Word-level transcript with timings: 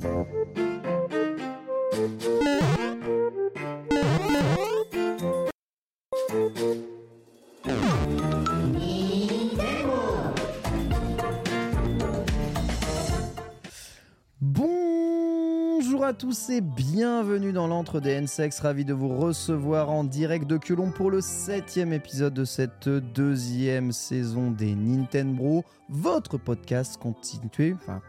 Bonjour 0.00 0.26
à 16.08 16.14
tous 16.14 16.48
et 16.48 16.62
bienvenue 16.62 17.52
dans 17.52 17.66
l'antre 17.66 18.00
des 18.00 18.12
N-Sex. 18.12 18.60
Ravi 18.60 18.86
de 18.86 18.94
vous 18.94 19.14
recevoir 19.14 19.90
en 19.90 20.04
direct 20.04 20.46
de 20.46 20.56
Culon 20.56 20.90
pour 20.90 21.10
le 21.10 21.20
septième 21.20 21.92
épisode 21.92 22.32
de 22.32 22.46
cette 22.46 22.88
deuxième 22.88 23.92
saison 23.92 24.50
des 24.50 24.74
Nintendo, 24.74 25.62
votre 25.90 26.38
podcast 26.38 26.96
continué, 26.96 27.74
enfin 27.74 28.00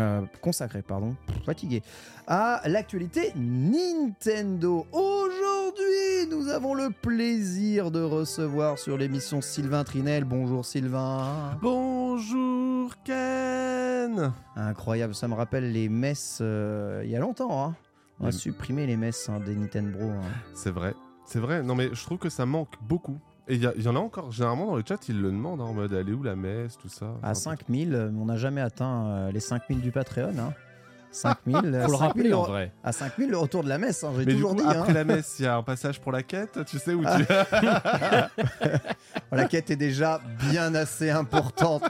euh, 0.00 0.22
consacré, 0.40 0.82
pardon, 0.82 1.14
fatigué, 1.46 1.84
à 2.30 2.60
l'actualité 2.66 3.32
Nintendo. 3.36 4.86
Aujourd'hui, 4.92 6.26
nous 6.30 6.48
avons 6.48 6.74
le 6.74 6.90
plaisir 6.90 7.90
de 7.90 8.02
recevoir 8.02 8.78
sur 8.78 8.98
l'émission 8.98 9.40
Sylvain 9.40 9.82
Trinel. 9.82 10.24
Bonjour 10.24 10.62
Sylvain. 10.66 11.56
Bonjour 11.62 12.92
Ken 13.02 14.32
Incroyable, 14.56 15.14
ça 15.14 15.26
me 15.26 15.32
rappelle 15.34 15.72
les 15.72 15.88
messes 15.88 16.40
euh, 16.42 17.00
il 17.04 17.10
y 17.10 17.16
a 17.16 17.18
longtemps. 17.18 17.64
Hein. 17.64 17.74
On 18.20 18.26
a 18.26 18.32
supprimé 18.32 18.86
les 18.86 18.98
messes 18.98 19.28
hein, 19.30 19.40
des 19.40 19.54
Nintendo. 19.54 19.98
hein. 20.00 20.20
C'est 20.54 20.70
vrai, 20.70 20.94
c'est 21.24 21.38
vrai. 21.40 21.62
Non 21.62 21.74
mais 21.74 21.88
je 21.94 22.04
trouve 22.04 22.18
que 22.18 22.28
ça 22.28 22.44
manque 22.44 22.74
beaucoup. 22.82 23.18
Et 23.50 23.54
il 23.54 23.62
y, 23.62 23.88
en 23.88 23.96
a 23.96 23.98
encore, 23.98 24.30
généralement 24.30 24.66
dans 24.66 24.76
le 24.76 24.82
chat, 24.86 25.08
ils 25.08 25.18
le 25.18 25.30
demandent 25.30 25.62
hein, 25.62 25.64
en 25.64 25.72
mode 25.72 25.94
elle 25.94 26.10
est 26.10 26.12
où 26.12 26.22
la 26.22 26.36
messe, 26.36 26.76
tout 26.76 26.90
ça? 26.90 27.06
À 27.22 27.30
Enfin, 27.30 27.34
5000, 27.34 27.94
euh, 27.94 28.10
on 28.20 28.26
n'a 28.26 28.36
jamais 28.36 28.60
atteint 28.60 29.06
euh, 29.06 29.32
les 29.32 29.40
5000 29.40 29.80
du 29.80 29.90
Patreon. 29.90 30.34
Hein. 30.38 30.52
5000, 31.10 31.56
euh, 31.56 31.60
Faut 31.86 31.92
le 31.92 31.98
5000 31.98 31.98
rappeler 31.98 32.32
en 32.34 32.42
vrai. 32.42 32.72
À 32.84 32.92
5000, 32.92 33.30
le 33.30 33.38
retour 33.38 33.62
de 33.64 33.68
la 33.68 33.78
messe, 33.78 34.04
hein, 34.04 34.10
j'ai 34.16 34.24
Mais 34.24 34.26
du 34.26 34.34
toujours 34.34 34.54
coup, 34.56 34.62
dit. 34.62 34.68
après 34.68 34.90
hein. 34.90 34.94
la 34.94 35.04
messe, 35.04 35.36
il 35.38 35.44
y 35.44 35.48
a 35.48 35.56
un 35.56 35.62
passage 35.62 36.00
pour 36.00 36.12
la 36.12 36.22
quête, 36.22 36.58
tu 36.66 36.78
sais 36.78 36.94
où 36.94 37.02
Ah. 37.06 37.16
tu. 37.18 37.26
La 39.32 39.44
quête 39.44 39.70
est 39.70 39.76
déjà 39.76 40.20
bien 40.50 40.74
assez 40.74 41.10
importante 41.10 41.82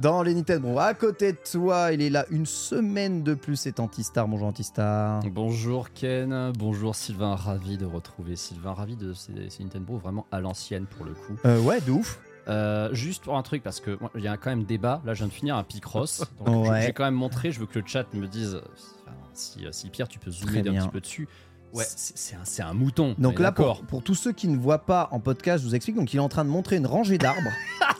dans 0.00 0.22
les 0.22 0.34
Nintendo. 0.34 0.78
À 0.78 0.94
côté 0.94 1.32
de 1.32 1.38
toi, 1.50 1.92
il 1.92 2.02
est 2.02 2.10
là 2.10 2.26
une 2.30 2.46
semaine 2.46 3.22
de 3.22 3.34
plus, 3.34 3.56
c'est 3.56 3.80
Antistar. 3.80 4.28
Bonjour 4.28 4.48
Antistar. 4.48 5.20
Bonjour 5.30 5.90
Ken, 5.92 6.52
bonjour 6.58 6.94
Sylvain, 6.94 7.34
ravi 7.34 7.78
de 7.78 7.86
retrouver 7.86 8.36
Sylvain, 8.36 8.72
ravi 8.74 8.96
de 8.96 9.14
ces, 9.14 9.32
ces 9.48 9.62
Nintendo 9.64 9.96
vraiment 9.96 10.26
à 10.30 10.40
l'ancienne 10.40 10.86
pour 10.86 11.06
le 11.06 11.12
coup. 11.12 11.34
Euh, 11.46 11.58
ouais, 11.60 11.80
de 11.80 11.92
ouf. 11.92 12.18
Euh, 12.48 12.92
juste 12.92 13.22
pour 13.24 13.36
un 13.36 13.42
truc, 13.42 13.62
parce 13.62 13.78
que 13.80 13.98
il 14.16 14.22
y 14.22 14.28
a 14.28 14.36
quand 14.36 14.50
même 14.50 14.64
débat, 14.64 15.00
là 15.04 15.14
je 15.14 15.18
viens 15.20 15.28
de 15.28 15.32
finir 15.32 15.56
un 15.56 15.62
Picross, 15.64 16.24
donc 16.44 16.68
Ouais. 16.68 16.80
je- 16.80 16.86
j'ai 16.86 16.92
quand 16.92 17.04
même 17.04 17.14
montré, 17.14 17.52
je 17.52 17.60
veux 17.60 17.66
que 17.66 17.78
le 17.78 17.84
chat 17.86 18.04
me 18.14 18.26
dise 18.26 18.60
enfin, 19.06 19.16
si, 19.32 19.64
si 19.70 19.88
Pierre 19.90 20.08
tu 20.08 20.18
peux 20.18 20.30
zoomer 20.30 20.62
d'un 20.62 20.72
bien. 20.72 20.82
petit 20.82 20.90
peu 20.90 21.00
dessus. 21.00 21.28
Ouais, 21.72 21.84
c'est 21.86 22.18
c'est 22.18 22.34
un, 22.34 22.40
c'est 22.44 22.60
un 22.62 22.74
mouton. 22.74 23.14
Donc 23.16 23.38
là, 23.38 23.50
pour, 23.50 23.80
pour 23.84 24.02
tous 24.02 24.14
ceux 24.14 24.32
qui 24.32 24.46
ne 24.46 24.58
voient 24.58 24.84
pas 24.84 25.08
en 25.10 25.20
podcast, 25.20 25.62
je 25.64 25.68
vous 25.68 25.74
explique. 25.74 25.96
Donc 25.96 26.12
il 26.12 26.18
est 26.18 26.20
en 26.20 26.28
train 26.28 26.44
de 26.44 26.50
montrer 26.50 26.76
une 26.76 26.86
rangée 26.86 27.16
d'arbres. 27.16 27.40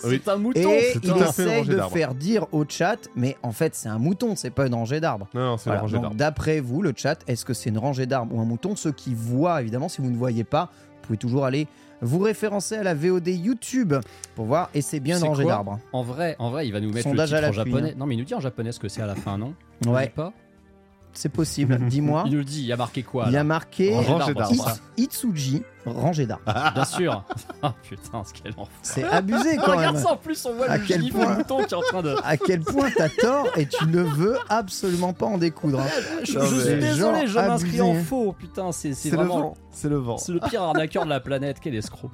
Oui. 0.04 0.20
c'est 0.24 0.30
un 0.32 0.36
mouton. 0.36 0.58
Et 0.68 0.90
c'est 0.92 0.98
il 0.98 1.00
tout 1.12 1.18
à 1.20 1.32
fait 1.32 1.44
une 1.44 1.48
essaye 1.62 1.76
de 1.76 1.80
faire 1.82 2.14
dire 2.16 2.46
au 2.52 2.64
chat, 2.68 2.96
mais 3.14 3.36
en 3.44 3.52
fait 3.52 3.76
c'est 3.76 3.88
un 3.88 3.98
mouton, 4.00 4.34
c'est 4.34 4.50
pas 4.50 4.66
une 4.66 4.74
rangée 4.74 4.98
d'arbres. 5.00 5.28
Non, 5.32 5.40
non, 5.42 5.56
c'est 5.56 5.64
Voilà, 5.70 5.76
la 5.76 5.80
rangée 5.82 5.98
d'arbres. 6.00 6.16
d'après 6.16 6.58
vous, 6.60 6.82
le 6.82 6.92
chat, 6.96 7.20
est-ce 7.28 7.44
que 7.44 7.54
c'est 7.54 7.70
une 7.70 7.78
rangée 7.78 8.04
d'arbres 8.06 8.34
ou 8.34 8.40
un 8.40 8.44
mouton? 8.44 8.74
Ceux 8.74 8.90
qui 8.90 9.14
voient, 9.14 9.60
évidemment, 9.62 9.88
si 9.88 10.02
vous 10.02 10.10
ne 10.10 10.16
voyez 10.16 10.42
pas, 10.44 10.70
vous 10.74 11.06
pouvez 11.06 11.18
toujours 11.18 11.44
aller 11.44 11.68
vous 12.02 12.18
référencer 12.18 12.76
à 12.76 12.82
la 12.82 12.94
VOD 12.94 13.28
YouTube 13.28 13.94
pour 14.34 14.44
voir, 14.46 14.68
et 14.74 14.82
c'est 14.82 15.00
bien 15.00 15.18
quoi 15.18 15.44
d'arbres. 15.44 15.78
En 15.92 16.02
vrai, 16.02 16.36
en 16.38 16.50
vrai, 16.50 16.66
il 16.66 16.72
va 16.72 16.80
nous 16.80 16.92
mettre 16.92 17.08
Sondage 17.08 17.30
le 17.30 17.38
à 17.38 17.40
en 17.48 17.52
japonais. 17.52 17.90
hein. 17.92 17.94
Non, 17.96 18.06
mais 18.06 18.14
il 18.14 18.18
nous 18.18 18.24
dit 18.24 18.34
en 18.34 18.40
japonais 18.40 18.72
ce 18.72 18.80
que 18.80 18.88
c'est 18.88 19.02
à 19.02 19.06
la 19.06 19.14
fin, 19.14 19.38
non? 19.38 19.54
Ouais. 19.86 20.06
dit 20.06 20.12
pas 20.12 20.32
C'est 21.14 21.28
possible, 21.28 21.78
dis-moi. 21.88 22.22
Il 22.26 22.32
nous 22.32 22.38
le 22.38 22.44
dit, 22.44 22.60
il 22.60 22.66
y 22.66 22.72
a 22.72 22.76
marqué 22.76 23.02
quoi 23.02 23.24
Il 23.26 23.32
y 23.32 23.36
a 23.36 23.44
marqué. 23.44 23.94
It- 23.94 24.80
Itsuji, 24.96 25.62
rangée 25.84 26.26
d'arbres. 26.26 26.42
Bien 26.74 26.84
sûr. 26.84 27.24
Ah 27.62 27.74
putain, 27.88 28.22
ce 28.24 28.32
qu'elle 28.32 28.52
en 28.56 28.64
fout. 28.64 28.72
C'est 28.82 29.04
abusé 29.04 29.56
quand 29.56 29.76
Regarde 29.76 29.94
même. 29.96 30.02
ça 30.04 30.12
en 30.12 30.16
plus, 30.16 30.44
on 30.46 30.54
voit 30.54 30.70
À 30.70 30.78
le 30.78 30.84
quel 30.86 31.02
gif 31.02 31.12
point 31.14 31.32
de 31.32 31.36
mouton 31.38 31.58
qui 31.58 31.74
est 31.74 31.76
en 31.76 31.80
train 31.82 32.02
de. 32.02 32.14
À 32.24 32.36
quel 32.36 32.60
point 32.60 32.88
t'as 32.96 33.08
tort 33.08 33.46
et 33.56 33.66
tu 33.66 33.86
ne 33.86 34.00
veux 34.02 34.36
absolument 34.48 35.12
pas 35.12 35.26
en 35.26 35.38
découdre. 35.38 35.80
hein. 35.80 35.86
Je, 36.24 36.38
Non, 36.38 36.44
je 36.46 36.54
mais- 36.56 36.62
suis 36.62 36.74
désolé, 36.80 37.26
je 37.26 37.34
m'inscris 37.38 37.80
en 37.80 37.94
faux. 37.94 38.34
Putain, 38.38 38.72
c'est 38.72 38.94
c'est 38.94 39.10
C'est 39.10 39.10
le 39.10 39.16
vraiment. 39.18 39.40
vent, 39.40 39.54
c'est 39.70 39.88
le 39.88 39.96
vent. 39.98 40.16
C'est 40.18 40.32
le 40.32 40.40
pire 40.40 40.62
arnaqueur 40.62 41.04
de 41.04 41.10
la 41.10 41.20
planète, 41.20 41.58
quel 41.60 41.74
escroc. 41.74 42.10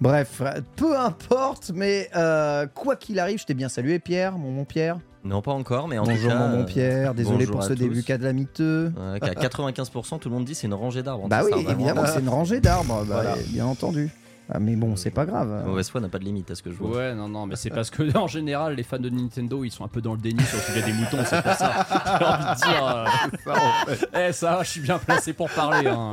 Bref, 0.00 0.42
peu 0.76 0.98
importe, 0.98 1.70
mais 1.74 2.10
euh, 2.16 2.66
quoi 2.66 2.96
qu'il 2.96 3.18
arrive, 3.18 3.38
je 3.38 3.44
t'ai 3.46 3.54
bien 3.54 3.68
salué, 3.68 3.98
Pierre, 3.98 4.38
mon 4.38 4.50
mon 4.50 4.64
Pierre. 4.64 4.98
Non, 5.24 5.40
pas 5.40 5.52
encore, 5.52 5.88
mais 5.88 5.96
en 5.98 6.04
Bonjour, 6.04 6.30
tout 6.32 6.36
cas. 6.36 6.46
mon 6.46 6.56
bon 6.56 6.62
euh, 6.62 6.64
Pierre. 6.64 7.14
Désolé 7.14 7.38
bonjour 7.38 7.52
pour 7.52 7.60
à 7.62 7.68
ce 7.68 7.72
tous. 7.72 7.78
début 7.78 8.02
calamiteux. 8.02 8.92
euh, 8.98 9.18
qu'à 9.18 9.32
95%, 9.32 10.18
tout 10.18 10.28
le 10.28 10.34
monde 10.34 10.44
dit 10.44 10.54
c'est 10.54 10.66
une 10.66 10.74
rangée 10.74 11.02
d'arbres. 11.02 11.28
Bah 11.28 11.40
oui, 11.44 11.52
évidemment, 11.66 12.02
c'est 12.06 12.20
une 12.20 12.28
rangée 12.28 12.60
d'arbres, 12.60 13.04
bah, 13.08 13.22
Voilà. 13.22 13.34
bien 13.48 13.64
entendu. 13.64 14.10
Ah, 14.52 14.58
mais 14.60 14.76
bon, 14.76 14.94
c'est 14.94 15.10
pas 15.10 15.24
grave. 15.24 15.48
La 15.50 15.62
mauvaise 15.64 15.88
foi 15.88 16.02
n'a 16.02 16.08
pas 16.10 16.18
de 16.18 16.24
limite 16.24 16.50
à 16.50 16.54
ce 16.54 16.62
que 16.62 16.70
je 16.70 16.76
vois. 16.76 16.96
Ouais, 16.98 17.14
non, 17.14 17.28
non, 17.28 17.46
mais 17.46 17.56
c'est 17.56 17.70
parce 17.70 17.88
que 17.88 18.14
en 18.18 18.26
général, 18.26 18.74
les 18.74 18.82
fans 18.82 18.98
de 18.98 19.08
Nintendo, 19.08 19.64
ils 19.64 19.70
sont 19.70 19.84
un 19.84 19.88
peu 19.88 20.02
dans 20.02 20.12
le 20.12 20.18
déni 20.20 20.42
sur 20.44 20.58
le 20.58 20.62
sujet 20.64 20.82
des 20.82 20.92
moutons, 20.92 21.24
c'est 21.24 21.42
pour 21.42 21.52
ça. 21.54 21.86
J'ai 22.18 22.24
envie 22.26 22.44
de 22.50 22.56
dire. 22.56 22.86
euh, 22.86 23.94
Eh, 24.28 24.32
ça 24.32 24.56
va, 24.56 24.62
je 24.62 24.68
suis 24.70 24.80
bien 24.80 24.98
placé 24.98 25.32
pour 25.32 25.48
parler. 25.50 25.88
Hein. 25.88 26.10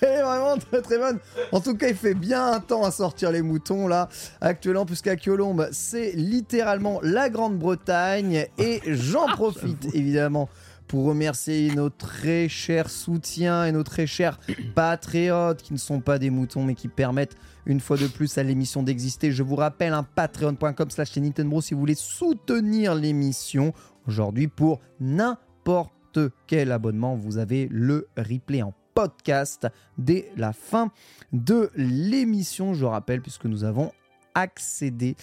Elle 0.00 0.08
est 0.08 0.22
vraiment 0.22 0.56
très 0.56 0.82
très 0.82 0.98
bonne. 0.98 1.18
En 1.50 1.60
tout 1.60 1.76
cas, 1.76 1.88
il 1.88 1.96
fait 1.96 2.14
bien 2.14 2.52
un 2.52 2.60
temps 2.60 2.84
à 2.84 2.90
sortir 2.92 3.32
les 3.32 3.42
moutons 3.42 3.88
là. 3.88 4.08
Actuellement, 4.40 4.86
puisqu'à 4.86 5.16
Colombe, 5.16 5.68
c'est 5.72 6.12
littéralement 6.14 7.00
la 7.02 7.28
Grande-Bretagne. 7.28 8.46
Et 8.58 8.80
j'en 8.86 9.26
profite 9.26 9.92
évidemment 9.94 10.48
pour 10.88 11.04
remercier 11.04 11.72
nos 11.74 11.90
très 11.90 12.48
chers 12.48 12.90
soutiens 12.90 13.66
et 13.66 13.72
nos 13.72 13.84
très 13.84 14.06
chers 14.06 14.40
patriotes 14.74 15.62
qui 15.62 15.72
ne 15.74 15.78
sont 15.78 16.00
pas 16.00 16.18
des 16.18 16.30
moutons 16.30 16.64
mais 16.64 16.74
qui 16.74 16.88
permettent 16.88 17.36
une 17.66 17.80
fois 17.80 17.98
de 17.98 18.06
plus 18.06 18.38
à 18.38 18.42
l'émission 18.42 18.82
d'exister. 18.82 19.30
Je 19.30 19.42
vous 19.42 19.56
rappelle 19.56 19.92
un 19.92 20.02
patreon.com 20.02 20.90
slash 20.90 21.16
Nintendo 21.18 21.60
si 21.60 21.74
vous 21.74 21.80
voulez 21.80 21.94
soutenir 21.94 22.94
l'émission 22.94 23.72
aujourd'hui 24.06 24.48
pour 24.48 24.80
n'importe 24.98 26.18
quel 26.46 26.72
abonnement. 26.72 27.14
Vous 27.14 27.36
avez 27.36 27.68
le 27.70 28.08
replay 28.16 28.62
en 28.62 28.72
podcast 28.94 29.68
dès 29.98 30.32
la 30.36 30.52
fin 30.52 30.90
de 31.32 31.70
l'émission. 31.76 32.74
Je 32.74 32.86
rappelle, 32.86 33.20
puisque 33.20 33.44
nous 33.44 33.62
avons 33.62 33.92
accéder 34.34 35.16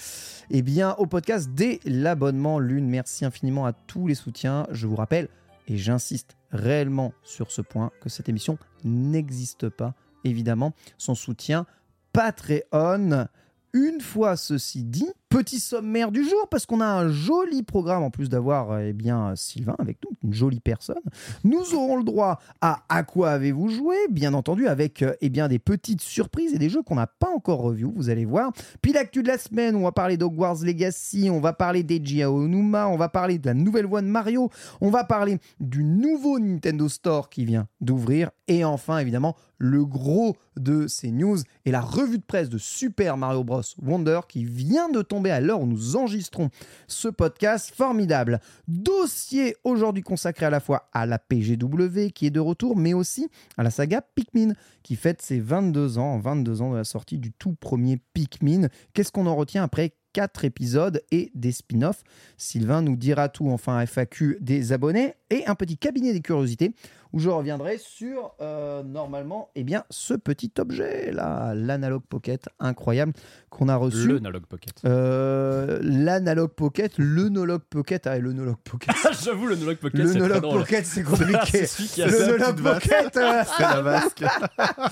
eh 0.49 0.61
bien, 0.61 0.93
au 0.93 1.07
podcast 1.07 1.49
dès 1.53 1.79
l'abonnement 1.85 2.59
Lune. 2.59 2.87
Merci 2.87 3.25
infiniment 3.25 3.65
à 3.65 3.73
tous 3.73 4.07
les 4.07 4.15
soutiens. 4.15 4.67
Je 4.71 4.87
vous 4.87 4.95
rappelle, 4.95 5.29
et 5.67 5.77
j'insiste 5.77 6.37
réellement 6.51 7.13
sur 7.23 7.51
ce 7.51 7.61
point, 7.61 7.91
que 8.01 8.09
cette 8.09 8.29
émission 8.29 8.57
n'existe 8.83 9.69
pas, 9.69 9.93
évidemment, 10.23 10.73
sans 10.97 11.15
soutien 11.15 11.65
Patreon. 12.13 13.27
Une 13.73 13.99
fois 13.99 14.37
ceci 14.37 14.83
dit, 14.83 15.11
petit 15.35 15.59
sommaire 15.59 16.13
du 16.13 16.23
jour, 16.23 16.47
parce 16.49 16.65
qu'on 16.65 16.79
a 16.79 16.85
un 16.85 17.09
joli 17.09 17.61
programme 17.61 18.03
en 18.03 18.09
plus 18.09 18.29
d'avoir 18.29 18.79
eh 18.79 18.93
bien 18.93 19.33
Sylvain 19.35 19.75
avec 19.79 19.97
nous, 20.05 20.15
une 20.23 20.33
jolie 20.33 20.61
personne. 20.61 20.95
Nous 21.43 21.73
aurons 21.73 21.97
le 21.97 22.05
droit 22.05 22.39
à 22.61 22.85
À 22.87 23.03
quoi 23.03 23.31
avez-vous 23.31 23.67
joué 23.67 23.97
Bien 24.09 24.33
entendu, 24.33 24.69
avec 24.69 25.03
eh 25.19 25.29
bien 25.29 25.49
des 25.49 25.59
petites 25.59 25.99
surprises 25.99 26.53
et 26.53 26.57
des 26.57 26.69
jeux 26.69 26.83
qu'on 26.83 26.95
n'a 26.95 27.07
pas 27.07 27.27
encore 27.35 27.59
revus, 27.59 27.83
vous 27.93 28.09
allez 28.09 28.23
voir. 28.23 28.53
Puis 28.81 28.93
l'actu 28.93 29.23
de 29.23 29.27
la 29.27 29.37
semaine, 29.37 29.75
on 29.75 29.83
va 29.83 29.91
parler 29.91 30.15
d'Hogwarts 30.15 30.63
Legacy, 30.63 31.27
on 31.29 31.41
va 31.41 31.51
parler 31.51 31.83
d'Eiji 31.83 32.23
Aonuma, 32.23 32.87
on 32.87 32.95
va 32.95 33.09
parler 33.09 33.37
de 33.37 33.47
la 33.47 33.53
nouvelle 33.53 33.87
voix 33.87 34.01
de 34.01 34.07
Mario, 34.07 34.49
on 34.79 34.89
va 34.89 35.03
parler 35.03 35.39
du 35.59 35.83
nouveau 35.83 36.39
Nintendo 36.39 36.87
Store 36.87 37.29
qui 37.29 37.43
vient 37.43 37.67
d'ouvrir, 37.81 38.31
et 38.47 38.63
enfin 38.63 38.99
évidemment 38.99 39.35
le 39.57 39.85
gros 39.85 40.35
de 40.57 40.87
ces 40.87 41.11
news 41.11 41.37
et 41.65 41.71
la 41.71 41.81
revue 41.81 42.17
de 42.17 42.23
presse 42.23 42.49
de 42.49 42.57
Super 42.57 43.17
Mario 43.17 43.43
Bros. 43.43 43.61
Wonder 43.81 44.21
qui 44.27 44.43
vient 44.43 44.89
de 44.89 45.01
tomber 45.01 45.24
à 45.31 45.41
l'heure 45.41 45.61
où 45.61 45.65
nous 45.65 45.95
enregistrons 45.95 46.49
ce 46.87 47.07
podcast 47.07 47.73
formidable. 47.73 48.39
Dossier 48.67 49.55
aujourd'hui 49.63 50.03
consacré 50.03 50.45
à 50.45 50.49
la 50.49 50.59
fois 50.59 50.89
à 50.93 51.05
la 51.05 51.19
PGW 51.19 52.11
qui 52.13 52.27
est 52.27 52.31
de 52.31 52.39
retour, 52.39 52.75
mais 52.75 52.93
aussi 52.93 53.29
à 53.57 53.63
la 53.63 53.69
saga 53.69 54.01
Pikmin 54.01 54.53
qui 54.83 54.95
fête 54.95 55.21
ses 55.21 55.39
22 55.39 55.97
ans, 55.97 56.19
22 56.19 56.61
ans 56.61 56.71
de 56.71 56.77
la 56.77 56.83
sortie 56.83 57.17
du 57.17 57.31
tout 57.31 57.53
premier 57.53 57.99
Pikmin. 58.13 58.67
Qu'est-ce 58.93 59.11
qu'on 59.11 59.27
en 59.27 59.35
retient 59.35 59.63
après 59.63 59.93
4 60.13 60.45
épisodes 60.45 61.01
et 61.11 61.31
des 61.35 61.51
spin-offs? 61.51 62.03
Sylvain 62.37 62.81
nous 62.81 62.95
dira 62.95 63.27
tout, 63.27 63.49
enfin 63.49 63.85
FAQ 63.85 64.37
des 64.39 64.71
abonnés 64.71 65.15
et 65.29 65.45
un 65.47 65.55
petit 65.55 65.77
cabinet 65.77 66.13
des 66.13 66.21
curiosités 66.21 66.73
où 67.15 67.19
je 67.19 67.29
reviendrai 67.29 67.77
sur 67.77 68.33
euh, 68.41 68.83
normalement 68.83 69.49
eh 69.55 69.63
bien, 69.63 69.85
ce 69.89 70.13
petit 70.13 70.51
objet 70.59 71.13
là, 71.13 71.53
l'Analog 71.55 72.01
Pocket 72.09 72.43
incroyable 72.59 73.13
qu'on 73.49 73.69
a 73.69 73.77
reçu. 73.77 74.19
Le 74.19 74.39
Pocket. 74.41 74.73
Euh, 74.83 75.79
L'Analog 75.81 76.49
Pocket, 76.49 76.91
le 76.97 77.29
Nolog 77.29 77.61
Pocket, 77.61 78.05
ah, 78.05 78.19
le 78.19 78.33
Nolog 78.33 78.57
Pocket. 78.57 78.93
J'avoue, 79.23 79.45
le 79.47 79.55
Nolog 79.55 79.77
Pocket, 79.77 80.01
le 80.01 80.13
Nolog. 80.13 80.41
Pocket, 80.41 80.85
c'est 80.85 81.03
compliqué. 81.03 81.65
C'est 81.65 81.67
celui 81.67 81.87
qui 81.87 82.01
a 82.03 82.07
le 82.07 82.37
Nolog. 82.37 82.61
Pocket, 82.61 83.15
euh, 83.15 83.43
C'est 83.57 83.63
la 83.63 83.81
vasque. 83.81 84.23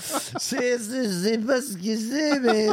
c'est- 0.38 0.78
c'est- 0.78 1.04
je 1.04 1.08
sais 1.10 1.38
pas 1.38 1.60
ce 1.60 1.76
que 1.76 1.96
c'est, 1.96 2.40
mais 2.40 2.68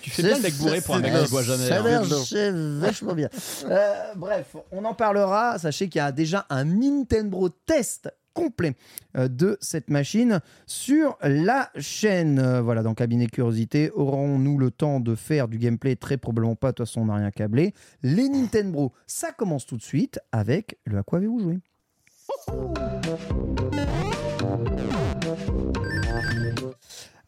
Tu 0.00 0.10
fais 0.10 0.22
bien 0.22 0.36
le 0.36 0.42
mec 0.42 0.54
bourré 0.58 0.80
pour 0.80 0.94
un 0.94 1.00
mec 1.00 1.12
qui 1.12 1.22
ne 1.22 1.28
boit 1.28 1.42
jamais. 1.42 1.66
Ça 1.66 1.80
hein. 1.80 2.04
marche 2.04 2.34
vachement 2.80 3.14
bien. 3.14 3.28
Euh, 3.68 3.94
bref, 4.14 4.54
on 4.70 4.84
en 4.84 4.94
parlera. 4.94 5.58
Sachez 5.58 5.88
qu'il 5.88 5.98
y 5.98 6.02
a 6.02 6.12
déjà 6.12 6.46
un 6.50 6.64
Nintendo 6.64 7.48
test 7.48 8.08
complet 8.36 8.74
euh, 9.16 9.28
de 9.28 9.56
cette 9.60 9.88
machine 9.90 10.40
sur 10.66 11.16
la 11.22 11.70
chaîne. 11.78 12.38
Euh, 12.38 12.60
Voilà, 12.60 12.82
dans 12.82 12.94
Cabinet 12.94 13.26
Curiosité, 13.26 13.90
aurons-nous 13.90 14.58
le 14.58 14.70
temps 14.70 15.00
de 15.00 15.14
faire 15.14 15.48
du 15.48 15.58
gameplay? 15.58 15.96
Très 15.96 16.18
probablement 16.18 16.54
pas, 16.54 16.68
de 16.68 16.76
toute 16.76 16.86
façon 16.86 17.00
on 17.00 17.06
n'a 17.06 17.14
rien 17.16 17.30
câblé. 17.30 17.72
Les 18.02 18.28
Nintendo, 18.28 18.92
ça 19.06 19.32
commence 19.32 19.66
tout 19.66 19.76
de 19.76 19.82
suite 19.82 20.20
avec 20.30 20.78
le 20.84 20.98
À 20.98 21.02
quoi 21.02 21.18
avez-vous 21.18 21.40
joué? 21.40 21.58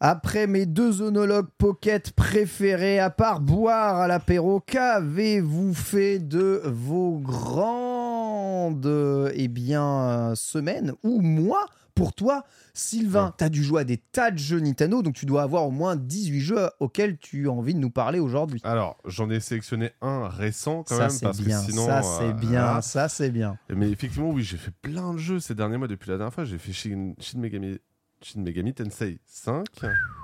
Après 0.01 0.47
mes 0.47 0.65
deux 0.65 1.01
onologues 1.01 1.49
pocket 1.57 2.11
préférés, 2.13 2.99
à 2.99 3.09
part 3.09 3.41
boire 3.41 3.97
à 3.97 4.07
l'apéro, 4.07 4.61
qu'avez-vous 4.61 5.73
fait 5.73 6.19
de 6.19 6.61
vos 6.65 7.17
grandes 7.19 8.89
eh 9.33 9.47
bien, 9.49 10.33
semaines 10.35 10.93
ou 11.03 11.19
mois 11.19 11.65
pour 11.95 12.13
toi, 12.13 12.45
Sylvain, 12.73 13.33
tu 13.37 13.43
as 13.43 13.49
dû 13.49 13.61
jouer 13.61 13.81
à 13.81 13.83
des 13.83 13.97
tas 13.97 14.31
de 14.31 14.37
jeux 14.37 14.61
Nintendo, 14.61 15.01
donc 15.01 15.15
tu 15.15 15.25
dois 15.25 15.41
avoir 15.41 15.67
au 15.67 15.71
moins 15.71 15.97
18 15.97 16.39
jeux 16.39 16.69
auxquels 16.79 17.17
tu 17.17 17.49
as 17.49 17.51
envie 17.51 17.73
de 17.73 17.79
nous 17.79 17.89
parler 17.89 18.19
aujourd'hui. 18.19 18.61
Alors, 18.63 18.97
j'en 19.03 19.29
ai 19.29 19.41
sélectionné 19.41 19.91
un 20.01 20.29
récent 20.29 20.83
quand 20.87 20.95
Ça 20.95 21.01
même, 21.01 21.09
c'est 21.09 21.25
parce 21.25 21.41
bien, 21.41 21.59
que 21.59 21.71
sinon. 21.71 21.87
ça 21.87 21.99
euh, 21.99 22.19
c'est 22.19 22.33
bien, 22.47 22.79
ça 22.81 23.09
c'est 23.09 23.31
bien. 23.31 23.57
Mais 23.69 23.89
effectivement, 23.91 24.29
oui, 24.29 24.43
j'ai 24.43 24.55
fait 24.55 24.71
plein 24.81 25.13
de 25.13 25.17
jeux 25.17 25.41
ces 25.41 25.55
derniers 25.55 25.75
mois 25.75 25.89
depuis 25.89 26.09
la 26.09 26.15
dernière 26.15 26.33
fois. 26.33 26.45
J'ai 26.45 26.57
fait 26.57 26.71
Shin, 26.71 27.15
Shin 27.19 27.39
Megami. 27.39 27.79
Shin 28.21 28.41
Megami 28.41 28.73
Tensei 28.73 29.19
5. 29.25 29.65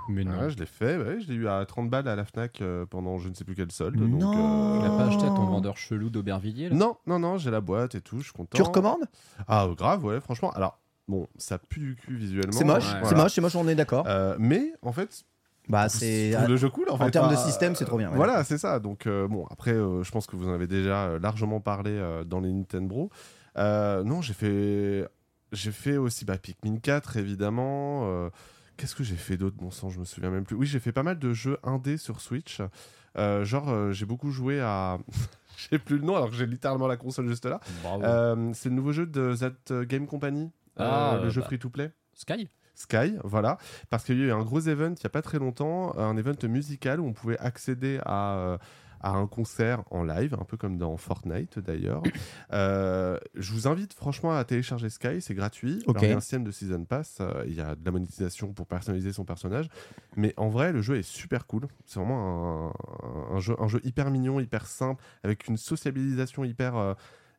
Mais 0.08 0.24
non. 0.24 0.38
Ouais, 0.38 0.50
je 0.50 0.56
l'ai 0.58 0.66
fait, 0.66 0.96
ouais, 0.98 1.20
je 1.20 1.28
l'ai 1.28 1.34
eu 1.34 1.48
à 1.48 1.64
30 1.64 1.88
balles 1.90 2.06
à 2.08 2.14
la 2.16 2.24
Fnac 2.24 2.60
euh, 2.60 2.86
pendant 2.86 3.18
je 3.18 3.28
ne 3.28 3.34
sais 3.34 3.44
plus 3.44 3.54
quel 3.54 3.72
solde. 3.72 3.96
Non. 3.98 4.18
Donc, 4.18 4.34
euh, 4.36 4.78
Tu 4.78 4.84
l'as 4.84 4.96
pas 4.96 5.06
acheté 5.06 5.24
à 5.24 5.28
ton 5.30 5.46
vendeur 5.46 5.76
chelou 5.76 6.10
d'Aubervilliers 6.10 6.70
Non, 6.70 6.96
non, 7.06 7.18
non, 7.18 7.38
j'ai 7.38 7.50
la 7.50 7.60
boîte 7.60 7.94
et 7.94 8.00
tout, 8.00 8.18
je 8.18 8.24
suis 8.24 8.32
content. 8.32 8.54
Tu 8.54 8.62
recommandes? 8.62 9.04
Ah, 9.48 9.64
euh, 9.64 9.74
grave, 9.74 10.04
ouais, 10.04 10.20
franchement. 10.20 10.50
Alors, 10.50 10.78
bon, 11.08 11.26
ça 11.36 11.58
pue 11.58 11.80
du 11.80 11.96
cul 11.96 12.16
visuellement. 12.16 12.52
C'est 12.52 12.64
moche, 12.64 12.84
c'est 13.04 13.14
moche, 13.14 13.32
c'est 13.32 13.40
moche, 13.40 13.56
on 13.56 13.66
est 13.68 13.74
d'accord. 13.74 14.04
Euh, 14.06 14.36
mais 14.38 14.72
en 14.82 14.92
fait, 14.92 15.24
bah 15.68 15.88
c'est 15.88 16.32
le 16.46 16.56
jeu 16.56 16.68
cool 16.68 16.88
en, 16.90 16.94
en 16.94 16.98
fait. 16.98 17.10
termes 17.10 17.30
de 17.30 17.36
système, 17.36 17.74
c'est 17.74 17.86
trop 17.86 17.98
bien, 17.98 18.10
ouais. 18.10 18.16
Voilà, 18.16 18.44
c'est 18.44 18.58
ça. 18.58 18.78
Donc, 18.78 19.06
euh, 19.06 19.26
bon, 19.26 19.46
après, 19.50 19.72
euh, 19.72 20.02
je 20.04 20.10
pense 20.12 20.26
que 20.26 20.36
vous 20.36 20.48
en 20.48 20.52
avez 20.52 20.66
déjà 20.68 21.18
largement 21.18 21.60
parlé 21.60 21.90
euh, 21.90 22.22
dans 22.24 22.40
les 22.40 22.52
Nintendo. 22.52 23.10
Euh, 23.58 24.04
non, 24.04 24.20
j'ai 24.20 24.34
fait. 24.34 25.08
J'ai 25.56 25.72
fait 25.72 25.96
aussi 25.96 26.24
bah, 26.26 26.36
Pikmin 26.36 26.76
4, 26.76 27.16
évidemment. 27.16 28.02
Euh, 28.04 28.30
Qu'est-ce 28.76 28.94
que 28.94 29.02
j'ai 29.02 29.16
fait 29.16 29.38
d'autre, 29.38 29.56
bon 29.56 29.70
sang, 29.70 29.88
je 29.88 29.98
me 29.98 30.04
souviens 30.04 30.28
même 30.28 30.44
plus. 30.44 30.54
Oui, 30.54 30.66
j'ai 30.66 30.80
fait 30.80 30.92
pas 30.92 31.02
mal 31.02 31.18
de 31.18 31.32
jeux 31.32 31.56
indés 31.62 31.96
sur 31.96 32.20
Switch. 32.20 32.60
Euh, 33.16 33.42
genre, 33.42 33.70
euh, 33.70 33.90
j'ai 33.92 34.04
beaucoup 34.04 34.30
joué 34.30 34.60
à. 34.60 34.98
j'ai 35.70 35.78
plus 35.78 35.96
le 35.96 36.04
nom 36.04 36.14
alors 36.14 36.28
que 36.28 36.36
j'ai 36.36 36.44
littéralement 36.44 36.86
la 36.86 36.98
console 36.98 37.26
juste 37.26 37.46
là. 37.46 37.60
C'est 38.52 38.68
le 38.68 38.74
nouveau 38.74 38.92
jeu 38.92 39.06
de 39.06 39.34
That 39.34 39.84
Game 39.84 40.06
Company, 40.06 40.52
Ah, 40.76 41.18
le 41.22 41.30
jeu 41.30 41.40
bah. 41.40 41.46
free-to-play. 41.46 41.90
Sky 42.12 42.50
Sky, 42.74 43.14
voilà, 43.24 43.56
parce 43.88 44.04
qu'il 44.04 44.18
y 44.18 44.22
a 44.22 44.26
eu 44.26 44.32
un 44.32 44.42
gros 44.42 44.60
event 44.60 44.90
il 44.90 45.00
n'y 45.02 45.06
a 45.06 45.08
pas 45.08 45.22
très 45.22 45.38
longtemps, 45.38 45.96
un 45.98 46.14
event 46.18 46.34
musical 46.46 47.00
où 47.00 47.06
on 47.06 47.14
pouvait 47.14 47.38
accéder 47.38 47.98
à, 48.04 48.58
à 49.00 49.10
un 49.10 49.26
concert 49.26 49.82
en 49.90 50.02
live, 50.04 50.34
un 50.40 50.44
peu 50.44 50.56
comme 50.56 50.78
dans 50.78 50.96
Fortnite 50.96 51.58
d'ailleurs. 51.58 52.02
Euh, 52.52 53.18
je 53.34 53.52
vous 53.52 53.66
invite 53.66 53.92
franchement 53.92 54.36
à 54.36 54.44
télécharger 54.44 54.88
Sky, 54.88 55.20
c'est 55.20 55.34
gratuit. 55.34 55.82
Ok. 55.86 55.96
Alors, 55.96 56.04
il 56.04 56.10
y 56.10 56.12
a 56.12 56.16
un 56.16 56.20
système 56.20 56.44
de 56.44 56.50
Season 56.52 56.84
Pass, 56.84 57.18
euh, 57.20 57.44
il 57.46 57.54
y 57.54 57.60
a 57.60 57.74
de 57.74 57.84
la 57.84 57.90
monétisation 57.90 58.52
pour 58.52 58.66
personnaliser 58.66 59.12
son 59.12 59.24
personnage, 59.24 59.68
mais 60.16 60.32
en 60.36 60.48
vrai, 60.48 60.72
le 60.72 60.80
jeu 60.80 60.96
est 60.96 61.02
super 61.02 61.46
cool. 61.46 61.66
C'est 61.84 61.98
vraiment 61.98 62.72
un, 63.32 63.34
un 63.36 63.40
jeu, 63.40 63.56
un 63.58 63.68
jeu 63.68 63.80
hyper 63.84 64.10
mignon, 64.10 64.38
hyper 64.40 64.66
simple, 64.66 65.02
avec 65.24 65.48
une 65.48 65.56
sociabilisation 65.56 66.44
hyper. 66.44 66.76
euh, 66.76 66.94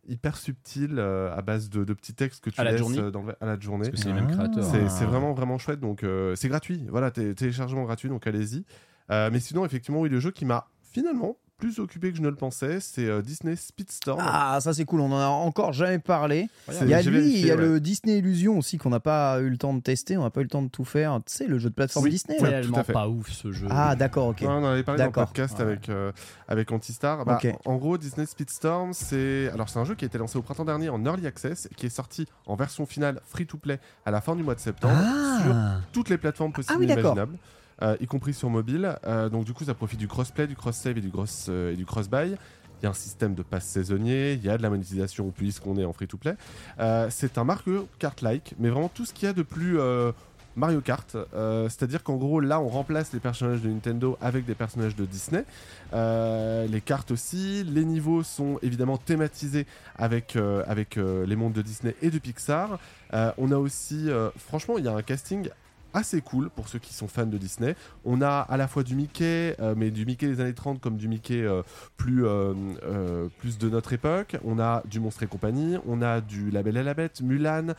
hyper 0.10 0.38
subtile 0.38 0.96
euh, 1.00 1.36
à 1.36 1.42
base 1.42 1.70
de, 1.70 1.84
de 1.84 1.94
petits 1.94 2.14
textes 2.14 2.42
que 2.42 2.50
tu 2.50 2.62
À 2.62 2.64
la 2.64 2.72
laisses 2.72 2.80
journée 2.80 3.12
dans 3.12 3.24
le- 3.24 3.36
à 3.42 3.46
la 3.46 3.60
journée. 3.60 3.90
C'est 3.94 4.08
les 4.08 4.14
mêmes 4.14 4.32
créateurs. 4.32 4.64
C'est 4.64 4.84
Ah. 4.86 4.90
c'est 4.90 5.04
vraiment 5.04 5.34
vraiment 5.34 5.58
chouette 5.58 5.82
donc 5.82 6.02
euh, 6.04 6.34
c'est 6.38 6.48
gratuit 6.48 6.86
voilà 6.90 7.12
té- 7.12 7.36
téléchargement 7.36 7.84
gratuit 7.84 8.08
donc 8.08 8.26
allez-y 8.26 8.64
Euh, 9.12 9.30
mais 9.34 9.42
sinon 9.42 9.66
effectivement 9.66 10.00
oui 10.00 10.08
le 10.08 10.22
jeu 10.22 10.32
qui 10.32 10.46
m'a 10.46 10.70
finalement 10.82 11.36
plus 11.58 11.80
occupé 11.80 12.12
que 12.12 12.18
je 12.18 12.22
ne 12.22 12.30
le 12.30 12.36
pensais 12.36 12.80
c'est 12.80 13.06
euh, 13.06 13.22
Disney 13.24 13.56
Speedstorm 13.56 14.20
Ah, 14.24 14.60
ça 14.62 14.74
c'est 14.74 14.86
cool, 14.86 15.02
on 15.02 15.12
en 15.12 15.20
a 15.20 15.26
encore 15.26 15.74
jamais 15.74 15.98
parlé. 15.98 16.50
C'est- 16.70 16.84
Il 16.86 16.90
y 16.90 16.94
a 16.94 17.02
lui, 17.02 17.10
vérifié, 17.12 17.40
il 17.40 17.48
y 17.48 17.52
a 17.52 17.56
ouais. 17.56 17.62
le 17.62 17.80
Disney 17.80 18.20
Illusion 18.20 18.60
aussi 18.60 18.78
qu'on 18.78 18.92
n'a 18.92 19.00
pas 19.00 19.40
eu 19.42 19.50
le 19.50 19.58
temps 19.58 19.74
de 19.74 19.82
tester, 19.82 20.18
on 20.18 20.24
n'a 20.24 20.30
pas 20.30 20.42
eu 20.42 20.44
le 20.44 20.50
temps 20.50 20.62
de 20.62 20.68
tout 20.68 20.86
faire. 20.86 21.20
Tu 21.26 21.34
sais, 21.34 21.48
le 21.48 21.58
jeu 21.58 21.70
de 21.70 21.74
plateforme 21.74 22.06
Oui, 22.06 22.12
Disney. 22.12 22.38
tout 22.38 22.46
Tellement 22.46 22.84
pas 22.84 23.08
ouf 23.10 23.30
ce 23.32 23.52
jeu. 23.52 23.68
Ah, 23.72 23.96
d'accord, 23.96 24.28
ok. 24.28 24.42
Ouais, 24.42 24.48
on 24.48 24.64
en 24.64 24.66
avait 24.66 24.84
parlé 24.84 25.00
dans 25.00 25.06
le 25.08 25.12
podcast 25.12 25.56
Ouais. 25.58 25.64
avec, 25.64 25.90
euh, 25.90 26.12
avec 26.48 26.72
Antistar. 26.72 27.26
Bah. 27.26 27.40
En 27.66 27.78
gros, 27.78 27.98
Disney 27.98 28.28
Speedstorm, 28.28 28.94
c'est 28.94 29.50
alors 29.52 29.68
c'est 29.70 29.80
un 29.80 29.86
jeu 29.86 29.96
qui 29.96 30.06
a 30.06 30.08
été 30.08 30.18
lancé 30.20 30.38
au 30.38 30.44
printemps 30.44 30.66
dernier 30.66 30.90
en 30.90 31.04
early 31.06 31.26
access, 31.26 31.68
qui 31.76 31.88
est 31.88 31.90
sorti 31.90 32.28
en 32.46 32.56
version 32.56 32.86
finale 32.86 33.20
free 33.26 33.48
to 33.48 33.58
play 33.58 33.80
à 34.06 34.12
la 34.12 34.22
fin 34.22 34.36
du 34.36 34.44
mois 34.44 34.54
de 34.56 34.60
septembre 34.60 34.94
sur 35.44 35.54
Ah, 35.56 35.78
toutes 35.92 36.10
les 36.10 36.18
plateformes 36.20 36.52
possibles 36.54 36.76
Ah 36.76 36.80
oui, 36.80 36.86
et 36.86 36.88
d'accord. 36.96 37.14
imaginables, 37.14 37.38
y 38.00 38.08
compris 38.08 38.34
sur 38.34 38.50
mobile. 38.50 38.98
Euh, 39.06 39.30
donc 39.30 39.46
du 39.46 39.54
coup, 39.54 39.64
ça 39.64 39.74
profite 39.74 40.00
du 40.00 40.08
crossplay, 40.08 40.48
du 40.48 40.56
cross-save 40.56 40.98
et 40.98 41.02
du 41.02 41.10
cross 41.12 41.48
euh, 41.50 41.74
et 41.74 41.76
du 41.76 41.86
cross-buy. 41.86 42.36
Il 42.80 42.84
y 42.84 42.86
a 42.86 42.90
un 42.90 42.94
système 42.94 43.34
de 43.34 43.42
pass 43.42 43.66
saisonnier, 43.66 44.34
il 44.34 44.44
y 44.44 44.50
a 44.50 44.58
de 44.58 44.62
la 44.62 44.70
monétisation 44.70 45.32
puisqu'on 45.32 45.78
est 45.78 45.86
en 45.86 45.94
free-to-play. 45.94 46.36
Euh, 46.80 47.08
c'est 47.10 47.40
un 47.40 47.44
Mario 47.44 47.88
Kart-like, 47.98 48.54
mais 48.60 48.70
vraiment 48.70 48.90
tout 48.90 49.04
ce 49.04 49.14
qu'il 49.14 49.26
y 49.26 49.30
a 49.30 49.34
de 49.34 49.42
plus 49.42 49.80
euh, 49.80 50.12
Mario 50.56 50.82
Kart. 50.82 51.16
Euh, 51.34 51.70
C'est-à-dire 51.70 52.04
qu'en 52.04 52.18
gros, 52.18 52.40
là, 52.40 52.60
on 52.60 52.68
remplace 52.68 53.14
les 53.14 53.20
personnages 53.20 53.62
de 53.62 53.70
Nintendo 53.70 54.18
avec 54.22 54.46
des 54.46 54.54
personnages 54.54 54.96
de 54.96 55.06
Disney. 55.06 55.44
Euh, 55.94 56.68
les 56.68 56.82
cartes 56.82 57.10
aussi. 57.10 57.64
Les 57.64 57.84
niveaux 57.84 58.22
sont 58.22 58.60
évidemment 58.62 58.98
thématisés 58.98 59.66
avec, 59.96 60.36
euh, 60.36 60.64
avec 60.68 60.98
euh, 60.98 61.26
les 61.26 61.36
mondes 61.36 61.54
de 61.54 61.64
Disney 61.64 61.96
et 62.04 62.12
de 62.12 62.20
Pixar. 62.20 62.80
Euh, 63.14 63.32
on 63.40 63.52
a 63.52 63.58
aussi, 63.58 64.10
euh, 64.10 64.30
franchement, 64.38 64.78
il 64.78 64.86
y 64.86 64.88
a 64.88 64.94
un 64.94 65.02
casting 65.02 65.50
assez 65.98 66.22
cool 66.22 66.50
pour 66.50 66.68
ceux 66.68 66.80
qui 66.80 66.94
sont 66.94 67.08
fans 67.08 67.26
de 67.26 67.38
Disney. 67.38 67.76
On 68.06 68.22
a 68.22 68.40
à 68.40 68.56
la 68.58 68.68
fois 68.68 68.84
du 68.84 68.96
Mickey, 68.96 69.56
euh, 69.60 69.74
mais 69.76 69.92
du 69.92 70.06
Mickey 70.06 70.28
des 70.28 70.40
années 70.40 70.54
30 70.54 70.80
comme 70.80 70.98
du 70.98 71.08
Mickey 71.08 71.42
euh, 71.42 71.64
plus, 71.98 72.26
euh, 72.26 73.28
plus 73.40 73.58
de 73.58 73.70
notre 73.70 73.94
époque. 73.94 74.38
On 74.46 74.60
a 74.60 74.84
du 74.86 75.00
Monstre 75.00 75.24
et 75.24 75.28
compagnie, 75.28 75.78
on 75.88 76.02
a 76.02 76.22
du 76.22 76.52
La 76.52 76.64
Belle 76.64 76.78
et 76.78 76.84
la 76.84 76.94
Bête, 76.94 77.22
Mulan, 77.22 77.74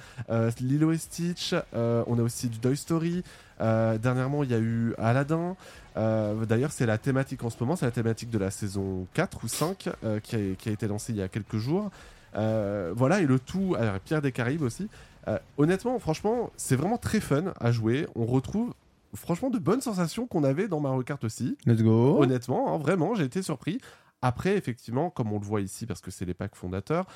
Lilo 0.60 0.92
et 0.92 0.98
Stitch, 0.98 1.54
on 1.72 2.18
a 2.18 2.22
aussi 2.22 2.48
du 2.48 2.58
Toy 2.58 2.76
Story. 2.76 3.22
Dernièrement, 3.60 4.42
il 4.42 4.50
y 4.50 4.54
a 4.54 4.58
eu 4.58 4.94
Aladdin. 4.98 5.56
D'ailleurs, 5.96 6.72
c'est 6.72 6.86
la 6.86 6.98
thématique 6.98 7.42
en 7.44 7.50
ce 7.50 7.56
moment, 7.60 7.76
c'est 7.76 7.86
la 7.86 7.92
thématique 7.92 8.30
de 8.30 8.38
la 8.38 8.50
saison 8.50 9.06
4 9.14 9.44
ou 9.44 9.48
5 9.48 9.90
euh, 10.04 10.20
qui, 10.20 10.36
a, 10.36 10.72
été 10.72 10.86
lancée 10.88 11.12
il 11.12 11.18
y 11.18 11.22
a 11.22 11.28
quelques 11.28 11.56
jours. 11.56 11.90
Voilà, 12.34 13.20
et 13.20 13.26
le 13.26 13.38
tout, 13.38 13.74
alors, 13.78 13.98
Pierre 14.00 14.22
des 14.22 14.32
Caraïbes 14.32 14.62
aussi. 14.62 14.88
Euh, 15.26 15.38
honnêtement, 15.56 15.98
franchement, 15.98 16.50
c'est 16.56 16.76
vraiment 16.76 16.98
très 16.98 17.20
fun 17.20 17.52
à 17.58 17.72
jouer. 17.72 18.06
On 18.14 18.26
retrouve 18.26 18.74
franchement 19.14 19.50
de 19.50 19.58
bonnes 19.58 19.80
sensations 19.80 20.26
qu'on 20.26 20.44
avait 20.44 20.68
dans 20.68 20.80
Mario 20.80 21.02
Kart 21.02 21.22
aussi. 21.24 21.56
Let's 21.66 21.82
go. 21.82 22.22
Honnêtement, 22.22 22.74
hein, 22.74 22.78
vraiment, 22.78 23.14
j'ai 23.14 23.24
été 23.24 23.42
surpris. 23.42 23.80
Après, 24.22 24.56
effectivement, 24.56 25.10
comme 25.10 25.32
on 25.32 25.38
le 25.38 25.44
voit 25.44 25.60
ici, 25.60 25.86
parce 25.86 26.00
que 26.00 26.10
c'est 26.10 26.24
les 26.24 26.34
packs 26.34 26.56
fondateurs, 26.56 27.06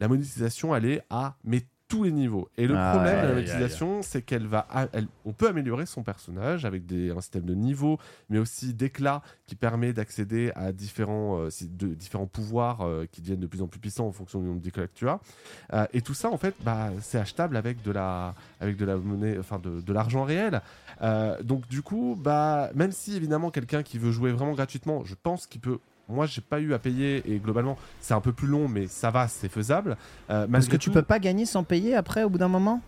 la 0.00 0.08
monétisation, 0.08 0.74
elle 0.74 0.86
est 0.86 1.02
à 1.10 1.36
mais 1.44 1.62
tous 1.86 2.04
les 2.04 2.12
niveaux. 2.12 2.48
Et 2.56 2.66
le 2.66 2.74
Ah 2.76 2.92
problème 2.92 3.16
ouais, 3.16 3.22
de 3.22 3.26
la 3.28 3.34
monétisation, 3.34 4.00
c'est 4.02 4.22
qu'elle 4.22 4.46
va, 4.46 4.66
elle- 4.92 5.06
on 5.26 5.32
peut 5.32 5.48
améliorer 5.48 5.84
son 5.86 6.02
personnage 6.02 6.64
avec 6.64 6.86
des, 6.86 7.10
un 7.10 7.20
système 7.20 7.44
de 7.44 7.54
niveau, 7.54 7.98
mais 8.30 8.38
aussi 8.38 8.72
d'éclat 8.72 9.22
qui 9.46 9.54
permet 9.54 9.92
d'accéder 9.92 10.50
à 10.54 10.72
différents, 10.72 11.40
euh, 11.42 11.48
de, 11.62 11.88
différents 11.88 12.26
pouvoirs 12.26 12.80
euh, 12.80 13.06
qui 13.12 13.20
deviennent 13.20 13.40
de 13.40 13.46
plus 13.46 13.60
en 13.60 13.66
plus 13.66 13.78
puissants 13.78 14.06
en 14.06 14.12
fonction 14.12 14.40
du 14.40 14.46
nombre 14.46 14.60
d'éclats 14.60 14.86
que 14.86 14.94
tu 14.94 15.08
as. 15.08 15.20
Euh, 15.74 15.86
et 15.92 16.00
tout 16.00 16.14
ça, 16.14 16.30
en 16.30 16.38
fait, 16.38 16.54
bah, 16.64 16.90
c'est 17.02 17.18
achetable 17.18 17.56
avec 17.56 17.82
de 17.82 17.92
la, 17.92 18.34
avec 18.60 18.76
de 18.78 18.84
la 18.86 18.96
monnaie, 18.96 19.36
enfin 19.38 19.58
de, 19.58 19.80
de 19.82 19.92
l'argent 19.92 20.24
réel. 20.24 20.62
Donc 21.42 21.68
du 21.68 21.82
coup, 21.82 22.16
bah, 22.18 22.70
même 22.74 22.92
si 22.92 23.14
évidemment 23.14 23.50
quelqu'un 23.50 23.82
qui 23.82 23.98
veut 23.98 24.10
jouer 24.10 24.32
vraiment 24.32 24.54
gratuitement, 24.54 25.04
je 25.04 25.14
pense 25.22 25.46
qu'il 25.46 25.60
peut. 25.60 25.78
Moi, 26.08 26.26
j'ai 26.26 26.42
pas 26.42 26.60
eu 26.60 26.74
à 26.74 26.78
payer 26.78 27.22
et 27.30 27.38
globalement, 27.38 27.78
c'est 28.00 28.14
un 28.14 28.20
peu 28.20 28.32
plus 28.32 28.46
long, 28.46 28.68
mais 28.68 28.86
ça 28.88 29.10
va, 29.10 29.26
c'est 29.26 29.48
faisable. 29.48 29.96
Euh, 30.30 30.46
Parce 30.50 30.68
que 30.68 30.76
tu 30.76 30.90
peux 30.90 31.02
pas 31.02 31.18
gagner 31.18 31.46
sans 31.46 31.64
payer 31.64 31.94
après 31.94 32.24
au 32.24 32.28
bout 32.28 32.38
d'un 32.38 32.48
moment? 32.48 32.80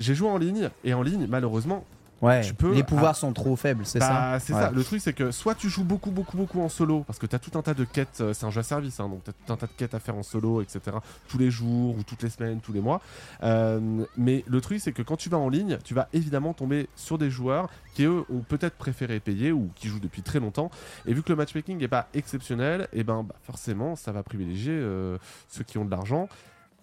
J'ai 0.00 0.14
joué 0.14 0.28
en 0.28 0.38
ligne 0.38 0.70
et 0.84 0.94
en 0.94 1.02
ligne, 1.02 1.26
malheureusement, 1.28 1.84
Ouais, 2.20 2.40
Tu 2.40 2.52
peux- 2.52 2.74
les 2.74 2.82
pouvoirs 2.82 3.12
ah. 3.12 3.14
sont 3.14 3.32
trop 3.32 3.54
faibles, 3.54 3.86
c'est 3.86 4.00
ça 4.00 4.08
bah, 4.08 4.40
c'est 4.40 4.52
Ouais. 4.52 4.60
ça. 4.60 4.70
Le 4.72 4.82
truc, 4.82 5.00
c'est 5.00 5.12
que 5.12 5.30
soit 5.30 5.54
tu 5.54 5.68
joues 5.68 5.84
beaucoup, 5.84 6.10
beaucoup, 6.10 6.36
beaucoup 6.36 6.60
en 6.60 6.68
solo, 6.68 7.04
parce 7.06 7.18
que 7.18 7.26
tu 7.26 7.36
as 7.36 7.38
tout 7.38 7.56
un 7.56 7.62
tas 7.62 7.74
de 7.74 7.84
quêtes, 7.84 8.20
euh, 8.20 8.32
c'est 8.32 8.44
un 8.44 8.50
jeu 8.50 8.58
à 8.60 8.64
service, 8.64 8.98
hein, 8.98 9.08
donc 9.08 9.22
tu 9.24 9.30
as 9.30 9.32
tout 9.32 9.52
un 9.52 9.56
tas 9.56 9.66
de 9.66 9.72
quêtes 9.76 9.94
à 9.94 10.00
faire 10.00 10.16
en 10.16 10.22
solo, 10.24 10.60
etc. 10.60 10.80
Tous 11.28 11.38
les 11.38 11.50
jours, 11.50 11.96
ou 11.96 12.02
toutes 12.02 12.22
les 12.24 12.30
semaines, 12.30 12.60
tous 12.60 12.72
les 12.72 12.80
mois. 12.80 13.00
Euh, 13.44 14.04
mais 14.16 14.44
le 14.48 14.60
truc, 14.60 14.80
c'est 14.80 14.92
que 14.92 15.02
quand 15.02 15.16
tu 15.16 15.28
vas 15.28 15.38
en 15.38 15.48
ligne, 15.48 15.78
tu 15.84 15.94
vas 15.94 16.08
évidemment 16.12 16.54
tomber 16.54 16.88
sur 16.96 17.18
des 17.18 17.30
joueurs 17.30 17.68
qui, 17.94 18.04
eux, 18.04 18.24
ont 18.32 18.40
peut-être 18.40 18.74
préféré 18.76 19.20
payer 19.20 19.52
ou 19.52 19.70
qui 19.76 19.86
jouent 19.88 20.00
depuis 20.00 20.22
très 20.22 20.40
longtemps. 20.40 20.70
Et 21.06 21.14
vu 21.14 21.22
que 21.22 21.30
le 21.30 21.36
matchmaking 21.36 21.78
n'est 21.78 21.88
pas 21.88 22.08
exceptionnel, 22.14 22.88
et 22.92 23.04
ben 23.04 23.22
bah, 23.22 23.34
forcément, 23.44 23.94
ça 23.96 24.10
va 24.12 24.22
privilégier 24.22 24.72
euh, 24.74 25.18
ceux 25.48 25.62
qui 25.64 25.78
ont 25.78 25.84
de 25.84 25.90
l'argent. 25.90 26.28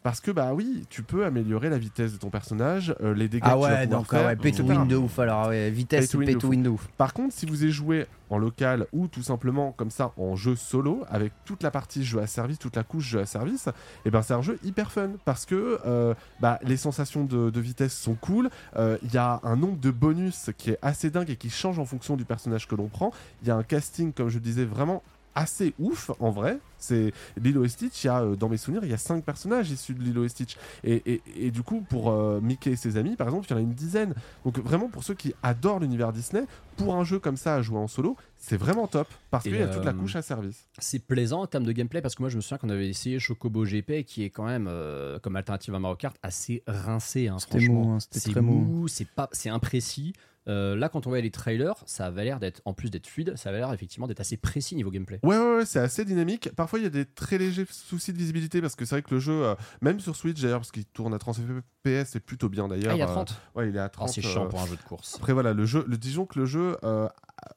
Parce 0.05 0.19
que 0.21 0.29
bah 0.29 0.53
oui, 0.53 0.85
tu 0.91 1.01
peux 1.01 1.25
améliorer 1.25 1.67
la 1.67 1.79
vitesse 1.79 2.13
de 2.13 2.17
ton 2.19 2.29
personnage, 2.29 2.93
euh, 3.01 3.15
les 3.15 3.27
dégâts 3.27 3.41
Ah 3.43 3.55
que 3.55 3.55
tu 3.55 3.61
vas 3.71 3.85
donc 3.87 4.07
faire, 4.11 4.21
ah 4.21 4.27
ouais, 4.27 4.35
pay 4.35 4.51
to 4.51 4.61
etc. 4.61 4.77
win 4.77 4.87
de 4.87 4.95
ouf 4.97 5.17
alors, 5.17 5.47
ouais, 5.47 5.71
vitesse 5.71 6.05
Pay 6.05 6.11
to 6.11 6.17
win 6.19 6.27
pay 6.27 6.33
de 6.35 6.39
to 6.39 6.45
fou. 6.45 6.51
win 6.51 6.61
de 6.61 6.69
ouf. 6.69 6.87
Par 6.95 7.11
contre, 7.11 7.33
si 7.33 7.47
vous 7.47 7.63
avez 7.63 7.71
joué 7.71 8.05
en 8.29 8.37
local 8.37 8.85
ou 8.93 9.07
tout 9.07 9.23
simplement 9.23 9.71
comme 9.71 9.89
ça 9.89 10.11
en 10.17 10.35
jeu 10.35 10.55
solo, 10.55 11.03
avec 11.09 11.33
toute 11.43 11.63
la 11.63 11.71
partie 11.71 12.03
jeu 12.05 12.19
à 12.19 12.27
service, 12.27 12.59
toute 12.59 12.75
la 12.75 12.83
couche 12.83 13.05
jeu 13.07 13.19
à 13.19 13.25
service, 13.25 13.67
et 14.05 14.11
ben 14.11 14.21
c'est 14.21 14.35
un 14.35 14.43
jeu 14.43 14.59
hyper 14.63 14.91
fun 14.91 15.09
parce 15.25 15.47
que 15.47 15.79
euh, 15.87 16.13
bah, 16.39 16.59
les 16.61 16.77
sensations 16.77 17.23
de, 17.23 17.49
de 17.49 17.59
vitesse 17.59 17.97
sont 17.97 18.13
cool. 18.13 18.51
euh, 18.77 18.99
Il 19.01 19.11
y 19.11 19.17
a 19.17 19.39
un 19.41 19.55
nombre 19.55 19.79
de 19.79 19.89
bonus 19.89 20.51
qui 20.59 20.69
est 20.69 20.77
assez 20.83 21.09
dingue 21.09 21.31
et 21.31 21.35
qui 21.35 21.49
change 21.49 21.79
en 21.79 21.85
fonction 21.85 22.15
du 22.15 22.25
personnage 22.25 22.67
que 22.67 22.75
l'on 22.75 22.89
prend. 22.89 23.11
Il 23.41 23.47
y 23.47 23.51
a 23.51 23.55
un 23.55 23.63
casting, 23.63 24.13
comme 24.13 24.29
je 24.29 24.35
le 24.35 24.41
disais, 24.41 24.65
vraiment 24.65 25.01
assez 25.35 25.73
ouf 25.79 26.11
en 26.19 26.31
vrai. 26.31 26.59
C'est 26.77 27.13
Lilo 27.37 27.63
et 27.65 27.69
Stitch. 27.69 28.03
Il 28.03 28.07
y 28.07 28.09
a, 28.09 28.21
euh, 28.21 28.35
dans 28.35 28.47
mes 28.49 28.57
souvenirs, 28.57 28.83
il 28.83 28.89
y 28.91 28.93
a 28.93 28.97
cinq 28.97 29.23
personnages 29.23 29.69
issus 29.71 29.93
de 29.93 30.01
Lilo 30.03 30.23
et 30.23 30.29
Stitch. 30.29 30.55
Et, 30.83 31.01
et- 31.05 31.21
et 31.37 31.51
du 31.51 31.61
coup, 31.63 31.81
pour 31.81 32.09
euh, 32.11 32.39
Mickey 32.41 32.71
et 32.71 32.75
ses 32.75 32.97
amis, 32.97 33.15
par 33.15 33.27
exemple, 33.27 33.47
il 33.47 33.51
y 33.51 33.53
en 33.53 33.57
a 33.57 33.61
une 33.61 33.73
dizaine. 33.73 34.13
Donc 34.45 34.59
vraiment, 34.59 34.87
pour 34.89 35.03
ceux 35.03 35.13
qui 35.15 35.33
adorent 35.43 35.79
l'univers 35.79 36.13
Disney, 36.13 36.43
pour 36.77 36.95
un 36.95 37.03
jeu 37.03 37.19
comme 37.19 37.37
ça 37.37 37.55
à 37.55 37.61
jouer 37.61 37.77
en 37.79 37.87
solo, 37.87 38.17
c'est 38.37 38.57
vraiment 38.57 38.85
top 38.87 39.07
parce 39.31 39.43
qu'il 39.43 39.55
y 39.55 39.61
a 39.61 39.67
toute 39.67 39.83
la 39.85 39.91
euh, 39.91 39.93
couche 39.93 40.15
à 40.15 40.21
service. 40.21 40.67
C'est 40.79 40.99
plaisant 40.99 41.41
en 41.41 41.47
termes 41.47 41.63
de 41.63 41.71
gameplay 41.71 42.01
parce 42.01 42.13
que 42.15 42.21
moi 42.21 42.29
je 42.29 42.35
me 42.35 42.41
souviens 42.41 42.57
qu'on 42.57 42.69
avait 42.69 42.89
essayé 42.89 43.17
Chocobo 43.17 43.63
GP 43.65 44.03
qui 44.05 44.23
est 44.23 44.29
quand 44.29 44.45
même 44.45 44.67
euh, 44.69 45.17
comme 45.19 45.35
alternative 45.35 45.73
à 45.73 45.79
Mario 45.79 45.95
Kart 45.95 46.15
assez 46.21 46.61
rincé 46.67 47.27
hein, 47.29 47.37
franchement. 47.39 47.73
mou, 47.85 47.91
hein, 47.93 47.97
c'est 48.11 48.31
très 48.31 48.41
mou. 48.41 48.53
mou, 48.59 48.87
c'est 48.87 49.07
pas 49.07 49.29
c'est 49.31 49.49
imprécis. 49.49 50.13
Euh, 50.47 50.75
là 50.75 50.89
quand 50.89 51.07
on 51.07 51.09
voit 51.09 51.21
les 51.21 51.31
trailers, 51.31 51.73
ça 51.87 52.05
avait 52.05 52.23
l'air 52.23 52.39
d'être 52.39 52.61
en 52.65 52.73
plus 52.73 52.89
d'être 52.91 53.07
fluide, 53.07 53.35
ça 53.35 53.49
avait 53.49 53.57
l'air 53.59 53.73
effectivement 53.73 54.07
d'être 54.07 54.19
assez 54.19 54.37
précis 54.37 54.75
niveau 54.75 54.91
gameplay. 54.91 55.19
Ouais, 55.23 55.37
ouais, 55.37 55.55
ouais, 55.57 55.65
c'est 55.65 55.79
assez 55.79 56.05
dynamique. 56.05 56.49
Parfois, 56.55 56.79
il 56.79 56.83
y 56.83 56.85
a 56.85 56.89
des 56.91 57.05
très 57.05 57.37
légers 57.37 57.65
soucis 57.71 58.13
de 58.13 58.17
visibilité 58.17 58.61
parce 58.61 58.75
que 58.75 58.85
c'est 58.85 58.95
vrai 58.95 59.01
que 59.01 59.13
le 59.13 59.19
jeu, 59.19 59.43
euh, 59.45 59.55
même 59.81 59.99
sur 59.99 60.15
Switch 60.15 60.39
d'ailleurs, 60.41 60.59
parce 60.59 60.71
qu'il 60.71 60.85
tourne 60.85 61.13
à 61.13 61.19
30 61.19 61.37
FPS, 61.37 62.05
c'est 62.11 62.19
plutôt 62.19 62.49
bien 62.49 62.67
d'ailleurs. 62.67 62.91
Ah 62.91 62.95
il 62.95 63.01
a 63.01 63.05
euh, 63.09 63.13
30. 63.13 63.41
ouais, 63.55 63.69
il 63.69 63.75
est 63.75 63.79
à 63.79 63.85
Oh, 63.87 63.89
30. 64.05 64.09
c'est 64.09 64.23
euh, 64.25 64.29
chiant 64.29 64.47
pour 64.47 64.61
un 64.61 64.67
jeu 64.67 64.75
de 64.75 64.81
course. 64.83 65.15
Après 65.15 65.33
voilà, 65.33 65.53
le 65.53 65.65
jeu, 65.65 65.83
le, 65.87 65.97
disons 65.97 66.25
que 66.27 66.37
le 66.39 66.45
jeu 66.45 66.77
euh, 66.83 67.07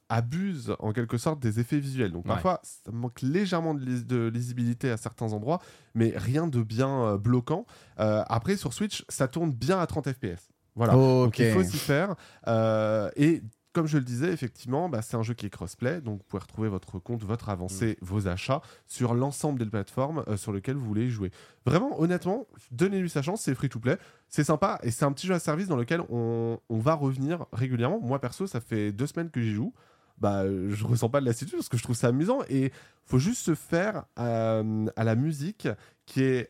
abuse 0.09 0.73
en 0.79 0.91
quelque 0.93 1.17
sorte 1.17 1.39
des 1.39 1.59
effets 1.59 1.79
visuels. 1.79 2.11
Donc 2.11 2.25
Ouais. 2.25 2.31
parfois, 2.33 2.59
ça 2.63 2.91
manque 2.91 3.21
légèrement 3.21 3.73
de, 3.73 3.83
lis- 3.85 4.05
de 4.05 4.27
lisibilité 4.33 4.89
à 4.89 4.97
certains 4.97 5.33
endroits, 5.33 5.59
mais 5.93 6.13
rien 6.15 6.47
de 6.47 6.61
bien 6.63 6.89
euh, 7.03 7.17
bloquant. 7.17 7.65
Euh, 7.99 8.23
après, 8.27 8.57
sur 8.57 8.73
Switch, 8.73 9.03
ça 9.09 9.27
tourne 9.27 9.51
bien 9.51 9.79
à 9.79 9.87
30 9.87 10.11
FPS. 10.11 10.49
Voilà. 10.79 10.93
Donc 10.93 11.37
il 11.39 11.51
faut 11.51 11.63
s'y 11.63 11.77
faire. 11.77 12.15
Euh, 12.47 13.09
et 13.17 13.41
comme 13.73 13.85
je 13.85 13.97
le 13.97 14.03
disais, 14.03 14.29
effectivement, 14.33 14.89
bah, 14.89 15.01
c'est 15.03 15.15
un 15.15 15.21
jeu 15.23 15.33
qui 15.35 15.45
est 15.45 15.49
crossplay, 15.51 16.01
donc 16.01 16.19
vous 16.19 16.23
pouvez 16.27 16.41
retrouver 16.41 16.69
votre 16.69 16.97
compte, 16.99 17.23
votre 17.23 17.49
avancée, 17.49 17.97
Mm. 18.01 18.05
vos 18.05 18.27
achats 18.27 18.61
sur 18.87 19.13
l'ensemble 19.13 19.59
des 19.59 19.65
plateformes 19.65 20.23
euh, 20.27 20.37
sur 20.37 20.51
lesquelles 20.53 20.75
vous 20.77 20.85
voulez 20.87 21.09
jouer. 21.09 21.31
Vraiment, 21.65 21.99
honnêtement, 22.01 22.47
donnez-lui 22.71 23.09
sa 23.09 23.21
chance, 23.21 23.41
c'est 23.41 23.53
free 23.53 23.69
to 23.69 23.79
play, 23.79 23.97
c'est 24.27 24.43
sympa 24.43 24.79
et 24.83 24.89
c'est 24.89 25.05
un 25.05 25.11
petit 25.11 25.27
jeu 25.27 25.35
à 25.35 25.39
service 25.39 25.67
dans 25.67 25.75
lequel 25.75 26.01
on, 26.09 26.57
on 26.69 26.77
va 26.79 26.93
revenir 26.95 27.45
régulièrement. 27.53 27.99
Moi 28.01 28.19
perso, 28.19 28.47
ça 28.47 28.59
fait 28.61 28.91
deux 28.91 29.05
semaines 29.07 29.29
que 29.29 29.41
j'y 29.41 29.53
joue. 29.53 29.73
Bah, 30.17 30.45
je 30.45 30.83
ressens 30.85 31.09
pas 31.09 31.21
de 31.21 31.25
lassitude 31.25 31.55
parce 31.55 31.69
que 31.69 31.77
je 31.77 31.83
trouve 31.83 31.95
ça 31.95 32.07
amusant 32.07 32.39
et 32.49 32.71
faut 33.05 33.19
juste 33.19 33.41
se 33.41 33.55
faire 33.55 34.03
euh, 34.17 34.85
à 34.95 35.03
la 35.03 35.15
musique 35.15 35.67
qui 36.07 36.23
est 36.23 36.49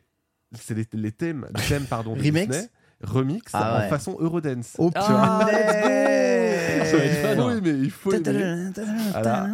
c'est 0.53 0.73
les, 0.73 0.87
les 0.93 1.11
thèmes, 1.11 1.47
les 1.55 1.61
thèmes 1.63 1.85
pardon 1.85 2.15
de 2.15 2.19
Remix 2.21 2.47
Disney, 2.47 2.69
remix 3.01 3.51
Ah 3.53 3.75
en 3.75 3.79
ouais. 3.81 3.89
façon 3.89 4.17
Eurodance. 4.19 4.75
Oh 4.77 4.89
Ah, 4.95 5.45
être 5.51 7.21
fun, 7.21 7.31
Il 7.31 7.35
faut 7.37 7.41
hein. 7.43 7.57
aimer, 7.57 7.69
il 7.71 7.91
faut 7.91 8.13
aimer. 8.13 8.71
Voilà. 9.11 9.47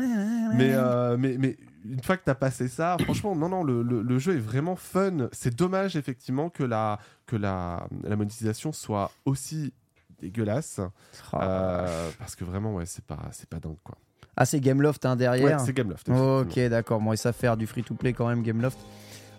Mais, 0.55 0.71
euh, 0.73 1.17
mais, 1.17 1.35
mais 1.37 1.57
une 1.87 2.01
fois 2.01 2.17
que 2.17 2.23
tu 2.23 2.29
as 2.29 2.35
passé 2.35 2.67
ça, 2.67 2.97
franchement, 3.03 3.35
non, 3.35 3.49
non, 3.49 3.63
le, 3.63 3.83
le- 3.83 4.01
le 4.01 4.19
jeu 4.19 4.35
est 4.35 4.39
vraiment 4.39 4.75
fun. 4.75 5.29
C'est 5.31 5.55
dommage, 5.55 5.95
effectivement, 5.95 6.49
que 6.49 6.63
la, 6.63 6.99
que 7.27 7.35
la, 7.35 7.87
la 8.03 8.15
monétisation 8.15 8.71
soit 8.71 9.11
aussi 9.25 9.73
dégueulasse. 10.19 10.79
Oh. 11.33 11.37
euh, 11.41 12.09
parce 12.17 12.35
que 12.35 12.43
vraiment, 12.45 12.73
ouais, 12.75 12.85
c'est 12.85 13.03
pas, 13.05 13.19
c'est 13.31 13.49
pas 13.49 13.59
dingue, 13.59 13.77
quoi. 13.83 13.95
Ah, 14.37 14.45
c'est 14.45 14.59
Gameloft 14.59 15.05
hein, 15.05 15.11
Ouais, 15.11 15.17
derrière 15.17 15.59
c'est 15.61 15.71
Gameloft. 15.73 16.09
Ok, 16.09 16.59
d'accord. 16.69 16.99
Bon, 16.99 17.13
ils 17.13 17.17
savent 17.17 17.35
faire 17.35 17.55
du 17.55 17.67
free-to-play 17.67 18.13
quand 18.13 18.27
même, 18.27 18.41
Gameloft. 18.43 18.77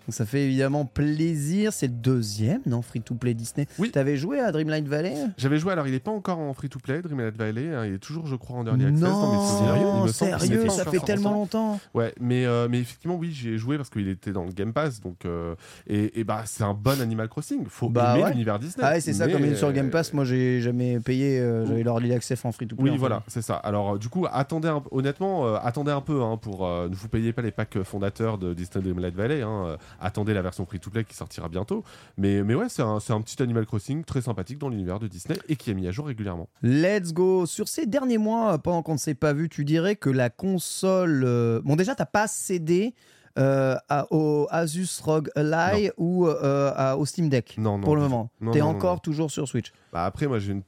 Donc 0.07 0.13
ça 0.13 0.25
fait 0.25 0.45
évidemment 0.45 0.85
plaisir. 0.85 1.73
C'est 1.73 1.87
le 1.87 1.93
deuxième, 1.93 2.61
non 2.65 2.81
Free-to-play 2.81 3.33
Disney? 3.33 3.67
Oui. 3.77 3.91
T'avais 3.91 4.15
joué 4.15 4.39
à 4.39 4.51
Dreamlight 4.53 4.87
Valley? 4.87 5.13
J'avais 5.37 5.59
joué, 5.59 5.73
alors 5.73 5.85
il 5.87 5.93
est 5.93 5.99
pas 5.99 6.11
encore 6.11 6.39
en 6.39 6.53
free-to-play, 6.53 7.01
Dreamlight 7.01 7.35
Valley, 7.35 7.73
hein, 7.73 7.85
il 7.85 7.93
est 7.95 7.97
toujours, 7.99 8.25
je 8.25 8.35
crois, 8.35 8.57
en 8.57 8.65
early 8.65 8.85
access 8.85 9.01
dans 9.01 9.31
mes 9.41 9.47
souvenirs. 9.49 9.75
Il 9.75 9.81
Non, 9.83 10.03
me 10.03 10.07
semble 10.07 10.31
qu'il 10.31 10.39
sérieux, 10.47 10.61
n'est 10.61 10.67
pas 10.67 10.73
ça 10.73 10.81
encore 10.83 10.91
fait 10.93 10.97
sorti. 10.99 11.11
tellement 11.13 11.31
longtemps. 11.33 11.79
Ouais, 11.93 12.13
mais, 12.21 12.45
euh, 12.45 12.67
mais 12.69 12.79
effectivement, 12.79 13.15
oui, 13.15 13.31
j'y 13.33 13.49
ai 13.49 13.57
joué 13.57 13.75
parce 13.77 13.89
qu'il 13.89 14.07
était 14.07 14.31
dans 14.31 14.45
le 14.45 14.51
Game 14.51 14.71
Pass, 14.71 15.01
donc 15.01 15.25
euh, 15.25 15.55
et, 15.87 16.19
et 16.19 16.23
bah 16.23 16.43
c'est 16.45 16.63
un 16.63 16.73
bon 16.73 17.01
Animal 17.01 17.27
Crossing. 17.27 17.65
Faut 17.67 17.89
Bah 17.89 18.13
aimer 18.15 18.23
ouais. 18.23 18.31
l'univers 18.31 18.59
Disney. 18.59 18.85
Ah 18.87 18.93
ouais, 18.93 19.01
c'est 19.01 19.11
ça, 19.13 19.27
Mais, 19.27 19.33
comme 19.33 19.43
il 19.45 19.51
est 19.51 19.55
sur 19.55 19.73
Game 19.73 19.89
Pass, 19.89 20.13
moi 20.13 20.23
j'ai 20.23 20.61
jamais 20.61 20.99
payé, 21.01 21.39
euh, 21.39 21.65
j'avais 21.65 21.83
l'early 21.83 22.13
access 22.13 22.45
en 22.45 22.51
free-to-play. 22.53 22.81
Oui, 22.83 22.89
en 22.91 22.93
fait. 22.93 22.99
voilà, 22.99 23.23
c'est 23.27 23.41
ça. 23.41 23.55
Alors, 23.55 23.95
euh, 23.95 23.97
du 23.97 24.07
coup, 24.07 24.25
attendez, 24.31 24.69
un- 24.69 24.83
honnêtement, 24.91 25.47
euh, 25.47 25.57
attendez 25.61 25.91
un 25.91 26.01
peu 26.01 26.21
hein, 26.23 26.37
pour 26.37 26.65
euh, 26.65 26.87
ne 26.87 26.95
vous 26.95 27.09
payez 27.09 27.33
pas 27.33 27.41
les 27.41 27.51
packs 27.51 27.83
fondateurs 27.83 28.37
de 28.37 28.53
Disney 28.53 28.83
Dreamlight 28.83 29.15
Valley. 29.15 29.41
hein, 29.41 29.63
euh, 29.65 29.77
attendez 29.99 30.33
la 30.33 30.41
version 30.41 30.65
free-to-play 30.65 31.03
qui 31.05 31.15
sortira 31.15 31.49
bientôt. 31.49 31.83
Mais, 32.17 32.43
mais 32.43 32.55
ouais, 32.55 32.69
c'est 32.69 32.81
un, 32.81 32.97
un 33.09 33.21
petit 33.21 33.41
Animal 33.41 33.65
Crossing 33.65 34.03
très 34.03 34.21
sympathique 34.21 34.57
dans 34.59 34.69
l'univers 34.69 34.99
de 34.99 35.07
Disney 35.07 35.37
et 35.49 35.55
qui 35.55 35.71
est 35.71 35.73
mis 35.73 35.87
à 35.87 35.91
jour 35.91 36.07
régulièrement. 36.07 36.49
Let's 36.63 37.13
go. 37.13 37.45
Sur 37.45 37.67
ces 37.67 37.85
derniers 37.85 38.17
mois, 38.17 38.57
pendant 38.59 38.81
qu'on 38.83 38.93
ne 38.93 38.97
s'est 38.99 39.15
pas 39.15 39.33
vu, 39.33 39.49
tu 39.49 39.65
dirais 39.65 39.95
que 39.95 40.09
la 40.09 40.29
console. 40.29 41.23
euh, 41.25 41.61
Bon, 41.63 41.75
déjà, 41.75 41.95
t'as 41.95 42.05
pas 42.05 42.27
cédé 42.27 42.93
euh, 43.37 43.75
à- 43.87 44.07
au 44.11 44.47
Asus 44.49 44.99
ROG 45.03 45.29
Ally 45.35 45.91
ou 45.97 46.25
euh, 46.27 46.71
à- 46.75 46.97
au 46.97 47.05
Steam 47.05 47.29
Deck 47.29 47.55
Non, 47.59 47.77
non. 47.77 47.83
pour 47.83 47.95
le 47.95 48.01
moment. 48.01 48.31
T'es 48.51 48.61
encore 48.61 48.93
non. 48.95 48.99
toujours 48.99 49.29
sur 49.29 49.47
Switch. 49.47 49.71
Bah, 49.93 50.05
après, 50.05 50.25
moi, 50.27 50.39
j'ai 50.39 50.53
un 50.53 50.61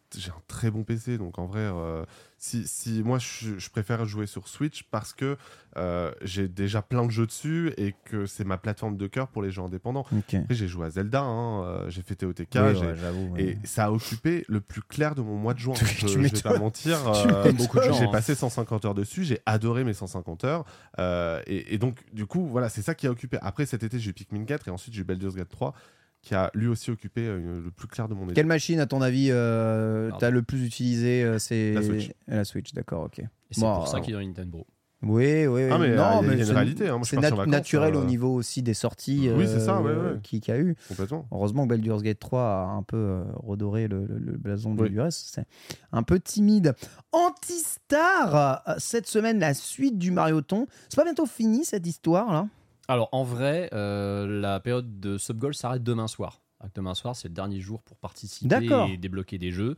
très 0.48 0.70
bon 0.70 0.84
PC, 0.84 1.18
donc 1.18 1.40
en 1.40 1.48
vrai, 1.48 1.62
euh, 1.62 2.04
si, 2.40 2.66
si 2.68 3.04
moi 3.04 3.20
je, 3.20 3.60
je 3.60 3.70
préfère 3.70 4.06
jouer 4.06 4.26
sur 4.26 4.48
Switch 4.48 4.84
parce 4.90 5.14
que 5.14 5.38
euh, 5.78 6.12
j'ai 6.24 6.48
déjà 6.48 6.82
plein 6.82 7.06
de 7.06 7.12
jeux 7.12 7.28
dessus 7.28 7.72
et 7.78 7.94
que 8.06 8.26
c'est 8.26 8.44
ma 8.46 8.58
plateforme 8.58 8.98
de 8.98 9.08
cœur 9.08 9.28
pour 9.28 9.42
les 9.44 9.52
jeux 9.52 9.62
indépendants. 9.62 10.06
J'ai 10.50 10.68
joué 10.68 10.88
à 10.88 10.90
Zelda, 10.90 11.22
hein, 11.22 11.64
euh, 11.66 11.90
j'ai 11.90 12.02
fait 12.02 12.16
TOTK, 12.16 12.48
Oui, 12.56 12.60
ouais, 12.62 12.94
ouais. 13.34 13.44
et 13.44 13.58
ça 13.66 13.86
a 13.86 13.92
occupé 13.92 14.46
le 14.48 14.62
plus 14.62 14.82
clair 14.82 15.14
de 15.16 15.22
mon 15.22 15.36
mois 15.36 15.54
de 15.54 15.60
juin. 15.60 15.74
Tu- 15.76 15.86
je, 15.86 16.06
tu 16.08 16.08
je 16.08 16.18
vais 16.20 16.42
pas 16.42 16.58
mentir. 16.58 16.98
Euh, 17.10 17.44
m'étonnes. 17.44 17.56
beaucoup 17.58 17.78
de 17.78 17.84
gens, 17.84 17.94
J'ai 17.94 18.06
hein. 18.06 18.12
passé 18.12 18.34
150 18.36 18.86
heures 18.86 18.96
dessus, 18.96 19.24
j'ai 19.24 19.40
adoré 19.46 19.84
mes 19.84 19.94
150 19.94 20.44
heures. 20.46 20.66
euh, 20.98 21.42
et, 21.46 21.74
et 21.76 21.78
donc, 21.78 21.98
du 22.14 22.26
coup, 22.26 22.48
voilà, 22.48 22.70
c'est 22.70 22.82
ça 22.82 22.96
qui 22.96 23.06
a 23.08 23.12
occupé. 23.12 23.38
Après, 23.42 23.66
cet 23.66 23.84
été, 23.84 24.00
j'ai 24.00 24.12
eu 24.12 24.14
Pikmin 24.14 24.46
4 24.46 24.68
et 24.68 24.72
ensuite 24.72 24.94
j'ai 24.94 25.02
eu 25.02 25.04
Baldur's 25.04 25.36
Gate 25.36 25.50
3 25.50 25.74
qui 26.22 26.36
a 26.36 26.52
lui 26.54 26.68
aussi 26.68 26.92
occupé 26.92 27.22
euh, 27.28 27.62
le 27.64 27.72
plus 27.72 27.88
clair 27.88 28.08
de 28.10 28.14
mon 28.14 28.26
été. 28.26 28.34
Quelle 28.34 28.46
machine, 28.46 28.80
à 28.80 28.86
ton 28.86 29.02
avis, 29.02 29.30
euh, 29.32 30.12
t'as 30.20 30.30
le 30.30 30.42
plus 30.44 30.66
utilisé 30.66 31.24
euh, 31.24 31.40
C'est 31.40 31.74
La 31.74 31.82
Switch. 31.82 32.12
La 32.28 32.44
Switch, 32.46 32.74
d'accord, 32.74 33.04
ok. 33.06 33.20
Et 33.20 33.26
c'est 33.52 33.62
Bon, 33.62 33.76
pour 33.76 33.88
ça 33.88 34.00
qu'il 34.02 34.14
est 34.14 34.18
dans 34.18 34.24
Nintendo. 34.26 34.66
Oui, 35.02 35.48
oui, 35.48 35.64
oui. 35.64 35.70
Ah, 35.72 35.78
mais, 35.80 35.86
euh, 35.86 35.94
il 35.94 35.96
y 35.96 36.00
a- 36.02 36.20
il 36.22 36.28
y 36.28 36.30
a 36.30 36.34
une 36.34 36.44
c'est- 36.46 36.52
réalité, 36.54 36.88
hein. 36.90 36.98
Moi, 36.98 37.04
je 37.04 37.10
c'est 37.12 37.16
suis 37.16 37.22
parti 37.22 37.28
en 37.34 37.38
nat- 37.38 37.42
vacances, 37.46 37.54
naturel 37.54 37.96
euh, 37.96 38.02
au 38.02 38.04
niveau 38.04 38.34
aussi 38.36 38.62
des 38.62 38.74
sorties 38.74 39.30
Oui, 39.34 39.46
c'est 39.48 39.62
ça, 39.62 39.80
ouais, 39.82 39.92
euh, 39.92 40.14
ouais. 40.16 40.20
qui- 40.22 40.42
qu'il 40.42 40.54
y 40.54 40.58
a 40.58 40.60
eu. 40.60 40.76
Complètement. 40.90 41.26
Heureusement 41.32 41.64
que 41.64 41.70
Baldur's 41.70 42.04
Gate 42.04 42.20
3 42.20 42.42
a 42.42 42.66
un 42.66 42.84
peu 42.84 42.98
euh, 42.98 43.24
redoré 43.38 43.88
le, 43.88 44.06
le- 44.06 44.18
le 44.18 44.38
blason 44.38 44.76
Oui. 44.78 44.90
du 44.90 45.00
reste. 45.00 45.30
C'est 45.34 45.46
un 45.94 46.04
peu 46.04 46.20
timide. 46.20 46.76
Antistar, 47.14 48.62
euh, 48.68 48.74
cette 48.78 49.08
semaine, 49.08 49.40
la 49.40 49.54
suite 49.54 49.98
du 49.98 50.12
Marioton. 50.12 50.68
C'est 50.90 50.98
pas 50.98 51.04
bientôt 51.06 51.26
fini 51.26 51.64
cette 51.64 51.88
histoire 51.88 52.32
là? 52.34 52.48
Alors 52.90 53.10
en 53.12 53.24
vrai, 53.24 53.70
euh, 53.72 54.26
la 54.42 54.60
période 54.60 55.00
de 55.00 55.20
Subgoal 55.20 55.54
s'arrête 55.54 55.84
demain 55.84 56.08
soir. 56.08 56.42
Demain 56.76 56.94
soir, 56.94 57.16
c'est 57.16 57.28
le 57.30 57.34
dernier 57.34 57.60
jour 57.62 57.82
pour 57.82 57.98
participer 57.98 58.68
et 58.90 58.98
débloquer 58.98 59.38
des 59.38 59.52
jeux. 59.52 59.76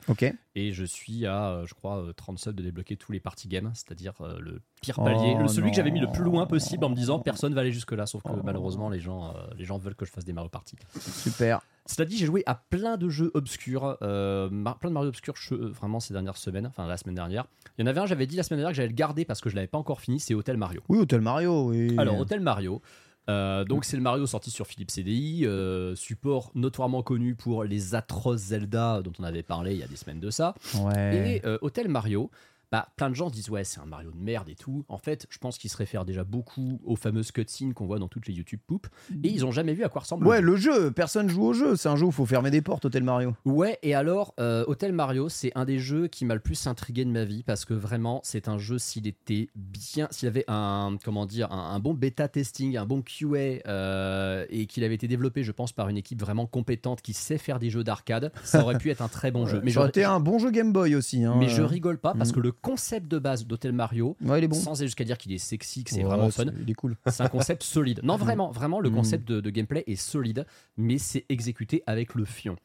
Et 0.55 0.73
je 0.73 0.83
suis 0.83 1.25
à, 1.25 1.49
euh, 1.51 1.65
je 1.65 1.73
crois, 1.73 1.99
euh, 1.99 2.13
30 2.13 2.39
subs 2.39 2.55
de 2.55 2.63
débloquer 2.63 2.97
tous 2.97 3.11
les 3.11 3.19
party 3.19 3.47
games, 3.47 3.71
c'est-à-dire 3.73 4.13
euh, 4.21 4.39
le 4.39 4.61
pire 4.81 4.95
Oh 4.97 5.03
palier, 5.03 5.35
le, 5.39 5.47
celui 5.47 5.69
que 5.69 5.77
j'avais 5.77 5.91
mis 5.91 5.99
le 5.99 6.11
plus 6.11 6.23
loin 6.23 6.45
possible 6.45 6.83
en 6.83 6.89
me 6.89 6.95
disant 6.95 7.19
personne 7.19 7.53
va 7.53 7.61
aller 7.61 7.71
jusque-là, 7.71 8.05
sauf 8.05 8.23
que 8.23 8.29
Oh. 8.31 8.41
malheureusement 8.43 8.89
les 8.89 8.99
gens, 8.99 9.29
euh, 9.29 9.47
les 9.57 9.63
gens 9.65 9.77
veulent 9.77 9.95
que 9.95 10.05
je 10.05 10.11
fasse 10.11 10.25
des 10.25 10.33
Mario 10.33 10.49
Party. 10.49 10.75
Super. 10.99 11.61
Cela 11.87 12.05
dit, 12.05 12.17
j'ai 12.17 12.25
joué 12.27 12.43
à 12.45 12.55
plein 12.55 12.95
de 12.97 13.09
jeux 13.09 13.31
obscurs, 13.33 13.97
euh, 14.01 14.49
plein 14.79 14.89
de 14.89 14.93
Mario 14.93 15.09
obscurs 15.09 15.33
euh, 15.51 15.69
vraiment 15.69 15.99
ces 15.99 16.13
dernières 16.13 16.37
semaines, 16.37 16.67
enfin 16.67 16.87
la 16.87 16.97
semaine 16.97 17.15
dernière. 17.15 17.45
Il 17.77 17.81
y 17.81 17.83
en 17.83 17.87
avait 17.87 17.99
un, 17.99 18.05
j'avais 18.05 18.27
dit 18.27 18.35
la 18.35 18.43
semaine 18.43 18.59
dernière 18.59 18.71
que 18.71 18.77
j'allais 18.77 18.89
le 18.89 18.93
garder 18.95 19.25
parce 19.25 19.41
que 19.41 19.49
je 19.49 19.55
l'avais 19.55 19.67
pas 19.67 19.77
encore 19.77 19.99
fini, 20.01 20.19
c'est 20.19 20.33
Hotel 20.35 20.57
Mario. 20.57 20.81
Oui, 20.89 20.99
Hotel 20.99 21.21
Mario, 21.21 21.69
oui. 21.69 21.95
Alors, 21.97 22.19
Hotel 22.19 22.39
Mario. 22.39 22.81
Euh, 23.29 23.63
donc 23.63 23.85
c'est 23.85 23.97
le 23.97 24.03
Mario 24.03 24.25
sorti 24.25 24.49
sur 24.49 24.65
Philips 24.65 24.91
CDI, 24.91 25.45
euh, 25.45 25.95
support 25.95 26.51
notoirement 26.55 27.03
connu 27.03 27.35
pour 27.35 27.63
les 27.63 27.95
atroces 27.95 28.39
Zelda 28.39 29.01
dont 29.01 29.13
on 29.19 29.23
avait 29.23 29.43
parlé 29.43 29.73
il 29.73 29.79
y 29.79 29.83
a 29.83 29.87
des 29.87 29.95
semaines 29.95 30.19
de 30.19 30.29
ça. 30.29 30.55
Ouais. 30.79 31.35
Et 31.35 31.45
euh, 31.45 31.57
Hotel 31.61 31.87
Mario, 31.87 32.31
bah, 32.71 32.87
plein 32.95 33.09
de 33.09 33.15
gens 33.15 33.29
disent 33.29 33.49
ouais 33.49 33.63
c'est 33.63 33.79
un 33.79 33.85
Mario 33.85 34.11
de 34.11 34.17
merde 34.17 34.49
et 34.49 34.55
tout. 34.55 34.85
En 34.87 34.97
fait, 34.97 35.25
je 35.29 35.37
pense 35.37 35.57
qu'il 35.57 35.69
se 35.69 35.77
réfère 35.77 36.05
déjà 36.05 36.23
beaucoup 36.23 36.79
aux 36.85 36.95
fameuses 36.95 37.31
cutscenes 37.31 37.73
qu'on 37.73 37.85
voit 37.85 37.99
dans 37.99 38.07
toutes 38.07 38.27
les 38.27 38.33
YouTube 38.33 38.59
poop. 38.65 38.87
Et 39.23 39.29
ils 39.29 39.45
ont 39.45 39.51
jamais 39.51 39.73
vu 39.73 39.83
à 39.83 39.89
quoi 39.89 40.01
ressemble. 40.01 40.23
le 40.23 40.29
Ouais, 40.29 40.37
jeu. 40.39 40.45
le 40.45 40.55
jeu, 40.55 40.91
personne 40.91 41.29
joue 41.29 41.43
au 41.43 41.53
jeu. 41.53 41.75
C'est 41.75 41.89
un 41.89 41.95
jeu 41.95 42.05
où 42.05 42.09
il 42.09 42.13
faut 42.13 42.25
fermer 42.25 42.51
des 42.51 42.61
portes, 42.61 42.85
Hotel 42.85 43.03
Mario. 43.03 43.35
Ouais, 43.45 43.77
et 43.83 43.93
alors, 43.95 44.33
euh, 44.39 44.63
Hotel 44.67 44.93
Mario, 44.93 45.27
c'est 45.29 45.51
un 45.55 45.65
des 45.65 45.79
jeux 45.79 46.07
qui 46.07 46.23
m'a 46.25 46.33
le 46.33 46.39
plus 46.39 46.67
intrigué 46.67 47.03
de 47.05 47.09
ma 47.11 47.25
vie 47.25 47.43
parce 47.43 47.65
que 47.65 47.73
vraiment, 47.73 48.21
c'est 48.23 48.47
un 48.47 48.57
jeu 48.57 48.77
s'il 48.79 49.07
était 49.07 49.49
bien, 49.55 50.07
s'il 50.11 50.27
avait 50.27 50.45
un, 50.47 50.97
comment 51.03 51.25
dire, 51.25 51.51
un, 51.51 51.75
un 51.75 51.79
bon 51.79 51.93
bêta 51.93 52.27
testing, 52.27 52.77
un 52.77 52.85
bon 52.85 53.01
QA 53.01 53.61
euh, 53.67 54.45
et 54.49 54.65
qu'il 54.65 54.83
avait 54.83 54.95
été 54.95 55.07
développé, 55.07 55.43
je 55.43 55.51
pense, 55.51 55.71
par 55.71 55.89
une 55.89 55.97
équipe 55.97 56.19
vraiment 56.21 56.45
compétente 56.45 57.01
qui 57.01 57.13
sait 57.13 57.37
faire 57.37 57.59
des 57.59 57.69
jeux 57.69 57.83
d'arcade, 57.83 58.31
ça 58.43 58.61
aurait 58.63 58.77
pu 58.77 58.89
être 58.91 59.01
un 59.01 59.07
très 59.07 59.31
bon 59.31 59.45
jeu. 59.47 59.61
Mais 59.63 59.71
ça 59.71 59.79
aurait 59.81 59.89
été 59.89 60.03
un 60.03 60.19
bon 60.19 60.39
jeu 60.39 60.51
Game 60.51 60.71
Boy 60.73 60.95
aussi. 60.95 61.23
hein. 61.23 61.35
mais 61.39 61.49
je 61.49 61.61
rigole 61.61 61.97
pas 61.97 62.13
parce 62.13 62.29
Mhm. 62.29 62.35
que 62.35 62.39
le 62.41 62.51
concept 62.61 63.07
de 63.07 63.19
base 63.19 63.45
d'Hotel 63.45 63.71
Mario, 63.73 64.15
Ouais, 64.21 64.39
il 64.39 64.43
est 64.43 64.47
bon. 64.47 64.55
sans 64.55 64.79
aller 64.79 64.87
jusqu'à 64.87 65.03
dire 65.03 65.17
qu'il 65.17 65.31
est 65.33 65.37
sexy, 65.37 65.83
que 65.83 65.89
c'est 65.91 65.97
Ouais, 65.97 66.03
vraiment 66.03 66.29
fun, 66.29 66.45
Il 66.61 66.69
est 66.69 66.73
cool. 66.73 66.95
c'est 67.07 67.23
un 67.23 67.27
concept 67.27 67.63
solide. 67.63 67.99
Non, 68.03 68.15
vraiment, 68.17 68.51
vraiment, 68.51 68.79
le 68.79 68.89
Mm. 68.89 68.95
concept 68.95 69.27
de, 69.27 69.41
de 69.41 69.49
gameplay 69.49 69.83
est 69.87 69.95
solide, 69.95 70.45
mais 70.77 70.97
c'est 70.97 71.25
exécuté 71.29 71.83
avec 71.87 72.15
le 72.15 72.25
fion. 72.25 72.55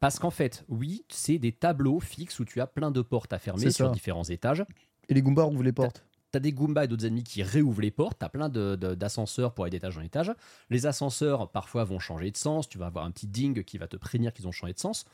Parce 0.00 0.18
qu'en 0.18 0.30
fait, 0.30 0.64
oui, 0.68 1.04
c'est 1.08 1.38
des 1.38 1.52
tableaux 1.52 2.00
fixes 2.00 2.40
où 2.40 2.44
tu 2.44 2.60
as 2.60 2.66
plein 2.66 2.90
de 2.90 3.02
portes 3.02 3.32
à 3.32 3.38
fermer 3.38 3.70
sur 3.70 3.86
ça. 3.86 3.92
différents 3.92 4.24
étages. 4.24 4.64
Et 5.08 5.14
les 5.14 5.22
Goombas 5.22 5.46
ouvrent 5.46 5.62
les 5.62 5.72
portes. 5.72 6.04
T'as 6.32 6.40
des 6.40 6.52
Goombas 6.52 6.84
et 6.84 6.88
d'autres 6.88 7.04
ennemis 7.04 7.22
qui 7.24 7.42
réouvrent 7.42 7.82
les 7.82 7.90
portes. 7.90 8.16
T'as 8.18 8.30
plein 8.30 8.48
de- 8.48 8.74
de- 8.74 8.94
d'ascenseurs 8.94 9.52
pour 9.52 9.64
aller 9.64 9.70
d'étage 9.72 9.98
en 9.98 10.00
étage. 10.00 10.32
Les 10.70 10.86
ascenseurs, 10.86 11.50
parfois, 11.50 11.84
vont 11.84 11.98
changer 11.98 12.30
de 12.30 12.36
sens. 12.38 12.68
Tu 12.68 12.78
vas 12.78 12.86
avoir 12.86 13.04
un 13.04 13.10
petit 13.10 13.26
ding 13.26 13.62
qui 13.64 13.76
va 13.78 13.86
te 13.86 13.96
prévenir 13.98 14.32
qu'ils 14.32 14.48
ont 14.48 14.52
changé 14.52 14.72
de 14.72 14.78
sens. 14.78 15.04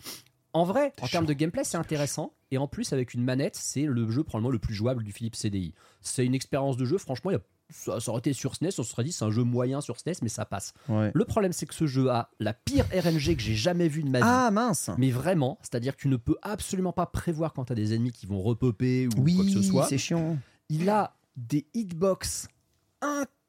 En 0.58 0.64
vrai, 0.64 0.92
en 1.00 1.06
termes 1.06 1.26
de 1.26 1.32
gameplay, 1.32 1.62
c'est 1.64 1.76
intéressant. 1.76 2.32
Et 2.50 2.58
en 2.58 2.66
plus, 2.66 2.92
avec 2.92 3.14
une 3.14 3.22
manette, 3.22 3.54
c'est 3.56 3.82
le 3.84 4.10
jeu 4.10 4.24
probablement 4.24 4.50
le 4.50 4.58
plus 4.58 4.74
jouable 4.74 5.04
du 5.04 5.12
Philips 5.12 5.36
CDI. 5.36 5.74
C'est 6.00 6.24
une 6.26 6.34
expérience 6.34 6.76
de 6.76 6.84
jeu, 6.84 6.98
franchement, 6.98 7.30
il 7.30 7.34
y 7.34 7.36
a- 7.36 7.42
ça, 7.70 8.00
ça 8.00 8.10
aurait 8.10 8.20
été 8.20 8.32
sur 8.32 8.54
SNES, 8.54 8.70
on 8.78 8.82
se 8.82 8.90
serait 8.90 9.04
dit 9.04 9.12
c'est 9.12 9.24
un 9.26 9.30
jeu 9.30 9.44
moyen 9.44 9.80
sur 9.82 9.98
SNES, 9.98 10.14
mais 10.22 10.30
ça 10.30 10.46
passe. 10.46 10.72
Ouais. 10.88 11.10
Le 11.14 11.24
problème, 11.26 11.52
c'est 11.52 11.66
que 11.66 11.74
ce 11.74 11.86
jeu 11.86 12.10
a 12.10 12.30
la 12.40 12.54
pire 12.54 12.86
RNG 12.92 13.36
que 13.36 13.42
j'ai 13.42 13.54
jamais 13.54 13.88
vue 13.88 14.02
de 14.02 14.08
ma 14.08 14.18
vie. 14.20 14.24
Ah 14.26 14.50
mince. 14.50 14.88
Mais 14.96 15.10
vraiment, 15.10 15.58
c'est-à-dire 15.60 15.94
que 15.94 16.00
tu 16.00 16.08
ne 16.08 16.16
peux 16.16 16.36
absolument 16.42 16.92
pas 16.94 17.04
prévoir 17.06 17.52
quand 17.52 17.66
tu 17.66 17.72
as 17.72 17.76
des 17.76 17.92
ennemis 17.94 18.12
qui 18.12 18.24
vont 18.26 18.40
repopper 18.40 19.06
ou 19.06 19.10
quoi 19.22 19.44
que 19.44 19.50
ce 19.50 19.62
soit 19.62 19.86
c'est 19.86 19.98
chiant. 19.98 20.38
il 20.70 20.88
a 20.88 21.14
des 21.36 21.66
hitbox 21.74 22.48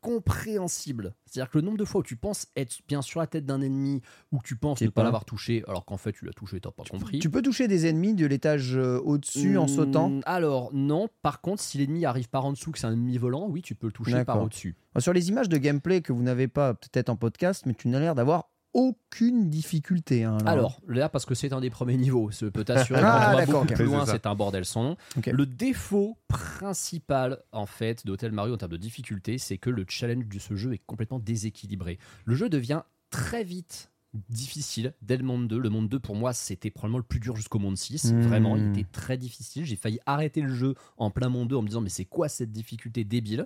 incompréhensibles. 0.03 1.13
C'est-à-dire 1.25 1.49
que 1.51 1.57
le 1.57 1.63
nombre 1.63 1.77
de 1.77 1.85
fois 1.85 2.01
où 2.01 2.03
tu 2.03 2.15
penses 2.15 2.47
être 2.55 2.77
bien 2.87 3.01
sur 3.01 3.19
la 3.19 3.27
tête 3.27 3.45
d'un 3.45 3.61
ennemi 3.61 4.01
ou 4.31 4.39
que 4.39 4.43
tu 4.47 4.55
penses 4.55 4.81
ne 4.81 4.87
pas 4.87 5.01
pas. 5.01 5.03
l'avoir 5.03 5.25
touché 5.25 5.63
alors 5.67 5.85
qu'en 5.85 5.97
fait 5.97 6.11
tu 6.11 6.25
l'as 6.25 6.33
touché 6.33 6.57
et 6.57 6.61
t'as 6.61 6.71
pas 6.71 6.83
compris. 6.83 7.19
Tu 7.19 7.29
peux 7.29 7.41
toucher 7.41 7.67
des 7.67 7.85
ennemis 7.85 8.13
de 8.13 8.25
l'étage 8.25 8.75
euh, 8.75 8.99
au-dessus 9.03 9.57
en 9.57 9.65
Hmm, 9.65 9.67
sautant? 9.67 10.19
Alors 10.25 10.71
non, 10.73 11.07
par 11.21 11.41
contre 11.41 11.61
si 11.61 11.77
l'ennemi 11.77 12.05
arrive 12.05 12.29
par 12.29 12.45
en 12.45 12.51
dessous, 12.51 12.71
que 12.71 12.79
c'est 12.79 12.87
un 12.87 12.93
ennemi 12.93 13.17
volant, 13.17 13.47
oui 13.47 13.61
tu 13.61 13.75
peux 13.75 13.87
le 13.87 13.93
toucher 13.93 14.25
par 14.25 14.41
au-dessus. 14.41 14.75
Sur 14.97 15.13
les 15.13 15.29
images 15.29 15.49
de 15.49 15.57
gameplay 15.57 16.01
que 16.01 16.11
vous 16.11 16.23
n'avez 16.23 16.47
pas 16.47 16.73
peut-être 16.73 17.09
en 17.09 17.15
podcast, 17.15 17.65
mais 17.65 17.73
tu 17.73 17.87
n'as 17.87 17.99
l'air 17.99 18.15
d'avoir 18.15 18.49
aucune 18.73 19.49
difficulté. 19.49 20.23
hein, 20.23 20.37
là. 20.43 20.51
Alors 20.51 20.79
là 20.87 21.09
parce 21.09 21.25
que 21.25 21.33
c'est 21.35 21.53
un 21.53 21.59
des 21.61 21.69
premiers 21.69 21.97
niveaux, 21.97 22.29
je 22.31 22.45
peux 22.45 22.63
t'assurer 22.63 23.01
Ah, 23.03 23.35
va 23.35 23.45
beaucoup 23.45 23.65
plus 23.65 23.75
C'est 23.75 23.83
loin 23.83 24.05
c'est 24.05 24.25
un 24.25 24.35
bordel 24.35 24.65
sans 24.65 24.83
nom. 24.83 24.97
Ok. 25.17 25.27
Le 25.27 25.45
défaut 25.45 26.17
principal 26.27 27.39
en 27.51 27.65
fait 27.65 28.05
d'Hotel 28.05 28.31
Mario 28.31 28.53
en 28.53 28.57
termes 28.57 28.71
de 28.71 28.77
difficulté, 28.77 29.37
c'est 29.37 29.57
que 29.57 29.69
le 29.69 29.85
challenge 29.87 30.27
de 30.27 30.39
ce 30.39 30.55
jeu 30.55 30.73
est 30.73 30.81
complètement 30.85 31.19
déséquilibré. 31.19 31.97
Le 32.25 32.35
jeu 32.35 32.49
devient 32.49 32.81
très 33.09 33.43
vite 33.43 33.91
difficile 34.29 34.93
dès 35.01 35.17
le 35.17 35.23
monde 35.23 35.47
2. 35.47 35.57
Le 35.57 35.69
monde 35.69 35.87
2 35.89 35.99
pour 35.99 36.15
moi 36.15 36.33
c'était 36.33 36.69
probablement 36.71 36.97
le 36.97 37.03
plus 37.03 37.19
dur 37.19 37.35
jusqu'au 37.35 37.59
monde 37.59 37.77
6. 37.77 38.11
Hmm. 38.13 38.21
Vraiment, 38.21 38.55
il 38.57 38.69
était 38.69 38.87
très 38.91 39.17
difficile. 39.17 39.65
J'ai 39.65 39.75
failli 39.75 39.99
arrêter 40.05 40.41
le 40.41 40.53
jeu 40.53 40.75
en 40.97 41.11
plein 41.11 41.29
monde 41.29 41.47
2 41.47 41.55
en 41.55 41.61
me 41.61 41.67
disant 41.67 41.81
mais 41.81 41.89
c'est 41.89 42.05
quoi 42.05 42.27
cette 42.29 42.51
difficulté 42.51 43.03
débile? 43.03 43.45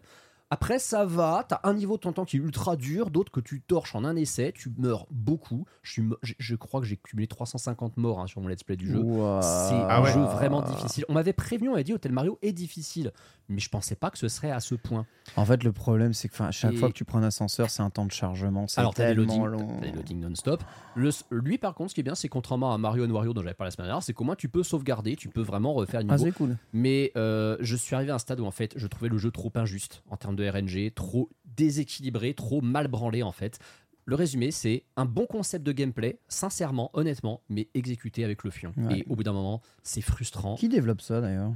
Après, 0.54 0.80
ça 0.80 1.06
va. 1.06 1.46
T'as 1.48 1.60
un 1.64 1.74
niveau 1.74 1.96
de 1.96 2.02
ton 2.02 2.14
temps 2.14 2.26
qui 2.26 2.38
est 2.38 2.40
ultra 2.40 2.76
dur, 2.76 3.10
d'autres 3.10 3.32
que 3.32 3.40
tu 3.40 3.62
torches 3.62 3.96
en 3.96 4.04
un 4.04 4.16
essai. 4.16 4.52
Tu 4.56 4.72
meurs 4.78 5.08
beaucoup. 5.12 5.66
Je, 5.82 5.92
suis 5.94 6.02
mo- 6.02 6.18
je- 6.22 6.34
je 6.38 6.56
crois 6.56 6.80
que 6.80 6.86
j'ai 6.86 6.98
cumulé 6.98 7.28
350 7.28 7.98
morts 7.98 8.20
hein, 8.20 8.28
sur 8.28 8.42
mon 8.42 8.48
let's 8.48 8.64
play 8.64 8.76
du 8.76 8.88
jeu. 8.88 9.02
C'est 9.04 9.06
Ah 9.10 9.98
un 9.98 10.04
ouais. 10.04 10.12
jeu 10.14 10.20
vraiment 10.22 10.62
difficile. 10.62 11.06
On 11.10 11.14
m'avait 11.14 11.34
prévenu, 11.34 11.70
on 11.70 11.72
m'avait 11.74 11.84
dit 11.84 11.94
Hotel 11.94 12.12
Mario 12.12 12.38
est 12.42 12.52
difficile, 12.54 13.12
mais 13.50 13.60
je 13.60 13.70
pensais 13.70 13.96
pas 13.96 14.10
que 14.12 14.18
ce 14.18 14.28
serait 14.28 14.52
à 14.52 14.60
ce 14.60 14.76
point. 14.76 15.06
En 15.36 15.46
fait, 15.46 15.64
le 15.64 15.72
problème, 15.72 16.14
c'est 16.14 16.30
que 16.30 16.44
à 16.44 16.52
chaque 16.52 16.74
Et- 16.74 16.78
fois 16.78 16.90
que 16.90 16.94
tu 16.94 17.06
prends 17.06 17.20
un 17.20 17.24
ascenseur, 17.24 17.70
c'est 17.70 17.82
un 17.84 17.90
temps 17.90 18.06
de 18.06 18.12
chargement. 18.12 18.68
C'est 18.68 18.80
Alors 18.80 18.94
t'as 18.94 19.10
des 19.14 19.16
tellement 19.26 19.46
long. 19.46 19.80
t'as 19.82 19.88
des 19.88 19.92
loadings 19.92 20.20
non-stop. 20.22 20.64
Le- 20.96 21.10
lui 21.32 21.58
par 21.58 21.74
contre, 21.74 21.90
ce 21.92 21.96
qui 21.96 22.02
est 22.02 22.04
bien, 22.04 22.16
c'est 22.16 22.30
contrairement 22.30 22.74
à 22.74 22.78
Mario 22.78 23.08
Wario 23.08 23.34
dont 23.34 23.42
j'avais 23.42 23.54
parlé 23.54 23.68
la 23.70 23.72
semaine 23.76 23.88
dernière, 23.88 24.04
c'est 24.04 24.14
qu'au 24.14 24.24
moins 24.24 24.36
tu 24.36 24.50
peux 24.50 24.64
sauvegarder, 24.64 25.16
tu 25.16 25.30
peux 25.30 25.42
vraiment 25.42 25.74
refaire 25.74 26.02
le 26.02 26.08
Ah, 26.10 26.14
niveau. 26.18 26.26
c'est 26.26 26.32
cool. 26.32 26.58
mais 26.74 27.12
euh, 27.16 27.58
je 27.60 27.76
suis 27.76 27.96
arrivé 27.96 28.12
à 28.12 28.16
un 28.16 28.20
stade 28.20 28.40
où 28.40 28.46
en 28.46 28.52
fait, 28.52 28.74
je 28.76 28.88
trouvais 28.88 29.10
le 29.10 29.18
jeu 29.18 29.32
trop 29.32 29.52
injuste 29.56 30.04
en 30.10 30.18
termes 30.18 30.36
de 30.36 30.43
RNG, 30.50 30.94
trop 30.94 31.30
déséquilibré, 31.46 32.34
trop 32.34 32.62
mal 32.62 32.88
branlé 32.88 33.24
en 33.24 33.32
fait. 33.32 33.60
Le 34.06 34.16
résumé, 34.16 34.52
c'est 34.52 34.84
un 34.98 35.06
bon 35.06 35.26
concept 35.26 35.66
de 35.66 35.72
gameplay, 35.72 36.20
sincèrement, 36.28 36.90
honnêtement, 36.94 37.42
mais 37.48 37.70
exécuté 37.74 38.26
avec 38.26 38.44
le 38.44 38.52
fion. 38.52 38.74
Ouais. 38.76 39.00
Et 39.00 39.06
au 39.10 39.16
bout 39.16 39.24
d'un 39.24 39.32
moment, 39.32 39.62
c'est 39.82 40.02
frustrant. 40.02 40.56
Qui 40.56 40.68
développe 40.68 41.00
ça 41.02 41.22
d'ailleurs? 41.22 41.54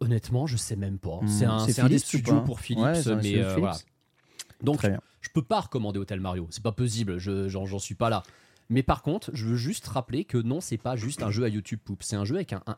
Honnêtement, 0.00 0.46
je 0.46 0.56
sais 0.56 0.74
même 0.76 0.98
pas. 0.98 1.20
Hmm, 1.22 1.28
C'est 1.28 1.44
un, 1.44 1.60
c'est 1.60 1.72
c'est 1.74 1.82
un 1.82 1.88
des 1.88 1.98
studios 2.00 2.40
pour 2.42 2.58
Philips, 2.60 2.82
Ouais, 2.82 2.92
mais 3.22 3.36
euh, 3.38 3.50
Philips. 3.50 3.58
voilà. 3.58 3.76
Donc, 4.62 4.84
je 5.20 5.28
peux 5.32 5.42
pas 5.42 5.60
recommander 5.60 5.98
Hotel 6.00 6.18
Mario. 6.20 6.48
C'est 6.50 6.62
pas 6.62 6.72
possible. 6.72 7.18
Je, 7.18 7.48
j'en, 7.48 7.66
j'en 7.66 7.78
suis 7.78 7.94
pas 7.94 8.10
là. 8.10 8.22
Mais 8.68 8.82
par 8.82 9.02
contre, 9.02 9.30
je 9.32 9.46
veux 9.46 9.56
juste 9.56 9.86
rappeler 9.86 10.24
que 10.24 10.38
non, 10.38 10.60
c'est 10.60 10.76
pas 10.78 10.96
juste 10.96 11.22
un 11.22 11.30
jeu 11.30 11.44
à 11.44 11.48
YouTube 11.48 11.78
Poop. 11.84 12.02
C'est 12.02 12.16
un 12.16 12.24
jeu 12.24 12.34
avec 12.34 12.52
un, 12.52 12.62
un, 12.66 12.76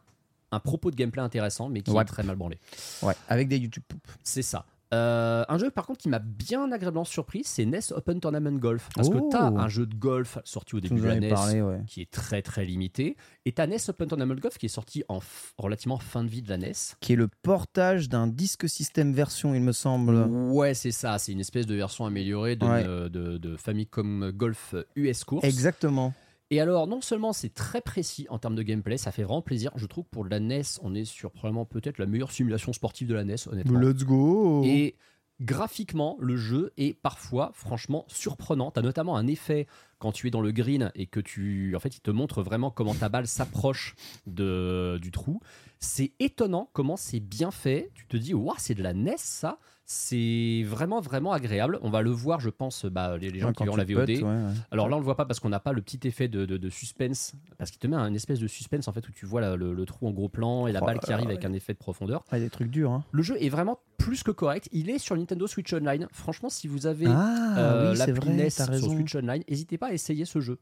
un 0.51 0.61
propos 0.61 0.91
de 0.91 0.97
gameplay 0.97 1.23
intéressant, 1.23 1.71
mais 1.71 1.81
qui 1.81 1.91
Ouais. 1.93 2.03
est 2.03 2.07
très 2.07 2.23
mal 2.25 2.37
branlé. 2.37 2.59
Ouais, 3.03 3.15
avec 3.29 3.49
des 3.49 3.57
YouTube 3.57 3.85
poop. 3.89 4.03
C'est 4.23 4.43
ça. 4.43 4.67
Euh, 4.95 5.45
un 5.49 5.59
jeu 5.59 5.71
par 5.71 5.87
contre 5.87 6.01
qui 6.01 6.09
m'a 6.09 6.19
bien 6.19 6.73
agréablement 6.73 7.05
surpris, 7.05 7.43
c'est 7.45 7.67
NES 7.67 7.81
Open 7.93 8.21
Tournament 8.21 8.59
Golf. 8.59 8.89
Parce 8.95 9.09
Oh. 9.09 9.13
que 9.13 9.31
t'as 9.31 9.45
un 9.51 9.69
jeu 9.69 9.85
de 9.87 9.95
golf 9.95 10.39
sorti 10.45 10.77
au 10.77 10.81
début 10.81 11.01
de 11.01 11.07
la 11.07 11.21
NES 11.21 11.29
parlé, 11.29 11.61
ouais. 11.61 11.81
qui 11.87 12.01
est 12.01 12.11
très 12.11 12.41
très 12.41 12.65
limité. 12.65 13.17
Et 13.45 13.53
t'as 13.53 13.67
NES 13.67 13.77
Open 13.89 14.09
Tournament 14.09 14.35
Golf 14.37 14.57
qui 14.57 14.67
est 14.67 14.71
sorti 14.71 15.05
en 15.09 15.19
relativement 15.59 15.99
fin 15.99 16.25
de 16.25 16.29
vie 16.31 16.41
de 16.43 16.49
la 16.49 16.57
NES. 16.57 16.73
Qui 17.01 17.13
est 17.13 17.17
le 17.17 17.29
portage 17.29 18.09
d'un 18.09 18.27
disque 18.27 18.69
système 18.69 19.13
version, 19.13 19.55
il 19.55 19.61
me 19.61 19.73
semble. 19.73 20.15
Ouais, 20.17 20.73
c'est 20.75 20.91
ça. 20.93 21.19
C'est 21.19 21.33
une 21.33 21.41
espèce 21.41 21.67
de 21.67 21.75
version 21.75 22.07
améliorée 22.07 22.57
de, 22.57 22.67
Ouais. 22.67 22.85
de, 22.85 23.37
de 23.39 23.57
Famicom 23.57 24.31
Golf 24.33 24.75
US 24.97 25.25
Course. 25.25 25.45
Exactement. 25.45 26.15
Et 26.51 26.61
alors, 26.61 26.87
non 26.87 27.01
seulement 27.01 27.33
c'est 27.33 27.53
très 27.53 27.81
précis 27.81 28.27
en 28.31 28.39
termes 28.39 28.55
de 28.55 28.63
gameplay, 28.63 28.97
ça 28.97 29.13
fait 29.13 29.23
vraiment 29.23 29.43
plaisir. 29.43 29.71
Je 29.77 29.87
trouve 29.87 30.05
que 30.05 30.11
pour 30.11 30.25
la 30.25 30.41
NES, 30.41 30.63
on 30.83 30.95
est 30.95 31.05
sur 31.05 31.31
probablement 31.31 31.67
peut-être 31.67 31.99
la 31.99 32.07
meilleure 32.07 32.31
simulation 32.31 32.73
sportive 32.73 33.07
de 33.07 33.15
la 33.15 33.25
NES, 33.25 33.37
honnêtement. 33.51 33.79
Let's 33.79 34.05
go. 34.05 34.63
Et 34.65 34.97
graphiquement, 35.41 36.17
le 36.21 36.37
jeu 36.37 36.73
est 36.77 36.95
parfois 36.95 37.51
franchement 37.55 38.05
surprenant. 38.09 38.71
Tu 38.71 38.79
as 38.81 38.83
notamment 38.83 39.17
un 39.17 39.27
effet 39.27 39.67
quand 39.99 40.13
tu 40.13 40.27
es 40.27 40.31
dans 40.31 40.41
le 40.41 40.53
green 40.53 40.91
et 40.95 41.07
que 41.07 41.21
tu. 41.21 41.75
En 41.77 41.81
fait, 41.81 41.97
il 41.97 42.01
te 42.01 42.11
montre 42.11 42.43
vraiment 42.43 42.71
comment 42.71 42.95
ta 42.95 43.09
balle 43.09 43.27
s'approche 43.27 43.95
de, 44.27 44.99
du 45.01 45.11
trou. 45.11 45.41
C'est 45.81 46.13
étonnant 46.19 46.69
comment 46.73 46.97
c'est 46.97 47.21
bien 47.21 47.51
fait. 47.51 47.91
Tu 47.95 48.07
te 48.07 48.17
dis, 48.17 48.35
waouh, 48.35 48.55
c'est 48.59 48.75
de 48.75 48.83
la 48.83 48.95
NES 48.95 49.15
ça. 49.17 49.59
C'est 49.91 50.65
vraiment, 50.67 51.01
vraiment 51.01 51.33
agréable. 51.33 51.79
On 51.81 51.89
va 51.89 52.03
le 52.03 52.11
voir, 52.11 52.41
je 52.41 52.51
pense, 52.51 52.85
bah, 52.85 53.17
les, 53.17 53.31
les 53.31 53.39
gens 53.39 53.49
Ouais, 53.49 53.55
qui 53.55 53.67
ont 53.71 53.75
la 53.75 53.85
VOD. 53.85 54.05
putes, 54.07 54.19
ouais, 54.21 54.25
ouais. 54.25 54.53
Alors 54.71 54.87
là, 54.91 54.97
on 54.97 54.99
le 54.99 55.05
voit 55.05 55.17
pas 55.17 55.25
parce 55.25 55.41
qu'on 55.41 55.49
n'a 55.49 55.61
pas 55.61 55.73
le 55.73 55.81
petit 55.81 56.07
effet 56.07 56.29
de, 56.29 56.45
de- 56.45 56.59
de 56.59 56.69
suspense. 56.69 57.33
Parce 57.57 57.71
qu'il 57.71 57.79
te 57.81 57.87
met 57.87 57.97
un 57.97 58.13
espèce 58.13 58.39
de 58.39 58.47
suspense 58.49 58.87
en 58.87 58.93
fait 58.93 59.09
où 59.09 59.13
tu 59.13 59.25
vois 59.25 59.41
la- 59.41 59.57
le, 59.57 59.73
le 59.73 59.87
trou 59.87 60.07
en 60.07 60.11
gros 60.11 60.29
plan 60.29 60.67
et 60.67 60.73
la 60.73 60.83
Oh 60.83 60.85
balle 60.87 60.99
qui 61.01 61.11
arrive 61.11 61.29
avec 61.29 61.41
ouais. 61.41 61.47
un 61.47 61.55
effet 61.55 61.73
de 61.73 61.79
profondeur. 61.79 62.23
Ah, 62.31 62.39
des 62.39 62.51
trucs 62.51 62.71
durs. 62.71 62.91
Hein. 62.91 63.03
Le 63.13 63.23
jeu 63.23 63.43
est 63.43 63.49
vraiment 63.49 63.79
plus 63.97 64.23
que 64.23 64.31
correct. 64.31 64.69
Il 64.73 64.91
est 64.91 64.99
sur 64.99 65.17
Nintendo 65.17 65.47
Switch 65.47 65.73
Online. 65.73 66.07
Franchement, 66.13 66.51
si 66.51 66.69
vous 66.69 66.87
avez 66.87 67.07
Ah, 67.09 67.55
euh, 67.59 67.95
oui, 67.99 68.13
vrai, 68.13 68.31
NES 68.35 68.49
t'as 68.55 68.79
sur. 68.79 68.91
Switch 68.93 69.15
Online, 69.15 69.43
n'hésitez 69.49 69.79
pas 69.79 69.87
à 69.87 69.93
essayer 69.95 70.27
ce 70.27 70.41
jeu. 70.41 70.59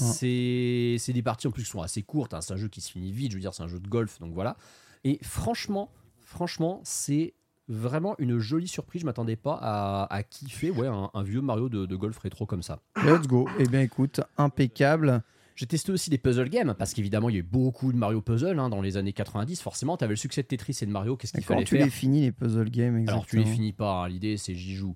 Ouais. 0.00 0.96
C'est 0.98 1.12
des 1.12 1.22
parties 1.22 1.46
en 1.46 1.50
plus 1.50 1.64
qui 1.64 1.70
sont 1.70 1.82
assez 1.82 2.02
courtes. 2.02 2.34
hein. 2.34 2.40
C'est 2.40 2.52
un 2.52 2.56
jeu 2.56 2.68
qui 2.68 2.80
se 2.80 2.90
finit 2.90 3.12
vite. 3.12 3.30
Je 3.32 3.36
veux 3.36 3.40
dire, 3.40 3.54
c'est 3.54 3.62
un 3.62 3.68
jeu 3.68 3.80
de 3.80 3.88
golf, 3.88 4.18
donc 4.20 4.32
voilà. 4.32 4.56
Et 5.04 5.18
franchement, 5.22 5.90
franchement, 6.20 6.80
c'est 6.84 7.34
vraiment 7.68 8.14
une 8.18 8.38
jolie 8.38 8.68
surprise. 8.68 9.02
Je 9.02 9.06
m'attendais 9.06 9.36
pas 9.36 9.58
à, 9.60 10.06
à 10.14 10.22
kiffer 10.22 10.70
ouais, 10.70 10.86
un, 10.88 11.10
un 11.12 11.22
vieux 11.22 11.40
Mario 11.40 11.68
de, 11.68 11.86
de 11.86 11.96
golf 11.96 12.18
rétro 12.18 12.46
comme 12.46 12.62
ça. 12.62 12.80
Let's 13.04 13.26
go. 13.26 13.48
Eh 13.58 13.64
bien, 13.68 13.80
écoute, 13.80 14.20
impeccable. 14.38 15.22
J'ai 15.54 15.66
testé 15.66 15.92
aussi 15.92 16.08
des 16.08 16.16
puzzle 16.16 16.48
games 16.48 16.74
parce 16.78 16.94
qu'évidemment 16.94 17.28
il 17.28 17.34
y 17.34 17.36
a 17.36 17.40
eu 17.40 17.44
beaucoup 17.44 17.92
de 17.92 17.98
Mario 17.98 18.22
puzzle 18.22 18.58
hein, 18.58 18.70
dans 18.70 18.80
les 18.80 18.96
années 18.96 19.12
90. 19.12 19.60
Forcément, 19.60 19.98
tu 19.98 20.04
avais 20.04 20.14
le 20.14 20.16
succès 20.16 20.42
de 20.42 20.46
Tetris 20.48 20.78
et 20.80 20.86
de 20.86 20.90
Mario. 20.90 21.14
Qu'est-ce 21.16 21.32
qu'il 21.34 21.44
fallait 21.44 21.64
tu 21.64 21.76
faire 21.76 21.84
les 21.84 21.90
finis, 21.90 22.22
les 22.22 22.32
puzzle 22.32 22.70
games 22.70 22.96
exactement 22.96 23.12
Alors 23.20 23.26
tu 23.26 23.36
les 23.36 23.44
finis 23.44 23.72
pas, 23.74 24.04
hein, 24.04 24.08
l'idée 24.08 24.38
c'est 24.38 24.54
j'y 24.54 24.74
joue. 24.74 24.94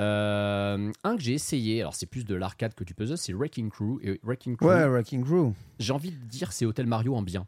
Euh, 0.00 0.90
un 1.04 1.16
que 1.16 1.22
j'ai 1.22 1.34
essayé, 1.34 1.80
alors 1.82 1.94
c'est 1.94 2.06
plus 2.06 2.24
de 2.24 2.34
l'arcade 2.34 2.74
que 2.74 2.84
du 2.84 2.94
puzzle, 2.94 3.18
c'est 3.18 3.32
Wrecking 3.32 3.70
Crew. 3.70 3.98
Et 4.02 4.18
Wrecking 4.22 4.56
Crew, 4.56 4.66
Ouais, 4.66 4.86
Wrecking 4.88 5.22
Crew. 5.24 5.52
j'ai 5.78 5.92
envie 5.92 6.10
de 6.10 6.24
dire 6.26 6.52
c'est 6.52 6.64
Hotel 6.64 6.86
Mario 6.86 7.14
en 7.14 7.22
bien. 7.22 7.46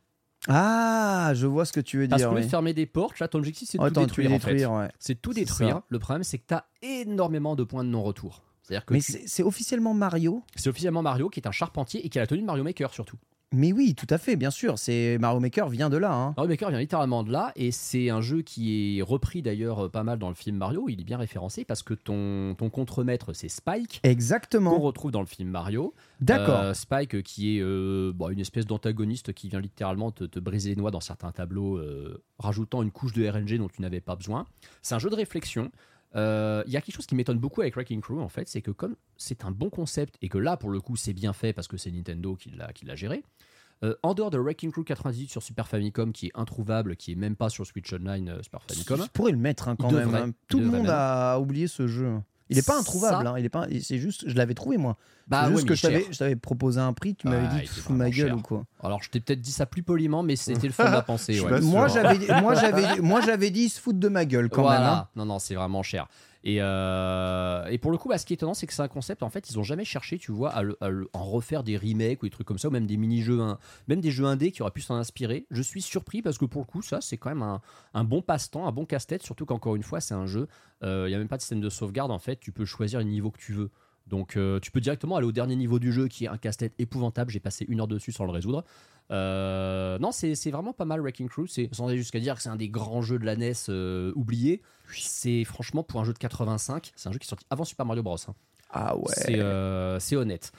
Ah, 0.49 1.33
je 1.35 1.47
vois 1.47 1.65
ce 1.65 1.73
que 1.73 1.81
tu 1.81 1.99
veux 1.99 2.09
Parce 2.09 2.21
dire. 2.21 2.31
que 2.31 2.35
oui. 2.35 2.49
fermer 2.49 2.75
des 2.75 2.85
portes, 2.87 3.21
là 3.21 3.29
ton 3.29 3.39
objectif 3.39 3.69
c'est 3.71 3.79
de 3.79 3.89
tout 3.89 4.01
détruire, 4.01 4.29
les 4.31 4.37
en 4.37 4.39
fait. 4.41 4.51
détruire, 4.55 4.73
ouais. 4.73 4.89
C'est 4.99 5.21
tout 5.21 5.33
détruire. 5.33 5.77
ça. 5.77 5.85
Le 5.89 5.99
problème 5.99 6.25
c'est 6.25 6.39
que 6.39 6.47
tu 6.49 6.55
as 6.55 6.67
énormément 6.83 7.55
de 7.57 7.63
points 7.65 7.85
de 7.85 7.89
non-retour. 7.91 8.43
C'est-à-dire 8.63 8.85
que 8.85 8.95
Mais 8.95 9.01
tu- 9.01 9.21
c'est 9.27 9.43
officiellement 9.43 9.95
Mario 9.95 10.43
c'est 10.57 10.69
officiellement 10.69 11.03
Mario 11.03 11.29
qui 11.29 11.41
est 11.41 11.47
un 11.47 11.53
charpentier 11.53 12.05
et 12.05 12.09
qui 12.09 12.19
a 12.19 12.23
la 12.23 12.27
tenue 12.27 12.41
de 12.43 12.47
Mario 12.47 12.65
Maker 12.65 12.93
surtout. 12.93 13.17
Mais 13.53 13.73
oui, 13.73 13.95
tout 13.95 14.07
à 14.11 14.19
fait, 14.19 14.37
bien 14.37 14.51
sûr. 14.51 14.79
C'est 14.79 15.19
Mario 15.19 15.41
Maker 15.41 15.69
vient 15.69 15.91
de 15.91 15.97
là. 15.97 16.13
Hein. 16.13 16.35
Mario 16.37 16.51
Maker 16.51 16.71
vient 16.71 16.79
littéralement 16.79 17.23
de 17.23 17.31
là 17.33 17.53
et 17.57 17.71
c'est 17.71 18.11
un 18.11 18.21
jeu 18.21 18.43
qui 18.43 18.99
est 18.99 19.03
repris 19.03 19.43
d'ailleurs 19.43 19.87
euh, 19.87 19.89
pas 19.89 20.03
mal 20.05 20.19
dans 20.19 20.29
le 20.29 20.35
film 20.35 20.57
Mario. 20.57 20.89
Il 20.89 21.01
est 21.01 21.05
bien 21.05 21.19
référencé 21.19 21.65
parce 21.65 21.83
que 21.83 21.95
ton, 21.95 22.55
ton 22.57 22.71
contremaître 22.71 23.33
c'est 23.35 23.49
Spike. 23.49 24.01
qu'on 24.03 24.09
Exactement. 24.09 24.79
retrouve 24.79 25.11
dans 25.11 25.21
le 25.21 25.27
film 25.27 25.51
Mario. 25.51 25.95
D'accord. 26.21 26.61
Euh, 26.61 26.75
Spike, 26.75 27.23
qui 27.23 27.59
est 27.59 27.63
euh, 27.63 28.13
bon, 28.15 28.29
une 28.31 28.39
espèce 28.41 28.65
d'antagoniste 28.67 29.33
qui 29.33 29.49
vient 29.49 29.61
littéralement 29.61 30.13
te, 30.13 30.25
te 30.25 30.39
briser 30.39 30.71
les 30.71 30.77
noix 30.77 30.91
dans 30.91 31.01
certains 31.01 31.33
tableaux, 31.33 31.77
euh, 31.79 32.23
rajoutant 32.39 32.83
une 32.83 32.91
couche 32.93 33.13
de 33.13 33.29
RNG 33.29 33.59
dont 33.59 33.69
tu 33.69 33.83
n'avais 33.83 34.01
pas 34.01 34.15
besoin. 34.17 34.47
C'est 34.83 34.95
un 34.95 34.99
jeu 34.99 35.11
de 35.11 35.17
réflexion. 35.17 35.71
Euh, 36.15 36.63
Il 36.67 36.73
y 36.73 36.77
a 36.77 36.81
quelque 36.81 36.95
chose 36.95 37.07
qui 37.07 37.15
m'étonne 37.15 37.39
beaucoup 37.39 37.61
avec 37.63 37.75
Wrecking 37.75 38.01
Crew, 38.01 38.19
en 38.21 38.29
fait, 38.29 38.49
c'est 38.49 38.63
que 38.63 38.71
comme 38.71 38.97
c'est 39.17 39.45
un 39.45 39.51
bon 39.51 39.71
concept 39.71 40.17
et 40.23 40.29
que 40.29 40.39
là, 40.39 40.57
pour 40.57 40.71
le 40.71 40.81
coup, 40.81 40.97
c'est 40.97 41.13
bien 41.15 41.33
fait 41.33 41.53
parce 41.53 41.69
que 41.69 41.77
c'est 41.77 41.91
Nintendo 41.91 42.37
qui 42.37 42.51
l'a 42.85 42.95
géré. 42.95 43.23
euh, 43.85 43.95
en 44.03 44.15
dehors 44.15 44.31
de 44.31 44.39
Wrecking 44.39 44.71
Crew 44.71 44.85
98 44.85 45.29
sur 45.31 45.43
Super 45.43 45.67
Famicom, 45.67 46.13
qui 46.13 46.27
est 46.27 46.31
introuvable, 46.35 46.95
qui 46.97 47.13
est 47.13 47.17
même 47.17 47.35
pas 47.35 47.49
sur 47.49 47.67
Switch 47.67 47.93
Online 47.93 48.29
euh, 48.29 48.43
Super 48.43 48.63
Famicom, 48.63 49.03
Je 49.03 49.11
pourrais 49.11 49.33
le 49.33 49.39
mettre 49.39 49.69
hein, 49.69 49.75
quand 49.77 49.91
même. 49.91 50.05
devrait, 50.07 50.21
hein. 50.21 50.33
Tout 50.49 50.61
le 50.61 50.67
monde 50.67 50.83
même. 50.83 50.91
a 50.95 51.39
oublié 51.41 51.67
ce 51.67 51.87
jeu. 51.89 52.19
Il 52.53 52.59
est 52.59 52.67
pas 52.67 52.79
introuvable. 52.79 53.27
hein. 53.27 53.35
Il 53.39 53.45
est 53.45 53.49
pas. 53.49 53.67
C'est 53.83 53.99
juste, 53.99 54.25
je 54.29 54.35
l'avais 54.37 54.55
trouvé 54.55 54.77
moi. 54.77 54.97
bah 55.29 55.47
ouais, 55.49 55.53
juste 55.57 55.67
que 55.67 55.75
je 55.75 55.83
t'avais, 55.83 56.07
je 56.11 56.19
t'avais 56.19 56.37
proposé 56.37 56.79
un 56.81 56.93
prix. 56.93 57.15
Tu 57.15 57.29
m'avais 57.29 57.47
Ah, 57.51 57.59
dit 57.61 57.67
fous 57.67 57.93
de 57.93 57.99
ma 57.99 58.11
gueule 58.11 58.29
cher. 58.29 58.37
ou 58.37 58.41
quoi? 58.43 58.65
Alors, 58.83 59.03
je 59.03 59.11
t'ai 59.11 59.21
peut-être 59.21 59.41
dit 59.41 59.53
ça 59.53 59.67
plus 59.67 59.83
poliment, 59.83 60.23
mais 60.23 60.37
c'était 60.37 60.67
le 60.69 60.73
fond 60.73 60.85
de 60.85 60.91
la 60.91 61.03
pensée. 61.03 61.41
Ouais. 61.41 61.61
Moi 61.61 61.85
hein. 61.85 61.89
j'avais, 61.89 62.41
moi 62.41 62.55
j'avais, 62.55 62.97
moi 63.01 63.21
j'avais 63.21 63.51
dit 63.51 63.69
se 63.69 63.81
foutent 63.81 63.99
de 63.99 64.09
ma 64.09 64.25
gueule 64.25 64.49
quand 64.51 64.63
voilà. 64.63 64.81
même. 64.81 64.89
hein. 64.91 65.09
Non, 65.17 65.25
non, 65.27 65.39
c'est 65.39 65.55
vraiment 65.55 65.83
cher. 65.83 66.07
Et, 66.45 66.57
euh, 66.61 67.65
et 67.67 67.79
pour 67.79 67.93
le 67.93 67.99
coup, 67.99 68.09
bah, 68.09 68.19
ce 68.19 68.27
qui 68.27 68.33
est 68.33 68.35
étonnant, 68.35 68.55
c'est 68.55 68.67
que 68.67 68.73
c'est 68.73 68.83
un 68.83 68.89
concept, 68.89 69.23
en 69.23 69.31
fait, 69.31 69.49
ils 69.51 69.59
ont 69.59 69.63
jamais 69.63 69.85
cherché, 69.85 70.19
tu 70.19 70.33
vois, 70.33 70.51
à, 70.51 70.63
en 71.13 71.25
refaire 71.25 71.63
des 71.63 71.77
remakes 71.77 72.23
ou 72.23 72.27
des 72.27 72.31
trucs 72.31 72.47
comme 72.47 72.59
ça, 72.59 72.69
ou 72.69 72.71
même 72.73 72.87
des 72.87 72.97
mini-jeux, 72.97 73.41
hein, 73.41 73.59
même 73.87 74.01
des 74.01 74.11
jeux 74.11 74.25
indés 74.25 74.51
qui 74.51 74.63
auraient 74.63 74.73
pu 74.73 74.81
s'en 74.81 74.97
inspirer. 74.97 75.47
Je 75.51 75.63
suis 75.63 75.83
surpris 75.83 76.21
parce 76.21 76.39
que 76.39 76.45
pour 76.45 76.63
le 76.63 76.67
coup, 76.67 76.83
ça, 76.83 77.01
c'est 77.01 77.17
quand 77.17 77.31
même 77.31 77.59
un, 77.95 78.05
bon 78.05 78.23
passe-temps, 78.23 78.67
un 78.67 78.73
bon 78.73 78.87
casse-tête, 78.87 79.23
surtout 79.23 79.47
qu'encore 79.47 79.77
une 79.77 79.85
fois, 79.85 80.01
c'est 80.01 80.15
un 80.15 80.27
jeu, 80.27 80.49
euh, 80.83 81.05
il 81.07 81.11
n'y 81.11 81.15
a 81.15 81.19
même 81.19 81.29
pas 81.29 81.37
de 81.37 81.43
système 81.43 81.61
de 81.61 81.71
sauvegarde, 81.71 82.11
en 82.11 82.19
fait, 82.19 82.41
tu 82.41 82.51
peux 82.51 82.65
choisir 82.65 82.99
le 82.99 83.07
niveau 83.07 83.31
que 83.31 83.39
tu 83.39 83.53
veux. 83.53 83.71
Donc 84.07 84.37
euh, 84.37 84.59
tu 84.61 84.71
peux 84.71 84.81
directement 84.81 85.17
aller 85.17 85.27
au 85.27 85.33
dernier 85.33 85.57
niveau 85.57 85.79
du 85.79 85.93
jeu 85.93 86.09
qui 86.09 86.25
est 86.25 86.29
un 86.29 86.37
casse-tête 86.37 86.75
épouvantable. 86.79 87.31
J'ai 87.31 87.41
passé 87.41 87.65
une 87.69 87.81
heure 87.81 87.89
dessus 87.89 88.13
sans 88.13 88.25
le 88.25 88.33
résoudre. 88.33 88.65
Euh, 89.11 89.99
non, 89.99 90.13
c'est 90.13 90.51
vraiment 90.51 90.73
pas 90.73 90.85
mal 90.85 91.01
Wrecking 91.01 91.29
Crew. 91.29 91.47
C'est 91.47 91.69
sans 91.73 91.89
aller 91.89 91.99
jusqu'à 91.99 92.21
dire 92.21 92.37
que 92.37 92.43
c'est 92.43 92.49
un 92.49 92.57
des 92.57 92.69
grands 92.69 93.03
jeux 93.03 93.19
de 93.19 93.25
la 93.25 93.37
NES 93.37 93.53
euh, 93.69 94.13
oubliés. 94.15 94.63
C'est 94.93 95.45
franchement 95.45 95.83
pour 95.83 96.01
un 96.01 96.05
jeu 96.05 96.13
de 96.13 96.19
85, 96.19 96.93
c'est 96.97 97.09
un 97.09 97.13
jeu 97.13 97.19
qui 97.19 97.27
est 97.27 97.29
sorti 97.29 97.47
avant 97.51 97.65
Super 97.65 97.87
Mario 97.87 98.03
Bros. 98.03 98.17
hein. 98.29 98.35
Ah 98.71 98.97
ouais. 98.97 99.05
C'est 99.09 99.39
euh, 99.39 99.99
honnête. 100.13 100.53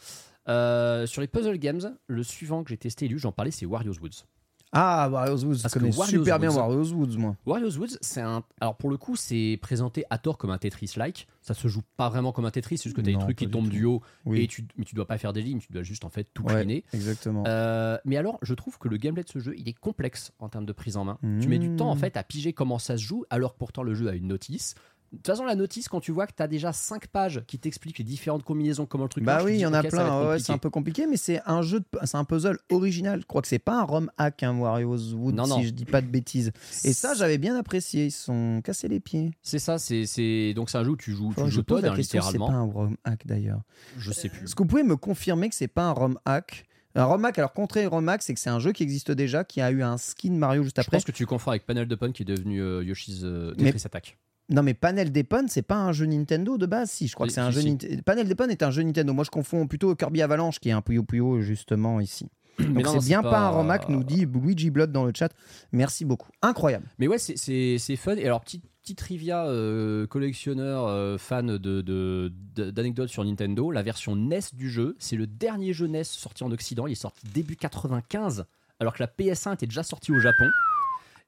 Sur 0.47 1.21
les 1.21 1.27
puzzle 1.27 1.57
games, 1.57 1.97
le 2.07 2.23
suivant 2.23 2.63
que 2.63 2.69
j'ai 2.69 2.77
testé 2.77 3.05
et 3.05 3.07
lu, 3.07 3.19
j'en 3.19 3.31
parlais, 3.31 3.51
c'est 3.51 3.65
Wario's 3.65 3.99
Woods. 3.99 4.25
Ah 4.73 5.07
Wario's 5.09 5.43
Woods. 5.45 5.55
Je 5.57 5.61
Parce 5.61 5.73
que 5.75 5.79
connais 5.79 5.91
super 5.91 6.39
bien 6.39 6.49
Woods- 6.49 6.57
Wario's 6.57 6.91
Woods 6.93 7.17
moi. 7.17 7.35
Wario's 7.45 7.77
Woods, 7.77 7.97
c'est 8.01 8.21
un. 8.21 8.43
Alors 8.59 8.75
pour 8.75 8.89
le 8.89 8.97
coup, 8.97 9.15
c'est 9.15 9.57
présenté 9.61 10.03
à 10.09 10.17
tort 10.17 10.37
comme 10.37 10.49
un 10.51 10.57
Tetris-like. 10.57 11.27
Ça 11.41 11.53
se 11.53 11.67
joue 11.67 11.81
pas 11.97 12.09
vraiment 12.09 12.31
comme 12.31 12.45
un 12.45 12.51
Tetris, 12.51 12.77
c'est 12.77 12.83
juste 12.85 12.95
que 12.95 13.01
t'as 13.01 13.07
des 13.07 13.13
Non, 13.13 13.19
trucs 13.19 13.35
pas 13.37 13.39
qui 13.39 13.45
du 13.47 13.51
tombent 13.51 13.65
tout. 13.65 13.69
du 13.71 13.85
haut 13.85 14.01
Oui. 14.25 14.41
et 14.41 14.47
tu, 14.47 14.65
mais 14.77 14.85
tu 14.85 14.95
dois 14.95 15.05
pas 15.05 15.17
faire 15.17 15.33
des 15.33 15.41
lignes, 15.41 15.59
tu 15.59 15.71
dois 15.73 15.83
juste 15.83 16.05
en 16.05 16.09
fait 16.09 16.27
tout 16.33 16.43
Ouais. 16.43 16.83
Exactement. 16.93 17.43
Euh, 17.47 17.97
mais 18.05 18.15
alors, 18.17 18.39
je 18.41 18.53
trouve 18.53 18.77
que 18.79 18.87
le 18.87 18.95
gameplay 18.97 19.23
de 19.23 19.29
ce 19.29 19.39
jeu, 19.39 19.53
il 19.57 19.67
est 19.67 19.73
complexe 19.77 20.31
en 20.39 20.47
termes 20.49 20.65
de 20.65 20.71
prise 20.73 20.95
en 20.97 21.03
main. 21.03 21.17
Tu 21.41 21.47
mets 21.49 21.59
du 21.59 21.75
temps 21.75 21.89
en 21.91 21.95
Mmh. 21.95 21.99
fait 21.99 22.17
à 22.17 22.23
piger 22.23 22.53
comment 22.53 22.79
ça 22.79 22.97
se 22.97 23.03
joue, 23.03 23.25
alors 23.29 23.53
que 23.53 23.59
pourtant 23.59 23.83
le 23.83 23.93
jeu 23.93 24.07
a 24.09 24.13
une 24.13 24.27
notice. 24.27 24.73
De 25.13 25.17
toute 25.17 25.27
façon, 25.27 25.45
la 25.45 25.53
notice, 25.55 25.87
quand 25.87 25.99
tu 25.99 26.11
vois 26.11 26.25
que 26.27 26.33
tu 26.35 26.41
as 26.41 26.47
déjà 26.47 26.73
5 26.73 27.05
pages 27.07 27.43
qui 27.45 27.59
t'expliquent 27.59 27.99
les 27.99 28.03
différentes 28.03 28.43
combinaisons, 28.43 28.85
comment 28.87 29.03
le 29.03 29.09
truc 29.09 29.23
Bah 29.23 29.33
marche, 29.35 29.45
oui, 29.45 29.53
il 29.53 29.59
y 29.59 29.65
en 29.65 29.73
a 29.73 29.83
plein. 29.83 30.27
ouais, 30.29 30.39
c'est 30.39 30.51
un 30.51 30.57
peu 30.57 30.71
compliqué, 30.71 31.05
mais 31.07 31.17
c'est 31.17 31.39
un 31.45 31.61
jeu, 31.61 31.81
c'est 32.03 32.17
un 32.17 32.23
puzzle 32.23 32.57
original. 32.71 33.21
Je 33.21 33.25
crois 33.27 33.43
que 33.43 33.47
c'est 33.47 33.59
pas 33.59 33.79
un 33.79 33.83
ROM 33.83 34.09
hack, 34.17 34.41
un 34.43 34.57
Wario's 34.57 35.13
Woods, 35.13 35.33
Non, 35.33 35.45
non. 35.45 35.57
si 35.59 35.65
je 35.65 35.69
dis 35.69 35.85
pas 35.85 36.01
de 36.01 36.07
bêtises. 36.07 36.51
Et 36.83 36.93
ça, 36.93 37.13
j'avais 37.13 37.37
bien 37.37 37.55
apprécié. 37.55 38.05
Ils 38.07 38.11
sont 38.11 38.61
cassés 38.63 38.87
les 38.87 38.99
pieds. 38.99 39.31
C'est 39.43 39.59
ça, 39.59 39.77
c'est 39.77 40.53
donc 40.55 40.69
c'est 40.71 40.77
un 40.79 40.83
jeu 40.83 40.89
où 40.91 40.97
tu 40.97 41.13
joues, 41.13 41.31
tu 41.37 41.43
je 41.45 41.49
joues 41.49 41.61
Todd, 41.63 41.85
hein, 41.85 41.93
si 41.95 42.03
c'est 42.03 42.17
pas 42.17 42.31
littéralement. 42.31 42.49
un 42.49 42.63
ROM 42.63 42.97
hack 43.03 43.27
d'ailleurs. 43.27 43.61
Je 43.99 44.11
sais 44.11 44.29
plus. 44.29 44.45
Est-ce 44.45 44.55
que 44.55 44.63
vous 44.63 44.67
pouvez 44.67 44.83
me 44.83 44.95
confirmer 44.97 45.47
que 45.47 45.55
c'est 45.55 45.67
pas 45.67 45.83
un 45.83 45.91
ROM 45.91 46.17
hack? 46.25 46.65
Un 46.95 47.05
ROM 47.05 47.23
hack, 47.25 47.37
alors 47.39 47.53
contraire 47.53 47.89
ROM 47.91 48.09
hack, 48.09 48.21
c'est 48.23 48.33
que 48.33 48.39
c'est 48.39 48.49
un 48.49 48.59
jeu 48.59 48.71
qui 48.71 48.81
existe 48.83 49.11
déjà, 49.11 49.43
qui 49.43 49.61
a 49.61 49.69
eu 49.71 49.83
un 49.83 49.97
skin 49.97 50.31
Mario 50.33 50.63
juste 50.63 50.77
Je 50.77 50.81
après. 50.81 50.97
pense 50.97 51.05
que 51.05 51.11
tu 51.11 51.25
confonds 51.25 51.51
avec 51.51 51.65
Panel 51.65 51.87
de 51.87 51.95
Pun 51.95 52.11
qui 52.11 52.23
est 52.23 52.25
devenu 52.25 52.61
euh, 52.61 52.83
Yoshi's 52.83 53.21
euh, 53.23 53.53
Tetris 53.55 53.81
Attack. 53.85 54.17
Non, 54.49 54.61
mais 54.63 54.73
Panel 54.73 55.11
Depon, 55.11 55.45
c'est 55.47 55.61
pas 55.61 55.77
un 55.77 55.91
jeu 55.93 56.05
Nintendo 56.05 56.57
de 56.57 56.65
base. 56.65 56.91
Si, 56.91 57.07
je 57.07 57.13
crois 57.15 57.25
Oui, 57.25 57.29
que 57.29 57.33
c'est 57.35 57.41
un 57.41 57.49
si, 57.49 57.55
jeu 57.55 57.61
si. 57.61 57.69
Nintendo. 57.71 58.01
Panel 58.05 58.27
Depon 58.27 58.49
est 58.49 58.61
un 58.63 58.71
jeu 58.71 58.83
Nintendo. 58.83 59.13
Moi, 59.13 59.23
je 59.23 59.29
confonds 59.31 59.67
plutôt 59.67 59.95
Kirby 59.95 60.21
Avalanche, 60.21 60.59
qui 60.59 60.69
est 60.69 60.73
un 60.73 60.81
Puyo 60.81 61.03
Puyo 61.03 61.41
justement 61.41 61.99
ici. 61.99 62.27
Mais 62.59 62.83
Donc 62.83 63.01
c'est 63.01 63.07
bien 63.07 63.21
pas- 63.23 63.31
pas... 63.31 63.49
un 63.49 63.69
hack, 63.69 63.89
nous 63.89 64.03
dit 64.03 64.25
Luigi 64.25 64.69
Blood 64.69 64.91
dans 64.91 65.05
le 65.05 65.11
chat. 65.15 65.31
Merci 65.71 66.05
beaucoup. 66.05 66.29
Incroyable. 66.41 66.85
Mais 66.99 67.07
ouais, 67.07 67.17
c'est- 67.17 67.95
fun. 67.95 68.15
Et 68.17 68.25
alors, 68.25 68.41
petite, 68.41 68.63
petite 68.83 68.97
trivia 68.99 69.45
euh, 69.47 70.05
collectionneur, 70.05 70.85
euh, 70.87 71.17
fan 71.17 71.57
de- 71.57 71.81
de- 71.81 72.31
de- 72.55 72.69
d'anecdotes 72.69 73.09
sur 73.09 73.23
Nintendo, 73.25 73.71
la 73.71 73.81
version 73.81 74.15
NES 74.15 74.41
du 74.53 74.69
jeu, 74.69 74.95
c'est 74.99 75.15
le 75.15 75.25
dernier 75.25 75.73
jeu 75.73 75.87
NES 75.87 76.03
sorti 76.03 76.43
en 76.43 76.51
Occident. 76.51 76.85
Il 76.85 76.91
est 76.91 76.95
sorti 76.95 77.25
début 77.33 77.55
95, 77.55 78.45
alors 78.79 78.93
que 78.93 79.01
la 79.01 79.07
PS1 79.07 79.53
était 79.55 79.65
déjà 79.67 79.81
sortie 79.83 80.11
au 80.11 80.19
Japon. 80.19 80.45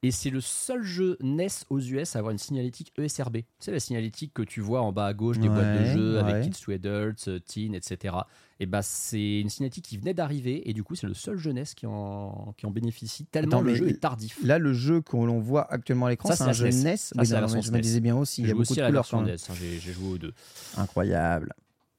Et 0.02 0.10
c'est 0.10 0.30
le 0.30 0.40
seul 0.40 0.82
jeu 0.82 1.16
NES 1.20 1.48
aux 1.70 1.80
US 1.80 2.14
à 2.14 2.18
avoir 2.18 2.30
une 2.30 2.38
signalétique 2.38 2.92
E 2.98 3.04
ESRB. 3.04 3.38
C'est 3.58 3.72
la 3.72 3.80
signalétique 3.80 4.32
que 4.34 4.42
tu 4.42 4.60
vois 4.60 4.82
en 4.82 4.92
bas 4.92 5.06
à 5.06 5.14
gauche 5.14 5.38
des 5.38 5.48
boîtes 5.48 5.80
de 5.80 5.84
jeux 5.86 6.14
ouais. 6.14 6.20
avec 6.20 6.44
Kids 6.44 6.62
to 6.64 6.72
Adults, 6.72 7.28
euh, 7.28 7.38
Teen, 7.40 7.74
etc. 7.74 8.14
Et 8.60 8.66
bah 8.66 8.82
c'est 8.82 9.40
une 9.40 9.48
signalétique 9.48 9.86
qui 9.86 9.96
venait 9.96 10.14
d'arriver 10.14 10.68
et 10.68 10.74
du 10.74 10.84
coup 10.84 10.94
c'est 10.94 11.06
le 11.06 11.14
seul 11.14 11.38
jeu 11.38 11.52
NES 11.52 11.64
qui 11.74 11.86
en, 11.86 12.54
qui 12.56 12.66
en 12.66 12.70
bénéficie 12.70 13.24
tellement 13.26 13.56
Attends, 13.58 13.62
le 13.66 13.74
jeu 13.74 13.88
est 13.88 14.00
tardif. 14.00 14.38
Là, 14.44 14.58
le 14.58 14.72
jeu 14.74 15.00
que 15.00 15.16
l'on 15.16 15.40
voit 15.40 15.70
actuellement 15.72 16.06
à 16.06 16.10
l'écran, 16.10 16.28
Ça, 16.28 16.36
c'est 16.36 16.44
un 16.44 16.52
jeu. 16.52 16.68
NES. 16.68 16.96
Ça, 16.96 17.14
Oui, 17.18 17.26
la 17.28 17.40
non, 17.40 17.46
version 17.46 17.62
je 17.62 17.72
me 17.72 17.80
disais 17.80 18.00
bien 18.00 18.16
aussi. 18.16 18.42
Il 18.42 18.44
y 18.44 18.46
J'ai 18.46 18.52
a 18.52 18.54
beaucoup 18.54 18.62
aussi 18.62 18.76
de 18.76 18.82
à 18.82 18.88
couleurs. 18.88 19.22
NES, 19.22 19.32
hein, 19.32 19.54
j'ai 19.58 19.78
j'ai 19.78 19.92
joué 19.92 20.08
aux 20.08 20.18
deux. 20.18 20.34
Incroyable. 20.76 21.52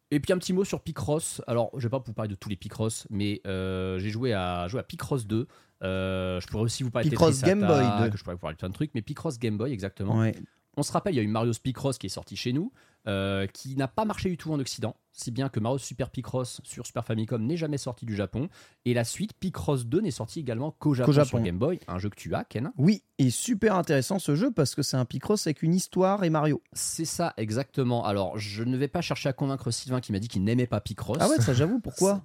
Et 0.09 0.21
puis 0.21 0.31
un 0.31 0.37
petit 0.37 0.53
mot 0.53 0.63
sur 0.63 0.81
Picross. 0.81 1.41
Alors, 1.47 1.69
je 1.77 1.83
vais 1.83 1.89
pas 1.89 2.01
vous 2.05 2.13
parler 2.13 2.29
de 2.29 2.35
tous 2.35 2.47
les 2.47 2.55
Picross, 2.55 3.05
mais 3.09 3.41
euh, 3.45 3.99
j'ai 3.99 4.09
joué 4.09 4.33
à, 4.33 4.67
joué 4.69 4.79
à 4.79 4.83
Picross 4.83 5.27
2. 5.27 5.47
Euh, 5.83 6.39
je 6.41 6.47
pourrais 6.47 6.63
aussi 6.63 6.83
vous 6.83 6.91
parler 6.91 7.09
Picross 7.09 7.39
de 7.39 7.45
Tetris 7.45 7.59
Game 7.59 7.67
Boy 7.67 8.09
2. 8.09 8.17
Je 8.17 8.23
pourrais 8.23 8.35
vous 8.35 8.39
parler 8.41 8.55
de 8.55 8.59
plein 8.59 8.69
de 8.69 8.73
trucs, 8.73 8.91
mais 8.95 9.01
Picross 9.01 9.37
Game 9.39 9.57
Boy, 9.57 9.71
exactement. 9.71 10.17
Ouais. 10.19 10.35
On 10.79 10.83
se 10.83 10.91
rappelle, 10.91 11.13
il 11.13 11.17
y 11.17 11.19
a 11.19 11.23
eu 11.23 11.27
Mario 11.27 11.51
Picross 11.61 11.97
qui 11.97 12.05
est 12.05 12.09
sorti 12.09 12.35
chez 12.35 12.53
nous, 12.53 12.71
euh, 13.07 13.47
qui 13.47 13.75
n'a 13.75 13.87
pas 13.87 14.05
marché 14.05 14.29
du 14.29 14.37
tout 14.37 14.53
en 14.53 14.59
Occident, 14.59 14.95
si 15.11 15.31
bien 15.31 15.49
que 15.49 15.59
Mario 15.59 15.79
Super 15.79 16.11
Picross 16.11 16.61
sur 16.63 16.85
Super 16.85 17.03
Famicom 17.03 17.43
n'est 17.43 17.57
jamais 17.57 17.79
sorti 17.79 18.05
du 18.05 18.15
Japon. 18.15 18.47
Et 18.85 18.93
la 18.93 19.03
suite, 19.03 19.33
Picross 19.33 19.87
2, 19.87 20.01
n'est 20.01 20.11
sorti 20.11 20.39
également 20.39 20.69
qu'au 20.69 20.93
Japon, 20.93 21.07
Qu'au 21.07 21.13
Japon. 21.13 21.29
sur 21.29 21.39
Game 21.41 21.57
Boy, 21.57 21.79
un 21.87 21.97
jeu 21.97 22.09
que 22.11 22.15
tu 22.15 22.35
as, 22.35 22.43
Ken. 22.43 22.71
Oui, 22.77 23.01
et 23.17 23.31
super 23.31 23.75
intéressant 23.75 24.19
ce 24.19 24.35
jeu 24.35 24.51
parce 24.51 24.75
que 24.75 24.83
c'est 24.83 24.97
un 24.97 25.05
Picross 25.05 25.47
avec 25.47 25.63
une 25.63 25.73
histoire 25.73 26.23
et 26.23 26.29
Mario. 26.29 26.61
C'est 26.73 27.05
ça, 27.05 27.33
exactement. 27.37 28.05
Alors, 28.05 28.37
je 28.37 28.63
ne 28.63 28.77
vais 28.77 28.87
pas 28.87 29.01
chercher 29.01 29.29
à 29.29 29.33
convaincre 29.33 29.71
Sylvain 29.71 29.99
qui 29.99 30.11
m'a 30.11 30.19
dit 30.19 30.27
qu'il 30.27 30.43
n'aimait 30.43 30.67
pas 30.67 30.79
Picross. 30.79 31.17
Ah 31.19 31.27
ouais, 31.27 31.41
ça 31.41 31.55
j'avoue, 31.55 31.79
pourquoi? 31.79 32.21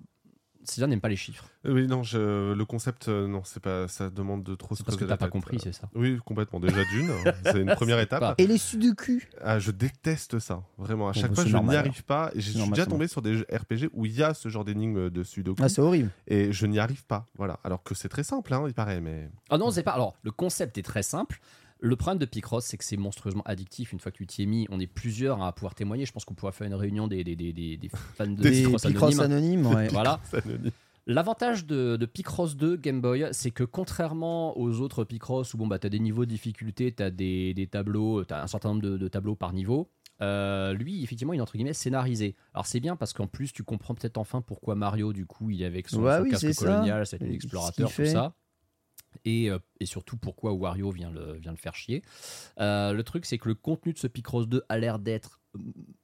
Sylvain 0.65 0.87
n'aime 0.87 1.01
pas 1.01 1.09
les 1.09 1.17
chiffres. 1.17 1.45
Euh, 1.67 1.73
Oui, 1.75 1.87
non, 1.87 2.03
je- 2.03 2.53
le 2.53 2.65
concept, 2.65 3.09
euh, 3.09 3.27
non, 3.27 3.43
c'est 3.45 3.63
pas, 3.63 3.89
ça 3.89 4.11
demande 4.11 4.43
de 4.45 4.55
trop 4.55 4.75
se 4.75 4.79
C'est 4.79 4.85
parce 4.85 4.97
que 4.97 5.05
t'as 5.05 5.17
pas 5.17 5.27
tête. 5.27 5.33
compris, 5.33 5.59
c'est 5.61 5.73
ça. 5.73 5.89
Oui, 5.95 6.19
complètement. 6.25 6.61
Déjà 6.61 6.83
d'une, 6.85 7.11
c'est 7.45 7.61
une 7.61 7.75
première 7.75 7.99
étape. 8.01 8.21
pas- 8.21 8.35
Et 8.39 8.47
les 8.47 8.59
sudoku 8.59 9.21
Ah, 9.43 9.59
je 9.59 9.71
déteste 9.71 10.39
ça, 10.39 10.63
vraiment. 10.79 11.09
À 11.09 11.13
chaque 11.13 11.31
bah, 11.31 11.43
fois, 11.43 11.45
je 11.47 11.57
n'y 11.57 11.77
arrive 11.77 12.05
pas. 12.05 12.31
Et 12.35 12.41
je 12.41 12.51
suis 12.53 12.71
déjà 12.71 12.87
tombé 12.87 13.09
sur 13.09 13.23
des 13.23 13.41
RPG 13.53 13.91
où 13.93 14.07
il 14.07 14.13
y 14.13 14.23
a 14.23 14.35
ce 14.35 14.49
genre 14.49 14.65
d'énigme 14.65 15.11
de 15.11 15.23
sudoku. 15.25 15.63
Ah, 15.63 15.69
c'est 15.69 15.81
horrible. 15.81 16.11
et 16.27 16.53
je 16.53 16.67
n'y 16.67 16.79
arrive 16.79 17.05
pas. 17.07 17.27
Voilà. 17.37 17.59
Alors 17.65 17.83
que 17.83 17.95
c'est 17.95 18.09
très 18.09 18.25
simple, 18.25 18.53
hein, 18.55 18.65
il 18.67 18.75
paraît, 18.75 19.01
mais. 19.01 19.29
Ah 19.51 19.59
non, 19.59 19.71
c'est 19.71 19.83
pas. 19.83 19.93
Alors, 19.93 20.15
le 20.23 20.31
concept 20.31 20.79
est 20.79 20.83
très 20.83 21.03
simple. 21.03 21.41
Le 21.85 21.97
problème 21.97 22.19
de 22.21 22.27
Picross, 22.27 22.65
c'est 22.65 22.77
que 22.79 22.85
c'est 22.85 22.97
monstrueusement 22.97 23.43
addictif. 23.45 23.93
Une 23.93 23.99
fois 23.99 24.13
que 24.13 24.17
tu 24.19 24.27
t'y 24.27 24.43
es 24.45 24.47
mis, 24.47 24.69
on 24.71 24.79
est 24.79 24.87
plusieurs 24.87 25.43
à 25.43 25.53
pouvoir 25.53 25.75
témoigner. 25.75 26.07
Je 26.07 26.13
pense 26.13 26.25
qu'on 26.25 26.35
pourra 26.35 26.53
faire 26.53 26.69
une 26.69 26.75
réunion 26.75 27.09
des, 27.09 27.25
des, 27.25 27.35
des, 27.35 27.53
des- 27.53 27.91
fans 28.15 28.27
de 28.29 28.41
Picross 28.49 28.87
Picross 28.87 29.19
anonymes. 29.19 29.67
ouais. 29.67 29.89
Voilà. 29.89 30.21
L'avantage 31.09 31.67
de, 31.67 31.97
de 31.97 32.07
Picross 32.07 32.57
2 32.57 32.77
Game 32.77 33.01
Boy, 33.01 33.27
c'est 33.33 33.51
que 33.51 33.65
contrairement 33.65 34.57
aux 34.57 34.81
autres 34.81 35.03
Picross 35.03 35.53
où 35.53 35.57
bon, 35.59 35.67
bah, 35.67 35.81
tu 35.81 35.89
as 35.89 35.91
des 35.91 35.99
niveaux 35.99 36.25
de 36.25 36.31
difficulté, 36.31 36.93
tu 36.95 37.03
as 37.03 37.11
des, 37.11 37.53
des 37.55 37.67
tableaux, 37.67 38.25
tu 38.25 38.33
as 38.33 38.41
un 38.43 38.47
certain 38.47 38.69
nombre 38.69 38.83
de, 38.83 38.97
de 38.97 39.09
tableaux 39.09 39.35
par 39.35 39.53
niveau, 39.53 39.91
euh, 40.21 40.73
lui, 40.75 41.03
effectivement, 41.03 41.33
il 41.33 41.39
est 41.39 41.41
entre 41.41 41.55
guillemets 41.57 41.73
scénarisé. 41.73 42.37
Alors 42.55 42.67
c'est 42.67 42.79
bien 42.79 42.95
parce 42.95 43.13
qu'en 43.13 43.27
plus, 43.27 43.53
tu 43.53 43.65
comprends 43.65 43.95
peut-être 43.97 44.19
enfin 44.19 44.41
pourquoi 44.43 44.77
Mario, 44.77 45.13
du 45.13 45.27
coup, 45.27 45.51
il 45.51 45.63
est 45.63 45.67
avec 45.67 45.89
son, 45.89 46.03
Ouais, 46.03 46.19
son 46.19 46.23
oui, 46.23 46.31
c'est 46.39 46.47
casque 46.47 46.61
colonial, 46.61 47.05
c'est 47.05 47.19
ce 47.19 47.25
l'explorateur, 47.25 47.93
qu'il 47.93 48.05
tout 48.05 48.11
ça. 48.13 48.35
Et, 49.25 49.51
euh, 49.51 49.59
et 49.81 49.87
surtout 49.87 50.17
pourquoi 50.17 50.53
Wario 50.53 50.91
vient 50.91 51.11
le, 51.11 51.35
vient 51.35 51.53
le 51.53 51.57
faire 51.57 51.75
chier. 51.75 52.03
Euh, 52.61 52.93
le 52.93 53.03
truc, 53.03 53.25
c'est 53.27 53.39
que 53.39 53.49
le 53.49 53.55
contenu 53.55 53.93
de 53.93 53.99
ce 53.99 54.07
Picross 54.07 54.49
2 54.49 54.63
a 54.69 54.79
l'air 54.79 54.99
d'être 54.99 55.41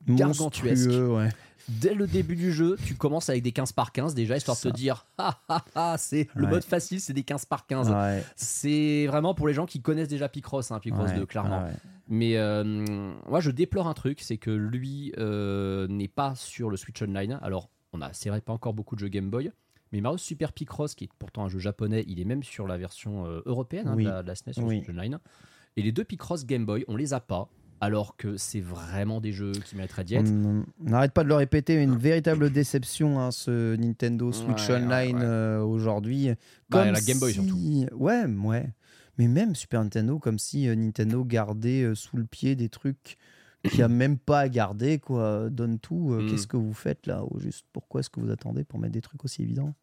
gargantuesque. 0.07 0.87
Monstrueux, 0.87 1.09
ouais. 1.16 1.29
Dès 1.68 1.92
le 1.92 2.07
début 2.07 2.37
du 2.37 2.51
jeu, 2.53 2.79
tu 2.87 2.94
commences 2.94 3.29
avec 3.29 3.42
des 3.42 3.53
15 3.53 3.73
par 3.73 3.92
15 3.92 4.14
déjà, 4.14 4.37
histoire 4.38 4.57
de 4.57 4.62
te 4.71 4.75
dire 4.75 5.07
Ah 5.18 5.38
ah 5.49 5.64
ah, 5.75 5.97
c'est 5.99 6.29
le 6.35 6.44
Ouais. 6.44 6.51
mode 6.51 6.64
facile, 6.64 6.99
c'est 7.01 7.12
des 7.12 7.25
15 7.25 7.44
par 7.44 7.66
15. 7.66 7.90
Ouais, 7.90 8.25
C'est 8.37 9.07
vraiment 9.07 9.35
pour 9.35 9.47
les 9.49 9.55
gens 9.55 9.66
qui 9.66 9.83
connaissent 9.83 10.09
déjà 10.09 10.29
Picross, 10.31 10.71
hein, 10.71 10.81
Picross 10.81 11.11
ouais, 11.11 11.16
2, 11.16 11.27
clairement. 11.27 11.64
ouais. 11.64 11.73
Mais 12.09 12.38
euh, 12.38 12.64
moi, 13.27 13.40
je 13.40 13.51
déplore 13.51 13.87
un 13.87 13.92
truc, 13.94 14.21
c'est 14.23 14.38
que 14.38 14.51
lui 14.51 15.12
euh, 15.18 15.87
n'est 15.88 16.09
pas 16.09 16.35
sur 16.37 16.71
le 16.71 16.79
Switch 16.79 17.03
Online. 17.03 17.38
Alors, 17.42 17.68
on 17.92 18.01
a, 18.01 18.12
c'est 18.14 18.31
vrai, 18.31 18.40
pas 18.40 18.55
encore 18.55 18.73
beaucoup 18.73 18.94
de 18.94 19.01
jeux 19.01 19.09
Game 19.09 19.29
Boy. 19.29 19.51
Mais 19.92 20.01
Mario 20.01 20.18
Super 20.18 20.53
Picross, 20.53 20.94
qui 20.94 21.05
est 21.05 21.09
pourtant 21.18 21.44
un 21.44 21.48
jeu 21.48 21.59
japonais, 21.59 22.05
il 22.09 22.20
est 22.20 22.24
même 22.24 22.42
sur 22.42 22.66
la 22.66 22.77
version 22.77 23.24
euh, 23.27 23.40
européenne 23.46 23.88
hein, 23.88 23.94
Oui. 23.96 24.05
de, 24.05 24.09
la, 24.11 24.22
de 24.22 24.29
la 24.29 24.35
SNES 24.35 24.53
sur 24.55 24.64
Oui. 24.64 24.79
Switch 24.79 24.90
Online. 24.90 25.18
Et 25.77 25.83
les 25.83 25.92
deux 25.92 26.05
Picross 26.05 26.44
Game 26.44 26.66
Boy, 26.66 26.85
on 26.88 26.96
les 26.96 27.14
a 27.14 27.20
pas. 27.20 27.48
Alors 27.81 28.16
que 28.16 28.37
c'est 28.37 28.61
vraiment 28.61 29.20
des 29.20 29.31
jeux 29.33 29.53
qui 29.53 29.77
être. 30.16 30.29
On 30.33 30.64
on 30.85 30.90
n'arrête 30.90 31.12
pas 31.12 31.22
de 31.22 31.29
le 31.29 31.37
répéter, 31.37 31.81
une 31.81 31.96
véritable 31.96 32.51
déception, 32.51 33.20
hein, 33.20 33.31
ce 33.31 33.77
Nintendo 33.77 34.33
Switch 34.33 34.68
Ouais, 34.68 34.74
Online 34.74 35.14
ouais, 35.16 35.22
ouais. 35.22 35.24
euh, 35.24 35.61
aujourd'hui. 35.62 36.29
Bah, 36.70 36.90
la 36.90 37.01
Game 37.01 37.20
Boy, 37.20 37.33
si- 37.33 37.44
surtout. 37.44 37.87
Ouais, 37.96 38.24
ouais. 38.27 38.68
Mais 39.16 39.29
même 39.29 39.55
Super 39.55 39.83
Nintendo, 39.85 40.18
comme 40.18 40.40
si 40.40 40.68
euh, 40.68 40.74
Nintendo 40.74 41.24
gardait 41.24 41.94
sous 41.94 42.16
le 42.16 42.24
pied 42.24 42.57
des 42.57 42.68
trucs 42.68 43.16
qu'il 43.64 43.79
n'y 43.79 43.83
a 43.85 43.88
même 43.88 44.18
pas 44.18 44.40
à 44.40 44.49
garder, 44.49 44.99
quoi. 44.99 45.49
Donne 45.51 45.79
tout. 45.79 46.12
euh, 46.12 46.23
Mm. 46.23 46.31
Qu'est-ce 46.31 46.47
que 46.47 46.57
vous 46.57 46.75
faites 46.75 47.07
là 47.07 47.25
Au 47.25 47.38
juste 47.40 47.66
Pourquoi 47.73 48.01
est-ce 48.01 48.11
que 48.11 48.21
vous 48.21 48.31
attendez 48.31 48.64
pour 48.64 48.79
mettre 48.79 48.92
des 48.92 49.01
trucs 49.03 49.25
aussi 49.25 49.42
évidents? 49.42 49.75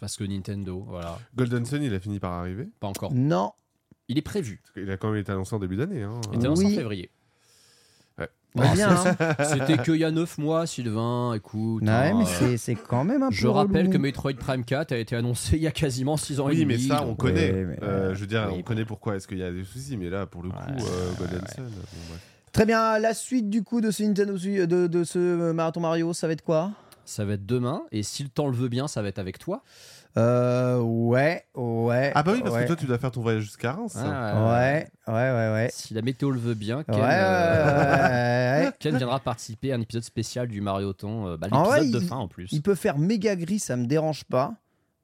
Parce 0.00 0.16
que 0.16 0.24
Nintendo, 0.24 0.84
voilà, 0.88 1.18
Golden 1.36 1.64
Sun, 1.66 1.82
il 1.82 1.92
a 1.94 2.00
fini 2.00 2.18
par 2.18 2.32
arriver? 2.32 2.68
pas 2.80 2.86
encore. 2.88 3.12
Non. 3.12 3.52
Il 4.08 4.16
est 4.18 4.22
prévu. 4.22 4.62
Qu'il 4.72 4.90
a 4.90 4.96
quand 4.96 5.10
même 5.10 5.20
été 5.20 5.32
annoncé 5.32 5.54
en 5.54 5.58
début 5.58 5.76
d'année. 5.76 6.02
Hein. 6.02 6.20
Il 6.32 6.36
était 6.36 6.46
annoncé 6.46 6.64
en 6.64 6.68
Oui. 6.68 6.74
février. 6.76 7.10
Bah, 8.54 8.72
bien, 8.72 8.88
hein. 8.88 9.34
C'était 9.44 9.76
qu'il 9.82 9.96
y 9.96 10.04
a 10.04 10.10
9 10.10 10.38
mois, 10.38 10.66
Sylvain. 10.66 11.34
Écoute. 11.34 11.82
Ouais, 11.82 11.90
hein, 11.90 12.14
mais 12.16 12.24
euh, 12.24 12.26
c'est- 12.38 12.56
c'est 12.56 12.74
quand 12.74 13.04
même 13.04 13.22
un 13.22 13.28
peu. 13.28 13.34
Je 13.34 13.48
rappelle 13.48 13.82
relou. 13.88 13.92
que 13.92 13.98
Metroid 13.98 14.32
Prime 14.32 14.64
4 14.64 14.92
a 14.92 14.96
été 14.96 15.14
annoncé 15.14 15.56
il 15.58 15.62
y 15.62 15.66
a 15.66 15.70
quasiment 15.72 16.16
6 16.16 16.40
ans 16.40 16.48
et 16.48 16.52
Oui, 16.52 16.60
demi. 16.60 16.72
mais 16.72 16.78
ça, 16.78 17.04
on 17.04 17.14
connaît. 17.14 17.52
Ouais, 17.52 17.78
Euh, 17.82 18.14
je 18.14 18.20
veux 18.20 18.26
dire, 18.26 18.46
oui, 18.50 18.56
on 18.60 18.62
connaît 18.62 18.86
pourquoi 18.86 19.16
est-ce 19.16 19.28
qu'il 19.28 19.36
y 19.36 19.42
a 19.42 19.50
des 19.52 19.62
soucis, 19.62 19.98
mais 19.98 20.08
là, 20.08 20.24
pour 20.24 20.42
le 20.42 20.48
coup, 20.48 20.56
Ouais, 20.56 20.82
euh, 20.90 21.12
Golden 21.18 21.46
Sun. 21.54 21.64
bon, 21.64 21.70
bref. 22.08 22.35
Très 22.56 22.64
bien, 22.64 22.98
la 22.98 23.12
suite 23.12 23.50
du 23.50 23.62
coup 23.62 23.82
de 23.82 23.90
ce 23.90 24.02
Nintendo 24.02 24.36
Switch- 24.38 24.66
de, 24.66 24.86
de 24.86 25.04
ce 25.04 25.18
euh, 25.18 25.52
marathon 25.52 25.80
Mario, 25.80 26.14
ça 26.14 26.26
va 26.26 26.32
être 26.32 26.40
quoi? 26.42 26.72
Ça 27.04 27.26
va 27.26 27.34
être 27.34 27.44
demain. 27.44 27.82
Et 27.92 28.02
si 28.02 28.22
le 28.22 28.30
temps 28.30 28.46
le 28.48 28.56
veut 28.56 28.68
bien, 28.68 28.88
ça 28.88 29.02
va 29.02 29.08
être 29.08 29.18
avec 29.18 29.38
toi. 29.38 29.62
Euh, 30.16 30.78
ouais, 30.80 31.44
ouais. 31.54 32.12
Ah 32.14 32.22
bah 32.22 32.32
oui, 32.34 32.40
parce 32.42 32.54
ouais. 32.54 32.62
que 32.62 32.68
toi, 32.68 32.76
tu 32.76 32.86
dois 32.86 32.96
faire 32.96 33.10
ton 33.10 33.20
voyage 33.20 33.42
jusqu'à 33.42 33.72
Reims. 33.72 33.94
Ah, 33.98 34.46
Ouais, 34.54 34.88
ouais, 35.06 35.12
ouais, 35.12 35.52
ouais. 35.52 35.68
Si 35.70 35.92
la 35.92 36.00
météo 36.00 36.30
le 36.30 36.40
veut 36.40 36.54
bien, 36.54 36.82
Ken, 36.84 36.94
Ouais, 36.94 37.02
euh, 37.04 38.60
ouais, 38.62 38.64
ouais. 38.68 38.72
Ken 38.80 38.96
viendra 38.96 39.20
participer 39.20 39.72
à 39.72 39.76
un 39.76 39.80
épisode 39.82 40.04
spécial 40.04 40.48
du 40.48 40.62
Marioton. 40.62 41.26
euh, 41.28 41.36
bah, 41.36 41.48
l'épisode 41.52 41.92
de 41.92 42.00
il- 42.04 42.08
fin 42.08 42.16
en 42.16 42.28
plus. 42.28 42.48
Il 42.52 42.62
peut 42.62 42.74
faire 42.74 42.96
méga 42.98 43.36
gris, 43.36 43.58
ça 43.58 43.76
me 43.76 43.84
dérange 43.84 44.24
pas. 44.24 44.54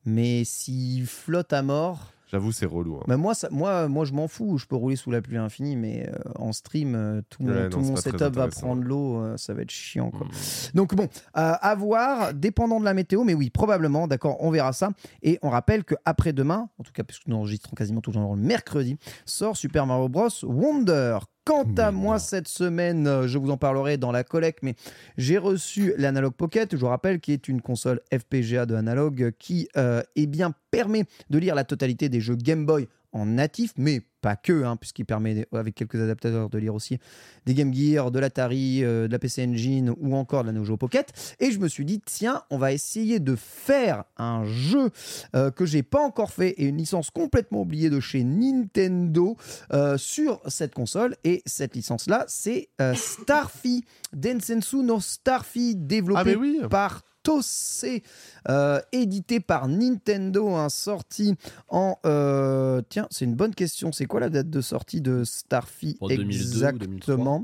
Mais 0.06 0.44
s'il 0.44 1.06
flotte 1.06 1.52
à 1.52 1.60
mort, 1.62 2.11
J'avoue, 2.32 2.50
c'est 2.50 2.64
relou. 2.64 2.96
hein. 2.96 3.04
bah 3.06 3.18
moi, 3.18 3.34
ça, 3.34 3.48
moi, 3.50 3.88
moi 3.88 4.06
je 4.06 4.14
m'en 4.14 4.26
fous. 4.26 4.56
Je 4.56 4.66
peux 4.66 4.74
rouler 4.74 4.96
sous 4.96 5.10
la 5.10 5.20
pluie 5.20 5.36
infinie, 5.36 5.76
mais 5.76 6.08
euh, 6.08 6.16
en 6.36 6.52
stream, 6.52 6.94
euh, 6.94 7.20
tout 7.28 7.42
mon, 7.42 7.68
tout 7.68 7.96
setup 7.96 8.34
va 8.34 8.48
prendre 8.48 8.82
l'eau. 8.82 9.20
euh, 9.20 9.36
ça 9.36 9.52
va 9.52 9.60
être 9.60 9.70
chiant, 9.70 10.10
quoi. 10.10 10.26
Mm. 10.26 10.30
Donc 10.74 10.94
bon, 10.94 11.08
à 11.34 11.74
voir, 11.74 12.32
dépendant 12.32 12.80
de 12.80 12.86
la 12.86 12.94
météo, 12.94 13.22
mais 13.24 13.34
oui, 13.34 13.50
probablement, 13.50 14.08
d'accord, 14.08 14.38
on 14.40 14.50
verra 14.50 14.72
ça. 14.72 14.90
Et 15.22 15.38
on 15.42 15.50
rappelle 15.50 15.84
que 15.84 15.94
après 16.06 16.32
demain, 16.32 16.70
en 16.78 16.82
tout 16.82 16.92
cas 16.92 17.02
puisque 17.04 17.26
nous 17.26 17.36
enregistrons 17.36 17.76
quasiment 17.76 18.00
toujours 18.00 18.34
le 18.34 18.40
mercredi, 18.40 18.96
sort 19.26 19.56
Super 19.56 19.86
Mario 19.86 20.08
Bros 20.08 20.28
Wonder. 20.42 21.18
Quant 21.44 21.66
à 21.76 21.90
moi, 21.90 22.20
cette 22.20 22.46
semaine, 22.46 23.08
euh, 23.08 23.26
je 23.26 23.36
vous 23.36 23.50
en 23.50 23.56
parlerai 23.56 23.96
dans 23.96 24.12
la 24.12 24.22
collecte, 24.22 24.60
mais 24.62 24.76
j'ai 25.16 25.38
reçu 25.38 25.92
l'Analog 25.98 26.34
Pocket, 26.34 26.70
je 26.70 26.76
vous 26.76 26.86
rappelle, 26.86 27.18
qui 27.18 27.32
est 27.32 27.48
une 27.48 27.60
console 27.60 28.00
FPGA 28.16 28.64
de 28.64 28.76
Analog 28.76 29.32
qui, 29.40 29.68
euh, 29.76 30.04
eh 30.14 30.28
bien, 30.28 30.54
permet 30.70 31.04
de 31.30 31.38
lire 31.38 31.56
la 31.56 31.64
totalité 31.64 32.08
des 32.08 32.20
jeux 32.20 32.36
Game 32.36 32.64
Boy 32.64 32.86
en 33.12 33.26
natif, 33.26 33.72
mais 33.76 34.02
pas 34.22 34.36
que, 34.36 34.62
hein, 34.64 34.76
puisqu'il 34.76 35.04
permet, 35.04 35.46
avec 35.52 35.74
quelques 35.74 36.00
adaptateurs, 36.00 36.48
de 36.48 36.58
lire 36.58 36.74
aussi 36.74 36.98
des 37.44 37.54
Game 37.54 37.74
Gear, 37.74 38.10
de 38.10 38.18
l'Atari, 38.18 38.82
euh, 38.84 39.08
de 39.08 39.12
la 39.12 39.18
PC 39.18 39.44
Engine 39.44 39.92
ou 40.00 40.14
encore 40.16 40.42
de 40.42 40.46
la 40.46 40.52
Neo 40.52 40.64
Geo 40.64 40.76
Pocket. 40.76 41.12
Et 41.40 41.50
je 41.50 41.58
me 41.58 41.68
suis 41.68 41.84
dit, 41.84 42.00
tiens, 42.00 42.42
on 42.50 42.56
va 42.56 42.72
essayer 42.72 43.18
de 43.18 43.34
faire 43.34 44.04
un 44.16 44.44
jeu 44.44 44.90
euh, 45.34 45.50
que 45.50 45.66
j'ai 45.66 45.82
pas 45.82 46.00
encore 46.00 46.30
fait 46.30 46.50
et 46.50 46.64
une 46.64 46.78
licence 46.78 47.10
complètement 47.10 47.62
oubliée 47.62 47.90
de 47.90 48.00
chez 48.00 48.22
Nintendo 48.22 49.36
euh, 49.72 49.98
sur 49.98 50.40
cette 50.46 50.72
console. 50.72 51.16
Et 51.24 51.42
cette 51.44 51.74
licence-là, 51.74 52.24
c'est 52.28 52.68
Starfy, 52.94 53.84
Densensu 54.12 54.76
no 54.76 55.00
Starfy, 55.00 55.74
développé 55.74 56.34
Ah, 56.34 56.38
oui 56.38 56.60
par 56.70 57.02
Tosei, 57.22 58.02
euh, 58.48 58.80
édité 58.92 59.40
par 59.40 59.68
Nintendo, 59.68 60.54
hein, 60.54 60.68
sorti 60.68 61.34
en... 61.68 61.98
euh, 62.06 62.82
tiens, 62.88 63.06
c'est 63.10 63.24
une 63.24 63.34
bonne 63.34 63.54
question. 63.54 63.92
C'est 63.92 64.06
quoi 64.06 64.20
la 64.20 64.28
date 64.30 64.50
de 64.50 64.60
sortie 64.60 65.00
de 65.00 65.24
Starfy 65.24 65.96
En 66.00 66.08
2002 66.08 66.66
ou 66.74 66.78
2003? 66.78 67.42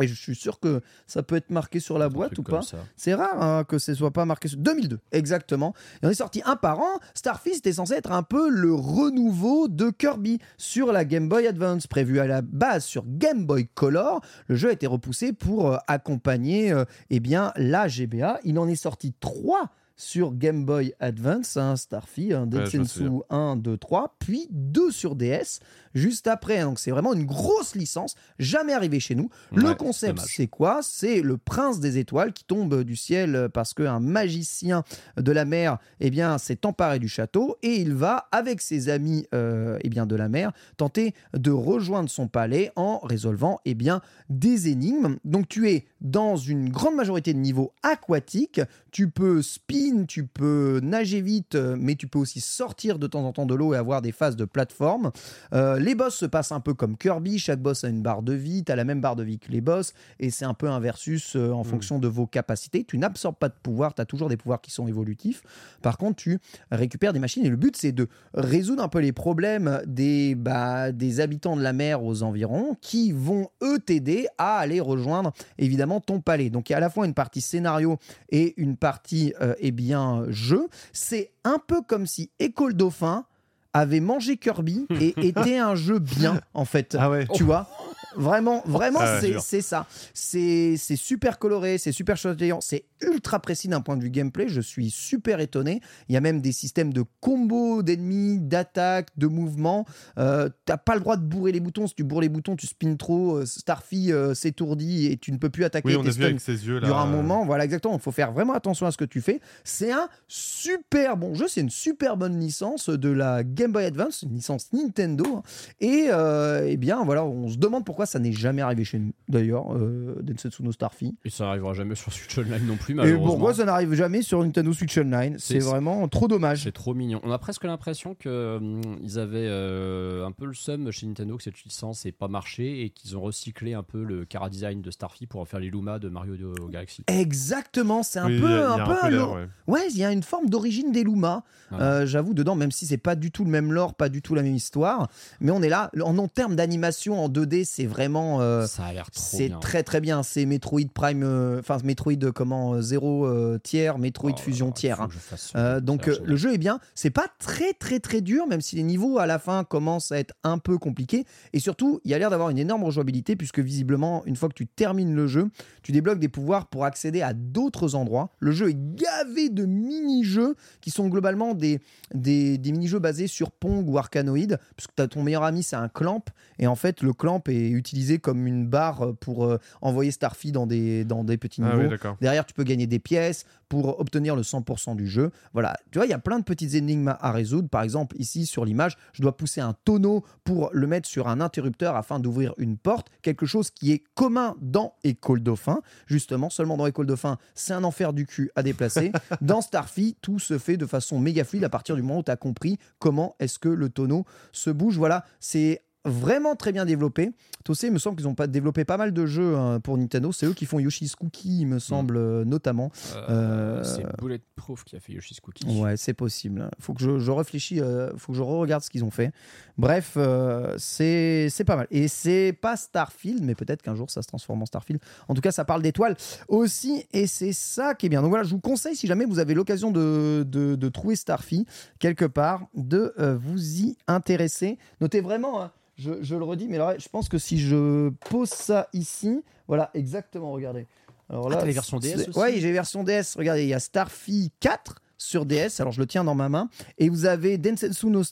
Et 0.00 0.08
je 0.08 0.14
suis 0.14 0.34
sûr 0.34 0.60
que 0.60 0.80
ça 1.06 1.22
peut 1.22 1.36
être 1.36 1.50
marqué 1.50 1.80
sur 1.80 1.98
la 1.98 2.08
boîte 2.08 2.38
ou 2.38 2.42
pas. 2.42 2.60
C'est 2.96 3.14
rare 3.14 3.42
hein, 3.42 3.64
que 3.64 3.78
ce 3.78 3.94
soit 3.94 4.12
pas 4.12 4.24
marqué 4.24 4.48
sur 4.48 4.58
2002, 4.58 4.98
exactement. 5.12 5.74
Et 6.02 6.06
on 6.06 6.10
est 6.10 6.14
sorti 6.14 6.42
un 6.44 6.56
par 6.56 6.80
an. 6.80 6.98
Starfy 7.14 7.54
c'était 7.54 7.72
censé 7.72 7.94
être 7.94 8.12
un 8.12 8.22
peu 8.22 8.48
le 8.48 8.72
renouveau 8.74 9.68
de 9.68 9.90
Kirby 9.90 10.38
sur 10.56 10.92
la 10.92 11.04
Game 11.04 11.28
Boy 11.28 11.46
Advance, 11.46 11.86
prévu 11.86 12.20
à 12.20 12.26
la 12.26 12.42
base 12.42 12.84
sur 12.84 13.04
Game 13.06 13.46
Boy 13.46 13.68
Color. 13.74 14.20
Le 14.46 14.56
jeu 14.56 14.70
a 14.70 14.72
été 14.72 14.86
repoussé 14.86 15.32
pour 15.32 15.72
euh, 15.72 15.76
accompagner 15.86 16.72
euh, 16.72 16.84
eh 17.10 17.20
bien 17.20 17.52
la 17.56 17.88
GBA. 17.88 18.40
Il 18.44 18.58
en 18.58 18.68
est 18.68 18.76
sorti 18.76 19.14
trois 19.20 19.70
sur 19.98 20.32
Game 20.32 20.64
Boy 20.64 20.94
Advance, 21.00 21.56
hein, 21.56 21.74
Starfy, 21.76 22.32
un 22.32 22.44
Ouais, 22.44 22.64
je 22.66 22.78
me 22.78 22.82
Densensu 22.84 22.98
souviens. 23.04 23.20
1, 23.30 23.56
2, 23.56 23.76
3, 23.76 24.14
puis 24.20 24.46
deux 24.50 24.92
sur 24.92 25.16
DS 25.16 25.58
juste 25.98 26.26
après. 26.26 26.62
Donc 26.62 26.78
c'est 26.78 26.90
vraiment 26.90 27.12
une 27.12 27.26
grosse 27.26 27.74
licence, 27.74 28.14
jamais 28.38 28.72
arrivée 28.72 29.00
chez 29.00 29.14
nous. 29.14 29.28
Le 29.52 29.74
concept, 29.74 30.20
c'est 30.20 30.46
quoi? 30.46 30.80
C'est 30.82 31.20
le 31.20 31.36
prince 31.36 31.80
des 31.80 31.98
étoiles 31.98 32.32
qui 32.32 32.44
tombe 32.44 32.82
du 32.82 32.96
ciel 32.96 33.48
parce 33.52 33.74
qu'un 33.74 34.00
magicien 34.00 34.84
de 35.16 35.32
la 35.32 35.44
mer 35.44 35.78
eh 36.00 36.10
bien, 36.10 36.38
s'est 36.38 36.64
emparé 36.64 36.98
du 36.98 37.08
château 37.08 37.56
et 37.62 37.74
il 37.80 37.94
va, 37.94 38.28
avec 38.32 38.60
ses 38.60 38.88
amis 38.88 39.26
euh, 39.34 39.78
eh 39.82 39.88
bien, 39.88 40.06
de 40.06 40.16
la 40.16 40.28
mer, 40.28 40.52
tenter 40.76 41.14
de 41.34 41.50
rejoindre 41.50 42.08
son 42.08 42.28
palais 42.28 42.72
en 42.76 42.98
résolvant 42.98 43.60
eh 43.64 43.74
bien, 43.74 44.00
des 44.28 44.68
énigmes. 44.68 45.16
Donc 45.24 45.48
tu 45.48 45.70
es 45.70 45.86
dans 46.00 46.36
une 46.36 46.70
grande 46.70 46.94
majorité 46.94 47.32
de 47.32 47.38
niveaux 47.38 47.72
aquatiques. 47.82 48.60
Tu 48.90 49.10
peux 49.10 49.42
spin, 49.42 50.04
tu 50.06 50.26
peux 50.26 50.80
nager 50.82 51.20
vite, 51.20 51.54
euh, 51.54 51.76
mais 51.78 51.94
tu 51.94 52.06
peux 52.06 52.18
aussi 52.18 52.40
sortir 52.40 52.98
de 52.98 53.06
temps 53.06 53.24
en 53.24 53.32
temps 53.32 53.46
de 53.46 53.54
l'eau 53.54 53.74
et 53.74 53.76
avoir 53.76 54.02
des 54.02 54.12
phases 54.12 54.36
de 54.36 54.44
plateforme. 54.44 55.10
Euh, 55.52 55.78
les 55.88 55.94
boss 55.94 56.14
se 56.14 56.26
passent 56.26 56.52
un 56.52 56.60
peu 56.60 56.74
comme 56.74 56.98
Kirby, 56.98 57.38
chaque 57.38 57.62
boss 57.62 57.82
a 57.82 57.88
une 57.88 58.02
barre 58.02 58.20
de 58.20 58.34
vie, 58.34 58.62
tu 58.62 58.70
as 58.70 58.76
la 58.76 58.84
même 58.84 59.00
barre 59.00 59.16
de 59.16 59.22
vie 59.22 59.38
que 59.38 59.50
les 59.50 59.62
boss, 59.62 59.94
et 60.20 60.28
c'est 60.28 60.44
un 60.44 60.52
peu 60.52 60.68
un 60.68 60.80
versus 60.80 61.34
euh, 61.34 61.50
en 61.50 61.64
fonction 61.64 61.98
de 61.98 62.06
vos 62.06 62.26
capacités. 62.26 62.84
Tu 62.84 62.98
n'absorbes 62.98 63.36
pas 63.36 63.48
de 63.48 63.54
pouvoir, 63.62 63.94
tu 63.94 64.02
as 64.02 64.04
toujours 64.04 64.28
des 64.28 64.36
pouvoirs 64.36 64.60
qui 64.60 64.70
sont 64.70 64.86
évolutifs. 64.86 65.42
Par 65.80 65.96
contre, 65.96 66.16
tu 66.16 66.40
récupères 66.70 67.14
des 67.14 67.20
machines, 67.20 67.46
et 67.46 67.48
le 67.48 67.56
but 67.56 67.74
c'est 67.74 67.92
de 67.92 68.06
résoudre 68.34 68.82
un 68.82 68.88
peu 68.88 68.98
les 68.98 69.12
problèmes 69.12 69.80
des, 69.86 70.34
bah, 70.34 70.92
des 70.92 71.20
habitants 71.20 71.56
de 71.56 71.62
la 71.62 71.72
mer 71.72 72.04
aux 72.04 72.22
environs, 72.22 72.76
qui 72.82 73.12
vont 73.12 73.48
eux 73.62 73.78
t'aider 73.78 74.26
à 74.36 74.58
aller 74.58 74.80
rejoindre 74.80 75.32
évidemment 75.56 76.02
ton 76.02 76.20
palais. 76.20 76.50
Donc 76.50 76.68
il 76.68 76.72
y 76.72 76.74
a 76.74 76.76
à 76.76 76.80
la 76.80 76.90
fois 76.90 77.06
une 77.06 77.14
partie 77.14 77.40
scénario 77.40 77.96
et 78.28 78.52
une 78.60 78.76
partie 78.76 79.32
euh, 79.40 79.54
eh 79.58 79.70
bien 79.70 80.26
jeu. 80.28 80.68
C'est 80.92 81.30
un 81.44 81.58
peu 81.66 81.80
comme 81.80 82.06
si 82.06 82.30
École 82.40 82.74
Dauphin 82.74 83.24
avait 83.72 84.00
mangé 84.00 84.36
Kirby 84.36 84.86
et 85.00 85.14
était 85.26 85.58
un 85.58 85.74
jeu 85.74 85.98
bien 85.98 86.40
en 86.54 86.64
fait. 86.64 86.96
Ah 86.98 87.10
ouais. 87.10 87.26
Tu 87.34 87.42
vois? 87.42 87.68
Vraiment, 88.16 88.62
vraiment, 88.66 89.00
Ah, 89.02 89.20
c'est 89.40 89.60
ça. 89.60 89.86
C'est 90.14 90.76
super 90.96 91.38
coloré, 91.38 91.78
c'est 91.78 91.92
super 91.92 92.16
chatoyant, 92.16 92.60
c'est 92.60 92.84
ultra 93.02 93.38
précis 93.40 93.68
d'un 93.68 93.80
point 93.80 93.96
de 93.96 94.02
vue 94.02 94.10
gameplay. 94.10 94.48
Je 94.48 94.60
suis 94.60 94.90
super 94.90 95.40
étonné. 95.40 95.80
Il 96.08 96.14
y 96.14 96.16
a 96.16 96.20
même 96.20 96.40
des 96.40 96.52
systèmes 96.52 96.92
de 96.92 97.04
combos 97.20 97.82
d'ennemis, 97.82 98.38
d'attaque, 98.40 99.08
de 99.16 99.26
mouvement. 99.26 99.84
Euh, 100.18 100.48
T'as 100.64 100.76
pas 100.78 100.94
le 100.94 101.00
droit 101.00 101.16
de 101.16 101.22
bourrer 101.22 101.52
les 101.52 101.60
boutons. 101.60 101.86
Si 101.86 101.94
tu 101.94 102.02
bourres 102.04 102.20
les 102.22 102.28
boutons, 102.28 102.56
tu 102.56 102.66
spins 102.66 102.96
trop. 102.96 103.36
euh, 103.38 103.46
Starfy 103.46 104.12
euh, 104.12 104.34
s'étourdit 104.34 105.06
et 105.06 105.16
tu 105.16 105.30
ne 105.32 105.36
peux 105.36 105.50
plus 105.50 105.64
attaquer 105.64 105.88
Oui, 105.88 105.96
on 105.96 106.04
a 106.06 106.10
vu 106.10 106.24
avec 106.24 106.40
ses 106.40 106.66
yeux 106.66 106.80
là. 106.80 106.86
durant 106.86 107.00
un 107.00 107.06
moment. 107.06 107.44
Voilà, 107.44 107.64
exactement. 107.64 107.94
Il 107.94 108.00
faut 108.00 108.10
faire 108.12 108.32
vraiment 108.32 108.54
attention 108.54 108.86
à 108.86 108.90
ce 108.90 108.96
que 108.96 109.04
tu 109.04 109.20
fais. 109.20 109.40
C'est 109.64 109.92
un 109.92 110.08
super 110.26 111.16
bon 111.16 111.34
jeu. 111.34 111.46
C'est 111.48 111.60
une 111.60 111.70
super 111.70 112.16
bonne 112.16 112.38
licence 112.40 112.88
de 112.88 113.08
la 113.10 113.44
Game 113.44 113.72
Boy 113.72 113.84
Advance, 113.84 114.22
une 114.22 114.34
licence 114.34 114.72
Nintendo. 114.72 115.24
hein. 115.36 115.42
Et 115.80 116.06
euh, 116.10 116.66
eh 116.68 116.76
bien, 116.76 117.04
voilà, 117.04 117.24
on 117.24 117.48
se 117.48 117.56
demande 117.58 117.84
pourquoi 117.84 117.97
ça 118.06 118.18
n'est 118.18 118.32
jamais 118.32 118.62
arrivé 118.62 118.84
chez 118.84 118.98
nous. 118.98 119.12
D'ailleurs, 119.28 119.74
euh, 119.74 120.16
Densetsu 120.22 120.62
no 120.62 120.72
Starfy. 120.72 121.14
Et 121.24 121.30
ça 121.30 121.44
n'arrivera 121.44 121.72
jamais 121.74 121.94
sur 121.94 122.12
Switch 122.12 122.36
Online 122.38 122.66
non 122.66 122.76
plus, 122.76 122.92
Et 122.92 122.96
malheureusement. 122.96 123.26
pourquoi 123.26 123.54
ça 123.54 123.64
n'arrive 123.64 123.94
jamais 123.94 124.22
sur 124.22 124.42
Nintendo 124.42 124.72
Switch 124.72 124.96
Online 124.98 125.36
C'est 125.38 125.60
C'est- 125.60 125.66
vraiment 125.68 126.06
trop 126.08 126.28
dommage. 126.28 126.62
C'est 126.64 126.72
trop 126.72 126.94
mignon. 126.94 127.20
On 127.24 127.30
a 127.32 127.38
presque 127.38 127.64
l'impression 127.64 128.14
que 128.14 128.56
hum, 128.58 128.80
ils 129.02 129.18
avaient 129.18 129.46
euh, 129.48 130.26
un 130.26 130.32
peu 130.32 130.46
le 130.46 130.54
seum 130.54 130.90
chez 130.90 131.06
Nintendo 131.06 131.36
que 131.36 131.42
cette 131.42 131.62
licence 131.64 132.04
n'ait 132.04 132.12
pas 132.12 132.28
marché 132.28 132.82
et 132.84 132.90
qu'ils 132.90 133.16
ont 133.16 133.20
recyclé 133.20 133.74
un 133.74 133.82
peu 133.82 134.02
le 134.02 134.24
cara 134.24 134.48
design 134.50 134.82
de 134.82 134.90
Starfy 134.90 135.26
pour 135.26 135.40
en 135.40 135.44
faire 135.44 135.60
les 135.60 135.70
Luma 135.70 135.98
de 135.98 136.08
Mario 136.08 136.36
de 136.36 136.52
Galaxy. 136.70 137.02
Exactement, 137.06 138.02
c'est 138.02 138.18
un 138.18 138.26
Oui, 138.26 138.40
peu, 138.40 138.46
il 138.46 138.50
y 138.52 138.54
a- 138.54 138.72
un 138.72 138.74
il 138.74 138.78
y 138.78 138.80
a 138.80 138.84
peu 138.86 139.06
un 139.06 139.10
lore- 139.10 139.34
ouais. 139.34 139.48
Ouais, 139.66 139.86
il 139.90 139.98
y 139.98 140.04
a 140.04 140.12
une 140.12 140.22
forme 140.22 140.48
d'origine 140.48 140.92
des 140.92 141.04
Luma, 141.04 141.44
euh, 141.72 142.06
j'avoue, 142.06 142.34
dedans, 142.34 142.54
même 142.54 142.70
si 142.72 142.86
c'est 142.86 142.96
pas 142.98 143.14
du 143.16 143.30
tout 143.30 143.44
le 143.44 143.50
même 143.50 143.72
lore, 143.72 143.94
pas 143.94 144.08
du 144.08 144.22
tout 144.22 144.34
la 144.34 144.42
même 144.42 144.54
histoire. 144.54 145.08
Mais 145.40 145.50
on 145.50 145.62
est 145.62 145.68
là, 145.68 145.90
en, 146.02 146.16
en 146.18 146.28
termes 146.28 146.56
d'animation 146.56 147.22
en 147.22 147.28
2D, 147.28 147.64
c'est 147.64 147.86
vraiment. 147.88 148.40
euh, 148.40 148.66
ça 148.66 148.84
a 148.84 148.92
l'air 148.92 149.10
trop 149.10 149.22
c'est 149.22 149.50
très 149.60 149.82
très 149.82 150.00
bien. 150.00 150.22
C'est 150.22 150.44
Metroid 150.46 150.88
Prime, 150.94 151.22
euh, 151.22 151.58
enfin 151.60 151.78
Metroid 151.82 152.12
euh, 152.22 152.32
comment 152.32 152.74
euh, 152.74 152.80
zéro 152.82 153.26
euh, 153.26 153.58
tiers, 153.58 153.98
Metroid 153.98 154.32
Oh, 154.34 154.40
Fusion 154.40 154.70
tiers. 154.72 155.00
hein. 155.00 155.08
je 155.10 155.80
donc 155.80 156.06
le 156.06 156.36
jeu 156.36 156.54
est 156.54 156.58
bien, 156.58 156.78
c'est 156.94 157.10
pas 157.10 157.26
très 157.38 157.72
très 157.72 158.00
très 158.00 158.20
dur, 158.20 158.46
même 158.46 158.60
si 158.60 158.76
les 158.76 158.82
niveaux 158.82 159.18
à 159.18 159.26
la 159.26 159.38
fin 159.38 159.64
commencent 159.64 160.12
à 160.12 160.18
être 160.18 160.34
un 160.44 160.58
peu 160.58 160.78
compliqués. 160.78 161.24
Et 161.52 161.60
surtout, 161.60 162.00
il 162.04 162.10
y 162.10 162.14
a 162.14 162.18
l'air 162.18 162.30
d'avoir 162.30 162.50
une 162.50 162.58
énorme 162.58 162.84
rejouabilité, 162.84 163.36
puisque 163.36 163.58
visiblement, 163.60 164.22
une 164.26 164.36
fois 164.36 164.48
que 164.48 164.54
tu 164.54 164.66
termines 164.66 165.14
le 165.14 165.26
jeu, 165.26 165.48
tu 165.82 165.92
débloques 165.92 166.18
des 166.18 166.28
pouvoirs 166.28 166.66
pour 166.66 166.84
accéder 166.84 167.22
à 167.22 167.32
d'autres 167.32 167.94
endroits. 167.94 168.30
Le 168.38 168.52
jeu 168.52 168.70
est 168.70 168.76
gavé 168.94 169.48
de 169.48 169.64
mini-jeux 169.64 170.54
qui 170.80 170.90
sont 170.90 171.08
globalement 171.08 171.54
des, 171.54 171.80
des, 172.14 172.58
des 172.58 172.72
mini-jeux 172.72 172.98
basés 172.98 173.26
sur 173.26 173.50
Pong 173.50 173.88
ou 173.88 173.98
Arcanoid, 173.98 174.58
puisque 174.76 174.94
t'as 174.94 175.06
ton 175.08 175.22
meilleur 175.22 175.42
ami, 175.42 175.62
c'est 175.62 175.76
un 175.76 175.88
clamp, 175.88 176.24
et 176.58 176.66
en 176.66 176.74
fait, 176.76 177.02
le 177.02 177.12
clamp 177.12 177.42
est 177.48 177.70
utilisé 177.78 178.18
comme 178.18 178.46
une 178.46 178.66
barre 178.66 179.14
pour 179.20 179.44
euh, 179.46 179.58
envoyer 179.80 180.10
Starfy 180.10 180.52
dans 180.52 180.66
des, 180.66 181.04
dans 181.04 181.24
des 181.24 181.38
petits 181.38 181.62
Ah 181.64 181.70
niveaux. 181.70 181.82
oui, 181.84 181.88
d'accord. 181.88 182.16
Derrière, 182.20 182.44
tu 182.44 182.54
peux 182.54 182.64
gagner 182.64 182.86
des 182.86 182.98
pièces 182.98 183.44
pour 183.68 184.00
obtenir 184.00 184.34
le 184.34 184.42
100% 184.42 184.96
du 184.96 185.06
jeu. 185.06 185.30
Voilà, 185.52 185.76
tu 185.90 185.98
vois, 185.98 186.06
il 186.06 186.10
y 186.10 186.14
a 186.14 186.18
plein 186.18 186.38
de 186.38 186.44
petites 186.44 186.74
énigmes 186.74 187.14
à 187.20 187.32
résoudre. 187.32 187.68
Par 187.68 187.82
exemple, 187.82 188.16
ici 188.18 188.46
sur 188.46 188.64
l'image, 188.64 188.96
je 189.12 189.22
dois 189.22 189.36
pousser 189.36 189.60
un 189.60 189.74
tonneau 189.84 190.24
pour 190.44 190.70
le 190.72 190.86
mettre 190.86 191.08
sur 191.08 191.28
un 191.28 191.40
interrupteur 191.40 191.94
afin 191.96 192.18
d'ouvrir 192.18 192.54
une 192.58 192.76
porte. 192.78 193.08
Quelque 193.22 193.46
chose 193.46 193.70
qui 193.70 193.92
est 193.92 194.02
commun 194.14 194.56
dans 194.60 194.94
École 195.04 195.42
Dauphin. 195.42 195.80
Justement, 196.06 196.50
seulement 196.50 196.76
dans 196.76 196.86
École 196.86 197.06
Dauphin, 197.06 197.38
c'est 197.54 197.74
un 197.74 197.84
enfer 197.84 198.12
du 198.12 198.26
cul 198.26 198.50
à 198.56 198.62
déplacer. 198.62 199.12
dans 199.40 199.60
Starfy, 199.60 200.16
tout 200.22 200.38
se 200.38 200.58
fait 200.58 200.76
de 200.76 200.86
façon 200.86 201.18
méga 201.20 201.44
fluide 201.44 201.64
à 201.64 201.68
partir 201.68 201.94
du 201.94 202.02
moment 202.02 202.20
où 202.20 202.22
tu 202.22 202.30
as 202.30 202.36
compris 202.36 202.78
comment 202.98 203.36
est-ce 203.38 203.58
que 203.58 203.68
le 203.68 203.90
tonneau 203.90 204.24
se 204.52 204.70
bouge. 204.70 204.96
Voilà, 204.96 205.24
c'est 205.40 205.82
vraiment 206.08 206.56
très 206.56 206.72
bien 206.72 206.84
développé. 206.84 207.30
Tosé, 207.64 207.88
il 207.88 207.92
me 207.92 207.98
semble 207.98 208.16
qu'ils 208.16 208.28
ont 208.28 208.34
pas 208.34 208.46
développé 208.46 208.84
pas 208.84 208.96
mal 208.96 209.12
de 209.12 209.26
jeux 209.26 209.56
hein, 209.56 209.80
pour 209.80 209.96
Nintendo. 209.98 210.32
C'est 210.32 210.46
eux 210.46 210.54
qui 210.54 210.64
font 210.66 210.78
Yoshi's 210.78 211.14
Cookie, 211.14 211.60
il 211.60 211.66
me 211.66 211.78
semble, 211.78 212.16
euh, 212.16 212.44
notamment. 212.44 212.90
Euh, 213.16 213.28
Euh, 213.28 213.84
C'est 213.84 214.04
Bulletproof 214.18 214.84
qui 214.84 214.96
a 214.96 215.00
fait 215.00 215.12
Yoshi's 215.12 215.40
Cookie. 215.40 215.66
Ouais, 215.80 215.96
c'est 215.96 216.14
possible. 216.14 216.70
Faut 216.80 216.94
que 216.94 217.00
je, 217.02 217.18
je 217.18 217.30
réfléchis, 217.30 217.80
euh, 217.80 218.10
faut 218.16 218.32
que 218.32 218.38
je 218.38 218.42
regarde 218.42 218.82
ce 218.82 218.90
qu'ils 218.90 219.04
ont 219.04 219.10
fait. 219.10 219.32
Bref, 219.76 220.14
euh, 220.16 220.74
c'est 220.78 221.50
pas 221.66 221.76
mal. 221.76 221.86
Et 221.90 222.08
c'est 222.08 222.52
pas 222.58 222.76
Starfield, 222.76 223.42
mais 223.44 223.54
peut-être 223.54 223.82
qu'un 223.82 223.94
jour 223.94 224.10
ça 224.10 224.22
se 224.22 224.28
transforme 224.28 224.62
en 224.62 224.66
Starfield. 224.66 225.00
En 225.28 225.34
tout 225.34 225.40
cas, 225.40 225.52
ça 225.52 225.64
parle 225.64 225.82
d'étoiles 225.82 226.16
aussi, 226.48 227.04
et 227.12 227.26
c'est 227.26 227.52
ça 227.52 227.94
qui 227.94 228.06
est 228.06 228.08
bien. 228.08 228.22
Donc 228.22 228.30
voilà, 228.30 228.44
je 228.44 228.50
vous 228.50 228.60
conseille, 228.60 228.96
si 228.96 229.06
jamais 229.06 229.24
vous 229.24 229.38
avez 229.38 229.54
l'occasion 229.54 229.90
de, 229.90 230.44
de, 230.46 230.74
de 230.74 230.88
trouver 230.88 231.16
Starfy 231.16 231.66
quelque 231.98 232.24
part, 232.24 232.66
de 232.74 233.12
euh, 233.18 233.36
vous 233.36 233.80
y 233.82 233.96
intéresser. 234.06 234.78
Notez 235.00 235.20
vraiment, 235.20 235.62
hein, 235.62 235.70
je, 235.98 236.22
je 236.22 236.36
le 236.36 236.44
redis, 236.44 236.68
mais 236.68 236.76
alors, 236.76 236.94
je 236.98 237.08
pense 237.08 237.28
que 237.28 237.38
si 237.38 237.58
je 237.58 238.10
pose 238.30 238.48
ça 238.48 238.88
ici, 238.92 239.42
voilà, 239.66 239.90
exactement, 239.94 240.52
regardez. 240.52 240.86
Alors 241.28 241.50
Ah, 241.52 241.56
t'as 241.56 241.66
les 241.66 241.72
versions 241.72 241.98
DS 241.98 242.28
aussi 242.28 242.38
Ouais, 242.38 242.58
j'ai 242.58 242.72
version 242.72 243.04
DS. 243.04 243.36
Regardez, 243.36 243.64
il 243.64 243.68
y 243.68 243.74
a 243.74 243.80
Starfy 243.80 244.50
4 244.60 244.96
sur 245.18 245.44
DS. 245.44 245.80
Alors 245.80 245.92
je 245.92 246.00
le 246.00 246.06
tiens 246.06 246.24
dans 246.24 246.34
ma 246.34 246.48
main. 246.48 246.70
Et 246.96 247.08
vous 247.08 247.26
avez 247.26 247.58
Densetsu 247.58 248.06
no 248.06 248.22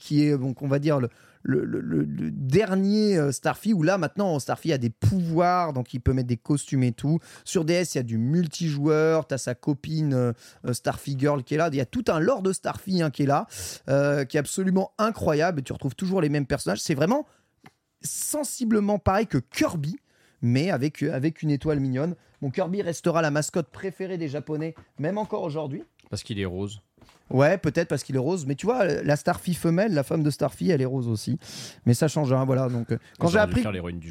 qui 0.00 0.24
est 0.24 0.36
donc 0.36 0.62
on 0.62 0.66
va 0.66 0.78
dire 0.78 0.98
le, 0.98 1.10
le, 1.44 2.04
dernier 2.30 3.18
euh, 3.18 3.30
Starfy 3.32 3.74
où 3.74 3.82
là 3.82 3.98
maintenant 3.98 4.38
Starfy 4.38 4.72
a 4.72 4.78
des 4.78 4.90
pouvoirs 4.90 5.72
donc 5.72 5.92
il 5.92 6.00
peut 6.00 6.12
mettre 6.12 6.28
des 6.28 6.36
costumes 6.36 6.82
et 6.82 6.92
tout. 6.92 7.18
Sur 7.44 7.64
DS 7.64 7.94
il 7.94 7.96
y 7.96 7.98
a 7.98 8.02
du 8.02 8.18
multijoueur. 8.18 9.26
T'as 9.26 9.38
sa 9.38 9.54
copine 9.54 10.14
euh, 10.14 10.32
euh, 10.66 10.72
Starfy 10.72 11.16
Girl 11.18 11.42
qui 11.42 11.54
est 11.54 11.58
là. 11.58 11.68
Il 11.70 11.76
y 11.76 11.80
a 11.80 11.86
tout 11.86 12.04
un 12.08 12.18
lore 12.18 12.42
de 12.42 12.52
Starfy 12.52 13.02
hein, 13.02 13.10
qui 13.10 13.24
est 13.24 13.26
là, 13.26 13.46
euh, 13.88 14.24
qui 14.24 14.36
est 14.36 14.40
absolument 14.40 14.92
incroyable. 14.98 15.60
Et 15.60 15.62
tu 15.62 15.72
retrouves 15.72 15.94
toujours 15.94 16.20
les 16.20 16.28
mêmes 16.28 16.46
personnages. 16.46 16.80
C'est 16.80 16.94
vraiment 16.94 17.26
sensiblement 18.02 18.98
pareil 18.98 19.26
que 19.26 19.38
Kirby, 19.38 19.96
mais 20.42 20.70
avec, 20.70 21.02
avec 21.02 21.42
une 21.42 21.50
étoile 21.50 21.80
mignonne. 21.80 22.14
Mon 22.40 22.50
Kirby 22.50 22.82
restera 22.82 23.22
la 23.22 23.30
mascotte 23.30 23.70
préférée 23.70 24.18
des 24.18 24.28
Japonais, 24.28 24.74
même 24.98 25.16
encore 25.16 25.42
aujourd'hui. 25.42 25.84
Parce 26.10 26.22
qu'il 26.22 26.38
est 26.38 26.44
rose. 26.44 26.82
Ouais, 27.30 27.56
peut-être 27.56 27.88
parce 27.88 28.04
qu'il 28.04 28.14
est 28.16 28.20
rose, 28.20 28.44
mais 28.46 28.54
tu 28.54 28.66
vois, 28.66 28.84
la 28.84 29.16
Starfy 29.16 29.54
femelle, 29.54 29.94
la 29.94 30.02
femme 30.02 30.22
de 30.22 30.30
Starfy, 30.30 30.70
elle 30.70 30.82
est 30.82 30.86
rose 30.86 31.08
aussi. 31.08 31.38
Mais 31.86 31.94
ça 31.94 32.06
change 32.06 32.32
rien, 32.32 32.44
voilà. 32.44 32.68
Donc, 32.68 32.92
euh, 32.92 32.98
quand 33.18 33.28
j'ai 33.28 33.38
appris, 33.38 33.62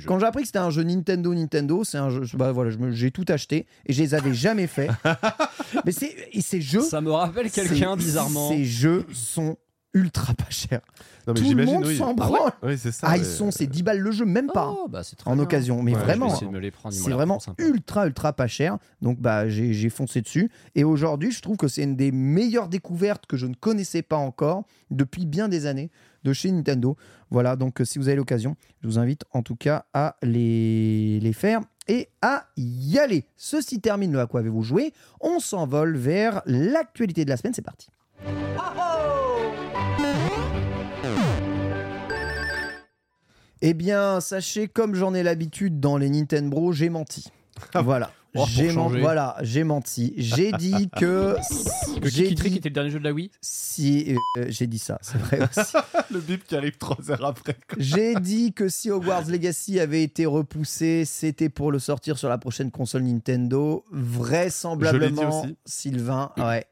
quand 0.05 0.19
j'ai 0.19 0.25
appris 0.25 0.41
que 0.41 0.47
c'était 0.47 0.59
un 0.59 0.71
jeu 0.71 0.83
Nintendo, 0.83 1.33
Nintendo, 1.33 1.83
c'est 1.83 1.99
un 1.99 2.09
jeu. 2.09 2.23
Bah 2.33 2.51
voilà, 2.51 2.71
j'ai 2.91 3.11
tout 3.11 3.25
acheté 3.29 3.67
et 3.85 3.93
je 3.93 4.01
les 4.01 4.15
avais 4.15 4.33
jamais 4.33 4.67
fait. 4.67 4.89
mais 5.85 5.91
c'est 5.91 6.15
et 6.31 6.41
ces 6.41 6.59
jeux, 6.59 6.81
Ça 6.81 7.01
me 7.01 7.11
rappelle 7.11 7.51
quelqu'un 7.51 7.95
bizarrement. 7.95 8.49
Ces 8.49 8.65
jeux 8.65 9.05
sont 9.13 9.57
ultra 9.93 10.33
pas. 10.33 10.43
Non, 11.27 11.33
mais 11.33 11.41
Tout 11.41 11.53
le 11.55 11.65
monde 11.65 11.85
oui. 11.85 11.97
s'en 11.97 12.15
Ah 12.19 12.29
ouais 12.29 12.37
branle. 12.37 12.51
Oui, 12.63 12.77
c'est 12.77 12.91
ça. 12.91 13.07
Ah, 13.09 13.17
ils 13.17 13.25
sont, 13.25 13.51
c'est 13.51 13.67
10 13.67 13.83
balles 13.83 13.99
le 13.99 14.11
jeu, 14.11 14.25
même 14.25 14.47
pas. 14.51 14.69
Oh, 14.77 14.87
bah, 14.89 15.01
en 15.25 15.35
bien. 15.35 15.43
occasion, 15.43 15.81
mais 15.81 15.93
Ouais, 15.93 15.99
vraiment. 16.01 16.29
C'est 16.29 17.09
vraiment 17.11 17.39
ultra 17.59 18.05
ultra 18.07 18.33
pas 18.33 18.47
cher. 18.47 18.77
Donc 19.01 19.19
bah 19.19 19.47
j'ai 19.47 19.89
foncé 19.89 20.21
dessus. 20.21 20.51
Et 20.75 20.83
aujourd'hui, 20.83 21.31
je 21.31 21.41
trouve 21.41 21.57
que 21.57 21.67
c'est 21.67 21.83
une 21.83 21.95
des 21.95 22.11
meilleures 22.11 22.67
découvertes 22.67 23.25
que 23.25 23.37
je 23.37 23.45
ne 23.47 23.53
connaissais 23.53 24.01
pas 24.01 24.17
encore 24.17 24.65
depuis 24.91 25.25
bien 25.25 25.47
des 25.47 25.65
années 25.65 25.91
de 26.23 26.33
chez 26.33 26.51
Nintendo. 26.51 26.97
Voilà, 27.29 27.55
donc 27.55 27.81
si 27.83 27.99
vous 27.99 28.07
avez 28.07 28.17
l'occasion, 28.17 28.55
je 28.81 28.87
vous 28.87 28.99
invite 28.99 29.23
en 29.31 29.41
tout 29.43 29.55
cas 29.55 29.85
à 29.93 30.15
les, 30.23 31.19
les 31.21 31.33
faire 31.33 31.61
et 31.87 32.09
à 32.21 32.45
y 32.57 32.97
aller. 32.99 33.25
Ceci 33.37 33.79
termine 33.81 34.11
le 34.13 34.19
à 34.19 34.27
quoi 34.27 34.39
avez-vous 34.41 34.63
joué? 34.63 34.93
On 35.21 35.39
s'envole 35.39 35.97
vers 35.97 36.41
l'actualité 36.45 37.25
de 37.25 37.29
la 37.29 37.37
semaine. 37.37 37.53
C'est 37.53 37.61
parti. 37.61 37.87
Eh 43.65 43.73
bien, 43.73 44.19
sachez, 44.19 44.67
comme 44.67 44.93
j'en 44.93 45.13
ai 45.13 45.23
l'habitude 45.23 45.79
dans 45.79 45.95
les 45.95 46.09
Nintendo 46.09 46.49
Bros, 46.49 46.73
j'ai 46.73 46.89
menti. 46.89 47.31
Voilà. 47.73 48.11
Oh, 48.35 48.43
j'ai 48.45 48.71
changer. 48.71 48.99
voilà, 48.99 49.37
j'ai 49.41 49.63
menti. 49.63 50.13
J'ai 50.17 50.51
dit 50.59 50.89
que. 50.97 51.37
Que 52.01 52.09
j'ai 52.09 52.31
dit 52.31 52.57
était 52.57 52.67
le 52.67 52.73
dernier 52.73 52.89
jeu 52.89 52.99
de 52.99 53.05
la 53.05 53.13
Wii 53.13 53.31
si. 53.39 54.17
euh, 54.37 54.45
j'ai 54.49 54.67
dit 54.67 54.79
ça, 54.79 54.99
c'est 55.01 55.17
vrai 55.17 55.39
aussi. 55.43 55.77
Le 56.11 56.19
bip 56.19 56.43
qui 56.45 56.57
arrive 56.57 56.77
trois 56.77 57.09
heures 57.09 57.23
après. 57.23 57.55
J'ai 57.77 58.15
dit 58.15 58.51
que 58.51 58.67
si 58.67 58.91
Hogwarts 58.91 59.29
Legacy 59.29 59.79
avait 59.79 60.03
été 60.03 60.25
repoussé, 60.25 61.05
c'était 61.05 61.47
pour 61.47 61.71
le 61.71 61.79
sortir 61.79 62.17
sur 62.17 62.27
la 62.27 62.37
prochaine 62.37 62.69
console 62.69 63.03
Nintendo. 63.03 63.85
Vraisemblablement, 63.91 65.43
aussi. 65.43 65.55
Sylvain, 65.65 66.33
ouais, 66.37 66.65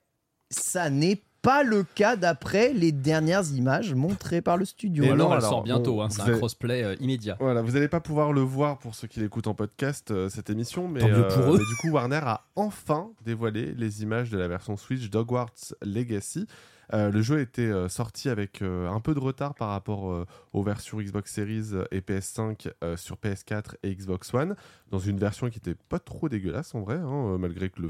ça 0.50 0.90
n'est 0.90 1.22
pas 1.42 1.64
le 1.64 1.84
cas 1.84 2.16
d'après 2.16 2.74
les 2.74 2.92
dernières 2.92 3.52
images 3.54 3.94
montrées 3.94 4.42
par 4.42 4.58
le 4.58 4.66
studio. 4.66 5.04
Et 5.04 5.08
alors 5.10 5.30
non, 5.30 5.34
elle 5.34 5.38
alors, 5.40 5.50
sort 5.50 5.64
bientôt, 5.64 6.02
hein, 6.02 6.10
c'est 6.10 6.22
un 6.22 6.26
avez- 6.26 6.38
crossplay 6.38 6.84
euh, 6.84 6.96
immédiat. 7.00 7.38
Voilà, 7.40 7.62
vous 7.62 7.72
n'allez 7.72 7.88
pas 7.88 8.00
pouvoir 8.00 8.32
le 8.34 8.42
voir 8.42 8.78
pour 8.78 8.94
ceux 8.96 9.08
qui 9.08 9.20
l'écoutent 9.20 9.48
en 9.48 9.56
podcast 9.56 10.12
euh, 10.12 10.30
cette 10.30 10.50
émission, 10.50 10.88
mais, 10.88 11.00
Tant 11.00 11.08
mieux 11.10 11.28
pour 11.28 11.54
eux. 11.54 11.58
mais 11.58 11.66
du 11.66 11.76
coup 11.82 11.90
Warner 11.90 12.22
a 12.24 12.46
enfin 12.56 13.10
dévoilé 13.26 13.74
les 13.76 14.04
images 14.04 14.30
de 14.30 14.38
la 14.38 14.48
version 14.48 14.78
Switch 14.78 15.10
d'Hogwarts 15.10 15.74
Legacy. 15.82 16.48
Euh, 16.94 17.12
le 17.12 17.22
jeu 17.22 17.40
était 17.40 17.62
euh, 17.62 17.88
sorti 17.88 18.30
avec 18.30 18.62
euh, 18.62 18.90
un 18.90 19.00
peu 19.00 19.14
de 19.14 19.20
retard 19.20 19.56
par 19.56 19.70
rapport 19.70 20.26
aux 20.54 20.64
versions 20.64 21.00
Xbox 21.00 21.32
Series 21.34 21.72
et 21.92 22.02
PS5 22.02 22.72
euh, 22.84 22.98
sur 22.98 23.18
PS4 23.18 23.76
et 23.84 23.96
Xbox 23.96 24.34
One, 24.34 24.56
dans 24.90 25.00
une 25.00 25.18
version 25.18 25.50
qui 25.50 25.58
était 25.58 25.76
pas 25.76 26.00
trop 26.00 26.30
dégueulasse 26.30 26.76
en 26.76 26.82
vrai, 26.82 26.96
hein, 26.96 27.38
malgré 27.38 27.72
le 27.78 27.90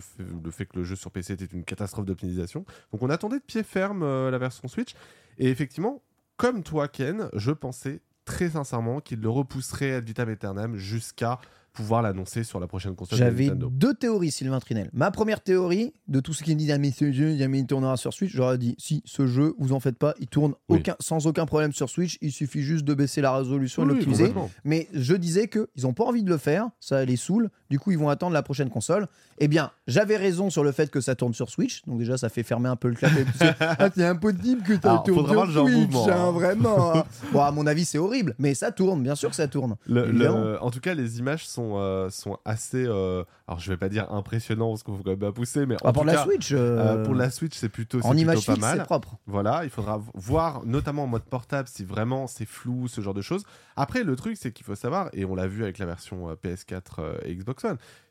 fait, 0.52 0.66
que 0.66 0.78
le 0.78 0.84
jeu 0.84 0.96
sur 0.96 1.12
PC 1.12 1.34
était 1.34 1.46
une 1.46 1.64
catastrophe 1.64 2.06
d'optimisation. 2.06 2.66
Donc 2.92 3.02
on 3.02 3.10
attendait 3.10 3.40
de 3.40 3.44
pied 3.44 3.64
ferme 3.64 4.04
la 4.30 4.38
version 4.38 4.68
Switch, 4.68 4.94
et 5.38 5.50
effectivement, 5.50 6.02
comme 6.38 6.64
toi 6.64 6.88
Ken, 6.88 7.30
je 7.34 7.52
pensais 7.52 8.02
très 8.26 8.52
sincèrement 8.52 9.00
qu'il 9.02 9.20
le 9.20 9.30
repousserait 9.30 9.94
ad 9.94 10.04
vitam 10.06 10.30
aeternam 10.30 10.76
jusqu'à 10.76 11.40
pouvoir 11.74 12.02
l'annoncer 12.02 12.44
sur 12.44 12.60
la 12.60 12.68
prochaine 12.68 12.96
console 12.96 13.18
J'avais 13.18 13.50
deux 13.52 13.94
théories, 13.94 14.32
Sylvain 14.32 14.60
Trinel. 14.60 14.90
Ma 14.94 15.12
première 15.12 15.42
théorie, 15.42 15.94
de 16.08 16.20
tout 16.20 16.34
ce 16.34 16.44
qui 16.44 16.54
me 16.54 16.60
dit, 16.60 16.72
ah, 16.72 16.78
mais 16.78 16.92
ce 16.92 17.12
jeu, 17.12 17.38
jamais 17.38 17.60
il 17.60 17.66
tournera 17.66 17.98
sur 17.98 18.14
Switch, 18.14 18.32
j'aurais 18.34 18.58
dit, 18.58 18.76
si, 18.78 19.02
ce 19.06 19.28
jeu, 19.28 19.54
vous 19.58 19.74
en 19.74 19.80
faites 19.80 19.98
pas, 19.98 20.14
il 20.20 20.28
tourne 20.28 20.54
Oui. 20.70 20.80
aucun, 20.80 20.96
sans 21.00 21.28
aucun 21.28 21.46
problème 21.46 21.72
sur 21.74 21.90
Switch, 21.90 22.18
il 22.22 22.32
suffit 22.32 22.62
juste 22.62 22.86
de 22.86 22.94
baisser 22.94 23.22
la 23.22 23.36
résolution 23.36 23.84
et 23.84 23.88
de 23.88 23.92
l'optimiser. 23.94 24.34
Mais 24.64 24.88
je 24.94 25.16
disais 25.16 25.48
que 25.48 25.70
ils 25.76 25.88
ont 25.88 25.94
pas 25.94 26.04
envie 26.06 26.24
de 26.24 26.30
le 26.30 26.38
faire, 26.38 26.70
ça 26.80 27.04
les 27.06 27.16
saoule, 27.16 27.50
du 27.72 27.80
coup 27.80 27.90
ils 27.92 27.98
vont 27.98 28.10
attendre 28.10 28.34
la 28.34 28.44
prochaine 28.44 28.70
console. 28.70 29.08
Eh 29.40 29.48
bien, 29.48 29.72
j'avais 29.88 30.18
raison 30.18 30.52
sur 30.52 30.64
le 30.64 30.72
fait 30.72 30.92
que 30.92 31.02
ça 31.02 31.16
tourne 31.16 31.34
sur 31.34 31.50
Switch, 31.50 31.82
donc 31.88 31.98
déjà 31.98 32.18
ça 32.18 32.30
fait 32.30 32.44
fermer 32.44 32.70
un 32.70 32.76
peu 32.76 32.90
le 32.90 32.94
clapet. 32.96 33.26
ah, 33.60 33.90
c'est 33.96 34.06
impossible 34.06 34.62
que 34.62 34.74
ça 34.76 35.02
tourne 35.04 35.20
faudra 35.20 35.34
voir 35.34 35.46
le 35.48 35.52
sur 35.52 35.60
genre 35.62 35.68
de 35.70 35.72
Switch, 35.74 35.92
mouvement, 35.94 36.08
hein, 36.14 36.28
hein. 36.28 36.32
vraiment. 36.32 36.96
hein. 36.98 37.04
bon, 37.32 37.42
à 37.42 37.52
mon 37.52 37.66
avis 37.66 37.86
c'est 37.86 37.98
horrible, 37.98 38.36
mais 38.38 38.54
ça 38.54 38.72
tourne, 38.72 39.02
bien 39.02 39.16
sûr 39.16 39.30
que 39.32 39.36
ça 39.36 39.48
tourne. 39.48 39.78
Le- 39.88 40.08
Évidemment. 40.10 40.42
le- 40.44 40.62
en 40.62 40.70
tout 40.70 40.80
cas, 40.82 40.94
les 40.94 41.18
images 41.20 41.48
sont, 41.48 41.74
euh, 41.78 42.10
sont 42.12 42.38
assez. 42.46 42.84
euh, 42.86 43.24
alors, 43.48 43.60
je 43.60 43.70
vais 43.72 43.78
pas 43.78 43.90
dire 43.90 44.12
impressionnant 44.14 44.70
parce 44.70 44.84
qu'il 44.84 44.94
faut 44.96 45.04
quand 45.04 45.10
même 45.10 45.20
pas 45.20 45.32
pousser, 45.32 45.66
mais 45.66 45.76
en 45.76 45.80
Ah, 45.86 45.94
pour 45.94 46.04
tout 46.04 46.08
la 46.08 46.14
cas, 46.16 46.24
Switch, 46.26 46.52
euh, 46.54 46.58
euh, 47.00 47.06
pour 47.06 47.16
la 47.16 47.32
Switch, 47.32 47.56
c'est 47.58 47.70
plutôt, 47.70 47.98
en 48.00 48.10
plutôt 48.12 48.18
image 48.18 48.46
pas 48.46 48.54
fixe, 48.54 48.68
c'est 48.68 48.76
mal. 48.78 48.86
propre. 48.86 49.16
Voilà, 49.28 49.62
il 49.64 49.70
faudra 49.70 50.02
voir, 50.14 50.66
notamment 50.66 51.04
en 51.04 51.08
mode 51.08 51.24
portable, 51.24 51.68
si 51.68 51.84
vraiment 51.84 52.28
c'est 52.28 52.46
flou, 52.46 52.88
ce 52.88 53.02
genre 53.02 53.14
de 53.14 53.22
choses. 53.22 53.44
Après, 53.76 54.04
le 54.04 54.16
truc, 54.16 54.38
c'est 54.40 54.52
qu'il 54.52 54.66
faut 54.66 54.76
savoir, 54.76 55.10
et 55.14 55.26
on 55.26 55.36
l'a 55.36 55.48
vu 55.48 55.64
avec 55.64 55.78
la 55.80 55.86
version 55.86 56.30
euh, 56.30 56.36
PS4 56.36 56.82
euh, 57.00 57.18
et 57.26 57.36
Xbox 57.36 57.61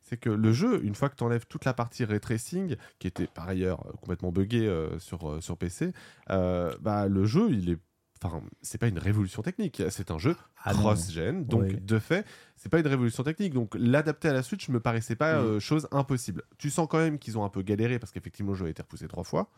C'est 0.03 0.17
que 0.19 0.31
le 0.31 0.53
jeu, 0.53 0.83
une 0.85 0.95
fois 0.95 1.09
que 1.09 1.17
tu 1.17 1.23
enlèves 1.25 1.47
toute 1.47 1.65
la 1.65 1.75
partie 1.75 2.05
ray 2.05 2.19
tracing, 2.21 2.77
qui 2.99 3.07
était 3.07 3.27
par 3.27 3.49
ailleurs 3.49 3.87
euh, 3.87 3.93
complètement 4.01 4.33
buggée 4.33 4.67
euh, 4.67 4.99
sur, 4.99 5.29
euh, 5.31 5.41
sur 5.41 5.57
PC, 5.57 5.93
bah, 6.29 7.07
le 7.09 7.25
jeu, 7.27 7.51
il 7.51 7.71
est. 7.71 7.79
Enfin, 8.23 8.43
c'est 8.61 8.77
pas 8.77 8.89
une 8.89 8.99
révolution 8.99 9.41
technique, 9.41 9.83
c'est 9.89 10.11
un 10.11 10.19
jeu 10.19 10.37
Ah 10.65 10.73
cross-gen, 10.75 11.47
donc 11.47 11.63
Oui. 11.63 11.77
de 11.81 11.99
fait, 11.99 12.27
c'est 12.55 12.69
pas 12.69 12.79
une 12.79 12.87
révolution 12.87 13.23
technique. 13.23 13.55
Donc 13.55 13.75
l'adapter 13.79 14.29
à 14.29 14.35
la 14.35 14.43
Switch 14.43 14.69
me 14.69 14.79
paraissait 14.79 15.17
pas 15.17 15.37
Mm. 15.37 15.45
euh, 15.45 15.61
chose 15.61 15.89
impossible. 15.91 16.43
Tu 16.59 16.69
sens 16.69 16.87
quand 16.91 16.99
même 16.99 17.19
qu'ils 17.19 17.39
ont 17.39 17.45
un 17.45 17.49
peu 17.49 17.63
galéré 17.63 17.99
parce 17.99 18.13
qu'effectivement 18.13 18.53
le 18.53 18.59
jeu 18.59 18.67
a 18.67 18.69
été 18.69 18.83
repoussé 18.83 19.09
trois 19.09 19.25
fois. 19.25 19.49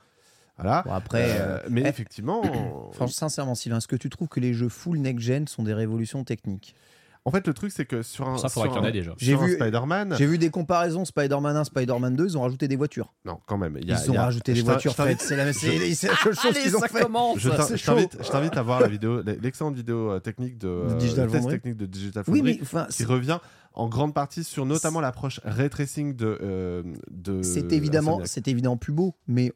Voilà. 0.58 0.82
Bon, 0.82 0.92
après, 0.92 1.40
Euh, 1.40 1.56
euh, 1.56 1.68
mais 1.70 1.82
eh, 1.84 1.88
effectivement, 1.88 2.42
Franchement, 2.92 3.08
sincèrement, 3.08 3.54
Sylvain, 3.56 3.78
est-ce 3.78 3.88
que 3.88 3.96
tu 3.96 4.10
trouves 4.10 4.28
que 4.28 4.38
les 4.38 4.54
jeux 4.54 4.68
full 4.68 4.98
next-gen 4.98 5.48
sont 5.48 5.64
des 5.64 5.74
révolutions 5.74 6.22
techniques? 6.22 6.76
En 7.24 7.30
fait 7.30 7.46
le 7.46 7.54
truc 7.54 7.70
c'est 7.72 7.84
que 7.84 8.02
sur 8.02 8.28
un, 8.28 8.36
Ça, 8.38 8.48
faudrait 8.48 8.68
qu'il 8.70 8.78
y 8.78 8.80
en 8.80 8.84
ait 8.84 8.92
déjà. 8.92 9.12
J'ai 9.16 9.36
vu- 9.36 9.54
Spider-Man, 9.54 10.14
J'ai 10.18 10.26
vu 10.26 10.38
des 10.38 10.50
comparaisons 10.50 11.04
Spider-Man 11.04 11.56
1, 11.56 11.64
Spider-Man 11.64 12.16
2, 12.16 12.24
ils 12.26 12.38
ont 12.38 12.42
rajouté 12.42 12.68
des 12.68 12.76
voitures. 12.76 13.12
non 13.24 13.38
quand 13.46 13.58
même, 13.58 13.78
il 13.80 13.88
y 13.88 13.92
a- 13.92 13.96
ils 13.96 14.10
ont 14.10 14.12
il 14.12 14.14
y 14.14 14.18
a- 14.18 14.24
rajouté 14.24 14.52
des 14.54 14.62
voitures, 14.62 14.94
Fred. 14.94 15.20
C'est 15.20 15.36
la, 15.36 15.52
seule 15.52 16.34
chose 16.34 16.58
qu'ils 16.62 16.76
ont 16.76 16.80
fait. 16.80 17.02
commence 17.02 17.38
Je 17.38 17.50
t'invite, 17.50 17.76
chaud. 17.78 17.98
je 18.20 18.28
t'invite 18.30 18.56
à 18.56 18.62
voir 18.62 18.80
la 18.80 18.88
vidéo, 18.88 19.22
l'excellente 19.22 19.74
vidéo 19.74 20.10
euh, 20.12 20.20
technique 20.20 20.58
de, 20.58 20.68
euh, 20.68 20.94
Digital 20.96 21.26
le 21.26 21.32
test 21.32 21.48
technique 21.48 21.76
de 21.76 21.86
Digital 21.86 22.24
Oui, 22.28 22.60
Foundry, 22.64 22.88
qui 22.92 23.04
revient 23.04 23.38
en 23.74 23.88
grande 23.88 24.12
partie 24.14 24.44
sur 24.44 24.66
notamment 24.66 25.00
l'approche 25.00 25.40
ray 25.44 25.70
tracing 25.70 26.14
de, 26.14 26.38
euh, 26.42 26.82
de 27.10 27.42
c'est 27.42 27.72
évidemment, 27.72 28.20
c'est 28.24 28.46
évidemment 28.48 28.76
plus 28.76 28.92
beau, 28.92 29.14
mais 29.26 29.52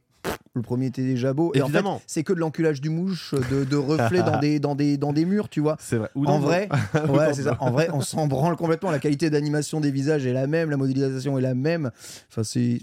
le 0.58 0.62
premier 0.62 0.86
était 0.86 1.02
déjà 1.02 1.32
beau. 1.32 1.52
Et 1.54 1.60
en 1.62 1.66
Évidemment. 1.66 1.98
fait, 1.98 2.04
c'est 2.06 2.24
que 2.24 2.32
de 2.32 2.40
l'enculage 2.40 2.80
du 2.80 2.90
mouche, 2.90 3.34
de, 3.50 3.64
de 3.64 3.76
reflets 3.76 4.22
dans 4.22 4.38
des, 4.38 4.58
dans, 4.58 4.74
des, 4.74 4.96
dans 4.96 5.12
des 5.12 5.24
murs, 5.24 5.48
tu 5.48 5.60
vois. 5.60 5.76
C'est 5.80 5.96
vrai. 5.96 6.10
Ou 6.14 6.26
En 6.26 6.38
vrai, 6.38 6.68
ou 6.94 7.12
ouais, 7.12 7.26
dans- 7.28 7.34
c'est 7.34 7.42
ça. 7.44 7.56
En 7.60 7.70
vrai, 7.70 7.88
on 7.92 8.00
s'en 8.00 8.26
branle 8.26 8.56
complètement. 8.56 8.90
La 8.90 8.98
qualité 8.98 9.30
d'animation 9.30 9.80
des 9.80 9.90
visages 9.90 10.26
est 10.26 10.32
la 10.32 10.46
même, 10.46 10.70
la 10.70 10.76
modélisation 10.76 11.38
est 11.38 11.42
la 11.42 11.54
même. 11.54 11.90
Enfin, 12.30 12.42
c'est 12.44 12.78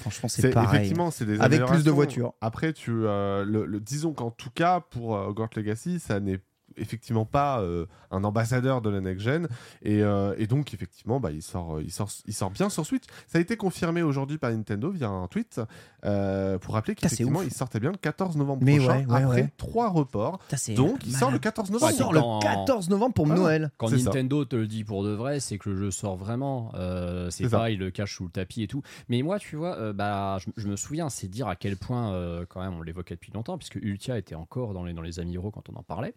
franchement, 0.00 0.28
c'est 0.28 0.50
pareil. 0.50 0.68
effectivement 0.76 1.10
c'est 1.10 1.24
des 1.24 1.40
Avec 1.40 1.64
plus 1.64 1.84
de 1.84 1.90
voitures. 1.90 2.32
Après 2.40 2.72
tu 2.72 2.90
euh, 2.92 3.44
le, 3.44 3.64
le- 3.66 3.80
disons 3.80 4.12
qu'en 4.12 4.30
tout 4.30 4.50
cas 4.54 4.80
pour 4.80 5.16
euh, 5.16 5.26
Hogwarts 5.28 5.50
Legacy 5.56 6.00
ça 6.00 6.18
n'est 6.20 6.40
effectivement 6.76 7.24
pas 7.24 7.60
euh, 7.60 7.86
un 8.10 8.24
ambassadeur 8.24 8.80
de 8.82 8.90
la 8.90 9.00
next 9.00 9.24
gen 9.24 9.48
et, 9.82 10.02
euh, 10.02 10.34
et 10.38 10.46
donc 10.46 10.74
effectivement 10.74 11.20
bah, 11.20 11.30
il 11.32 11.42
sort 11.42 11.76
euh, 11.76 11.82
il 11.82 11.90
sort 11.92 12.10
il 12.26 12.34
sort 12.34 12.50
bien 12.50 12.68
sur 12.70 12.86
Switch 12.86 13.04
ça 13.26 13.38
a 13.38 13.40
été 13.40 13.56
confirmé 13.56 14.02
aujourd'hui 14.02 14.38
par 14.38 14.50
Nintendo 14.50 14.90
via 14.90 15.08
un 15.08 15.26
tweet 15.28 15.60
euh, 16.04 16.58
pour 16.58 16.74
rappeler 16.74 16.94
qu'effectivement 16.94 17.42
il 17.42 17.52
sortait 17.52 17.80
bien 17.80 17.90
le 17.90 17.96
14 17.98 18.36
novembre 18.36 18.62
Mais 18.64 18.78
prochain 18.78 19.00
ouais, 19.00 19.06
ouais, 19.06 19.22
après 19.22 19.42
ouais. 19.42 19.52
trois 19.56 19.88
reports 19.88 20.38
donc 20.76 21.04
il 21.06 21.12
sort 21.12 21.28
le 21.30 21.38
malade. 21.38 21.42
14 21.42 21.68
Il 21.68 21.72
novembre 21.72 21.92
sort 21.96 22.12
le 22.12 22.40
14 22.42 22.88
novembre 22.88 23.14
pour 23.14 23.26
Ah. 23.30 23.34
Noël. 23.34 23.70
Quand 23.76 23.88
ça. 23.88 23.96
Nintendo 23.96 24.44
te 24.44 24.56
le 24.56 24.66
dit 24.66 24.84
pour 24.84 25.02
de 25.04 25.10
vrai, 25.10 25.40
c'est 25.40 25.58
que 25.58 25.70
le 25.70 25.76
jeu 25.76 25.90
sort 25.90 26.16
vraiment. 26.16 26.72
Euh, 26.74 27.30
c'est 27.30 27.48
ça. 27.48 27.58
pas, 27.58 27.70
il 27.70 27.78
le 27.78 27.90
cache 27.90 28.16
sous 28.16 28.24
le 28.24 28.30
tapis 28.30 28.62
et 28.62 28.68
tout. 28.68 28.82
Mais 29.08 29.22
moi, 29.22 29.38
tu 29.38 29.56
vois, 29.56 29.76
euh, 29.78 29.92
bah, 29.92 30.38
je, 30.38 30.48
je 30.56 30.68
me 30.68 30.76
souviens, 30.76 31.08
c'est 31.08 31.28
dire 31.28 31.48
à 31.48 31.56
quel 31.56 31.76
point, 31.76 32.12
euh, 32.12 32.44
quand 32.48 32.60
même, 32.60 32.74
on 32.74 32.82
l'évoquait 32.82 33.14
depuis 33.14 33.32
longtemps, 33.32 33.58
puisque 33.58 33.76
Ultia 33.76 34.18
était 34.18 34.34
encore 34.34 34.74
dans 34.74 34.84
les, 34.84 34.92
dans 34.92 35.02
les 35.02 35.18
Amis 35.18 35.36
quand 35.52 35.68
on 35.70 35.76
en 35.76 35.82
parlait. 35.82 36.14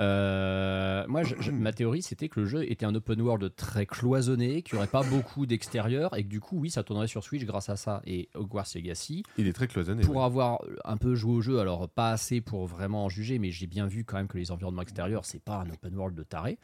Euh, 0.00 1.04
moi, 1.08 1.22
je- 1.24 1.34
je- 1.40 1.50
ma 1.50 1.72
théorie, 1.72 2.02
c'était 2.02 2.28
que 2.28 2.40
le 2.40 2.46
jeu 2.46 2.70
était 2.70 2.86
un 2.86 2.94
open 2.94 3.20
world 3.20 3.54
très 3.56 3.84
cloisonné, 3.86 4.62
qu'il 4.62 4.74
n'y 4.74 4.78
aurait 4.78 4.86
pas 4.90 5.02
beaucoup 5.02 5.44
d'extérieur, 5.46 6.16
et 6.16 6.22
que 6.22 6.28
du 6.28 6.40
coup, 6.40 6.58
oui, 6.58 6.70
ça 6.70 6.82
tournerait 6.82 7.08
sur 7.08 7.24
Switch 7.24 7.44
grâce 7.44 7.68
à 7.68 7.76
ça. 7.76 8.02
Et 8.06 8.28
Hogwarts 8.34 8.68
Legacy, 8.74 9.24
il 9.36 9.48
est 9.48 9.52
très 9.52 9.66
cloisonné 9.66 10.02
pour 10.02 10.16
ouais. 10.16 10.22
avoir 10.24 10.60
un 10.84 10.96
peu 10.96 11.14
joué 11.14 11.32
au 11.34 11.40
jeu, 11.40 11.58
alors 11.58 11.88
pas 11.88 12.10
assez 12.10 12.40
pour 12.40 12.66
vraiment 12.66 13.04
en 13.06 13.08
juger, 13.08 13.38
mais 13.38 13.50
j'ai 13.50 13.66
bien 13.66 13.86
vu 13.86 14.04
quand 14.04 14.16
même 14.16 14.28
que 14.28 14.38
les 14.38 14.50
environnements 14.50 14.82
extérieurs, 14.82 15.24
c'est 15.24 15.42
pas 15.42 15.64
un 15.66 15.70
open 15.70 15.96
world 15.96 16.16
de 16.16 16.22
taré. 16.22 16.58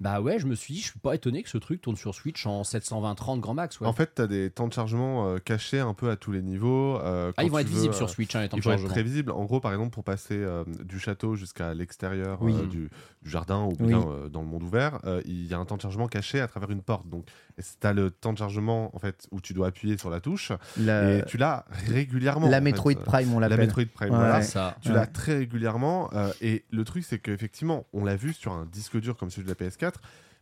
Bah 0.00 0.20
ouais, 0.20 0.38
je 0.38 0.46
me 0.46 0.54
suis 0.54 0.74
dit, 0.74 0.80
je 0.80 0.86
suis 0.90 0.98
pas 0.98 1.14
étonné 1.14 1.42
que 1.42 1.48
ce 1.48 1.58
truc 1.58 1.80
tourne 1.80 1.96
sur 1.96 2.14
Switch 2.14 2.46
en 2.46 2.62
720-30 2.62 3.40
grand 3.40 3.54
max. 3.54 3.80
Ouais. 3.80 3.86
en 3.86 3.92
fait 3.92 4.14
tu 4.14 4.22
as 4.22 4.26
des 4.26 4.50
temps 4.50 4.68
de 4.68 4.72
chargement 4.72 5.26
euh, 5.28 5.38
cachés 5.38 5.80
un 5.80 5.92
peu 5.94 6.10
à 6.10 6.16
tous 6.16 6.30
les 6.32 6.40
niveaux 6.42 6.98
euh, 6.98 7.32
ah, 7.36 7.42
ils 7.44 7.50
vont 7.50 7.58
être 7.58 7.66
veux, 7.68 7.74
visibles 7.74 7.94
euh, 7.94 7.96
sur 7.96 8.08
Switch, 8.10 8.34
hein, 8.36 8.42
les 8.42 8.48
temps 8.48 8.56
de 8.56 8.62
faut 8.62 8.70
être 8.70 8.76
chargement. 8.78 8.92
très 8.92 9.02
visible. 9.02 9.32
En 9.32 9.44
gros, 9.44 9.58
par 9.60 9.72
exemple, 9.72 9.90
pour 9.90 10.04
passer 10.04 10.36
euh, 10.36 10.64
du 10.84 10.98
château 11.00 11.34
jusqu'à 11.34 11.74
l'extérieur 11.74 12.38
Oui. 12.42 12.54
euh, 12.54 12.66
du, 12.66 12.88
du 13.22 13.30
jardin 13.30 13.64
ou 13.64 13.72
bien 13.76 14.00
euh, 14.08 14.28
dans 14.28 14.42
le 14.42 14.46
monde 14.46 14.62
ouvert, 14.62 15.00
euh, 15.04 15.20
il 15.24 15.46
y 15.46 15.54
a 15.54 15.58
un 15.58 15.64
temps 15.64 15.76
de 15.76 15.82
chargement 15.82 16.06
caché 16.06 16.40
à 16.40 16.46
travers 16.46 16.70
une 16.70 16.82
porte. 16.82 17.08
Donc, 17.08 17.26
tu 17.56 17.86
as 17.86 17.92
le 17.92 18.10
temps 18.12 18.32
de 18.32 18.38
chargement 18.38 18.94
en 18.94 18.98
fait 19.00 19.26
où 19.32 19.40
tu 19.40 19.52
dois 19.52 19.66
appuyer 19.68 19.98
sur 19.98 20.10
la 20.10 20.20
touche 20.20 20.52
La, 20.78 21.14
et 21.18 21.24
tu 21.24 21.36
l'as 21.38 21.64
régulièrement. 21.88 22.48
la 22.48 22.60
Metroid 22.60 22.92
fait. 22.92 23.00
Prime, 23.04 23.32
on 23.34 23.40
La 23.40 23.48
l'appelle. 23.48 23.66
Metroid 23.66 23.84
Prime. 23.92 24.10
Ouais. 24.10 24.16
voilà. 24.16 24.42
Ça. 24.42 24.76
Tu 24.80 24.88
Ouais. 24.90 24.94
l'as 24.94 25.06
très 25.06 25.36
régulièrement. 25.38 26.08
euh, 26.14 26.30
et 26.40 26.64
le 26.70 26.84
truc, 26.84 27.04
c'est 27.04 27.18
qu'effectivement, 27.18 27.86
on 27.92 28.04
l'a 28.04 28.16
vu 28.16 28.32
sur 28.32 28.52
un 28.52 28.66
disque 28.66 28.98
dur 29.00 29.16
comme 29.16 29.30
celui 29.30 29.44
de 29.44 29.48
la 29.48 29.54
PS4, 29.56 29.87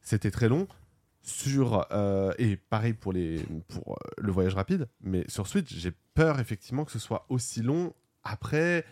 c'était 0.03 0.30
très 0.30 0.49
long. 0.49 0.66
Sur, 1.22 1.86
euh, 1.90 2.32
et 2.38 2.55
pareil 2.57 2.92
pour, 2.92 3.12
les, 3.12 3.44
pour 3.66 3.94
euh, 3.94 3.97
le 4.18 4.30
voyage 4.30 4.55
rapide, 4.55 4.86
mais 5.01 5.24
sur 5.26 5.49
Switch, 5.49 5.74
j'ai 5.74 5.92
peur 6.14 6.38
effectivement 6.38 6.84
que 6.84 6.92
ce 6.92 7.01
soit 7.01 7.26
aussi 7.28 7.62
long. 7.62 7.92
Après, 8.22 8.84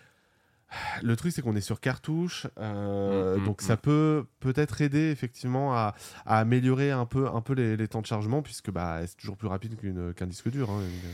le 1.02 1.14
truc, 1.14 1.32
c'est 1.32 1.42
qu'on 1.42 1.54
est 1.54 1.60
sur 1.60 1.78
cartouche, 1.80 2.48
euh, 2.58 3.36
Mm, 3.36 3.40
mm, 3.40 3.44
donc 3.44 3.62
mm. 3.62 3.64
ça 3.66 3.76
peut 3.76 4.26
peut-être 4.40 4.80
aider 4.80 5.10
effectivement 5.12 5.74
à, 5.76 5.94
à 6.26 6.40
améliorer 6.40 6.90
un 6.90 7.06
peu, 7.06 7.28
un 7.28 7.40
peu 7.40 7.52
les, 7.52 7.76
les 7.76 7.86
temps 7.86 8.00
de 8.00 8.06
chargement, 8.06 8.42
puisque 8.42 8.72
bah, 8.72 9.06
c'est 9.06 9.16
toujours 9.16 9.36
plus 9.36 9.46
rapide 9.48 9.76
qu'un 10.16 10.26
disque 10.26 10.48
dur. 10.50 10.70
hein, 10.70 10.80
une- 10.80 11.10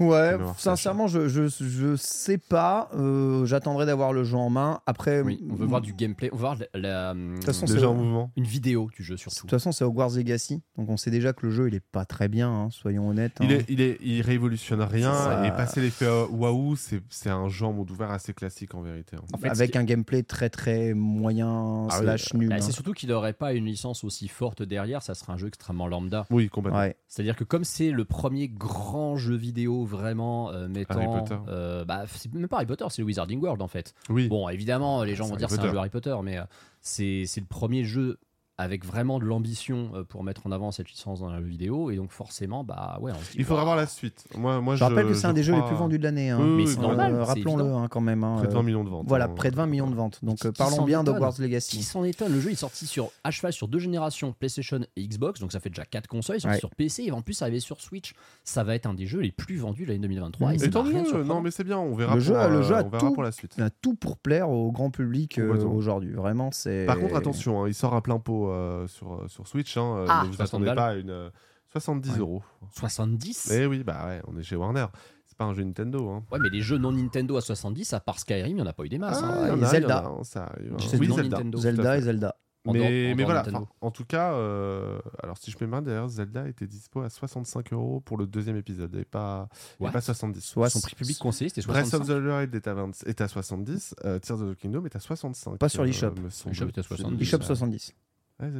Ouais, 0.00 0.36
sincèrement, 0.56 1.06
je, 1.06 1.28
je, 1.28 1.46
je 1.48 1.96
sais 1.96 2.38
pas. 2.38 2.88
Euh, 2.94 3.44
J'attendrai 3.44 3.86
d'avoir 3.86 4.12
le 4.12 4.24
jeu 4.24 4.36
en 4.36 4.50
main. 4.50 4.80
Après, 4.86 5.20
Oui, 5.20 5.44
on 5.50 5.54
veut 5.54 5.66
voir 5.66 5.80
du 5.80 5.92
gameplay, 5.92 6.30
on 6.32 6.36
veut 6.36 6.40
voir 6.40 6.56
la, 6.74 7.14
De 7.14 7.44
façon, 7.44 7.66
Déjà 7.66 7.80
c'est- 7.80 7.84
en 7.86 7.94
mouvement. 7.94 8.32
une 8.36 8.44
vidéo 8.44 8.88
du 8.96 9.02
jeu 9.02 9.14
De 9.14 9.20
surtout. 9.20 9.40
toute 9.42 9.50
façon, 9.50 9.70
c'est 9.70 9.84
Hogwarts 9.84 10.10
Legacy, 10.16 10.62
donc 10.76 10.88
on 10.88 10.96
sait 10.96 11.10
déjà 11.10 11.32
que 11.32 11.46
le 11.46 11.52
jeu 11.52 11.68
il 11.68 11.74
est 11.74 11.80
pas 11.92 12.04
très 12.04 12.28
bien, 12.28 12.48
hein, 12.50 12.68
soyons 12.70 13.08
honnêtes. 13.08 13.36
Il, 13.40 13.46
hein. 13.52 13.58
est, 13.58 13.64
il, 13.68 13.80
est, 13.80 13.98
il 14.02 14.22
révolutionne 14.22 14.80
rien 14.82 15.12
ça. 15.12 15.46
et 15.46 15.50
passer 15.50 15.80
l'effet 15.80 16.08
waouh, 16.30 16.74
c'est 16.76 17.00
c'est 17.10 17.30
un 17.30 17.48
jeu 17.48 17.66
en 17.66 17.72
monde 17.72 17.90
ouvert 17.90 18.10
assez 18.10 18.32
classique 18.32 18.74
en 18.74 18.82
vérité. 18.82 19.16
hein. 19.16 19.24
En 19.34 19.38
fait, 19.38 19.48
avec 19.50 19.76
un 19.76 19.84
gameplay 19.84 20.22
très 20.22 20.48
très 20.50 20.94
moyen 20.94 21.86
Ah 21.90 21.96
oui, 21.98 22.04
slash 22.04 22.34
nul. 22.34 22.48
Bah, 22.48 22.56
hein. 22.56 22.60
c'est 22.60 22.72
surtout 22.72 22.92
qu'il 22.92 23.10
n'aurait 23.10 23.32
pas 23.34 23.52
une 23.52 23.66
licence 23.66 24.04
aussi 24.04 24.28
forte 24.28 24.62
derrière, 24.62 25.02
ça 25.02 25.14
serait 25.14 25.32
un 25.32 25.36
jeu 25.36 25.48
extrêmement 25.48 25.86
lambda. 25.86 26.26
Oui, 26.30 26.48
complètement. 26.48 26.80
Ouais. 26.80 26.96
C'est-à-dire 27.08 27.36
que 27.36 27.44
comme 27.44 27.64
c'est 27.64 27.90
le 27.90 28.04
premier 28.04 28.48
grand 28.48 29.16
jeu 29.16 29.34
vidéo 29.36 29.81
vraiment 29.84 30.50
euh, 30.50 30.68
mettant, 30.68 30.94
Harry 30.94 31.06
Potter. 31.06 31.36
euh, 31.48 31.84
bah, 31.84 32.04
c'est 32.06 32.32
même 32.32 32.48
pas 32.48 32.56
Harry 32.56 32.66
Potter, 32.66 32.84
c'est 32.90 33.02
le 33.02 33.06
Wizarding 33.06 33.40
World 33.40 33.62
en 33.62 33.68
fait. 33.68 33.94
Oui. 34.08 34.28
Bon, 34.28 34.48
évidemment, 34.48 35.04
les 35.04 35.14
gens 35.14 35.24
vont 35.24 35.30
Harry 35.32 35.38
dire 35.38 35.50
c'est 35.50 35.60
un 35.60 35.70
jeu 35.70 35.78
Harry 35.78 35.90
Potter, 35.90 36.16
mais 36.22 36.38
euh, 36.38 36.44
c'est 36.80 37.24
c'est 37.26 37.40
le 37.40 37.46
premier 37.46 37.84
jeu 37.84 38.18
avec 38.58 38.84
vraiment 38.84 39.18
de 39.18 39.24
l'ambition 39.24 39.90
euh, 39.94 40.04
pour 40.04 40.22
mettre 40.22 40.46
en 40.46 40.52
avant 40.52 40.70
cette 40.70 40.88
licence 40.90 41.20
dans 41.20 41.30
la 41.30 41.40
vidéo. 41.40 41.90
Et 41.90 41.96
donc, 41.96 42.10
forcément, 42.10 42.64
bah 42.64 42.98
ouais, 43.00 43.10
on 43.12 43.18
se 43.20 43.32
dit. 43.32 43.38
Il 43.38 43.44
faudra 43.44 43.64
voir 43.64 43.76
la 43.76 43.86
suite. 43.86 44.24
Moi, 44.36 44.60
moi, 44.60 44.76
Je 44.76 44.84
rappelle 44.84 45.06
que 45.08 45.14
c'est 45.14 45.26
un 45.26 45.32
des 45.32 45.42
jeux 45.42 45.54
les 45.54 45.62
plus 45.62 45.74
vendus 45.74 45.98
de 45.98 46.04
l'année. 46.04 46.30
hein. 46.30 46.38
Oui, 46.40 46.48
oui, 46.50 46.64
Mais 46.64 46.66
c'est 46.66 46.80
normal, 46.80 47.14
Euh, 47.14 47.24
Rappelons-le 47.24 47.64
hein, 47.64 47.88
quand 47.90 48.00
même. 48.00 48.22
hein, 48.24 48.36
Près 48.38 48.46
de 48.48 48.52
euh, 48.52 48.56
20 48.56 48.62
millions 48.62 48.84
de 48.84 48.90
ventes. 48.90 49.06
Voilà, 49.08 49.24
hein. 49.24 49.32
près 49.34 49.50
de 49.50 49.56
20 49.56 49.66
millions 49.66 49.90
de 49.90 49.94
ventes. 49.94 50.18
Donc 50.22 50.38
Qui- 50.38 50.46
euh, 50.46 50.52
qui 50.52 50.58
parlons 50.58 50.84
bien 50.84 51.02
d'Hogwarts 51.02 51.34
Qui 51.34 51.42
Legacy. 51.42 51.82
s'en 51.82 52.04
étonne 52.04 52.32
Le 52.32 52.40
jeu 52.40 52.50
est 52.50 52.54
sorti 52.54 52.86
sur 52.86 53.10
à 53.24 53.30
cheval 53.30 53.52
sur 53.52 53.68
deux 53.68 53.78
générations, 53.78 54.32
PlayStation 54.38 54.80
et 54.96 55.06
Xbox, 55.08 55.40
donc 55.40 55.50
ça 55.52 55.58
fait 55.60 55.70
déjà 55.70 55.84
quatre 55.84 56.06
consoles. 56.06 56.36
Il 56.36 56.38
est 56.38 56.40
sorti 56.42 56.54
Ouais. 56.54 56.60
sur 56.60 56.70
PC 56.70 57.04
et 57.04 57.12
en 57.12 57.22
plus 57.22 57.40
arrivé 57.42 57.58
sur 57.60 57.80
Switch. 57.80 58.12
Ça 58.44 58.64
va 58.64 58.74
être 58.74 58.86
un 58.86 58.94
des 58.94 59.06
jeux 59.06 59.20
les 59.20 59.32
plus 59.32 59.56
vendus 59.56 59.84
de 59.84 59.88
l'année 59.88 60.00
2023. 60.00 60.52
Mmh. 60.52 60.54
Et 60.62 60.70
tant 60.70 60.84
mieux. 60.84 61.04
surprenant. 61.04 61.36
Non, 61.36 61.40
mais 61.40 61.50
c'est 61.50 61.64
bien. 61.64 61.78
On 61.78 61.94
verra. 61.94 62.14
Le 62.14 62.20
jeu 62.20 62.34
le 62.34 62.38
euh, 62.40 62.62
jeu 62.62 62.74
a 62.76 62.84
on 62.84 62.88
verra 62.90 63.00
tout. 63.08 63.12
pour 63.14 63.22
la 63.22 63.32
suite. 63.32 63.54
Il 63.56 63.62
a 63.64 63.70
tout 63.70 63.94
pour 63.94 64.18
plaire 64.18 64.50
au 64.50 64.70
grand 64.72 64.90
public 64.90 65.38
euh, 65.38 65.56
aujourd'hui. 65.66 66.12
Vraiment, 66.12 66.50
c'est. 66.52 66.84
Par 66.86 66.98
contre, 66.98 67.16
attention, 67.16 67.66
il 67.66 67.74
sort 67.74 67.94
à 67.94 68.02
plein 68.02 68.18
pot 68.18 68.41
euh, 68.50 68.86
sur, 68.86 69.14
euh, 69.14 69.28
sur 69.28 69.46
Switch. 69.46 69.76
Hein, 69.76 69.96
euh, 69.98 70.06
Ah, 70.08 70.22
ne 70.24 70.28
vous 70.28 70.34
60 70.34 70.48
attendez 70.48 70.66
balles. 70.66 70.76
pas 70.76 70.86
à 70.88 70.94
une 70.94 71.10
euh, 71.10 71.30
70 71.72 72.10
Ouais. 72.12 72.18
euros. 72.18 72.42
70 72.72 73.48
Mais 73.50 73.66
oui, 73.66 73.82
bah 73.84 74.06
ouais, 74.06 74.22
on 74.26 74.36
est 74.38 74.42
chez 74.42 74.56
Warner. 74.56 74.86
C'est 75.26 75.36
pas 75.38 75.44
un 75.44 75.54
jeu 75.54 75.62
Nintendo. 75.64 76.10
Hein. 76.10 76.24
Ouais, 76.30 76.38
mais 76.40 76.50
les 76.50 76.60
jeux 76.60 76.76
non 76.78 76.92
Nintendo 76.92 77.36
à 77.36 77.40
70, 77.40 77.92
à 77.94 78.00
part 78.00 78.18
Skyrim, 78.18 78.48
il 78.48 78.54
n'y 78.56 78.60
en 78.62 78.66
a 78.66 78.72
pas 78.74 78.84
eu 78.84 78.88
des 78.90 78.98
masses. 78.98 79.20
Ah, 79.22 79.44
hein. 79.44 79.46
il 79.46 79.48
y 79.48 79.60
en 79.60 79.62
a, 79.62 79.66
Zelda. 79.66 80.02
y 80.02 80.06
en 80.06 80.20
a, 80.20 80.24
ça 80.24 80.44
arrive, 80.44 80.74
hein. 80.74 80.96
Oui, 81.00 81.08
non 81.08 81.16
Zelda. 81.16 81.36
Nintendo. 81.38 81.58
Zelda 81.58 81.96
et 81.98 82.00
Zelda. 82.02 82.36
En 82.64 82.72
dehors- 82.74 82.84
Mais, 82.88 83.12
en 83.12 83.16
mais 83.16 83.24
voilà, 83.24 83.42
en 83.80 83.90
tout 83.90 84.04
cas, 84.04 84.34
euh, 84.34 85.00
alors 85.20 85.36
si 85.36 85.50
je 85.50 85.56
me 85.56 85.62
demande 85.62 85.84
d'ailleurs, 85.86 86.06
Zelda 86.08 86.46
était 86.46 86.68
dispo 86.68 87.00
à 87.00 87.10
65 87.10 87.72
euros 87.72 87.98
pour 88.00 88.16
le 88.16 88.24
deuxième 88.28 88.56
épisode 88.56 88.94
et 88.94 89.04
pas, 89.04 89.48
et 89.80 89.90
pas 89.90 90.00
70. 90.00 90.40
Soit 90.44 90.70
Son 90.70 90.80
prix 90.80 90.94
public 90.94 91.18
conseillé, 91.18 91.48
c'était 91.48 91.66
Breath 91.66 91.86
65. 91.86 92.14
of 92.14 92.22
the 92.22 92.24
Wild 92.24 92.54
est 92.54 92.68
à, 92.68 92.74
20 92.74 93.02
est 93.06 93.20
à 93.20 93.26
70, 93.26 93.96
euh, 94.04 94.20
Tears 94.20 94.42
of 94.42 94.54
the 94.54 94.56
Kingdom 94.60 94.84
est 94.84 94.94
à 94.94 95.00
65. 95.00 95.58
Pas 95.58 95.68
sur 95.68 95.82
l'eShop. 95.82 96.10
me 96.22 96.30
semble- 96.30 96.50
l'eShop 96.54 96.68
est 96.68 96.78
à 96.78 96.82
70. 96.84 97.20
eShop 97.22 97.38
Ouais, 97.38 97.44
70. 97.46 97.94
Ouais. 98.40 98.50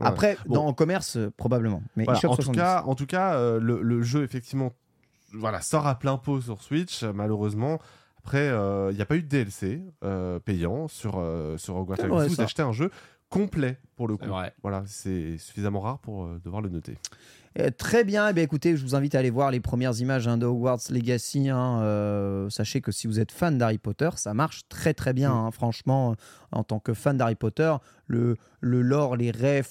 Après, 0.00 0.36
Bon. 0.46 0.54
dans 0.56 0.66
en 0.66 0.72
commerce, 0.74 1.16
euh, 1.16 1.30
probablement. 1.36 1.82
Mais 1.96 2.04
Voilà, 2.04 2.18
en, 2.18 2.36
tout 2.36 2.42
70. 2.42 2.56
cas, 2.58 2.82
en 2.86 2.94
tout 2.94 3.06
cas, 3.06 3.34
euh, 3.34 3.58
le, 3.60 3.80
le 3.82 4.02
jeu, 4.02 4.22
effectivement, 4.22 4.72
voilà, 5.32 5.60
sort 5.60 5.86
à 5.86 5.98
plein 5.98 6.16
pot 6.18 6.40
sur 6.40 6.62
Switch, 6.62 7.02
euh, 7.02 7.12
malheureusement. 7.12 7.78
Après, 8.18 8.48
il 8.48 8.94
n'y 8.96 9.00
a 9.00 9.06
pas 9.06 9.16
eu 9.16 9.22
de 9.22 9.28
DLC 9.28 9.82
euh, 10.04 10.38
payant 10.38 10.86
sur, 10.88 11.14
euh, 11.18 11.56
sur 11.56 11.76
Hogwarts 11.76 12.02
Legacy. 12.02 12.34
Vous 12.34 12.40
achetez 12.42 12.62
un 12.62 12.72
jeu 12.72 12.90
complet, 13.30 13.78
pour 13.98 14.08
le 14.08 14.16
coup. 14.16 14.30
Voilà, 14.62 14.84
c'est 14.86 15.36
suffisamment 15.38 15.80
rare 15.80 15.98
pour 15.98 16.24
euh, 16.24 16.40
devoir 16.44 16.62
le 16.62 16.70
noter. 16.70 16.96
Euh, 17.58 17.70
très 17.76 18.04
bien, 18.04 18.28
eh 18.28 18.32
bien, 18.32 18.44
écoutez, 18.44 18.76
je 18.76 18.82
vous 18.84 18.94
invite 18.94 19.16
à 19.16 19.18
aller 19.18 19.30
voir 19.30 19.50
les 19.50 19.58
premières 19.58 19.98
images 20.00 20.28
hein, 20.28 20.38
de 20.38 20.46
Hogwarts 20.46 20.78
Legacy. 20.90 21.48
hein. 21.48 21.80
Euh, 21.82 22.48
sachez 22.50 22.80
que 22.80 22.92
si 22.92 23.08
vous 23.08 23.18
êtes 23.18 23.32
fan 23.32 23.58
d'Harry 23.58 23.78
Potter, 23.78 24.10
ça 24.16 24.32
marche 24.32 24.68
très 24.68 24.94
très 24.94 25.12
bien. 25.12 25.30
Mm. 25.34 25.46
hein. 25.46 25.50
Franchement, 25.50 26.14
en 26.52 26.62
tant 26.62 26.78
que 26.78 26.94
fan 26.94 27.16
d'Harry 27.16 27.34
Potter, 27.34 27.74
le, 28.06 28.36
le 28.60 28.82
lore, 28.82 29.16
les 29.16 29.32
rêves, 29.32 29.68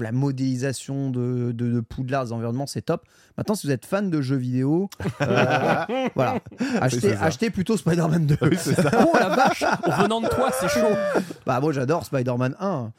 la 0.00 0.12
modélisation 0.12 1.08
de, 1.10 1.52
de, 1.52 1.72
de 1.72 1.80
Poudlard, 1.80 2.26
des 2.26 2.32
environnements, 2.32 2.66
c'est 2.66 2.82
top. 2.82 3.06
Maintenant, 3.38 3.54
si 3.54 3.66
vous 3.68 3.72
êtes 3.72 3.86
fan 3.86 4.10
de 4.10 4.20
jeux 4.20 4.36
vidéo, 4.36 4.90
euh, 5.22 5.84
voilà, 6.14 6.40
achetez, 6.80 7.14
achetez 7.14 7.48
plutôt 7.50 7.76
Spider-Man 7.78 8.26
2. 8.26 8.36
oui, 8.42 8.56
c'est 8.58 8.74
ça. 8.74 8.90
Oh 9.06 9.16
la 9.18 9.28
vache 9.30 9.64
Revenant 9.84 10.20
de 10.20 10.28
toi, 10.28 10.50
c'est 10.52 10.68
chaud 10.68 10.94
Bah, 11.46 11.58
moi, 11.60 11.72
j'adore 11.72 12.04
Spider-Man 12.04 12.54
1. 12.60 12.92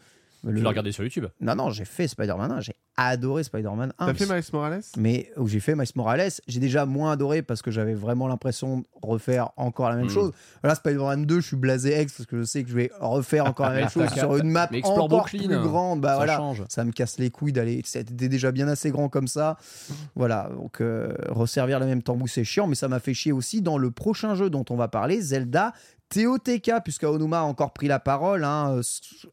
Tu 0.44 0.52
Le- 0.52 0.62
l'as 0.62 0.70
regardé 0.70 0.92
sur 0.92 1.04
YouTube 1.04 1.26
Non, 1.40 1.54
non, 1.56 1.70
j'ai 1.70 1.86
fait 1.86 2.08
Spider-Man 2.08 2.52
1. 2.52 2.62
J'ai 2.62 2.76
adoré 2.98 3.44
Spider-Man 3.44 3.94
1. 4.00 4.06
T'as 4.08 4.14
fait 4.14 4.26
Miles 4.26 4.44
Morales 4.54 4.82
mais 4.98 5.32
où 5.38 5.48
j'ai 5.48 5.60
fait 5.60 5.76
Miles 5.76 5.88
Morales, 5.96 6.32
j'ai 6.48 6.60
déjà 6.60 6.86
moins 6.86 7.12
adoré 7.12 7.42
parce 7.44 7.62
que 7.62 7.70
j'avais 7.72 7.94
vraiment 7.94 8.28
l'impression 8.28 8.80
de 8.80 8.86
refaire 9.02 9.52
encore 9.56 9.90
la 9.90 9.96
même 9.98 10.06
Mm. 10.08 10.10
chose. 10.10 10.32
Là, 10.64 10.74
Spider-Man 10.76 11.26
2, 11.26 11.40
je 11.42 11.48
suis 11.48 11.56
blasé 11.58 12.00
ex 12.00 12.14
parce 12.18 12.28
que 12.28 12.40
je 12.40 12.44
sais 12.44 12.64
que 12.64 12.70
je 12.70 12.76
vais 12.76 12.92
refaire 13.00 13.46
encore 13.46 13.70
la 13.70 13.76
même 13.82 13.90
chose 13.90 14.10
sur 14.10 14.36
une 14.38 14.50
map 14.50 14.68
encore 14.84 15.08
Brooklyn, 15.10 15.48
plus 15.48 15.60
grande. 15.60 16.02
Bah 16.02 16.10
ça 16.10 16.16
voilà, 16.16 16.38
change. 16.38 16.64
ça 16.70 16.84
me 16.86 16.92
casse 16.92 17.18
les 17.20 17.30
couilles 17.30 17.54
d'aller. 17.54 17.82
C'était 17.86 18.28
déjà 18.28 18.52
bien 18.52 18.68
assez 18.68 18.90
grand 18.92 19.10
comme 19.10 19.28
ça. 19.28 19.58
Voilà, 20.16 20.50
donc 20.56 20.82
euh, 20.82 21.14
resservir 21.30 21.80
le 21.80 21.86
même 21.86 22.02
tambou, 22.04 22.28
c'est 22.28 22.44
chiant, 22.44 22.68
mais 22.68 22.76
ça 22.76 22.88
m'a 22.88 23.00
fait 23.00 23.14
chier 23.14 23.32
aussi 23.32 23.62
dans 23.62 23.78
le 23.78 23.92
prochain 23.92 24.36
jeu 24.36 24.50
dont 24.50 24.66
on 24.70 24.76
va 24.76 24.88
parler, 24.88 25.22
Zelda. 25.22 25.74
TOTK, 26.14 26.84
puisque 26.84 27.04
Onuma 27.04 27.40
a 27.40 27.44
encore 27.44 27.72
pris 27.72 27.88
la 27.88 28.00
parole, 28.00 28.44
hein, 28.44 28.76
euh, 28.78 28.82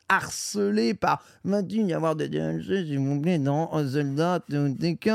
harcelé 0.08 0.94
par 0.94 1.22
Maintenant, 1.44 1.78
il 1.80 1.86
y 1.88 1.92
avoir 1.92 2.14
des 2.14 2.28
DLC, 2.28 2.84
s'il 2.86 2.98
vous 2.98 3.20
plaît, 3.20 3.38
dans 3.38 3.70
Zelda 3.84 4.40
TOTK. 4.50 5.10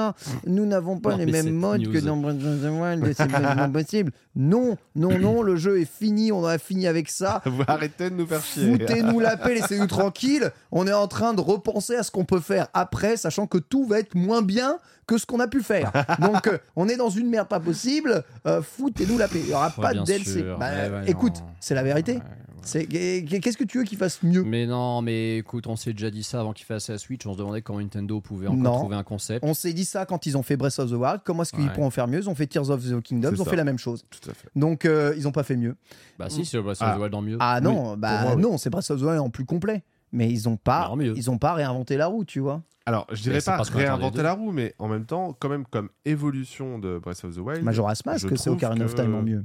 Nous 0.48 0.66
n'avons 0.66 1.00
pas 1.00 1.12
Non, 1.12 1.18
les 1.18 1.26
mêmes 1.26 1.54
modes 1.54 1.92
que 1.92 2.00
dans 2.00 2.18
Breath 2.18 2.44
of 2.44 2.62
the 2.62 2.70
Wild, 2.70 3.14
c'est 3.16 3.28
pas 3.32 3.70
possible. 3.70 4.12
Non, 4.36 4.78
non, 4.96 5.20
non, 5.20 5.42
le 5.44 5.56
jeu 5.56 5.80
est 5.80 5.86
fini, 5.90 6.32
on 6.32 6.44
a 6.44 6.58
fini 6.58 6.88
avec 6.88 7.10
ça. 7.10 7.42
Vous 7.46 7.64
arrêtez 7.68 8.10
de 8.10 8.16
nous 8.16 8.26
faire 8.26 8.44
chier. 8.44 8.72
Foutez-nous 8.72 9.20
la 9.20 9.38
paix, 9.38 9.54
laissez-nous 9.56 9.86
tranquille. 9.88 10.52
On 10.72 10.88
est 10.88 10.94
en 10.94 11.08
train 11.08 11.34
de 11.36 11.42
repenser 11.42 11.96
à 11.96 12.04
ce 12.04 12.10
qu'on 12.10 12.26
peut 12.26 12.40
faire 12.40 12.68
après, 12.74 13.16
sachant 13.16 13.46
que 13.46 13.60
tout 13.60 13.86
va 13.86 14.00
être 14.00 14.16
moins 14.16 14.42
bien 14.42 14.80
que 15.06 15.18
ce 15.20 15.26
qu'on 15.28 15.40
a 15.40 15.48
pu 15.48 15.62
faire. 15.62 15.92
Donc, 16.20 16.48
euh, 16.48 16.58
on 16.76 16.88
est 16.90 16.96
dans 16.98 17.10
une 17.10 17.30
merde 17.30 17.48
pas 17.48 17.60
possible. 17.60 18.24
Euh, 18.48 18.62
Foutez-nous 18.64 19.18
la 19.20 19.28
paix. 19.28 19.40
Il 19.42 19.48
n'y 19.50 19.54
aura 19.54 19.68
Ouais, 19.68 19.82
pas 19.84 19.94
de 19.94 20.02
DLC. 20.04 20.40
sûr. 20.40 20.58
Bah, 20.58 20.70
Ouais, 20.72 21.04
écoute, 21.12 21.44
c'est 21.60 21.76
la 21.76 21.84
vérité. 21.84 22.14
Ouais, 22.14 22.22
Qu'est-ce 22.64 23.58
que 23.58 23.64
tu 23.64 23.78
veux 23.80 23.84
qu'il 23.84 23.98
fasse 23.98 24.24
mieux? 24.24 24.44
Mais 24.44 24.66
non, 24.66 25.02
mais 25.02 25.38
écoute, 25.40 25.68
on 25.68 25.76
s'est 25.76 25.94
déjà 25.94 26.10
dit 26.10 26.24
ça 26.24 26.40
avant 26.40 26.54
qu'il 26.54 26.66
fasse 26.66 26.90
la 26.90 26.98
Switch. 26.98 27.26
On 27.26 27.34
se 27.34 27.38
demandait 27.38 27.62
comment 27.62 27.80
Nintendo 27.80 28.22
pouvait 28.22 28.48
encore 28.48 28.60
Non. 28.62 28.80
trouver 28.80 28.96
un 28.96 29.04
concept. 29.04 29.44
On 29.46 29.54
s'est 29.54 29.74
dit 29.74 29.86
ça 29.86 30.06
quand 30.06 30.26
ils 30.26 30.38
ont 30.38 30.44
fait 30.44 30.56
Breath 30.58 30.80
of 30.80 30.90
the 30.90 30.94
Wild. 30.94 31.22
Comment 31.24 31.44
est-ce 31.44 31.52
qu'ils 31.52 31.66
Ouais. 31.66 31.74
pourront 31.74 31.90
faire 31.90 32.08
mieux? 32.08 32.20
Ils 32.20 32.30
ont 32.30 32.36
fait 32.36 32.48
Tears 32.48 32.70
of 32.70 32.84
the 32.84 33.02
Kingdom. 33.02 33.32
Ils 33.34 33.42
ont 33.42 33.46
ça. 33.46 33.50
fait 33.52 33.56
la 33.58 33.64
même 33.64 33.78
chose. 33.78 34.06
Tout 34.10 34.30
à 34.30 34.34
fait. 34.34 34.48
Donc, 34.56 34.86
euh, 34.86 35.14
ils 35.18 35.24
n'ont 35.24 35.32
pas 35.32 35.44
fait 35.44 35.56
mieux. 35.58 35.76
Bah 36.18 36.30
si, 36.30 36.46
c'est 36.46 36.60
Breath 36.62 36.82
of 36.82 36.88
Ah. 36.88 36.96
the 36.96 37.00
Wild 37.02 37.14
en 37.16 37.22
mieux. 37.22 37.38
Ah 37.40 37.60
non, 37.62 37.98
bah 37.98 38.18
pour 38.18 38.28
moi, 38.28 38.36
oui. 38.38 38.42
non, 38.42 38.58
c'est 38.58 38.70
Breath 38.70 38.90
of 38.92 39.00
the 39.00 39.04
Wild 39.04 39.20
en 39.20 39.30
plus 39.30 39.46
complet. 39.46 39.84
Mais 40.12 40.32
ils 40.32 40.48
n'ont 40.48 40.58
pas, 40.58 40.94
ils 41.16 41.30
ont 41.32 41.40
pas 41.40 41.54
réinventé 41.56 41.98
la 41.98 42.06
roue, 42.08 42.24
tu 42.24 42.40
vois. 42.40 42.62
Alors, 42.86 43.08
je 43.12 43.22
dirais 43.24 43.40
pas 43.42 43.58
réinventer 43.64 44.22
la 44.22 44.34
roue, 44.34 44.52
mais 44.52 44.76
en 44.78 44.88
même 44.88 45.06
temps, 45.06 45.36
quand 45.40 45.50
même, 45.50 45.66
comme 45.66 45.90
évolution 46.06 46.78
de 46.80 47.00
Breath 47.00 47.24
of 47.26 47.36
the 47.36 47.40
Wild. 47.40 47.64
Majora's 47.64 48.06
Mask, 48.06 48.28
c'est 48.38 48.50
Ocarina 48.50 48.86
of 48.86 48.94
Time 48.96 49.16
en 49.16 49.22
mieux. 49.22 49.44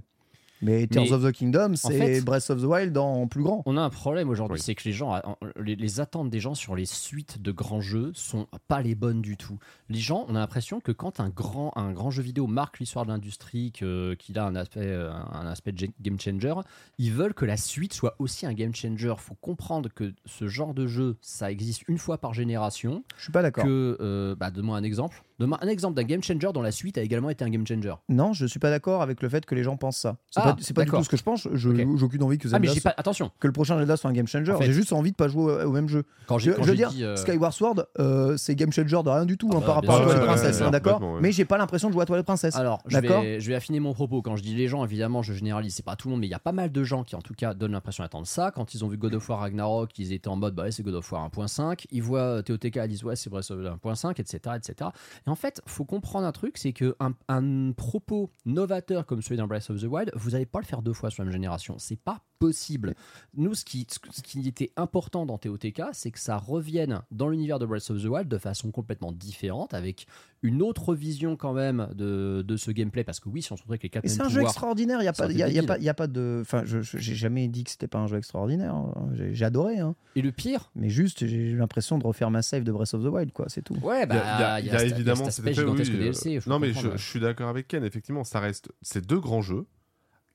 Mais 0.60 0.86
Tears 0.86 1.04
Mais, 1.04 1.12
of 1.12 1.24
the 1.24 1.32
Kingdom, 1.32 1.74
c'est 1.76 1.96
fait- 1.96 2.20
Breath 2.22 2.50
of 2.50 2.60
the 2.60 2.64
Wild 2.64 2.96
en 2.98 3.26
plus 3.28 3.42
grand. 3.42 3.62
On 3.66 3.76
a 3.76 3.80
un 3.82 3.90
problème 3.90 4.28
aujourd'hui, 4.28 4.56
Oui. 4.56 4.62
c'est 4.64 4.74
que 4.74 4.84
les 4.84 4.92
gens, 4.92 5.20
les, 5.60 5.76
les 5.76 6.00
attentes 6.00 6.30
des 6.30 6.40
gens 6.40 6.54
sur 6.54 6.74
les 6.74 6.86
suites 6.86 7.40
de 7.40 7.52
grands 7.52 7.80
jeux 7.80 8.10
sont 8.14 8.46
pas 8.66 8.82
les 8.82 8.94
bonnes 8.94 9.22
du 9.22 9.36
tout. 9.36 9.58
Les 9.88 9.98
gens, 10.00 10.24
on 10.28 10.34
a 10.34 10.38
l'impression 10.40 10.80
que 10.80 10.92
quand 10.92 11.20
un 11.20 11.28
grand, 11.28 11.72
un 11.76 11.92
grand 11.92 12.10
jeu 12.10 12.22
vidéo 12.22 12.46
marque 12.46 12.78
l'histoire 12.80 13.04
de 13.06 13.10
l'industrie, 13.12 13.72
que- 13.72 14.14
qu'il 14.18 14.38
a 14.38 14.44
un 14.46 14.56
aspect, 14.56 14.80
euh, 14.82 15.12
un 15.12 15.46
aspect 15.46 15.72
game 16.00 16.18
changer, 16.20 16.54
ils 16.98 17.12
veulent 17.12 17.34
que 17.34 17.44
la 17.44 17.56
suite 17.56 17.92
soit 17.92 18.16
aussi 18.18 18.46
un 18.46 18.52
game 18.52 18.74
changer. 18.74 19.14
Faut 19.18 19.34
comprendre 19.40 19.88
que 19.94 20.12
ce 20.26 20.48
genre 20.48 20.74
de 20.74 20.86
jeu, 20.86 21.16
ça 21.20 21.50
existe 21.50 21.82
une 21.88 21.98
fois 21.98 22.18
par 22.18 22.34
génération. 22.34 23.04
Je 23.16 23.22
suis 23.24 23.32
pas 23.32 23.42
d'accord. 23.42 23.64
Que, 23.64 23.96
euh, 24.00 24.34
bah, 24.34 24.50
donne-moi 24.50 24.76
un 24.76 24.82
exemple. 24.82 25.22
Donne-moi 25.38 25.58
un 25.62 25.68
exemple 25.68 25.94
d'un 25.94 26.02
game 26.02 26.22
changer 26.22 26.50
dont 26.52 26.62
la 26.62 26.72
suite 26.72 26.98
a 26.98 27.02
également 27.02 27.30
été 27.30 27.44
un 27.44 27.48
game 27.50 27.64
changer. 27.66 27.94
Non, 28.08 28.32
je 28.32 28.44
suis 28.46 28.58
pas 28.58 28.70
d'accord 28.70 29.02
avec 29.02 29.22
le 29.22 29.28
fait 29.28 29.46
que 29.46 29.54
les 29.54 29.62
gens 29.62 29.76
pensent 29.76 29.98
ça. 29.98 30.16
C'est 30.30 30.40
Ah, 30.40 30.47
pas, 30.56 30.56
c'est 30.60 30.74
pas 30.74 30.84
du 30.84 30.90
tout 30.90 31.02
ce 31.04 31.08
que 31.08 31.16
je 31.16 31.22
pense. 31.22 31.48
Je-. 31.52 31.74
J'ai 31.74 32.04
aucune 32.04 32.22
envie 32.22 32.38
que 32.38 32.48
Ah 32.52 32.58
mais 32.58 32.66
Zelda 32.68 32.80
soit- 32.80 32.90
pas. 32.92 33.00
Attention. 33.00 33.30
que 33.38 33.46
le 33.46 33.52
prochain 33.52 33.78
Zelda 33.78 33.96
soit 33.96 34.10
un 34.10 34.12
game 34.12 34.26
changer. 34.26 34.52
En 34.52 34.58
fait- 34.58 34.66
j'ai 34.66 34.72
juste 34.72 34.92
envie 34.92 35.10
de 35.10 35.16
pas 35.16 35.28
jouer 35.28 35.64
au, 35.64 35.72
même 35.72 35.88
jeu. 35.88 36.04
Quand 36.26 36.38
Je, 36.38 36.50
quand 36.50 36.62
je 36.62 36.70
veux 36.70 36.76
dire, 36.76 36.90
euh, 37.00 37.16
Skyward 37.16 37.52
Sword, 37.52 37.86
euh, 37.98 38.36
c'est 38.36 38.54
game 38.54 38.72
changer 38.72 39.02
de 39.02 39.08
rien 39.08 39.24
du 39.26 39.36
tout 39.36 39.48
Ah 39.52 39.56
hein, 39.56 39.60
bah, 39.60 39.66
par 39.66 39.80
bien 39.82 39.90
rapport 39.90 39.94
à 39.94 39.98
sûr, 39.98 40.04
Twilight 40.06 40.20
ouais, 40.22 40.34
Princess, 40.42 40.60
ouais, 40.60 40.66
hein, 40.66 40.70
d'accord. 40.70 41.18
Mais 41.20 41.32
j'ai 41.32 41.44
pas 41.44 41.58
l'impression 41.58 41.88
de 41.88 41.92
jouer 41.92 42.02
à 42.02 42.06
Twilight 42.06 42.26
Princess. 42.26 42.56
Alors, 42.56 42.80
je 42.86 42.98
vais, 42.98 43.40
je 43.40 43.48
vais 43.48 43.54
affiner 43.54 43.80
mon 43.80 43.92
propos. 43.92 44.22
Quand 44.22 44.36
je 44.36 44.42
dis 44.42 44.54
les 44.54 44.68
gens, 44.68 44.84
évidemment, 44.84 45.22
je 45.22 45.32
généralise. 45.32 45.74
C'est 45.74 45.84
pas 45.84 45.96
tout 45.96 46.08
le 46.08 46.12
monde, 46.12 46.20
mais 46.20 46.26
il 46.26 46.30
y 46.30 46.34
a 46.34 46.38
pas 46.38 46.52
mal 46.52 46.72
de 46.72 46.84
gens 46.84 47.04
qui, 47.04 47.14
en 47.16 47.22
tout 47.22 47.34
cas, 47.34 47.54
donnent 47.54 47.72
l'impression 47.72 48.02
d'attendre 48.02 48.26
ça. 48.26 48.50
Quand 48.50 48.74
ils 48.74 48.84
ont 48.84 48.88
vu 48.88 48.96
God 48.96 49.14
of 49.14 49.28
War 49.28 49.40
Ragnarok, 49.40 49.98
ils 49.98 50.12
étaient 50.12 50.28
en 50.28 50.36
mode, 50.36 50.54
bah 50.54 50.70
c'est 50.70 50.82
God 50.82 50.94
of 50.94 51.12
War 51.12 51.28
1.5. 51.28 51.84
Ils 51.90 52.02
voient 52.02 52.20
euh, 52.20 52.42
TOTK, 52.42 52.76
ils 52.76 52.88
disent, 52.88 53.04
ouais, 53.04 53.16
c'est 53.16 53.30
Breath 53.30 53.50
of 53.50 53.58
the 53.62 53.84
1.5, 53.84 54.20
etc., 54.20 54.56
etc. 54.56 54.90
Et 55.26 55.30
en 55.30 55.34
fait, 55.34 55.60
faut 55.66 55.84
comprendre 55.84 56.26
un 56.26 56.32
truc, 56.32 56.58
c'est 56.58 56.72
que 56.72 56.94
un 57.28 57.72
propos 57.76 58.30
novateur 58.46 59.06
comme 59.06 59.22
celui 59.22 59.36
d'un 59.36 59.46
Breath 59.46 59.70
of 59.70 59.80
the 59.80 59.84
Wild, 59.84 60.10
vous 60.14 60.34
n'allez 60.38 60.46
pas 60.46 60.60
le 60.60 60.64
faire 60.64 60.82
deux 60.82 60.92
fois 60.92 61.10
sur 61.10 61.22
la 61.22 61.26
même 61.26 61.32
génération. 61.32 61.76
C'est 61.78 61.98
pas 62.00 62.22
possible. 62.38 62.94
Nous, 63.36 63.54
ce 63.54 63.64
qui, 63.64 63.84
ce 63.90 64.22
qui 64.22 64.46
était 64.46 64.70
important 64.76 65.26
dans 65.26 65.38
TOTK, 65.38 65.82
c'est 65.92 66.10
que 66.12 66.20
ça 66.20 66.36
revienne 66.36 67.02
dans 67.10 67.28
l'univers 67.28 67.58
de 67.58 67.66
Breath 67.66 67.90
of 67.90 68.00
the 68.00 68.06
Wild 68.06 68.28
de 68.28 68.38
façon 68.38 68.70
complètement 68.70 69.10
différente, 69.10 69.74
avec 69.74 70.06
une 70.42 70.62
autre 70.62 70.94
vision 70.94 71.36
quand 71.36 71.52
même 71.52 71.88
de, 71.96 72.44
de 72.46 72.56
ce 72.56 72.70
gameplay. 72.70 73.02
Parce 73.02 73.18
que 73.18 73.28
oui, 73.28 73.42
si 73.42 73.52
on 73.52 73.56
se 73.56 73.62
retrouve 73.62 73.72
avec 73.72 73.82
les 73.82 73.88
quatre 73.90 74.04
Et 74.04 74.08
c'est 74.08 74.18
mêmes 74.18 74.26
un 74.26 74.30
jeu 74.30 74.42
extraordinaire. 74.42 75.00
Il 75.02 75.04
y 75.04 75.08
a 75.08 75.12
pas, 75.12 75.30
y 75.32 75.42
a, 75.42 75.48
y 75.48 75.58
a 75.58 75.62
pas, 75.64 75.78
il 75.78 75.82
y 75.84 75.88
a 75.88 75.94
pas 75.94 76.06
de. 76.06 76.38
Enfin, 76.42 76.62
je 76.64 76.78
j'ai 76.80 77.14
jamais 77.16 77.48
dit 77.48 77.64
que 77.64 77.70
c'était 77.70 77.88
pas 77.88 77.98
un 77.98 78.06
jeu 78.06 78.18
extraordinaire. 78.18 78.74
hein. 78.74 79.08
J'ai 79.14 79.34
j'ai 79.34 79.44
adoré. 79.44 79.78
hein. 79.80 79.96
Et 80.14 80.22
le 80.22 80.30
pire, 80.30 80.70
Mais 80.76 80.90
juste, 80.90 81.26
j'ai 81.26 81.36
eu 81.50 81.56
l'impression 81.56 81.98
de 81.98 82.06
refaire 82.06 82.30
ma 82.30 82.42
save 82.42 82.62
de 82.62 82.70
Breath 82.70 82.94
of 82.94 83.02
the 83.02 83.06
Wild, 83.08 83.32
quoi. 83.32 83.46
C'est 83.48 83.62
tout. 83.62 83.74
ouais, 83.82 84.06
bah, 84.06 84.14
Il 84.14 84.40
y 84.40 84.44
a, 84.44 84.60
il 84.60 84.66
y 84.66 84.70
a- 84.70 84.70
il 84.70 84.72
y 84.72 84.76
a 84.76 84.78
cet- 84.78 84.90
évidemment 84.92 85.16
cet 85.24 85.44
aspect 85.44 85.54
gigantesque 85.54 85.90
oui, 85.92 85.96
euh, 85.98 86.02
DLC. 86.02 86.40
non, 86.46 86.60
mais 86.60 86.72
je, 86.72 86.96
suis 86.98 87.18
d'accord 87.20 87.48
avec 87.48 87.66
Ken. 87.66 87.82
Effectivement, 87.82 88.22
ça 88.22 88.38
reste 88.38 88.70
ces 88.80 89.00
deux 89.00 89.18
grands 89.18 89.42
jeux 89.42 89.66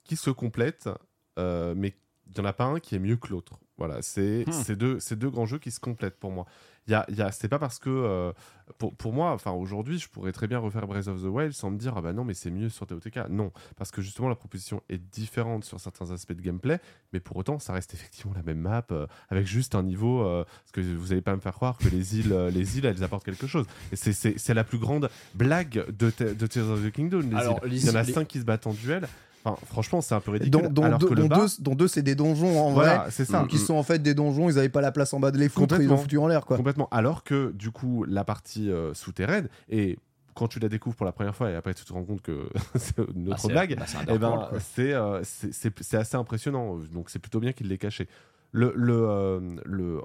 qui 0.03 0.15
se 0.15 0.29
complètent, 0.29 0.89
euh, 1.39 1.73
mais 1.75 1.93
il 2.27 2.33
n'y 2.39 2.41
en 2.41 2.49
a 2.49 2.53
pas 2.53 2.65
un 2.65 2.79
qui 2.79 2.95
est 2.95 2.99
mieux 2.99 3.17
que 3.17 3.29
l'autre. 3.29 3.59
Voilà, 3.77 4.01
c'est 4.01 4.45
Hmm. 4.47 4.73
deux, 4.75 4.99
deux 5.11 5.29
grands 5.29 5.45
jeux 5.47 5.57
qui 5.59 5.71
se 5.71 5.79
complètent 5.79 6.17
pour 6.19 6.31
moi. 6.31 6.45
Y 6.87 6.93
a, 6.93 7.05
y 7.09 7.21
a- 7.21 7.31
c'est 7.31 7.47
pas 7.47 7.57
parce 7.59 7.79
que 7.79 7.89
euh, 7.89 8.31
pour, 8.77 8.93
pour 8.95 9.13
moi, 9.13 9.31
enfin 9.31 9.51
aujourd'hui, 9.51 9.97
je 9.97 10.07
pourrais 10.09 10.31
très 10.31 10.47
bien 10.47 10.59
refaire 10.59 10.85
Breath 10.85 11.07
of 11.07 11.21
the 11.21 11.25
Wild 11.25 11.53
sans 11.53 11.71
me 11.71 11.77
dire 11.77 11.93
ah 11.97 12.01
bah 12.01 12.13
non 12.13 12.23
mais 12.23 12.33
c'est 12.33 12.51
mieux 12.51 12.69
sur 12.69 12.85
TOTK. 12.85 13.29
Non, 13.29 13.51
parce 13.77 13.89
que 13.89 14.01
justement 14.01 14.29
la 14.29 14.35
proposition 14.35 14.83
est 14.89 14.97
différente 14.99 15.63
sur 15.63 15.79
certains 15.79 16.11
aspects 16.11 16.33
de 16.33 16.41
gameplay, 16.41 16.79
mais 17.13 17.19
pour 17.19 17.37
autant 17.37 17.57
ça 17.57 17.73
reste 17.73 17.93
effectivement 17.93 18.33
la 18.35 18.43
même 18.43 18.59
map 18.59 18.85
euh, 18.91 19.07
avec 19.29 19.47
juste 19.47 19.75
un 19.75 19.83
niveau. 19.83 20.23
euh, 20.23 20.43
parce 20.43 20.71
que 20.73 20.81
vous 20.81 21.11
allez 21.13 21.21
pas 21.21 21.35
me 21.35 21.41
faire 21.41 21.53
croire 21.55 21.77
que 21.77 21.87
les 21.87 22.19
îles, 22.19 22.33
les 22.53 22.77
îles 22.77 22.85
elles 22.85 23.03
apportent 23.03 23.25
quelque 23.25 23.47
chose. 23.47 23.65
Et 23.91 23.95
c'est- 23.95 24.13
c'est 24.13 24.37
c'est 24.37 24.53
la 24.53 24.63
plus 24.65 24.77
grande 24.77 25.09
blague 25.33 25.85
de, 25.89 26.11
de 26.33 26.47
Tears 26.47 26.69
of 26.69 26.83
the 26.85 26.91
Kingdom. 26.91 27.21
les 27.21 27.35
Alors, 27.37 27.59
îles. 27.63 27.71
les 27.71 27.81
Il 27.85 27.87
y 27.87 27.91
en 27.91 27.95
a 27.95 28.03
cinq 28.03 28.27
qui 28.27 28.39
se 28.39 28.45
battent 28.45 28.67
en 28.67 28.73
duel. 28.73 29.07
Enfin, 29.45 29.57
franchement, 29.65 30.01
c'est 30.01 30.15
un 30.15 30.19
peu 30.21 30.31
ridicule. 30.31 30.51
Dont, 30.63 30.69
dont 30.69 30.83
alors 30.83 30.99
deux, 30.99 31.09
que 31.09 31.13
le 31.13 31.21
dont 31.23 31.27
bas, 31.27 31.35
deux, 31.37 31.47
dont 31.59 31.75
deux, 31.75 31.87
c'est 31.87 32.01
des 32.01 32.15
donjons 32.15 32.59
en 32.61 32.71
voilà, 32.71 32.99
vrai. 32.99 33.11
c'est 33.11 33.25
ça. 33.25 33.41
Donc, 33.41 33.53
ils 33.53 33.59
sont 33.59 33.75
en 33.75 33.83
fait 33.83 33.99
des 33.99 34.13
donjons, 34.13 34.49
ils 34.49 34.57
avaient 34.57 34.69
pas 34.69 34.81
la 34.81 34.91
place 34.91 35.13
en 35.13 35.19
bas 35.19 35.31
de 35.31 35.37
les 35.37 35.49
foutre, 35.49 35.61
ils 35.61 35.67
Complètement. 35.75 35.95
ont 35.95 35.97
foutu 35.97 36.17
en 36.17 36.27
l'air 36.27 36.45
quoi. 36.45 36.55
Complètement. 36.57 36.87
Alors 36.91 37.23
que 37.23 37.51
du 37.51 37.71
coup, 37.71 38.05
la 38.05 38.23
partie 38.23 38.71
euh, 38.71 38.93
souterraine, 38.93 39.49
et 39.69 39.97
quand 40.35 40.47
tu 40.47 40.59
la 40.59 40.69
découvres 40.69 40.95
pour 40.95 41.05
la 41.05 41.11
première 41.11 41.35
fois 41.35 41.51
et 41.51 41.55
après 41.55 41.73
tu 41.75 41.83
te 41.85 41.93
rends 41.93 42.03
compte 42.03 42.21
que 42.21 42.47
c'est 42.75 42.97
une 43.13 43.25
Bah, 43.25 43.31
autre 43.33 43.49
blague, 43.49 43.77
bah, 43.77 43.85
c'est 43.85 43.97
eh 44.07 44.17
ben, 44.17 44.47
euh, 44.79 45.21
c'est- 45.23 45.95
assez 45.95 46.15
impressionnant. 46.17 46.77
Donc 46.91 47.09
c'est 47.09 47.19
plutôt 47.19 47.39
bien 47.39 47.51
qu'il 47.53 47.67
l'ait 47.67 47.77
caché. 47.77 48.07
Le, 48.51 48.71
le, 48.75 48.93
euh, 49.09 49.39
le- 49.65 50.01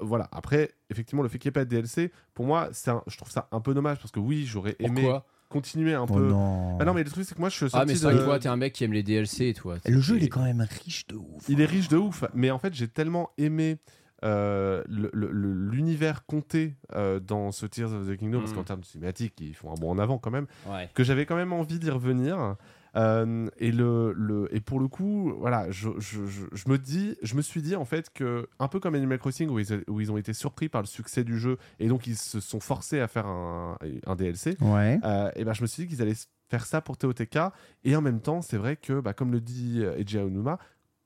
voilà. 0.00 0.28
Après, 0.32 0.72
effectivement, 0.90 1.22
le 1.22 1.28
fait 1.28 1.38
qu'il 1.38 1.48
n'y 1.48 1.52
ait 1.52 1.60
pas 1.60 1.64
de 1.64 1.70
DLC, 1.70 2.10
pour 2.34 2.46
moi, 2.46 2.68
c'est 2.72 2.90
un- 2.90 3.02
je 3.06 3.16
trouve 3.16 3.30
ça 3.30 3.48
un 3.52 3.60
peu 3.60 3.72
dommage 3.74 3.98
parce 3.98 4.10
que 4.10 4.18
oui, 4.20 4.44
j'aurais 4.46 4.74
aimé 4.78 5.02
Pourquoi? 5.02 5.26
Continuer 5.52 5.94
un 5.94 6.02
Oh 6.08 6.14
peu. 6.14 6.28
non. 6.28 6.78
Ah 6.80 6.84
non, 6.84 6.94
mais 6.94 7.04
le 7.04 7.10
truc 7.10 7.24
c'est 7.24 7.34
que 7.34 7.40
moi, 7.40 7.48
je 7.50 7.56
suis 7.56 7.66
Ah, 7.72 7.84
mais 7.86 7.94
c'est 7.94 8.06
de- 8.10 8.18
que 8.18 8.24
toi, 8.24 8.38
t'es 8.40 8.48
un 8.48 8.56
mec 8.56 8.72
qui 8.72 8.82
aime 8.84 8.92
les 8.92 9.02
DLC 9.04 9.46
et 9.48 9.54
toi. 9.54 9.76
Le 9.86 10.00
jeu 10.00 10.16
il 10.16 10.24
est 10.24 10.28
quand 10.28 10.42
même 10.42 10.66
riche 10.84 11.06
de 11.06 11.16
ouf. 11.16 11.44
Il 11.48 11.60
est 11.60 11.66
riche 11.66 11.88
de 11.88 11.96
ouf, 11.98 12.24
mais 12.34 12.50
en 12.50 12.58
fait 12.58 12.74
j'ai 12.74 12.88
tellement 12.88 13.30
aimé 13.38 13.76
euh, 14.24 14.84
l'univers 14.88 16.24
compté 16.26 16.76
euh, 16.94 17.18
dans 17.20 17.50
ce 17.52 17.66
Tears 17.66 17.92
of 17.92 18.06
the 18.08 18.16
Kingdom, 18.16 18.38
parce 18.40 18.52
Mm. 18.52 18.54
qu'en 18.54 18.62
termes 18.62 18.80
de 18.80 18.84
cinématique, 18.86 19.34
ils 19.40 19.54
font 19.54 19.70
un 19.72 19.74
bond 19.74 19.90
en 19.90 19.98
avant 19.98 20.18
quand 20.18 20.30
même, 20.30 20.46
Ouais. 20.68 20.88
que 20.94 21.02
j'avais 21.04 21.26
quand 21.26 21.36
même 21.36 21.52
envie 21.52 21.78
d'y 21.80 21.90
revenir. 21.90 22.56
Euh, 22.96 23.48
et, 23.58 23.72
le, 23.72 24.12
le- 24.12 24.54
et 24.54 24.60
pour 24.60 24.78
le 24.80 24.88
coup, 24.88 25.32
voilà, 25.38 25.70
je, 25.70 25.88
je- 25.98 26.26
je- 26.26 26.44
je 26.52 26.68
me 26.68 26.76
dis, 26.78 27.16
je 27.22 27.34
me 27.36 27.42
suis 27.42 27.62
dit 27.62 27.74
en 27.74 27.84
fait 27.86 28.10
que, 28.12 28.48
un 28.58 28.68
peu 28.68 28.80
comme 28.80 28.94
Animal 28.94 29.18
Crossing, 29.18 29.48
où 29.48 29.58
ils, 29.58 29.82
où 29.88 30.00
ils 30.00 30.12
ont 30.12 30.18
été 30.18 30.32
surpris 30.34 30.68
par 30.68 30.82
le 30.82 30.86
succès 30.86 31.24
du 31.24 31.38
jeu, 31.38 31.56
et 31.80 31.88
donc 31.88 32.06
ils 32.06 32.16
se 32.16 32.40
sont 32.40 32.60
forcés 32.60 33.00
à 33.00 33.08
faire 33.08 33.26
un, 33.26 33.78
un 34.06 34.14
DLC, 34.16 34.56
Ouais. 34.60 34.98
euh, 35.04 35.30
et 35.36 35.44
ben 35.44 35.54
je 35.54 35.62
me 35.62 35.66
suis 35.66 35.84
dit 35.84 35.88
qu'ils 35.88 36.02
allaient 36.02 36.12
faire 36.50 36.66
ça 36.66 36.82
pour 36.82 36.98
TOTK 36.98 37.38
et 37.84 37.96
en 37.96 38.02
même 38.02 38.20
temps 38.20 38.42
c'est 38.42 38.58
vrai 38.58 38.76
que 38.76 39.00
bah, 39.00 39.14
comme 39.14 39.32
le 39.32 39.40
dit 39.40 39.80
euh, 39.82 39.96
Eiji 39.96 40.18
Aonuma 40.18 40.58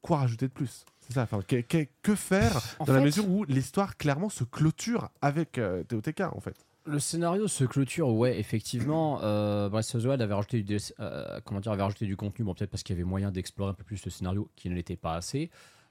quoi 0.02 0.16
rajouter 0.18 0.48
de 0.48 0.52
plus? 0.52 0.84
C'est 1.00 1.12
ça 1.12 1.22
enfin 1.22 1.40
que, 1.46 1.60
que- 1.60 1.86
que 2.02 2.14
faire 2.16 2.60
En 2.80 2.84
dans 2.84 2.92
la 2.94 2.98
fait- 2.98 3.04
mesure 3.06 3.28
où 3.30 3.44
l'histoire 3.44 3.96
clairement 3.96 4.28
se 4.28 4.42
clôture 4.42 5.08
avec 5.22 5.58
euh, 5.58 5.84
TOTK 5.84 6.22
en 6.32 6.40
fait? 6.40 6.56
Le 6.86 7.00
scénario 7.00 7.48
se 7.48 7.64
clôture, 7.64 8.08
ouais, 8.10 8.38
effectivement. 8.38 9.20
Euh, 9.22 9.68
Breath 9.68 9.94
of 9.94 10.02
the 10.02 10.06
Wild 10.06 10.22
avait 10.22 10.34
rajouté 10.34 10.58
du, 10.58 10.62
DLC 10.62 10.94
euh, 11.00 11.40
comment 11.44 11.60
dire, 11.60 11.72
avait 11.72 11.82
rajouté 11.82 12.06
du 12.06 12.16
contenu, 12.16 12.44
bon, 12.44 12.54
peut-être 12.54 12.70
parce 12.70 12.84
qu'il 12.84 12.94
y 12.94 12.98
avait 12.98 13.08
moyen 13.08 13.32
d'explorer 13.32 13.70
un 13.70 13.74
peu 13.74 13.82
plus 13.82 14.04
le 14.04 14.10
scénario 14.10 14.48
qui 14.54 14.70
ne 14.70 14.74
l'était 14.74 14.96
pas 14.96 15.14
assez. 15.14 15.50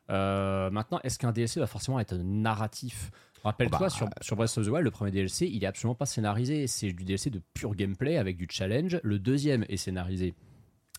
Euh, 0.09 0.69
maintenant, 0.69 0.99
est-ce 1.03 1.19
qu'un 1.19 1.33
DLC 1.33 1.59
va 1.59 1.67
forcément 1.67 1.99
être 1.99 2.15
narratif? 2.15 3.11
Rappelle-toi, 3.43 3.79
Bah, 3.79 3.89
sur, 3.89 4.09
sur 4.21 4.35
Breath 4.37 4.57
of 4.57 4.65
the 4.65 4.69
Wild, 4.69 4.85
le 4.85 4.91
premier 4.91 5.11
DLC, 5.11 5.47
il 5.51 5.63
est 5.63 5.67
absolument 5.67 5.95
pas 5.95 6.05
scénarisé. 6.05 6.65
C'est 6.67 6.93
du 6.93 7.03
DLC 7.03 7.29
de 7.29 7.41
pur 7.53 7.75
gameplay 7.75 8.17
avec 8.17 8.37
du 8.37 8.47
challenge. 8.49 8.99
Le 9.03 9.19
deuxième 9.19 9.65
est 9.67 9.77
scénarisé. 9.77 10.33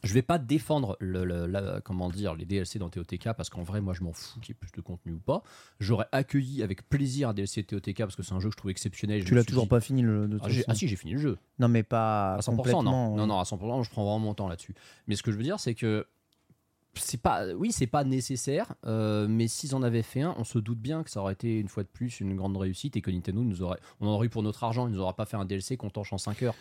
Je 0.04 0.12
vais 0.14 0.22
pas 0.22 0.38
défendre 0.38 0.96
le, 1.00 1.24
le- 1.24 1.46
la- 1.46 1.80
comment 1.80 2.08
dire, 2.10 2.34
les 2.34 2.44
DLC 2.44 2.78
dans 2.78 2.90
TOTK 2.90 3.32
parce 3.36 3.48
qu'en 3.50 3.62
vrai, 3.62 3.80
moi, 3.80 3.94
je 3.94 4.02
m'en 4.04 4.12
fous 4.12 4.38
qu'il 4.40 4.50
y 4.50 4.52
ait 4.52 4.58
plus 4.58 4.70
de 4.70 4.80
contenu 4.80 5.12
ou 5.12 5.18
pas. 5.18 5.42
J'aurais 5.80 6.06
accueilli 6.12 6.62
avec 6.62 6.88
plaisir 6.88 7.30
un 7.30 7.34
DLC 7.34 7.64
TOTK 7.64 7.98
parce 7.98 8.14
que 8.14 8.22
c'est 8.22 8.34
un 8.34 8.38
jeu 8.40 8.48
que 8.48 8.52
je 8.52 8.56
trouve 8.58 8.70
exceptionnel. 8.70 9.24
Tu 9.24 9.34
l'as 9.34 9.42
toujours 9.44 9.64
dit- 9.64 9.68
pas 9.70 9.80
fini 9.80 10.02
le. 10.02 10.28
De 10.28 10.38
ah, 10.42 10.48
ah 10.68 10.74
si, 10.74 10.86
j'ai 10.86 10.96
fini 10.96 11.14
le 11.14 11.18
jeu. 11.18 11.38
Non 11.58 11.68
mais 11.68 11.82
pas 11.82 12.34
À 12.34 12.40
100%, 12.40 12.56
complètement. 12.56 12.82
non. 12.84 13.16
Non, 13.16 13.26
non, 13.26 13.38
à 13.40 13.44
100%, 13.44 13.82
je 13.84 13.90
prends 13.90 14.04
vraiment 14.04 14.18
mon 14.20 14.34
temps 14.34 14.48
là-dessus. 14.48 14.74
Mais 15.08 15.16
ce 15.16 15.22
que 15.22 15.32
je 15.32 15.36
veux 15.38 15.42
dire, 15.42 15.58
c'est 15.58 15.74
que 15.74 16.06
c'est 16.98 17.20
pas, 17.20 17.46
oui, 17.54 17.72
c'est 17.72 17.86
pas 17.86 18.04
nécessaire, 18.04 18.72
euh, 18.86 19.26
mais 19.28 19.48
s'ils 19.48 19.74
en 19.74 19.82
avaient 19.82 20.02
fait 20.02 20.22
un, 20.22 20.34
on 20.38 20.44
se 20.44 20.58
doute 20.58 20.78
bien 20.78 21.02
que 21.02 21.10
ça 21.10 21.20
aurait 21.20 21.34
été 21.34 21.58
une 21.58 21.68
fois 21.68 21.82
de 21.82 21.88
plus 21.88 22.20
une 22.20 22.34
grande 22.36 22.56
réussite 22.56 22.96
et 22.96 23.02
que 23.02 23.10
Nintendo 23.10 23.42
nous 23.42 23.60
aurait, 23.62 23.78
on 24.00 24.06
en 24.08 24.12
aurait 24.12 24.26
eu 24.28 24.30
pour 24.30 24.42
notre 24.42 24.64
argent, 24.64 24.86
ils 24.88 24.92
nous 24.94 25.00
auraient 25.00 25.12
pas 25.12 25.26
fait 25.26 25.36
un 25.36 25.44
DLC 25.44 25.76
qu'on 25.76 25.90
torche 25.90 26.12
en 26.14 26.18
5 26.18 26.42
heures. 26.42 26.54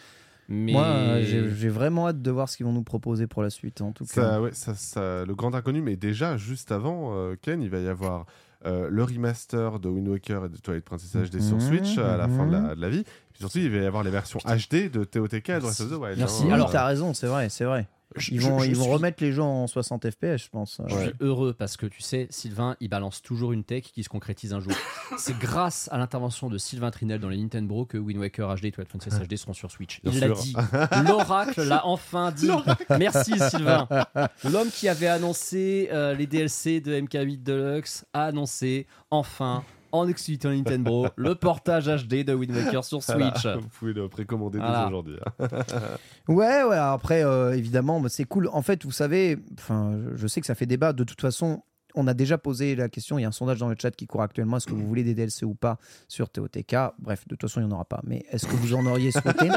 Mais 0.47 0.73
Moi, 0.73 0.83
euh, 0.85 1.49
j'ai 1.55 1.69
vraiment 1.69 2.07
hâte 2.07 2.21
de 2.21 2.31
voir 2.31 2.49
ce 2.49 2.57
qu'ils 2.57 2.65
vont 2.65 2.71
nous 2.73 2.83
proposer 2.83 3.25
pour 3.27 3.41
la 3.41 3.49
suite, 3.49 3.81
en 3.81 3.91
tout 3.91 4.05
cas. 4.05 4.13
ça, 4.13 4.41
ouais, 4.41 4.51
ça, 4.53 4.75
ça- 4.75 5.25
le 5.25 5.33
grand 5.35 5.55
inconnu 5.55 5.81
mais 5.81 5.95
déjà 5.95 6.37
juste 6.37 6.71
avant 6.71 7.13
euh, 7.15 7.35
Ken 7.41 7.61
il 7.63 7.69
va 7.69 7.79
y 7.79 7.87
avoir 7.87 8.25
euh, 8.65 8.87
le 8.89 9.03
remaster 9.03 9.79
de 9.79 9.89
Wind 9.89 10.07
Waker 10.07 10.45
et 10.45 10.49
de 10.49 10.57
Twilight 10.57 10.85
Princess 10.85 11.15
HD 11.31 11.39
sur 11.41 11.55
Mhm, 11.55 11.61
Switch 11.61 11.97
à 11.97 12.17
la 12.17 12.27
fin 12.27 12.45
de 12.47 12.55
mhm. 12.55 12.67
la, 12.67 12.75
de 12.75 12.81
la 12.81 12.89
vie 12.89 13.03
puis 13.03 13.39
surtout 13.41 13.57
il 13.59 13.69
va 13.71 13.77
y 13.77 13.85
avoir 13.85 14.03
les 14.03 14.11
versions 14.11 14.39
HD 14.45 14.89
de 14.91 15.03
TOTK 15.03 15.49
et 15.49 15.53
de 15.55 15.59
Breath 15.61 15.81
of 15.81 15.89
the 15.89 15.93
Wild 15.99 16.17
Merci. 16.17 16.43
Oui, 16.45 16.51
hein. 16.51 16.53
Alors- 16.55 16.71
t'as 16.71 16.85
raison, 16.85 17.13
c'est 17.13 17.27
vrai, 17.27 17.49
c'est 17.49 17.65
vrai. 17.65 17.87
Je- 18.15 18.31
Ils 18.33 18.41
vont, 18.41 18.59
je 18.59 18.65
ils 18.67 18.75
vont 18.75 18.83
suis- 18.83 18.93
remettre 18.93 19.23
les 19.23 19.31
gens 19.31 19.63
en 19.63 19.67
60 19.67 20.09
FPS, 20.09 20.37
je 20.43 20.49
pense. 20.49 20.81
Je 20.87 20.95
Ouais. 20.95 21.03
suis 21.05 21.13
heureux 21.21 21.53
parce 21.53 21.77
que 21.77 21.85
tu 21.85 22.01
sais, 22.01 22.27
Sylvain, 22.29 22.75
il 22.79 22.89
balance 22.89 23.21
toujours 23.21 23.51
une 23.51 23.63
tech 23.63 23.83
qui 23.93 24.03
se 24.03 24.09
concrétise 24.09 24.53
un 24.53 24.59
jour. 24.59 24.73
C'est 25.17 25.37
grâce 25.37 25.89
à 25.91 25.97
l'intervention 25.97 26.49
de 26.49 26.57
Sylvain 26.57 26.91
Trinel 26.91 27.19
dans 27.19 27.29
les 27.29 27.37
Nintendo 27.37 27.85
que 27.85 27.97
Wind 27.97 28.19
Waker 28.19 28.55
HD 28.55 28.65
et 28.65 28.71
Twilight 28.71 28.89
Princess 28.89 29.19
HD 29.19 29.35
seront 29.37 29.53
sur 29.53 29.71
Switch. 29.71 29.99
Il 30.03 30.19
l'a 30.19 30.29
dit. 30.29 30.55
L'oracle 31.07 31.63
l'a 31.63 31.85
enfin 31.85 32.31
dit. 32.31 32.49
Merci 32.97 33.33
Sylvain. 33.49 33.87
L'homme 34.51 34.69
qui 34.69 34.87
avait 34.87 35.07
annoncé 35.07 35.89
euh, 35.91 36.13
les 36.13 36.27
DLC 36.27 36.79
de 36.81 36.99
MK8 36.99 37.43
Deluxe 37.43 38.05
a 38.13 38.25
annoncé 38.25 38.87
enfin 39.11 39.63
en 39.95 40.07
exclusivité 40.07 40.47
Nintendo 40.49 41.07
le 41.15 41.35
portage 41.35 41.85
HD 41.87 42.23
de 42.23 42.33
Wind 42.33 42.55
Waker 42.55 42.83
sur 42.83 42.99
Voilà, 42.99 43.33
Switch. 43.35 43.45
vous 43.61 43.67
pouvez 43.69 43.93
le 43.93 44.07
précommander 44.09 44.59
dès 44.59 44.65
Voilà. 44.65 44.87
aujourd'hui 44.87 45.17
hein. 45.39 45.47
Ouais, 46.27 46.63
ouais, 46.63 46.77
après, 46.77 47.23
euh, 47.23 47.55
évidemment, 47.55 47.99
bah, 47.99 48.09
c'est 48.09 48.25
cool. 48.25 48.49
En 48.51 48.61
fait, 48.61 48.83
vous 48.83 48.91
savez, 48.91 49.37
je- 49.67 50.15
je 50.15 50.27
sais 50.27 50.41
que 50.41 50.47
ça 50.47 50.55
fait 50.55 50.65
débat. 50.65 50.91
De 50.93 51.03
toute 51.03 51.21
façon, 51.21 51.61
on 51.97 52.07
a 52.07 52.13
déjà 52.13 52.37
posé 52.37 52.75
la 52.75 52.89
question. 52.89 53.17
Il 53.17 53.21
y 53.21 53.25
a 53.25 53.29
un 53.29 53.31
sondage 53.31 53.59
dans 53.59 53.69
le 53.69 53.75
chat 53.79 53.91
qui 53.91 54.05
court 54.05 54.21
actuellement. 54.21 54.57
Est-ce 54.57 54.65
que 54.67 54.73
vous 54.73 54.85
voulez 54.85 55.03
des 55.03 55.13
DLC 55.13 55.45
ou 55.45 55.53
pas 55.55 55.77
sur 56.09 56.29
TOTK 56.29 56.75
Bref, 56.99 57.23
de 57.27 57.35
toute 57.35 57.41
façon, 57.41 57.61
il 57.61 57.67
n'y 57.67 57.71
en 57.71 57.75
aura 57.75 57.85
pas. 57.85 58.01
Mais 58.03 58.25
est-ce 58.31 58.47
que 58.47 58.55
vous 58.55 58.73
en 58.73 58.85
auriez 58.85 59.11
souhaité 59.11 59.49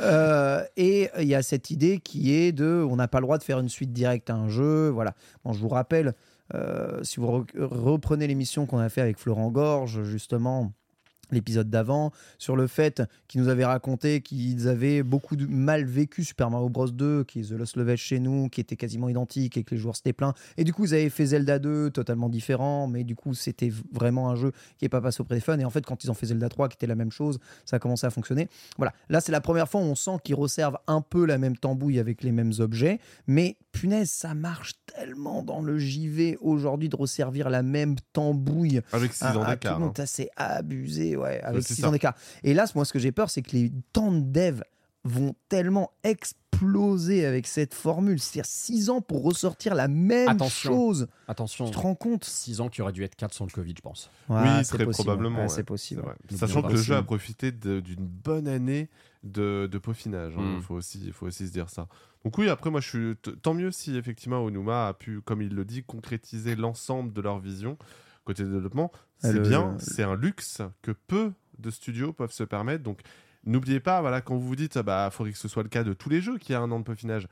Euh, 0.00 0.62
Et 0.76 1.08
il 1.18 1.26
y 1.28 1.34
a 1.34 1.42
cette 1.42 1.70
idée 1.70 1.98
qui 1.98 2.32
est 2.34 2.52
de 2.52 2.86
on 2.88 2.96
n'a 2.96 3.08
pas 3.08 3.18
le 3.18 3.24
droit 3.24 3.38
de 3.38 3.42
faire 3.42 3.58
une 3.58 3.68
suite 3.68 3.92
directe 3.92 4.30
à 4.30 4.34
un 4.34 4.48
jeu. 4.48 4.88
Voilà. 4.88 5.14
Bon, 5.44 5.52
je 5.52 5.58
vous 5.58 5.68
rappelle, 5.68 6.14
euh, 6.54 7.02
si 7.02 7.20
vous 7.20 7.26
re- 7.26 7.46
reprenez 7.58 8.26
l'émission 8.26 8.66
qu'on 8.66 8.78
a 8.78 8.88
fait 8.88 9.00
avec 9.00 9.18
Florent 9.18 9.50
Gorge, 9.50 10.02
justement 10.04 10.72
l'épisode 11.32 11.68
d'avant, 11.68 12.12
sur 12.38 12.54
le 12.54 12.68
fait 12.68 13.02
qu'ils 13.26 13.40
nous 13.40 13.48
avaient 13.48 13.64
raconté 13.64 14.20
qu'ils 14.20 14.68
avaient 14.68 15.02
beaucoup 15.02 15.34
de 15.34 15.44
mal 15.44 15.84
vécu 15.84 16.22
Super 16.22 16.50
Mario 16.50 16.68
Bros 16.68 16.88
2, 16.88 17.24
qui 17.24 17.40
est 17.40 17.48
The 17.48 17.58
Lost 17.58 17.76
Level 17.76 17.96
chez 17.96 18.20
nous, 18.20 18.48
qui 18.48 18.60
était 18.60 18.76
quasiment 18.76 19.08
identique 19.08 19.56
et 19.56 19.64
que 19.64 19.74
les 19.74 19.80
joueurs 19.80 19.96
s'étaient 19.96 20.12
plaints. 20.12 20.34
Et 20.56 20.62
du 20.62 20.72
coup, 20.72 20.84
ils 20.84 20.94
avaient 20.94 21.08
fait 21.08 21.26
Zelda 21.26 21.58
2, 21.58 21.90
totalement 21.90 22.28
différent, 22.28 22.86
mais 22.86 23.02
du 23.02 23.16
coup, 23.16 23.34
c'était 23.34 23.72
vraiment 23.92 24.30
un 24.30 24.36
jeu 24.36 24.52
qui 24.78 24.84
n'est 24.84 24.88
pas 24.88 25.00
passé 25.00 25.20
auprès 25.20 25.34
des 25.34 25.40
fans. 25.40 25.58
Et 25.58 25.64
en 25.64 25.70
fait, 25.70 25.84
quand 25.84 26.04
ils 26.04 26.12
ont 26.12 26.14
fait 26.14 26.26
Zelda 26.26 26.48
3, 26.48 26.68
qui 26.68 26.74
était 26.76 26.86
la 26.86 26.94
même 26.94 27.10
chose, 27.10 27.40
ça 27.64 27.74
a 27.74 27.78
commencé 27.80 28.06
à 28.06 28.10
fonctionner. 28.10 28.48
Voilà, 28.76 28.92
là, 29.08 29.20
c'est 29.20 29.32
la 29.32 29.40
première 29.40 29.68
fois 29.68 29.80
où 29.80 29.84
on 29.84 29.96
sent 29.96 30.18
qu'ils 30.22 30.36
resservent 30.36 30.78
un 30.86 31.00
peu 31.00 31.26
la 31.26 31.38
même 31.38 31.56
tambouille 31.56 31.98
avec 31.98 32.22
les 32.22 32.30
mêmes 32.30 32.52
objets, 32.60 33.00
mais 33.26 33.56
punaise, 33.80 34.10
ça 34.10 34.34
marche 34.34 34.74
tellement 34.86 35.42
dans 35.42 35.60
le 35.60 35.78
JV 35.78 36.36
aujourd'hui 36.40 36.88
de 36.88 36.96
resservir 36.96 37.50
la 37.50 37.62
même 37.62 37.96
tambouille 38.12 38.80
avec 38.92 39.12
6 39.12 39.24
à- 39.24 39.38
ans 39.38 39.50
d'écart 39.50 39.82
hein. 39.82 39.92
C'est 40.06 40.30
abusé, 40.36 41.16
ouais, 41.16 41.40
avec 41.42 41.62
c'est 41.62 41.74
6 41.74 41.82
ça. 41.82 41.88
ans 41.88 41.92
d'écart. 41.92 42.14
Et 42.42 42.54
là, 42.54 42.64
moi, 42.74 42.84
ce 42.84 42.92
que 42.92 42.98
j'ai 42.98 43.12
peur, 43.12 43.30
c'est 43.30 43.42
que 43.42 43.52
les 43.52 43.72
temps 43.92 44.12
de 44.12 44.20
dev 44.20 44.62
vont 45.04 45.34
tellement 45.48 45.92
exploser 46.02 46.45
avec 46.62 47.46
cette 47.46 47.74
formule. 47.74 48.18
C'est-à-dire 48.20 48.46
6 48.46 48.90
ans 48.90 49.00
pour 49.00 49.22
ressortir 49.24 49.74
la 49.74 49.88
même 49.88 50.28
Attention. 50.28 50.70
chose. 50.70 51.08
Attention, 51.28 51.66
Tu 51.66 51.72
te 51.72 51.78
rends 51.78 51.94
compte 51.94 52.24
6 52.24 52.60
ans 52.60 52.68
qui 52.68 52.82
aurait 52.82 52.92
dû 52.92 53.02
être 53.04 53.16
4 53.16 53.34
sans 53.34 53.44
le 53.46 53.50
Covid, 53.50 53.74
je 53.76 53.82
pense. 53.82 54.10
Ouais, 54.28 54.36
oui, 54.42 54.64
très 54.64 54.84
possible. 54.84 55.04
probablement. 55.06 55.36
Ouais, 55.38 55.42
ouais. 55.44 55.48
C'est 55.48 55.64
possible. 55.64 56.02
Sachant 56.34 56.62
que 56.62 56.72
le 56.72 56.78
jeu 56.78 56.94
a 56.96 57.02
profité 57.02 57.52
d'une 57.52 57.96
bonne 58.06 58.48
année 58.48 58.88
de, 59.22 59.68
de 59.70 59.78
peaufinage. 59.78 60.34
Il 60.36 60.42
Mm. 60.42 60.60
faut, 60.62 60.74
aussi, 60.74 61.10
faut 61.12 61.26
aussi 61.26 61.46
se 61.48 61.52
dire 61.52 61.68
ça. 61.70 61.88
Donc 62.24 62.38
oui, 62.38 62.48
après, 62.48 62.70
moi, 62.70 62.80
je 62.80 62.88
suis 62.88 63.16
tant 63.42 63.54
mieux 63.54 63.70
si 63.70 63.96
effectivement 63.96 64.40
Onuma 64.40 64.88
a 64.88 64.94
pu, 64.94 65.20
comme 65.20 65.42
il 65.42 65.54
le 65.54 65.64
dit, 65.64 65.82
concrétiser 65.84 66.56
l'ensemble 66.56 67.12
de 67.12 67.20
leur 67.20 67.38
vision 67.38 67.76
côté 68.24 68.42
développement. 68.44 68.90
Ah, 69.22 69.30
C'est 69.30 69.40
bien, 69.40 69.76
c'est 69.78 70.02
un 70.02 70.16
luxe 70.16 70.60
que 70.82 70.90
peu 70.90 71.32
de 71.58 71.70
studios 71.70 72.12
peuvent 72.12 72.32
se 72.32 72.42
permettre. 72.44 72.82
Donc 72.82 73.00
n'oubliez 73.46 73.80
pas, 73.80 74.00
voilà, 74.00 74.20
quand 74.20 74.36
vous 74.36 74.46
vous 74.46 74.56
dites, 74.56 74.78
bah, 74.78 75.08
faudrait 75.12 75.32
que 75.32 75.38
ce 75.38 75.48
soit 75.48 75.62
le 75.62 75.68
cas 75.68 75.84
de 75.84 75.92
tous 75.92 76.08
les 76.10 76.20
jeux 76.20 76.38
qui 76.38 76.52
a 76.54 76.60
un 76.60 76.70
an 76.70 76.78
de 76.80 76.84
peaufinage. 76.84 77.26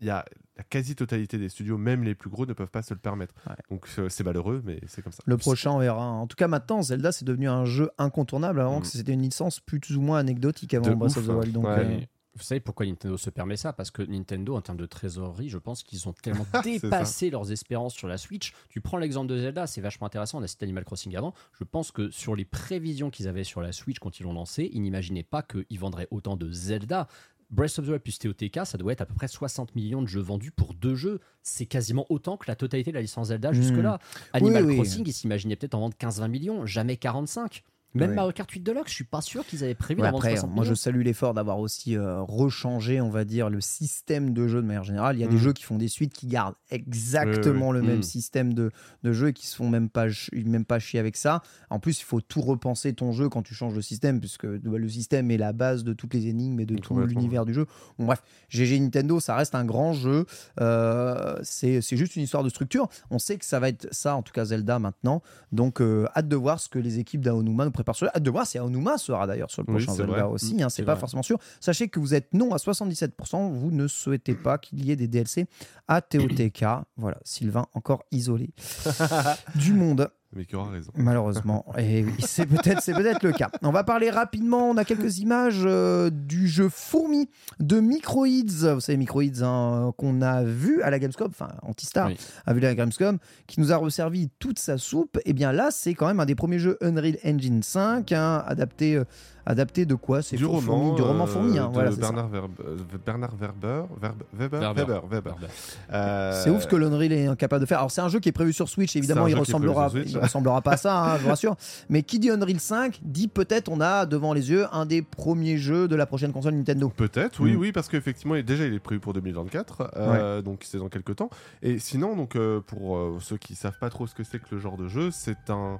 Il 0.00 0.06
y 0.06 0.10
a 0.10 0.24
la 0.58 0.62
quasi-totalité 0.64 1.38
des 1.38 1.48
studios, 1.48 1.78
même 1.78 2.04
les 2.04 2.14
plus 2.14 2.28
gros, 2.28 2.44
ne 2.44 2.52
peuvent 2.52 2.70
pas 2.70 2.82
se 2.82 2.92
le 2.92 3.00
permettre. 3.00 3.34
Ouais. 3.48 3.54
Donc 3.70 3.88
euh, 3.98 4.10
c'est 4.10 4.24
malheureux, 4.24 4.60
mais 4.64 4.78
c'est 4.86 5.00
comme 5.00 5.12
ça. 5.12 5.22
Le 5.24 5.36
prochain, 5.38 5.70
on 5.70 5.78
verra. 5.78 6.04
En 6.06 6.26
tout 6.26 6.36
cas, 6.36 6.48
maintenant, 6.48 6.82
Zelda, 6.82 7.12
c'est 7.12 7.24
devenu 7.24 7.48
un 7.48 7.64
jeu 7.64 7.90
incontournable. 7.96 8.60
Avant 8.60 8.78
Mm. 8.78 8.82
que 8.82 8.86
c'était 8.88 9.12
une 9.14 9.22
licence 9.22 9.58
plus 9.60 9.80
ou 9.96 10.02
moins 10.02 10.18
anecdotique 10.18 10.74
avant 10.74 10.90
De 10.90 10.94
Breath 10.94 11.12
ouf, 11.12 11.16
of 11.18 11.26
the 11.26 11.30
hein. 11.30 11.36
Wild. 11.38 11.52
Donc, 11.52 11.64
Ouais. 11.64 11.70
euh, 11.78 12.00
Vous 12.36 12.42
savez 12.42 12.60
pourquoi 12.60 12.86
Nintendo 12.86 13.16
se 13.16 13.30
permet 13.30 13.56
ça? 13.56 13.72
Parce 13.72 13.90
que 13.90 14.02
Nintendo, 14.02 14.54
en 14.56 14.60
termes 14.60 14.78
de 14.78 14.86
trésorerie, 14.86 15.48
je 15.48 15.58
pense 15.58 15.82
qu'ils 15.82 16.08
ont 16.08 16.12
tellement 16.22 16.46
dépassé 16.62 17.30
leurs 17.30 17.50
espérances 17.50 17.94
sur 17.94 18.08
la 18.08 18.18
Switch. 18.18 18.52
Tu 18.68 18.80
prends 18.80 18.98
l'exemple 18.98 19.28
de 19.28 19.38
Zelda, 19.38 19.66
c'est 19.66 19.80
vachement 19.80 20.06
intéressant. 20.06 20.38
On 20.38 20.42
a 20.42 20.46
cité 20.46 20.64
Animal 20.64 20.84
Crossing 20.84 21.16
avant. 21.16 21.32
Je 21.58 21.64
pense 21.64 21.90
que 21.90 22.10
sur 22.10 22.36
les 22.36 22.44
prévisions 22.44 23.10
qu'ils 23.10 23.26
avaient 23.26 23.44
sur 23.44 23.62
la 23.62 23.72
Switch 23.72 23.98
quand 23.98 24.20
ils 24.20 24.24
l'ont 24.24 24.34
lancé, 24.34 24.70
ils 24.72 24.82
n'imaginaient 24.82 25.22
pas 25.22 25.42
qu'ils 25.42 25.78
vendraient 25.78 26.08
autant 26.10 26.36
de 26.36 26.50
Zelda. 26.52 27.08
Breath 27.50 27.78
of 27.78 27.86
the 27.86 27.90
Wild 27.90 28.02
plus 28.02 28.18
TOTK, 28.18 28.60
ça 28.64 28.76
doit 28.76 28.92
être 28.92 29.02
à 29.02 29.06
peu 29.06 29.14
près 29.14 29.28
60 29.28 29.76
millions 29.76 30.02
de 30.02 30.08
jeux 30.08 30.20
vendus 30.20 30.50
pour 30.50 30.74
deux 30.74 30.96
jeux. 30.96 31.20
C'est 31.42 31.66
quasiment 31.66 32.04
autant 32.08 32.36
que 32.36 32.46
la 32.48 32.56
totalité 32.56 32.90
de 32.90 32.96
la 32.96 33.02
licence 33.02 33.28
Zelda 33.28 33.52
jusque-là. 33.52 33.98
Animal 34.32 34.64
Hmm. 34.64 34.68
Oui. 34.68 34.74
Crossing, 34.76 35.04
ils 35.06 35.12
s'imaginaient 35.12 35.56
peut-être 35.56 35.74
en 35.74 35.80
vendre 35.80 35.96
15-20 35.96 36.28
millions, 36.28 36.66
jamais 36.66 36.96
45. 36.96 37.62
Même 37.96 38.10
Ouais. 38.10 38.14
Mario 38.16 38.32
Kart 38.32 38.50
8 38.50 38.60
Deluxe, 38.60 38.90
je 38.90 38.94
suis 38.94 39.04
pas 39.04 39.20
sûr 39.20 39.44
qu'ils 39.46 39.64
avaient 39.64 39.74
prévu 39.74 40.00
Ouais, 40.02 40.08
après, 40.08 40.30
60 40.36 40.50
moi 40.54 40.64
je 40.64 40.74
salue 40.74 41.02
l'effort 41.02 41.34
d'avoir 41.34 41.58
aussi 41.58 41.96
euh, 41.96 42.20
rechangé, 42.22 43.00
on 43.00 43.10
va 43.10 43.24
dire, 43.24 43.50
le 43.50 43.60
système 43.60 44.32
de 44.32 44.46
jeu 44.48 44.60
de 44.62 44.66
manière 44.66 44.84
générale. 44.84 45.16
Il 45.16 45.20
y 45.20 45.24
a 45.24 45.28
des 45.28 45.36
Mm. 45.36 45.38
jeux 45.38 45.52
qui 45.52 45.62
font 45.64 45.76
des 45.78 45.88
suites 45.88 46.12
qui 46.12 46.26
gardent 46.26 46.54
exactement 46.70 47.72
le 47.72 47.82
même 47.82 47.98
Mm. 47.98 48.02
système 48.02 48.54
de, 48.54 48.70
de 49.02 49.12
jeu 49.12 49.28
et 49.28 49.32
qui 49.32 49.46
se 49.46 49.56
font 49.56 49.68
même 49.68 49.88
pas, 49.88 50.06
même 50.32 50.64
pas 50.64 50.78
chier 50.78 51.00
avec 51.00 51.16
ça. 51.16 51.42
En 51.70 51.78
plus, 51.80 52.00
il 52.00 52.04
faut 52.04 52.20
tout 52.20 52.40
repenser 52.42 52.92
ton 52.92 53.12
jeu 53.12 53.28
quand 53.28 53.42
tu 53.42 53.54
changes 53.54 53.74
de 53.74 53.80
système, 53.80 54.20
puisque 54.20 54.46
bah, 54.46 54.78
le 54.78 54.88
système 54.88 55.30
est 55.30 55.36
la 55.38 55.52
base 55.52 55.84
de 55.84 55.92
toutes 55.92 56.14
les 56.14 56.26
énigmes 56.26 56.60
et 56.60 56.66
de 56.66 56.76
tout 56.76 56.98
l'univers 57.00 57.44
du 57.44 57.54
jeu. 57.54 57.66
Bon, 57.98 58.04
bref, 58.06 58.22
GG 58.48 58.78
Nintendo, 58.80 59.20
ça 59.20 59.34
reste 59.36 59.54
un 59.54 59.64
grand 59.64 59.92
jeu. 59.92 60.26
Euh, 60.60 61.36
c'est 61.42 61.80
c'est 61.80 61.96
juste 61.96 62.16
une 62.16 62.22
histoire 62.22 62.42
de 62.44 62.48
structure. 62.48 62.88
On 63.10 63.18
sait 63.18 63.36
que 63.38 63.44
ça 63.44 63.60
va 63.60 63.68
être 63.68 63.88
ça, 63.92 64.16
en 64.16 64.22
tout 64.22 64.32
cas 64.32 64.44
Zelda 64.46 64.78
maintenant. 64.78 65.22
Donc, 65.52 65.80
euh, 65.80 66.06
hâte 66.16 66.28
de 66.28 66.36
voir 66.36 66.60
ce 66.60 66.68
que 66.68 66.78
les 66.78 66.98
équipes 66.98 67.20
d'Aonuma 67.22 67.64
nous 67.64 67.70
préparent. 67.70 67.85
Sur- 67.94 68.08
Hâte 68.08 68.22
de 68.22 68.30
voir 68.30 68.46
si 68.46 68.58
Aonuma 68.58 68.98
sera 68.98 69.26
d'ailleurs 69.26 69.50
sur 69.50 69.62
le 69.62 69.66
Oui, 69.68 69.74
prochain 69.84 69.92
c'est 69.92 69.98
Zelda 69.98 70.12
vrai. 70.12 70.22
aussi. 70.22 70.62
hein, 70.62 70.68
c'est 70.68 70.76
c'est 70.76 70.82
pas 70.84 70.92
vrai. 70.94 71.00
forcément 71.00 71.22
sûr. 71.22 71.38
Sachez 71.60 71.88
que 71.88 72.00
vous 72.00 72.14
êtes 72.14 72.32
non 72.34 72.52
à 72.52 72.56
77%. 72.58 73.50
Vous 73.52 73.70
ne 73.70 73.86
souhaitez 73.86 74.34
pas 74.34 74.58
qu'il 74.58 74.84
y 74.84 74.90
ait 74.90 74.96
des 74.96 75.08
DLC 75.08 75.46
à 75.88 76.00
TOTK. 76.00 76.64
Voilà, 76.96 77.18
Sylvain 77.24 77.66
encore 77.74 78.02
isolé 78.10 78.50
du 79.54 79.72
monde. 79.72 80.08
Mais 80.36 80.44
qui 80.44 80.54
aura 80.54 80.70
raison. 80.70 80.92
Malheureusement, 80.94 81.64
et 81.78 82.04
oui, 82.04 82.12
c'est 82.18 82.46
peut-être 82.46 82.82
c'est 82.82 82.92
peut-être 82.92 83.22
le 83.22 83.32
cas. 83.32 83.50
On 83.62 83.70
va 83.70 83.84
parler 83.84 84.10
rapidement. 84.10 84.68
On 84.68 84.76
a 84.76 84.84
quelques 84.84 85.18
images 85.18 85.62
euh, 85.64 86.10
du 86.10 86.46
jeu 86.46 86.68
Fourmi 86.68 87.30
de 87.58 87.80
Microids. 87.80 88.26
Vous 88.74 88.80
savez 88.80 88.98
Microids 88.98 89.22
hein, 89.42 89.92
qu'on 89.96 90.20
a 90.20 90.44
vu 90.44 90.82
à 90.82 90.90
la 90.90 90.98
Gamescom, 90.98 91.28
enfin 91.28 91.48
Antistar 91.62 92.08
Oui. 92.08 92.16
a 92.44 92.52
vu 92.52 92.60
à 92.60 92.68
la 92.68 92.74
Gamescom, 92.74 93.18
qui 93.46 93.60
nous 93.60 93.72
a 93.72 93.76
resservi 93.76 94.28
toute 94.38 94.58
sa 94.58 94.76
soupe. 94.76 95.18
Et 95.24 95.32
bien 95.32 95.52
là, 95.52 95.70
c'est 95.70 95.94
quand 95.94 96.06
même 96.06 96.20
un 96.20 96.26
des 96.26 96.34
premiers 96.34 96.58
jeux 96.58 96.76
Unreal 96.82 97.16
Engine 97.24 97.62
5, 97.62 98.12
hein, 98.12 98.44
adapté, 98.46 98.96
euh, 98.96 99.04
adapté 99.46 99.86
de 99.86 99.94
quoi? 99.94 100.20
C'est 100.22 100.36
Du 100.36 100.44
Fourmi, 100.44 100.66
roman, 100.68 100.94
du 100.94 101.02
roman 101.02 101.24
euh, 101.24 101.26
Fourmi. 101.26 101.58
hein, 101.58 101.68
de 101.68 101.72
voilà. 101.72 101.90
Bernard, 101.92 102.28
Verbe- 102.28 102.50
euh, 102.66 102.76
Bernard 103.06 103.34
Werber, 103.40 103.82
Verbe- 104.00 104.22
Weber, 104.32 104.60
Werber. 104.60 104.80
Weber, 104.82 105.02
Weber. 105.08 105.32
Werber. 105.32 105.46
Euh, 105.92 106.40
C'est 106.44 106.50
ouf 106.50 106.62
ce 106.62 106.66
que 106.66 106.76
l'Unreal 106.76 107.12
est 107.12 107.26
incapable 107.26 107.60
de 107.62 107.66
faire. 107.66 107.78
Alors 107.78 107.90
c'est 107.90 108.00
un 108.00 108.08
jeu 108.08 108.18
qui 108.20 108.28
est 108.28 108.32
prévu 108.32 108.52
sur 108.52 108.68
Switch, 108.68 108.94
évidemment 108.96 109.26
il 109.28 109.34
ressemblera, 109.36 109.90
il 109.94 110.18
ressemblera 110.18 110.60
pas 110.62 110.72
à 110.72 110.76
ça, 110.76 111.04
hein, 111.12 111.16
je 111.18 111.22
vous 111.22 111.28
rassure. 111.30 111.56
Mais 111.88 112.02
qui 112.02 112.18
dit 112.18 112.30
Unreal 112.30 112.60
5 112.60 113.00
dit 113.02 113.28
peut-être 113.28 113.68
on 113.70 113.80
a 113.80 114.04
devant 114.06 114.32
les 114.32 114.50
yeux 114.50 114.66
un 114.72 114.84
des 114.86 115.02
premiers 115.02 115.56
jeux 115.58 115.88
de 115.88 115.96
la 115.96 116.06
prochaine 116.06 116.32
console 116.32 116.54
Nintendo. 116.54 116.92
Peut-être, 116.96 117.40
oui, 117.40 117.52
Mm. 117.54 117.58
oui, 117.60 117.72
parce 117.72 117.88
qu'effectivement, 117.88 118.34
déjà, 118.40 118.64
il 118.66 118.74
est 118.74 118.78
prévu 118.80 119.00
pour 119.00 119.12
2024, 119.12 119.90
euh, 119.96 120.42
donc 120.42 120.62
c'est 120.64 120.78
dans 120.78 120.88
quelques 120.88 121.16
temps. 121.16 121.30
Et 121.62 121.78
sinon, 121.78 122.16
donc, 122.16 122.34
euh, 122.36 122.60
pour 122.60 122.96
euh, 122.96 123.18
ceux 123.20 123.36
qui 123.36 123.54
savent 123.54 123.78
pas 123.78 123.90
trop 123.90 124.06
ce 124.06 124.14
que 124.14 124.24
c'est 124.24 124.38
que 124.38 124.46
le 124.52 124.58
genre 124.58 124.76
de 124.76 124.88
jeu, 124.88 125.10
c'est 125.10 125.50
un 125.50 125.78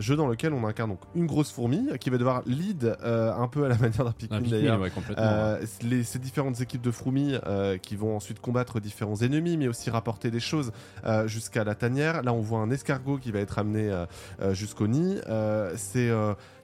jeu 0.00 0.16
dans 0.16 0.26
lequel 0.28 0.52
on 0.52 0.66
incarne 0.66 0.90
donc 0.90 1.00
une 1.14 1.26
grosse 1.26 1.50
fourmi 1.52 1.88
qui 2.00 2.10
va 2.10 2.18
devoir 2.18 2.42
lead 2.46 2.96
euh, 3.02 3.32
un 3.34 3.48
peu 3.48 3.64
à 3.64 3.68
la 3.68 3.76
manière 3.78 4.04
d'un 4.04 4.12
Pikmin 4.12 4.38
Pikmin, 4.40 4.50
d'ailleurs. 4.58 4.80
ouais. 4.80 4.90
Euh, 5.18 5.64
les, 5.82 6.02
ces 6.04 6.18
différentes 6.18 6.60
équipes 6.60 6.82
de 6.82 6.90
fourmis 6.90 7.34
euh, 7.46 7.78
qui 7.78 7.96
vont 7.96 8.16
ensuite 8.16 8.40
combattre 8.40 8.80
différents 8.80 9.16
ennemis, 9.16 9.56
mais 9.56 9.68
aussi 9.68 9.90
rapporter 9.90 10.30
des 10.30 10.40
choses 10.40 10.72
jusqu'à 11.26 11.64
la 11.64 11.74
tanière. 11.74 12.22
Là, 12.22 12.32
on 12.32 12.40
voit 12.40 12.60
un 12.60 12.70
escargot 12.70 13.18
qui 13.18 13.32
va 13.32 13.40
être 13.40 13.58
amené 13.58 13.90
jusqu'au 14.52 14.86
nid. 14.86 15.18
C'est, 15.76 16.06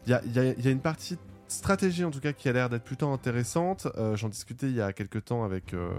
il 0.07 0.11
y, 0.11 0.13
a, 0.15 0.21
il 0.27 0.33
y 0.33 0.39
a- 0.39 0.45
il 0.53 0.65
y 0.65 0.69
a 0.69 0.71
une 0.71 0.81
partie 0.81 1.17
stratégie 1.47 2.05
en 2.05 2.11
tout 2.11 2.21
cas 2.21 2.33
qui 2.33 2.49
a 2.49 2.53
l'air 2.53 2.69
d'être 2.69 2.83
plutôt 2.85 3.09
intéressante. 3.11 3.87
Euh, 3.97 4.17
J'en 4.17 4.29
discutais 4.29 4.67
il 4.67 4.75
y 4.75 4.81
a 4.81 4.93
quelques 4.93 5.25
temps 5.27 5.45
avec 5.45 5.73
euh, 5.75 5.91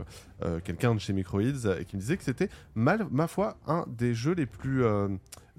euh, 0.43 0.59
quelqu'un 0.63 0.93
de 0.95 0.99
chez 0.99 1.13
Microids 1.13 1.41
et 1.79 1.85
qui 1.85 1.95
me 1.95 2.01
disait 2.01 2.17
que 2.17 2.23
c'était 2.23 2.49
ma 2.75 3.27
foi, 3.27 3.57
un 3.67 3.85
des 3.87 4.13
jeux 4.13 4.33
les 4.33 4.45
plus 4.47 4.83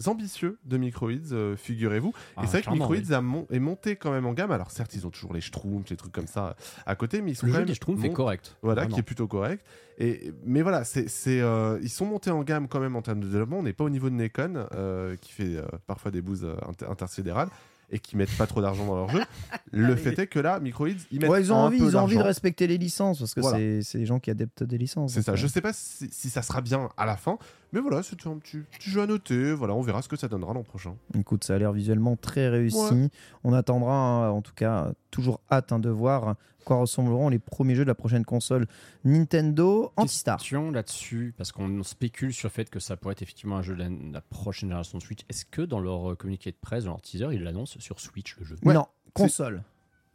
ambitieux 0.07 0.59
de 0.65 0.77
Microids, 0.77 1.11
euh, 1.33 1.57
figurez-vous. 1.57 2.13
Ah, 2.37 2.43
et 2.43 2.47
c'est 2.47 2.61
vrai 2.61 2.63
que 2.63 2.71
Microids 2.71 3.17
a 3.17 3.21
mon- 3.21 3.47
est 3.51 3.59
monté 3.59 3.97
quand 3.97 4.11
même 4.13 4.27
en 4.27 4.33
gamme. 4.35 4.51
Alors 4.53 4.71
certes, 4.71 4.95
ils 4.95 5.07
ont 5.07 5.11
toujours 5.11 5.33
les 5.35 5.41
Schtroumpfs, 5.41 5.91
les 5.91 5.97
trucs 5.97 6.13
comme 6.13 6.27
ça 6.27 6.57
à 6.87 6.95
côté, 6.95 7.23
mais 7.23 7.33
ils 7.33 7.35
sont 7.35 7.47
Le 7.47 7.53
quand 7.53 7.57
jeu 7.59 7.61
même 7.63 7.69
des 7.69 7.75
Schtroumpfs 7.75 8.05
est 8.05 8.13
correct. 8.13 8.57
voilà, 8.63 8.83
Vraiment. 8.83 8.95
qui 8.95 9.01
est 9.01 9.05
plutôt 9.05 9.27
correct. 9.27 9.65
Et, 9.99 10.33
mais 10.45 10.61
voilà, 10.63 10.85
c'est, 10.85 11.07
euh, 11.41 11.79
ils 11.83 11.89
sont 11.89 12.05
montés 12.05 12.31
en 12.31 12.43
gamme 12.43 12.69
quand 12.69 12.81
même 12.81 12.97
en 12.97 13.03
termes 13.03 13.21
de 13.21 13.29
développement. 13.29 13.59
On 13.61 13.63
n'est 13.63 13.73
pas 13.73 13.85
au 13.85 13.91
niveau 13.91 14.11
de 14.11 14.15
Nekon, 14.15 14.67
euh, 14.75 15.17
qui 15.21 15.33
fait 15.33 15.57
euh, 15.57 15.63
parfois 15.87 16.11
des 16.11 16.21
bouses 16.21 16.45
euh, 16.45 16.55
inter- 16.69 16.87
intersidérales 16.91 17.49
et 17.89 18.01
qui 18.01 18.17
mettent 18.17 18.37
pas 18.37 18.49
trop 18.49 18.61
d'argent 18.61 18.85
dans 18.85 18.97
leur 18.97 19.09
jeu. 19.11 19.21
Le 19.73 19.95
fait 19.95 20.19
est 20.19 20.27
que 20.27 20.41
là, 20.41 20.59
Microids, 20.59 20.89
ils 21.13 21.21
mettent 21.21 21.31
Ouais, 21.31 21.41
ils 21.41 21.53
ont 21.53 21.57
un 21.57 21.67
envie, 21.67 21.79
peu 21.79 21.85
ils 21.85 21.97
ont 21.97 22.01
envie 22.01 22.17
de 22.17 22.23
respecter 22.23 22.67
les 22.67 22.79
licences 22.79 23.21
parce 23.21 23.33
que 23.33 23.41
Voilà. 23.41 23.59
c'est 23.83 23.99
des 23.99 24.07
gens 24.07 24.19
qui 24.19 24.31
adeptent 24.31 24.65
des 24.65 24.77
licences. 24.77 25.13
C'est 25.15 25.23
ça. 25.23 25.33
euh, 25.33 25.37
Je 25.37 25.47
sais 25.47 25.61
pas 25.61 25.73
si, 25.73 26.09
si 26.11 26.29
ça 26.29 26.43
sera 26.43 26.61
bien 26.63 26.89
à 26.97 27.07
la 27.07 27.17
fin, 27.17 27.39
mais 27.73 27.81
voilà, 27.81 28.03
c'est 28.03 28.27
un 28.27 28.39
petit, 28.39 28.59
petit 28.59 28.91
jeu 28.91 29.03
à 29.03 29.07
noter. 29.07 29.53
Voilà, 29.53 29.75
on 29.75 29.83
verra 29.83 30.03
ce 30.03 30.09
que 30.09 30.17
ça 30.17 30.29
donnera 30.29 30.55
l'an 30.55 30.63
prochain. 30.63 30.97
Écoute, 31.19 31.45
ça 31.45 31.55
a 31.55 31.59
l'air 31.59 31.73
visuellement 31.73 32.17
très 32.17 32.49
réussi. 32.49 32.79
Ouais. 32.79 33.09
On 33.45 33.53
attendra, 33.53 34.33
en 34.33 34.43
tout 34.43 34.55
cas, 34.55 34.93
toujours 35.11 35.41
hâte 35.51 35.73
hein, 35.73 35.79
de 35.79 35.91
voir 35.91 36.29
à 36.29 36.37
quoi 36.65 36.77
ressembleront 36.77 37.29
les 37.29 37.39
premiers 37.39 37.75
jeux 37.75 37.85
de 37.85 37.89
la 37.89 37.95
prochaine 37.95 38.25
console 38.25 38.67
Nintendo 39.05 39.93
Antistar. 39.97 40.39
Question 40.39 40.71
là-dessus, 40.71 41.35
parce 41.37 41.53
qu'on 41.53 41.83
spécule 41.83 42.33
sur 42.33 42.49
le 42.49 42.53
fait 42.53 42.71
que 42.71 42.81
ça 42.81 42.97
pourrait 42.97 43.13
être 43.13 43.23
effectivement 43.23 43.57
un 43.57 43.63
jeu 43.63 43.75
de 43.75 44.13
la, 44.13 44.21
prochaine 44.21 44.69
génération 44.69 44.99
de 44.99 45.03
Switch. 45.03 45.21
Est-ce 45.29 45.45
que 45.45 45.63
dans 45.63 45.81
leur 45.81 46.17
communiqué 46.17 46.51
de 46.51 46.57
presse, 46.61 46.85
dans 46.85 46.91
leur 46.91 47.03
teaser, 47.03 47.29
ils 47.33 47.43
l'annoncent 47.43 47.79
sur 47.79 48.01
Switch 48.01 48.37
le 48.39 48.45
jeu? 48.45 48.57
Ouais. 48.65 48.75
Non, 48.75 48.87
console. 49.15 49.63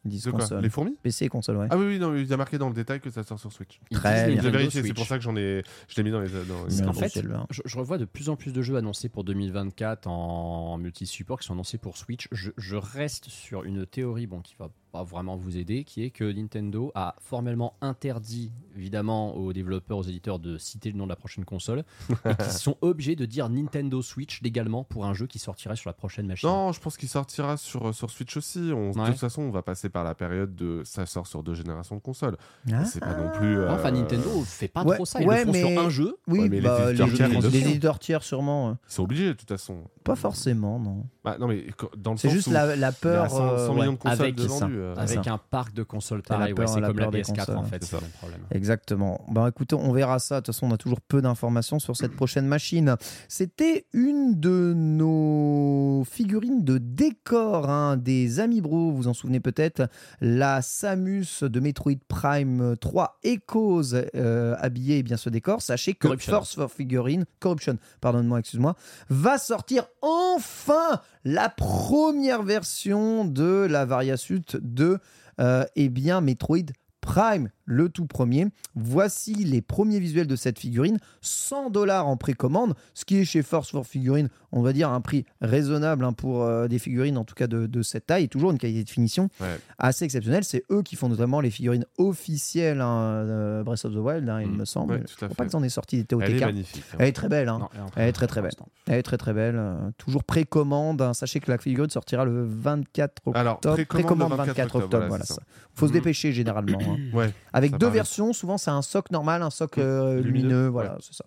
Ils 0.03 0.09
disent 0.11 0.23
De 0.23 0.31
quoi 0.31 0.39
console. 0.39 0.61
Les 0.63 0.69
fourmis 0.69 0.95
PC 1.03 1.25
et 1.25 1.29
console, 1.29 1.57
ouais. 1.57 1.67
Ah 1.69 1.77
oui, 1.77 1.85
oui, 1.85 1.99
non, 1.99 2.15
il 2.15 2.25
y 2.25 2.33
a 2.33 2.37
marqué 2.37 2.57
dans 2.57 2.69
le 2.69 2.73
détail 2.73 2.99
que 2.99 3.11
ça 3.11 3.23
sort 3.23 3.39
sur 3.39 3.51
Switch. 3.51 3.79
Très 3.91 4.31
bien. 4.31 4.41
J'ai 4.41 4.49
vérifié, 4.49 4.81
c'est 4.81 4.93
pour 4.93 5.05
ça 5.05 5.17
que 5.17 5.23
j'en 5.23 5.35
ai, 5.35 5.63
je 5.87 5.95
l'ai 5.95 6.03
mis 6.03 6.09
dans 6.11 6.21
les. 6.21 6.29
Dans 6.29 6.65
les- 6.91 6.93
fait, 7.07 7.23
Je, 7.51 7.61
je 7.63 7.77
revois 7.77 7.97
de 7.99 8.05
plus 8.05 8.29
en 8.29 8.35
plus 8.35 8.51
de 8.51 8.61
jeux 8.63 8.75
annoncés 8.77 9.09
pour 9.09 9.23
2024 9.23 10.07
en 10.07 10.77
multi-support 10.77 11.39
qui 11.39 11.45
sont 11.47 11.53
annoncés 11.53 11.77
pour 11.77 11.97
Switch. 11.97 12.27
Je, 12.31 12.51
je 12.57 12.75
reste 12.75 13.29
sur 13.29 13.63
une 13.63 13.85
théorie 13.85 14.25
bon, 14.27 14.41
qui 14.41 14.55
va 14.57 14.69
pas 14.91 15.03
vraiment 15.03 15.35
vous 15.37 15.57
aider, 15.57 15.83
qui 15.83 16.03
est 16.03 16.09
que 16.09 16.23
Nintendo 16.31 16.91
a 16.95 17.15
formellement 17.21 17.73
interdit, 17.81 18.51
évidemment, 18.75 19.35
aux 19.35 19.53
développeurs, 19.53 19.99
aux 19.99 20.03
éditeurs 20.03 20.39
de 20.39 20.57
citer 20.57 20.91
le 20.91 20.97
nom 20.97 21.05
de 21.05 21.09
la 21.09 21.15
prochaine 21.15 21.45
console, 21.45 21.83
et 22.25 22.35
qu'ils 22.35 22.51
sont 22.51 22.75
obligés 22.81 23.15
de 23.15 23.25
dire 23.25 23.49
Nintendo 23.49 24.01
Switch 24.01 24.41
légalement 24.41 24.83
pour 24.83 25.05
un 25.05 25.13
jeu 25.13 25.27
qui 25.27 25.39
sortirait 25.39 25.75
sur 25.75 25.89
la 25.89 25.93
prochaine 25.93 26.27
machine. 26.27 26.49
Non, 26.49 26.71
je 26.71 26.79
pense 26.79 26.97
qu'il 26.97 27.09
sortira 27.09 27.57
sur, 27.57 27.93
sur 27.95 28.09
Switch 28.09 28.35
aussi. 28.37 28.71
On- 28.73 28.91
De 28.91 29.05
toute 29.07 29.17
façon, 29.17 29.41
on 29.43 29.51
va 29.51 29.61
passer 29.61 29.89
par 29.89 30.03
la 30.03 30.15
période 30.15 30.55
de 30.55 30.81
ça 30.85 31.05
sort 31.05 31.27
sur 31.27 31.43
deux 31.43 31.53
générations 31.55 31.95
de 31.95 32.01
consoles. 32.01 32.37
Ah. 32.71 32.83
C'est 32.85 32.99
pas 32.99 33.15
non 33.15 33.29
plus. 33.31 33.57
euh, 33.59 33.71
Enfin, 33.73 33.91
Nintendo 33.91 34.43
fait 34.45 34.67
pas 34.67 34.83
ouais, 34.83 34.95
trop 34.95 35.05
ça. 35.05 35.21
Ils 35.21 35.27
ouais, 35.27 35.39
le 35.39 35.45
font 35.45 35.51
mais- 35.51 35.73
sur 35.75 35.81
un 35.85 35.89
jeu. 35.89 36.17
Oui, 36.27 36.39
Ouais, 36.41 36.49
mais 36.49 36.57
les 36.57 36.61
bah, 36.61 36.77
les, 36.85 36.89
éditeurs 36.91 37.13
tiers, 37.13 37.29
les- 37.29 37.35
ils 37.35 37.41
le 37.41 37.49
les 37.49 37.61
font. 37.61 37.69
éditeurs 37.69 37.99
tiers, 37.99 38.23
sûrement. 38.23 38.69
euh, 38.69 38.73
Ils 38.89 38.93
sont 38.93 39.03
obligés 39.03 39.27
de 39.27 39.33
toute 39.33 39.47
façon. 39.49 39.83
Pas 40.03 40.15
forcément, 40.15 40.79
non. 40.79 41.05
Bah, 41.23 41.37
non, 41.39 41.47
mais 41.47 41.65
dans 41.97 42.11
le 42.11 42.17
C'est 42.17 42.29
juste 42.29 42.47
où 42.47 42.51
la, 42.51 42.91
peur. 42.91 43.29
100, 43.29 43.37
100 43.37 43.43
euh, 43.43 43.69
millions 43.73 43.79
ouais. 43.79 43.91
de 43.91 43.95
consoles 43.97 44.21
avec 44.21 44.35
de. 44.35 44.47
Euh, 44.81 44.93
Ah, 44.97 45.01
Avec 45.01 45.23
ça. 45.23 45.31
un 45.33 45.37
parc 45.37 45.73
de 45.73 45.83
consoles 45.83 46.19
la 46.29 46.35
pareil, 46.37 46.53
ouais, 46.53 46.55
peur- 46.55 46.69
c'est 46.69 46.79
la 46.81 46.87
comme 46.87 46.97
la 46.97 47.03
peur 47.05 47.11
des 47.11 47.21
PS4 47.21 47.51
en 47.51 47.61
consoles. 47.61 47.65
fait, 47.69 47.83
C'est 47.83 47.95
le 48.01 48.07
problème. 48.19 48.39
Exactement. 48.51 49.25
Ben 49.29 49.47
écoutez, 49.47 49.75
on 49.75 49.91
verra 49.91 50.19
ça. 50.19 50.35
De 50.35 50.45
toute 50.45 50.53
façon, 50.55 50.67
on 50.67 50.73
a 50.73 50.77
toujours 50.77 51.01
peu 51.01 51.21
d'informations 51.21 51.79
sur 51.79 51.95
cette 51.95 52.15
prochaine 52.15 52.45
machine. 52.47 52.95
C'était 53.27 53.85
une 53.93 54.39
de 54.39 54.73
nos 54.75 56.03
figurines 56.09 56.63
de 56.63 56.77
décor 56.77 57.69
hein, 57.69 57.97
des 57.97 58.39
Amiibo. 58.39 58.69
Vous 58.91 58.95
vous 58.97 59.07
en 59.07 59.13
souvenez 59.13 59.39
peut-être? 59.39 59.87
La 60.21 60.61
Samus 60.61 61.41
de 61.43 61.59
Metroid 61.59 61.93
Prime 62.07 62.75
3 62.79 63.19
Echoes 63.23 63.93
euh, 64.15 64.55
habillée 64.59 64.97
eh 64.99 65.03
bien 65.03 65.17
ce 65.17 65.29
décor. 65.29 65.61
Sachez 65.61 65.93
que 65.93 66.07
Corruption. 66.07 66.31
Force 66.33 66.55
for 66.55 66.71
Figurine, 66.71 67.25
Corruption, 67.39 67.77
pardonne-moi, 68.01 68.39
excuse-moi, 68.39 68.75
va 69.09 69.37
sortir 69.37 69.85
enfin 70.01 70.99
la 71.23 71.49
première 71.49 72.43
version 72.43 73.25
de 73.25 73.67
la 73.69 73.85
variasuite 73.85 74.57
de 74.73 74.99
euh, 75.39 75.65
bien 75.89 76.21
Metroid 76.21 76.65
Prime, 77.01 77.49
le 77.65 77.89
tout 77.89 78.05
premier. 78.05 78.47
Voici 78.75 79.33
les 79.33 79.61
premiers 79.61 79.99
visuels 79.99 80.27
de 80.27 80.35
cette 80.35 80.59
figurine, 80.59 80.97
100 81.21 81.71
dollars 81.71 82.07
en 82.07 82.15
précommande, 82.15 82.75
ce 82.93 83.05
qui 83.05 83.17
est 83.17 83.25
chez 83.25 83.41
Force 83.41 83.71
for 83.71 83.85
Figurine, 83.85 84.29
on 84.51 84.61
va 84.61 84.71
dire 84.71 84.89
un 84.89 85.01
prix 85.01 85.25
raisonnable 85.41 86.05
hein, 86.05 86.13
pour 86.13 86.43
euh, 86.43 86.67
des 86.67 86.77
figurines 86.79 87.17
en 87.17 87.23
tout 87.23 87.33
cas 87.35 87.47
de, 87.47 87.65
de 87.65 87.81
cette 87.81 88.05
taille, 88.05 88.29
toujours 88.29 88.51
une 88.51 88.57
qualité 88.57 88.83
de 88.83 88.89
finition 88.89 89.29
Ouais. 89.39 89.59
assez 89.79 90.05
exceptionnelle. 90.05 90.43
C'est 90.43 90.63
eux 90.71 90.83
qui 90.83 90.95
font 90.95 91.09
notamment 91.09 91.41
les 91.41 91.49
figurines 91.49 91.85
officielles 91.97 92.81
hein, 92.81 93.23
de 93.23 93.63
Breath 93.63 93.85
of 93.85 93.93
the 93.93 93.97
Wild, 93.97 94.29
hein, 94.29 94.41
il 94.41 94.47
Mm. 94.49 94.57
me 94.57 94.65
semble. 94.65 94.93
Ouais, 94.93 95.03
Je 95.09 95.15
crois 95.15 95.29
pas 95.29 95.45
qu'ils 95.45 95.55
en 95.55 95.63
aient 95.63 95.69
sorti 95.69 95.97
des 95.97 96.03
TOTK. 96.05 96.23
Elle 96.27 96.35
est 96.37 96.45
magnifique. 96.45 96.83
Elle 96.99 97.07
est 97.07 97.11
très 97.13 97.29
belle. 97.29 97.47
Non, 97.47 97.67
elle 97.95 98.09
est 98.09 98.11
très, 98.11 98.27
très 98.27 98.41
belle. 98.41 98.51
Elle 98.87 98.99
est 98.99 99.03
très 99.03 99.17
très 99.17 99.33
belle. 99.33 99.55
euh, 99.57 99.89
toujours 99.97 100.23
précommande. 100.23 101.03
Sachez 101.13 101.39
que 101.39 101.49
la 101.49 101.57
figurine 101.57 101.89
sortira 101.89 102.25
le 102.25 102.45
24 102.45 103.21
octobre. 103.25 103.37
Alors, 103.37 103.59
précommande, 103.59 104.31
le 104.31 104.35
24, 104.37 104.75
octobre. 104.75 105.05
voilà, 105.07 105.23
ça. 105.25 105.35
ça. 105.35 105.41
Faut 105.73 105.87
se 105.87 105.91
Mhm. 105.91 105.97
dépêcher 105.99 106.31
généralement. 106.31 106.77
Hein. 106.91 107.15
Ouais. 107.17 107.33
Avec 107.53 107.71
deux 107.73 107.79
paraît. 107.79 107.91
versions, 107.91 108.33
souvent 108.33 108.57
c'est 108.57 108.71
un 108.71 108.81
soc 108.81 109.11
normal, 109.11 109.41
un 109.41 109.49
soc 109.49 109.77
euh, 109.77 110.21
Lumineux, 110.21 110.31
lumineux, 110.49 110.67
voilà, 110.67 110.93
ouais. 110.93 110.99
c'est 111.01 111.13
ça. 111.13 111.25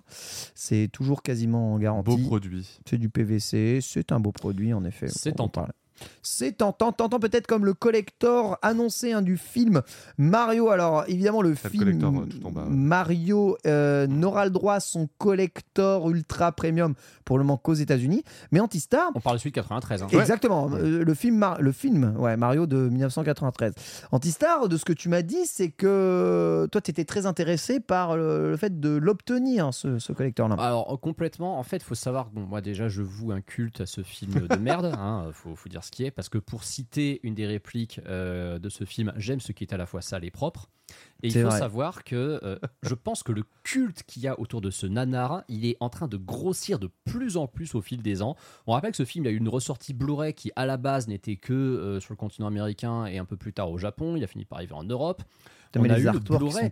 C'est 0.55 0.89
toujours 0.93 1.23
quasiment 1.23 1.73
Beau 1.75 1.79
garanti. 1.79 2.23
produit. 2.25 2.79
C'est 2.89 2.99
du 2.99 3.09
PVC, 3.09 3.81
c'est 3.83 4.13
un 4.13 4.21
beau 4.21 4.33
produit 4.33 4.73
en 4.75 4.85
effet. 4.85 5.09
C'est 5.09 5.33
tentant. 5.33 5.69
C'est 6.23 6.59
tentant, 6.59 6.93
tentant 6.93 7.19
peut-être 7.21 7.47
comme 7.47 7.65
le 7.65 7.75
collector 7.75 8.59
annoncé 8.63 9.13
hein, 9.13 9.23
du 9.23 9.37
film 9.37 9.83
Mario. 10.19 10.69
Alors 10.71 11.05
évidemment 11.09 11.43
le 11.43 11.55
film 11.55 11.85
collector, 11.85 12.13
euh, 12.15 12.27
tout 12.27 12.47
en 12.47 12.51
bas, 12.51 12.63
ouais. 12.65 12.71
Mario 12.71 13.57
euh, 13.67 14.07
n'aura 14.07 14.45
le 14.45 14.51
droit 14.51 14.75
à 14.75 14.81
son 14.81 15.09
collector 15.19 16.11
ultra 16.11 16.53
premium 16.53 16.95
pour 17.25 17.39
le 17.39 17.45
moment 17.45 17.57
qu'aux 17.57 17.75
États-Unis, 17.75 18.23
mais 18.53 18.61
Antistar 18.61 19.11
On 19.15 19.21
parle 19.21 19.37
de 19.37 19.41
celui 19.41 19.51
de 19.51 19.55
93. 19.57 20.03
hein. 20.03 20.07
Exactement. 20.11 20.71
Euh, 20.73 21.05
Le 21.05 21.15
film, 21.15 21.37
Mar- 21.37 21.61
le 21.61 21.73
film 21.73 22.15
ouais, 22.19 22.37
Mario 22.37 22.67
de 22.67 22.89
1993. 22.89 23.73
Antistar, 24.13 24.69
de 24.69 24.77
ce 24.77 24.85
que 24.85 24.93
tu 24.93 25.09
m'as 25.09 25.23
dit, 25.23 25.47
c'est 25.47 25.71
que 25.71 26.67
toi, 26.71 26.81
tu 26.81 26.91
étais 26.91 27.05
très 27.05 27.27
intéressé 27.27 27.81
par 27.81 28.17
le, 28.17 28.51
le 28.51 28.57
fait 28.57 28.81
de 28.81 28.91
l'obtenir, 28.91 29.73
ce, 29.73 29.99
ce 29.99 30.13
collector-là. 30.13 30.57
Alors 30.59 30.99
complètement, 31.01 31.59
en 31.59 31.63
fait, 31.63 31.83
faut 31.83 31.95
savoir 31.95 32.31
que 32.31 32.35
bon, 32.35 32.43
moi 32.43 32.61
déjà 32.61 32.89
je 32.89 33.03
voue 33.03 33.33
un 33.33 33.41
culte 33.41 33.81
à 33.81 33.87
ce 33.87 34.03
film 34.03 34.47
de 34.49 34.57
merde, 34.57 34.93
hein, 34.99 35.27
faut, 35.33 35.55
faut 35.55 35.69
dire 35.69 35.84
ce 35.85 35.91
qui 35.91 36.05
est, 36.05 36.11
parce 36.11 36.29
que 36.29 36.39
pour 36.39 36.65
citer 36.65 37.21
une 37.23 37.35
des 37.35 37.47
répliques 37.47 38.01
euh, 38.07 38.59
de 38.59 38.69
ce 38.69 38.85
film, 38.85 39.13
j'aime 39.17 39.41
ce 39.41 39.53
qui 39.53 39.65
est 39.65 39.73
à 39.73 39.77
la 39.77 39.87
fois 39.87 40.03
sale 40.03 40.25
et 40.25 40.31
propre. 40.31 40.71
Et 41.23 41.29
il 41.29 41.33
faut 41.33 41.49
vrai. 41.49 41.59
savoir 41.59 42.05
que 42.05 42.41
euh, 42.43 42.59
je 42.83 42.95
pense 42.95 43.23
que 43.23 43.33
le 43.33 43.45
culte 43.63 44.03
qu'il 44.03 44.23
y 44.23 44.29
a 44.29 44.39
autour 44.39 44.61
de 44.61 44.71
ce 44.71 44.87
nanar, 44.87 45.43
il 45.49 45.65
est 45.65 45.77
en 45.81 45.89
train 45.89 46.09
de 46.09 46.17
grossir 46.17 46.79
de 46.79 46.91
plus 47.05 47.37
en 47.37 47.47
plus 47.47 47.75
au 47.75 47.81
fil 47.81 48.03
des 48.03 48.21
ans. 48.21 48.37
On 48.67 48.73
rappelle 48.73 48.91
que 48.91 48.97
ce 48.99 49.05
film 49.05 49.25
il 49.25 49.29
a 49.29 49.31
eu 49.31 49.37
une 49.37 49.49
ressortie 49.49 49.95
Blu-ray 49.95 50.35
qui 50.35 50.53
à 50.57 50.67
la 50.67 50.77
base 50.77 51.09
n'était 51.09 51.37
que 51.37 51.53
euh, 51.55 52.01
sur 52.01 52.13
le 52.13 52.19
continent 52.19 52.49
américain 52.49 53.07
et 53.07 53.19
un 53.19 53.25
peu 53.25 53.37
plus 53.37 53.53
tard 53.53 53.71
au 53.71 53.79
Japon. 53.79 54.17
Il 54.17 54.25
a 54.25 54.27
fini 54.27 54.45
par 54.45 54.59
arriver 54.59 54.75
en 54.75 54.85
Europe. 54.85 55.23
On 55.77 55.81
mais 55.81 55.91
a 55.91 55.97
les 55.97 56.05
eu 56.05 56.11
le 56.13 56.19
Blu-ray. 56.19 56.71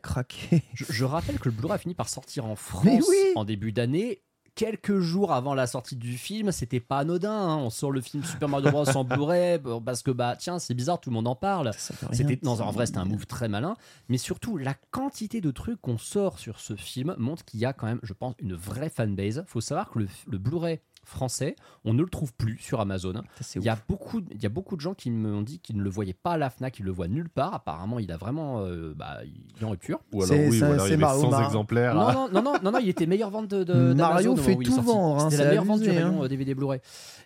Je, 0.75 0.85
je 0.89 1.05
rappelle 1.05 1.39
que 1.39 1.49
le 1.49 1.55
Blu-ray 1.55 1.75
a 1.75 1.79
fini 1.79 1.95
par 1.95 2.09
sortir 2.09 2.45
en 2.45 2.55
France 2.55 3.05
oui 3.09 3.33
en 3.35 3.45
début 3.45 3.73
d'année. 3.73 4.23
Quelques 4.55 4.99
jours 5.01 5.33
avant 5.33 5.55
la 5.55 5.67
sortie 5.67 5.97
du 5.97 6.19
film, 6.19 6.53
c'était 6.53 6.79
pas 6.79 6.99
anodin. 6.99 7.33
hein. 7.33 7.57
On 7.57 7.71
sort 7.71 7.91
le 7.91 8.03
film 8.03 8.23
Super 8.23 8.49
Mario 8.51 8.71
Bros 8.71 8.89
en 8.97 9.03
Blu-ray 9.03 9.59
parce 9.85 10.03
que 10.03 10.11
bah 10.11 10.37
tiens, 10.39 10.59
c'est 10.59 10.75
bizarre, 10.75 11.01
tout 11.01 11.09
le 11.09 11.15
monde 11.15 11.27
en 11.27 11.35
parle. 11.35 11.71
C'était 12.13 12.39
non, 12.43 12.61
en 12.61 12.71
vrai, 12.71 12.85
c'était 12.87 12.99
un 12.99 13.07
move 13.07 13.25
très 13.27 13.49
malin, 13.49 13.77
mais 14.11 14.19
surtout 14.19 14.59
la 14.59 14.75
quantité 14.91 15.41
de 15.41 15.51
trucs 15.51 15.81
qu'on 15.81 15.97
sort 15.97 16.39
sur 16.39 16.61
ce 16.61 16.77
film 16.77 17.15
montre 17.19 17.45
qu'il 17.47 17.61
y 17.61 17.65
a 17.65 17.73
quand 17.73 17.87
même, 17.87 18.01
je 18.03 18.13
pense, 18.13 18.35
une 18.41 18.55
vraie 18.55 18.91
fanbase. 18.91 19.43
Faut 19.47 19.63
savoir 19.63 19.89
que 19.91 20.01
le, 20.01 20.09
le 20.31 20.37
Blu-ray 20.39 20.81
français, 21.05 21.57
on 21.85 21.93
ne 21.95 22.03
le 22.03 22.09
trouve 22.09 22.33
plus 22.35 22.59
sur 22.59 22.81
Amazon. 22.81 23.15
Ça, 23.41 23.59
Il 23.61 23.65
y 23.65 23.69
a 23.69 23.77
beaucoup, 23.89 24.21
il 24.31 24.43
y 24.43 24.47
a 24.47 24.49
beaucoup 24.49 24.77
de 24.77 24.81
gens 24.81 24.95
qui 24.95 25.11
m'ont 25.11 25.43
dit 25.43 25.59
qu'ils 25.59 25.77
ne 25.77 25.83
le 25.83 25.91
voyaient 25.91 26.13
pas 26.15 26.33
à 26.33 26.37
la 26.39 26.49
Fnac, 26.51 26.79
ils 26.79 26.85
le 26.85 26.93
voient 26.93 27.09
nulle 27.09 27.29
part. 27.29 27.55
Apparemment, 27.55 27.99
il 27.99 28.11
a 28.13 28.17
vraiment, 28.17 28.61
euh, 28.61 28.95
bah, 28.97 29.19
il 29.25 29.61
est 29.61 29.65
en 29.65 29.71
rupture. 29.71 30.01
Ou 30.13 30.23
alors, 30.23 30.29
C'est- 30.35 30.49
oui, 30.49 30.59
c'est- 30.59 30.65
ou 30.69 30.73
alors 30.73 30.89
il 30.89 30.99
Mario 30.99 31.21
100 31.23 31.31
Mar- 31.31 31.45
exemplaires. 31.45 31.95
Non, 31.95 32.13
non, 32.13 32.29
non, 32.33 32.43
non, 32.43 32.55
non, 32.63 32.73
non, 32.73 32.79
il 32.79 32.89
était 32.89 33.07
meilleure 33.07 33.31
vente 33.31 33.49
de, 33.49 33.65
de 33.65 33.93
Mario 33.95 34.37
fait 34.37 34.53
est 34.53 34.57
tout 34.65 34.81
vendre, 34.81 35.17
hein, 35.17 35.31
C'était 35.31 35.37
c'est 35.37 35.43
la 35.45 35.49
meilleure 35.51 35.65
vente 35.65 35.81
du 35.81 35.89
abusé, 35.89 36.03
rayon 36.05 36.21
hein. 36.23 36.25
euh, 36.25 36.29
DVD 36.29 36.55
Blu-ray. 36.55 36.81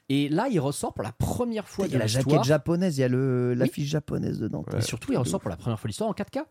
Et 0.08 0.28
là, 0.28 0.48
il 0.50 0.58
ressort 0.60 0.94
pour 0.94 1.02
la 1.04 1.12
première 1.12 1.68
fois 1.68 1.86
Il 1.86 1.88
y 1.88 1.92
de 1.92 1.96
a 1.96 2.00
la 2.00 2.06
jaquette 2.06 2.44
japonaise, 2.44 2.96
il 2.96 3.00
y 3.00 3.04
a 3.04 3.08
le- 3.08 3.50
Oui. 3.52 3.58
l'affiche 3.58 3.88
japonaise 3.88 4.38
dedans. 4.38 4.64
Et 4.76 4.80
surtout, 4.80 5.12
il 5.12 5.18
ressort 5.18 5.40
pour 5.40 5.50
la 5.50 5.56
première 5.56 5.78
fois 5.78 5.86
de 5.88 5.90
l'histoire 5.90 6.08
en 6.10 6.14
4K. 6.14 6.44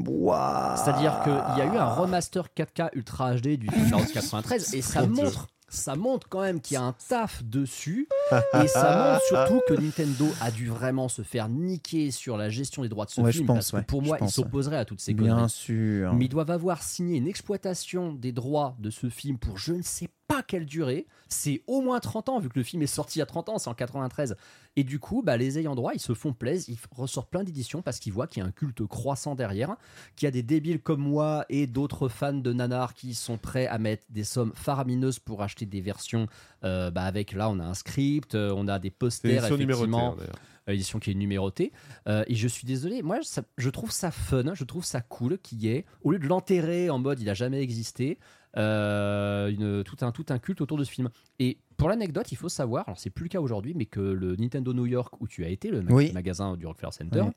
Waouh. 0.00 0.76
C'est-à-dire 0.76 1.20
qu'il 1.22 1.32
y 1.32 1.62
a 1.62 1.74
eu 1.74 1.76
un 1.78 1.86
remaster 1.94 2.48
4K 2.54 2.90
Ultra 2.94 3.34
HD 3.36 3.56
du 3.56 3.68
film 3.70 3.88
Mario 3.90 4.04
93 4.12 4.74
et 4.74 4.82
ça 4.82 5.06
montre, 5.06 5.46
ça 5.68 5.96
montre 5.96 6.28
quand 6.28 6.40
même 6.40 6.60
qu'il 6.60 6.74
y 6.74 6.78
a 6.78 6.82
un 6.82 6.94
taf 7.08 7.44
dessus 7.44 8.08
et 8.62 8.68
ça 8.68 9.12
montre 9.12 9.24
surtout 9.26 9.60
que 9.68 9.80
Nintendo 9.80 10.26
a 10.40 10.50
dû 10.50 10.68
vraiment 10.68 11.08
se 11.08 11.22
faire 11.22 11.48
niquer 11.48 12.10
sur 12.10 12.36
la 12.36 12.48
gestion 12.48 12.82
des 12.82 12.88
droits 12.88 13.04
de 13.04 13.10
ce 13.10 13.20
Ouais, 13.20 13.32
je 13.32 13.38
film 13.38 13.46
pense, 13.46 13.56
parce 13.56 13.70
que 13.70 13.76
ouais, 13.76 13.82
pour 13.82 14.02
moi, 14.02 14.16
pense, 14.16 14.30
il 14.30 14.34
s'opposerait 14.34 14.76
à 14.76 14.84
toutes 14.84 15.00
ces 15.00 15.14
conneries. 15.14 15.34
Bien 15.34 15.48
sûr. 15.48 16.14
Mais 16.14 16.26
ils 16.26 16.30
doivent 16.30 16.50
avoir 16.50 16.82
signé 16.82 17.18
une 17.18 17.28
exploitation 17.28 18.12
des 18.12 18.32
droits 18.32 18.76
de 18.78 18.90
ce 18.90 19.08
film 19.08 19.38
pour 19.38 19.58
je 19.58 19.72
ne 19.72 19.82
sais 19.82 20.08
pas 20.28 20.42
quelle 20.42 20.66
durée. 20.66 21.06
C'est 21.28 21.62
au 21.66 21.80
moins 21.80 21.98
30 22.00 22.28
ans, 22.28 22.38
vu 22.38 22.48
que 22.48 22.58
le 22.58 22.62
film 22.62 22.82
est 22.82 22.86
sorti 22.86 23.20
à 23.20 23.26
30 23.26 23.48
ans, 23.48 23.58
c'est 23.58 23.68
en 23.68 23.74
93. 23.74 24.36
Et 24.76 24.84
du 24.84 24.98
coup, 25.00 25.22
bah, 25.22 25.36
les 25.36 25.58
ayants 25.58 25.74
droit, 25.74 25.92
ils 25.94 26.00
se 26.00 26.14
font 26.14 26.32
plaisir, 26.32 26.76
ils 26.78 26.96
ressortent 26.96 27.30
plein 27.30 27.42
d'éditions 27.42 27.82
parce 27.82 27.98
qu'ils 27.98 28.12
voient 28.12 28.26
qu'il 28.28 28.42
y 28.42 28.46
a 28.46 28.48
un 28.48 28.52
culte 28.52 28.86
croissant 28.86 29.34
derrière, 29.34 29.76
qu'il 30.14 30.26
y 30.26 30.28
a 30.28 30.30
des 30.30 30.42
débiles 30.44 30.80
comme 30.80 31.00
moi 31.00 31.44
et 31.48 31.66
d'autres 31.66 32.08
fans 32.08 32.32
de 32.32 32.52
nanar 32.52 32.94
qui 32.94 33.14
sont 33.14 33.36
prêts 33.38 33.66
à 33.66 33.78
mettre 33.78 34.04
des 34.10 34.24
sommes 34.24 34.52
faramineuses 34.54 35.18
pour 35.18 35.42
acheter 35.42 35.66
des 35.66 35.80
versions 35.80 36.28
euh, 36.64 36.90
bah, 36.90 37.02
avec, 37.02 37.32
là, 37.32 37.50
on 37.50 37.58
a 37.58 37.64
un 37.64 37.74
script, 37.74 38.34
euh, 38.34 38.52
on 38.56 38.68
a 38.68 38.78
des 38.78 38.90
posters, 38.90 39.42
effectivement 39.72 40.12
hein, 40.22 40.26
euh, 40.68 40.72
édition 40.74 40.98
qui 40.98 41.10
est 41.10 41.14
numérotée. 41.14 41.72
Euh, 42.06 42.24
et 42.26 42.34
je 42.34 42.46
suis 42.46 42.66
désolé, 42.66 43.02
moi 43.02 43.18
ça- 43.22 43.42
je 43.56 43.70
trouve 43.70 43.90
ça 43.90 44.10
fun, 44.10 44.54
je 44.54 44.64
trouve 44.64 44.84
ça 44.84 45.00
cool 45.00 45.38
qu'il 45.38 45.62
y 45.62 45.68
ait, 45.68 45.84
au 46.02 46.12
lieu 46.12 46.18
de 46.18 46.26
l'enterrer 46.26 46.90
en 46.90 46.98
mode 46.98 47.20
il 47.20 47.28
a 47.30 47.34
jamais 47.34 47.60
existé, 47.62 48.18
euh, 48.56 49.48
une, 49.48 49.84
tout, 49.84 49.96
un, 50.00 50.10
tout 50.12 50.26
un 50.30 50.38
culte 50.38 50.60
autour 50.60 50.78
de 50.78 50.84
ce 50.84 50.90
film. 50.90 51.10
Et 51.38 51.58
pour 51.76 51.88
l'anecdote, 51.88 52.32
il 52.32 52.36
faut 52.36 52.48
savoir, 52.48 52.84
alors 52.88 52.98
c'est 52.98 53.10
plus 53.10 53.24
le 53.24 53.28
cas 53.28 53.40
aujourd'hui, 53.40 53.74
mais 53.74 53.86
que 53.86 54.00
le 54.00 54.36
Nintendo 54.36 54.72
New 54.72 54.86
York 54.86 55.14
où 55.20 55.28
tu 55.28 55.44
as 55.44 55.48
été, 55.48 55.70
le 55.70 55.84
Oui. 55.90 56.12
magasin 56.12 56.56
du 56.56 56.66
Rockefeller 56.66 56.92
Center, 56.92 57.22
Oui. 57.22 57.30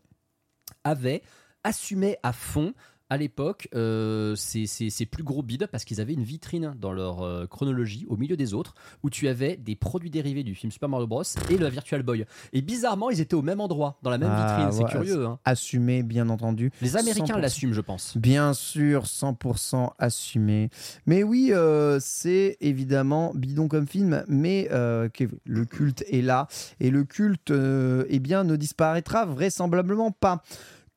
avait 0.84 1.22
assumé 1.64 2.18
à 2.24 2.34
fond. 2.34 2.74
À 3.12 3.18
l'époque, 3.18 3.68
euh, 3.76 4.36
ces, 4.38 4.66
ces- 4.68 4.90
ces 4.90 5.06
plus 5.06 5.24
gros 5.26 5.44
bids 5.44 5.58
parce 5.70 5.84
qu'ils 5.84 6.00
avaient 6.00 6.14
une 6.14 6.24
vitrine 6.24 6.74
dans 6.80 6.94
leur 6.94 7.24
euh, 7.24 7.46
chronologie 7.46 8.06
au 8.08 8.16
milieu 8.16 8.38
des 8.38 8.54
autres 8.54 8.74
où 9.04 9.10
tu 9.10 9.28
avais 9.28 9.58
des 9.58 9.76
produits 9.76 10.10
dérivés 10.10 10.44
du 10.44 10.56
film 10.56 10.72
Super 10.72 10.88
Mario 10.88 11.08
Bros 11.08 11.24
et 11.50 11.58
le 11.58 11.68
Virtual 11.68 12.04
Boy. 12.04 12.26
Et 12.54 12.62
bizarrement, 12.62 13.10
ils 13.10 13.20
étaient 13.20 13.36
au 13.36 13.42
même 13.42 13.60
endroit, 13.60 14.00
dans 14.02 14.12
la 14.12 14.18
même 14.18 14.30
Ah, 14.32 14.48
vitrine. 14.70 14.72
C'est 14.72 14.84
ouais, 14.86 14.90
curieux. 15.06 15.26
hein. 15.26 15.40
Assumé, 15.44 16.04
bien 16.04 16.30
entendu. 16.30 16.72
Les 16.82 16.96
Américains 16.96 17.36
100%. 17.36 17.42
l'assument, 17.42 17.74
je 17.74 17.82
pense. 17.82 18.16
Bien 18.16 18.54
sûr, 18.54 19.04
100% 19.06 19.92
assumé. 20.00 20.70
Mais 21.06 21.24
oui, 21.24 21.50
euh, 21.52 21.98
c'est 22.00 22.56
évidemment 22.62 23.34
bidon 23.36 23.68
comme 23.68 23.88
film, 23.90 24.24
mais 24.30 24.70
euh, 24.72 25.10
le 25.46 25.66
culte 25.66 26.06
est 26.10 26.22
là. 26.22 26.48
Et 26.80 26.90
le 26.90 27.04
culte, 27.04 27.52
eh 27.52 28.20
bien, 28.20 28.46
ne 28.46 28.56
disparaîtra 28.56 29.26
vraisemblablement 29.26 30.12
pas. 30.12 30.44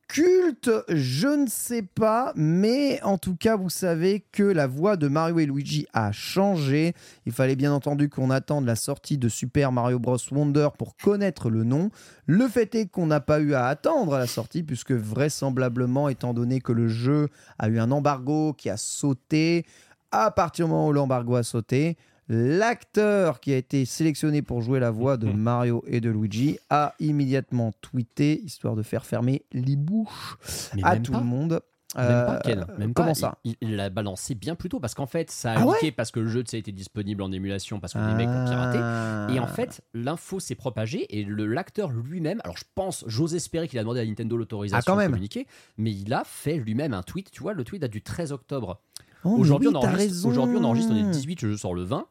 Culte, 0.07 0.69
je 0.87 1.27
ne 1.27 1.47
sais 1.47 1.81
pas, 1.81 2.31
mais 2.35 3.01
en 3.01 3.17
tout 3.17 3.35
cas, 3.35 3.55
vous 3.55 3.71
savez 3.71 4.23
que 4.31 4.43
la 4.43 4.67
voix 4.67 4.97
de 4.97 5.07
Mario 5.07 5.39
et 5.39 5.45
Luigi 5.47 5.87
a 5.93 6.11
changé. 6.11 6.93
Il 7.25 7.31
fallait 7.31 7.55
bien 7.55 7.73
entendu 7.73 8.07
qu'on 8.07 8.29
attende 8.29 8.65
la 8.65 8.75
sortie 8.75 9.17
de 9.17 9.27
Super 9.27 9.71
Mario 9.71 9.97
Bros. 9.97 10.17
Wonder 10.31 10.69
pour 10.77 10.95
connaître 10.95 11.49
le 11.49 11.63
nom. 11.63 11.89
Le 12.27 12.47
fait 12.47 12.75
est 12.75 12.85
qu'on 12.85 13.07
n'a 13.07 13.19
pas 13.19 13.39
eu 13.39 13.55
à 13.55 13.65
attendre 13.65 14.17
la 14.17 14.27
sortie, 14.27 14.61
puisque 14.63 14.91
vraisemblablement, 14.91 16.07
étant 16.07 16.33
donné 16.33 16.61
que 16.61 16.71
le 16.71 16.87
jeu 16.87 17.29
a 17.57 17.67
eu 17.67 17.79
un 17.79 17.91
embargo 17.91 18.53
qui 18.53 18.69
a 18.69 18.77
sauté, 18.77 19.65
à 20.11 20.29
partir 20.29 20.67
du 20.67 20.71
moment 20.71 20.87
où 20.87 20.93
l'embargo 20.93 21.35
a 21.35 21.43
sauté, 21.43 21.97
l'acteur 22.27 23.39
qui 23.39 23.53
a 23.53 23.57
été 23.57 23.85
sélectionné 23.85 24.41
pour 24.41 24.61
jouer 24.61 24.79
la 24.79 24.91
voix 24.91 25.17
de 25.17 25.27
Mario 25.31 25.83
et 25.87 26.01
de 26.01 26.09
Luigi 26.09 26.57
a 26.69 26.93
immédiatement 26.99 27.71
tweeté, 27.81 28.41
histoire 28.43 28.75
de 28.75 28.83
faire 28.83 29.05
fermer 29.05 29.43
les 29.51 29.75
bouches 29.75 30.37
Mais 30.75 30.81
à 30.83 30.97
tout 30.97 31.11
pas. 31.11 31.19
le 31.19 31.25
monde. 31.25 31.61
Même 31.97 32.07
pas, 32.25 32.35
Euh, 32.35 32.39
Ken. 32.43 32.65
Même 32.77 32.93
comment 32.93 33.09
pas. 33.09 33.13
ça 33.13 33.37
il, 33.45 33.77
l'a 33.77 33.89
balancé 33.89 34.35
bien 34.35 34.55
plus 34.55 34.67
tôt 34.67 34.81
parce 34.81 34.93
qu'en 34.93 35.05
fait, 35.05 35.31
ça 35.31 35.53
a 35.53 35.59
Ah 35.61 35.65
ouais 35.65 35.75
leaké 35.75 35.91
parce 35.93 36.11
que 36.11 36.19
le 36.19 36.27
jeu 36.27 36.43
sais, 36.45 36.59
était 36.59 36.73
disponible 36.73 37.21
en 37.21 37.31
émulation 37.31 37.79
parce 37.79 37.93
que 37.93 37.99
les 37.99 38.15
mecs 38.15 38.27
l'ont 38.27 38.43
piraté. 38.45 38.79
Ah. 38.81 39.27
Et 39.31 39.39
en 39.39 39.47
fait, 39.47 39.81
l'info 39.93 40.41
s'est 40.41 40.55
propagée 40.55 41.17
et 41.17 41.23
le 41.23 41.45
l'acteur 41.45 41.91
lui-même, 41.91 42.41
alors 42.43 42.57
je 42.57 42.65
pense, 42.75 43.05
j'ose 43.07 43.33
espérer 43.33 43.69
qu'il 43.69 43.79
a 43.79 43.83
demandé 43.83 44.01
à 44.01 44.05
Nintendo 44.05 44.35
Ah, 44.35 44.39
l'autorisation 44.39 44.93
quand 44.93 44.99
de 44.99 45.05
communiquer, 45.07 45.47
mais 45.77 45.91
il 45.93 46.13
a 46.13 46.23
fait 46.25 46.57
lui-même 46.57 46.93
un 46.93 47.01
tweet. 47.03 47.31
Tu 47.31 47.41
vois, 47.41 47.53
le 47.53 47.63
tweet 47.63 47.81
date 47.81 47.91
du 47.91 48.01
13 48.01 48.33
octobre. 48.33 48.81
Oh, 49.23 49.29
Aujourd'hui, 49.37 49.69
oui, 49.69 49.73
on 49.75 49.77
enregistre, 49.79 50.27
aujourd'hui, 50.27 50.57
on 50.59 50.63
enregistre, 50.65 50.91
on 50.91 50.97
est 50.97 51.03
le 51.03 51.11
18, 51.11 51.43
le 51.43 51.51
jeu 51.51 51.57
sort 51.57 51.73
le 51.75 51.83
20. 51.83 52.07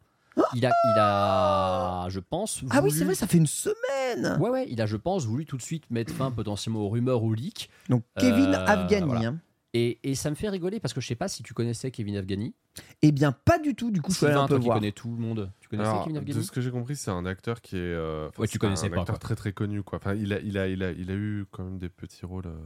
Il 0.55 0.67
a, 0.67 0.71
il 0.85 0.99
a, 0.99 2.07
je 2.09 2.21
pense. 2.21 2.63
Ah 2.71 2.81
oui, 2.83 2.91
c'est 2.91 3.05
vrai, 3.05 3.15
ça 3.15 3.27
fait 3.27 3.39
une 3.39 3.47
semaine. 3.47 4.37
Ouais, 4.41 4.51
ouais, 4.51 4.67
il 4.69 4.81
a, 4.81 4.87
je 4.87 4.97
pense, 4.97 5.25
voulu 5.27 5.47
tout 5.47 5.57
de 5.57 5.63
suite 5.63 5.89
mettre 5.91 6.13
fin 6.13 6.31
potentiellement 6.31 6.81
aux 6.81 6.89
rumeurs, 6.89 7.23
aux 7.23 7.35
leaks. 7.35 7.69
Donc 7.89 8.05
Kevin 8.19 8.55
Euh, 8.55 8.65
Afghani. 8.67 9.07
voilà. 9.07 9.29
hein. 9.29 9.39
Et, 9.77 9.99
et 10.09 10.15
ça 10.15 10.31
me 10.31 10.37
fait 10.37 10.49
rigoler 10.49 10.79
parce 10.79 10.95
que 10.95 11.01
je 11.01 11.07
sais 11.09 11.17
pas 11.17 11.27
si 11.27 11.43
tu 11.43 11.53
connaissais 11.53 11.91
Kevin 11.91 12.17
Afghani. 12.17 12.55
Eh 13.03 13.11
bien, 13.13 13.33
pas 13.33 13.59
du 13.59 13.75
tout. 13.75 13.91
Du 13.91 14.01
coup, 14.03 14.13
je 14.13 14.17
suis 14.19 14.27
allé 14.27 14.37
un 14.37 14.47
peu 14.47 14.57
voir. 14.57 14.79
connais 14.79 14.93
tout 14.93 15.09
le 15.11 15.17
monde. 15.17 15.51
Tu 15.61 15.69
connaissais 15.69 15.89
Alors, 15.91 16.05
Kevin 16.05 16.17
de 16.21 16.21
Afghani 16.31 16.45
ce 16.45 16.53
que 16.53 16.61
j'ai 16.61 16.71
compris, 16.71 16.95
c'est 16.97 17.11
un 17.11 17.27
acteur 17.27 17.61
qui 17.61 17.77
est. 17.77 17.81
euh, 17.81 18.29
Ouais, 18.39 18.47
tu 18.47 18.53
c'est 18.53 18.59
connaissais 18.59 18.87
un 18.87 18.91
pas, 18.91 19.01
acteur 19.01 19.15
quoi. 19.17 19.19
très 19.19 19.35
très 19.35 19.53
connu, 19.53 19.83
quoi. 19.83 19.99
Enfin, 19.99 20.15
il 20.15 20.33
a, 20.33 20.39
il 20.41 20.59
a, 20.59 20.69
il 20.69 20.83
a, 20.85 20.93
il 20.93 21.11
a 21.11 21.15
eu 21.15 21.45
quand 21.51 21.65
même 21.65 21.79
des 21.79 21.89
petits 21.89 22.25
rôles 22.25 22.47
euh, 22.47 22.57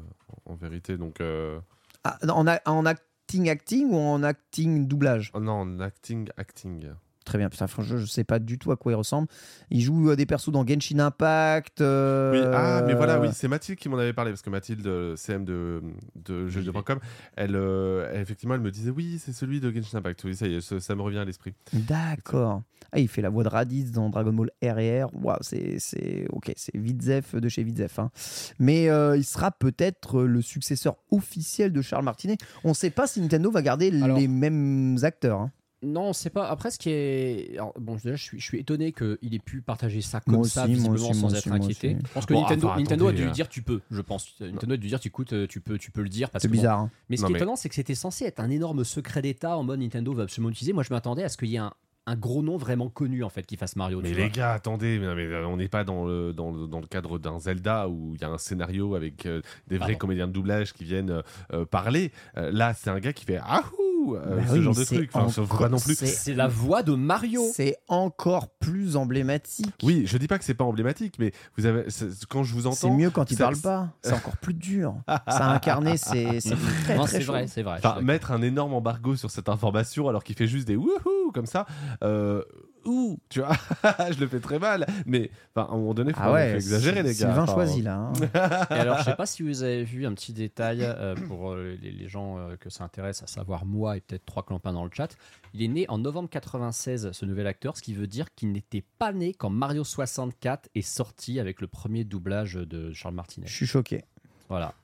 en 0.47 0.53
en 0.53 0.55
vérité. 0.55 0.99
Donc, 0.99 1.21
euh, 1.23 1.59
Ah, 2.05 2.19
en, 2.29 2.47
a- 2.47 2.61
en 2.67 2.85
acting 2.87 3.49
acting 3.49 3.91
ou 3.91 3.97
en 3.97 4.23
acting 4.23 4.87
doublage? 4.87 5.31
Oh 5.35 5.41
non, 5.41 5.53
en 5.61 5.81
acting, 5.81 6.29
acting. 6.37 6.91
Très 7.29 7.39
bien. 7.39 7.49
Putain, 7.49 7.67
franchement, 7.67 7.99
je 7.99 8.07
sais 8.07 8.25
pas 8.25 8.39
du 8.39 8.59
tout 8.59 8.73
à 8.73 8.77
quoi 8.77 8.93
il 8.93 8.95
ressemble. 8.97 9.29
Il 9.71 9.81
joue 9.81 10.11
euh, 10.11 10.17
des 10.17 10.27
persos 10.27 10.51
dans 10.51 10.67
Genshin 10.67 10.99
Impact. 10.99 11.81
euh, 11.81 12.33
Oui, 12.33 12.53
ah, 12.55 12.83
mais 12.87 12.95
voilà, 12.95 13.21
oui, 13.21 13.29
c'est 13.33 13.49
Mathilde 13.49 13.79
qui 13.79 13.89
m'en 13.89 13.99
avait 13.99 14.13
parlé 14.13 14.31
parce 14.33 14.43
que 14.43 14.51
Mathilde, 14.51 14.87
euh, 14.87 15.15
CM 15.17 15.45
de, 15.45 15.83
de 16.25 16.49
jeuxvideo.com, 16.49 16.99
elle, 17.37 17.55
euh, 17.55 18.11
elle, 18.13 18.21
effectivement, 18.23 18.55
elle 18.55 18.61
me 18.61 18.71
disait 18.71 18.91
oui, 18.91 19.21
c'est 19.25 19.33
celui 19.33 19.61
de 19.61 19.71
Genshin 19.71 19.99
Impact. 19.99 20.25
Oui, 20.25 20.35
ça 20.35 20.47
y 20.49 20.55
est, 20.57 20.61
ça, 20.61 20.81
ça 20.81 20.95
me 20.95 21.03
revient 21.03 21.19
à 21.19 21.25
l'esprit. 21.25 21.55
D'accord. 21.73 22.63
Ah, 22.93 22.99
il 22.99 23.09
fait 23.09 23.21
la 23.23 23.29
voix 23.29 23.45
de 23.45 23.49
Raditz 23.49 23.91
dans 23.91 24.09
Dragon 24.09 24.33
Ball 24.33 24.51
R&R. 24.63 25.11
Waouh, 25.23 25.37
c'est, 25.43 25.79
c'est 25.79 26.27
ok, 26.31 26.53
c'est 26.57 26.77
Vidzef 26.77 27.35
de 27.35 27.49
chez 27.49 27.63
Vidzef. 27.63 27.99
hein. 27.99 28.11
Mais 28.59 28.89
euh, 28.89 29.17
il 29.17 29.25
sera 29.25 29.51
peut-être 29.51 30.23
le 30.23 30.41
successeur 30.41 30.97
officiel 31.11 31.73
de 31.73 31.83
Charles 31.83 32.05
Martinet. 32.05 32.39
On 32.65 32.71
ne 32.71 32.75
sait 32.75 32.91
pas 32.91 33.07
si 33.07 33.21
Nintendo 33.21 33.51
va 33.51 33.61
garder 33.63 33.93
Alors- 34.03 34.17
les 34.19 34.27
mêmes 34.29 34.97
acteurs. 35.03 35.41
hein. 35.41 35.51
Non, 35.83 36.13
c'est 36.13 36.31
pas. 36.31 36.49
Après, 36.49 36.71
ce 36.73 36.79
qui 36.79 36.91
est. 36.91 37.51
alors, 37.55 37.73
bon, 37.79 37.95
déjà, 37.95 38.17
je 38.17 38.23
suis, 38.23 38.41
je 38.41 38.45
suis 38.45 38.59
étonné 38.59 38.91
qu'il 38.93 39.17
ait 39.35 39.39
pu 39.39 39.61
partager 39.63 40.01
ça 40.01 40.21
comme 40.21 40.35
Moi 40.37 40.49
ça, 40.49 40.65
aussi, 40.65 40.75
visiblement, 40.75 41.11
aussi, 41.11 41.21
sans 41.21 41.35
être 41.35 41.53
inquiété. 41.53 41.95
aussi. 41.95 42.05
Je 42.07 42.13
pense 42.13 42.27
que 42.27 42.35
Bon, 42.35 42.41
Nintendo, 42.43 42.67
enfin, 42.69 42.79
Nintendo 42.81 43.07
a 43.09 43.13
dû 43.13 43.23
lui 43.23 43.29
euh. 43.29 43.33
dire 43.33 43.49
tu 43.49 43.63
peux, 43.63 43.81
je 43.91 44.01
pense. 44.01 44.35
Nintendo 44.41 44.75
a 44.75 44.77
dû 44.77 44.89
dire 44.89 44.99
écoute, 45.05 45.33
euh, 45.33 45.47
tu 45.47 45.61
peux, 45.61 45.79
tu 45.79 45.91
peux 45.93 46.03
le 46.03 46.09
dire. 46.09 46.31
parce 46.31 46.43
C'est 46.43 46.49
bon, 46.49 46.53
bizarre. 46.55 46.81
hein. 46.81 46.91
Mais 47.09 47.17
ce 47.17 47.23
Non, 47.23 47.29
qui 47.29 47.35
est 47.35 47.37
étonnant, 47.37 47.55
c'est 47.57 47.69
que 47.69 47.77
c'était 47.77 47.95
censé 47.95 48.25
être 48.25 48.41
un 48.41 48.51
énorme 48.51 48.83
secret 48.85 49.23
d'État 49.23 49.57
en 49.57 49.63
mode 49.63 49.79
Nintendo 49.81 50.13
va 50.15 50.25
absolument 50.25 50.49
l'utiliser. 50.49 50.73
Moi, 50.73 50.83
je 50.83 50.93
m'attendais 50.93 51.23
à 51.23 51.29
ce 51.29 51.37
qu'il 51.37 51.49
y 51.49 51.55
ait 51.55 51.59
un, 51.59 51.73
un 52.07 52.17
gros 52.17 52.43
nom 52.43 52.57
vraiment 52.57 52.89
connu 52.89 53.23
en 53.23 53.29
fait 53.29 53.45
qui 53.47 53.57
fasse 53.57 53.77
Mario. 53.77 54.01
Mais 54.03 54.09
tu 54.09 54.15
les 54.17 54.23
vois. 54.23 54.31
gars, 54.31 54.53
attendez, 54.55 54.99
mais, 54.99 55.07
non, 55.07 55.15
mais, 55.15 55.27
euh, 55.27 55.47
on 55.47 55.59
n'est 55.59 55.69
pas 55.69 55.85
dans 55.85 56.05
le, 56.07 56.33
dans, 56.33 56.51
le, 56.51 56.67
dans 56.67 56.81
le 56.81 56.87
cadre 56.89 57.19
d'un 57.21 57.39
Zelda 57.39 57.89
où 57.89 58.15
il 58.17 58.21
y 58.21 58.25
a 58.25 58.31
un 58.31 58.39
scénario 58.39 58.97
avec 58.97 59.27
euh, 59.27 59.43
des 59.69 59.77
vrais 59.77 59.89
Pardon. 59.93 59.99
comédiens 59.99 60.27
de 60.27 60.33
doublage 60.33 60.73
qui 60.73 60.83
viennent 60.83 61.23
euh, 61.53 61.65
parler. 61.67 62.11
Euh, 62.37 62.51
là, 62.51 62.75
c'est 62.75 62.91
un 62.91 62.99
gars 62.99 63.13
qui 63.13 63.25
fait 63.27 63.37
Ahou 63.39 63.85
euh, 64.17 64.37
Bah 64.37 64.43
Ce 64.49 64.53
oui, 64.55 64.63
genre 64.63 64.75
de 64.75 64.85
c'est 64.85 64.95
truc. 64.97 65.11
Enfin, 65.13 65.29
faut 65.29 65.43
encore- 65.43 65.59
pas 65.59 65.69
non 65.69 65.79
plus. 65.79 65.95
c'est- 65.95 66.07
C'est 66.07 66.35
la 66.35 66.49
voix 66.49 66.83
de 66.83 66.95
Mario. 66.95 67.43
C'est 67.55 67.77
encore 67.89 68.49
plus 68.49 68.97
emblématique. 68.97 69.75
Oui, 69.83 70.05
je 70.07 70.19
dis 70.19 70.27
pas 70.29 70.39
que 70.39 70.45
c'est 70.45 70.55
pas 70.55 70.65
emblématique, 70.65 71.15
mais 71.19 71.33
vous 71.57 71.67
avez, 71.67 71.85
c'est- 71.91 72.25
quand 72.27 72.43
je 72.45 72.55
vous 72.55 72.63
C'est 72.73 72.85
entends. 72.87 72.95
mieux 72.97 73.11
quand 73.11 73.31
il 73.31 73.37
parle 73.39 73.57
pas. 73.57 73.89
C'est 74.03 74.13
encore 74.15 74.37
plus 74.37 74.55
dur. 74.55 74.95
Ça 75.07 75.21
a 75.27 75.55
incarné, 75.55 75.97
c'est 75.97 76.41
c'est 76.41 76.55
c'est 77.07 77.21
vrai, 77.25 77.47
c'est 77.47 77.63
vrai. 77.63 77.79
Enfin, 77.83 78.01
mettre 78.01 78.33
un 78.33 78.43
énorme 78.43 78.75
embargo 78.75 79.17
sur 79.17 79.31
cette 79.31 79.49
information 79.49 80.09
alors 80.09 80.25
qu'il 80.25 80.37
fait 80.37 80.49
juste 80.49 80.67
des 80.67 80.77
wouhou 80.77 81.33
comme 81.35 81.47
ça, 81.47 81.67
euh, 82.03 82.43
ouh, 82.89 83.19
tu 83.29 83.41
vois, 83.41 83.53
je 84.11 84.19
le 84.19 84.27
fais 84.27 84.41
très 84.41 84.59
mal. 84.59 84.87
Mais 85.07 85.31
enfin, 85.55 85.69
à 85.71 85.75
un 85.75 85.77
moment 85.79 85.95
donné, 85.95 86.13
faut 86.13 86.19
Ah 86.23 86.33
ouais, 86.33 86.55
exagérer 86.57 87.03
les 87.03 87.11
gars. 87.11 87.15
Sylvain 87.29 87.43
Enfin, 87.43 87.53
choisit 87.55 87.85
là. 87.85 87.97
hein. 87.99 88.13
Et 88.71 88.75
alors, 88.75 88.99
je 88.99 89.05
sais 89.05 89.15
pas 89.15 89.27
si 89.27 89.43
vous 89.43 89.63
avez 89.63 89.85
vu 89.85 90.07
un 90.07 90.15
petit 90.15 90.33
détail 90.33 90.81
euh, 90.83 91.15
pour 91.15 91.53
euh, 91.53 91.77
les, 91.81 91.93
les 91.93 92.09
gens 92.09 92.39
euh, 92.39 92.57
que 92.57 92.71
ça 92.71 92.83
intéresse, 92.85 93.23
à 93.23 93.27
savoir 93.27 93.65
moi 93.67 93.97
et 93.97 94.01
peut-être 94.01 94.25
trois 94.27 94.43
clampins 94.45 94.73
dans 94.73 94.85
le 94.85 94.91
chat. 94.93 95.17
Il 95.55 95.63
est 95.63 95.69
né 95.69 95.87
en 95.89 95.99
novembre 95.99 96.29
96, 96.31 97.13
ce 97.13 97.25
nouvel 97.25 97.47
acteur, 97.47 97.77
ce 97.77 97.83
qui 97.83 97.95
veut 97.95 98.07
dire 98.07 98.35
qu'il 98.35 98.53
n'était 98.53 98.85
pas 98.99 99.13
né 99.13 99.35
quand 99.35 99.51
Mario 99.51 99.85
64 99.85 100.69
est 100.75 100.83
sorti 100.83 101.39
avec 101.41 101.61
le 101.61 101.67
premier 101.69 102.05
doublage 102.05 102.55
de 102.55 102.93
Charles 102.93 103.15
Martinet. 103.15 103.47
Je 103.47 103.55
suis 103.55 103.67
choqué. 103.67 104.05
Voilà. 104.49 104.75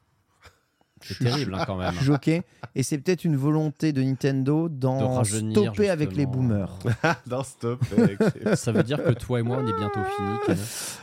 C'est 1.06 1.18
terrible 1.18 1.54
hein, 1.54 1.62
quand 1.66 1.76
même. 1.76 1.94
choqué. 1.94 2.42
Et 2.74 2.82
c'est 2.82 2.98
peut-être 2.98 3.24
une 3.24 3.36
volonté 3.36 3.92
de 3.92 4.02
Nintendo 4.02 4.68
De 4.68 4.74
d'en 4.78 5.22
stopper 5.24 5.90
avec 5.90 6.14
les 6.16 6.26
boomers. 6.26 6.78
non, 7.30 7.42
stop. 7.42 7.80
mec. 7.96 8.18
Ça 8.56 8.72
veut 8.72 8.82
dire 8.82 9.02
que 9.02 9.12
toi 9.12 9.40
et 9.40 9.42
moi, 9.42 9.58
on 9.60 9.66
est 9.66 9.76
bientôt 9.76 10.00
finis. 10.16 10.38
Ken. 10.46 10.56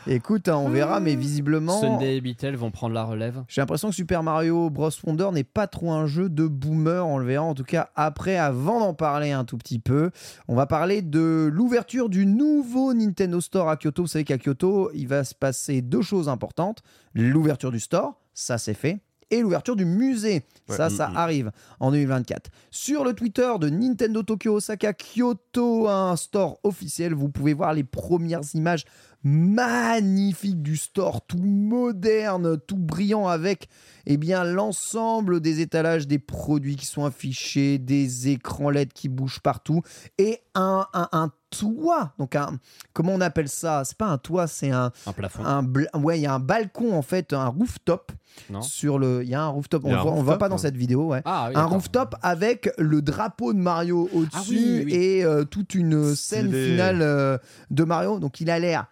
Écoute, 0.08 0.48
hein, 0.48 0.58
on 0.58 0.70
verra, 0.70 1.00
mais 1.00 1.16
visiblement. 1.16 1.80
Sunday 1.80 2.18
et 2.18 2.22
Beatle 2.22 2.56
vont 2.56 2.72
prendre 2.72 2.94
la 2.94 3.04
relève. 3.04 3.44
J'ai 3.48 3.62
l'impression 3.62 3.90
que 3.90 3.96
Super 3.96 4.24
Mario 4.24 4.70
Bros. 4.70 4.90
Wonder 5.06 5.30
n'est 5.32 5.44
pas 5.44 5.68
trop 5.68 5.92
un 5.92 6.06
jeu 6.08 6.30
de 6.30 6.48
boomer, 6.48 7.06
on 7.08 7.18
le 7.18 7.26
verra 7.26 7.46
en 7.46 7.54
tout 7.54 7.64
cas 7.64 7.90
après, 7.96 8.38
avant 8.38 8.80
d'en 8.80 8.94
parler 8.94 9.32
un 9.32 9.46
tout 9.46 9.58
petit 9.58 9.80
peu. 9.80 10.12
On 10.48 10.56
va 10.56 10.66
parler 10.66 11.02
de 11.02 11.50
l'ouverture 11.52 12.10
du 12.10 12.26
nouveau 12.26 12.94
Nintendo 12.94 13.40
Store 13.42 13.70
à 13.70 13.78
Kyoto. 13.78 14.04
Vous 14.04 14.08
savez 14.08 14.24
qu'à 14.26 14.38
Kyoto, 14.38 14.92
il 14.94 15.08
va 15.08 15.24
se 15.24 15.36
passer 15.36 15.82
deux 15.82 16.02
choses 16.02 16.30
importantes. 16.30 16.82
L'ouverture 17.14 17.72
du 17.72 17.80
store, 17.80 18.16
ça 18.34 18.58
c'est 18.58 18.74
fait. 18.74 19.00
Et 19.32 19.42
l'ouverture 19.42 19.76
du 19.76 19.86
musée, 19.86 20.44
Ouais. 20.70 20.78
ça, 20.78 20.88
Mm, 20.88 20.92
ça 20.92 21.08
mm. 21.10 21.18
arrive 21.18 21.52
en 21.80 21.92
2024. 21.92 22.52
Sur 22.70 23.04
le 23.04 23.14
Twitter 23.14 23.50
de 23.60 23.70
Nintendo 23.70 24.22
Tokyo 24.24 24.56
Osaka 24.56 24.94
Kyoto, 24.94 25.88
un 25.88 26.16
store 26.16 26.60
officiel, 26.64 27.14
vous 27.14 27.30
pouvez 27.30 27.54
voir 27.54 27.74
les 27.74 27.84
premières 27.84 28.42
images 28.54 28.86
magnifiques 29.24 30.62
du 30.62 30.78
store, 30.78 31.26
tout 31.26 31.38
moderne, 31.38 32.58
tout 32.68 32.78
brillant 32.78 33.28
avec 33.28 33.68
eh 34.06 34.18
bien 34.18 34.44
l'ensemble 34.44 35.40
des 35.42 35.62
étalages 35.62 36.08
des 36.08 36.20
produits 36.20 36.76
qui 36.76 36.86
sont 36.86 37.06
affichés, 37.06 37.78
des 37.78 38.30
écrans 38.30 38.70
LED 38.70 38.94
qui 38.94 39.10
bougent 39.10 39.40
partout 39.42 39.82
et 40.18 40.40
un, 40.56 40.86
un, 40.94 41.08
un 41.12 41.32
toit. 41.52 42.14
Donc 42.18 42.36
un 42.36 42.58
comment 42.94 43.14
on 43.14 43.22
appelle 43.22 43.48
ça? 43.50 43.84
C'est 43.86 43.98
pas 43.98 44.08
un 44.08 44.18
toit, 44.18 44.48
c'est 44.48 44.72
un, 44.72 44.92
Un 45.06 45.14
plafond. 45.14 45.46
un 45.46 45.64
ouais, 46.00 46.18
il 46.20 46.24
y 46.24 46.26
a 46.26 46.34
un 46.34 46.40
balcon 46.40 46.94
en 46.96 47.02
fait, 47.04 47.34
un 47.34 47.48
rooftop 47.48 48.12
Non 48.50 48.62
sur 48.62 48.98
le 48.98 49.22
il 49.24 49.30
y 49.30 49.36
a 49.36 49.44
un 49.44 49.48
rooftop, 49.50 49.84
on 49.86 49.94
un 49.94 50.02
voit, 50.02 50.12
on 50.14 50.38
pas 50.38 50.50
dans 50.50 50.58
cette 50.58 50.76
vidéo, 50.78 51.08
ouais. 51.10 51.22
Ah, 51.26 51.48
oui, 51.50 51.56
un 51.56 51.66
rooftop 51.66 52.16
avec 52.22 52.72
le 52.78 53.02
drapeau 53.02 53.54
de 53.54 53.60
Mario 53.60 54.10
au-dessus 54.14 54.32
Ah 54.34 54.44
oui, 54.50 54.82
oui. 54.86 54.94
et 54.96 55.24
euh, 55.24 55.44
toute 55.44 55.76
une 55.76 56.16
scène 56.16 56.52
finale 56.52 57.02
euh, 57.02 57.38
de 57.70 57.84
Mario. 57.84 58.20
Donc 58.20 58.42
il 58.42 58.50
a 58.50 58.58
l'air 58.58 58.88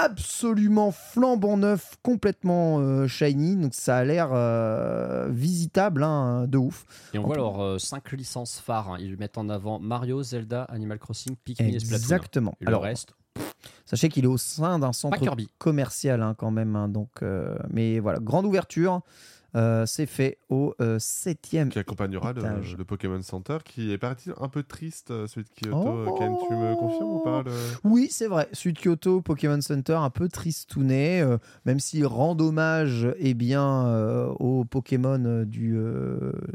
absolument 0.00 0.90
flambant 0.92 1.56
neuf, 1.56 1.96
complètement 2.02 2.78
euh, 2.80 3.06
shiny. 3.06 3.56
Donc 3.56 3.74
ça 3.74 3.98
a 3.98 4.04
l'air 4.04 4.30
euh, 4.32 5.28
visitable 5.30 6.02
hein, 6.02 6.46
de 6.48 6.58
ouf. 6.58 6.84
Et 7.14 7.18
on 7.18 7.24
voit 7.24 7.36
leurs 7.36 7.80
5 7.80 8.12
licences 8.12 8.58
phares. 8.60 8.90
hein. 8.92 8.96
Ils 9.00 9.16
mettent 9.16 9.38
en 9.38 9.48
avant 9.48 9.78
Mario, 9.78 10.22
Zelda, 10.22 10.62
Animal 10.64 10.98
Crossing, 10.98 11.36
Pikmin 11.36 11.68
et 11.68 11.78
Splatoon. 11.78 11.96
Exactement. 11.96 12.54
Et 12.60 12.64
le 12.64 12.68
Alors, 12.68 12.82
reste, 12.82 13.14
sachez 13.84 14.08
qu'il 14.08 14.24
est 14.24 14.28
au 14.28 14.38
sein 14.38 14.78
d'un 14.78 14.92
centre 14.92 15.18
commercial 15.58 16.22
hein, 16.22 16.34
quand 16.36 16.50
même. 16.50 16.76
hein, 16.76 16.88
donc, 16.88 17.10
euh, 17.22 17.56
mais 17.70 17.98
voilà, 17.98 18.18
grande 18.18 18.46
ouverture. 18.46 19.00
Euh, 19.54 19.84
c'est 19.84 20.06
fait 20.06 20.38
au 20.48 20.74
euh, 20.80 20.98
septième 20.98 21.68
qui 21.68 21.78
accompagnera 21.78 22.32
le, 22.32 22.84
Pokémon 22.84 23.20
Center 23.20 23.58
qui 23.64 23.92
est 23.92 23.98
parti 23.98 24.30
un 24.40 24.48
peu 24.48 24.62
triste 24.62 25.10
euh, 25.10 25.26
celui 25.26 25.44
de 25.44 25.50
Kyoto. 25.68 26.04
Oh. 26.08 26.14
Ken, 26.18 26.34
tu 26.48 26.54
me 26.54 26.74
confirmes 26.76 27.10
ou 27.10 27.20
pas 27.20 27.42
le- 27.42 27.52
Oui, 27.84 28.08
c'est 28.10 28.28
vrai. 28.28 28.48
Sud 28.52 28.78
Kyoto, 28.78 29.20
Pokémon 29.20 29.60
Center, 29.60 29.94
un 29.94 30.08
peu 30.10 30.28
tristouné, 30.28 31.20
euh, 31.20 31.36
même 31.66 31.80
s'il 31.80 32.06
rend 32.06 32.34
hommage 32.40 33.06
eh 33.18 33.34
bien, 33.34 34.32
aux 34.40 34.64
Pokémon 34.64 35.44
du, 35.44 35.76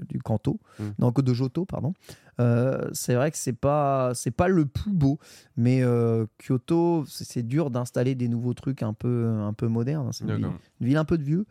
du 0.09 0.19
Kanto, 0.21 0.59
Mm. 0.79 0.83
non, 0.99 1.11
de 1.11 1.33
Johto, 1.33 1.65
pardon. 1.65 1.93
Euh, 2.39 2.87
c'est 2.93 3.15
vrai 3.15 3.31
que 3.31 3.37
c'est 3.37 3.53
pas 3.53 4.11
c'est 4.13 4.31
pas 4.31 4.47
le 4.47 4.65
plus 4.65 4.91
beau, 4.93 5.17
mais 5.55 5.81
euh, 5.81 6.25
Kyoto, 6.37 7.03
c'est 7.07 7.41
dur 7.43 7.71
d'installer 7.71 8.13
des 8.15 8.27
nouveaux 8.27 8.53
trucs 8.53 8.83
un 8.83 8.93
peu 8.93 9.25
un 9.27 9.53
peu 9.53 9.67
modernes. 9.67 10.07
hein. 10.07 10.11
C'est 10.11 10.23
une, 10.25 10.31
ville- 10.33 10.41
D'accord. 10.43 10.59
une 10.81 10.87
ville 10.87 10.97
un 10.97 11.05
peu 11.05 11.17
de 11.17 11.23
vieux, 11.23 11.45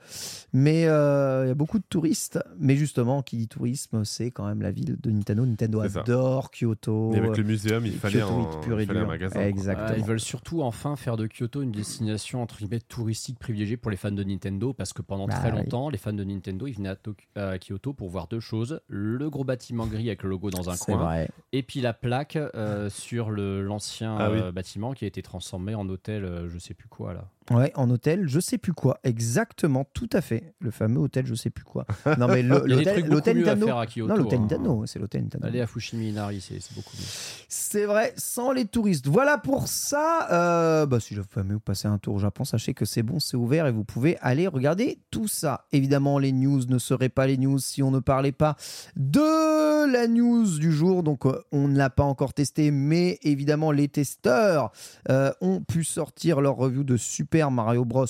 mais 0.53 0.87
euh, 0.87 1.45
il 1.45 1.49
y 1.49 1.51
a 1.51 1.55
beaucoup 1.55 1.79
de 1.79 1.85
touristes. 1.89 2.39
Mais 2.59 2.77
justement, 2.77 3.23
qui 3.23 3.37
dit 3.37 3.49
tourisme, 3.49 4.05
c'est 4.05 4.31
quand 4.31 4.47
même 4.47 4.63
la 4.63 4.71
ville 4.71 4.97
de 5.01 5.11
Nintendo. 5.11 5.45
Nintendo 5.45 5.81
adore 5.81 6.51
Kyoto. 6.51 7.13
Et 7.15 7.19
avec 7.19 7.37
le 7.37 7.43
muséum, 7.45 7.85
il 7.87 7.93
fallait, 7.93 8.21
Kyoto, 8.21 8.59
un, 8.59 8.61
pur 8.61 8.79
et 8.81 8.85
il 8.85 8.87
fallait 8.87 9.01
un 9.01 9.03
dur. 9.03 9.09
magasin. 9.09 9.41
Exactement. 9.41 9.97
Ils 9.99 10.05
veulent 10.05 10.21
surtout 10.21 10.63
enfin 10.63 10.97
faire 10.97 11.17
de 11.17 11.27
Kyoto 11.27 11.63
une 11.63 11.73
destination 11.73 12.43
entre 12.43 12.59
guillemets 12.59 12.81
touristique 12.81 13.39
privilégiée 13.39 13.77
pour 13.77 13.91
les 13.91 13.97
fans 13.97 14.11
de 14.13 14.23
Nintendo 14.23 14.73
parce 14.73 14.93
que 14.93 15.03
pendant 15.03 15.27
Bah 15.27 15.35
très 15.35 15.51
oui. 15.51 15.59
longtemps, 15.59 15.91
les 15.91 15.99
fans 15.99 16.13
de 16.13 16.25
Nintendo 16.25 16.67
ils 16.67 16.75
venaient 16.75 16.91
à, 16.91 16.95
Tok- 16.95 17.27
à 17.35 17.59
Kyoto 17.59 17.93
pour 17.93 18.09
voir 18.09 18.29
deux 18.29 18.41
choses 18.41 18.81
le 18.89 19.29
gros 19.31 19.45
bâtiment 19.45 19.87
gris 19.87 20.07
avec 20.09 20.23
le 20.23 20.31
logo 20.31 20.51
dans 20.51 20.71
un 20.71 20.76
C'est 20.77 20.93
coin 20.93 21.05
vrai. 21.05 21.29
et 21.53 21.63
puis 21.63 21.81
la 21.81 21.93
plaque 21.93 22.37
euh, 22.37 22.89
sur 22.91 23.31
le- 23.31 23.63
l'ancien 23.63 24.17
Ah 24.19 24.31
oui. 24.31 24.39
euh, 24.41 24.53
bâtiment 24.53 24.93
qui 24.95 25.05
a 25.05 25.09
été 25.09 25.23
transformé 25.23 25.75
en 25.75 25.89
hôtel, 25.89 26.25
euh, 26.25 26.49
je 26.49 26.59
sais 26.59 26.75
plus 26.75 26.89
quoi 26.89 27.13
là. 27.15 27.29
Ouais, 27.51 27.73
en 27.77 27.89
hôtel, 27.91 28.27
je 28.27 28.41
sais 28.41 28.59
plus 28.59 28.73
quoi. 28.73 28.99
Exactement, 29.05 29.85
tout 29.95 30.09
à 30.13 30.21
fait. 30.21 30.55
Le 30.61 30.71
fameux 30.71 31.01
hôtel, 31.01 31.27
je 31.27 31.35
sais 31.35 31.51
plus 31.51 31.65
quoi. 31.65 31.87
Non, 32.19 32.27
mais 32.29 32.43
le- 32.43 32.59
l'hôtel 32.67 33.05
Kyoto. 33.05 34.07
Non, 34.09 34.17
l'hôtel 34.17 34.41
hein. 34.41 34.83
C'est 34.87 34.99
l'hôtel 34.99 35.23
Nintendo. 35.23 35.47
Aller 35.47 35.61
à 35.61 35.67
Fushimi 35.67 36.09
Inari, 36.11 36.41
c'est 36.41 36.59
beaucoup 36.75 36.97
mieux. 36.97 37.05
C'est 37.49 37.85
vrai, 37.85 38.13
sans 38.17 38.53
les 38.53 38.65
touristes. 38.65 39.07
Voilà 39.07 39.39
pour 39.39 39.69
ça. 39.69 40.29
Euh, 40.33 40.87
bah, 40.87 40.99
si 41.01 41.15
jamais 41.15 41.55
vous 41.55 41.61
passez 41.61 41.87
un 41.89 41.99
tour 41.99 42.15
au 42.15 42.19
Japon, 42.19 42.45
sachez 42.45 42.75
que 42.75 42.85
c'est 42.85 43.03
bon, 43.03 43.21
c'est 43.21 43.37
ouvert 43.37 43.67
et 43.67 43.73
vous 43.73 43.85
pouvez 43.85 44.17
aller 44.21 44.47
regarder 44.49 44.99
tout 45.11 45.29
ça. 45.29 45.67
Évidemment, 45.73 46.19
les 46.19 46.33
news 46.33 46.63
ne 46.69 46.79
seraient 46.79 47.09
pas 47.09 47.27
les 47.27 47.37
news 47.37 47.59
si 47.59 47.83
on 47.83 47.91
ne 47.91 48.01
parlait 48.01 48.33
pas 48.33 48.57
de 48.97 49.91
la 49.91 50.09
news 50.09 50.59
du 50.59 50.73
jour. 50.73 51.03
Donc, 51.03 51.27
euh, 51.27 51.41
on 51.53 51.69
ne 51.69 51.77
l'a 51.77 51.91
pas 51.91 52.03
encore 52.05 52.35
testé, 52.35 52.71
mais 52.71 53.19
évidemment, 53.23 53.71
les 53.71 53.89
testeurs 53.89 54.73
euh, 55.11 55.31
ont 55.41 55.61
pu 55.61 55.85
sortir 55.85 56.41
leur 56.41 56.57
review 56.57 56.83
de 56.83 56.97
Super 56.97 57.36
Mario 57.51 57.85
Bros. 57.85 58.07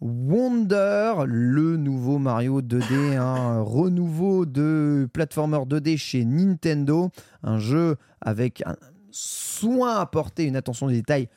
Wonder, 0.00 1.24
le 1.26 1.76
nouveau 1.76 2.18
Mario 2.18 2.60
2D, 2.60 3.16
un 3.16 3.62
renouveau 3.62 4.44
de 4.44 5.08
platformer 5.12 5.58
2D 5.58 5.96
chez 5.96 6.24
Nintendo, 6.24 7.10
un 7.42 7.58
jeu 7.58 7.96
avec 8.20 8.62
un 8.66 8.76
soin 9.10 9.96
apporté, 9.96 10.44
une 10.44 10.56
attention 10.56 10.86
aux 10.86 10.90
détails 10.90 11.28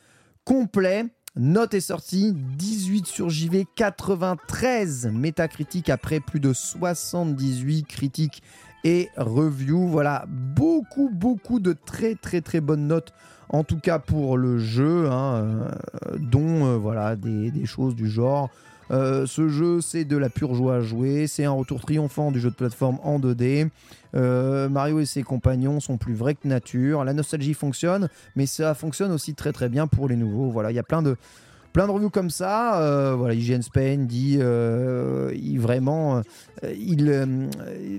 complet. 0.43 1.05
Note 1.37 1.73
est 1.75 1.79
sortie, 1.79 2.33
18 2.33 3.05
sur 3.05 3.29
JV, 3.29 3.65
93 3.75 5.07
métacritiques 5.13 5.89
après 5.89 6.19
plus 6.19 6.41
de 6.41 6.51
78 6.51 7.83
critiques 7.83 8.43
et 8.83 9.09
review. 9.17 9.87
Voilà, 9.87 10.25
beaucoup, 10.27 11.09
beaucoup 11.11 11.59
de 11.59 11.75
très, 11.85 12.15
très, 12.15 12.41
très 12.41 12.61
bonnes 12.61 12.87
notes. 12.87 13.13
En 13.49 13.63
tout 13.63 13.79
cas 13.79 13.97
pour 13.97 14.37
le 14.37 14.59
jeu, 14.59 15.09
hein, 15.09 15.35
euh, 15.35 16.17
dont 16.19 16.65
euh, 16.65 16.77
voilà 16.77 17.15
des, 17.15 17.65
choses 17.65 17.95
du 17.95 18.07
genre. 18.07 18.49
Euh, 18.91 19.25
ce 19.25 19.47
jeu, 19.49 19.81
c'est 19.81 20.03
de 20.03 20.17
la 20.17 20.29
pure 20.29 20.55
joie 20.55 20.75
à 20.75 20.81
jouer. 20.81 21.27
C'est 21.27 21.45
un 21.45 21.51
retour 21.51 21.81
triomphant 21.81 22.31
du 22.31 22.39
jeu 22.39 22.49
de 22.49 22.55
plateforme 22.55 22.99
en 23.03 23.19
2D. 23.19 23.69
Euh, 24.15 24.69
Mario 24.69 24.99
et 24.99 25.05
ses 25.05 25.23
compagnons 25.23 25.79
sont 25.79 25.97
plus 25.97 26.13
vrais 26.13 26.35
que 26.35 26.47
nature. 26.47 27.03
La 27.03 27.13
nostalgie 27.13 27.53
fonctionne, 27.53 28.09
mais 28.35 28.45
ça 28.45 28.73
fonctionne 28.73 29.11
aussi 29.11 29.35
très 29.35 29.51
très 29.51 29.69
bien 29.69 29.87
pour 29.87 30.07
les 30.07 30.15
nouveaux. 30.15 30.49
Voilà, 30.49 30.71
il 30.71 30.75
y 30.75 30.79
a 30.79 30.83
plein 30.83 31.01
de 31.01 31.17
plein 31.73 31.87
de 31.87 31.91
reviews 31.91 32.09
comme 32.09 32.29
ça. 32.29 32.81
Euh, 32.81 33.15
voilà, 33.15 33.33
IGN 33.33 33.61
Spain 33.61 33.97
dit 33.99 34.37
euh, 34.39 35.31
vraiment 35.57 36.17
euh, 36.17 36.73
il, 36.77 37.09
euh, 37.09 37.47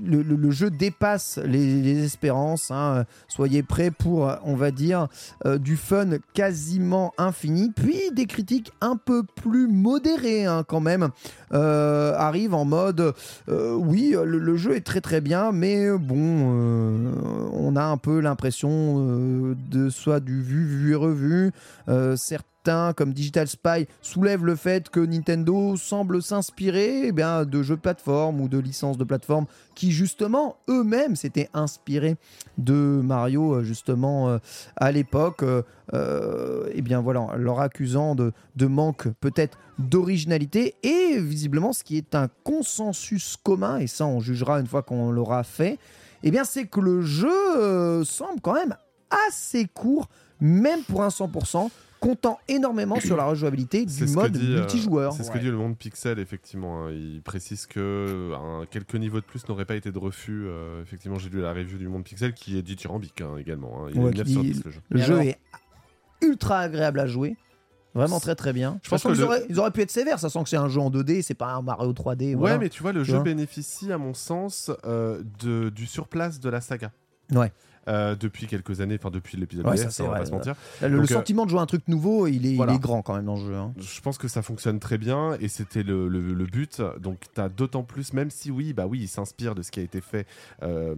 le, 0.05 0.51
jeu 0.51 0.71
dépasse 0.71 1.39
les, 1.45 2.05
espérances. 2.05 2.71
hein. 2.71 3.05
Soyez 3.29 3.63
prêts 3.63 3.91
pour, 3.91 4.33
on 4.45 4.55
va 4.55 4.71
dire, 4.71 5.09
du 5.45 5.77
fun 5.77 6.19
quasiment 6.35 7.13
infini. 7.19 7.71
Puis 7.75 8.11
des 8.13 8.27
critiques 8.27 8.73
un 8.81 8.97
peu 8.97 9.23
plus 9.23 9.69
modérées 9.69 10.47
hein, 10.47 10.65
quand 10.67 10.81
même 10.81 11.09
arrivent 11.51 12.55
en 12.55 12.65
mode 12.65 13.15
oui, 13.49 14.15
le, 14.23 14.57
jeu 14.57 14.77
est 14.77 14.87
très 14.87 15.01
très 15.01 15.21
bien, 15.21 15.53
mais 15.53 15.91
bon, 15.99 17.11
on 17.53 17.77
a 17.77 17.85
un 17.85 17.97
peu 17.97 18.21
l'impression 18.21 19.55
de 19.71 19.89
soit 19.91 20.21
du 20.21 20.43
vu, 20.43 20.65
vu 20.65 20.93
et 20.93 20.97
revu. 20.97 21.53
Euh, 21.89 22.17
comme 22.97 23.13
Digital 23.13 23.49
Spy, 23.49 23.87
soulèvent 24.03 24.45
le 24.45 24.55
fait 24.55 24.89
que 24.89 25.01
Nintendo 25.01 25.77
semble 25.77 26.23
s'inspirer 26.23 27.07
eh 27.07 27.13
bien, 27.13 27.45
de 27.45 27.63
jeux 27.63 27.77
de 27.77 27.81
plateforme 27.81 28.41
ou 28.41 28.49
de 28.49 28.59
licences 28.59 28.99
de 28.99 29.05
plateforme 29.05 29.47
qui, 29.75 29.93
justement, 29.93 30.57
eux-mêmes 30.69 31.17
s'étaient 31.17 31.49
inspirés 31.55 32.17
de 32.59 33.01
Mario, 33.03 33.55
euh, 33.55 33.63
justement, 33.63 34.29
euh, 34.29 34.39
à 34.77 34.93
l'époque. 34.93 35.43
Euh, 35.43 35.63
euh, 35.93 36.71
eh 36.73 36.83
bien, 36.83 37.01
voilà, 37.01 37.27
leur 37.37 37.59
accusant 37.59 38.15
de, 38.15 38.33
de 38.55 38.67
manque 38.67 39.09
peut-être 39.21 39.59
d'originalité 39.79 40.77
et 40.85 41.19
visiblement, 41.19 41.73
ce 41.73 41.83
qui 41.83 41.97
est 41.97 42.15
un 42.15 42.29
consensus 42.45 43.37
commun, 43.43 43.79
et 43.79 43.89
ça, 43.89 44.07
on 44.07 44.21
jugera 44.21 44.61
une 44.61 44.69
fois 44.69 44.83
qu'on 44.83 45.11
l'aura 45.11 45.43
fait, 45.43 45.79
eh 46.23 46.31
bien, 46.31 46.45
c'est 46.45 46.67
que 46.67 46.79
le 46.79 47.03
jeu 47.03 48.05
semble 48.05 48.41
quand 48.41 48.55
même 48.55 48.77
assez 49.11 49.67
court, 49.67 50.09
même 50.41 50.83
pour 50.85 51.03
un 51.03 51.09
100%, 51.09 51.71
comptant 52.01 52.39
énormément 52.49 52.99
sur 52.99 53.17
la 53.17 53.25
rejouabilité 53.25 53.85
du 53.85 54.07
mode 54.07 54.33
dit, 54.33 54.53
euh, 54.55 54.59
multijoueur. 54.61 55.13
C'est 55.13 55.23
ce 55.23 55.31
que 55.31 55.39
dit 55.39 55.51
le 55.51 55.57
monde 55.57 55.77
Pixel, 55.77 56.19
effectivement. 56.19 56.87
hein. 56.87 56.91
Il 56.93 57.21
précise 57.23 57.67
que 57.67 58.33
quelques 58.71 58.95
niveaux 58.95 59.21
de 59.21 59.25
plus 59.27 59.47
n'auraient 59.49 59.65
pas 59.67 59.77
été 59.77 59.93
de 59.93 59.99
refus. 59.99 60.45
euh, 60.47 60.83
effectivement, 60.83 61.19
j'ai 61.19 61.29
lu 61.29 61.41
la 61.41 61.53
review 61.53 61.79
du 61.79 61.89
monde 61.89 62.05
Pixel 62.05 62.33
qui 62.33 62.57
est 62.59 62.63
dithyrambique 62.63 63.21
hein, 63.21 63.37
également. 63.39 63.85
hein. 63.87 63.91
Il 63.95 64.01
Ouais, 64.01 64.11
est 64.13 64.15
9 64.19 64.27
qui 64.27 64.33
sur 64.33 64.43
dit- 64.43 64.53
10 64.53 64.65
le 64.65 64.71
jeu. 64.71 64.81
Le 64.89 65.01
jeu 65.01 65.15
alors 65.15 65.27
est 65.27 65.39
ultra 66.23 66.59
agréable 66.61 67.01
à 67.01 67.07
jouer. 67.07 67.37
Vraiment 67.93 68.21
très 68.21 68.37
très 68.37 68.53
bien. 68.53 68.79
Je 68.85 68.89
pense 68.89 69.03
De 69.03 69.09
toute 69.09 69.09
façon, 69.09 69.09
que 69.09 69.15
ils, 69.15 69.21
le- 69.21 69.27
auraient, 69.27 69.47
ils 69.51 69.59
auraient 69.59 69.71
pu 69.73 69.81
être 69.83 69.91
sévères, 69.91 70.21
ça 70.21 70.31
sent 70.31 70.43
que 70.45 70.49
c'est 70.49 70.57
un 70.57 70.69
jeu 70.69 70.81
en 70.81 70.91
2D, 70.91 71.23
c'est 71.23 71.35
pas 71.35 71.55
un 71.55 71.63
Mario 71.63 71.93
3D. 71.93 72.37
Ouais, 72.37 72.57
mais 72.57 72.69
tu 72.69 72.83
vois, 72.83 72.93
le 72.93 73.01
Tu 73.03 73.07
jeu 73.11 73.15
vois. 73.17 73.25
bénéficie, 73.25 73.91
à 73.91 73.99
mon 73.99 74.15
sens, 74.15 74.71
euh, 74.85 75.23
de, 75.41 75.71
du 75.71 75.87
surplace 75.87 76.39
de 76.39 76.49
la 76.49 76.61
saga. 76.61 76.93
Ouais. 77.33 77.53
Euh, 77.89 78.15
depuis 78.15 78.47
quelques 78.47 78.83
années, 78.83 78.97
enfin 79.01 79.11
depuis 79.11 79.39
l'épisode 79.39 79.67
Ouais, 79.67 79.77
ça, 79.79 79.89
on 80.03 80.07
va 80.09 80.11
vrai, 80.11 80.21
pas 80.21 80.27
se 80.27 80.31
mentir. 80.33 80.55
Le, 80.83 80.89
le 80.89 80.97
Donc, 80.99 81.11
euh, 81.11 81.15
sentiment 81.15 81.47
de 81.47 81.51
jouer 81.51 81.61
un 81.61 81.67
truc 81.67 81.89
nouveau, 81.89 82.27
il 82.27 82.45
est, 82.47 82.51
il 82.51 82.57
voilà. 82.57 82.75
est 82.75 82.79
grand 82.79 83.01
quand 83.01 83.15
même 83.17 83.25
dans 83.25 83.37
le 83.37 83.41
jeu. 83.41 83.55
hein. 83.57 83.73
Je 83.79 84.01
pense 84.03 84.19
que 84.19 84.29
ça 84.29 84.43
fonctionne 84.43 84.79
très 84.81 84.99
bien 84.99 85.37
et 85.41 85.49
c'était 85.49 85.83
le, 85.83 86.07
le- 86.07 86.35
le 86.35 86.45
but. 86.45 86.83
Donc, 87.01 87.19
tu 87.35 87.41
as 87.41 87.49
d'autant 87.49 87.83
plus, 87.83 88.13
même 88.13 88.31
si 88.31 88.51
oui, 88.51 88.75
bah 88.75 88.87
oui, 88.87 88.99
il 89.01 89.09
s'inspire 89.09 89.55
de 89.55 89.63
ce 89.63 89.71
qui 89.71 89.81
a 89.81 89.83
été 89.83 90.03
fait, 90.03 90.27
euh, 90.63 90.95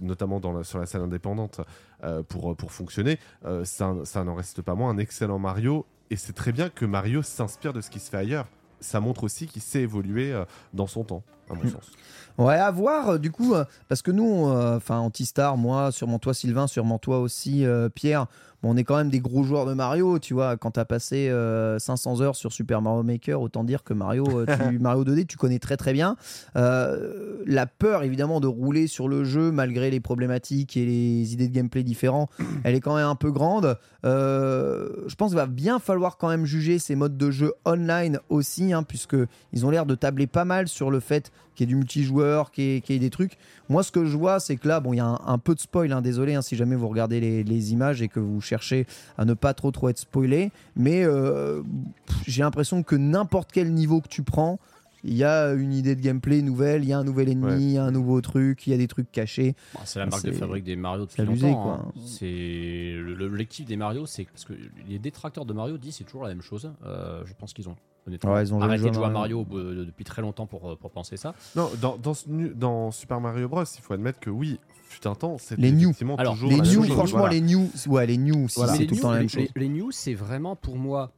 notamment 0.00 0.40
dans 0.40 0.52
la- 0.52 0.64
sur 0.64 0.78
la 0.78 0.86
scène 0.86 1.02
indépendante, 1.02 1.60
euh, 2.04 2.22
pour, 2.22 2.56
pour 2.56 2.72
fonctionner, 2.72 3.18
ça, 3.64 3.94
ça 4.04 4.24
n'en 4.24 4.34
reste 4.34 4.62
pas 4.62 4.74
moins 4.74 4.90
un 4.90 4.98
excellent 4.98 5.38
Mario. 5.38 5.84
Et 6.10 6.16
c'est 6.16 6.32
très 6.32 6.52
bien 6.52 6.70
que 6.70 6.84
Mario 6.86 7.22
s'inspire 7.22 7.72
de 7.74 7.80
ce 7.82 7.90
qui 7.90 8.00
se 8.00 8.08
fait 8.10 8.16
ailleurs. 8.16 8.46
Ça 8.80 9.00
montre 9.00 9.24
aussi 9.24 9.46
qu'il 9.46 9.62
sait 9.62 9.80
évoluer 9.82 10.34
dans 10.74 10.86
son 10.86 11.04
temps, 11.04 11.22
à 11.50 11.54
mon 11.54 11.64
Mm. 11.64 11.68
sens. 11.68 11.90
Ouais, 12.36 12.56
à 12.56 12.70
voir, 12.70 13.10
euh, 13.10 13.18
du 13.18 13.30
coup, 13.30 13.54
euh, 13.54 13.64
parce 13.88 14.02
que 14.02 14.10
nous, 14.10 14.48
euh, 14.48 14.76
enfin, 14.76 14.98
Antistar, 14.98 15.56
moi, 15.56 15.92
sûrement 15.92 16.18
toi, 16.18 16.34
Sylvain, 16.34 16.66
sûrement 16.66 16.98
toi 16.98 17.20
aussi, 17.20 17.64
Pierre, 17.94 18.26
on 18.66 18.78
est 18.78 18.84
quand 18.84 18.96
même 18.96 19.10
des 19.10 19.20
gros 19.20 19.42
joueurs 19.42 19.66
de 19.66 19.74
Mario, 19.74 20.18
tu 20.18 20.32
vois. 20.32 20.56
Quand 20.56 20.70
t'as 20.70 20.86
passé 20.86 21.28
euh, 21.28 21.78
500 21.78 22.22
heures 22.22 22.34
sur 22.34 22.50
Super 22.50 22.80
Mario 22.80 23.02
Maker, 23.02 23.42
autant 23.42 23.62
dire 23.62 23.84
que 23.84 23.92
Mario, 23.92 24.24
tu- 24.46 24.78
Mario 24.80 25.04
2D, 25.04 25.26
tu 25.26 25.36
connais 25.36 25.58
très 25.58 25.76
très 25.76 25.92
bien. 25.92 26.16
Euh, 26.56 27.42
la 27.46 27.66
peur, 27.66 28.02
évidemment, 28.04 28.40
de 28.40 28.46
rouler 28.46 28.86
sur 28.86 29.06
le 29.06 29.22
jeu, 29.24 29.52
malgré 29.52 29.90
les 29.90 30.00
problématiques 30.00 30.78
et 30.78 30.86
les 30.86 31.34
idées 31.34 31.48
de 31.48 31.52
gameplay 31.54 31.82
différents, 31.82 32.30
elle 32.64 32.74
est 32.74 32.80
quand 32.80 32.96
même 32.96 33.06
un 33.06 33.16
peu 33.16 33.30
grande. 33.30 33.76
Euh, 34.06 34.88
je 35.08 35.14
pense 35.14 35.30
qu'il 35.30 35.36
va 35.38 35.46
bien 35.46 35.78
falloir 35.78 36.16
quand 36.16 36.28
même 36.28 36.46
juger 36.46 36.78
ces 36.78 36.94
modes 36.94 37.18
de 37.18 37.30
jeu 37.30 37.52
online 37.66 38.18
aussi, 38.30 38.72
hein, 38.72 38.82
puisque 38.82 39.16
ils 39.52 39.66
ont 39.66 39.70
l'air 39.70 39.84
de 39.86 39.94
tabler 39.94 40.26
pas 40.26 40.44
mal 40.46 40.68
sur 40.68 40.90
le 40.90 41.00
fait 41.00 41.30
qu'il 41.54 41.64
y 41.68 41.70
ait 41.70 41.72
du 41.72 41.76
multijoueur, 41.76 42.50
qu'il 42.50 42.64
y, 42.64 42.76
ait- 42.76 42.80
qu'il 42.80 42.94
y 42.94 42.96
ait 42.96 43.00
des 43.00 43.10
trucs. 43.10 43.38
Moi, 43.68 43.82
ce 43.84 43.92
que 43.92 44.04
je 44.04 44.16
vois, 44.16 44.40
c'est 44.40 44.56
que 44.56 44.66
là, 44.66 44.80
bon, 44.80 44.92
il 44.92 44.96
y 44.96 45.00
a 45.00 45.06
un, 45.06 45.20
un 45.24 45.38
peu 45.38 45.54
de 45.54 45.60
spoil, 45.60 45.92
hein, 45.92 46.02
désolé 46.02 46.34
hein, 46.34 46.42
si 46.42 46.56
jamais 46.56 46.74
vous 46.76 46.88
regardez 46.88 47.20
les, 47.20 47.44
les 47.44 47.72
images 47.72 48.02
et 48.02 48.08
que 48.08 48.18
vous 48.20 48.40
cherchez 48.40 48.86
à 49.18 49.24
ne 49.24 49.34
pas 49.34 49.54
trop 49.54 49.70
trop 49.70 49.88
être 49.88 49.98
spoilé, 49.98 50.50
mais 50.74 51.04
euh, 51.04 51.62
pff, 52.06 52.16
j'ai 52.26 52.42
l'impression 52.42 52.82
que 52.82 52.96
n'importe 52.96 53.50
quel 53.52 53.72
niveau 53.72 54.00
que 54.00 54.08
tu 54.08 54.22
prends, 54.22 54.58
il 55.06 55.14
y 55.14 55.22
a 55.22 55.52
une 55.52 55.74
idée 55.74 55.94
de 55.94 56.00
gameplay 56.00 56.40
nouvelle, 56.40 56.82
il 56.82 56.88
y 56.88 56.92
a 56.94 56.98
un 56.98 57.04
nouvel 57.04 57.28
ennemi, 57.28 57.46
Ouais. 57.52 57.60
il 57.60 57.70
y 57.72 57.78
a 57.78 57.84
un 57.84 57.90
nouveau 57.90 58.20
truc, 58.22 58.66
il 58.66 58.70
y 58.70 58.72
a 58.74 58.78
des 58.78 58.88
trucs 58.88 59.12
cachés. 59.12 59.54
Bah, 59.74 59.80
c'est 59.84 59.98
la 59.98 60.06
marque 60.06 60.24
de 60.24 60.32
fabrique 60.32 60.64
des 60.64 60.76
Mario 60.76 61.02
depuis 61.04 61.16
c'est 61.16 61.22
abusé, 61.22 61.46
longtemps. 61.48 61.62
quoi. 61.62 61.72
hein. 61.86 62.00
C'est 62.06 62.24
le- 62.96 63.14
l'objectif 63.14 63.66
des 63.66 63.76
Mario, 63.76 64.06
c'est 64.06 64.24
parce 64.24 64.44
que 64.46 64.54
les 64.88 64.98
détracteurs 64.98 65.44
de 65.44 65.52
Mario 65.52 65.76
disent 65.76 65.96
c'est 65.96 66.04
toujours 66.04 66.22
la 66.22 66.30
même 66.30 66.40
chose. 66.42 66.72
Euh, 66.86 67.22
je 67.26 67.34
pense 67.38 67.52
qu'ils 67.52 67.68
ont 67.68 67.76
honnêtement 68.06 68.32
Ouais, 68.34 68.42
ils 68.44 68.52
ont 68.54 68.60
jamais 68.60 68.74
arrêté 68.74 68.80
joué 68.82 68.88
à 68.88 68.90
de 68.90 68.94
jouer 68.96 69.04
à 69.06 69.10
Mario. 69.10 69.44
De- 69.44 69.84
depuis 69.84 70.04
très 70.04 70.22
longtemps 70.22 70.46
pour, 70.46 70.70
euh, 70.70 70.76
pour 70.76 70.90
penser 70.90 71.16
ça. 71.16 71.34
Non, 71.56 71.70
dans, 71.80 71.96
dans, 71.96 72.14
ce 72.14 72.28
nu- 72.28 72.52
dans 72.54 72.90
Super 72.90 73.20
Mario 73.20 73.48
Bros, 73.48 73.62
il 73.64 73.80
faut 73.82 73.92
admettre 73.94 74.20
que 74.20 74.30
oui, 74.30 74.58
fut 74.88 75.06
un 75.06 75.14
temps, 75.14 75.38
c'était 75.38 75.60
Les 75.62 75.72
new. 75.72 75.88
effectivement 75.90 76.16
Alors, 76.16 76.34
toujours 76.34 76.50
Les 76.50 76.56
la 76.56 76.62
même 76.62 76.72
new, 76.72 76.82
chose. 76.84 76.92
franchement, 76.92 77.18
Voilà. 77.20 77.34
les 77.34 77.40
new, 77.40 77.70
ouais, 77.88 78.06
les 78.06 78.16
new, 78.18 78.48
si 78.48 78.56
Voilà. 78.56 78.72
c'est 78.74 78.86
tout 78.86 78.90
les 78.94 78.96
le 78.96 79.02
temps 79.02 79.10
la 79.12 79.18
même 79.18 79.28
chose. 79.28 79.42
les- 79.54 79.60
les 79.62 79.68
news, 79.68 79.90
c'est 79.92 80.14
vraiment 80.14 80.54
pour 80.56 80.76
moi 80.76 81.12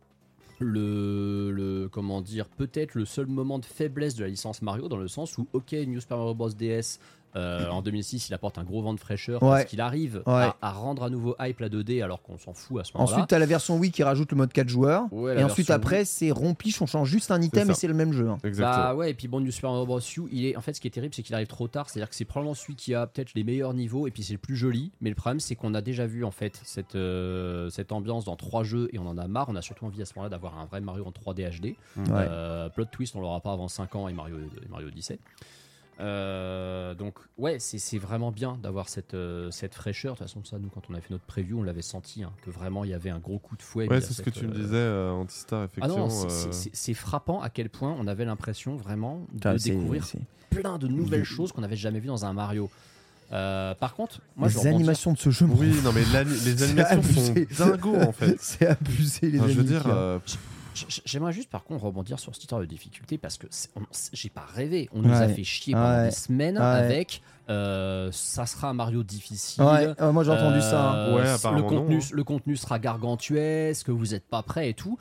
le, 0.59 1.51
le 1.53 1.89
comment 1.91 2.23
dire 2.23 2.49
peut-être 2.49 2.95
le 2.95 3.05
seul 3.05 3.27
moment 3.27 3.59
de 3.59 3.67
faiblesse 3.67 4.15
de 4.15 4.23
la 4.25 4.29
licence 4.31 4.63
Mario 4.63 4.89
dans 4.89 4.97
le 4.97 5.07
sens 5.09 5.37
où 5.37 5.47
ok 5.53 5.73
New 5.87 6.01
Super 6.01 6.17
Mario 6.17 6.35
Bros 6.35 6.49
DS 6.51 6.99
euh, 7.35 7.69
en 7.69 7.83
2006 7.83 8.29
il 8.29 8.35
apporte 8.35 8.57
un 8.59 8.65
gros 8.65 8.81
vent 8.83 8.95
de 8.95 9.01
fraîcheur 9.01 9.43
Ouais. 9.43 9.51
parce 9.51 9.65
qu'il 9.67 9.81
arrive 9.81 10.23
Ouais. 10.27 10.33
à, 10.33 10.57
à 10.63 10.71
rendre 10.73 11.03
à 11.03 11.11
nouveau 11.11 11.35
hype 11.41 11.61
la 11.61 11.69
2D 11.69 12.03
alors 12.03 12.23
qu'on 12.23 12.39
s'en 12.39 12.55
fout 12.55 12.81
à 12.81 12.85
ce 12.85 12.93
moment-là 12.95 13.13
Ensuite, 13.13 13.29
t'as 13.29 13.39
la 13.39 13.47
version 13.47 13.77
Wii 13.79 13.91
qui 13.91 14.03
rajoute 14.03 14.31
le 14.33 14.37
mode 14.39 14.53
4 14.53 14.69
joueurs. 14.69 15.05
Ouais, 15.13 15.39
et 15.41 15.45
ensuite, 15.45 15.71
après, 15.71 16.05
c'est 16.05 16.31
rompiche, 16.31 16.81
on 16.81 16.87
change 16.87 17.09
juste 17.09 17.31
un 17.31 17.41
item 17.43 17.71
et 17.71 17.75
c'est 17.75 17.89
le 17.89 17.95
même 17.95 18.13
jeu. 18.13 18.29
hein. 18.29 18.39
Exactement. 18.45 18.77
Bah 18.85 18.95
ouais, 18.95 19.11
et 19.11 19.15
puis 19.15 19.29
bon, 19.29 19.41
New 19.41 19.51
Super 19.51 19.71
Mario 19.71 19.87
Bros. 19.87 20.01
U, 20.01 20.23
il 20.33 20.47
est 20.47 20.57
en 20.57 20.61
fait 20.61 20.73
ce 20.75 20.81
qui 20.81 20.87
est 20.89 20.91
terrible, 20.91 21.15
c'est 21.15 21.23
qu'il 21.23 21.35
arrive 21.35 21.47
trop 21.47 21.69
tard. 21.69 21.89
C'est-à-dire 21.91 22.09
que 22.09 22.15
c'est 22.17 22.25
probablement 22.25 22.55
celui 22.55 22.75
qui 22.77 22.95
a 22.95 23.07
peut-être 23.07 23.33
les 23.35 23.45
meilleurs 23.45 23.75
niveaux 23.75 24.07
et 24.07 24.11
puis 24.11 24.23
c'est 24.23 24.33
le 24.35 24.39
plus 24.39 24.57
joli. 24.57 24.93
Mais 25.01 25.11
le 25.11 25.17
problème, 25.17 25.41
c'est 25.41 25.55
qu'on 25.57 25.75
a 25.75 25.81
déjà 25.83 26.07
vu 26.07 26.25
en 26.25 26.31
fait 26.31 26.61
cette, 26.65 26.95
euh, 26.95 27.69
cette 27.71 27.93
ambiance 27.93 28.25
dans 28.25 28.37
trois 28.37 28.65
jeux 28.65 28.89
et 28.93 28.99
on 28.99 29.07
en 29.07 29.19
a 29.19 29.27
marre. 29.29 29.47
On 29.49 29.57
a 29.57 29.63
surtout 29.63 29.85
envie 29.87 30.01
à 30.03 30.05
ce 30.07 30.13
moment-là 30.17 30.31
d'avoir 30.31 30.59
un 30.59 30.65
vrai 30.67 30.81
Mario 30.81 31.05
en 31.07 31.11
3D 31.13 31.49
HD. 31.61 31.65
Ouais. 31.65 31.75
Euh, 32.11 32.69
plot 32.69 32.87
twist, 32.87 33.15
on 33.17 33.21
l'aura 33.21 33.41
pas 33.41 33.53
avant 33.53 33.69
5 33.69 33.95
ans 33.97 34.09
et 34.09 34.13
Mario, 34.13 34.37
et 34.39 34.69
Mario 34.69 34.89
Odyssey. 34.89 35.19
Euh, 35.99 36.95
donc 36.95 37.15
ouais, 37.39 37.59
c'est 37.59 37.79
c'est 37.79 37.99
vraiment 37.99 38.31
bien 38.31 38.59
d'avoir 38.63 38.89
cette, 38.89 39.15
euh, 39.15 39.51
cette 39.51 39.75
fraîcheur. 39.75 40.13
De 40.15 40.19
toute 40.19 40.27
façon, 40.27 40.45
ça, 40.45 40.59
nous, 40.59 40.69
quand 40.69 40.83
on 40.91 40.95
a 40.95 41.01
fait 41.01 41.11
notre 41.11 41.25
preview, 41.25 41.59
on 41.59 41.63
l'avait 41.63 41.83
senti, 41.83 42.23
hein, 42.23 42.33
que 42.43 42.51
vraiment 42.51 42.85
il 42.85 42.91
y 42.91 42.95
avait 42.95 43.11
un 43.11 43.19
gros 43.19 43.39
coup 43.39 43.57
de 43.57 43.63
fouet. 43.63 43.89
Ouais, 43.89 44.01
c'est 44.01 44.13
ce 44.13 44.23
que 44.23 44.31
tu 44.31 44.47
me 44.47 44.53
euh, 44.53 44.55
disais, 44.63 44.77
euh, 44.77 45.11
Antistar, 45.13 45.63
Ah 45.63 45.65
effectivement. 45.65 46.09
non, 46.09 46.29
c'est- 46.29 46.91
euh, 46.91 46.95
frappant 46.95 47.41
à 47.41 47.49
quel 47.51 47.71
point 47.71 47.95
on 47.99 48.07
avait 48.07 48.25
l'impression 48.25 48.77
vraiment 48.77 49.27
de 49.33 49.49
Ah, 49.49 49.55
découvrir 49.57 50.05
plein 50.51 50.79
de 50.79 50.87
nouvelles 50.89 51.25
choses 51.25 51.53
qu'on 51.53 51.63
n'avait 51.63 51.77
jamais 51.77 52.01
vues 52.01 52.09
dans 52.09 52.25
un 52.25 52.33
Mario. 52.33 52.71
Euh, 53.33 53.75
par 53.75 53.95
contre, 53.95 54.21
moi 54.37 54.49
les 54.49 54.67
animations 54.69 55.13
de 55.13 55.19
ce 55.19 55.31
jeu, 55.31 55.47
Oui, 55.51 55.75
non, 55.83 55.93
mais 55.93 56.03
les 56.05 56.35
C'est 56.57 56.63
animations 56.63 57.03
sont 57.03 57.35
dingos 57.59 57.97
en 58.01 58.13
fait. 58.13 58.37
c'est 58.41 58.67
abusé 58.69 59.31
les 59.31 59.41
Enfin, 59.41 59.49
je 59.49 59.55
veux 59.55 59.61
animations. 59.63 59.89
dire, 59.89 59.97
euh, 59.97 60.19
J'aimerais 61.05 61.33
juste 61.33 61.49
par 61.51 61.65
contre 61.65 61.85
rebondir 61.85 62.19
sur 62.19 62.35
cette 62.35 62.43
histoire 62.43 62.61
de 62.61 62.67
difficulté 62.67 63.19
parce 63.19 63.39
que 63.39 63.47
j'ai 64.13 64.29
pas 64.31 64.45
rêvé. 64.47 64.89
On 64.93 65.01
nous 65.03 65.13
a 65.15 65.29
fait 65.29 65.45
chier 65.45 65.75
pendant 65.75 65.89
Ouais. 65.99 66.05
des 66.07 66.11
semaines 66.15 66.59
Ouais. 66.59 66.65
avec 66.65 67.23
euh, 67.49 68.11
ça 68.13 68.45
sera 68.45 68.71
un 68.71 68.75
Mario 68.75 69.03
difficile. 69.05 69.63
Ouais, 69.63 69.89
ouais, 70.01 70.13
moi 70.13 70.25
j'ai 70.25 70.33
entendu 70.33 70.61
ça. 70.61 70.91
hein. 70.91 70.97
Euh, 71.11 71.15
Ouais, 71.17 71.53
le 71.57 71.63
contenu, 71.63 71.97
non, 71.97 72.03
hein. 72.03 72.09
le 72.13 72.25
contenu 72.25 72.57
sera 72.57 72.79
gargantuesque, 72.81 73.89
vous 73.89 74.15
êtes 74.15 74.27
pas 74.29 74.43
prêt 74.43 74.71
et 74.71 74.75
tout. 74.75 74.99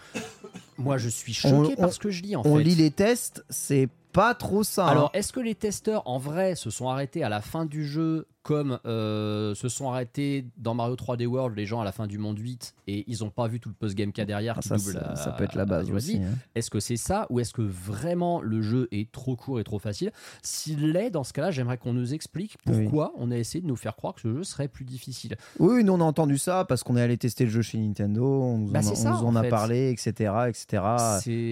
Moi, 0.78 0.98
je 0.98 1.10
suis 1.10 1.34
choqué 1.34 1.74
On- 1.74 1.76
par 1.76 1.90
on- 1.90 1.92
ce 1.92 2.00
que 2.00 2.12
je 2.12 2.22
lis 2.22 2.36
en 2.36 2.42
On 2.46 2.58
fait. 2.58 2.64
lit 2.64 2.76
les 2.76 2.92
tests, 2.92 3.44
c'est 3.50 3.90
pas 4.14 4.36
trop 4.36 4.64
ça. 4.64 4.86
Alors, 4.88 5.06
hein. 5.06 5.10
est-ce 5.14 5.34
que 5.34 5.40
les 5.40 5.56
testeurs, 5.56 6.08
en 6.08 6.20
vrai, 6.20 6.56
se 6.56 6.70
sont 6.70 6.88
arrêtés 6.90 7.24
à 7.24 7.30
la 7.30 7.42
fin 7.42 7.66
du 7.66 7.86
jeu 7.86 8.28
comme 8.46 8.78
euh, 8.86 9.56
se 9.56 9.70
sont 9.70 9.90
arrêtés 9.90 10.46
dans 10.58 10.76
Mario 10.76 10.96
3D 10.96 11.26
World 11.26 11.58
les 11.58 11.66
gens 11.66 11.82
à 11.82 11.84
la 11.84 11.92
fin 11.92 12.06
du 12.06 12.20
monde 12.20 12.38
8 12.38 12.76
et 12.86 13.04
ils 13.08 13.24
ont 13.24 13.32
pas 13.32 13.48
vu 13.48 13.60
tout 13.60 13.70
le 13.70 13.76
post-game 13.76 14.12
qu'il 14.12 14.22
y 14.22 14.22
a 14.22 14.26
derrière 14.28 14.54
Ah, 14.58 14.62
qui 14.62 14.68
ça, 14.68 14.78
double 14.78 14.92
ça, 14.94 15.00
la- 15.10 15.16
ça 15.16 15.32
peut 15.32 15.46
être 15.46 15.56
la 15.56 15.66
base 15.66 15.90
aussi. 15.90 16.18
hein. 16.18 16.36
Est-ce 16.54 16.70
que 16.70 16.80
c'est 16.80 16.96
ça 16.96 17.26
ou 17.32 17.40
est-ce 17.40 17.54
que 17.54 17.64
vraiment 17.64 18.42
le 18.44 18.62
jeu 18.62 18.88
est 18.92 19.12
trop 19.12 19.36
court 19.36 19.60
et 19.60 19.64
trop 19.64 19.80
facile? 19.80 20.12
S'il 20.44 20.92
l'est, 20.92 21.10
dans 21.10 21.24
ce 21.24 21.34
cas-là, 21.34 21.50
j'aimerais 21.50 21.80
qu'on 21.80 21.94
nous 21.94 22.14
explique 22.14 22.58
pourquoi 22.64 23.14
on 23.18 23.32
a 23.32 23.36
essayé 23.38 23.64
de 23.64 23.68
nous 23.68 23.76
faire 23.76 23.96
croire 23.96 24.14
que 24.14 24.22
ce 24.22 24.32
jeu 24.32 24.44
serait 24.44 24.68
plus 24.68 24.86
difficile. 24.86 25.38
Oui, 25.60 25.84
nous 25.84 25.94
on 25.94 26.02
a 26.02 26.04
entendu 26.04 26.38
ça 26.38 26.66
parce 26.66 26.84
qu'on 26.84 26.98
est 26.98 27.02
allé 27.02 27.18
tester 27.18 27.46
le 27.46 27.50
jeu 27.50 27.64
chez 27.64 27.80
Nintendo, 27.80 28.24
on 28.44 28.60
nous 28.60 28.72
Bah, 28.72 28.80
en, 28.80 28.82
c'est 28.84 28.92
on 28.92 28.96
ça, 28.96 29.10
nous 29.10 29.16
en 29.26 29.30
en 29.30 29.36
a 29.38 29.42
fait. 29.42 29.50
parlé, 29.50 29.90
etc. 29.90 30.32
etc. 30.50 30.84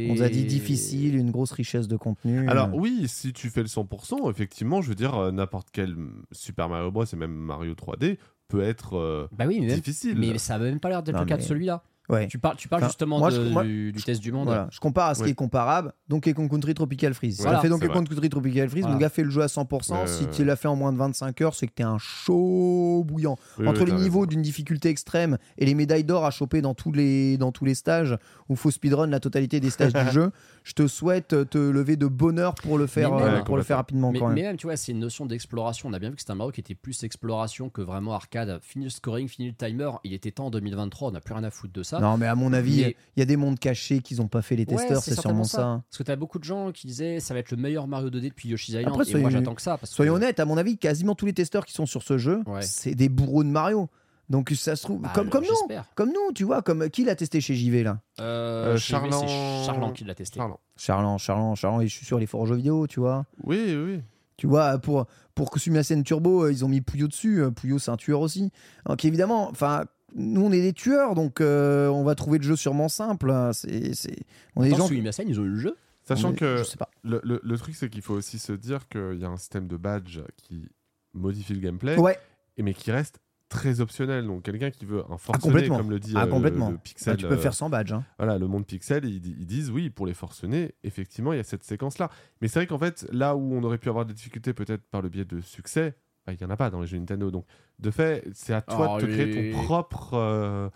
On 0.10 0.14
nous 0.14 0.22
a 0.22 0.30
dit 0.30 0.46
difficile, 0.46 1.16
une 1.16 1.32
grosse 1.32 1.54
richesse 1.54 1.88
de 1.88 1.98
contenu. 1.98 2.48
Alors 2.50 2.70
oui, 2.76 3.06
si 3.08 3.34
tu 3.34 3.50
fais 3.50 3.62
le 3.62 3.68
100%, 3.68 4.30
effectivement, 4.30 4.82
je 4.84 4.90
veux 4.90 4.96
dire, 4.96 5.16
euh, 5.16 5.32
n'importe 5.32 5.70
quel 5.72 5.96
Super 6.32 6.70
Mario 6.70 6.83
Bros 6.92 7.06
et 7.06 7.16
même 7.16 7.34
Mario 7.34 7.74
3D 7.74 8.18
peut 8.48 8.62
être 8.62 8.98
euh, 8.98 9.28
Bah 9.32 9.46
oui, 9.48 9.60
mais, 9.62 9.68
même- 9.68 9.76
difficile. 9.78 10.18
mais 10.18 10.38
ça 10.38 10.58
n'a 10.58 10.66
même 10.66 10.80
pas 10.80 10.90
l'air 10.90 11.04
d'être 11.04 11.20
le 11.20 11.26
cas 11.26 11.38
de 11.38 11.42
celui-là. 11.42 11.84
Ouais. 12.10 12.28
Tu 12.28 12.38
parles, 12.40 12.56
tu 12.58 12.68
parles 12.68 12.82
Enfin, 12.84 12.90
justement 12.90 13.20
moi, 13.20 13.32
de- 13.32 13.36
je- 13.36 13.50
moi, 13.50 13.64
du, 13.64 13.92
du 13.92 14.04
test 14.04 14.22
du 14.22 14.32
monde. 14.32 14.46
Voilà, 14.48 14.68
je 14.72 14.80
compare 14.80 15.10
à 15.10 15.16
ce 15.16 15.20
Ouais. 15.22 15.26
qui 15.28 15.32
est 15.32 15.36
comparable. 15.36 15.94
Donkey 16.10 16.34
Kong 16.34 16.50
Country 16.50 16.74
Tropical 16.74 17.14
Freeze. 17.14 17.38
Voilà, 17.42 17.54
tu 17.54 17.60
as 17.60 17.62
fait 17.62 17.70
Donkey. 17.70 17.88
Kong 17.88 18.08
Country 18.08 18.30
Tropical 18.30 18.70
Freeze, 18.70 18.82
Voilà. 18.84 18.96
le 18.96 19.02
gars 19.02 19.10
fait 19.10 19.24
le 19.24 19.30
jeu 19.30 19.42
à 19.42 19.48
100%. 19.48 20.02
Ouais, 20.02 20.08
si 20.08 20.28
tu 20.28 20.44
l'as 20.46 20.56
fait 20.56 20.68
en 20.68 20.76
moins 20.76 20.92
de 20.94 20.98
25 20.98 21.42
heures, 21.42 21.56
c'est 21.56 21.68
que 21.68 21.74
t'es 21.74 21.84
un 21.84 21.98
chaud 21.98 23.04
bouillant. 23.06 23.38
Oui, 23.60 23.68
Entre 23.68 23.82
oui, 23.84 23.92
les 23.92 23.94
niveaux 23.98 24.26
d'une 24.26 24.42
difficulté 24.42 24.90
extrême 24.90 25.38
et 25.58 25.66
les 25.66 25.76
médailles 25.76 26.04
d'or 26.04 26.26
à 26.26 26.32
choper 26.32 26.62
dans 26.62 26.74
tous 26.74 26.92
les, 26.92 27.38
dans 27.38 27.52
tous 27.52 27.66
les 27.66 27.76
stages 27.76 28.18
où 28.50 28.56
faut 28.56 28.72
speedrun 28.72 29.08
la 29.08 29.20
totalité 29.20 29.60
des 29.60 29.70
stages 29.70 29.94
du 29.94 30.00
jeu, 30.12 30.32
je 30.64 30.74
te 30.74 30.88
souhaite 30.88 31.50
te 31.50 31.58
lever 31.58 31.96
de 31.96 32.08
bonheur 32.08 32.56
pour 32.56 32.78
le 32.78 32.88
faire, 32.88 33.14
Mais 33.14 33.22
euh, 33.24 33.42
pour 33.44 33.58
le 33.58 33.64
faire 33.64 33.78
rapidement 33.78 34.12
Mais, 34.12 34.20
quand 34.20 34.28
même. 34.28 34.36
mais 34.36 34.42
même, 34.44 34.58
tu 34.58 34.68
vois, 34.68 34.76
c'est 34.76 34.92
une 34.92 35.00
notion 35.00 35.26
d'exploration. 35.26 35.90
On 35.90 35.94
a 35.94 36.00
bien 36.00 36.10
vu 36.10 36.16
que 36.16 36.22
c'était 36.22 36.32
un 36.32 36.36
Mario 36.36 36.52
qui 36.52 36.60
était 36.62 36.76
plus 36.76 37.04
exploration 37.04 37.70
que 37.70 37.82
vraiment 37.82 38.14
arcade. 38.14 38.60
Fini 38.62 38.86
le 38.86 38.90
scoring, 38.92 39.28
fini 39.28 39.48
le 39.50 39.54
timer. 39.56 39.90
Il 40.04 40.14
était 40.14 40.32
temps 40.32 40.48
en 40.48 40.52
2023, 40.52 41.10
on 41.10 41.12
n'a 41.12 41.22
plus 41.22 41.34
rien 41.34 41.44
à 41.44 41.50
foutre 41.52 41.74
de 41.74 41.84
ça. 41.84 41.93
Non, 42.00 42.18
mais 42.18 42.28
à 42.28 42.36
mon 42.36 42.54
avis, 42.54 42.74
il 42.76 42.86
Mais- 42.88 42.96
y 43.18 43.22
a 43.22 43.26
des 43.26 43.38
mondes 43.38 43.60
cachés 43.60 44.00
qu'ils 44.02 44.22
ont 44.22 44.28
pas 44.28 44.42
fait 44.42 44.56
les 44.56 44.66
Ouais, 44.66 44.76
testeurs, 44.76 45.02
c'est 45.04 45.20
sûrement 45.20 45.44
ça. 45.44 45.82
Parce 45.90 45.98
que 45.98 46.04
t'as 46.04 46.16
beaucoup 46.16 46.40
de 46.40 46.44
gens 46.44 46.72
qui 46.72 46.88
disaient 46.88 47.20
ça 47.20 47.34
va 47.34 47.40
être 47.40 47.52
le 47.52 47.58
meilleur 47.58 47.88
Mario 47.88 48.10
2D 48.10 48.30
depuis 48.30 48.50
Yoshi's 48.50 48.70
Island. 48.76 48.88
Après, 48.88 49.04
et 49.10 49.12
moi 49.14 49.22
soyons- 49.22 49.30
j'attends 49.30 49.56
que 49.56 49.62
ça. 49.62 49.78
Parce 49.78 49.92
que- 49.92 49.96
Soyons 49.96 50.14
honnêtes, 50.16 50.40
à 50.40 50.46
mon 50.46 50.58
avis, 50.58 50.78
quasiment 50.78 51.16
tous 51.16 51.26
les 51.26 51.34
testeurs 51.34 51.66
qui 51.66 51.74
sont 51.74 51.86
sur 51.86 52.04
ce 52.04 52.18
jeu, 52.18 52.42
Ouais. 52.48 52.62
c'est 52.62 52.96
des 52.96 53.10
bourreaux 53.10 53.44
de 53.44 53.50
Mario. 53.50 53.90
Donc 54.30 54.50
ça 54.56 54.76
se 54.78 54.84
trouve, 54.84 55.02
Bah, 55.02 55.12
comme, 55.14 55.30
comme 55.30 55.44
nous, 55.44 55.76
comme 55.96 56.10
nous, 56.10 56.32
tu 56.34 56.46
vois, 56.46 56.62
comme 56.62 56.90
qui 56.90 57.04
l'a 57.04 57.14
testé 57.16 57.42
chez 57.42 57.56
JV 57.56 57.84
là? 57.84 58.00
Euh, 58.22 58.74
Euh, 58.74 58.78
chez 58.78 58.94
lui, 58.94 59.10
Charlan- 59.12 59.28
C'est 59.28 59.66
Charlan 59.66 59.92
qui 59.92 60.06
l'a 60.06 60.16
testé. 60.16 60.38
Charlant. 60.40 60.60
Charlan, 60.78 61.18
Charlan, 61.18 61.56
Charlan, 61.56 61.82
et 61.82 61.88
je 61.88 61.94
suis 61.96 62.06
sûr, 62.06 62.20
il 62.20 62.24
est 62.24 62.28
fort 62.28 62.40
aux 62.42 62.46
jeux 62.46 62.56
vidéo, 62.56 62.88
tu 62.88 63.02
vois. 63.02 63.26
Oui, 63.44 63.76
oui. 63.76 64.02
Tu 64.38 64.48
vois, 64.48 64.80
pour, 64.80 65.06
pour 65.36 65.52
Sumiasen 65.58 66.04
Turbo, 66.04 66.46
euh, 66.46 66.52
ils 66.52 66.64
ont 66.64 66.70
mis 66.70 66.80
Puyo 66.82 67.08
dessus. 67.08 67.42
euh, 67.44 67.52
Puyo, 67.52 67.78
c'est 67.80 67.92
un 67.92 67.98
tueur 67.98 68.22
aussi. 68.22 68.50
Donc 68.88 69.04
évidemment, 69.06 69.50
enfin, 69.50 69.84
nous, 70.16 70.42
on 70.46 70.52
est 70.52 70.62
des 70.62 70.74
tueurs, 70.74 71.16
donc 71.16 71.42
euh, 71.42 71.88
on 71.88 72.04
va 72.04 72.16
trouver 72.16 72.38
le 72.38 72.44
jeu 72.44 72.56
sûrement 72.56 72.90
simple. 72.90 73.32
hein. 73.32 73.52
C'est, 73.54 73.94
c'est... 73.96 74.16
On 74.56 74.64
est 74.64 74.70
des 74.70 74.76
gens. 74.76 74.88
Ils 74.90 75.40
ont 75.40 75.44
eu 75.44 75.50
le 75.50 75.60
jeu. 75.60 75.76
Sachant 76.04 76.30
on 76.30 76.34
est- 76.34 76.38
que 76.38 76.58
Je 76.58 76.64
sais 76.64 76.78
pas. 76.78 76.90
le, 77.04 77.22
le- 77.24 77.40
le 77.44 77.58
truc, 77.58 77.76
c'est 77.76 77.90
qu'il 77.90 78.02
faut 78.02 78.14
aussi 78.14 78.38
se 78.40 78.52
dire 78.54 78.88
qu'il 78.90 79.18
y 79.20 79.26
a 79.26 79.30
un 79.30 79.38
système 79.38 79.68
de 79.68 79.78
badge 79.78 80.20
qui 80.38 80.68
modifie 81.14 81.54
le 81.54 81.60
gameplay, 81.62 81.98
Ouais, 81.98 82.18
et 82.58 82.64
mais 82.64 82.74
qui 82.74 82.92
reste 82.92 83.20
très 83.50 83.80
optionnel. 83.82 84.26
Donc 84.26 84.44
quelqu'un 84.44 84.72
qui 84.72 84.84
veut 84.86 85.04
un 85.12 85.18
forcené, 85.18 85.42
complètement. 85.54 85.78
comme 85.78 85.90
le 85.92 86.00
dit 86.00 86.14
Ah, 86.16 86.24
euh, 86.24 86.26
le- 86.26 86.32
complètement. 86.32 86.72
le, 86.72 86.78
pixel, 86.78 87.14
Bah, 87.14 87.18
tu 87.22 87.28
peux 87.28 87.36
euh, 87.36 87.38
faire 87.38 87.54
sans 87.54 87.70
badge. 87.70 87.94
hein. 87.94 88.04
voilà, 88.18 88.38
le 88.38 88.48
monde 88.48 88.66
pixel, 88.66 89.06
ils, 89.06 89.22
di- 89.22 89.36
ils 89.40 89.46
disent 89.46 89.70
oui, 89.72 89.90
pour 89.90 90.06
les 90.08 90.14
forcenés, 90.14 90.74
effectivement, 90.84 91.34
il 91.34 91.38
y 91.38 91.40
a 91.40 91.44
cette 91.44 91.64
séquence-là. 91.64 92.10
Mais 92.42 92.48
c'est 92.48 92.60
vrai 92.60 92.68
qu'en 92.68 92.80
fait, 92.80 93.08
là 93.12 93.36
où 93.36 93.54
on 93.54 93.64
aurait 93.64 93.78
pu 93.78 93.90
avoir 93.90 94.06
des 94.06 94.14
difficultés, 94.14 94.54
peut-être 94.54 94.84
par 94.90 95.02
le 95.02 95.10
biais 95.10 95.26
de 95.26 95.40
succès, 95.40 95.96
il 96.32 96.38
n'y 96.38 96.46
en 96.46 96.50
a 96.50 96.58
pas 96.58 96.70
dans 96.70 96.80
les 96.82 96.88
jeux 96.88 96.98
Nintendo. 96.98 97.30
Donc, 97.32 97.46
de 97.80 97.92
fait, 97.92 98.24
c'est 98.34 98.54
à 98.54 98.62
toi 98.62 98.94
Oh, 98.96 99.02
de 99.02 99.06
te 99.06 99.12
créer 99.12 99.52
ton 99.52 99.64
propre. 99.64 100.14
euh, 100.14 100.70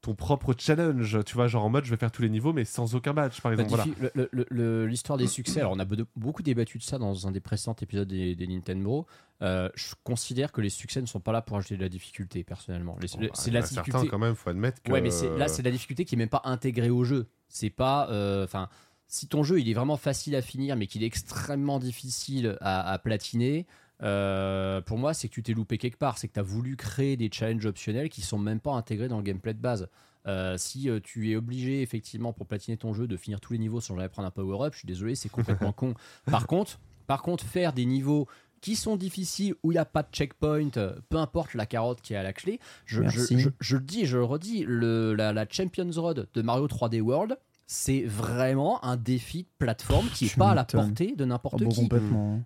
ton 0.00 0.14
propre 0.14 0.54
challenge, 0.58 1.18
tu 1.24 1.34
vois, 1.34 1.46
genre 1.48 1.64
en 1.64 1.70
mode 1.70 1.86
je 1.86 1.90
vais 1.90 1.96
faire 1.96 2.12
tous 2.12 2.20
les 2.20 2.28
niveaux 2.28 2.52
mais 2.52 2.66
sans 2.66 2.94
aucun 2.94 3.14
badge 3.14 3.40
par 3.40 3.56
Bah, 3.56 3.62
exemple. 3.62 3.88
voilà. 4.12 4.84
L'histoire 4.86 5.16
des 5.18 5.26
succès, 5.26 5.60
alors 5.60 5.72
on 5.72 5.78
a 5.78 5.86
be- 5.86 6.04
beaucoup 6.14 6.42
débattu 6.42 6.76
de 6.76 6.82
ça 6.82 6.98
dans 6.98 7.26
un 7.26 7.30
des 7.30 7.40
précédents 7.40 7.74
épisodes 7.80 8.06
des, 8.06 8.36
des 8.36 8.46
Nintendo. 8.46 9.06
Euh, 9.40 9.70
je 9.74 9.94
considère 10.04 10.52
que 10.52 10.60
les 10.60 10.68
succès 10.68 11.00
ne 11.00 11.06
sont 11.06 11.20
pas 11.20 11.32
là 11.32 11.40
pour 11.40 11.56
ajouter 11.56 11.76
de 11.78 11.82
la 11.82 11.88
difficulté, 11.88 12.44
personnellement. 12.44 12.98
Bon, 13.00 13.18
bah, 13.18 13.28
c'est 13.34 13.50
la 13.50 13.62
difficulté. 13.62 14.08
quand 14.08 14.18
même, 14.18 14.34
faut 14.34 14.50
admettre 14.50 14.82
que. 14.82 14.92
Ouais, 14.92 15.00
mais 15.00 15.10
là, 15.38 15.48
c'est 15.48 15.62
la 15.62 15.70
difficulté 15.70 16.04
qui 16.04 16.14
est 16.14 16.18
même 16.18 16.28
pas 16.28 16.42
intégrée 16.44 16.90
au 16.90 17.04
jeu. 17.04 17.26
C'est 17.48 17.70
pas. 17.70 18.08
euh, 18.10 18.44
Enfin, 18.44 18.68
si 19.06 19.26
ton 19.28 19.42
jeu 19.42 19.58
il 19.60 19.68
est 19.70 19.74
vraiment 19.74 19.96
facile 19.96 20.34
à 20.36 20.42
finir, 20.42 20.76
mais 20.76 20.86
qu'il 20.86 21.02
est 21.02 21.06
extrêmement 21.06 21.78
difficile 21.78 22.56
à, 22.60 22.90
à 22.92 22.98
platiner, 22.98 23.66
euh, 24.02 24.80
pour 24.80 24.98
moi, 24.98 25.14
c'est 25.14 25.28
que 25.28 25.34
tu 25.34 25.42
t'es 25.42 25.52
loupé 25.54 25.78
quelque 25.78 25.96
part. 25.98 26.18
C'est 26.18 26.28
que 26.28 26.34
tu 26.34 26.40
as 26.40 26.44
voulu 26.44 26.76
créer 26.76 27.16
des 27.16 27.30
challenges 27.32 27.66
optionnels 27.66 28.08
qui 28.08 28.22
sont 28.22 28.38
même 28.38 28.60
pas 28.60 28.72
intégrés 28.72 29.08
dans 29.08 29.18
le 29.18 29.22
gameplay 29.22 29.54
de 29.54 29.60
base. 29.60 29.88
Euh, 30.26 30.56
si 30.56 30.88
euh, 30.88 31.00
tu 31.02 31.30
es 31.30 31.36
obligé, 31.36 31.82
effectivement, 31.82 32.32
pour 32.32 32.46
platiner 32.46 32.76
ton 32.76 32.94
jeu, 32.94 33.06
de 33.06 33.16
finir 33.16 33.40
tous 33.40 33.52
les 33.52 33.58
niveaux 33.58 33.80
sans 33.80 33.94
jamais 33.94 34.08
prendre 34.08 34.26
un 34.28 34.30
power-up, 34.30 34.72
je 34.72 34.78
suis 34.78 34.86
désolé, 34.86 35.14
c'est 35.14 35.28
complètement 35.28 35.72
con. 35.76 35.94
Par 36.30 36.46
contre, 36.46 36.78
par 37.06 37.22
contre, 37.22 37.44
faire 37.44 37.72
des 37.74 37.84
niveaux 37.84 38.26
qui 38.62 38.76
sont 38.76 38.96
difficiles, 38.96 39.54
où 39.62 39.72
il 39.72 39.74
n'y 39.74 39.78
a 39.78 39.84
pas 39.84 40.02
de 40.02 40.08
checkpoint, 40.10 40.70
peu 40.70 41.18
importe 41.18 41.52
la 41.52 41.66
carotte 41.66 42.00
qui 42.00 42.14
est 42.14 42.16
à 42.16 42.22
la 42.22 42.32
clé, 42.32 42.58
je, 42.86 42.96
je, 42.96 43.18
Merci. 43.18 43.38
je- 43.38 43.50
je 43.60 43.76
le 43.76 43.82
dis 43.82 44.06
je 44.06 44.16
le 44.16 44.24
redis, 44.24 44.64
le, 44.66 45.12
la, 45.14 45.34
la 45.34 45.46
Champions 45.48 45.90
Road 45.94 46.26
de 46.32 46.42
Mario 46.42 46.66
3D 46.66 47.02
World, 47.02 47.36
c'est 47.66 48.02
vraiment 48.02 48.84
un 48.84 48.96
défi 48.96 49.44
de 49.44 49.48
plateforme 49.58 50.08
qui 50.14 50.24
n'est 50.24 50.30
pas 50.30 50.50
à 50.50 50.54
la 50.54 50.64
portée 50.64 51.14
de 51.16 51.24
Oh, 51.24 51.26
n'importe 51.26 51.62
bon, 51.62 51.70
qui. 51.70 51.88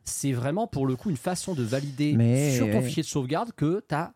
C'est 0.05 0.33
vraiment 0.33 0.67
pour 0.67 0.87
le 0.87 0.97
coup 0.97 1.11
une 1.11 1.17
façon 1.17 1.55
de 1.55 1.63
valider 1.63 2.15
Mais- 2.17 2.57
sur 2.57 2.71
ton 2.71 2.83
fichier 2.83 3.03
de 3.03 3.09
sauvegarde 3.09 3.51
que 3.57 3.85
tu 3.89 3.95
as 3.95 4.13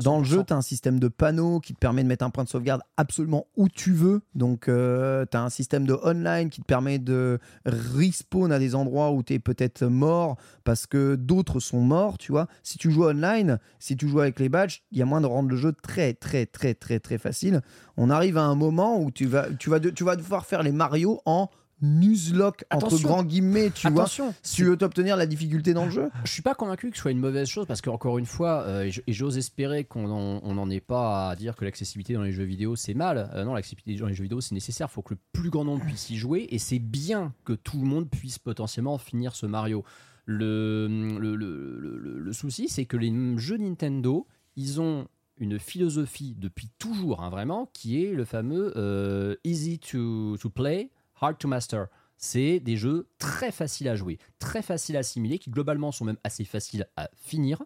Dans 0.00 0.18
le 0.18 0.24
100%. 0.24 0.28
jeu, 0.28 0.44
tu 0.46 0.52
as 0.52 0.56
un 0.56 0.62
système 0.62 0.98
de 1.00 1.08
panneaux 1.08 1.60
qui 1.60 1.74
te 1.74 1.78
permet 1.78 2.02
de 2.02 2.08
mettre 2.08 2.24
un 2.24 2.30
point 2.30 2.44
de 2.44 2.48
sauvegarde 2.48 2.82
absolument 2.96 3.46
où 3.56 3.68
tu 3.68 3.92
veux. 3.92 4.20
Donc, 4.34 4.64
tu 4.66 4.70
as 4.70 5.42
un 5.42 5.50
système 5.50 5.86
de 5.86 5.98
online 6.02 6.50
qui 6.50 6.60
te 6.60 6.66
permet 6.66 6.98
de 6.98 7.38
respawn 7.64 8.52
à 8.52 8.58
des 8.58 8.74
endroits 8.74 9.10
où 9.12 9.22
tu 9.22 9.34
es 9.34 9.38
peut-être 9.38 9.84
mort 9.84 10.36
parce 10.64 10.86
que 10.86 11.14
d'autres 11.14 11.60
sont 11.60 11.80
morts, 11.80 12.18
tu 12.18 12.32
vois. 12.32 12.46
Si 12.62 12.78
tu 12.78 12.90
joues 12.90 13.04
online, 13.06 13.58
si 13.78 13.96
tu 13.96 14.08
joues 14.08 14.20
avec 14.20 14.38
les 14.40 14.48
badges, 14.48 14.82
il 14.92 14.98
y 14.98 15.02
a 15.02 15.06
moins 15.06 15.20
de 15.20 15.26
rendre 15.26 15.48
le 15.48 15.56
jeu 15.56 15.72
très, 15.72 16.14
très, 16.14 16.46
très, 16.46 16.74
très, 16.74 17.00
très 17.00 17.18
facile. 17.18 17.62
On 17.96 18.10
arrive 18.10 18.36
à 18.38 18.44
un 18.44 18.54
moment 18.54 19.00
où 19.00 19.10
tu 19.10 19.26
vas, 19.26 19.46
tu 19.58 19.70
vas, 19.70 19.78
de- 19.78 19.90
tu 19.90 20.04
vas 20.04 20.16
devoir 20.16 20.46
faire 20.46 20.62
les 20.62 20.72
Mario 20.72 21.20
en 21.24 21.48
nuzlocke, 21.82 22.64
entre 22.70 23.00
grands 23.02 23.22
guillemets, 23.24 23.70
tu 23.70 23.88
vois. 23.90 24.06
Si 24.42 24.56
tu 24.56 24.64
veux 24.64 24.76
t'obtenir 24.76 25.16
la 25.16 25.26
difficulté 25.26 25.74
dans 25.74 25.84
le 25.86 25.90
jeu? 25.90 26.10
Je 26.24 26.32
suis 26.32 26.42
pas 26.42 26.54
convaincu 26.54 26.90
que 26.90 26.96
ce 26.96 27.02
soit 27.02 27.10
une 27.10 27.18
mauvaise 27.20 27.48
chose 27.48 27.66
parce 27.66 27.80
qu'encore 27.80 28.18
une 28.18 28.26
fois, 28.26 28.62
euh, 28.62 28.84
et 28.84 28.92
et 29.06 29.12
j'ose 29.12 29.38
espérer 29.38 29.84
qu'on 29.84 30.10
en- 30.10 30.40
on 30.42 30.54
n'en 30.54 30.70
est 30.70 30.80
pas 30.80 31.30
à 31.30 31.36
dire 31.36 31.56
que 31.56 31.64
l'accessibilité 31.64 32.14
dans 32.14 32.22
les 32.22 32.32
jeux 32.32 32.44
vidéo 32.44 32.76
c'est 32.76 32.94
mal. 32.94 33.30
Euh, 33.34 33.44
non, 33.44 33.54
l'accessibilité 33.54 34.00
dans 34.00 34.08
les 34.08 34.14
jeux 34.14 34.24
vidéo 34.24 34.40
c'est 34.40 34.54
nécessaire. 34.54 34.90
Faut 34.90 35.02
que 35.02 35.14
le 35.14 35.20
plus 35.32 35.50
grand 35.50 35.64
nombre 35.64 35.84
puisse 35.84 36.10
y 36.10 36.16
jouer 36.16 36.46
et 36.50 36.58
c'est 36.58 36.78
bien 36.78 37.32
que 37.44 37.52
tout 37.52 37.78
le 37.78 37.84
monde 37.86 38.08
puisse 38.08 38.38
potentiellement 38.38 38.98
finir 38.98 39.34
ce 39.34 39.46
Mario. 39.46 39.84
Le, 40.30 40.86
le, 41.18 41.36
le- 41.36 41.78
le- 41.80 41.98
le- 41.98 42.18
le 42.18 42.32
souci, 42.34 42.68
c'est 42.68 42.84
que 42.84 42.96
les 42.98 43.10
jeux 43.38 43.56
Nintendo, 43.56 44.26
ils 44.56 44.78
ont 44.80 45.06
une 45.38 45.58
philosophie 45.58 46.34
depuis 46.38 46.68
toujours, 46.78 47.22
hein, 47.22 47.30
vraiment, 47.30 47.70
qui 47.72 48.04
est 48.04 48.12
le 48.12 48.24
fameux 48.24 48.72
euh, 48.76 49.36
easy 49.44 49.78
to, 49.78 50.36
to 50.36 50.50
play, 50.50 50.90
hard 51.20 51.38
to 51.38 51.48
master. 51.48 51.86
C'est 52.16 52.58
des 52.58 52.76
jeux 52.76 53.06
très 53.18 53.52
faciles 53.52 53.88
à 53.88 53.94
jouer, 53.94 54.18
très 54.38 54.60
faciles 54.62 54.96
à 54.96 55.00
assimiler, 55.00 55.38
qui 55.38 55.50
globalement 55.50 55.92
sont 55.92 56.04
même 56.04 56.18
assez 56.24 56.44
faciles 56.44 56.88
à 56.96 57.08
finir. 57.16 57.62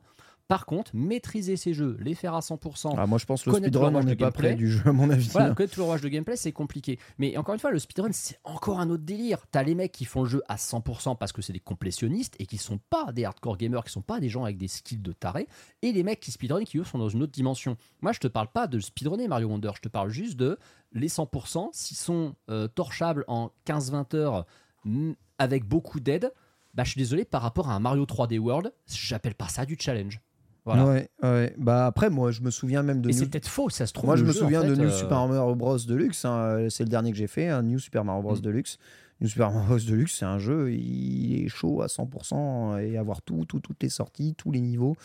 Par 0.48 0.66
contre, 0.66 0.90
maîtriser 0.94 1.56
ces 1.56 1.72
jeux, 1.72 1.96
les 2.00 2.14
faire 2.14 2.34
à 2.34 2.40
100%, 2.40 2.94
Ah, 2.98 3.06
moi, 3.06 3.18
je 3.18 3.24
pense 3.24 3.42
que 3.42 3.48
le 3.48 3.54
Connaître 3.54 3.78
speedrun, 3.78 3.94
on 3.94 4.04
n'est 4.04 4.16
pas 4.16 4.30
près 4.30 4.54
du 4.54 4.70
jeu, 4.70 4.82
à 4.86 4.92
mon 4.92 5.08
avis. 5.08 5.28
voilà, 5.28 5.54
connaître 5.54 5.74
tout 5.74 5.80
le 5.80 5.84
rouage 5.84 6.02
de 6.02 6.08
gameplay, 6.08 6.36
c'est 6.36 6.52
compliqué. 6.52 6.98
Mais 7.18 7.36
encore 7.36 7.54
une 7.54 7.60
fois, 7.60 7.70
le 7.70 7.78
speedrun, 7.78 8.12
c'est 8.12 8.38
encore 8.44 8.80
un 8.80 8.90
autre 8.90 9.04
délire. 9.04 9.46
T'as 9.50 9.62
les 9.62 9.74
mecs 9.74 9.92
qui 9.92 10.04
font 10.04 10.24
le 10.24 10.28
jeu 10.28 10.42
à 10.48 10.56
100% 10.56 11.16
parce 11.16 11.32
que 11.32 11.40
c'est 11.40 11.52
des 11.52 11.60
complétionnistes 11.60 12.36
et 12.38 12.46
qui 12.46 12.58
sont 12.58 12.80
pas 12.90 13.12
des 13.12 13.24
hardcore 13.24 13.56
gamers, 13.56 13.84
qui 13.84 13.92
sont 13.92 14.02
pas 14.02 14.20
des 14.20 14.28
gens 14.28 14.44
avec 14.44 14.58
des 14.58 14.68
skills 14.68 14.98
de 14.98 15.12
taré, 15.12 15.48
et 15.80 15.92
les 15.92 16.02
mecs 16.02 16.20
qui 16.20 16.30
speedrun 16.32 16.64
qui 16.64 16.78
eux 16.78 16.84
sont 16.84 16.98
dans 16.98 17.08
une 17.08 17.22
autre 17.22 17.32
dimension. 17.32 17.76
Moi, 18.02 18.12
je 18.12 18.20
te 18.20 18.28
parle 18.28 18.48
pas 18.48 18.66
de 18.66 18.78
speedrunner 18.78 19.28
Mario 19.28 19.48
Wonder, 19.48 19.70
je 19.74 19.80
te 19.80 19.88
parle 19.88 20.10
juste 20.10 20.36
de 20.36 20.58
les 20.92 21.08
100%, 21.08 21.70
s'ils 21.72 21.96
sont 21.96 22.34
euh, 22.50 22.68
torchables 22.68 23.24
en 23.26 23.50
15-20 23.66 24.16
heures 24.16 24.46
mm, 24.84 25.12
avec 25.38 25.64
beaucoup 25.64 26.00
d'aide, 26.00 26.32
bah 26.74 26.84
je 26.84 26.90
suis 26.90 26.98
désolé, 26.98 27.24
par 27.24 27.42
rapport 27.42 27.68
à 27.68 27.74
un 27.74 27.80
Mario 27.80 28.04
3D 28.04 28.38
World, 28.38 28.72
j'appelle 28.86 29.34
pas 29.34 29.48
ça 29.48 29.66
du 29.66 29.76
challenge. 29.78 30.20
Voilà. 30.64 30.86
Ouais, 30.86 31.08
ouais. 31.24 31.54
Bah 31.58 31.86
après, 31.86 32.08
moi, 32.08 32.30
je 32.30 32.40
me 32.40 32.50
souviens 32.50 32.82
même 32.82 33.00
de. 33.00 33.08
Et 33.10 33.12
New- 33.12 33.18
c'est 33.18 33.26
peut-être 33.26 33.48
faux, 33.48 33.68
ça 33.68 33.86
se 33.86 33.92
trouve. 33.92 34.06
Moi, 34.06 34.16
je 34.16 34.22
me 34.24 34.30
jeu, 34.32 34.38
en 34.40 34.44
souviens 34.44 34.62
de 34.62 34.74
New 34.76 34.84
euh, 34.88 34.90
Super 34.90 35.26
Mario 35.26 35.54
Bros. 35.56 35.76
Deluxe. 35.78 36.24
hein, 36.24 36.66
C'est 36.70 36.84
le 36.84 36.88
dernier 36.88 37.10
que 37.10 37.16
j'ai 37.18 37.26
fait, 37.26 37.48
un 37.48 37.62
New 37.62 37.78
Super 37.80 38.04
Mario 38.04 38.22
Bros. 38.22 38.36
Mm. 38.36 38.40
Deluxe. 38.40 38.78
New 39.22 39.28
Super 39.28 39.50
Mario 39.52 39.68
Bros. 39.68 39.78
Deluxe, 39.78 40.16
c'est 40.18 40.24
un 40.24 40.38
jeu, 40.38 40.72
il 40.72 41.44
est 41.44 41.48
chaud 41.48 41.80
à 41.80 41.86
100% 41.86 42.80
et 42.82 42.98
avoir 42.98 43.22
tout, 43.22 43.44
tout, 43.46 43.60
toutes 43.60 43.82
les 43.82 43.88
sorties, 43.88 44.34
tous 44.36 44.50
les 44.50 44.60
niveaux. 44.60 44.96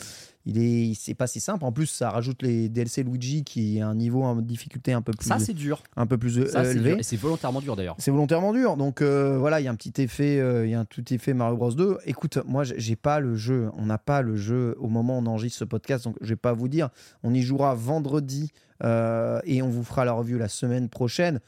il 0.45 0.57
est, 0.57 0.93
c'est 0.99 1.13
pas 1.13 1.27
si 1.27 1.39
simple. 1.39 1.63
En 1.63 1.71
plus, 1.71 1.85
ça 1.85 2.09
rajoute 2.09 2.41
les 2.41 2.67
DLC 2.69 3.03
Luigi 3.03 3.43
qui 3.43 3.77
est 3.77 3.81
un 3.81 3.93
niveau 3.95 4.23
en 4.23 4.37
difficulté 4.37 4.91
un 4.93 5.01
peu 5.01 5.11
plus, 5.11 5.27
Ça, 5.27 5.37
c'est 5.39 5.53
dur. 5.53 5.83
un 5.95 6.07
peu 6.07 6.17
plus 6.17 6.39
euh, 6.39 6.47
Ça, 6.47 6.63
c'est 6.65 6.71
élevé. 6.71 6.89
dur. 6.91 6.99
Et 6.99 7.03
c'est 7.03 7.15
volontairement 7.17 7.61
dur 7.61 7.75
d'ailleurs. 7.75 7.95
C'est 7.99 8.11
volontairement 8.11 8.53
dur. 8.53 8.75
Donc 8.75 9.01
euh, 9.01 9.37
voilà, 9.37 9.61
il 9.61 9.65
y 9.65 9.67
a 9.67 9.71
un 9.71 9.75
petit 9.75 10.01
effet, 10.01 10.39
euh, 10.39 10.65
il 10.65 10.71
y 10.71 10.73
a 10.73 10.79
un 10.79 10.85
tout 10.85 11.13
effet 11.13 11.33
Mario 11.33 11.55
Bros 11.57 11.71
2. 11.73 11.99
Écoute, 12.05 12.39
moi 12.47 12.63
j'ai- 12.63 12.79
j'ai 12.79 12.95
pas 12.95 13.19
le 13.19 13.35
jeu, 13.35 13.69
on 13.77 13.85
n'a 13.85 13.97
pas 13.99 14.21
le 14.23 14.35
jeu 14.35 14.75
au 14.79 14.87
moment 14.87 15.17
où 15.17 15.21
on 15.21 15.25
enregistre 15.27 15.59
ce 15.59 15.63
podcast, 15.65 16.05
donc 16.05 16.15
je 16.21 16.29
vais 16.29 16.35
pas 16.35 16.53
vous 16.53 16.67
dire. 16.67 16.89
On 17.23 17.33
y 17.33 17.41
jouera 17.41 17.75
vendredi 17.75 18.51
euh, 18.83 19.39
et 19.45 19.61
on 19.61 19.69
vous 19.69 19.83
fera 19.83 20.05
la 20.05 20.13
review 20.13 20.37
la 20.37 20.47
semaine 20.47 20.89
prochaine. 20.89 21.39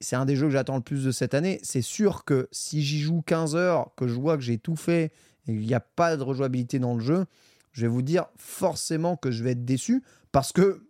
C'est 0.00 0.16
un 0.16 0.24
des 0.24 0.36
jeux 0.36 0.46
que 0.46 0.52
j'attends 0.52 0.76
le 0.76 0.82
plus 0.82 1.04
de 1.04 1.10
cette 1.10 1.34
année. 1.34 1.60
C'est 1.62 1.82
sûr 1.82 2.24
que 2.24 2.48
si 2.52 2.82
j'y 2.82 3.00
joue 3.00 3.22
15 3.22 3.56
heures, 3.56 3.90
que 3.96 4.06
je 4.06 4.14
vois 4.14 4.36
que 4.36 4.42
j'ai 4.42 4.58
tout 4.58 4.76
fait 4.76 5.12
et 5.46 5.52
qu'il 5.52 5.66
n'y 5.66 5.74
a 5.74 5.80
pas 5.80 6.16
de 6.16 6.22
rejouabilité 6.22 6.78
dans 6.78 6.94
le 6.94 7.00
jeu, 7.00 7.24
je 7.72 7.82
vais 7.82 7.88
vous 7.88 8.02
dire 8.02 8.26
forcément 8.36 9.16
que 9.16 9.30
je 9.30 9.44
vais 9.44 9.52
être 9.52 9.64
déçu 9.64 10.02
parce 10.32 10.52
que 10.52 10.82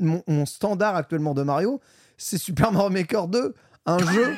mon, 0.00 0.22
mon 0.26 0.46
standard 0.46 0.96
actuellement 0.96 1.34
de 1.34 1.42
Mario, 1.42 1.80
c'est 2.16 2.38
Super 2.38 2.72
Mario 2.72 2.90
Maker 2.90 3.28
2, 3.28 3.54
un 3.86 3.98
jeu 4.12 4.34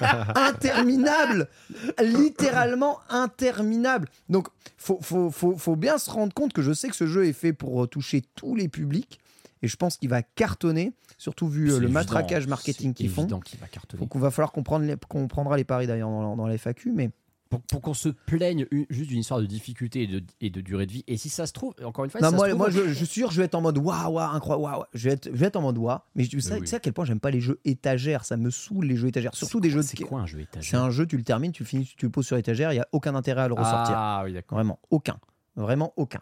interminable, 0.34 1.48
littéralement 2.00 3.00
interminable. 3.08 4.08
Donc, 4.28 4.48
faut, 4.76 4.98
faut, 5.00 5.30
faut, 5.30 5.56
faut 5.56 5.76
bien 5.76 5.98
se 5.98 6.10
rendre 6.10 6.32
compte 6.34 6.52
que 6.52 6.62
je 6.62 6.72
sais 6.72 6.88
que 6.88 6.96
ce 6.96 7.06
jeu 7.06 7.26
est 7.26 7.32
fait 7.32 7.52
pour 7.52 7.88
toucher 7.88 8.22
tous 8.34 8.54
les 8.54 8.68
publics 8.68 9.18
et 9.62 9.68
je 9.68 9.76
pense 9.76 9.96
qu'il 9.96 10.08
va 10.08 10.22
cartonner, 10.22 10.92
surtout 11.16 11.48
vu 11.48 11.70
euh, 11.70 11.74
C'est 11.76 11.80
le 11.80 11.88
matraquage 11.88 12.46
marketing 12.46 12.90
c'est 12.96 13.02
qu'ils 13.04 13.10
font. 13.10 13.26
qu'il 13.40 13.58
va 13.58 13.66
cartonner. 13.68 14.00
Donc, 14.00 14.14
on 14.16 14.18
va 14.18 14.30
falloir 14.30 14.52
comprendre 14.52 14.84
les, 14.84 14.96
qu'on 15.08 15.28
prendra 15.28 15.56
les 15.56 15.64
paris 15.64 15.86
d'ailleurs 15.86 16.10
dans, 16.10 16.36
dans 16.36 16.46
la 16.46 16.56
FAQ, 16.58 16.92
mais 16.92 17.10
Pour, 17.50 17.62
pour 17.62 17.80
qu'on 17.80 17.94
se 17.94 18.10
plaigne 18.10 18.66
une- 18.70 18.84
juste 18.90 19.08
d'une 19.08 19.20
histoire 19.20 19.40
de 19.40 19.46
difficulté 19.46 20.02
et 20.02 20.06
de, 20.06 20.22
et 20.42 20.50
de 20.50 20.60
durée 20.60 20.84
de 20.86 20.92
vie. 20.92 21.04
Et 21.06 21.16
si 21.16 21.30
ça 21.30 21.46
se 21.46 21.52
trouve, 21.54 21.74
encore 21.82 22.04
une 22.04 22.10
fois, 22.10 22.20
non, 22.20 22.28
si 22.28 22.32
ça 22.32 22.36
moi, 22.36 22.48
trouve, 22.48 22.58
moi 22.58 22.70
je, 22.70 22.88
je 22.88 22.92
suis 22.92 23.06
sûr 23.06 23.30
je 23.30 23.38
vais 23.38 23.44
être 23.46 23.54
en 23.54 23.62
mode 23.62 23.78
waouh, 23.78 24.12
waouh, 24.12 24.34
incroyable, 24.36 24.62
waouh. 24.64 24.84
Je 24.92 25.08
vais 25.08 25.14
être, 25.14 25.24
je 25.32 25.36
vais 25.36 25.46
être 25.46 25.56
en 25.56 25.62
mode 25.62 25.78
waouh. 25.78 25.98
Mais 26.14 26.26
tu 26.26 26.40
sais, 26.42 26.54
oui. 26.54 26.60
tu 26.60 26.66
sais 26.66 26.76
à 26.76 26.80
quel 26.80 26.92
point 26.92 27.06
j'aime 27.06 27.20
pas 27.20 27.30
les 27.30 27.40
jeux 27.40 27.58
étagères, 27.64 28.26
ça 28.26 28.36
me 28.36 28.50
saoule 28.50 28.84
les 28.84 28.96
jeux 28.96 29.08
étagères, 29.08 29.34
surtout 29.34 29.60
des 29.60 29.70
jeux 29.70 29.80
de. 29.80 29.86
C'est 29.86 29.96
quoi 30.02 30.20
un 30.20 30.26
jeu 30.26 30.40
étagère 30.40 30.68
C'est 30.70 30.76
un 30.76 30.90
jeu, 30.90 31.06
tu 31.06 31.16
le 31.16 31.22
termines, 31.24 31.52
tu 31.52 31.62
le 31.62 31.68
finis, 31.68 31.90
tu 31.96 32.04
le 32.04 32.10
poses 32.12 32.26
sur 32.26 32.36
étagère, 32.36 32.72
il 32.74 32.76
y 32.76 32.80
a 32.80 32.88
aucun 32.92 33.14
intérêt 33.14 33.40
à 33.42 33.48
le 33.48 33.54
ressortir. 33.54 33.94
Ah 33.96 34.22
oui, 34.26 34.34
d'accord. 34.34 34.56
Vraiment, 34.58 34.78
aucun. 34.90 35.16
Vraiment 35.56 35.92
aucun. 35.96 36.20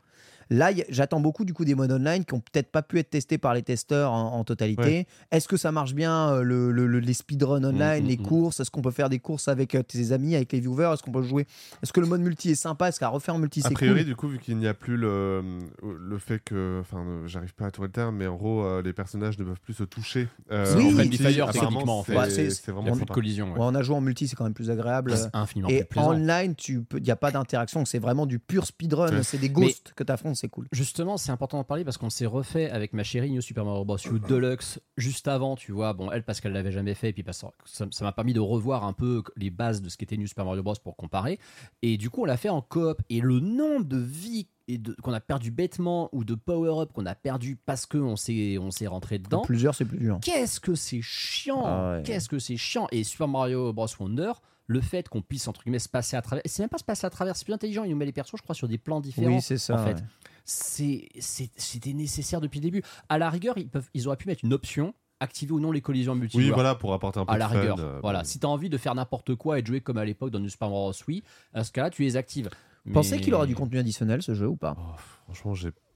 Là, 0.51 0.71
j'attends 0.89 1.21
beaucoup 1.21 1.45
du 1.45 1.53
coup 1.55 1.65
des 1.65 1.75
modes 1.75 1.91
online 1.93 2.25
qui 2.25 2.35
ont 2.35 2.41
peut-être 2.41 2.71
pas 2.71 2.83
pu 2.83 2.99
être 2.99 3.11
testés 3.11 3.39
par 3.39 3.55
les 3.55 3.63
testeurs 3.63 4.13
en, 4.13 4.33
en 4.35 4.45
totalité. 4.45 5.07
Est-ce 5.31 5.49
que 5.49 5.57
ça 5.57 5.73
marche 5.73 5.95
bien 5.95 6.31
euh, 6.31 6.43
le, 6.43 6.71
le- 6.71 6.87
le- 6.87 7.01
les 7.01 7.15
speedruns 7.15 7.65
online, 7.65 8.05
mm, 8.05 8.09
les 8.09 8.17
mm. 8.17 8.23
courses? 8.23 8.61
Est-ce 8.61 8.71
qu'on 8.71 8.83
peut 8.83 8.91
faire 8.91 9.09
des 9.09 9.19
courses 9.19 9.49
avec 9.49 9.75
euh, 9.75 9.83
tes 9.83 10.13
amis, 10.13 10.37
avec 10.37 10.53
les 10.53 10.61
viewers? 10.61 10.91
Est-ce 10.95 11.03
qu'on 11.03 11.11
peut 11.13 11.23
jouer? 11.23 11.47
Est-ce 11.83 11.93
que 11.93 12.01
le 12.01 12.07
mode 12.07 12.21
multi 12.21 12.51
est 12.51 12.55
sympa? 12.55 12.89
Est-ce 12.89 13.01
qu'à 13.01 13.09
refaire 13.09 13.35
en 13.35 13.39
multi 13.39 13.61
A 13.65 13.69
c'est 13.69 13.75
priori, 13.75 14.01
cool? 14.01 14.07
du 14.07 14.17
coup, 14.17 14.29
vu 14.29 14.39
qu'il 14.39 14.57
n'y 14.57 14.67
a 14.69 14.75
plus 14.75 14.97
le, 14.97 15.43
le 15.83 16.19
fait 16.19 16.39
que. 16.39 16.79
Enfin, 16.81 17.05
j'arrive 17.27 17.55
pas 17.55 17.67
à 17.67 17.71
trouver 17.71 17.89
le 17.89 17.93
terme, 17.93 18.17
mais 18.17 18.27
en 18.27 18.37
gros, 18.37 18.65
euh, 18.65 18.83
les 18.83 18.93
personnages 18.93 19.39
ne 19.39 19.45
peuvent 19.45 19.61
plus 19.61 19.75
se 19.75 19.85
toucher. 19.85 20.29
Euh, 20.53 20.75
Oui. 20.77 20.87
en 20.89 20.91
multi, 20.93 21.19
fire, 21.19 21.49
apparemment, 21.49 21.71
techniquement, 21.71 21.99
en 21.99 22.03
fait. 22.05 22.31
c'est- 22.31 22.69
Ouais, 22.69 22.73
vraiment 22.73 22.93
a 22.93 22.97
plus 22.97 23.05
de 23.07 23.11
collision. 23.11 23.47
ouais. 23.53 23.59
Ouais, 23.59 23.67
On 23.69 23.75
a 23.75 23.83
joué 23.83 23.97
en 23.97 24.01
multi, 24.01 24.29
c'est 24.29 24.37
quand 24.37 24.45
même 24.45 24.55
plus 24.55 24.71
agréable. 24.71 25.17
C'est 25.17 25.29
infiniment 25.35 25.69
Et 25.69 25.79
plus 25.79 25.87
plaisant. 25.97 26.13
online, 26.13 26.55
tu 26.55 26.83
peux, 26.83 26.99
il 26.99 27.03
n'y 27.03 27.11
a 27.11 27.17
pas 27.17 27.31
d'interaction, 27.31 27.85
c'est 27.85 27.99
vraiment 27.99 28.27
du 28.27 28.39
pur 28.39 28.65
speedrun, 28.67 29.11
Ouais. 29.11 29.23
c'est 29.23 29.39
des 29.39 29.49
ghosts 29.51 29.93
que 29.97 30.05
tu 30.05 30.13
affrontes, 30.13 30.36
c'est 30.37 30.49
cool. 30.49 30.69
Justement, 30.73 31.17
c'est 31.17 31.33
important 31.33 31.57
d'en 31.59 31.65
parler 31.65 31.85
parce 31.85 31.97
qu'on 31.99 32.11
s'est 32.11 32.27
refait 32.27 32.71
avec 32.71 32.93
ma 32.93 33.03
chérie 33.03 33.31
New 33.31 33.41
Super 33.41 33.65
Mario 33.65 33.85
Bros. 33.85 33.97
U 33.99 34.21
Deluxe 34.21 34.81
juste 34.97 35.27
avant, 35.29 35.57
tu 35.57 35.73
vois. 35.73 35.93
Bon, 35.93 36.11
elle 36.13 36.23
parce 36.23 36.41
qu'elle 36.41 36.53
l'avait 36.53 36.71
jamais 36.73 36.95
fait, 36.95 37.09
et 37.09 37.13
puis 37.13 37.23
parce 37.23 37.41
que 37.43 37.47
ça 37.91 38.05
m'a 38.05 38.13
permis 38.13 38.33
de 38.33 38.41
revoir 38.41 38.85
un 38.85 38.93
peu 38.93 39.23
les 39.37 39.51
bases 39.51 39.83
de 39.83 39.89
ce 39.89 39.97
qu'était 39.97 40.17
New 40.17 40.27
Super 40.27 40.45
Mario 40.45 40.63
Bros. 40.63 40.75
pour 40.83 40.97
comparer. 40.97 41.39
Et 41.83 41.97
du 41.97 42.11
coup, 42.11 42.23
on 42.23 42.27
l'a 42.27 42.37
fait 42.37 42.49
en 42.51 42.61
coop. 42.63 43.01
Et 43.11 43.21
le 43.21 43.41
nombre 43.41 43.85
de 43.87 43.99
vies 43.99 44.47
et 44.69 44.79
de- 44.79 44.95
qu'on 45.03 45.13
a 45.13 45.21
perdu 45.21 45.51
bêtement 45.53 46.09
ou 46.13 46.25
de 46.25 46.35
power-up 46.35 46.93
qu'on 46.93 47.07
a 47.07 47.15
perdu 47.15 47.57
parce 47.67 47.87
qu'on 47.87 48.17
s'est 48.17 48.59
on 48.59 48.71
s'est 48.73 48.89
rentré 48.89 49.19
dedans. 49.21 49.43
Plusieurs, 49.43 49.75
c'est 49.77 49.85
plus 49.85 49.99
dur. 49.99 50.19
Qu'est-ce 50.23 50.59
que 50.61 50.75
c'est 50.75 51.01
chiant? 51.03 51.63
Ah 51.65 51.97
ouais. 51.99 52.03
Qu'est-ce 52.03 52.29
que 52.29 52.39
c'est 52.41 52.57
chiant? 52.57 52.89
Et 52.91 53.05
Super 53.05 53.29
Mario 53.29 53.73
Bros 53.73 53.87
Wonder, 54.01 54.33
le 54.67 54.81
fait 54.81 55.09
qu'on 55.09 55.23
puisse 55.23 55.47
entre 55.49 55.63
guillemets 55.63 55.79
se 55.79 55.89
passer 55.89 56.17
à 56.17 56.23
travers, 56.23 56.43
c'est 56.45 56.63
même 56.63 56.69
pas 56.69 56.79
se 56.79 56.85
passer 56.85 57.07
à 57.07 57.11
travers, 57.11 57.37
c'est 57.37 57.45
plus 57.45 57.55
intelligent. 57.55 57.85
Il 57.85 57.91
nous 57.91 57.97
met 57.97 58.05
les 58.07 58.13
persos, 58.13 58.37
je 58.37 58.43
crois, 58.43 58.55
sur 58.55 58.67
des 58.69 58.79
plans 58.79 59.01
différents. 59.01 59.29
Oui, 59.37 59.41
c'est 59.43 59.59
ça. 59.59 59.75
en 59.75 59.85
fait. 59.85 59.95
ouais. 59.95 61.09
C'était 61.57 61.93
nécessaire 61.93 62.41
depuis 62.41 62.59
le 62.61 62.65
début. 62.65 62.83
À 63.09 63.19
la 63.19 63.31
rigueur, 63.31 63.57
ils, 63.59 63.69
peuvent, 63.69 63.89
ils 63.95 64.07
auraient 64.09 64.17
pu 64.17 64.29
mettre 64.29 64.45
une 64.45 64.53
option 64.53 64.95
activer 65.19 65.53
ou 65.53 65.61
non 65.61 65.73
les 65.73 65.81
collisions 65.81 66.13
Oui, 66.13 66.21
multijoueurs. 66.21 66.55
voilà, 66.55 66.75
pour 66.75 66.93
apporter 66.93 67.19
un 67.21 67.25
peu 67.25 67.33
à 67.33 67.35
de 67.37 67.39
la 67.41 67.49
fun, 67.49 67.59
rigueur. 67.61 67.79
euh, 67.81 67.99
voilà. 68.03 68.19
bon. 68.21 68.25
Si 68.27 68.39
tu 68.39 68.47
as 68.47 68.49
envie 68.51 68.69
de 68.69 68.77
faire 68.77 68.95
n'importe 68.95 69.35
quoi 69.35 69.59
et 69.59 69.63
de 69.63 69.67
jouer 69.67 69.81
comme 69.81 69.97
à 69.97 70.05
l'époque 70.05 70.31
dans 70.31 70.39
New 70.41 70.49
Super 70.51 70.69
Mario 70.69 70.91
Bros. 70.91 70.93
Wii, 71.09 71.23
à 71.55 71.65
ce 71.65 71.73
cas-là, 71.73 71.91
tu 71.91 72.03
les 72.03 72.17
actives. 72.17 72.51
Pensez 72.93 73.19
qu'il 73.21 73.35
aura 73.35 73.47
du 73.47 73.55
contenu 73.55 73.79
additionnel 73.79 74.23
ce 74.23 74.35
jeu 74.35 74.47
ou 74.47 74.57
pas? 74.57 74.77
Oh, 74.79 74.95
franchement, 75.25 75.55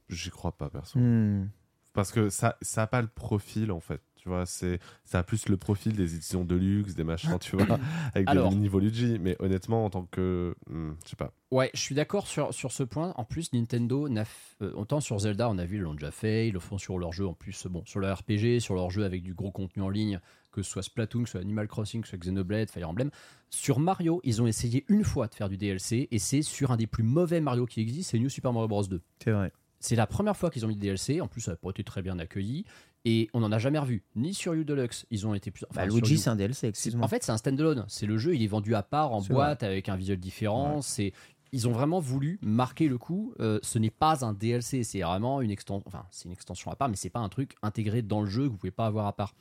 j'y 0.09 0.31
crois 0.31 0.53
pas, 0.53 0.71
perso. 0.71 0.99
Hmm. 0.99 1.49
Parce 1.93 2.13
que 2.13 2.31
ça 2.31 2.57
ça 2.63 2.83
a 2.83 2.87
pas 2.87 3.03
le 3.03 3.09
profil, 3.09 3.71
en 3.73 3.81
fait. 3.81 4.01
Tu 4.23 4.29
vois, 4.29 4.45
c'est 4.45 4.79
ça 5.05 5.21
a 5.21 5.23
plus 5.23 5.49
le 5.49 5.57
profil 5.57 5.95
des 5.97 6.15
éditions 6.15 6.45
de 6.45 6.55
luxe, 6.55 6.95
des 6.95 7.05
machins, 7.05 7.39
tu 7.41 7.57
vois, 7.57 7.79
avec 8.15 8.29
Alors. 8.29 8.51
des 8.51 8.57
niveaux 8.57 8.79
Luigi. 8.79 9.19
Mais 9.19 9.35
honnêtement, 9.41 9.85
en 9.87 9.91
tant 9.91 10.05
que. 10.05 10.55
hmm, 10.69 10.91
je 11.05 11.09
sais 11.11 11.17
pas. 11.17 11.33
Ouais, 11.51 11.71
je 11.75 11.81
suis 11.81 11.95
d'accord 11.95 12.27
sur, 12.27 12.53
sur 12.55 12.71
ce 12.71 12.83
point. 12.83 13.13
En 13.17 13.25
plus, 13.25 13.53
Nintendo, 13.53 14.09
n'a 14.09 14.23
f- 14.25 14.27
euh, 14.63 14.73
autant 14.75 15.01
sur 15.01 15.19
Zelda, 15.19 15.49
on 15.49 15.59
a 15.59 15.65
vu, 15.65 15.77
ils 15.79 15.81
l'ont 15.83 15.95
déjà 15.95 16.11
fait, 16.11 16.47
ils 16.49 16.53
le 16.53 16.61
font 16.61 16.79
sur 16.79 16.99
leur 16.99 17.13
jeu 17.13 17.27
en 17.27 17.33
plus, 17.35 17.67
bon, 17.67 17.83
sur 17.87 17.99
le 17.99 18.13
RPG, 18.13 18.61
sur 18.61 18.75
leur 18.75 18.91
jeu 18.91 19.05
avec 19.05 19.23
du 19.23 19.35
gros 19.35 19.51
contenu 19.51 19.83
en 19.83 19.89
ligne, 19.89 20.21
que 20.53 20.63
ce 20.63 20.71
soit 20.71 20.83
Splatoon, 20.83 21.23
que 21.23 21.29
ce 21.29 21.33
soit 21.33 21.41
Animal 21.41 21.67
Crossing, 21.67 22.03
que 22.03 22.07
ce 22.07 22.11
soit 22.17 22.19
Xenoblade, 22.21 22.71
Fire 22.71 22.89
Emblem. 22.89 23.11
Sur 23.49 23.81
Mario, 23.81 24.21
ils 24.23 24.41
ont 24.43 24.47
essayé 24.47 24.85
une 24.89 25.03
fois 25.03 25.27
de 25.27 25.35
faire 25.35 25.49
du 25.49 25.57
DLC, 25.57 26.07
et 26.11 26.19
c'est 26.21 26.43
sur 26.43 26.71
un 26.71 26.77
des 26.77 26.87
plus 26.87 27.03
mauvais 27.03 27.41
Mario 27.41 27.67
qui 27.67 27.81
existe, 27.81 28.11
c'est 28.11 28.19
New 28.21 28.29
Super 28.29 28.53
Mario 28.53 28.69
Bros. 28.69 28.85
2. 28.87 29.01
C'est 29.25 29.33
vrai. 29.33 29.51
C'est 29.83 29.97
la 29.97 30.07
première 30.07 30.37
fois 30.37 30.51
qu'ils 30.51 30.65
ont 30.67 30.69
mis 30.69 30.77
des 30.77 30.83
DLC, 30.89 31.21
en 31.23 31.27
plus 31.27 31.41
ça 31.41 31.53
n'a 31.53 31.57
pas 31.57 31.71
été 31.71 31.83
très 31.83 32.03
bien 32.03 32.19
accueilli, 32.19 32.65
et 33.05 33.29
on 33.33 33.41
n'en 33.41 33.51
a 33.53 33.59
jamais 33.59 33.79
revu, 33.79 34.03
ni 34.17 34.35
sur 34.35 34.53
U 34.53 34.65
Deluxe, 34.65 35.07
ils 35.11 35.27
ont 35.27 35.33
été 35.35 35.51
plus... 35.51 35.65
Bah, 35.75 35.83
sur 35.85 35.95
Luigi, 36.01 36.19
c'est 36.19 36.31
un 36.31 36.37
DLC, 36.37 36.67
excuse-moi. 36.69 37.05
En 37.05 37.09
fait, 37.09 37.23
c'est 37.23 37.33
un 37.33 37.39
standalone. 37.39 37.85
C'est 37.89 38.07
le 38.07 38.19
jeu, 38.19 38.35
il 38.35 38.43
est 38.43 38.47
vendu 38.47 38.75
à 38.75 38.83
part 38.83 39.13
en 39.13 39.21
boîte 39.35 39.63
avec 39.63 39.89
un 39.89 39.97
visuel 39.97 40.19
différent. 40.21 40.83
C'est 40.83 41.13
ils 41.53 41.67
ont 41.67 41.73
vraiment 41.73 41.99
voulu 41.99 42.39
marquer 42.43 42.87
le 42.89 42.97
coup. 42.99 43.35
Euh, 43.41 43.59
ce 43.63 43.79
n'est 43.79 43.91
pas 43.91 44.25
un 44.25 44.33
DLC, 44.35 44.85
c'est 44.85 45.01
vraiment 45.01 45.41
une 45.41 45.51
extension. 45.51 45.83
Enfin, 45.87 46.05
c'est 46.11 46.27
une 46.27 46.33
extension 46.33 46.71
à 46.71 46.77
part, 46.77 46.89
mais 46.89 46.95
c'est 46.97 47.11
pas 47.11 47.19
un 47.21 47.29
truc 47.29 47.57
intégré 47.63 48.03
dans 48.03 48.21
le 48.21 48.29
jeu 48.29 48.45
que 48.45 48.49
vous 48.51 48.57
pouvez 48.57 48.71
pas 48.71 48.87
avoir 48.87 49.07
à 49.07 49.13
part. 49.15 49.35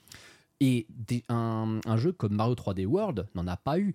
Et 0.59 0.87
des- 0.89 1.23
un, 1.29 1.79
un 1.85 1.97
jeu 1.97 2.11
comme 2.11 2.33
Mario 2.33 2.55
3D 2.55 2.85
World 2.85 3.27
n'en 3.35 3.45
a 3.45 3.57
pas 3.57 3.77
eu. 3.77 3.93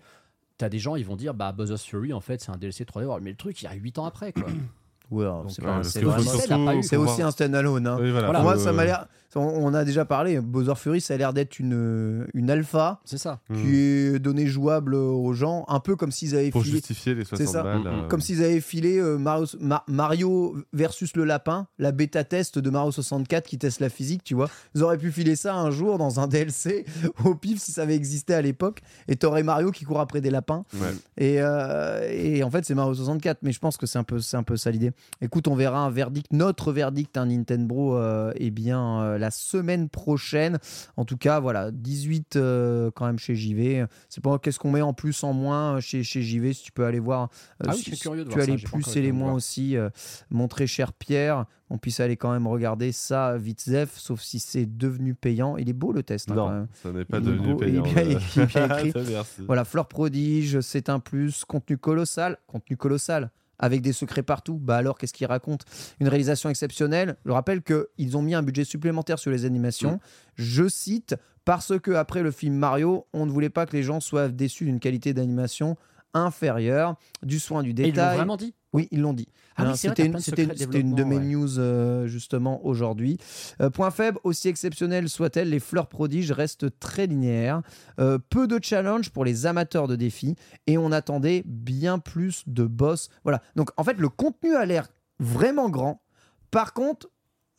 T'as 0.57 0.69
des 0.69 0.79
gens, 0.79 0.95
ils 0.95 1.05
vont 1.05 1.17
dire, 1.17 1.33
bah 1.33 1.51
Bowser's 1.51 1.83
Fury, 1.83 2.13
en 2.13 2.21
fait, 2.21 2.39
c'est 2.39 2.51
un 2.51 2.57
DLC 2.57 2.85
3D 2.85 3.03
World. 3.05 3.23
Mais 3.23 3.31
le 3.31 3.35
truc, 3.35 3.61
il 3.61 3.65
y 3.65 3.67
a 3.67 3.73
8 3.73 3.97
ans 3.99 4.05
après, 4.05 4.31
quoi. 4.31 4.45
Ouais, 5.11 5.25
Donc, 5.25 5.51
c'est 5.51 5.63
ouais, 6.05 6.95
eu. 6.95 6.97
aussi 6.97 7.21
un 7.21 7.31
standalone. 7.31 7.87
Hein. 7.87 7.97
Oui, 7.99 8.11
voilà, 8.11 8.27
Voilà. 8.27 8.39
faut- 8.39 8.45
Moi, 8.45 8.57
ça 8.57 8.71
m'a 8.73 8.85
l'air. 8.85 9.07
On, 9.37 9.73
a 9.73 9.83
déjà 9.83 10.05
parlé. 10.05 10.39
Bowser 10.39 10.75
Fury, 10.77 11.01
ça 11.01 11.13
a 11.13 11.17
l'air 11.17 11.33
d'être 11.33 11.59
une, 11.59 12.25
une 12.33 12.49
alpha 12.49 13.01
C'est 13.03 13.17
ça. 13.17 13.41
Hmm. 13.49 13.55
qui 13.61 13.75
est 13.75 14.17
donnée 14.19 14.47
jouable 14.47 14.95
aux 14.95 15.33
gens, 15.33 15.65
un 15.67 15.81
peu 15.81 15.97
comme 15.97 16.13
s'ils 16.13 16.37
avaient 16.37 16.51
Pour 16.51 16.63
filé. 16.63 16.77
justifier 16.77 17.15
les 17.15 17.25
60 17.25 17.45
ça. 17.49 17.61
balles. 17.63 17.79
Mm, 17.79 17.81
mm. 17.81 17.87
euh, 17.87 18.07
Comme 18.07 18.21
s'ils 18.21 18.41
avaient 18.41 18.61
filé 18.61 18.97
euh, 18.97 19.17
Mario, 19.17 19.45
Ma- 19.59 19.83
Mario 19.89 20.55
versus 20.71 21.17
le 21.17 21.25
lapin, 21.25 21.67
la 21.79 21.91
bêta 21.91 22.23
test 22.23 22.59
de 22.59 22.69
Mario 22.69 22.93
64 22.93 23.45
qui 23.45 23.57
teste 23.57 23.81
la 23.81 23.89
physique, 23.89 24.23
tu 24.23 24.35
vois. 24.35 24.49
Ils 24.73 24.83
auraient 24.83 24.97
pu 24.97 25.11
filer 25.11 25.35
ça 25.35 25.53
un 25.55 25.69
jour 25.69 25.97
dans 25.97 26.21
un 26.21 26.27
DLC 26.29 26.85
au 27.25 27.35
pif 27.35 27.59
si 27.59 27.73
ça 27.73 27.81
avait 27.81 27.95
existé 27.95 28.33
à 28.33 28.41
l'époque. 28.41 28.79
Et 29.09 29.17
t'aurais 29.17 29.43
Mario 29.43 29.71
qui 29.71 29.83
court 29.83 29.99
après 29.99 30.21
des 30.21 30.29
lapins. 30.29 30.63
ouais. 30.75 30.93
Et, 31.17 31.41
euh, 31.41 32.07
et 32.09 32.41
en 32.41 32.49
fait, 32.49 32.63
c'est 32.63 32.73
Mario 32.75 32.93
64, 32.93 33.39
mais 33.41 33.51
je 33.51 33.59
pense 33.59 33.75
que 33.75 33.85
c'est 33.85 33.99
un 33.99 34.03
peu, 34.05 34.19
c'est 34.19 34.37
un 34.37 34.43
peu 34.43 34.55
ça 34.55 34.71
l'idée. 34.71 34.91
Écoute, 35.21 35.47
on 35.47 35.55
verra 35.55 35.79
un 35.79 35.89
verdict, 35.89 36.31
notre 36.33 36.71
verdict, 36.71 37.17
un 37.17 37.27
Nintendo, 37.27 37.95
euh, 37.97 38.31
eh 38.35 38.51
bien, 38.51 39.01
euh, 39.01 39.17
la 39.17 39.31
semaine 39.31 39.89
prochaine. 39.89 40.57
En 40.97 41.05
tout 41.05 41.17
cas, 41.17 41.39
voilà, 41.39 41.71
18 41.71 42.35
euh, 42.35 42.91
quand 42.95 43.05
même 43.05 43.19
chez 43.19 43.35
JV. 43.35 43.85
C'est 44.09 44.23
pas 44.23 44.37
qu'est-ce 44.39 44.59
qu'on 44.59 44.71
met 44.71 44.81
en 44.81 44.93
plus, 44.93 45.23
en 45.23 45.33
moins 45.33 45.79
chez, 45.79 46.03
chez 46.03 46.21
JV, 46.21 46.53
si 46.53 46.63
tu 46.63 46.71
peux 46.71 46.85
aller 46.85 46.99
voir. 46.99 47.29
euh, 47.63 47.67
Ah 47.67 47.71
oui, 47.71 47.77
si- 47.77 47.89
je 47.91 47.95
suis 47.95 47.99
curieux 47.99 48.23
de 48.25 48.29
tu 48.29 48.35
voir 48.35 48.43
as 48.43 48.45
ça, 48.45 48.51
les 48.51 48.57
plus 48.57 48.95
et 48.97 49.01
les 49.01 49.11
moins 49.11 49.25
voir. 49.27 49.35
aussi. 49.35 49.77
euh, 49.77 49.89
mon 50.29 50.47
très 50.47 50.67
cher 50.67 50.93
Pierre, 50.93 51.45
on 51.69 51.77
puisse 51.77 51.99
aller 51.99 52.15
quand 52.17 52.31
même 52.31 52.45
regarder 52.47 52.91
ça 52.91 53.37
vite 53.37 53.61
zef, 53.61 53.97
sauf 53.97 54.21
si 54.21 54.39
c'est 54.39 54.65
devenu 54.65 55.15
payant. 55.15 55.57
Il 55.57 55.69
est 55.69 55.73
beau 55.73 55.91
le 55.91 56.03
test. 56.03 56.29
hein, 56.31 56.35
quand 56.35 56.47
Non, 56.49 56.53
même. 56.53 56.67
ça 56.83 56.91
n'est 56.91 57.05
pas 57.05 57.17
Il 57.17 57.23
est 57.23 57.31
devenu 57.31 57.53
beau, 57.53 57.59
il 57.61 57.67
est 57.67 57.71
payant. 57.71 57.83
bien 57.83 57.97
euh. 58.03 58.09
écrit, 58.11 58.45
bien 58.45 58.77
écrit. 58.85 58.93
Merci. 59.11 59.41
Voilà, 59.47 59.65
Fleur 59.65 59.87
Prodige, 59.87 60.59
c'est 60.61 60.89
un 60.89 60.99
plus. 60.99 61.43
Contenu 61.45 61.77
colossal, 61.77 62.37
contenu 62.47 62.77
colossal. 62.77 63.31
Avec 63.59 63.81
des 63.81 63.93
secrets 63.93 64.23
partout. 64.23 64.57
Bah 64.61 64.77
alors, 64.77 64.97
qu'est-ce 64.97 65.13
qu'il 65.13 65.27
raconte 65.27 65.63
Une 65.99 66.07
réalisation 66.07 66.49
exceptionnelle. 66.49 67.15
Je 67.25 67.31
rappelle 67.31 67.61
qu'ils 67.61 68.17
ont 68.17 68.21
mis 68.21 68.35
un 68.35 68.43
budget 68.43 68.65
supplémentaire 68.65 69.19
sur 69.19 69.31
les 69.31 69.45
animations. 69.45 69.93
Mm. 69.93 69.99
Je 70.35 70.67
cite 70.67 71.15
parce 71.45 71.79
que 71.79 71.91
après 71.91 72.23
le 72.23 72.31
film 72.31 72.55
Mario, 72.55 73.05
on 73.13 73.25
ne 73.25 73.31
voulait 73.31 73.49
pas 73.49 73.65
que 73.65 73.75
les 73.75 73.83
gens 73.83 73.99
soient 73.99 74.27
déçus 74.27 74.65
d'une 74.65 74.79
qualité 74.79 75.13
d'animation 75.13 75.77
inférieure, 76.13 76.95
du 77.23 77.39
soin 77.39 77.61
du 77.61 77.69
Et 77.69 77.73
ils 77.73 77.77
l'ont 77.81 77.91
détail. 77.91 78.15
vraiment 78.17 78.37
dit? 78.37 78.53
Oui, 78.75 78.87
ils 78.91 79.01
l'ont 79.01 79.13
dit. 79.13 79.27
Ah 79.57 79.63
oui, 79.71 79.77
c'était 79.77 80.05
une, 80.05 80.11
de 80.13 80.77
une- 80.79 81.03
mes 81.05 81.19
news 81.19 81.59
euh, 81.59 82.07
justement 82.07 82.65
aujourd'hui. 82.65 83.17
Euh, 83.61 83.69
point 83.69 83.89
faible, 83.89 84.19
aussi 84.23 84.49
exceptionnelle 84.49 85.07
soit-elle, 85.07 85.49
les 85.49 85.61
fleurs 85.61 85.87
prodiges 85.87 86.31
restent 86.31 86.77
très 86.79 87.07
linéaires. 87.07 87.61
Euh, 87.99 88.19
peu 88.29 88.47
de 88.47 88.59
challenge 88.61 89.11
pour 89.11 89.23
les 89.23 89.45
amateurs 89.45 89.87
de 89.87 89.95
défis 89.95 90.35
et 90.67 90.77
on 90.77 90.91
attendait 90.91 91.43
bien 91.45 91.99
plus 91.99 92.43
de 92.47 92.65
boss. 92.65 93.09
Voilà. 93.23 93.41
Donc 93.55 93.69
en 93.77 93.83
fait, 93.85 93.97
le 93.97 94.09
contenu 94.09 94.55
a 94.55 94.65
l'air 94.65 94.89
vraiment 95.19 95.69
grand. 95.69 96.01
Par 96.51 96.73
contre, 96.73 97.09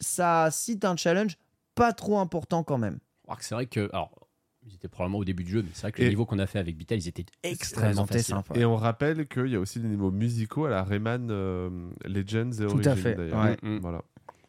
ça 0.00 0.48
cite 0.50 0.84
un 0.84 0.96
challenge 0.96 1.38
pas 1.74 1.92
trop 1.94 2.18
important 2.18 2.62
quand 2.62 2.78
même. 2.78 2.98
C'est 3.40 3.54
vrai 3.54 3.66
que. 3.66 3.88
Alors, 3.92 4.25
ils 4.66 4.74
étaient 4.74 4.88
probablement 4.88 5.18
au 5.18 5.24
début 5.24 5.44
du 5.44 5.52
jeu, 5.52 5.62
mais 5.62 5.68
c'est 5.72 5.82
vrai 5.82 5.92
que 5.92 6.02
les 6.02 6.08
niveaux 6.08 6.26
qu'on 6.26 6.38
a 6.40 6.46
fait 6.46 6.58
avec 6.58 6.76
Beatle, 6.76 6.94
ils 6.96 7.08
étaient 7.08 7.26
extrêmement 7.42 8.04
faciles. 8.06 8.34
sympas. 8.34 8.54
Et 8.56 8.64
on 8.64 8.76
rappelle 8.76 9.26
qu'il 9.28 9.46
y 9.46 9.54
a 9.56 9.60
aussi 9.60 9.78
des 9.80 9.88
niveaux 9.88 10.10
musicaux 10.10 10.64
à 10.64 10.70
la 10.70 10.82
Rayman 10.82 11.28
euh, 11.30 11.70
Legends 12.04 12.50
et 12.52 12.66
Tout 12.66 12.80
à 12.84 12.96
fait, 12.96 13.16
ouais. 13.16 13.56
Mm, 13.62 13.78
Voilà. 13.80 14.02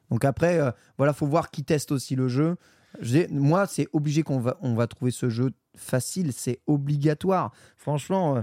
Donc 0.09 0.25
après, 0.25 0.59
euh, 0.59 0.71
voilà, 0.97 1.13
faut 1.13 1.27
voir 1.27 1.51
qui 1.51 1.63
teste 1.63 1.91
aussi 1.91 2.15
le 2.15 2.27
jeu. 2.29 2.55
Je 3.01 3.19
dis- 3.25 3.33
moi, 3.33 3.67
c'est 3.67 3.87
obligé 3.93 4.23
qu'on 4.23 4.39
va, 4.39 4.57
on 4.61 4.73
va 4.73 4.87
trouver 4.87 5.11
ce 5.11 5.29
jeu 5.29 5.51
facile, 5.75 6.33
c'est 6.33 6.59
obligatoire. 6.65 7.51
Franchement, 7.75 8.37
euh, 8.37 8.41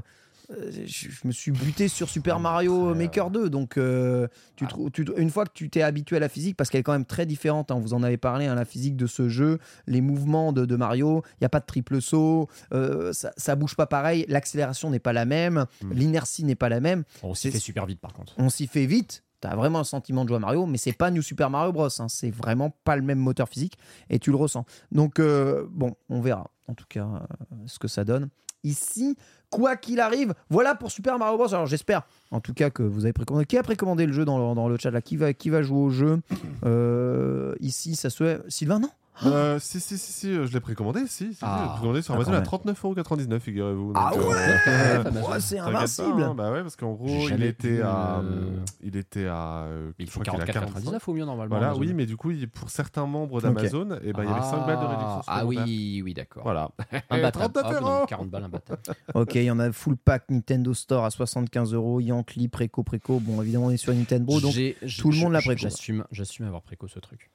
je, 0.70 0.86
je 0.86 1.26
me 1.26 1.32
suis 1.32 1.50
buté 1.50 1.88
sur 1.88 2.08
Super 2.08 2.38
Mario 2.40 2.94
Maker 2.94 3.30
2. 3.30 3.50
Donc, 3.50 3.76
euh, 3.78 4.28
tu, 4.56 4.66
trou- 4.66 4.90
tu- 4.90 5.04
une 5.16 5.30
fois 5.30 5.44
que 5.44 5.52
tu 5.54 5.70
t'es 5.70 5.82
habitué 5.82 6.16
à 6.16 6.20
la 6.20 6.28
physique, 6.28 6.56
parce 6.56 6.70
qu'elle 6.70 6.80
est 6.80 6.84
quand 6.84 6.92
même 6.92 7.04
très 7.04 7.26
différente, 7.26 7.70
hein, 7.70 7.78
vous 7.80 7.94
en 7.94 8.02
avez 8.02 8.16
parlé, 8.16 8.46
hein, 8.46 8.54
la 8.54 8.64
physique 8.64 8.96
de 8.96 9.06
ce 9.06 9.28
jeu, 9.28 9.58
les 9.86 10.00
mouvements 10.00 10.52
de, 10.52 10.64
de 10.64 10.76
Mario, 10.76 11.22
il 11.32 11.36
n'y 11.42 11.46
a 11.46 11.48
pas 11.50 11.60
de 11.60 11.66
triple 11.66 12.00
saut, 12.02 12.48
euh, 12.72 13.12
ça, 13.12 13.32
ça 13.36 13.56
bouge 13.56 13.76
pas 13.76 13.86
pareil, 13.86 14.24
l'accélération 14.28 14.90
n'est 14.90 14.98
pas 14.98 15.12
la 15.12 15.24
même, 15.24 15.66
Mm. 15.82 15.92
l'inertie 15.92 16.44
n'est 16.44 16.54
pas 16.54 16.68
la 16.68 16.80
même 16.80 17.04
On 17.22 17.34
s'y 17.34 17.50
fait 17.50 17.58
super 17.58 17.86
vite 17.86 18.00
par 18.00 18.12
contre. 18.12 18.34
on 18.38 18.48
s'y 18.50 18.66
fait 18.66 18.86
vite. 18.86 19.22
T'as 19.40 19.56
vraiment 19.56 19.80
un 19.80 19.84
sentiment 19.84 20.24
de 20.24 20.28
jouer 20.28 20.36
à 20.38 20.40
Mario, 20.40 20.64
mais 20.64 20.78
c'est 20.78 20.92
pas 20.94 21.10
New 21.10 21.20
Super 21.20 21.50
Mario 21.50 21.70
Bros. 21.72 21.88
hein. 22.00 22.08
C'est 22.08 22.30
vraiment 22.30 22.70
pas 22.84 22.96
le 22.96 23.02
même 23.02 23.18
moteur 23.18 23.46
physique 23.48 23.76
et 24.08 24.18
tu 24.18 24.30
le 24.30 24.36
ressens. 24.36 24.64
Donc 24.90 25.18
euh, 25.20 25.66
bon, 25.70 25.96
on 26.08 26.20
verra. 26.22 26.50
En 26.66 26.72
tout 26.74 26.86
cas, 26.88 27.04
euh, 27.06 27.56
ce 27.66 27.78
que 27.78 27.88
ça 27.88 28.04
donne. 28.04 28.28
Ici, 28.62 29.16
quoi 29.54 29.76
qu'il 29.76 30.00
arrive, 30.00 30.34
voilà 30.50 30.74
pour 30.74 30.90
Super 30.90 31.16
Mario 31.16 31.38
Bros. 31.38 31.54
Alors 31.54 31.66
j'espère, 31.66 32.02
en 32.32 32.40
tout 32.40 32.54
cas, 32.54 32.70
que 32.70 32.82
vous 32.82 33.04
avez 33.04 33.12
précommandé. 33.12 33.46
Qui 33.46 33.56
a 33.56 33.62
précommandé 33.62 34.04
le 34.04 34.12
jeu 34.12 34.24
dans 34.24 34.68
le, 34.68 34.76
chat 34.78 34.90
là? 34.90 35.00
Qui 35.00 35.16
va, 35.16 35.32
qui 35.32 35.48
va 35.48 35.62
jouer 35.62 35.78
au 35.78 35.90
jeu? 35.90 36.20
Euh, 36.64 37.54
Ici, 37.60 37.94
ça 37.94 38.10
se. 38.10 38.40
Sylvain, 38.48 38.80
non? 38.80 38.90
Euh, 39.24 39.58
si, 39.60 39.78
si, 39.78 39.96
si, 39.96 40.12
si, 40.12 40.28
euh, 40.30 40.44
je 40.46 40.52
l'ai 40.52 40.60
précommandé, 40.60 41.06
si, 41.06 41.34
si, 41.34 41.38
Ah. 41.42 41.58
je 41.58 41.62
l'ai 41.62 41.68
précommandé 41.74 42.02
sur 42.02 42.14
Ah, 42.14 42.16
Amazon 42.16 42.32
à 42.32 42.34
même. 42.40 42.42
39,99€, 42.44 43.38
figurez-vous. 43.40 43.92
Ah 43.94 44.10
euh, 44.12 44.18
ouais 44.18 44.34
euh, 44.66 45.02
Ouais, 45.04 45.38
C'est 45.40 45.56
pas, 45.58 45.64
invincible. 45.66 46.22
hein, 46.22 46.34
Bah 46.34 46.50
ouais, 46.50 46.62
parce 46.62 46.74
qu'en 46.74 46.92
gros, 46.94 47.28
il 47.28 47.42
était 47.44 47.80
à. 47.80 48.18
euh, 48.18 48.56
Il 48.82 48.96
était 48.96 49.26
à. 49.26 49.64
euh, 49.66 49.92
Il 50.00 50.06
je 50.06 50.10
faut 50.10 50.20
crois 50.20 50.34
qu'il 50.34 50.40
est 50.40 50.50
à 50.50 50.52
45. 50.52 50.80
44,99 50.82 50.98
au 51.06 51.12
mieux 51.14 51.24
normalement. 51.24 51.54
Voilà, 51.54 51.68
Amazon. 51.72 51.80
oui, 51.82 51.94
mais 51.94 52.06
du 52.06 52.16
coup, 52.16 52.32
pour 52.54 52.70
certains 52.70 53.06
membres 53.06 53.40
d'Amazon, 53.40 53.98
eh 54.02 54.12
ben, 54.12 54.24
il 54.24 54.28
y 54.28 54.32
avait 54.32 54.40
5 54.42 54.66
balles 54.66 54.80
de 54.80 54.84
réduction. 54.84 55.22
Ah 55.28 55.40
supplémentaire. 55.40 55.64
oui, 55.66 56.02
oui, 56.04 56.14
d'accord. 56.14 56.42
Voilà. 56.42 56.70
Imbattable. 57.10 57.52
39 57.54 57.64
Ah 57.64 57.68
oui, 57.68 57.84
non, 57.84 57.96
euros. 57.98 58.06
40 58.06 58.30
balles 58.30 58.44
imbattable. 58.44 58.80
Ok, 59.14 59.34
il 59.36 59.44
y 59.44 59.50
en 59.50 59.60
a 59.60 59.70
full 59.70 59.96
pack 59.96 60.24
Nintendo 60.28 60.74
Store 60.74 61.04
à 61.04 61.10
75 61.10 61.72
euros, 61.72 62.00
Yankee, 62.00 62.48
Préco, 62.48 62.82
Préco. 62.82 63.20
Bon, 63.20 63.40
évidemment, 63.42 63.66
on 63.66 63.70
est 63.70 63.76
sur 63.76 63.94
Nintendo, 63.94 64.40
donc 64.40 64.54
tout 64.98 65.10
le 65.12 65.18
monde 65.18 65.32
l'a 65.32 65.40
préco. 65.40 65.60
J'assume, 65.62 66.04
j'assume 66.10 66.46
avoir 66.46 66.62
préco 66.62 66.88
ce 66.88 66.98
truc. 66.98 67.30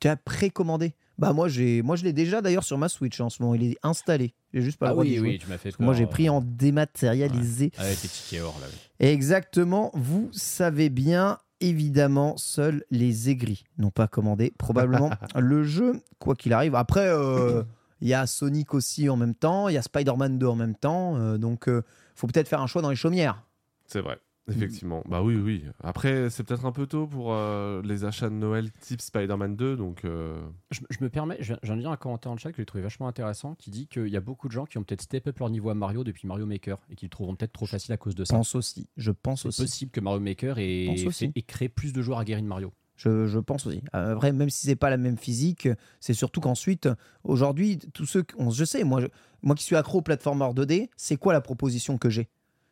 Tu 0.00 0.08
as 0.08 0.16
précommandé. 0.16 0.94
Bah 1.18 1.32
moi 1.32 1.48
j'ai, 1.48 1.80
moi 1.80 1.96
je 1.96 2.04
l'ai 2.04 2.12
déjà 2.12 2.42
d'ailleurs 2.42 2.64
sur 2.64 2.76
ma 2.76 2.88
Switch 2.88 3.20
en 3.20 3.30
ce 3.30 3.42
moment. 3.42 3.54
Il 3.54 3.64
est 3.64 3.76
installé. 3.82 4.34
J'ai 4.52 4.60
juste 4.62 4.78
pas 4.78 4.86
le 4.86 4.90
Ah 4.90 4.92
droit 4.92 5.04
d'y 5.04 5.18
oui, 5.18 5.30
oui, 5.30 5.38
tu 5.38 5.48
m'as 5.48 5.56
fait. 5.58 5.78
Moi 5.80 5.94
j'ai 5.94 6.06
pris 6.06 6.28
en 6.28 6.42
dématérialisé. 6.42 7.72
Avec 7.78 8.02
les 8.02 8.08
tickets 8.08 8.42
or 8.42 8.56
là. 8.60 8.66
oui. 8.70 9.06
Exactement. 9.06 9.90
Vous 9.94 10.28
savez 10.32 10.88
bien. 10.90 11.38
Évidemment, 11.60 12.36
seuls 12.36 12.84
les 12.90 13.30
aigris 13.30 13.64
n'ont 13.78 13.90
pas 13.90 14.08
commandé 14.08 14.52
probablement 14.58 15.08
le 15.38 15.64
jeu, 15.64 16.02
quoi 16.18 16.34
qu'il 16.34 16.52
arrive. 16.52 16.74
Après, 16.74 17.08
euh, 17.08 17.62
il 18.02 18.08
y 18.08 18.12
a 18.12 18.26
Sonic 18.26 18.74
aussi 18.74 19.08
en 19.08 19.16
même 19.16 19.34
temps, 19.34 19.70
il 19.70 19.74
y 19.74 19.78
a 19.78 19.82
Spider-Man 19.82 20.38
2 20.38 20.46
en 20.46 20.54
même 20.54 20.74
temps, 20.74 21.16
euh, 21.16 21.38
donc 21.38 21.70
euh, 21.70 21.82
faut 22.14 22.26
peut-être 22.26 22.48
faire 22.48 22.60
un 22.60 22.66
choix 22.66 22.82
dans 22.82 22.90
les 22.90 22.96
chaumières. 22.96 23.42
C'est 23.86 24.02
vrai. 24.02 24.18
Effectivement. 24.48 25.02
Bah 25.08 25.22
oui, 25.22 25.34
oui. 25.36 25.64
Après, 25.82 26.30
c'est 26.30 26.44
peut-être 26.44 26.64
un 26.66 26.72
peu 26.72 26.86
tôt 26.86 27.06
pour 27.06 27.32
euh, 27.32 27.82
les 27.82 28.04
achats 28.04 28.28
de 28.28 28.34
Noël 28.34 28.70
type 28.80 29.00
Spider-Man 29.00 29.56
2, 29.56 29.76
donc. 29.76 30.04
euh, 30.04 30.40
Je, 30.70 30.80
je 30.88 30.98
me 31.02 31.08
permets, 31.10 31.36
je 31.40 31.46
viens, 31.46 31.58
je 31.62 31.72
de 31.72 31.78
lire 31.78 31.90
un 31.90 31.96
commentaire 31.96 32.32
le 32.32 32.38
chat 32.38 32.52
que 32.52 32.58
j'ai 32.58 32.66
trouvé 32.66 32.82
vachement 32.82 33.08
intéressant 33.08 33.54
qui 33.56 33.70
dit 33.70 33.88
qu'il 33.88 34.08
y 34.08 34.16
a 34.16 34.20
beaucoup 34.20 34.46
de 34.46 34.52
gens 34.52 34.64
qui 34.64 34.78
ont 34.78 34.84
peut-être 34.84 35.02
step 35.02 35.26
up 35.26 35.38
leur 35.40 35.50
niveau 35.50 35.70
à 35.70 35.74
Mario 35.74 36.04
depuis 36.04 36.28
Mario 36.28 36.46
Maker 36.46 36.78
et 36.90 36.94
qui 36.94 37.06
le 37.06 37.10
trouveront 37.10 37.34
peut-être 37.34 37.52
trop 37.52 37.66
facile 37.66 37.92
à 37.92 37.96
cause 37.96 38.14
de 38.14 38.22
Je 38.24 38.28
ça. 38.28 38.36
pense 38.36 38.54
aussi. 38.54 38.88
Je 38.96 39.10
pense 39.10 39.42
C'est 39.42 39.48
aussi. 39.48 39.62
possible 39.62 39.90
que 39.90 40.00
Mario 40.00 40.20
Maker 40.20 40.58
ait, 40.58 40.86
Pense 40.86 41.04
aussi. 41.06 41.26
fait- 41.26 41.32
ait 41.38 41.42
créé 41.42 41.68
plus 41.68 41.92
de 41.92 42.00
joueurs 42.02 42.18
aguerris 42.20 42.42
de 42.42 42.46
Mario. 42.46 42.72
Je, 42.96 43.26
je 43.26 43.38
pense 43.38 43.66
aussi. 43.66 43.82
Vrai, 43.92 44.32
même 44.32 44.48
si 44.48 44.66
c'est 44.68 44.76
pas 44.76 44.88
la 44.90 44.96
même 44.96 45.18
physique, 45.18 45.68
c'est 46.00 46.14
surtout 46.14 46.40
qu'ensuite, 46.40 46.88
aujourd'hui, 47.24 47.78
tous 47.92 48.06
ceux, 48.06 48.22
que- 48.22 48.34
on, 48.38 48.50
je 48.50 48.64
sais, 48.64 48.84
moi, 48.84 49.00
je- 49.02 49.08
moi 49.42 49.54
qui 49.54 49.64
suis 49.64 49.76
accro 49.76 49.98
au 49.98 50.02
platformer 50.02 50.48
2D, 50.54 50.88
c'est 50.96 51.16
quoi 51.16 51.32
la 51.34 51.40
proposition 51.42 51.98
que 51.98 52.08
j'ai? 52.10 52.28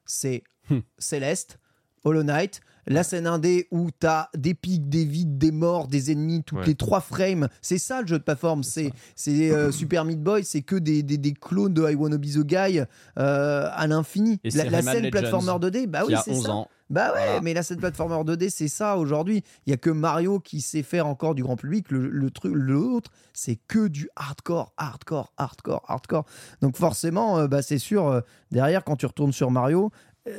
C'est 0.07 0.45
Hmm. 0.71 0.79
Céleste, 0.97 1.59
Hollow 2.05 2.22
Knight, 2.22 2.60
la 2.86 3.02
scène 3.02 3.26
indé 3.26 3.66
où 3.70 3.90
t'as 3.98 4.28
des 4.36 4.52
pics, 4.55 4.89
des 4.90 5.05
vides, 5.06 5.39
des 5.39 5.51
morts, 5.52 5.89
des 5.89 6.12
ennemis, 6.12 6.43
toutes 6.44 6.59
Ouais. 6.60 6.66
les 6.66 6.74
trois 6.74 7.01
frames. 7.01 7.48
C'est 7.62 7.78
ça 7.78 8.02
le 8.02 8.06
jeu 8.06 8.18
de 8.18 8.22
plateforme. 8.24 8.62
C'est 8.62 8.93
c'est 9.16 9.51
euh, 9.51 9.72
Super 9.72 10.05
Meat 10.05 10.22
Boy, 10.22 10.44
c'est 10.44 10.60
que 10.62 10.76
des, 10.76 11.02
des, 11.02 11.16
des 11.16 11.32
clones 11.32 11.72
de 11.72 11.90
I 11.90 11.94
Wanna 11.94 12.18
Be 12.18 12.26
the 12.26 12.44
Guy 12.44 12.81
euh, 13.18 13.68
à 13.72 13.86
l'infini. 13.86 14.39
La, 14.44 14.82
scène 14.82 15.10
platformer 15.10 15.52
2D, 15.52 15.86
bah 15.86 16.02
oui, 16.06 16.14
c'est 16.24 16.32
11 16.32 16.44
ça. 16.44 16.52
ans. 16.52 16.68
Bah 16.90 17.12
ouais, 17.14 17.20
Voilà. 17.24 17.40
mais 17.40 17.55
la 17.55 17.62
scène 17.62 17.78
platformer 17.78 18.16
2D, 18.31 18.51
c'est 18.51 18.68
ça 18.68 18.98
aujourd'hui. 18.98 19.43
Il 19.66 19.70
y 19.70 19.72
a 19.72 19.78
que 19.78 19.89
Mario 19.89 20.39
qui 20.39 20.60
sait 20.60 20.82
faire 20.82 21.06
encore 21.06 21.35
du 21.35 21.43
grand 21.43 21.56
public. 21.56 21.90
Le, 21.90 22.10
le 22.10 22.31
truc, 22.31 22.52
l'autre, 22.55 23.10
c'est 23.32 23.56
que 23.66 23.89
du 23.89 24.10
hardcore, 24.16 24.74
hardcore, 24.76 25.32
hardcore, 25.39 25.82
hardcore. 25.89 26.26
Donc 26.60 26.76
forcément, 26.76 27.39
euh, 27.39 27.48
bah 27.48 27.62
c'est 27.62 27.78
sûr. 27.78 28.06
euh, 28.09 28.20
derrière, 28.51 28.85
quand 28.85 28.97
tu 28.97 29.06
retournes 29.06 29.32
sur 29.32 29.51
Mario, 29.51 29.90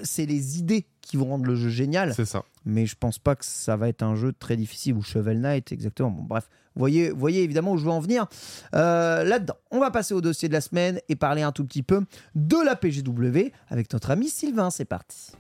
c'est 0.03 0.26
les 0.26 0.60
idées 0.60 0.86
qui 1.02 1.18
vont 1.18 1.26
rendre 1.26 1.45
le 1.45 1.56
jeu 1.56 1.70
génial. 1.70 2.14
C'est 2.14 2.26
ça. 2.26 2.44
Mais 2.66 2.86
je 2.86 2.95
pense 2.99 3.20
pas 3.20 3.36
que 3.36 3.45
ça 3.45 3.78
va 3.78 3.88
être 3.90 4.02
un 4.02 4.16
jeu 4.16 4.34
très 4.34 4.57
difficile 4.57 4.95
ou 4.95 5.02
Shovel 5.02 5.40
Knight, 5.40 5.72
exactement. 5.72 6.10
Bon, 6.10 6.24
bref, 6.24 6.49
voyez, 6.76 7.12
voyez 7.12 7.44
évidemment 7.44 7.74
où 7.74 7.78
je 7.78 7.86
veux 7.86 7.91
en 7.91 7.99
venir 7.99 8.28
euh, 8.74 9.24
là-dedans. 9.24 9.56
On 9.72 9.80
va 9.80 9.91
passer 9.91 10.14
au 10.14 10.22
dossier 10.22 10.48
de 10.48 10.53
la 10.53 10.62
semaine 10.62 10.99
et 11.10 11.16
parler 11.16 11.44
un 11.44 11.52
tout 11.52 11.66
petit 11.66 11.84
peu 11.84 12.03
de 12.34 12.57
la 12.66 12.76
PGW 12.76 13.52
avec 13.70 13.94
notre 13.94 14.12
ami 14.12 14.30
Sylvain. 14.30 14.72
C'est 14.72 14.86
parti. 14.86 15.34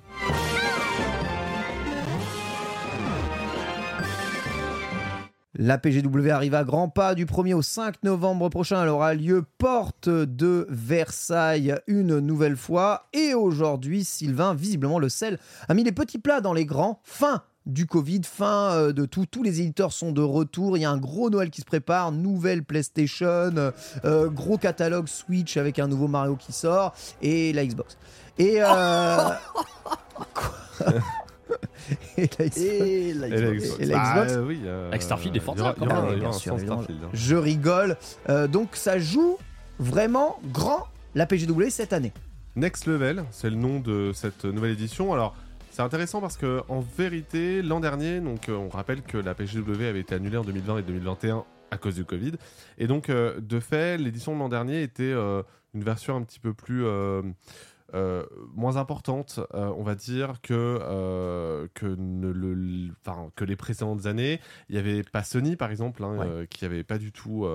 La 5.57 5.77
PGW 5.77 6.31
arrive 6.31 6.53
à 6.53 6.65
grands 6.65 6.89
pas 6.89 7.15
du 7.15 7.25
1er 7.25 7.53
au 7.53 7.61
5 7.61 8.03
novembre 8.03 8.49
prochain. 8.49 8.83
Elle 8.83 8.89
aura 8.89 9.13
lieu 9.13 9.45
porte 9.57 10.09
de 10.09 10.67
Versailles 10.69 11.75
une 11.87 12.19
nouvelle 12.19 12.57
fois. 12.57 13.07
Et 13.13 13.33
aujourd'hui, 13.33 14.03
Sylvain, 14.03 14.53
visiblement 14.53 14.99
le 14.99 15.07
sel, 15.07 15.39
a 15.69 15.73
mis 15.73 15.85
les 15.85 15.93
petits 15.93 16.19
plats 16.19 16.41
dans 16.41 16.51
les 16.51 16.65
grands. 16.65 16.99
Fin 17.03 17.41
du 17.65 17.85
Covid, 17.87 18.21
fin 18.25 18.73
euh, 18.73 18.91
de 18.91 19.05
tout. 19.05 19.25
Tous 19.25 19.43
les 19.43 19.61
éditeurs 19.61 19.93
sont 19.93 20.11
de 20.11 20.21
retour. 20.21 20.77
Il 20.77 20.81
y 20.81 20.85
a 20.85 20.91
un 20.91 20.97
gros 20.97 21.29
Noël 21.29 21.49
qui 21.49 21.61
se 21.61 21.65
prépare. 21.65 22.11
Nouvelle 22.11 22.63
PlayStation, 22.63 23.71
euh, 24.03 24.29
gros 24.29 24.57
catalogue 24.57 25.07
Switch 25.07 25.55
avec 25.55 25.79
un 25.79 25.87
nouveau 25.87 26.09
Mario 26.09 26.35
qui 26.35 26.51
sort 26.51 26.93
et 27.21 27.53
la 27.53 27.65
Xbox. 27.65 27.97
Et, 28.37 28.57
euh, 28.61 28.65
quoi? 30.33 30.91
et 32.17 32.27
la 32.27 32.45
Xbox. 32.47 32.57
Et 32.57 33.13
la 33.13 33.29
Xbox. 33.29 33.79
Et 33.79 33.85
la 33.85 33.95
Bah, 33.97 34.13
Xbox. 34.13 34.33
euh, 34.33 34.45
oui, 34.45 34.59
euh, 34.65 34.89
Avec 34.89 35.01
Starfield 35.01 35.35
et 35.35 35.39
Forza, 35.39 35.75
quand 35.77 35.85
même. 35.85 36.19
Bien 36.19 36.31
sûr. 36.31 36.59
Starfield, 36.59 36.99
hein. 37.03 37.09
Je 37.13 37.35
rigole. 37.35 37.97
Euh, 38.29 38.47
donc 38.47 38.75
ça 38.75 38.99
joue 38.99 39.37
vraiment 39.79 40.39
grand 40.51 40.87
la 41.15 41.25
PGW 41.25 41.69
cette 41.69 41.93
année. 41.93 42.13
Next 42.55 42.85
Level, 42.87 43.23
c'est 43.31 43.49
le 43.49 43.55
nom 43.57 43.79
de 43.79 44.11
cette 44.13 44.45
nouvelle 44.45 44.71
édition. 44.71 45.13
Alors, 45.13 45.35
c'est 45.71 45.81
intéressant 45.81 46.21
parce 46.21 46.37
que 46.37 46.61
en 46.69 46.79
vérité, 46.79 47.61
l'an 47.61 47.81
dernier, 47.81 48.21
donc 48.21 48.47
euh, 48.47 48.53
on 48.55 48.69
rappelle 48.69 49.01
que 49.01 49.17
la 49.17 49.33
PGW 49.35 49.83
avait 49.87 49.99
été 49.99 50.15
annulée 50.15 50.37
en 50.37 50.43
2020 50.45 50.77
et 50.77 50.81
2021 50.83 51.43
à 51.71 51.77
cause 51.77 51.95
du 51.95 52.05
Covid. 52.05 52.31
Et 52.77 52.87
donc, 52.87 53.09
euh, 53.09 53.39
de 53.41 53.59
fait, 53.59 53.97
l'édition 53.97 54.33
de 54.33 54.39
l'an 54.39 54.47
dernier 54.47 54.83
était 54.83 55.03
euh, 55.03 55.43
une 55.73 55.83
version 55.83 56.15
un 56.15 56.21
petit 56.21 56.39
peu 56.39 56.53
plus 56.53 56.85
euh, 57.95 58.25
moins 58.53 58.77
importante, 58.77 59.39
euh, 59.53 59.71
on 59.77 59.83
va 59.83 59.95
dire, 59.95 60.33
que, 60.41 60.53
euh, 60.81 61.67
que, 61.73 61.85
ne 61.85 62.27
le, 62.29 62.91
enfin, 63.05 63.31
que 63.35 63.45
les 63.45 63.55
précédentes 63.55 64.05
années. 64.05 64.39
Il 64.69 64.73
n'y 64.73 64.79
avait 64.79 65.03
pas 65.03 65.23
Sony, 65.23 65.55
par 65.55 65.71
exemple, 65.71 66.03
hein, 66.03 66.17
Ouais. 66.17 66.47
qui 66.49 66.63
n'avait 66.65 66.83
pas 66.83 66.97
du 66.97 67.11
tout 67.11 67.47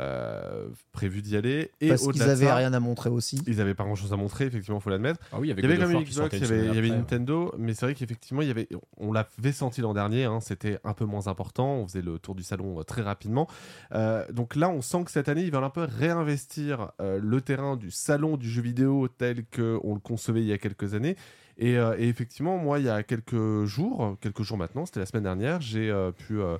euh, 0.00 0.68
prévu 0.92 1.22
d'y 1.22 1.36
aller. 1.36 1.70
Et 1.80 1.88
parce 1.88 2.06
qu'ils 2.06 2.22
avaient 2.22 2.46
ça, 2.46 2.54
rien 2.56 2.72
à 2.72 2.80
montrer 2.80 3.10
aussi. 3.10 3.40
Ils 3.46 3.56
n'avaient 3.56 3.74
pas 3.74 3.84
grand-chose 3.84 4.12
à 4.12 4.16
montrer, 4.16 4.46
effectivement, 4.46 4.80
faut 4.80 4.90
l'admettre. 4.90 5.20
Ah 5.32 5.36
oui, 5.38 5.48
Il 5.48 5.48
y 5.48 5.52
avait 5.52 5.78
quand 5.78 5.88
même 5.88 6.02
Xbox, 6.02 6.34
il 6.34 6.40
y 6.40 6.44
avait, 6.44 6.58
il 6.58 6.64
y 6.64 6.68
semaine 6.68 6.70
avait 6.70 6.88
après. 6.88 6.98
Nintendo, 6.98 7.54
mais 7.58 7.74
c'est 7.74 7.86
vrai 7.86 7.94
qu'effectivement, 7.94 8.42
il 8.42 8.48
y 8.48 8.50
avait, 8.50 8.68
on 8.96 9.12
l'a 9.12 9.24
fait 9.24 9.52
sentir 9.52 9.84
l'an 9.84 9.94
dernier, 9.94 10.24
hein, 10.24 10.40
c'était 10.40 10.78
un 10.84 10.92
peu 10.92 11.04
moins 11.04 11.28
important, 11.28 11.76
on 11.76 11.86
faisait 11.86 12.02
le 12.02 12.18
tour 12.18 12.34
du 12.34 12.42
salon 12.42 12.80
euh, 12.80 12.82
très 12.82 13.02
rapidement. 13.02 13.48
Euh, 13.92 14.24
donc 14.32 14.56
là, 14.56 14.68
on 14.68 14.82
sent 14.82 15.04
que 15.04 15.10
cette 15.10 15.28
année, 15.28 15.42
ils 15.42 15.50
veulent 15.50 15.64
un 15.64 15.70
peu 15.70 15.84
réinvestir 15.84 16.92
euh, 17.00 17.18
le 17.22 17.40
terrain 17.40 17.76
du 17.76 17.90
salon 17.90 18.36
du 18.36 18.48
jeu 18.48 18.62
vidéo 18.62 19.08
tel 19.08 19.44
qu'on 19.44 19.94
le 19.94 20.00
concevait 20.00 20.40
il 20.40 20.46
y 20.46 20.52
a 20.52 20.58
quelques 20.58 20.94
années. 20.94 21.16
Et, 21.58 21.76
euh, 21.78 21.94
et 21.98 22.08
effectivement, 22.08 22.58
moi, 22.58 22.78
il 22.78 22.84
y 22.84 22.88
a 22.90 23.02
quelques 23.02 23.64
jours, 23.64 24.16
quelques 24.20 24.42
jours 24.42 24.58
maintenant, 24.58 24.84
c'était 24.86 25.00
la 25.00 25.06
semaine 25.06 25.22
dernière, 25.24 25.60
j'ai 25.60 25.90
euh, 25.90 26.12
pu 26.12 26.38
euh, 26.40 26.58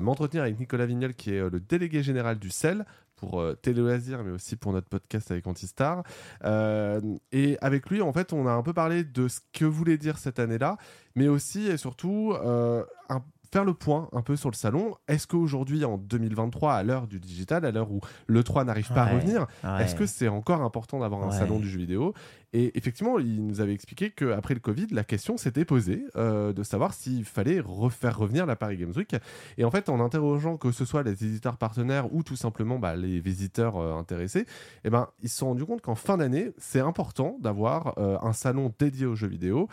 m'entretenir 0.00 0.42
avec 0.42 0.58
Nicolas 0.58 0.86
Vignol, 0.86 1.14
qui 1.14 1.32
est 1.34 1.48
le 1.48 1.60
délégué 1.60 2.02
général 2.02 2.38
du 2.38 2.50
CEL, 2.50 2.84
pour 3.14 3.40
euh, 3.40 3.54
Télé 3.54 3.80
Loisirs, 3.80 4.24
mais 4.24 4.32
aussi 4.32 4.56
pour 4.56 4.72
notre 4.72 4.88
podcast 4.88 5.30
avec 5.30 5.46
Antistar. 5.46 6.02
Euh, 6.44 7.00
et 7.30 7.56
avec 7.60 7.88
lui, 7.88 8.02
en 8.02 8.12
fait, 8.12 8.32
on 8.32 8.48
a 8.48 8.52
un 8.52 8.62
peu 8.62 8.72
parlé 8.72 9.04
de 9.04 9.28
ce 9.28 9.38
que 9.52 9.64
voulait 9.64 9.96
dire 9.98 10.18
cette 10.18 10.40
année-là, 10.40 10.76
mais 11.14 11.28
aussi 11.28 11.66
et 11.68 11.76
surtout 11.76 12.34
euh, 12.44 12.82
un- 13.08 13.22
faire 13.52 13.64
le 13.64 13.74
point 13.74 14.08
un 14.12 14.22
peu 14.22 14.34
sur 14.34 14.50
le 14.50 14.56
salon. 14.56 14.94
Est-ce 15.08 15.26
qu'aujourd'hui, 15.26 15.84
en 15.84 15.98
2023, 15.98 16.72
à 16.72 16.82
l'heure 16.82 17.06
du 17.06 17.20
digital, 17.20 17.64
à 17.66 17.70
l'heure 17.70 17.92
où 17.92 18.00
le 18.26 18.42
3 18.42 18.64
n'arrive 18.64 18.88
pas 18.88 19.02
à 19.02 19.06
revenir, 19.14 19.46
Ouais. 19.62 19.84
est-ce 19.84 19.94
que 19.94 20.06
c'est 20.06 20.26
encore 20.28 20.62
important 20.62 20.98
d'avoir 21.00 21.22
un 21.22 21.30
salon 21.32 21.58
du 21.60 21.68
jeu 21.68 21.78
vidéo? 21.78 22.14
Et 22.52 22.76
effectivement, 22.76 23.18
il 23.18 23.46
nous 23.46 23.60
avait 23.60 23.72
expliqué 23.72 24.10
qu'après 24.10 24.54
le 24.54 24.60
Covid, 24.60 24.88
la 24.90 25.04
question 25.04 25.36
s'était 25.36 25.64
posée 25.64 26.04
euh, 26.16 26.52
de 26.52 26.62
savoir 26.62 26.92
s'il 26.92 27.24
fallait 27.24 27.60
refaire 27.60 28.18
revenir 28.18 28.44
la 28.44 28.56
Paris 28.56 28.76
Games 28.76 28.92
Week. 28.94 29.16
Et 29.56 29.64
en 29.64 29.70
fait, 29.70 29.88
en 29.88 30.00
interrogeant 30.00 30.58
que 30.58 30.70
ce 30.70 30.84
soit 30.84 31.02
les 31.02 31.24
éditeurs 31.24 31.56
partenaires 31.56 32.12
ou 32.12 32.22
tout 32.22 32.36
simplement 32.36 32.78
bah, 32.78 32.94
les 32.94 33.20
visiteurs 33.20 33.78
euh, 33.78 33.94
intéressés, 33.94 34.44
eh 34.84 34.90
ben, 34.90 35.08
ils 35.22 35.30
se 35.30 35.38
sont 35.38 35.48
rendus 35.48 35.64
compte 35.64 35.80
qu'en 35.80 35.94
fin 35.94 36.18
d'année, 36.18 36.52
c'est 36.58 36.80
important 36.80 37.38
d'avoir 37.40 37.94
euh, 37.98 38.18
un 38.20 38.34
salon 38.34 38.72
dédié 38.78 39.06
aux 39.06 39.14
jeux 39.14 39.28
vidéo 39.28 39.68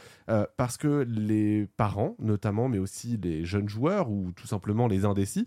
parce 0.57 0.77
que 0.77 1.06
les 1.10 1.68
parents, 1.77 2.15
notamment, 2.19 2.69
mais 2.69 2.77
aussi 2.77 3.18
les 3.18 3.45
jeunes 3.45 3.68
joueurs 3.68 4.10
ou 4.10 4.31
tout 4.35 4.47
simplement 4.47 4.88
les 4.88 5.06
indécis, 5.06 5.45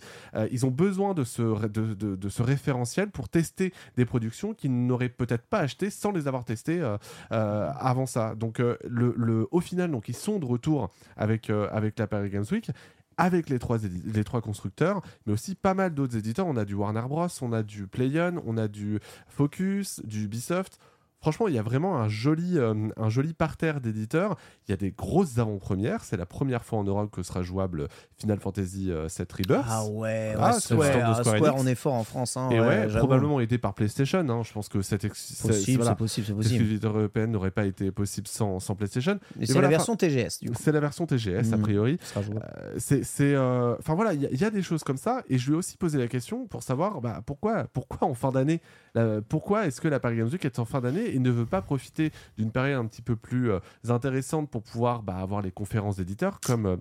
ils 0.50 0.66
ont 0.66 0.70
besoin 0.70 1.14
de 1.14 1.24
ce, 1.24 1.42
référentiel 2.42 3.10
pour 3.10 3.28
tester 3.28 3.72
des 3.96 4.04
productions 4.04 4.54
qu'ils 4.54 4.86
n'auraient 4.86 5.08
peut-être 5.08 5.44
pas 5.44 5.60
achetées 5.60 5.90
sans 5.90 6.10
les 6.10 6.26
avoir 6.26 6.44
testées 6.44 6.82
avant 7.30 8.06
ça. 8.06 8.34
Donc, 8.34 8.60
euh, 8.60 8.76
le, 8.84 9.48
au 9.50 9.60
final, 9.60 9.90
donc, 9.90 10.08
ils 10.08 10.16
sont 10.16 10.38
de 10.38 10.46
retour 10.46 10.90
avec, 11.16 11.50
euh, 11.50 11.68
avec 11.72 11.98
la 11.98 12.06
Paris 12.06 12.30
Games 12.30 12.44
Week 12.50 12.70
avec 13.18 13.50
les 13.50 13.58
trois, 13.58 13.76
les 14.06 14.24
trois 14.24 14.40
constructeurs, 14.40 15.02
mais 15.26 15.34
aussi 15.34 15.54
pas 15.54 15.74
mal 15.74 15.94
d'autres 15.94 16.16
éditeurs. 16.16 16.46
On 16.46 16.56
a 16.56 16.64
du 16.64 16.74
Warner 16.74 17.04
Bros, 17.06 17.28
on 17.42 17.52
a 17.52 17.62
du 17.62 17.86
PlayOn, 17.86 18.42
on 18.46 18.56
a 18.56 18.68
du 18.68 19.00
Focus, 19.28 20.00
du 20.04 20.24
Ubisoft. 20.24 20.78
Franchement, 21.22 21.48
il 21.48 21.54
y 21.54 21.58
a 21.58 21.62
vraiment 21.62 21.96
un 21.98 22.08
joli, 22.08 22.58
euh, 22.58 22.74
un 22.98 23.08
joli 23.08 23.32
parterre 23.32 23.80
d'éditeurs. 23.80 24.36
Il 24.68 24.72
y 24.72 24.74
a 24.74 24.76
des 24.76 24.90
grosses 24.90 25.38
avant-premières. 25.38 26.04
C'est 26.04 26.18
la 26.18 26.26
première 26.26 26.64
fois 26.64 26.80
en 26.80 26.84
Europe 26.84 27.10
que 27.10 27.22
sera 27.22 27.42
jouable 27.42 27.88
Final 28.18 28.38
Fantasy 28.40 28.90
euh, 28.90 29.06
VII 29.06 29.26
Rebirth. 29.38 29.64
Ah 29.68 29.86
ouais, 29.86 30.34
Ah, 30.38 30.52
ouais, 30.54 30.60
Square, 30.60 31.14
ah, 31.18 31.24
Square 31.24 31.54
on 31.56 31.66
est 31.66 31.74
fort 31.74 31.94
en 31.94 32.04
France. 32.04 32.36
Hein, 32.36 32.50
Et 32.50 32.60
ouais, 32.60 32.88
probablement 32.88 33.40
aidé 33.40 33.56
par 33.56 33.72
PlayStation. 33.72 34.18
hein. 34.28 34.42
Je 34.42 34.52
pense 34.52 34.68
que 34.68 34.82
cette 34.82 35.06
Possible, 35.06 35.82
voilà, 35.82 35.96
cette 36.42 36.84
européenne 36.84 37.30
n'aurait 37.30 37.50
pas 37.50 37.64
été 37.64 37.90
possible 37.92 38.26
sans, 38.28 38.58
sans 38.60 38.74
PlayStation? 38.74 39.18
Et 39.40 39.46
c'est 39.46 39.52
voilà, 39.52 39.68
la 39.68 39.76
version 39.76 39.96
TGS, 39.96 40.40
du 40.42 40.50
coup. 40.50 40.56
C'est 40.60 40.72
la 40.72 40.80
version 40.80 41.06
TGS, 41.06 41.52
a 41.52 41.58
priori. 41.58 41.98
Euh, 42.16 42.74
c'est 42.78 43.04
c'est, 43.04 43.34
euh, 43.34 43.76
enfin 43.78 43.94
voilà 43.94 44.12
il 44.14 44.22
y, 44.22 44.26
a- 44.26 44.30
il 44.30 44.40
y 44.40 44.44
a 44.44 44.50
des 44.50 44.62
choses 44.62 44.82
comme 44.84 44.96
ça 44.96 45.22
et 45.28 45.38
je 45.38 45.46
lui 45.48 45.54
ai 45.54 45.58
aussi 45.58 45.76
posé 45.76 45.98
la 45.98 46.08
question 46.08 46.46
pour 46.46 46.62
savoir 46.62 47.00
bah, 47.00 47.20
pourquoi 47.24 47.64
pourquoi 47.72 48.08
en 48.08 48.14
fin 48.14 48.32
d'année 48.32 48.60
la- 48.94 49.22
pourquoi 49.22 49.66
est-ce 49.66 49.80
que 49.80 49.88
la 49.88 50.00
Paris 50.00 50.16
Games 50.18 50.28
Week 50.28 50.44
est 50.44 50.58
en 50.58 50.64
fin 50.64 50.80
d'année 50.80 51.14
et 51.14 51.18
ne 51.18 51.30
veut 51.30 51.46
pas 51.46 51.62
profiter 51.62 52.10
d'une 52.36 52.50
période 52.50 52.78
un 52.78 52.86
petit 52.86 53.02
peu 53.02 53.16
plus 53.16 53.50
euh, 53.50 53.58
intéressante 53.88 54.50
pour 54.50 54.62
pouvoir 54.62 55.02
bah, 55.02 55.16
avoir 55.16 55.42
les 55.42 55.50
conférences 55.52 55.96
d'éditeurs 55.96 56.40
comme 56.40 56.66
euh, 56.66 56.76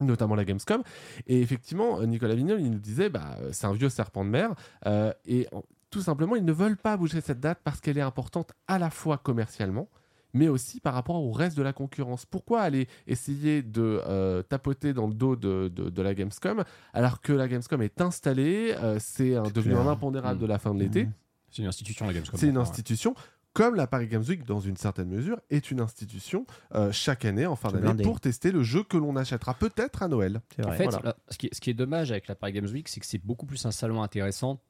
notamment 0.00 0.34
la 0.34 0.44
Gamescom? 0.44 0.82
Et 1.26 1.40
effectivement 1.40 2.00
euh, 2.00 2.06
Nicolas 2.06 2.34
Vignol 2.34 2.60
il 2.60 2.70
nous 2.70 2.78
disait 2.80 3.08
bah 3.08 3.36
euh, 3.40 3.50
c'est 3.52 3.66
un 3.66 3.72
vieux 3.72 3.88
serpent 3.88 4.24
de 4.24 4.30
mer 4.30 4.54
euh, 4.86 5.12
et 5.26 5.46
tout 5.90 6.00
simplement 6.00 6.34
ils 6.34 6.44
ne 6.44 6.52
veulent 6.52 6.76
pas 6.76 6.96
bouger 6.96 7.20
cette 7.20 7.38
date 7.40 7.60
parce 7.62 7.80
qu'elle 7.80 7.98
est 7.98 8.02
importante 8.02 8.52
à 8.66 8.78
la 8.80 8.90
fois 8.90 9.18
commercialement 9.18 9.88
mais 10.36 10.48
aussi 10.48 10.80
par 10.80 10.94
rapport 10.94 11.14
au 11.22 11.30
reste 11.30 11.56
de 11.56 11.62
la 11.62 11.72
concurrence. 11.72 12.26
Pourquoi 12.26 12.62
aller 12.62 12.88
essayer 13.06 13.62
de 13.62 14.02
euh, 14.08 14.42
tapoter 14.42 14.92
dans 14.92 15.06
le 15.06 15.14
dos 15.14 15.36
de, 15.36 15.68
de- 15.68 15.90
de 15.90 16.02
la 16.02 16.12
Gamescom 16.12 16.64
alors 16.92 17.20
que 17.20 17.32
la 17.32 17.46
Gamescom 17.46 17.80
est 17.82 18.00
installée, 18.00 18.74
euh, 18.82 18.96
c'est 18.98 19.30
devenu 19.52 19.76
un 19.76 19.86
impondérable 19.86 20.38
Mm. 20.38 20.42
de 20.42 20.46
la 20.46 20.58
fin 20.58 20.74
de 20.74 20.80
l'été, 20.80 21.08
C'est 21.54 21.62
une 21.62 21.68
institution, 21.68 22.06
la 22.06 22.12
Gamescom. 22.12 22.38
c'est 22.38 22.48
une 22.48 22.56
Ouais. 22.56 22.62
institution. 22.62 23.14
Comme 23.52 23.76
la 23.76 23.86
Paris 23.86 24.08
Games 24.08 24.24
Week, 24.28 24.44
dans 24.44 24.58
une 24.58 24.76
certaine 24.76 25.08
mesure, 25.08 25.40
est 25.48 25.70
une 25.70 25.78
institution 25.78 26.44
euh, 26.74 26.90
chaque 26.90 27.24
année, 27.24 27.46
en 27.46 27.54
fin 27.54 27.70
d'année, 27.70 28.02
pour 28.02 28.18
tester 28.20 28.50
le 28.50 28.64
jeu 28.64 28.82
que 28.82 28.96
l'on 28.96 29.14
achètera 29.14 29.54
peut-être 29.54 30.02
à 30.02 30.08
Noël. 30.08 30.40
En 30.66 30.72
fait, 30.72 30.82
Voilà. 30.84 31.00
là, 31.04 31.16
ce, 31.28 31.38
qui 31.38 31.46
est, 31.46 31.54
ce 31.54 31.60
qui 31.60 31.70
est 31.70 31.74
dommage 31.74 32.10
avec 32.10 32.26
la 32.26 32.34
Paris 32.34 32.52
Games 32.54 32.66
Week, 32.66 32.88
c'est 32.88 32.98
que 32.98 33.06
c'est 33.06 33.24
beaucoup 33.24 33.46
plus 33.46 33.64
un 33.64 33.70
salon 33.70 34.02
intéressant 34.02 34.60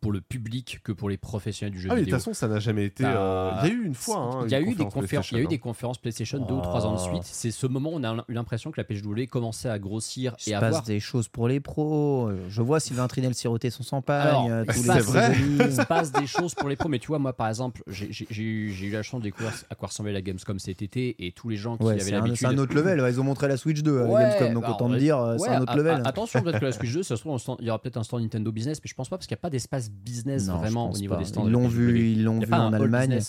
pour 0.00 0.12
le 0.12 0.20
public 0.20 0.80
que 0.84 0.92
pour 0.92 1.08
les 1.08 1.16
professionnels 1.16 1.72
du 1.72 1.80
jeu 1.80 1.88
Ah 1.90 1.94
oui, 1.94 2.00
de 2.00 2.04
toute 2.04 2.06
vidéo. 2.06 2.18
façon, 2.18 2.34
ça 2.34 2.48
n'a 2.48 2.58
jamais 2.58 2.84
été. 2.86 3.04
Bah, 3.04 3.16
euh, 3.16 3.50
Il 3.64 3.68
y 3.68 3.70
a 3.70 3.74
eu 3.74 3.84
une 3.84 3.94
fois. 3.94 4.16
hein, 4.18 4.42
il 4.44 4.50
y 4.50 4.54
a 4.54 4.60
eu 4.60 4.64
des 4.64 4.70
conférence 4.84 4.94
conférences, 4.94 5.30
il 5.30 5.34
y 5.34 5.36
a 5.38 5.40
eu 5.40 5.44
PlayStation, 5.44 5.48
des 5.50 5.58
conférences 5.58 5.98
PlayStation 5.98 6.38
deux 6.46 6.54
ou 6.54 6.60
trois 6.60 6.86
ans 6.86 6.92
de 6.94 6.98
Oh. 7.00 7.08
suite. 7.14 7.22
C'est 7.24 7.50
ce 7.50 7.66
moment 7.66 7.90
où 7.90 7.94
on 7.96 8.04
a 8.04 8.14
eu 8.28 8.32
l'impression 8.32 8.70
que 8.72 8.80
la 8.80 8.84
PSW 8.84 9.26
commençait 9.30 9.68
à 9.68 9.78
grossir 9.78 10.34
Il 10.40 10.42
se 10.44 10.50
et 10.50 10.54
à 10.54 10.60
passe 10.60 10.68
avoir. 10.68 10.82
des 10.84 11.00
choses 11.00 11.28
pour 11.28 11.48
les 11.48 11.60
pros. 11.60 12.28
Euh, 12.28 12.36
Je 12.48 12.62
vois 12.62 12.80
Sylvain 12.80 13.06
Trinel 13.08 13.34
siroter 13.34 13.70
son 13.70 13.82
champagne. 13.84 14.26
Alors, 14.26 14.48
euh, 14.50 14.64
vrai. 14.66 14.74
Césaris. 14.74 15.38
il 15.60 15.72
se 15.72 15.82
passe 15.86 16.12
des 16.12 16.26
choses 16.26 16.54
pour 16.54 16.68
les 16.68 16.76
pros, 16.76 16.88
mais 16.88 16.98
tu 16.98 17.06
vois, 17.08 17.18
moi 17.18 17.32
par 17.32 17.48
exemple, 17.48 17.82
j'ai 17.86 18.10
eu, 18.42 18.90
la 18.90 19.02
chance 19.02 19.20
de 19.20 19.24
découvrir 19.24 19.52
à 19.70 19.74
quoi 19.74 19.88
ressemblait 19.88 20.12
la 20.12 20.20
Gamescom 20.22 20.58
cet 20.58 20.82
été 20.82 21.24
et 21.24 21.32
tous 21.32 21.48
les 21.48 21.56
gens 21.56 21.76
qui 21.76 21.84
Ouais, 21.84 21.92
avaient 21.92 22.00
c'est 22.00 22.10
l'habitude. 22.10 22.36
c'est 22.38 22.46
un 22.46 22.58
autre 22.58 22.74
level. 22.74 23.04
Ils 23.08 23.20
ont 23.20 23.24
montré 23.24 23.48
la 23.48 23.56
Switch 23.56 23.82
2 23.82 23.98
à 24.00 24.02
la 24.02 24.08
Ouais, 24.08 24.20
Gamescom, 24.22 24.54
donc 24.54 24.62
bah, 24.64 24.70
autant 24.72 24.88
va- 24.88 24.98
dire, 24.98 25.18
euh, 25.18 25.38
c'est 25.38 25.48
un 25.50 25.60
autre 25.62 25.76
level. 25.76 26.02
attention, 26.04 26.42
peut-être 26.42 26.58
que 26.60 26.64
la 26.64 26.72
Switch 26.72 26.92
2, 26.92 27.02
ça 27.02 27.16
se 27.16 27.20
trouve, 27.22 27.40
il 27.60 27.66
y 27.66 27.70
aura 27.70 27.80
peut-être 27.80 27.96
un 27.98 28.02
stand 28.02 28.22
Nintendo 28.22 28.50
Business, 28.50 28.78
mais 28.82 28.88
je 28.88 28.94
pense 28.94 29.08
pas 29.08 29.16
parce 29.16 29.26
qu'il 29.26 29.34
n'y 29.34 29.40
a 29.40 29.42
pas 29.42 29.50
d'espace 29.50 29.75
business 30.04 30.48
Non, 30.48 30.58
vraiment 30.58 30.90
au 30.90 30.96
niveau 30.96 31.14
pas. 31.14 31.20
des 31.20 31.26
stands. 31.26 31.46
Ils 31.46 31.52
l'ont 31.52 31.68
vu, 31.68 32.00
ils 32.10 32.24
l'ont 32.24 32.40
vu 32.40 32.52
en 32.52 32.72
Allemagne. 32.72 33.20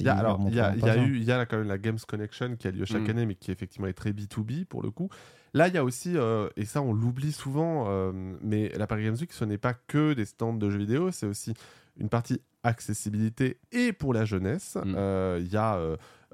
Il 0.00 0.06
y 0.06 0.08
a, 0.08 0.14
alors, 0.16 0.40
il 0.48 0.54
y 0.54 0.58
a, 0.60 0.74
il 0.74 0.84
y 0.84 1.06
eu, 1.06 1.16
il 1.16 1.22
y 1.24 1.30
a 1.30 1.36
la- 1.36 1.46
quand 1.46 1.58
même 1.58 1.68
la 1.68 1.78
Games 1.78 1.98
Connection 2.08 2.56
qui 2.56 2.66
a 2.66 2.72
lieu 2.72 2.84
chaque 2.84 3.06
Mm. 3.06 3.10
année, 3.10 3.26
mais 3.26 3.34
qui 3.36 3.52
effectivement 3.52 3.86
est 3.86 3.92
très 3.92 4.10
B2B 4.12 4.64
pour 4.64 4.82
le 4.82 4.90
coup. 4.90 5.08
Là, 5.54 5.68
il 5.68 5.74
y 5.74 5.78
a 5.78 5.84
aussi, 5.84 6.16
euh, 6.16 6.48
et 6.56 6.64
ça 6.64 6.82
on 6.82 6.92
l'oublie 6.92 7.30
souvent, 7.30 7.84
euh, 7.86 8.10
mais 8.42 8.68
la 8.76 8.88
Paris 8.88 9.04
Games 9.04 9.16
Week, 9.20 9.32
ce 9.32 9.44
n'est 9.44 9.58
pas 9.58 9.74
que 9.74 10.12
des 10.14 10.24
stands 10.24 10.54
de 10.54 10.70
jeux 10.70 10.78
vidéo, 10.78 11.12
c'est 11.12 11.26
aussi 11.26 11.54
une 12.00 12.08
partie 12.08 12.40
accessibilité 12.64 13.58
et 13.72 13.92
pour 13.92 14.12
la 14.12 14.24
jeunesse. 14.24 14.76
Mm. 14.84 14.94
Euh, 14.96 15.38
Il 15.40 15.52
y 15.52 15.56
a 15.56 15.78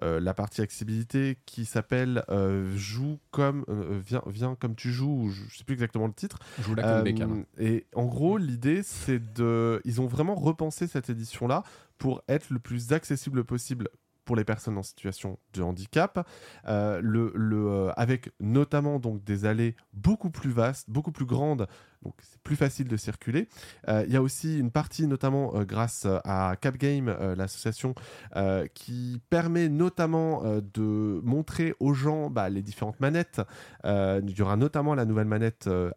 euh, 0.02 0.20
la 0.20 0.34
partie 0.34 0.62
accessibilité 0.62 1.38
qui 1.46 1.64
s'appelle 1.64 2.24
euh, 2.28 2.72
Joue 2.76 3.18
comme, 3.30 3.64
euh, 3.68 4.00
viens, 4.04 4.22
viens 4.26 4.54
comme 4.54 4.74
tu 4.74 4.92
joues, 4.92 5.24
ou 5.24 5.30
je 5.30 5.42
je 5.48 5.58
sais 5.58 5.64
plus 5.64 5.74
exactement 5.74 6.06
le 6.06 6.12
titre. 6.12 6.38
Je 6.58 6.64
vous 6.64 6.74
la 6.74 6.82
comme 6.82 7.04
Beckham. 7.04 7.44
et 7.58 7.86
en 7.94 8.06
gros, 8.06 8.38
l'idée, 8.38 8.82
c'est 8.82 9.32
de. 9.34 9.80
Ils 9.84 10.00
ont 10.00 10.06
vraiment 10.06 10.34
repensé 10.34 10.86
cette 10.86 11.10
édition-là 11.10 11.62
pour 11.98 12.22
être 12.28 12.50
le 12.50 12.58
plus 12.58 12.92
accessible 12.92 13.44
possible 13.44 13.88
pour 14.24 14.36
les 14.36 14.44
personnes 14.44 14.78
en 14.78 14.82
situation 14.82 15.38
de 15.52 15.62
handicap, 15.62 16.26
euh, 16.66 17.00
le, 17.02 17.32
le, 17.34 17.66
euh, 17.66 17.92
avec 17.96 18.30
notamment 18.40 18.98
donc 18.98 19.24
des 19.24 19.44
allées 19.44 19.76
beaucoup 19.92 20.30
plus 20.30 20.50
vastes, 20.50 20.88
beaucoup 20.88 21.12
plus 21.12 21.26
grandes, 21.26 21.66
donc 22.04 22.14
c'est 22.22 22.40
plus 22.42 22.56
facile 22.56 22.88
de 22.88 22.96
circuler. 22.96 23.48
Euh, 23.88 24.04
Il 24.06 24.12
y 24.12 24.16
a 24.16 24.22
aussi 24.22 24.58
une 24.58 24.70
partie, 24.70 25.06
notamment 25.06 25.54
euh, 25.54 25.64
grâce 25.64 26.06
à 26.24 26.56
Cap 26.60 26.76
Game, 26.76 27.08
euh, 27.08 27.34
l'association, 27.34 27.94
euh, 28.36 28.66
qui 28.74 29.20
permet 29.30 29.68
notamment 29.68 30.44
euh, 30.44 30.60
de 30.74 31.20
montrer 31.24 31.74
aux 31.80 31.94
gens 31.94 32.30
bah, 32.30 32.48
les 32.48 32.62
différentes 32.62 33.00
manettes. 33.00 33.40
Euh, 33.84 34.20
il 34.26 34.36
y 34.36 34.42
aura 34.42 34.56
notamment 34.56 34.94
la 34.94 35.04
nouvelle 35.04 35.26
manette 35.26 35.66
euh, 35.66 35.90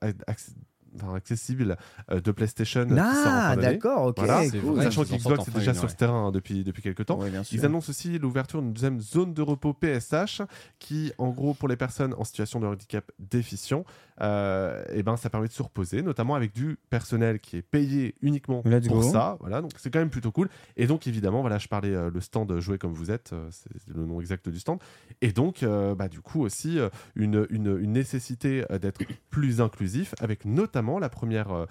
accessible 1.14 1.77
euh, 2.11 2.22
de 2.22 2.32
PlayStation. 2.32 2.88
Ah, 2.98 3.56
d'accord, 3.56 4.07
ok. 4.07 4.15
Voilà. 4.19 4.49
Cool. 4.49 4.82
Sachant 4.84 5.03
qu'Xbox 5.03 5.48
est 5.48 5.52
déjà 5.53 5.72
une, 5.72 5.76
sur 5.76 5.84
ouais. 5.86 5.90
ce 5.90 5.95
terrain 5.95 6.27
hein, 6.27 6.32
depuis, 6.32 6.64
depuis 6.64 6.82
quelques 6.82 7.06
temps. 7.06 7.19
Ouais. 7.19 7.32
Ils 7.52 7.65
annoncent 7.65 7.90
aussi 7.90 8.18
l'ouverture 8.18 8.61
d'une 8.61 8.73
deuxième 8.73 8.99
zone 9.02 9.34
de 9.34 9.41
repos 9.41 9.73
PSH 9.73 10.41
qui, 10.80 11.11
en 11.18 11.30
gros, 11.30 11.53
pour 11.53 11.68
les 11.68 11.76
personnes 11.76 12.14
en 12.18 12.23
situation 12.23 12.60
de 12.60 12.68
handicap 12.68 13.11
déficient, 13.19 13.84
euh, 14.22 14.84
eh 14.92 15.04
ben, 15.04 15.18
ça 15.18 15.30
permet 15.30 15.48
de 15.48 15.54
se 15.54 15.64
reposer, 15.64 16.02
notamment 16.02 16.36
avec 16.36 16.54
du 16.54 16.78
personnel 16.90 17.40
qui 17.40 17.58
est 17.58 17.62
payé 17.62 18.16
uniquement 18.22 18.62
Let's 18.66 18.88
pour 18.88 19.02
go. 19.02 19.12
ça. 19.12 19.38
Voilà, 19.40 19.62
donc 19.62 19.72
c'est 19.78 19.92
quand 19.92 20.00
même 20.00 20.10
plutôt 20.10 20.32
cool. 20.32 20.50
Et 20.78 20.88
donc, 20.88 21.08
évidemment, 21.08 21.42
voilà, 21.42 21.58
je 21.58 21.68
parlais 21.68 21.94
euh, 21.94 22.10
le 22.10 22.22
stand 22.22 22.60
Jouer 22.60 22.78
comme 22.78 22.94
vous 22.94 23.12
êtes, 23.12 23.34
euh, 23.34 23.48
c'est 23.52 23.94
le 23.94 24.06
nom 24.06 24.22
exact 24.22 24.48
du 24.50 24.60
stand. 24.60 24.80
Et 25.22 25.32
donc, 25.32 25.66
bah, 25.98 26.08
du 26.08 26.22
coup, 26.22 26.44
aussi 26.44 26.78
une, 27.16 27.48
une, 27.50 27.78
une 27.78 27.92
nécessité 27.94 28.64
d'être 28.82 29.02
plus 29.30 29.62
inclusif, 29.62 30.14
avec 30.20 30.46
notamment 30.46 31.00
la 31.00 31.10
première 31.10 31.68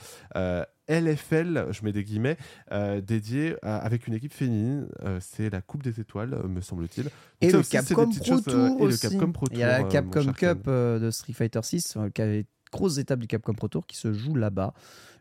LFL, 0.89 1.66
je 1.70 1.85
mets 1.85 1.93
des 1.93 2.05
guillemets, 2.05 2.36
euh, 2.73 3.01
dédiée 3.01 3.56
à- 3.62 3.77
avec 3.78 4.06
une 4.06 4.15
équipe 4.15 4.32
féminine. 4.35 4.86
Euh, 5.02 5.19
c'est 5.20 5.51
la 5.51 5.61
Coupe 5.62 5.82
des 5.82 6.01
Étoiles, 6.01 6.35
euh, 6.35 6.48
me 6.48 6.61
semble-t-il. 6.61 7.09
Et 7.40 7.51
le 7.51 7.59
aussi, 7.59 7.70
Capcom 7.70 8.11
Pro 8.11 8.24
choses, 8.24 8.43
euh, 8.48 8.69
Tour 8.69 8.77
et 8.81 8.82
le 8.82 8.89
aussi. 8.89 9.01
Capcom 9.09 9.32
Pro 9.32 9.47
Il 9.52 9.59
y 9.59 9.62
a 9.62 9.78
la 9.81 9.85
euh, 9.86 9.89
Capcom 9.89 10.32
Cup 10.32 10.65
euh, 10.69 10.98
de 10.98 11.11
Street 11.11 11.32
Fighter 11.32 11.61
6, 11.62 11.97
qui 12.15 12.23
a 12.23 12.43
grosses 12.73 12.98
étapes 12.98 13.20
du 13.20 13.27
Capcom 13.27 13.52
Pro 13.55 13.69
Tour 13.69 13.86
qui 13.86 13.97
se 13.97 14.12
joue 14.12 14.35
là-bas. 14.35 14.74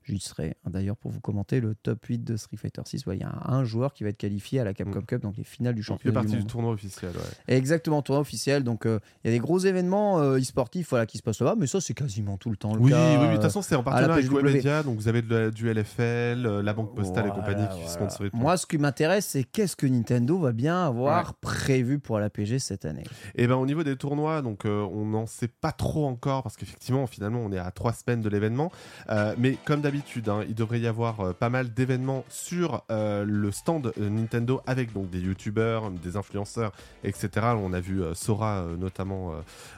J'y 0.05 0.19
serai 0.19 0.55
hein, 0.65 0.69
d'ailleurs 0.69 0.97
pour 0.97 1.11
vous 1.11 1.19
commenter 1.21 1.59
le 1.61 1.75
top 1.75 2.05
8 2.05 2.23
de 2.23 2.35
Street 2.37 2.57
Fighter 2.57 2.81
6. 2.85 3.05
Ouais, 3.05 3.15
Il 3.17 3.21
y 3.21 3.23
a 3.23 3.31
un 3.45 3.63
joueur 3.63 3.93
qui 3.93 4.03
va 4.03 4.09
être 4.09 4.17
qualifié 4.17 4.59
à 4.59 4.63
la 4.63 4.73
Capcom 4.73 4.99
Mm. 4.99 5.05
Cup, 5.05 5.21
donc 5.21 5.37
les 5.37 5.43
finales 5.43 5.73
du 5.75 5.81
Donc, 5.81 5.99
il 5.99 6.03
fait 6.03 6.09
championnat 6.09 6.19
partie 6.21 6.37
du 6.37 6.45
tournoi 6.45 6.71
officiel. 6.71 7.11
ouais. 7.11 7.55
Exactement, 7.55 8.01
tournoi 8.01 8.21
officiel. 8.21 8.63
Donc 8.63 8.85
euh, 8.85 8.99
il 9.23 9.27
y 9.31 9.33
a 9.33 9.35
des 9.35 9.39
gros 9.39 9.59
événements 9.59 10.19
euh, 10.19 10.37
e-sportifs 10.39 10.89
voilà, 10.89 11.05
qui 11.05 11.17
se 11.17 11.23
passent 11.23 11.39
là-bas, 11.39 11.55
mais 11.57 11.67
ça 11.67 11.79
c'est 11.81 11.93
quasiment 11.93 12.37
tout 12.37 12.49
le 12.49 12.57
temps 12.57 12.73
le 12.75 12.81
Oui, 12.81 12.91
cas. 12.91 13.19
oui, 13.21 13.27
de 13.27 13.31
toute 13.31 13.39
euh, 13.39 13.41
façon, 13.43 13.61
c'est 13.61 13.75
en 13.75 13.83
partenariat 13.83 14.13
avec 14.15 14.25
PSW. 14.29 14.45
Webedia, 14.45 14.83
donc 14.83 14.97
vous 14.97 15.07
avez 15.07 15.21
de 15.21 15.49
du 15.51 15.71
LFL, 15.71 16.59
la 16.59 16.73
Banque 16.73 16.95
Postale 16.95 17.25
et 17.25 17.29
Voilà, 17.29 17.43
compagnie 17.43 17.67
qui 17.69 17.75
voilà. 17.75 17.89
sponsorisent. 17.89 18.31
tout. 18.31 18.37
Moi, 18.37 18.57
ce 18.57 18.65
qui 18.65 18.77
m'intéresse, 18.77 19.25
c'est 19.27 19.43
qu'est-ce 19.43 19.75
que 19.75 19.85
Nintendo 19.87 20.37
va 20.39 20.51
bien 20.51 20.85
avoir 20.85 21.33
prévu 21.35 21.99
pour 21.99 22.19
la 22.19 22.29
PG 22.29 22.59
cette 22.59 22.85
année. 22.85 23.03
Et 23.35 23.47
ben 23.47 23.55
au 23.55 23.65
niveau 23.65 23.83
des 23.83 23.95
tournois, 23.95 24.41
donc 24.41 24.65
euh, 24.65 24.81
on 24.91 25.05
n'en 25.05 25.25
sait 25.25 25.47
pas 25.47 25.71
trop 25.71 26.05
encore 26.07 26.43
parce 26.43 26.57
qu'effectivement, 26.57 27.07
finalement, 27.07 27.39
on 27.39 27.51
est 27.51 27.57
à 27.57 27.71
trois 27.71 27.93
semaines 27.93 28.21
de 28.21 28.29
l'événement. 28.29 28.71
Euh, 29.09 29.33
mais 29.37 29.57
comme 29.65 29.81
d'habitude, 29.81 29.92
hein, 30.27 30.43
il 30.47 30.55
devrait 30.55 30.79
y 30.79 30.87
avoir 30.87 31.19
euh, 31.19 31.33
pas 31.33 31.49
mal 31.49 31.73
d'événements 31.73 32.23
sur 32.29 32.83
euh, 32.91 33.23
le 33.27 33.51
stand 33.51 33.91
euh, 33.99 34.09
Nintendo 34.09 34.61
avec 34.65 34.93
donc 34.93 35.09
des 35.09 35.19
youtubeurs, 35.19 35.91
des 35.91 36.15
influenceurs, 36.17 36.71
etc. 37.03 37.29
On 37.61 37.73
a 37.73 37.79
vu 37.79 38.01
euh, 38.01 38.13
Sora 38.13 38.59
euh, 38.61 38.75
notamment 38.77 39.31
euh, 39.31 39.35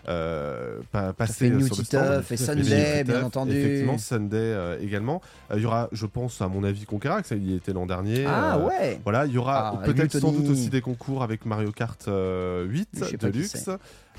euh, 0.10 0.80
pa- 0.92 1.14
passer 1.14 1.50
fait 1.52 1.64
sur 1.64 1.76
le 1.78 1.84
stand. 1.84 2.22
fait 2.24 2.38
Sunday, 2.38 3.04
bien 3.04 3.24
entendu. 3.24 3.52
Effectivement, 3.56 3.98
Sunday 3.98 4.38
euh, 4.38 4.78
également. 4.82 5.22
Euh, 5.52 5.56
Il 5.58 5.64
y 5.64 5.66
aura, 5.66 5.90
je 5.92 6.06
pense, 6.06 6.42
à 6.42 6.48
mon 6.48 6.64
avis, 6.64 6.86
que 7.22 7.28
ça 7.28 7.36
y 7.36 7.54
était 7.56 7.74
l'an 7.74 7.86
dernier. 7.86 8.26
Ah 8.26 8.58
Euh, 8.58 8.66
ouais 8.68 9.00
voilà, 9.04 9.26
il 9.26 9.32
y 9.34 9.38
aura 9.38 9.74
Ah, 9.82 9.86
peut-être 9.86 10.18
sans 10.20 10.32
doute 10.32 10.50
aussi 10.50 10.70
des 10.70 10.82
concours 10.82 11.24
avec 11.24 11.46
Mario 11.46 11.72
Kart 11.72 12.08
euh, 12.08 12.66
8 12.66 12.90
Je 12.94 13.04
sais 13.06 13.12
de 13.14 13.18
pas 13.18 13.32
qui 13.32 13.38
luxe. 13.40 13.52
c'est. 13.66 13.72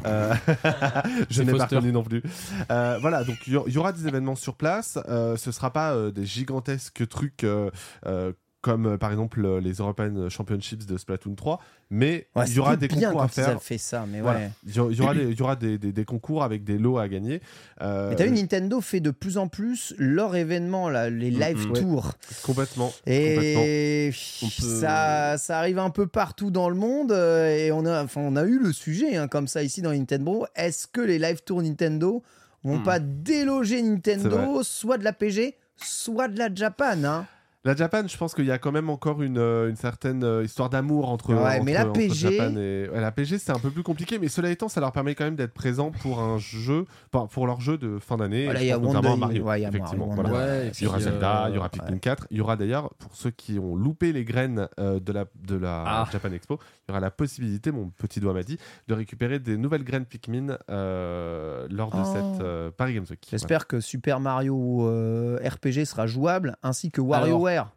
Euh, 0.05 0.35
je 1.31 1.43
n'ai 1.43 1.53
pas 1.53 1.65
reconnu 1.65 1.93
non 1.93 2.03
plus. 2.03 2.23
Euh, 2.71 2.99
voilà, 3.01 3.25
donc 3.25 3.37
il 3.47 3.55
y, 3.55 3.57
aura- 3.57 3.67
il 3.69 3.75
y 3.75 3.79
aura 3.79 3.93
des 3.93 4.07
événements 4.07 4.35
sur 4.35 4.55
place. 4.55 4.99
Euh, 5.09 5.37
ce 5.37 5.51
sera 5.53 5.71
pas 5.71 5.86
euh, 5.95 6.11
des 6.11 6.25
gigantesques 6.27 7.07
trucs 7.09 7.45
euh, 7.45 7.71
euh, 8.07 8.33
comme 8.63 8.99
par 8.99 9.13
exemple 9.13 9.47
les 9.59 9.75
European 9.75 10.29
Championships 10.29 10.87
de 10.87 10.97
Splatoon 10.97 11.37
3, 11.37 11.61
mais 11.89 12.27
Ouais, 12.35 12.47
il 12.49 12.55
y 12.55 12.59
aura 12.59 12.75
des 12.75 12.89
concours 12.89 13.23
à 13.23 13.29
faire. 13.29 13.49
avaient 13.51 13.61
fait 13.61 13.79
ça, 13.79 14.07
mais 14.11 14.21
Voilà. 14.21 14.41
ouais. 14.41 14.51
Il 14.67 14.75
y, 14.75 14.81
aura, 14.81 15.15
des, 15.15 15.23
il 15.31 15.39
y 15.39 15.43
aura 15.43 15.55
des, 15.55 15.79
des- 15.79 15.93
des 15.93 16.05
concours 16.05 16.43
avec 16.43 16.65
des 16.65 16.77
lots 16.77 16.99
à 16.99 17.07
gagner. 17.07 17.41
Euh, 17.81 18.11
Et 18.11 18.17
t'as 18.17 18.25
vu, 18.25 18.33
Nintendo 18.33 18.81
fait 18.81 18.99
de 18.99 19.13
plus 19.13 19.39
en 19.39 19.47
plus 19.47 19.95
leur 19.99 20.35
événement, 20.35 20.89
là, 20.89 21.11
les 21.11 21.31
live 21.31 21.69
Mm, 21.69 21.73
tours. 21.75 22.15
complètement. 22.43 22.89
complètement. 22.89 23.63
Et 23.63 24.11
peut- 24.13 24.47
ça, 24.81 25.39
ça 25.39 25.59
arrive 25.61 25.79
un 25.79 25.91
peu 25.91 26.09
partout 26.09 26.51
dans 26.51 26.69
le 26.69 26.75
monde. 26.75 27.13
Et 27.13 27.71
on 27.73 27.87
a, 27.87 28.03
enfin, 28.03 28.21
on 28.25 28.35
a 28.35 28.43
eu 28.43 28.59
le 28.59 28.73
sujet 28.73 29.15
hein, 29.17 29.29
comme 29.29 29.47
ça 29.47 29.63
ici 29.63 29.81
dans 29.81 29.93
Nintendo. 29.93 30.45
Est-ce 30.57 30.89
que 30.89 31.01
les 31.03 31.21
live 31.21 31.43
tours 31.45 31.63
Nintendo 31.63 32.25
vont 32.65 32.79
Hmm. 32.79 32.83
pas 32.83 32.99
déloger 32.99 33.81
Nintendo, 33.81 34.65
soit 34.65 34.99
de 34.99 35.05
la 35.05 35.13
PG, 35.13 35.55
soit 35.77 36.29
de 36.29 36.39
la 36.39 36.53
Japan 36.55 37.05
hein 37.05 37.27
La 37.65 37.75
Japan, 37.75 38.07
je 38.07 38.17
pense 38.17 38.33
qu'il 38.35 38.45
y 38.47 38.51
a 38.53 38.59
quand 38.59 38.71
même 38.71 38.89
encore 38.91 39.23
une, 39.23 39.39
euh, 39.39 39.69
une 39.69 39.75
certaine 39.77 40.23
euh, 40.23 40.45
histoire 40.45 40.71
d'amour 40.71 41.09
entre, 41.09 41.35
Ouais, 41.35 41.61
mais 41.63 41.73
la 41.73 41.83
entre 41.83 41.95
PG 41.95 42.15
Japan 42.37 42.57
et 42.57 42.89
ouais, 42.89 43.01
la 43.01 43.11
PG, 43.11 43.39
c'est 43.39 43.51
un 43.51 43.59
peu 43.59 43.71
plus 43.71 43.83
compliqué, 43.83 44.19
mais 44.21 44.29
cela 44.29 44.51
étant, 44.51 44.69
ça 44.69 44.81
leur 44.81 44.93
permet 44.93 45.15
quand 45.17 45.25
même 45.25 45.35
d'être 45.37 45.53
présents 45.53 45.91
pour 45.91 46.21
un 46.21 46.39
jeu, 46.39 46.85
pour, 47.11 47.27
pour 47.29 47.47
leur 47.47 47.61
jeu 47.61 47.77
de 47.77 47.99
fin 47.99 48.17
d'année. 48.17 48.45
Voilà, 48.45 48.63
il 48.63 48.69
y 48.69 48.71
a 48.73 48.79
Wonder- 48.79 49.17
Mario, 49.17 49.45
ouais, 49.45 49.59
il 49.59 49.63
y 49.63 49.67
a 49.67 49.69
effectivement. 49.69 50.07
Voilà. 50.15 50.65
Il 50.67 50.85
y 50.85 50.87
aura 50.87 50.97
puis, 50.99 51.05
Zelda, 51.05 51.45
euh, 51.47 51.49
il 51.51 51.55
y 51.57 51.59
aura 51.59 51.69
Pikmin 51.69 51.99
4. 51.99 52.27
Il 52.31 52.37
y 52.37 52.41
aura 52.41 52.55
d'ailleurs, 52.57 52.91
pour 53.01 53.15
ceux 53.17 53.31
qui 53.31 53.59
ont 53.59 53.75
loupé 53.75 54.13
les 54.13 54.25
graines 54.25 54.69
euh, 54.79 55.01
de 55.01 55.13
la, 55.13 55.25
de 55.35 55.57
la 55.57 55.83
Ah. 55.87 56.09
Japan 56.13 56.31
Expo, 56.33 56.61
il 56.89 56.91
y 56.91 56.93
aura 56.93 57.01
la 57.01 57.11
possibilité, 57.11 57.73
mon 57.73 57.89
petit 57.91 58.21
doigt 58.21 58.33
m'a 58.33 58.45
dit, 58.45 58.59
de 58.87 58.95
récupérer 58.95 59.41
des 59.41 59.57
nouvelles 59.57 59.83
graines 59.83 60.07
Pikmin 60.07 60.57
euh, 60.71 61.67
lors 61.69 61.91
de 61.91 61.97
Oh. 62.01 62.05
cette 62.05 62.41
euh, 62.43 62.71
Paris 62.71 62.95
Games 62.95 63.07
Week. 63.11 63.27
J'espère 63.29 63.67
que 63.67 63.81
Super 63.81 64.21
Mario 64.21 64.87
euh, 64.89 65.41
RPG 65.45 65.85
sera 65.85 66.07
jouable, 66.07 66.57
ainsi 66.63 66.93
que 66.93 67.01
WarioWare. 67.01 67.73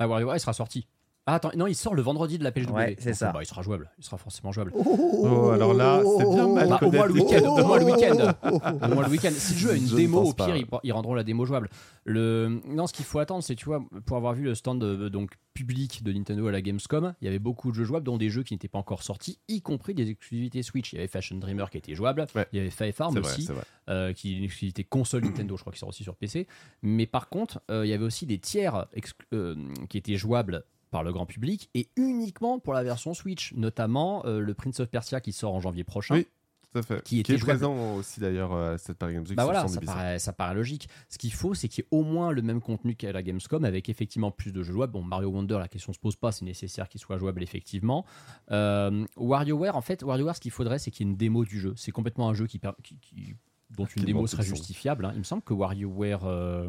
Ah, 0.00 0.08
WarioWare, 0.08 0.36
il 0.36 0.40
sera 0.40 0.52
sorti. 0.52 0.88
Ah, 1.30 1.34
attends, 1.34 1.50
non, 1.56 1.66
il 1.66 1.74
sort 1.74 1.94
le 1.94 2.00
vendredi 2.00 2.38
de 2.38 2.44
la 2.44 2.50
PGW. 2.52 2.72
Ouais, 2.72 2.96
c'est 2.98 3.12
ça. 3.12 3.32
bah, 3.32 3.40
il 3.42 3.46
sera 3.46 3.60
jouable. 3.60 3.90
Il 3.98 4.04
sera 4.04 4.16
forcément 4.16 4.50
jouable. 4.50 4.72
Oh, 4.74 5.50
alors 5.52 5.74
là, 5.74 6.00
c'est 6.16 6.24
bien 6.24 6.48
mal 6.48 6.68
Bah, 6.70 6.78
au 6.80 6.90
moins 6.90 7.04
le 7.04 7.12
week-end. 7.12 7.44
Au 7.44 7.66
moins 7.66 7.78
le 7.78 7.84
week-end. 7.84 8.32
Au 8.50 8.94
moins 8.94 9.04
le 9.04 9.10
week-end. 9.10 9.30
Si 9.36 9.52
le 9.52 9.58
jeu 9.58 9.70
a 9.72 9.74
une 9.74 9.86
Je 9.86 9.94
démo, 9.94 10.22
au 10.22 10.32
pire, 10.32 10.56
ils, 10.56 10.64
ils 10.84 10.92
rendront 10.92 11.12
la 11.12 11.24
démo 11.24 11.44
jouable. 11.44 11.68
Le... 12.06 12.60
Non, 12.66 12.86
ce 12.86 12.94
qu'il 12.94 13.04
faut 13.04 13.18
attendre, 13.18 13.42
c'est, 13.44 13.56
tu 13.56 13.66
vois, 13.66 13.84
pour 14.06 14.16
avoir 14.16 14.32
vu 14.32 14.42
le 14.44 14.54
stand 14.54 14.82
euh, 14.82 15.10
donc, 15.10 15.32
public 15.52 16.02
de 16.02 16.12
Nintendo 16.14 16.46
à 16.46 16.52
la 16.52 16.62
Gamescom, 16.62 17.12
il 17.20 17.26
y 17.26 17.28
avait 17.28 17.38
beaucoup 17.38 17.70
de 17.72 17.76
jeux 17.76 17.84
jouables, 17.84 18.06
dont 18.06 18.16
des 18.16 18.30
jeux 18.30 18.42
qui 18.42 18.54
n'étaient 18.54 18.68
pas 18.68 18.78
encore 18.78 19.02
sortis, 19.02 19.38
y 19.48 19.60
compris 19.60 19.92
des 19.92 20.08
exclusivités 20.08 20.62
Switch. 20.62 20.92
Il 20.94 20.96
y 20.96 20.98
avait 21.00 21.08
Fashion 21.08 21.36
Dreamer 21.36 21.68
qui 21.70 21.76
était 21.76 21.94
jouable. 21.94 22.24
Ouais. 22.34 22.46
Il 22.54 22.58
y 22.58 22.60
avait 22.60 22.70
Fire 22.70 22.94
Farm 22.94 23.18
aussi. 23.18 23.44
vrai. 23.46 23.62
euh, 23.90 24.12
qui 24.14 24.32
est 24.32 24.38
une 24.38 24.44
exclusivité 24.44 24.82
console 24.84 25.24
Nintendo, 25.24 25.56
je 25.56 25.60
crois 25.62 25.72
qu'il 25.72 25.80
sort 25.80 25.90
aussi 25.90 26.04
sur 26.04 26.16
PC. 26.16 26.46
Mais 26.82 27.06
par 27.06 27.28
contre, 27.28 27.60
euh, 27.70 27.84
il 27.84 27.90
y 27.90 27.92
avait 27.92 28.04
aussi 28.04 28.24
des 28.24 28.38
tiers 28.38 28.86
euh, 29.34 29.54
qui 29.90 29.98
étaient 29.98 30.16
jouables 30.16 30.64
par 30.88 31.02
le 31.04 31.12
grand 31.12 31.26
public 31.26 31.70
et 31.74 31.88
uniquement 31.96 32.58
pour 32.58 32.72
la 32.74 32.82
version 32.82 33.14
Switch, 33.14 33.52
notamment 33.54 34.24
euh, 34.26 34.40
le 34.40 34.54
Prince 34.54 34.80
of 34.80 34.88
Persia 34.88 35.20
qui 35.20 35.32
sort 35.32 35.54
en 35.54 35.60
janvier 35.60 35.84
prochain. 35.84 36.14
Oui, 36.16 36.26
Tout 36.72 36.78
à 36.78 36.82
fait. 36.82 37.02
Qui 37.02 37.14
Qui, 37.16 37.20
était 37.20 37.34
est 37.34 37.38
jouable. 37.38 37.58
présent 37.58 37.94
aussi 37.96 38.20
d'ailleurs 38.20 38.52
euh, 38.52 38.74
à 38.74 38.78
cette 38.78 38.98
Paris 38.98 39.14
Games 39.14 39.24
Week 39.26 39.36
Bah 39.36 39.44
voilà, 39.44 39.66
ça 39.68 39.80
paraît, 39.80 40.18
ça 40.18 40.32
paraît 40.32 40.54
logique. 40.54 40.88
Ce 41.08 41.16
qu'il 41.18 41.32
faut, 41.32 41.54
c'est 41.54 41.68
qu'il 41.68 41.82
y 41.82 41.86
ait 41.86 41.88
au 41.98 42.02
moins 42.02 42.30
le 42.32 42.42
même 42.42 42.60
contenu 42.60 42.94
qu'à 42.94 43.10
la 43.12 43.22
Gamescom, 43.22 43.64
avec 43.64 43.88
effectivement 43.88 44.30
plus 44.30 44.52
de 44.52 44.62
jeux 44.62 44.72
jouables. 44.72 44.92
Bon, 44.92 45.02
Mario 45.02 45.28
Wonder, 45.30 45.58
la 45.58 45.68
question 45.68 45.92
se 45.92 45.98
pose 45.98 46.16
pas, 46.16 46.30
c'est 46.32 46.44
nécessaire 46.44 46.88
qu'il 46.88 47.00
soit 47.00 47.16
jouable 47.18 47.42
effectivement. 47.42 48.04
Euh, 48.50 49.04
WarioWare, 49.16 49.76
en 49.76 49.80
fait, 49.82 50.02
WarioWare, 50.02 50.36
ce 50.36 50.40
qu'il 50.40 50.50
faudrait, 50.50 50.78
c'est 50.78 50.90
qu'il 50.90 51.06
y 51.06 51.08
ait 51.08 51.12
une 51.12 51.16
démo 51.16 51.44
du 51.44 51.58
jeu. 51.60 51.72
C'est 51.76 51.92
complètement 51.92 52.28
un 52.28 52.34
jeu 52.34 52.46
qui, 52.46 52.58
per- 52.58 52.72
qui- 52.82 52.98
qui- 52.98 53.34
dont 53.76 53.84
une 53.86 54.04
démo 54.04 54.26
serait 54.26 54.42
justifiable. 54.44 55.04
hein. 55.04 55.10
Il 55.14 55.18
me 55.18 55.24
semble 55.24 55.42
que 55.42 55.52
WarioWare, 55.54 56.24
euh, 56.24 56.68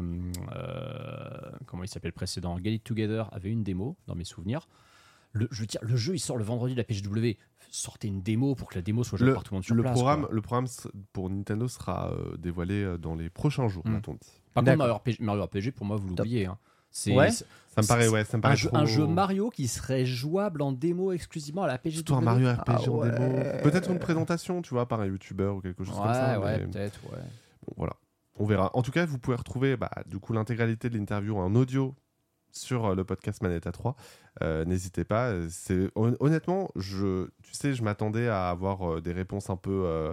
euh, 0.52 1.50
comment 1.66 1.82
il 1.82 1.88
s'appelle 1.88 2.10
le 2.10 2.14
précédent, 2.14 2.56
Get 2.62 2.74
It 2.74 2.84
Together 2.84 3.28
avait 3.32 3.50
une 3.50 3.62
démo 3.62 3.96
dans 4.06 4.14
mes 4.14 4.24
souvenirs. 4.24 4.68
Le, 5.32 5.46
je 5.50 5.60
veux 5.60 5.66
dire, 5.66 5.80
le 5.82 5.96
jeu 5.96 6.14
il 6.14 6.18
sort 6.18 6.36
le 6.36 6.44
vendredi 6.44 6.74
de 6.74 6.78
la 6.78 6.84
PGW. 6.84 7.36
Sortez 7.70 8.08
une 8.08 8.20
démo 8.20 8.56
pour 8.56 8.68
que 8.68 8.74
la 8.74 8.82
démo 8.82 9.04
soit 9.04 9.16
jouable 9.16 9.30
Le, 9.30 9.34
par 9.34 9.44
tout 9.44 9.54
le 9.54 9.56
monde 9.58 9.64
sur 9.64 9.74
le 9.76 9.82
place. 9.82 9.94
programme, 9.94 10.22
quoi. 10.26 10.34
le 10.34 10.40
programme 10.42 10.64
s- 10.64 10.88
pour 11.12 11.30
Nintendo 11.30 11.68
sera 11.68 12.10
euh, 12.12 12.36
dévoilé 12.36 12.96
dans 12.98 13.14
les 13.14 13.30
prochains 13.30 13.68
jours, 13.68 13.86
Mm. 13.86 13.92
m'a-t-on 13.92 14.14
dit. 14.14 14.18
Par 14.54 14.64
contre. 14.64 14.76
Mario 14.76 14.94
RPG, 14.94 15.20
Mario 15.20 15.44
RPG, 15.44 15.70
pour 15.72 15.86
moi, 15.86 15.96
vous 15.96 16.08
l'oubliez. 16.08 16.46
hein. 16.46 16.58
C'est 16.90 17.14
Ouais. 17.14 17.30
Ça 17.30 17.82
me 17.82 17.86
paraît, 17.86 18.08
ouais, 18.08 18.24
ça 18.24 18.36
me 18.36 18.42
paraît 18.42 18.54
un, 18.54 18.56
jeu, 18.56 18.68
trop- 18.68 18.76
un 18.78 18.84
jeu 18.84 19.06
Mario 19.06 19.48
qui 19.50 19.68
serait 19.68 20.04
jouable 20.04 20.60
en 20.60 20.72
démo 20.72 21.12
exclusivement 21.12 21.62
à 21.62 21.68
la 21.68 21.78
PGW. 21.78 21.94
Surtout 21.98 22.14
un 22.16 22.20
Mario 22.20 22.48
RPG 22.50 22.64
Ah 22.66 22.80
en 22.90 23.04
démo. 23.04 23.38
Peut-être 23.62 23.90
une 23.90 24.00
présentation, 24.00 24.60
tu 24.60 24.74
vois, 24.74 24.88
par 24.88 25.00
un 25.00 25.06
youtubeur 25.06 25.54
ou 25.54 25.60
quelque 25.60 25.84
chose 25.84 25.94
Ouais, 25.96 26.02
comme 26.02 26.12
ça. 26.14 26.40
ouais, 26.40 26.58
mais 26.58 26.66
peut-être, 26.66 26.98
ouais. 27.12 27.18
bon, 27.66 27.74
voilà. 27.76 27.92
On 28.40 28.44
verra. 28.44 28.70
En 28.74 28.82
tout 28.82 28.90
cas, 28.90 29.06
vous 29.06 29.18
pouvez 29.18 29.36
retrouver 29.36 29.76
bah, 29.76 29.90
du 30.06 30.18
coup 30.18 30.32
l'intégralité 30.32 30.90
de 30.90 30.98
l'interview 30.98 31.36
en 31.38 31.54
audio 31.54 31.94
sur 32.52 32.86
euh, 32.86 32.94
le 32.96 33.04
podcast 33.04 33.40
Manetta 33.42 33.70
3. 33.70 33.94
Euh, 34.42 34.64
N'hésitez 34.64 35.04
pas. 35.04 35.32
C'est 35.48 35.90
honnêtement, 35.94 36.70
je, 36.74 37.26
tu 37.44 37.54
sais, 37.54 37.72
je 37.74 37.82
m'attendais 37.84 38.26
à 38.28 38.48
avoir 38.50 38.94
euh, 38.96 39.00
des 39.00 39.12
réponses 39.12 39.48
un 39.48 39.56
peu 39.56 39.84
euh, 39.86 40.12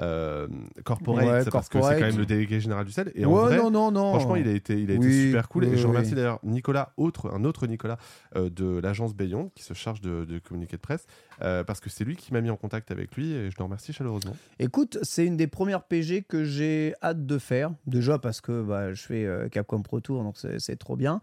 euh, 0.00 0.48
corporate, 0.84 1.26
Ouais, 1.26 1.44
parce 1.50 1.68
que 1.68 1.80
c'est 1.82 1.98
quand 1.98 2.06
même 2.06 2.16
le 2.16 2.24
délégué 2.26 2.60
général 2.60 2.84
du 2.86 2.92
sel. 2.92 3.12
Et 3.14 3.26
en 3.26 3.32
vrai, 3.32 3.58
non, 3.58 3.70
non, 3.70 3.90
non. 3.90 4.10
Franchement, 4.14 4.36
il 4.36 4.48
a 4.48 4.52
été, 4.52 4.80
il 4.80 4.90
a 4.90 4.94
été 4.94 5.10
super 5.10 5.48
cool. 5.48 5.64
oui, 5.64 5.74
et 5.74 5.76
je 5.76 5.86
remercie 5.86 6.10
oui. 6.10 6.16
d'ailleurs 6.16 6.38
Nicolas, 6.42 6.92
autre, 6.96 7.30
un 7.32 7.44
autre 7.44 7.66
Nicolas 7.66 7.98
euh, 8.36 8.48
de 8.48 8.78
l'agence 8.78 9.14
Bayon, 9.14 9.50
qui 9.54 9.62
se 9.62 9.74
charge 9.74 10.00
de, 10.00 10.24
de 10.24 10.38
communiquer 10.38 10.76
de 10.76 10.82
presse, 10.82 11.06
euh, 11.42 11.64
parce 11.64 11.80
que 11.80 11.90
c'est 11.90 12.04
lui 12.04 12.16
qui 12.16 12.32
m'a 12.32 12.40
mis 12.40 12.50
en 12.50 12.56
contact 12.56 12.90
avec 12.90 13.16
lui 13.16 13.32
et 13.32 13.50
je 13.50 13.56
le 13.58 13.64
remercie 13.64 13.92
chaleureusement. 13.92 14.36
Écoute, 14.58 14.98
c'est 15.02 15.26
une 15.26 15.36
des 15.36 15.46
premières 15.46 15.82
PG 15.82 16.22
que 16.22 16.44
j'ai 16.44 16.94
hâte 17.02 17.26
de 17.26 17.38
faire. 17.38 17.72
Déjà 17.86 18.18
parce 18.18 18.40
que 18.40 18.62
bah, 18.62 18.92
je 18.94 19.02
fais 19.02 19.24
euh, 19.24 19.48
Capcom 19.48 19.82
Pro 19.82 20.00
Tour, 20.00 20.22
donc 20.22 20.36
c'est 20.58 20.76
trop 20.76 20.96
bien. 20.96 21.20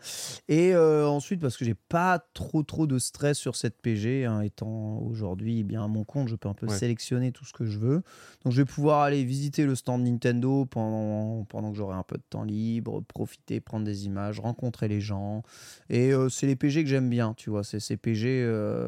Et 0.48 0.74
euh, 0.76 1.08
ensuite 1.08 1.42
parce 1.42 1.58
que 1.58 1.66
j'ai 1.66 1.76
pas 1.76 2.20
trop 2.34 2.64
trop 2.64 2.88
de 2.88 3.00
stress 3.00 3.38
sur 3.38 3.56
cette 3.56 3.82
PG, 3.82 4.26
hein, 4.26 4.42
étant 4.42 4.98
aujourd'hui 5.00 5.60
eh 5.60 5.64
bien 5.64 5.84
à 5.84 5.88
mon 5.88 6.04
compte, 6.04 6.28
je 6.28 6.36
peux 6.36 6.50
un 6.50 6.54
peu 6.54 6.68
Ouais. 6.68 6.78
sélectionner 6.78 7.32
tout 7.32 7.46
ce 7.46 7.54
que 7.54 7.66
je 7.66 7.78
veux. 7.78 8.02
Donc 8.44 8.54
je 8.54 8.62
vais 8.62 8.66
pouvoir 8.66 9.02
aller 9.02 9.24
visiter 9.24 9.66
le 9.66 9.76
stand 9.76 10.04
Nintendo 10.04 10.66
pendant, 10.66 11.46
pendant 11.46 11.72
que 11.72 11.78
j'aurai 11.78 11.96
un 11.96 12.04
peu 12.04 12.18
de 12.18 12.24
temps 12.30 12.44
libre, 12.44 13.02
profiter, 13.08 13.60
prendre 13.60 13.86
des 13.86 14.06
images, 14.06 14.40
rencontrer 14.40 14.88
les 14.88 15.02
gens. 15.02 15.44
Et 15.90 16.12
c'est 16.30 16.46
les 16.48 16.56
PG 16.56 16.84
que 16.84 16.90
j'aime 16.90 17.10
bien, 17.10 17.34
tu 17.36 17.50
vois. 17.50 17.64
C'est 17.64 17.80
ces 17.80 17.98
PG 17.98 18.44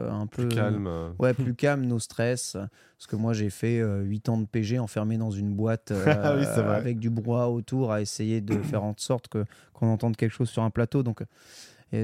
un 0.09 0.27
peu 0.27 0.47
Plus 0.47 0.55
calme. 0.55 0.89
Euh, 1.21 1.25
Ouais, 1.27 1.33
plus 1.33 1.53
calme, 1.55 1.85
no 1.85 1.99
stress. 1.99 2.53
Parce 2.97 3.07
que 3.07 3.15
moi, 3.15 3.33
j'ai 3.33 3.49
fait 3.49 3.79
8 3.81 4.29
ans 4.29 4.37
de 4.37 4.45
PG 4.45 4.79
enfermé 4.79 5.17
dans 5.17 5.31
une 5.31 5.53
boîte 5.53 5.91
euh, 5.91 6.05
Ah 6.23 6.35
oui, 6.35 6.45
vrai. 6.61 6.75
avec 6.75 6.99
du 6.99 7.09
brouhaha 7.09 7.49
autour 7.49 7.91
à 7.91 8.01
essayer 8.01 8.41
de 8.41 8.55
faire 8.63 8.83
en 8.83 8.93
sorte 8.97 9.27
que 9.27 9.45
qu'on 9.73 9.87
entende 9.87 10.15
quelque 10.17 10.33
chose 10.33 10.49
sur 10.49 10.63
un 10.63 10.69
plateau. 10.69 11.01
Donc, 11.03 11.23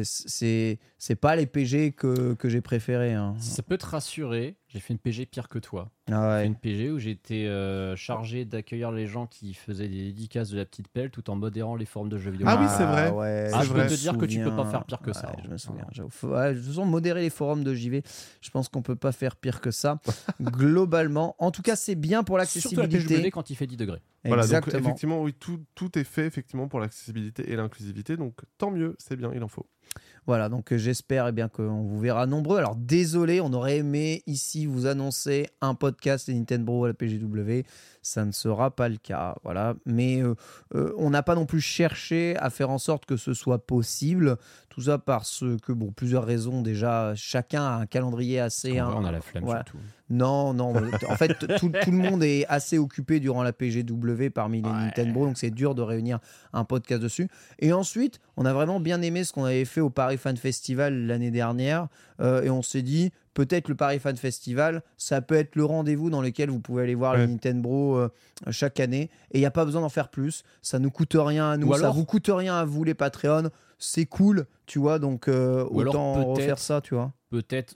c'est 0.04 0.80
c'est 0.98 1.16
pas 1.16 1.36
les 1.36 1.46
PG 1.46 1.92
que, 1.94 2.34
que 2.34 2.50
j'ai 2.50 2.62
préférés. 2.62 3.14
hein. 3.14 3.36
Ça 3.40 3.64
peut 3.64 3.78
te 3.78 3.86
rassurer, 3.86 4.56
j'ai 4.70 4.80
fait 4.80 4.94
une 4.94 5.00
PG 5.00 5.26
pire 5.26 5.48
que 5.48 5.60
toi. 5.60 5.90
Ah 6.08 6.12
J'ai 6.12 6.14
fait 6.14 6.28
ouais. 6.42 6.46
une 6.48 6.56
PG 6.56 6.92
où 6.92 7.00
j'étais 7.00 7.46
euh, 7.46 7.96
chargé 7.96 8.44
d'accueillir 8.46 8.92
les 8.92 9.08
gens 9.08 9.26
qui 9.26 9.54
faisaient 9.54 9.88
des 9.88 10.06
dédicaces 10.06 10.50
de 10.50 10.58
la 10.58 10.66
petite 10.66 10.88
pelle 10.90 11.10
tout 11.10 11.30
en 11.30 11.36
modérant 11.36 11.76
les 11.76 11.86
forums 11.86 12.10
de 12.10 12.18
jeux 12.18 12.32
vidéo. 12.32 12.48
Ah 12.50 12.58
oui, 12.60 12.68
c'est 12.78 12.86
vrai. 12.86 13.10
ouais, 13.12 13.50
Ah, 13.54 13.64
je 13.64 13.72
peux 13.72 13.82
me 13.84 13.88
te 13.90 13.94
dire 13.94 14.18
que 14.18 14.26
tu 14.26 14.42
peux 14.44 14.56
pas 14.56 14.66
faire 14.66 14.84
pire 14.86 15.00
que 15.02 15.14
ça. 15.14 15.30
Ouais, 15.30 15.44
je 15.46 15.50
me 15.50 15.58
souviens. 15.58 15.88
Faut- 16.10 16.28
ouais, 16.30 16.54
de 16.54 16.60
toute 16.60 16.68
façon, 16.68 16.86
modérer 16.86 17.22
les 17.22 17.30
forums 17.30 17.64
de 17.64 17.74
JV, 17.74 18.04
je 18.42 18.50
pense 18.50 18.68
qu'on 18.70 18.82
peut 18.82 18.96
pas 18.96 19.12
faire 19.12 19.36
pire 19.38 19.62
que 19.62 19.72
ça. 19.72 20.00
globalement, 20.42 21.36
en 21.40 21.52
tout 21.52 21.62
cas, 21.62 21.76
c'est 21.76 21.96
bien 21.96 22.24
pour 22.24 22.38
Surtout 22.46 22.76
la 22.78 22.84
l'accessibilité. 22.88 23.32
quand 23.32 23.50
il 23.50 23.56
fait 23.56 23.68
10 23.68 23.78
degrés. 23.78 24.02
Voilà, 24.26 24.44
donc 24.44 24.52
Exactement. 24.58 24.80
effectivement, 24.84 25.22
oui, 25.24 25.34
tout, 25.34 25.64
tout 25.76 25.98
est 25.98 26.04
fait 26.04 26.26
effectivement 26.26 26.68
pour 26.68 26.80
l'accessibilité 26.80 27.50
et 27.52 27.56
l'inclusivité, 27.56 28.18
donc 28.18 28.36
tant 28.58 28.72
mieux, 28.72 28.96
c'est 29.00 29.16
bien, 29.16 29.32
il 29.34 29.42
en 29.44 29.48
faut. 29.48 29.66
Voilà, 30.28 30.50
donc 30.50 30.74
euh, 30.74 30.78
j'espère 30.78 31.28
eh 31.28 31.32
bien 31.32 31.48
qu'on 31.48 31.84
vous 31.84 32.02
verra 32.02 32.26
nombreux. 32.26 32.58
Alors 32.58 32.76
désolé, 32.76 33.40
on 33.40 33.54
aurait 33.54 33.78
aimé 33.78 34.24
ici 34.28 34.66
vous 34.66 34.86
annoncer 34.86 35.48
un 35.62 35.74
podcast 35.74 36.28
Nintendo 36.28 36.84
à 36.84 36.90
la 36.90 36.94
PGW. 36.94 37.64
Ça 38.02 38.26
ne 38.26 38.34
sera 38.34 38.76
pas 38.76 38.90
le 38.90 38.98
cas, 38.98 39.36
voilà. 39.44 39.76
Mais 39.86 40.22
euh, 40.22 40.36
euh, 40.76 40.94
on 40.98 41.12
n'a 41.12 41.24
pas 41.24 41.36
non 41.36 41.46
plus 41.46 41.62
cherché 41.62 42.36
à 42.38 42.50
faire 42.50 42.70
en 42.70 42.78
sorte 42.78 43.06
que 43.06 43.16
ce 43.16 43.34
soit 43.34 43.66
possible. 43.66 44.38
Tout 44.78 44.84
ça 44.84 45.00
parce 45.00 45.44
que, 45.64 45.72
bon, 45.72 45.92
plusieurs 45.92 46.24
raisons 46.24 46.62
déjà. 46.62 47.14
Chacun 47.16 47.64
a 47.64 47.72
un 47.78 47.86
calendrier 47.88 48.40
assez. 48.40 48.80
En 48.80 48.86
vrai, 48.86 48.96
hein, 48.96 49.00
on 49.02 49.06
a 49.06 49.12
la 49.12 49.22
flemme 49.22 49.44
ouais. 49.46 49.56
surtout. 49.56 49.80
Non, 50.12 50.54
non. 50.54 50.72
en 51.10 51.16
fait, 51.16 51.34
tout, 51.58 51.72
tout 51.84 51.92
le 51.92 51.98
monde 51.98 52.24
est 52.24 52.46
assez 52.48 52.78
occupé 52.78 53.20
durant 53.20 53.42
la 53.42 53.54
PGW 53.54 54.30
parmi 54.30 54.62
les 54.62 54.70
Nintendo, 54.70 55.26
donc 55.26 55.38
c'est 55.40 55.50
dur 55.50 55.74
de 55.74 55.82
réunir 55.82 56.20
un 56.54 56.64
podcast 56.64 57.02
dessus. 57.02 57.28
Et 57.58 57.74
ensuite, 57.74 58.20
on 58.38 58.46
a 58.46 58.54
vraiment 58.54 58.80
bien 58.80 59.02
aimé 59.02 59.24
ce 59.24 59.34
qu'on 59.34 59.46
avait 59.46 59.66
fait 59.66 59.82
au 59.82 59.90
Paris 59.90 60.18
Fan 60.18 60.38
Festival 60.38 61.08
l'année 61.08 61.32
dernière, 61.32 61.88
euh, 62.22 62.44
et 62.44 62.50
on 62.52 62.62
s'est 62.62 62.84
dit 62.84 63.12
peut-être 63.34 63.68
le 63.68 63.76
Paris 63.76 64.00
Fan 64.00 64.16
Festival, 64.16 64.82
ça 64.96 65.22
peut 65.22 65.36
être 65.36 65.56
le 65.56 65.66
rendez-vous 65.66 66.10
dans 66.12 66.22
lequel 66.22 66.50
vous 66.52 66.60
pouvez 66.60 66.84
aller 66.84 66.96
voir 66.96 67.14
Ouais. 67.14 67.20
les 67.26 67.28
Nintendo 67.28 67.98
euh, 67.98 68.10
chaque 68.52 68.80
année, 68.80 69.10
et 69.32 69.38
il 69.38 69.40
n'y 69.40 69.46
a 69.46 69.52
pas 69.52 69.66
besoin 69.66 69.82
d'en 69.82 69.90
faire 69.90 70.10
plus. 70.10 70.44
Ça 70.62 70.80
nous 70.80 70.92
coûte 70.92 71.16
rien 71.20 71.50
à 71.50 71.58
nous, 71.58 71.68
Ou 71.68 71.74
ça 71.76 71.90
vous 71.90 72.06
coûte 72.06 72.30
rien 72.32 72.56
à 72.56 72.64
vous 72.64 72.84
les 72.84 72.94
Patreons. 72.94 73.50
C'est 73.78 74.06
cool, 74.06 74.48
tu 74.66 74.80
vois, 74.80 75.00
donc 75.00 75.28
euh, 75.28 75.66
Ou 75.70 75.82
autant 75.82 76.34
refaire 76.34 76.60
ça, 76.60 76.82
tu 76.82 76.96
vois. 76.96 77.14
Peut-être, 77.30 77.76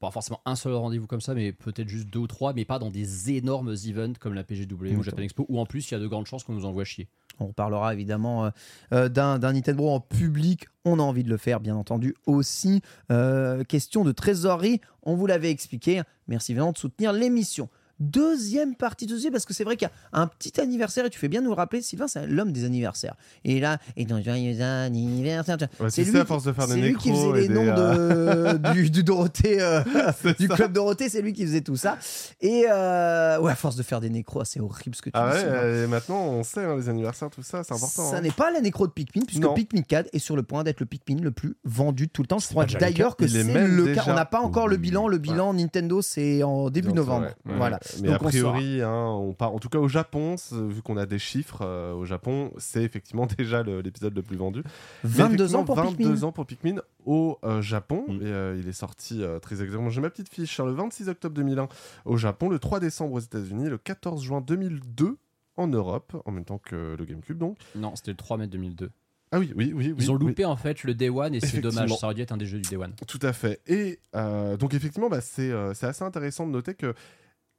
pas 0.00 0.10
forcément 0.10 0.40
un 0.44 0.56
seul 0.56 0.74
rendez-vous 0.74 1.06
comme 1.06 1.20
ça, 1.20 1.34
mais 1.34 1.52
peut-être 1.52 1.88
juste 1.88 2.08
deux 2.08 2.20
ou 2.20 2.26
trois, 2.26 2.52
mais 2.52 2.64
pas 2.64 2.78
dans 2.78 2.90
des 2.90 3.36
énormes 3.36 3.74
events 3.86 4.14
comme 4.20 4.34
la 4.34 4.44
PGW 4.44 4.96
ou 4.96 5.02
Japan 5.02 5.22
Expo, 5.22 5.46
où 5.48 5.58
en 5.58 5.66
plus 5.66 5.90
il 5.90 5.94
y 5.94 5.96
a 5.96 6.00
de 6.00 6.06
grandes 6.06 6.26
chances 6.26 6.44
qu'on 6.44 6.54
nous 6.54 6.64
envoie 6.64 6.84
chier. 6.84 7.08
On 7.40 7.46
reparlera 7.46 7.94
évidemment 7.94 8.46
euh, 8.46 8.50
euh, 8.92 9.08
d'un 9.08 9.38
d'un 9.38 9.52
Nintendo 9.52 9.88
en 9.88 10.00
public. 10.00 10.66
On 10.84 10.98
a 10.98 11.02
envie 11.02 11.24
de 11.24 11.28
le 11.28 11.36
faire, 11.36 11.60
bien 11.60 11.76
entendu, 11.76 12.14
aussi. 12.26 12.82
Euh, 13.10 13.64
question 13.64 14.04
de 14.04 14.12
trésorerie, 14.12 14.80
on 15.02 15.14
vous 15.14 15.26
l'avait 15.26 15.50
expliqué. 15.50 16.02
Merci 16.26 16.54
vraiment 16.54 16.72
de 16.72 16.78
soutenir 16.78 17.12
l'émission. 17.12 17.68
Deuxième 18.00 18.74
partie 18.76 19.06
de 19.06 19.12
dossier, 19.14 19.30
parce 19.30 19.44
que 19.44 19.52
c'est 19.52 19.64
vrai 19.64 19.76
qu'il 19.76 19.88
y 19.88 19.90
a 19.90 20.20
un 20.20 20.26
petit 20.26 20.60
anniversaire, 20.60 21.04
et 21.06 21.10
tu 21.10 21.18
fais 21.18 21.28
bien 21.28 21.40
nous 21.40 21.50
le 21.50 21.56
rappeler, 21.56 21.82
Sylvain, 21.82 22.06
c'est 22.06 22.26
l'homme 22.26 22.52
des 22.52 22.64
anniversaires. 22.64 23.14
Et 23.44 23.60
là, 23.60 23.78
et 23.96 24.04
dans 24.04 24.22
joyeux 24.22 24.60
anniversaire. 24.60 25.56
Ouais, 25.80 25.90
c'est 25.90 26.04
lui, 26.04 26.12
sais, 26.12 26.20
à 26.20 26.24
force 26.24 26.44
de 26.44 26.52
faire 26.52 26.66
des 26.66 26.74
c'est 26.74 26.80
lui 26.80 26.94
qui 26.96 27.10
faisait 27.10 27.32
les 27.32 27.48
des, 27.48 27.54
noms 27.54 27.66
euh, 27.66 28.54
de, 28.54 28.72
du, 28.72 28.90
du 28.90 29.02
Dorothée, 29.04 29.60
euh, 29.60 29.82
du 30.38 30.46
ça. 30.46 30.54
club 30.54 30.72
Dorothée, 30.72 31.08
c'est 31.08 31.22
lui 31.22 31.32
qui 31.32 31.42
faisait 31.44 31.60
tout 31.60 31.76
ça. 31.76 31.98
Et 32.40 32.66
euh, 32.70 33.40
ouais, 33.40 33.52
à 33.52 33.56
force 33.56 33.76
de 33.76 33.82
faire 33.82 34.00
des 34.00 34.10
nécros, 34.10 34.44
c'est 34.44 34.60
horrible 34.60 34.94
ce 34.94 35.02
que 35.02 35.10
tu 35.10 35.16
Ah 35.16 35.30
dis. 35.32 35.38
ouais, 35.38 35.44
euh, 35.46 35.84
et 35.84 35.86
maintenant 35.88 36.24
on 36.24 36.44
sait 36.44 36.64
hein, 36.64 36.76
les 36.76 36.88
anniversaires, 36.88 37.30
tout 37.30 37.42
ça, 37.42 37.64
c'est 37.64 37.74
important. 37.74 38.10
Ça 38.10 38.16
hein. 38.18 38.20
n'est 38.20 38.30
pas 38.30 38.50
la 38.50 38.60
nécro 38.60 38.86
de 38.86 38.92
Pikmin, 38.92 39.24
puisque 39.26 39.42
Non. 39.42 39.54
Pikmin 39.54 39.82
4 39.82 40.10
est 40.12 40.18
sur 40.18 40.36
le 40.36 40.42
point 40.42 40.62
d'être 40.62 40.80
le 40.80 40.86
Pikmin 40.86 41.20
le 41.20 41.30
plus 41.30 41.56
vendu 41.64 42.06
de 42.06 42.12
tout 42.12 42.22
le 42.22 42.28
temps. 42.28 42.38
Je 42.38 42.48
crois 42.48 42.64
d'ailleurs 42.66 43.16
que 43.16 43.26
c'est 43.26 43.42
le 43.42 43.94
cas. 43.94 44.04
On 44.06 44.14
n'a 44.14 44.24
pas 44.24 44.40
encore 44.40 44.68
le 44.68 44.76
bilan. 44.76 45.08
Le 45.08 45.18
bilan 45.18 45.54
Nintendo, 45.54 46.02
c'est 46.02 46.42
en 46.42 46.70
début 46.70 46.92
novembre. 46.92 47.28
Voilà. 47.44 47.80
Mais 48.02 48.08
Donc, 48.08 48.22
a 48.22 48.24
on 48.24 48.28
priori, 48.28 48.82
hein, 48.82 49.06
on 49.06 49.32
part, 49.32 49.54
en 49.54 49.58
tout 49.58 49.68
cas 49.68 49.78
au 49.78 49.88
Japon, 49.88 50.36
vu 50.52 50.82
qu'on 50.82 50.96
a 50.96 51.06
des 51.06 51.18
chiffres 51.18 51.60
euh, 51.62 51.92
au 51.92 52.04
Japon, 52.04 52.52
c'est 52.58 52.82
effectivement 52.82 53.26
déjà 53.38 53.62
l'épisode 53.62 54.14
le 54.14 54.22
plus 54.22 54.36
vendu. 54.36 54.62
Mais 55.04 55.10
22 55.10 55.54
ans 55.56 55.64
pour 55.64 55.76
22 55.76 55.96
Pikmin. 55.96 56.22
ans 56.22 56.32
pour 56.32 56.46
Pikmin 56.46 56.76
au 57.04 57.38
euh, 57.44 57.62
Japon. 57.62 58.04
Mm. 58.08 58.22
Et 58.22 58.26
euh, 58.26 58.60
il 58.60 58.68
est 58.68 58.72
sorti 58.72 59.22
euh, 59.22 59.38
très 59.38 59.60
exactement. 59.62 59.90
J'ai 59.90 60.00
ma 60.00 60.10
petite 60.10 60.32
fiche. 60.32 60.60
hein, 60.60 60.66
le 60.66 60.72
26 60.72 61.08
octobre 61.08 61.34
2001 61.34 61.68
au 62.04 62.16
Japon, 62.16 62.48
le 62.48 62.58
3 62.58 62.80
décembre 62.80 63.14
aux 63.14 63.20
États-Unis, 63.20 63.68
le 63.68 63.78
14 63.78 64.22
juin 64.22 64.40
2002 64.40 65.16
en 65.56 65.66
Europe, 65.66 66.20
en 66.24 66.30
même 66.30 66.44
temps 66.44 66.58
que 66.58 66.94
le 66.98 67.04
GameCube 67.04 67.38
donc. 67.38 67.58
Non, 67.74 67.96
c'était 67.96 68.12
le 68.12 68.16
3 68.16 68.36
mai 68.36 68.46
2002. 68.46 68.90
Ah 69.30 69.38
oui, 69.38 69.52
oui, 69.56 69.72
oui. 69.74 69.88
oui, 69.88 69.94
Ils 69.98 70.10
ont 70.10 70.14
oui. 70.14 70.26
loupé 70.28 70.44
en 70.46 70.56
fait 70.56 70.84
le 70.84 70.94
Day 70.94 71.10
One 71.10 71.34
et 71.34 71.40
c'est 71.40 71.60
dommage, 71.60 71.90
ça 71.96 72.06
aurait 72.06 72.14
dû 72.14 72.22
être 72.22 72.32
un 72.32 72.38
des 72.38 72.46
jeux 72.46 72.60
du 72.60 72.68
Day 72.70 72.76
One. 72.76 72.94
Tout 73.06 73.18
à 73.20 73.34
fait. 73.34 73.60
Et 73.66 73.98
euh, 74.16 74.56
donc 74.56 74.72
effectivement, 74.72 75.10
bah, 75.10 75.20
c'est 75.20 75.50
euh, 75.50 75.74
c'est 75.74 75.86
assez 75.86 76.02
intéressant 76.02 76.46
de 76.46 76.52
noter 76.52 76.74
que 76.74 76.94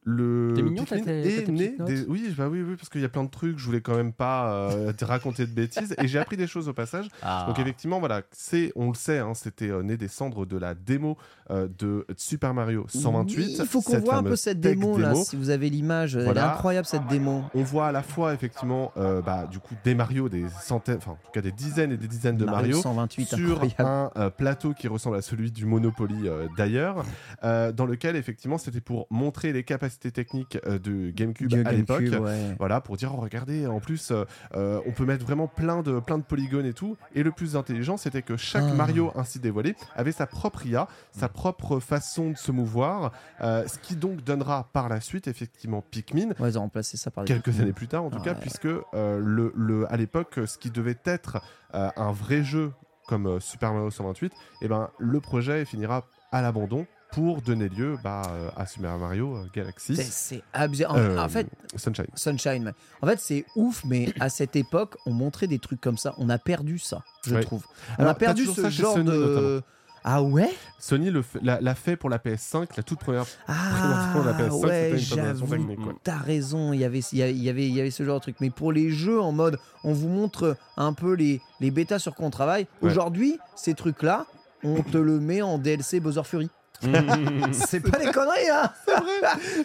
le 0.04 0.54
mignon, 0.62 0.86
Pikmin 0.86 1.04
est 1.08 1.48
né 1.50 1.76
des... 1.86 2.06
oui, 2.08 2.34
bah 2.38 2.48
oui, 2.50 2.62
oui, 2.62 2.76
parce 2.76 2.90
qu'il 2.90 3.02
y 3.02 3.06
a 3.06 3.10
plein 3.10 3.24
de 3.26 3.30
trucs, 3.30 3.60
je 3.60 3.66
voulais 3.66 3.82
quand 3.82 3.96
même 3.96 4.14
pas 4.14 4.52
euh, 4.52 4.94
te 4.94 5.04
raconter 5.04 5.46
de 5.46 5.52
bêtises, 5.52 5.94
et 6.02 6.08
j'ai 6.08 6.20
appris 6.20 6.38
des 6.38 6.48
choses 6.48 6.70
au 6.70 6.74
passage. 6.74 7.08
Ah. 7.22 7.46
Donc 7.48 7.60
effectivement, 7.60 8.00
voilà, 8.00 8.22
c'est, 8.32 8.72
on 8.76 8.88
le 8.88 8.96
sait, 8.96 9.20
hein, 9.20 9.34
c'était 9.34 9.70
euh, 9.70 9.84
né 9.84 9.98
des 9.98 10.08
cendres 10.08 10.46
de 10.46 10.58
la 10.58 10.74
démo 10.74 11.18
euh, 11.52 11.68
de 11.78 12.06
Super 12.16 12.54
Mario 12.54 12.86
128. 12.88 13.38
Oui, 13.38 13.56
il 13.60 13.66
faut 13.66 13.82
qu'on 13.82 14.00
voit 14.00 14.16
un 14.16 14.24
peu 14.24 14.36
cette 14.38 14.62
démo, 14.62 14.98
là. 14.98 15.16
Si 15.16 15.36
vous 15.36 15.50
avez 15.50 15.70
l'image, 15.70 16.16
elle 16.16 16.22
est 16.22 16.26
Voilà. 16.26 16.54
incroyable 16.54 16.88
cette 16.88 17.06
démo. 17.08 17.44
On 17.54 17.64
voit 17.64 17.88
à 17.88 17.92
la 17.92 18.02
fois 18.02 18.34
effectivement, 18.34 18.94
bah, 18.96 19.48
du 19.52 19.60
coup, 19.60 19.76
des 19.84 19.96
Mario, 19.96 20.30
des 20.30 20.46
centaines, 20.62 20.98
enfin 20.98 21.12
en 21.12 21.16
tout 21.26 21.32
cas 21.34 21.42
des 21.42 21.52
dizaines 21.52 21.92
et 21.92 21.98
des 21.98 22.08
dizaines 22.08 22.38
de 22.38 22.46
Mario, 22.46 22.78
128, 22.82 23.26
sur 23.36 23.62
incroyable. 23.64 24.12
un 24.16 24.30
plateau 24.30 24.74
qui 24.74 24.88
ressemble 24.88 25.18
à 25.18 25.22
celui 25.22 25.52
du 25.52 25.66
Monopoly 25.66 26.30
d'ailleurs, 26.58 27.04
dans 27.44 27.86
lequel 27.86 28.16
effectivement 28.16 28.58
c'était 28.58 28.82
pour 28.82 29.08
montrer 29.10 29.52
les 29.52 29.64
capacités 29.64 29.89
techniques 29.98 30.57
euh, 30.68 30.78
de 30.80 31.10
GameCube 31.11 31.53
à 31.66 31.72
l'époque. 31.72 32.02
Ouais. 32.22 32.56
Voilà, 32.60 32.82
pour 32.82 32.98
dire, 32.98 33.14
oh, 33.16 33.22
regardez, 33.22 33.66
en 33.68 33.80
plus, 33.80 34.11
euh, 34.11 34.26
euh, 34.56 34.80
on 34.86 34.91
peut 34.91 35.06
mettre 35.06 35.26
vraiment 35.26 35.48
plein 35.48 35.82
de, 35.82 35.99
plein 35.99 36.18
de 36.18 36.24
polygones 36.24 36.66
et 36.66 36.74
tout. 36.74 36.98
Et 37.16 37.24
le 37.24 37.32
plus 37.32 37.56
intelligent, 37.56 37.98
c'était 37.98 38.22
que 38.22 38.38
chaque 38.38 38.64
Ah. 38.70 38.74
Mario 38.74 39.11
ainsi 39.16 39.40
dévoilé 39.40 39.76
avait 39.95 40.11
sa 40.11 40.28
propre 40.28 40.66
IA, 40.66 40.88
sa 41.11 41.30
propre 41.30 41.80
façon 41.80 42.32
de 42.32 42.38
se 42.38 42.52
mouvoir, 42.52 43.11
euh, 43.41 43.66
ce 43.68 43.80
qui 43.80 43.95
donc 43.95 44.24
donnera 44.24 44.70
par 44.74 44.90
la 44.90 45.02
suite, 45.02 45.28
effectivement, 45.28 45.82
Pikmin, 45.82 46.30
Ouais, 46.40 46.49
ils 46.49 46.57
ont 46.57 46.61
remplacé 46.61 46.98
ça 46.98 47.10
par 47.11 47.26
quelques 47.26 47.45
Pikmin. 47.45 47.61
années 47.64 47.74
plus 47.74 47.88
tard 47.88 48.03
en 48.03 48.10
tout 48.10 48.20
cas, 48.20 48.34
Ouais. 48.34 48.40
puisque 48.41 48.66
euh, 48.66 49.20
le, 49.20 49.52
le- 49.56 49.91
à 49.91 49.98
l'époque, 49.98 50.40
ce 50.45 50.57
qui 50.57 50.70
devait 50.70 50.98
être 51.06 51.41
un 51.74 52.11
vrai 52.11 52.44
jeu 52.44 52.72
comme 53.07 53.40
Super 53.40 53.74
Mario 53.74 53.90
128, 53.90 54.32
eh 54.61 54.68
ben, 54.68 54.90
le 54.99 55.20
projet 55.20 55.66
finira 55.66 56.06
à 56.32 56.41
l'abandon 56.41 56.86
pour 57.11 57.41
donner 57.41 57.69
lieu 57.69 57.98
bah, 58.03 58.22
euh, 58.31 58.49
à 58.56 58.65
Super 58.65 58.98
Mario 58.98 59.36
euh, 59.36 59.45
Galaxy. 59.53 59.95
C'est- 59.95 60.44
abusé. 60.53 60.86
En, 60.86 60.95
Euh, 60.95 61.18
en 61.18 61.27
fait, 61.30 61.48
Sunshine. 61.76 62.06
Sunshine. 62.15 62.73
En 63.02 63.07
fait, 63.07 63.19
c'est 63.19 63.45
ouf, 63.56 63.84
mais 63.86 64.14
à 64.19 64.30
cette 64.30 64.56
époque, 64.56 64.95
on 65.06 65.11
montrait 65.11 65.48
des 65.48 65.60
trucs 65.60 65.81
comme 65.81 65.98
ça. 65.98 66.14
On 66.18 66.30
a 66.30 66.38
perdu 66.38 66.77
ça, 66.80 67.03
je 67.26 67.34
Ouais. 67.36 67.41
trouve. 67.44 67.65
On 67.98 68.02
Alors, 68.02 68.11
a 68.11 68.15
perdu 68.15 68.45
ce 68.45 68.69
genre 68.69 68.94
Sony, 68.94 69.06
de. 69.06 69.11
notamment. 69.11 69.61
Ah 70.02 70.23
ouais? 70.23 70.49
Sony 70.80 71.11
l'a 71.44 71.76
fait 71.76 71.98
pour 71.98 72.10
la 72.10 72.19
PS5, 72.19 72.69
la 72.77 72.84
toute 72.84 72.99
première. 72.99 73.26
Ah 73.49 74.11
Pour 74.14 74.23
la 74.23 74.31
PS5, 74.34 74.65
ouais, 74.65 74.94
j'avoue. 74.98 75.56
T'as 76.03 76.18
raison, 76.18 76.72
il 76.72 76.80
y 76.80 76.86
avait, 76.86 76.99
il 77.11 77.18
y 77.18 77.22
avait, 77.49 77.68
il 77.68 77.76
y 77.76 77.80
avait, 77.81 77.91
ce 77.91 78.03
genre 78.03 78.15
de 78.15 78.22
truc. 78.22 78.38
Mais 78.40 78.49
pour 78.49 78.72
les 78.72 78.91
jeux 78.91 79.19
en 79.19 79.34
mode, 79.34 79.60
on 79.84 79.91
vous 79.91 80.07
montre 80.07 80.56
un 80.77 80.94
peu 80.94 81.14
les, 81.15 81.41
les 81.60 81.69
bêtas 81.69 81.99
sur 81.99 82.15
quoi 82.15 82.27
on 82.27 82.30
travaille. 82.30 82.65
Ouais. 82.81 82.90
Aujourd'hui, 82.91 83.40
ces 83.57 83.73
trucs-là, 83.73 84.26
on 84.64 84.84
te 84.84 84.98
le 84.98 85.19
met 85.19 85.41
en 85.41 85.57
DLC 85.57 85.99
Bowser 85.99 86.23
Fury. 86.23 86.49
C'est 87.52 87.80
pas 87.82 87.98
des 88.00 88.12
conneries, 88.12 88.50
hein 88.52 88.72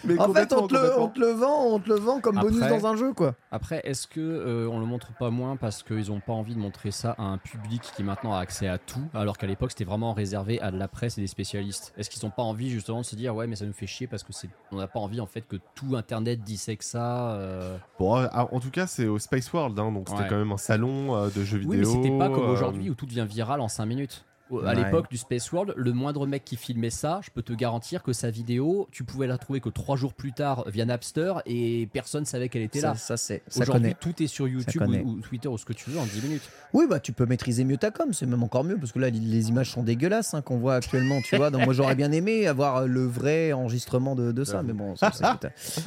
Mais 0.04 0.18
En 0.18 0.32
fait, 0.32 0.52
on 0.52 0.66
te, 0.66 0.74
le, 0.74 0.80
complètement. 0.80 1.04
on 1.04 1.08
te 1.08 1.20
le 1.20 1.26
vend, 1.30 1.64
on 1.66 1.78
te 1.78 1.88
le 1.88 1.94
vend 1.96 2.20
comme 2.20 2.36
bonus 2.40 2.62
Après- 2.62 2.78
dans 2.80 2.86
un 2.86 2.96
jeu, 2.96 3.12
quoi. 3.12 3.34
Après, 3.52 3.80
est-ce 3.84 4.06
que 4.06 4.20
euh, 4.20 4.68
on 4.70 4.80
le 4.80 4.86
montre 4.86 5.12
pas 5.18 5.30
moins 5.30 5.56
parce 5.56 5.82
qu'ils 5.82 6.10
ont 6.10 6.20
pas 6.20 6.32
envie 6.32 6.54
de 6.54 6.60
montrer 6.60 6.90
ça 6.90 7.14
à 7.18 7.22
un 7.22 7.38
public 7.38 7.82
qui 7.96 8.02
maintenant 8.02 8.34
a 8.34 8.38
accès 8.40 8.68
à 8.68 8.78
tout, 8.78 9.04
alors 9.14 9.38
qu'à 9.38 9.46
l'époque 9.46 9.70
c'était 9.70 9.84
vraiment 9.84 10.12
réservé 10.12 10.60
à 10.60 10.70
de 10.70 10.78
la 10.78 10.88
presse 10.88 11.18
et 11.18 11.20
des 11.20 11.26
spécialistes? 11.26 11.92
Est-ce 11.96 12.10
qu'ils 12.10 12.24
ont 12.26 12.30
pas 12.30 12.42
envie 12.42 12.70
justement 12.70 13.00
de 13.00 13.04
se 13.06 13.14
dire 13.16 13.34
ouais 13.34 13.46
mais 13.46 13.56
ça 13.56 13.64
nous 13.66 13.72
fait 13.72 13.86
chier 13.86 14.06
parce 14.06 14.22
que 14.22 14.32
c'est 14.32 14.48
on 14.72 14.76
n'a 14.76 14.86
pas 14.88 14.98
envie 15.00 15.20
en 15.20 15.26
fait 15.26 15.42
que 15.42 15.56
tout 15.74 15.94
Internet 15.96 16.42
dissèque 16.42 16.82
ça 16.82 17.30
euh, 17.32 17.76
Bon, 17.98 18.16
euh, 18.18 18.26
en 18.32 18.60
tout 18.60 18.70
cas, 18.70 18.86
c'est 18.86 19.06
au 19.06 19.18
Space 19.18 19.52
World, 19.52 19.78
hein, 19.78 19.92
donc 19.92 20.08
c'était 20.08 20.22
Ouais. 20.22 20.28
quand 20.28 20.36
même 20.36 20.52
un 20.52 20.56
salon 20.56 21.14
euh, 21.14 21.28
de 21.34 21.44
jeux 21.44 21.60
Oui, 21.64 21.76
vidéo. 21.76 21.94
mais 21.94 22.02
c'était 22.02 22.18
pas 22.18 22.28
comme 22.28 22.44
euh, 22.44 22.52
aujourd'hui 22.52 22.90
où 22.90 22.94
tout 22.94 23.06
devient 23.06 23.26
viral 23.28 23.60
en 23.60 23.68
5 23.68 23.86
minutes. 23.86 24.24
À 24.50 24.54
Ouais. 24.54 24.74
l'époque 24.74 25.08
du 25.10 25.16
Space 25.16 25.50
World, 25.52 25.72
le 25.76 25.92
moindre 25.92 26.26
mec 26.26 26.44
qui 26.44 26.56
filmait 26.56 26.90
ça, 26.90 27.20
je 27.24 27.30
peux 27.30 27.40
te 27.42 27.52
garantir 27.54 28.02
que 28.02 28.12
sa 28.12 28.30
vidéo, 28.30 28.88
tu 28.92 29.02
pouvais 29.02 29.26
la 29.26 29.38
trouver 29.38 29.60
que 29.60 29.70
3 29.70 29.96
jours 29.96 30.12
plus 30.12 30.32
tard 30.32 30.64
via 30.68 30.84
Napster 30.84 31.32
et 31.46 31.88
personne 31.92 32.24
savait 32.26 32.48
qu'elle 32.50 32.62
était 32.62 32.80
là. 32.82 32.94
ça, 32.94 33.16
c'est, 33.16 33.42
Aujourd'hui, 33.58 33.94
tout 33.98 34.22
est 34.22 34.26
sur 34.26 34.46
YouTube 34.46 34.82
ou, 34.86 34.92
ou 35.10 35.20
Twitter 35.20 35.48
ou 35.48 35.56
ce 35.56 35.64
que 35.64 35.72
tu 35.72 35.88
veux 35.90 35.98
en 35.98 36.04
10 36.04 36.22
minutes. 36.22 36.48
Oui, 36.74 36.84
bah 36.88 37.00
tu 37.00 37.12
peux 37.12 37.24
maîtriser 37.24 37.64
mieux 37.64 37.78
ta 37.78 37.90
com, 37.90 38.12
c'est 38.12 38.26
même 38.26 38.42
encore 38.42 38.64
mieux 38.64 38.76
parce 38.76 38.92
que 38.92 38.98
là 38.98 39.08
les- 39.10 39.48
images 39.48 39.70
sont 39.70 39.82
dégueulasses 39.82 40.34
hein, 40.34 40.42
qu'on 40.42 40.58
voit 40.58 40.74
actuellement, 40.74 41.20
tu 41.22 41.36
vois. 41.36 41.50
Donc 41.50 41.64
moi 41.64 41.72
j'aurais 41.74 41.94
bien 41.94 42.12
aimé 42.12 42.46
avoir 42.46 42.86
le 42.86 43.04
vrai 43.06 43.52
enregistrement 43.52 44.14
de, 44.14 44.30
de 44.32 44.44
ça, 44.44 44.62
mais 44.62 44.72
bon, 44.74 44.94
c'est, 44.96 45.06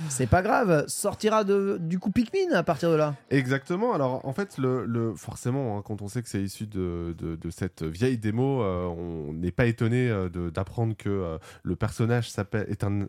c'est 0.09 0.27
pas 0.27 0.41
grave. 0.41 0.85
Sortira 0.87 1.43
de, 1.43 1.77
du 1.79 1.99
coup 1.99 2.11
Pikmin 2.11 2.53
à 2.53 2.63
partir 2.63 2.89
de 2.91 2.95
là. 2.95 3.15
Exactement. 3.29 3.93
Alors, 3.93 4.25
en 4.25 4.33
fait, 4.33 4.57
le, 4.57 4.85
le- 4.85 5.13
forcément, 5.15 5.77
hein, 5.77 5.81
quand 5.85 6.01
on 6.01 6.07
sait 6.07 6.21
que 6.21 6.29
c'est 6.29 6.41
issu 6.41 6.65
de, 6.65 7.15
de- 7.17 7.35
de 7.35 7.49
cette 7.49 7.83
vieille 7.83 8.17
démo, 8.17 8.56
euh, 8.61 8.85
on 8.87 9.33
n'est 9.33 9.51
pas 9.51 9.65
étonné 9.65 10.09
euh, 10.09 10.29
d'apprendre 10.51 10.95
que 10.95 11.09
euh, 11.09 11.37
le 11.63 11.75
personnage 11.75 12.29
s'appelle 12.29 12.65
est 12.69 12.83
un. 12.83 13.03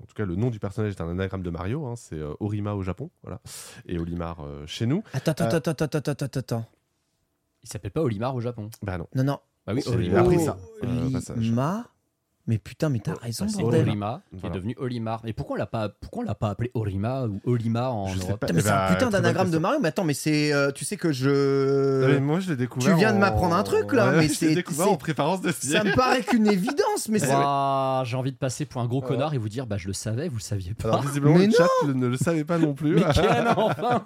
En 0.00 0.06
tout 0.06 0.14
cas, 0.14 0.24
le 0.24 0.36
nom 0.36 0.50
du 0.50 0.60
personnage 0.60 0.92
est 0.92 1.00
un 1.00 1.08
anagramme 1.08 1.42
de 1.42 1.50
Mario. 1.50 1.84
hein, 1.86 1.94
c'est 1.96 2.14
euh, 2.18 2.32
Orima 2.38 2.74
au 2.74 2.82
Japon, 2.82 3.10
voilà, 3.24 3.40
et 3.86 3.98
Olimar 3.98 4.38
euh, 4.40 4.64
chez 4.66 4.86
nous. 4.86 5.02
Attends, 5.12 5.32
attends, 5.32 5.44
Euh, 5.46 5.56
attends, 5.58 5.70
attends, 5.72 5.98
attends, 5.98 6.10
attends, 6.24 6.38
attends. 6.38 6.64
Il 7.64 7.68
s'appelle 7.68 7.90
pas 7.90 8.00
Olimar 8.02 8.34
au 8.36 8.40
Japon. 8.40 8.70
Bah 8.82 8.98
non. 8.98 9.06
Non, 9.16 9.24
non. 9.24 9.38
Bah 9.66 9.72
oui, 9.74 9.82
J'ai 9.84 9.92
Olimar. 9.92 10.24
appris 10.24 10.40
ça. 10.40 10.56
Mais 12.46 12.58
putain, 12.58 12.88
mais 12.88 12.98
t'as 12.98 13.14
raison, 13.14 13.46
C'est 13.48 13.60
bordel. 13.60 13.82
Orima 13.86 14.22
qui 14.30 14.38
Voilà. 14.40 14.54
est 14.54 14.58
devenu 14.58 14.74
Olimar. 14.78 15.20
Et 15.24 15.32
pourquoi 15.32 15.54
on 15.54 15.58
l'a 15.58 15.66
pas, 15.66 15.88
pourquoi 15.88 16.22
on 16.24 16.26
l'a 16.26 16.34
pas 16.34 16.48
appelé 16.48 16.70
Orima 16.74 17.26
ou 17.26 17.40
Olima 17.44 17.90
en 17.90 18.08
Je 18.08 18.18
sais 18.18 18.24
Europe 18.28 18.40
pas. 18.40 18.46
Putain, 18.48 18.54
mais 18.54 18.60
Eh 18.60 18.62
c'est 18.64 18.70
un 18.70 18.76
bah, 18.76 18.86
putain 18.88 18.96
très 18.96 19.04
bonne 19.04 19.12
d'anagramme 19.12 19.50
de. 19.50 19.58
Mario. 19.58 19.78
Mais 19.80 19.88
attends, 19.88 20.04
mais 20.04 20.14
c'est. 20.14 20.52
euh, 20.52 20.72
tu 20.72 20.84
sais 20.84 20.96
que 20.96 21.12
je. 21.12 22.06
mais 22.08 22.18
moi, 22.20 22.40
je 22.40 22.50
l'ai 22.50 22.56
découvert. 22.56 22.92
tu 22.92 22.98
viens 22.98 23.12
de 23.12 23.16
en- 23.18 23.20
m'apprendre 23.20 23.54
un 23.54 23.62
truc, 23.62 23.92
là, 23.92 24.10
Ouais, 24.10 24.16
mais 24.16 24.22
je 24.28 24.32
c'est- 24.32 24.48
l'ai 24.48 24.54
découvert 24.56 24.90
en 24.90 24.96
préparant 24.96 25.36
ce 25.36 25.42
dossier. 25.42 25.76
Ça 25.76 25.84
me 25.84 25.94
paraît 25.94 26.22
qu'une 26.22 26.46
évidence, 26.48 27.08
mais 27.08 27.18
c'est. 27.20 27.26
J'ai 27.28 28.16
envie 28.16 28.32
de 28.32 28.38
passer 28.38 28.64
pour 28.64 28.80
un 28.80 28.86
gros 28.86 29.02
connard 29.02 29.34
et 29.34 29.38
vous 29.38 29.48
dire 29.50 29.66
bah 29.66 29.76
je 29.76 29.86
le 29.86 29.92
savais, 29.92 30.28
vous 30.28 30.38
le 30.38 30.42
saviez 30.42 30.74
pas. 30.74 30.88
Alors, 30.88 31.02
visiblement, 31.02 31.36
Mais 31.38 31.46
le 31.46 31.52
chat 31.52 31.66
le- 31.86 31.92
ne 31.92 32.06
le 32.08 32.16
savait 32.16 32.44
pas 32.44 32.58
non 32.58 32.74
plus. 32.74 32.94
mais 32.96 33.02
quel 33.14 33.46
enfin 33.56 34.02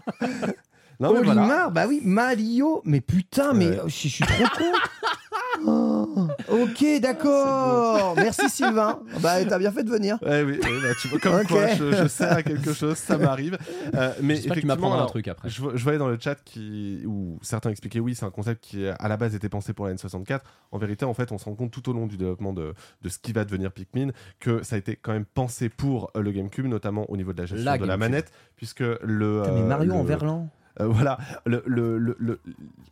non, 1.01 1.13
mais 1.13 1.23
voilà. 1.23 1.41
Olimar, 1.43 1.71
bah 1.73 1.87
oui, 1.89 2.01
Mario. 2.05 2.83
Mais 2.85 3.01
putain, 3.01 3.53
mais 3.53 3.79
je 3.87 4.09
suis 4.09 4.25
trop 4.25 4.45
con. 4.57 6.04
Ok, 6.49 6.85
d'accord. 7.01 8.15
Merci 8.17 8.49
Sylvain. 8.51 9.01
Bah, 9.21 9.45
t'as 9.45 9.59
bien 9.59 9.71
fait 9.73 9.83
de 9.85 9.91
venir. 9.91 10.19
Ouais, 10.23 10.43
oui, 10.43 10.59
oui, 10.63 10.71
bah, 10.83 10.89
tu 11.01 11.09
vois, 11.09 11.19
comme 11.19 11.35
Ok. 11.35 11.47
quoi, 11.49 11.67
je, 11.69 11.93
je 11.93 12.09
sers 12.09 12.33
à 12.33 12.43
quelque 12.43 12.73
chose, 12.73 12.97
ça 12.97 13.19
m'arrive. 13.19 13.59
Euh, 13.95 14.13
mais 14.23 14.37
J'espère 14.37 14.57
que 14.57 14.61
tu 14.61 14.67
effectivement, 14.67 14.67
m'apprendras 14.75 14.97
un 14.97 14.99
alors, 15.01 15.11
truc 15.11 15.29
après. 15.29 15.49
Je, 15.49 15.61
vo- 15.63 15.77
je 15.77 15.83
voyais 15.83 15.99
dans 15.99 16.09
le 16.09 16.19
chat 16.21 16.37
qui, 16.45 17.03
où 17.07 17.39
certains 17.43 17.71
expliquaient 17.71 18.01
oui, 18.01 18.15
c'est 18.15 18.25
un 18.25 18.31
concept 18.31 18.63
qui 18.63 18.87
à 18.87 19.09
la 19.09 19.17
base 19.17 19.35
était 19.35 19.49
pensé 19.49 19.73
pour 19.73 19.87
la 19.87 19.95
N64. 19.95 20.41
En 20.73 20.79
vérité, 20.79 21.05
en 21.05 21.15
fait, 21.15 21.33
on 21.33 21.39
se 21.39 21.45
rend 21.45 21.55
compte 21.55 21.71
tout 21.71 21.89
au 21.89 21.93
long 21.93 22.07
du 22.07 22.17
développement 22.17 22.53
de, 22.53 22.75
de 23.03 23.09
ce 23.09 23.19
qui 23.19 23.33
va 23.33 23.45
devenir 23.45 23.73
Pikmin 23.73 24.09
que 24.41 24.63
ça 24.63 24.77
a 24.77 24.79
été 24.79 24.97
quand 24.97 25.13
même 25.13 25.25
pensé 25.25 25.69
pour 25.69 26.11
euh, 26.17 26.21
le 26.23 26.31
GameCube, 26.33 26.67
notamment 26.67 27.09
au 27.11 27.17
niveau 27.17 27.33
de 27.33 27.39
la 27.41 27.47
gestion 27.47 27.65
La 27.65 27.79
de 27.79 27.83
la 27.85 27.95
GameCube. 27.95 28.01
manette, 28.13 28.33
puisque 28.57 28.81
le. 28.81 29.41
Putain, 29.43 29.55
mais 29.55 29.61
euh, 29.61 29.65
Mario 29.67 29.93
le- 29.93 29.99
en 29.99 30.03
verlan. 30.05 30.49
Euh, 30.81 30.87
voilà, 30.87 31.19
le, 31.47 31.63
le- 31.67 31.99
le- 31.99 32.17
le- 32.19 32.41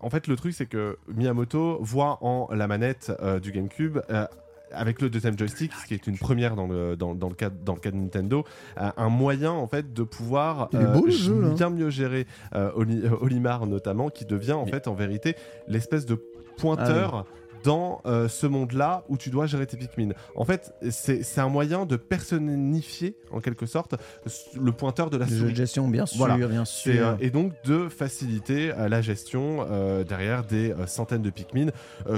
en 0.00 0.10
fait, 0.10 0.26
le 0.26 0.36
truc, 0.36 0.52
c'est 0.54 0.66
que 0.66 0.96
Miyamoto 1.14 1.78
voit 1.80 2.18
en 2.22 2.48
la 2.54 2.66
manette 2.68 3.12
euh, 3.22 3.40
du 3.40 3.52
GameCube. 3.52 3.98
euh, 4.10 4.26
avec 4.74 5.02
le 5.02 5.10
deuxième 5.10 5.38
joystick, 5.38 5.70
ce 5.74 5.84
qui 5.86 5.92
est 5.92 6.06
une 6.06 6.16
première 6.16 6.56
dans 6.56 6.66
le, 6.66 6.96
dans, 6.96 7.14
dans 7.14 7.28
le, 7.28 7.34
cas, 7.34 7.50
dans 7.50 7.74
le 7.74 7.80
cas 7.80 7.90
de 7.90 7.96
Nintendo, 7.96 8.42
euh, 8.80 8.88
un 8.96 9.10
moyen 9.10 9.50
en 9.52 9.66
fait 9.66 9.92
de 9.92 10.02
pouvoir 10.02 10.70
beau, 10.94 11.10
jeu, 11.10 11.34
bien 11.54 11.68
mieux 11.68 11.90
gérer 11.90 12.26
Oli- 12.74 13.02
Olimar 13.20 13.66
notamment, 13.66 14.09
qui 14.09 14.24
devient 14.24 14.52
en 14.54 14.64
fait 14.64 14.88
en 14.88 14.94
vérité 14.94 15.36
l'espèce 15.68 16.06
de 16.06 16.18
pointeur 16.56 17.26
Ah 17.28 17.41
dans 17.64 18.01
euh, 18.06 18.28
ce 18.28 18.47
monde-là 18.47 19.05
où 19.09 19.16
tu 19.16 19.30
dois 19.30 19.47
gérer 19.47 19.66
tes 19.66 19.76
Pikmin. 19.76 20.10
En 20.36 20.44
fait, 20.44 20.74
c'est 20.90 21.39
un 21.39 21.48
moyen 21.48 21.86
de 21.86 21.97
personnifier 21.97 23.16
en 23.30 23.40
quelque 23.40 23.66
sorte 23.66 23.94
le 24.59 24.72
pointeur 24.72 25.10
de 25.10 25.16
la 25.16 25.26
Le 25.26 25.30
jeu 25.36 25.51
de 25.51 25.55
gestion, 25.56 25.89
bien 25.89 26.06
sûr, 26.06 26.18
Voilà. 26.18 26.36
bien 26.47 26.64
sûr. 26.64 27.06
euh, 27.06 27.14
et 27.20 27.30
donc 27.30 27.52
de 27.64 27.89
faciliter 27.89 28.72
euh, 28.72 28.89
la 28.89 29.01
gestion 29.02 29.66
derrière 30.09 30.44
des 30.44 30.74
centaines 30.86 31.22
de 31.22 31.30
Pikmin 31.30 31.68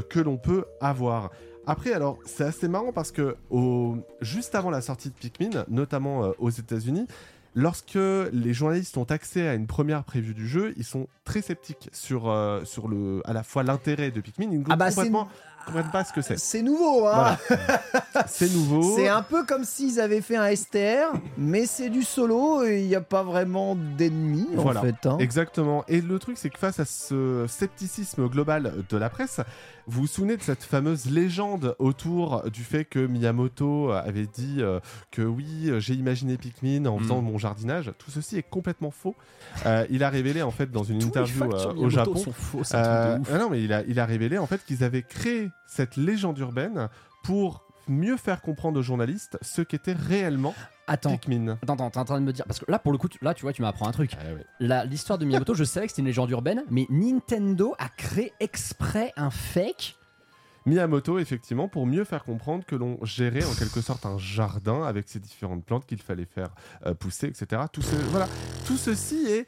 que 0.09 0.21
l'on 0.21 0.37
peut 0.37 0.65
avoir. 0.81 1.31
Après, 1.67 1.93
alors, 1.93 2.19
c'est 2.27 2.45
assez 2.45 2.69
marrant 2.69 2.93
parce 2.93 3.11
que 3.11 3.37
au, 3.51 3.97
juste 4.21 4.55
avant 4.55 4.71
la 4.71 4.83
sortie 4.83 5.09
de 5.09 5.15
Pikmin, 5.15 5.65
notamment 5.69 6.25
euh, 6.25 6.31
aux 6.39 6.51
États-Unis, 6.51 7.07
lorsque 7.55 7.99
les 8.33 8.53
journalistes 8.53 8.97
ont 8.97 9.05
accès 9.05 9.47
à 9.47 9.55
une 9.55 9.67
première 9.67 10.05
preview 10.05 10.35
du 10.35 10.47
jeu, 10.47 10.75
ils 10.77 10.85
sont 10.85 11.07
très 11.25 11.43
sceptiques 11.43 11.89
sur, 11.93 12.29
euh, 12.29 12.65
sur 12.65 12.89
le, 12.89 13.23
à 13.25 13.33
la 13.33 13.43
fois 13.43 13.63
l'intérêt 13.63 14.11
de 14.11 14.21
Pikmin, 14.21 14.51
ils 14.51 14.65
Ah 14.69 14.77
bah, 14.77 14.91
complètement, 14.91 15.29
comprennent 15.65 15.91
pas 15.91 16.05
ce 16.05 16.13
que 16.13 16.21
c'est. 16.23 16.39
C'est 16.39 16.63
nouveau, 16.63 17.07
hein 17.07 17.37
C'est 18.27 18.53
nouveau. 18.53 18.97
C'est 18.97 19.09
un 19.09 19.23
peu 19.23 19.45
comme 19.45 19.65
s'ils 19.65 20.01
avaient 20.01 20.21
fait 20.21 20.37
un 20.37 20.55
STR, 20.55 21.13
mais 21.37 21.67
c'est 21.67 21.89
du 21.91 22.03
solo 22.03 22.65
et 22.65 22.81
il 22.83 22.87
n'y 22.89 22.95
a 22.95 23.01
pas 23.01 23.23
vraiment 23.23 23.77
d'ennemis 23.77 24.47
Voilà. 24.55 24.81
en 24.81 24.83
fait. 24.83 25.07
hein. 25.07 25.17
Exactement. 25.21 25.85
Et 25.89 26.01
le 26.01 26.19
truc, 26.19 26.39
c'est 26.39 26.51
que 26.51 26.59
face 26.59 26.81
à 26.81 26.85
ce 26.85 27.47
scepticisme 27.49 28.29
global 28.29 28.73
de 28.89 28.97
la 28.97 29.11
presse, 29.11 29.41
vous 29.87 30.03
vous 30.03 30.07
souvenez 30.07 30.37
de 30.37 30.43
cette 30.43 30.63
fameuse 30.63 31.07
légende 31.11 31.77
autour 31.79 32.43
du 32.51 32.63
fait 32.65 32.85
que 32.85 32.99
Miyamoto 33.07 33.91
avait 33.91 34.27
dit 34.27 34.57
euh, 34.61 34.81
que 35.11 35.23
oui, 35.23 35.71
j'ai 35.79 35.95
imaginé 35.95 36.37
Pikmin 36.39 36.87
en 36.87 36.95
Mm. 36.99 37.03
faisant 37.03 37.23
mon 37.23 37.39
jardinage. 37.39 37.93
Tout 37.99 38.11
ceci 38.11 38.39
est 38.39 38.43
complètement 38.49 38.91
faux. 38.91 39.15
Euh, 39.67 39.85
il 39.91 40.03
a 40.05 40.09
révélé 40.11 40.43
en 40.43 40.51
fait 40.51 40.71
dans 40.71 40.85
une 40.85 41.01
Tous 41.01 41.07
interview 41.09 41.43
euh, 41.53 41.75
au 41.75 41.91
Japon. 41.91 42.17
sont 42.17 42.33
faux, 42.33 42.65
c'est 42.65 42.77
un 42.77 42.83
truc 42.83 43.17
de 43.17 43.21
ouf. 43.23 43.29
ah 43.35 43.39
non, 43.39 43.51
mais 43.51 43.63
il 43.63 43.73
a, 43.73 43.83
il 43.87 43.99
a 44.01 44.07
révélé 44.07 44.39
en 44.39 44.47
fait 44.47 44.65
qu'ils 44.65 44.85
avaient 44.85 45.03
créé 45.03 45.51
cette 45.67 45.97
légende 45.97 46.39
urbaine 46.39 46.89
pour 47.23 47.65
mieux 47.89 48.17
faire 48.17 48.41
comprendre 48.41 48.79
aux 48.79 48.83
journalistes 48.83 49.37
ce 49.43 49.61
qu'était 49.63 49.93
réellement 49.93 50.55
Attends. 50.87 51.17
Pikmin. 51.17 51.59
Attends, 51.63 51.75
attends, 51.75 51.91
t'es 51.91 51.99
en 51.99 52.05
train 52.05 52.21
de 52.21 52.25
me 52.27 52.33
dire. 52.33 52.45
Parce 52.47 52.59
que 52.59 52.71
là, 52.71 52.79
pour 52.79 52.93
le 52.93 52.99
coup, 52.99 53.09
tu- 53.09 53.19
là, 53.23 53.33
tu 53.35 53.43
vois, 53.43 53.53
tu 53.55 53.63
m'apprends 53.63 53.89
un 53.89 53.93
truc. 53.93 54.13
Ah. 54.19 54.25
La- 54.61 54.85
L'histoire 54.85 55.19
de 55.19 55.25
Miyamoto, 55.25 55.55
je 55.55 55.65
savais 55.65 55.87
que 55.87 55.93
c'était 55.93 56.03
une 56.03 56.07
légende 56.09 56.31
urbaine, 56.31 56.63
mais 56.71 56.87
Nintendo 56.91 57.75
a 57.79 57.89
créé 57.89 58.33
exprès 58.41 59.13
un 59.17 59.31
fake. 59.31 59.97
Miyamoto, 60.67 61.19
effectivement, 61.19 61.69
pour 61.69 61.87
mieux 61.87 62.05
faire 62.05 62.25
comprendre 62.25 62.65
que 62.65 62.75
l'on 62.75 62.99
gérait 63.05 63.45
en 63.45 63.55
quelque 63.55 63.83
sorte 63.83 64.07
un 64.07 64.17
jardin 64.17 64.83
avec 64.83 65.09
ces 65.11 65.21
différentes 65.21 65.65
plantes 65.65 65.85
qu'il 65.85 66.01
fallait 66.01 66.25
faire 66.25 66.49
euh, 66.87 66.95
pousser, 66.95 67.27
etc. 67.27 67.63
Tout, 67.71 67.83
ce- 67.83 67.97
voilà. 68.11 68.29
Tout 68.67 68.77
ceci 68.79 69.27
est 69.27 69.47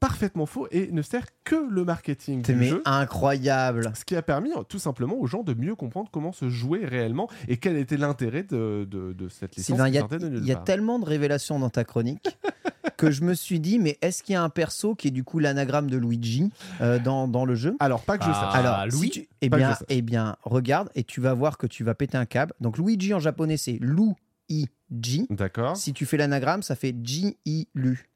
parfaitement 0.00 0.46
faux 0.46 0.68
et 0.70 0.90
ne 0.92 1.02
sert 1.02 1.26
que 1.44 1.56
le 1.56 1.84
marketing 1.84 2.42
C'est 2.44 2.52
du 2.52 2.58
mais 2.60 2.66
jeu. 2.68 2.82
incroyable. 2.84 3.90
Ce 3.94 4.04
qui 4.04 4.14
a 4.16 4.22
permis 4.22 4.50
euh, 4.56 4.62
tout 4.62 4.78
simplement 4.78 5.16
aux 5.16 5.26
gens 5.26 5.42
de 5.42 5.54
mieux 5.54 5.74
comprendre 5.74 6.10
comment 6.12 6.32
se 6.32 6.48
jouer 6.50 6.84
réellement 6.84 7.28
et 7.48 7.56
quel 7.56 7.76
était 7.76 7.96
l'intérêt 7.96 8.42
de, 8.42 8.86
de- 8.90 9.12
de 9.12 9.28
cette 9.28 9.56
licence 9.56 9.66
Sylvain, 9.76 9.88
il 9.88 9.94
y 9.94 9.98
a, 9.98 10.00
sortait 10.00 10.18
de 10.18 10.28
nulle 10.28 10.40
il 10.42 10.46
y 10.48 10.52
a 10.52 10.56
part. 10.56 10.64
tellement 10.64 10.98
de 10.98 11.04
révélations 11.06 11.58
dans 11.58 11.70
ta 11.70 11.84
chronique 11.84 12.38
que 12.96 13.10
je 13.10 13.22
me 13.22 13.34
suis 13.34 13.60
dit, 13.60 13.78
mais 13.78 13.98
est-ce 14.02 14.22
qu'il 14.22 14.32
y 14.34 14.36
a 14.36 14.42
un 14.42 14.48
perso 14.48 14.94
qui 14.94 15.08
est 15.08 15.10
du 15.10 15.24
coup 15.24 15.38
l'anagramme 15.38 15.90
de 15.90 15.96
Luigi 15.98 16.50
euh, 16.80 16.98
dans, 16.98 17.26
dans 17.28 17.44
le 17.44 17.54
jeu? 17.54 17.76
Alors, 17.80 18.02
pas 18.02 18.16
que 18.18 18.24
je 18.24 18.30
Ah, 18.32 18.50
sache. 18.52 18.54
Alors, 18.64 18.86
Louis 18.86 19.06
si 19.06 19.10
tu- 19.10 19.28
eh 19.42 19.48
bien, 19.50 19.74
sache. 19.74 19.82
eh 19.88 20.02
bien, 20.02 20.36
regarde 20.44 20.88
et 20.94 21.04
tu 21.04 21.20
vas 21.20 21.34
voir 21.34 21.58
que 21.58 21.66
tu 21.66 21.84
vas 21.84 21.94
péter 21.94 22.16
un 22.16 22.24
câble. 22.26 22.52
Donc 22.60 22.78
Luigi 22.78 23.12
en 23.12 23.18
japonais 23.20 23.56
c'est 23.56 23.78
Lu-I-Ji. 23.80 25.26
D'accord. 25.30 25.76
Si 25.76 25.92
tu 25.92 26.06
fais 26.06 26.16
l'anagramme, 26.16 26.62
ça 26.62 26.74
fait 26.76 26.94
J-I-Lu. 27.02 28.08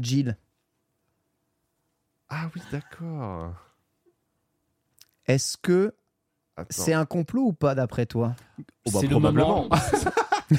Jill. 0.00 0.36
Ah 2.30 2.50
oui, 2.54 2.62
d'accord. 2.72 3.54
Est-ce 5.26 5.56
que 5.56 5.94
c'est 6.70 6.92
un 6.92 7.04
complot 7.06 7.42
ou 7.48 7.52
pas 7.52 7.74
d'après 7.74 8.06
toi? 8.06 8.34
Oh 8.58 8.62
bah, 8.92 8.98
c'est 9.00 9.06
le 9.06 9.10
probablement. 9.10 9.68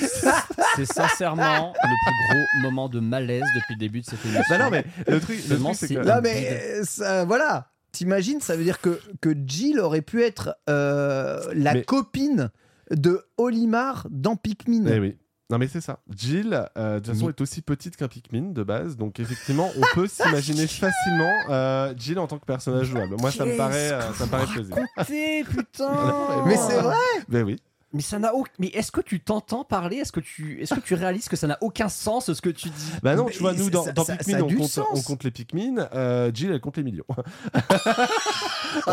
c'est 0.75 0.85
sincèrement 0.85 1.73
le 1.73 1.89
plus 2.05 2.37
gros 2.61 2.69
moment 2.69 2.87
de 2.89 2.99
malaise 2.99 3.43
depuis 3.55 3.73
le 3.75 3.79
début 3.79 4.01
de 4.01 4.05
cette 4.05 4.23
émission. 4.25 4.43
Bah 4.49 4.57
non, 4.59 4.69
mais 4.69 4.85
le 5.07 5.19
truc, 5.19 5.39
le 5.49 5.57
truc, 5.59 5.75
c'est 5.75 5.87
que... 5.89 5.93
là- 5.99 6.03
Là, 6.15 6.21
mais 6.21 6.47
euh, 6.51 6.83
ça- 6.83 7.25
voilà. 7.25 7.71
T'imagines, 7.91 8.39
ça 8.39 8.55
veut 8.55 8.63
dire 8.63 8.79
que, 8.81 9.01
que 9.19 9.35
Jill 9.47 9.79
aurait 9.79 10.03
pu 10.03 10.21
être 10.21 10.55
euh, 10.69 11.41
la 11.55 11.73
Mais- 11.73 11.83
copine 11.83 12.51
de 12.91 13.25
Olimar 13.37 14.05
dans 14.11 14.35
Pikmin. 14.35 14.85
Eh 14.87 14.99
oui. 14.99 15.17
Non 15.51 15.57
mais 15.57 15.67
c'est 15.67 15.81
ça. 15.81 15.99
Jill, 16.15 16.65
euh, 16.77 16.95
de 16.95 16.99
toute 16.99 17.13
façon, 17.13 17.25
Mais- 17.25 17.31
est 17.31 17.41
aussi 17.41 17.61
petite 17.63 17.97
qu'un 17.97 18.07
Pikmin 18.07 18.51
de 18.51 18.61
base, 18.63 18.97
donc 18.97 19.19
effectivement, 19.19 19.71
on 19.75 19.95
peut 19.95 20.07
s'imaginer 20.07 20.67
facilement 20.67 21.33
euh, 21.49 21.91
Jill 21.97 22.19
en 22.19 22.27
tant 22.27 22.37
que 22.37 22.45
personnage 22.45 22.85
jouable. 22.85 23.15
Moi, 23.19 23.31
ça 23.31 23.45
me 23.45 23.57
paraît, 23.57 23.91
euh, 23.91 24.13
ça 24.13 24.25
me 24.25 24.29
paraît 24.29 24.45
plausible. 24.45 24.75
Mais 26.45 26.55
c'est 26.57 26.79
vrai 26.79 26.95
Ben 27.27 27.43
oui. 27.43 27.57
Mais 27.91 28.01
ça 28.03 28.19
n'a 28.19 28.35
aucun. 28.35 28.51
Mais 28.59 28.67
est-ce 28.67 28.91
que 28.91 29.01
tu 29.01 29.19
t'entends 29.19 29.63
parler? 29.63 29.95
Est-ce 29.95 30.11
que 30.11 30.19
tu 30.19 30.61
est-ce 30.61 30.75
que 30.75 30.79
tu 30.79 30.93
réalises 30.93 31.27
que 31.27 31.35
ça 31.35 31.47
n'a 31.47 31.57
aucun 31.61 31.89
sens 31.89 32.31
ce 32.31 32.39
que 32.39 32.51
tu 32.51 32.69
dis? 32.69 32.91
Bah 33.01 33.15
non, 33.15 33.25
Mais 33.25 33.31
tu 33.31 33.39
vois, 33.39 33.53
nous 33.53 33.71
dans, 33.71 33.83
ça- 33.83 33.93
dans 33.93 34.05
Pikmin, 34.05 34.37
ça 34.37 34.43
on, 34.83 34.83
compte, 34.83 34.97
on 34.99 35.01
compte 35.01 35.23
les 35.23 35.31
Pikmin. 35.31 35.87
euh, 35.95 36.29
Jill, 36.31 36.51
elle 36.51 36.61
compte 36.61 36.77
les 36.77 36.83
millions. 36.83 37.03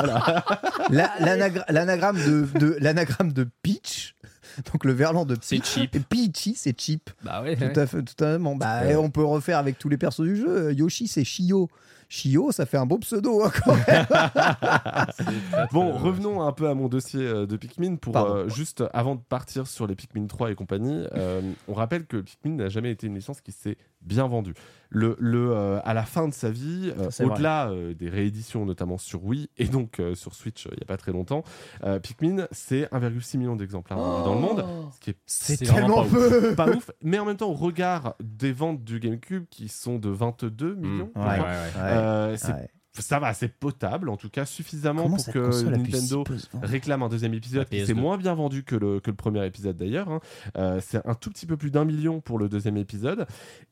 L'anagra- 0.90 1.66
L'anagramme 1.68 2.16
de, 2.16 2.48
de, 2.58 2.76
l'anagramme 2.80 3.32
de 3.32 3.46
Peach, 3.62 4.15
donc 4.72 4.84
le 4.84 4.92
verlan 4.92 5.24
de 5.24 5.36
C'est 5.40 5.56
Peach. 5.56 5.66
cheap. 5.66 5.94
Et 5.96 6.00
Peachy, 6.00 6.54
c'est 6.56 6.78
cheap. 6.80 7.10
Bah 7.22 7.42
ouais. 7.42 7.56
Tout 7.56 7.78
à 7.80 7.86
fait, 7.86 8.02
tout 8.02 8.24
à 8.24 8.32
fait. 8.32 8.38
Bon, 8.38 8.56
bah, 8.56 8.82
Ouais. 8.84 8.96
on 8.96 9.10
peut 9.10 9.24
refaire 9.24 9.58
avec 9.58 9.78
tous 9.78 9.88
les 9.88 9.96
persos 9.98 10.20
du 10.22 10.36
jeu. 10.36 10.72
Yoshi, 10.72 11.08
c'est 11.08 11.24
Shio. 11.24 11.68
Shio, 12.08 12.52
ça 12.52 12.66
fait 12.66 12.76
un 12.76 12.86
beau 12.86 12.98
pseudo 12.98 13.42
hein, 13.44 13.50
quand 13.64 13.74
même. 13.74 14.06
Bon, 15.72 15.92
revenons 15.92 16.42
un 16.42 16.52
peu 16.52 16.68
à 16.68 16.74
mon 16.74 16.88
dossier 16.88 17.20
euh, 17.20 17.46
de 17.46 17.56
Pikmin 17.56 17.96
pour 17.96 18.16
euh, 18.16 18.48
juste 18.48 18.84
avant 18.92 19.14
de 19.16 19.20
partir 19.20 19.66
sur 19.66 19.86
les 19.86 19.94
Pikmin 19.96 20.26
3 20.26 20.50
et 20.50 20.54
compagnie. 20.54 21.04
euh, 21.16 21.40
on 21.68 21.74
rappelle 21.74 22.06
que 22.06 22.18
Pikmin 22.18 22.54
n'a 22.56 22.68
jamais 22.68 22.90
été 22.92 23.06
une 23.08 23.14
licence 23.16 23.40
qui 23.40 23.52
s'est 23.52 23.76
bien 24.06 24.26
vendue. 24.26 24.54
Le, 24.88 25.16
le, 25.18 25.50
euh, 25.50 25.80
à 25.84 25.94
la 25.94 26.04
fin 26.04 26.28
de 26.28 26.32
sa 26.32 26.48
vie, 26.48 26.92
euh, 26.96 27.10
au-delà 27.24 27.68
euh, 27.70 27.92
des 27.92 28.08
rééditions 28.08 28.64
notamment 28.64 28.98
sur 28.98 29.24
Wii 29.24 29.50
et 29.58 29.64
donc 29.66 29.98
euh, 29.98 30.14
sur 30.14 30.32
Switch 30.34 30.66
euh, 30.66 30.70
il 30.72 30.76
n'y 30.76 30.82
a 30.84 30.86
pas 30.86 30.96
très 30.96 31.10
longtemps, 31.10 31.42
euh, 31.82 31.98
Pikmin 31.98 32.46
c'est 32.52 32.82
1,6 32.92 33.36
million 33.38 33.56
d'exemplaires 33.56 33.98
dans 33.98 34.34
le 34.36 34.40
monde, 34.40 34.64
ce 34.94 35.00
qui 35.00 35.10
est 35.10 35.16
C'est 35.26 35.56
tellement 35.56 36.04
pas 36.04 36.08
peu. 36.08 36.54
pas 36.54 36.68
ouf, 36.68 36.90
mais 37.02 37.18
en 37.18 37.24
même 37.24 37.36
temps 37.36 37.50
au 37.50 37.54
regard 37.54 38.14
des 38.22 38.52
ventes 38.52 38.84
du 38.84 39.00
GameCube 39.00 39.46
qui 39.50 39.66
sont 39.68 39.98
de 39.98 40.08
22 40.08 40.76
millions, 40.76 41.10
je 41.16 41.20
Ouais, 41.20 41.40
ouais. 41.40 41.44
euh, 41.78 42.36
c'est- 42.36 42.52
Ouais. 42.52 42.68
Ça 43.02 43.18
va, 43.18 43.34
c'est 43.34 43.48
potable 43.48 44.08
en 44.08 44.16
tout 44.16 44.28
cas 44.30 44.44
suffisamment 44.44 45.04
Comment 45.04 45.16
pour 45.16 45.32
que 45.32 45.64
Nintendo 45.70 46.24
réclame 46.62 47.02
un 47.02 47.08
deuxième 47.08 47.34
épisode 47.34 47.66
La 47.70 47.78
qui 47.78 47.86
s'est 47.86 47.92
PS2. 47.92 47.96
moins 47.96 48.16
bien 48.18 48.34
vendu 48.34 48.64
que 48.64 48.76
le, 48.76 49.00
que 49.00 49.10
le 49.10 49.16
premier 49.16 49.44
épisode 49.46 49.76
d'ailleurs. 49.76 50.10
hein. 50.10 50.20
Euh, 50.56 50.80
c'est 50.82 51.06
un 51.06 51.14
tout 51.14 51.30
petit 51.30 51.46
peu 51.46 51.56
plus 51.56 51.70
d'un 51.70 51.84
million 51.84 52.20
pour 52.20 52.38
le 52.38 52.48
deuxième 52.48 52.76
épisode. 52.76 53.26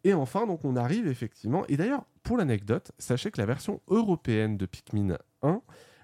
Et 0.04 0.14
enfin, 0.14 0.46
donc 0.46 0.64
on 0.64 0.76
arrive 0.76 1.06
effectivement. 1.06 1.64
Et 1.68 1.76
d'ailleurs, 1.76 2.04
pour 2.22 2.36
l'anecdote, 2.36 2.92
sachez 2.98 3.30
que 3.30 3.40
la 3.40 3.46
version 3.46 3.80
européenne 3.88 4.56
de 4.56 4.66
Pikmin 4.66 5.18
1 5.42 5.60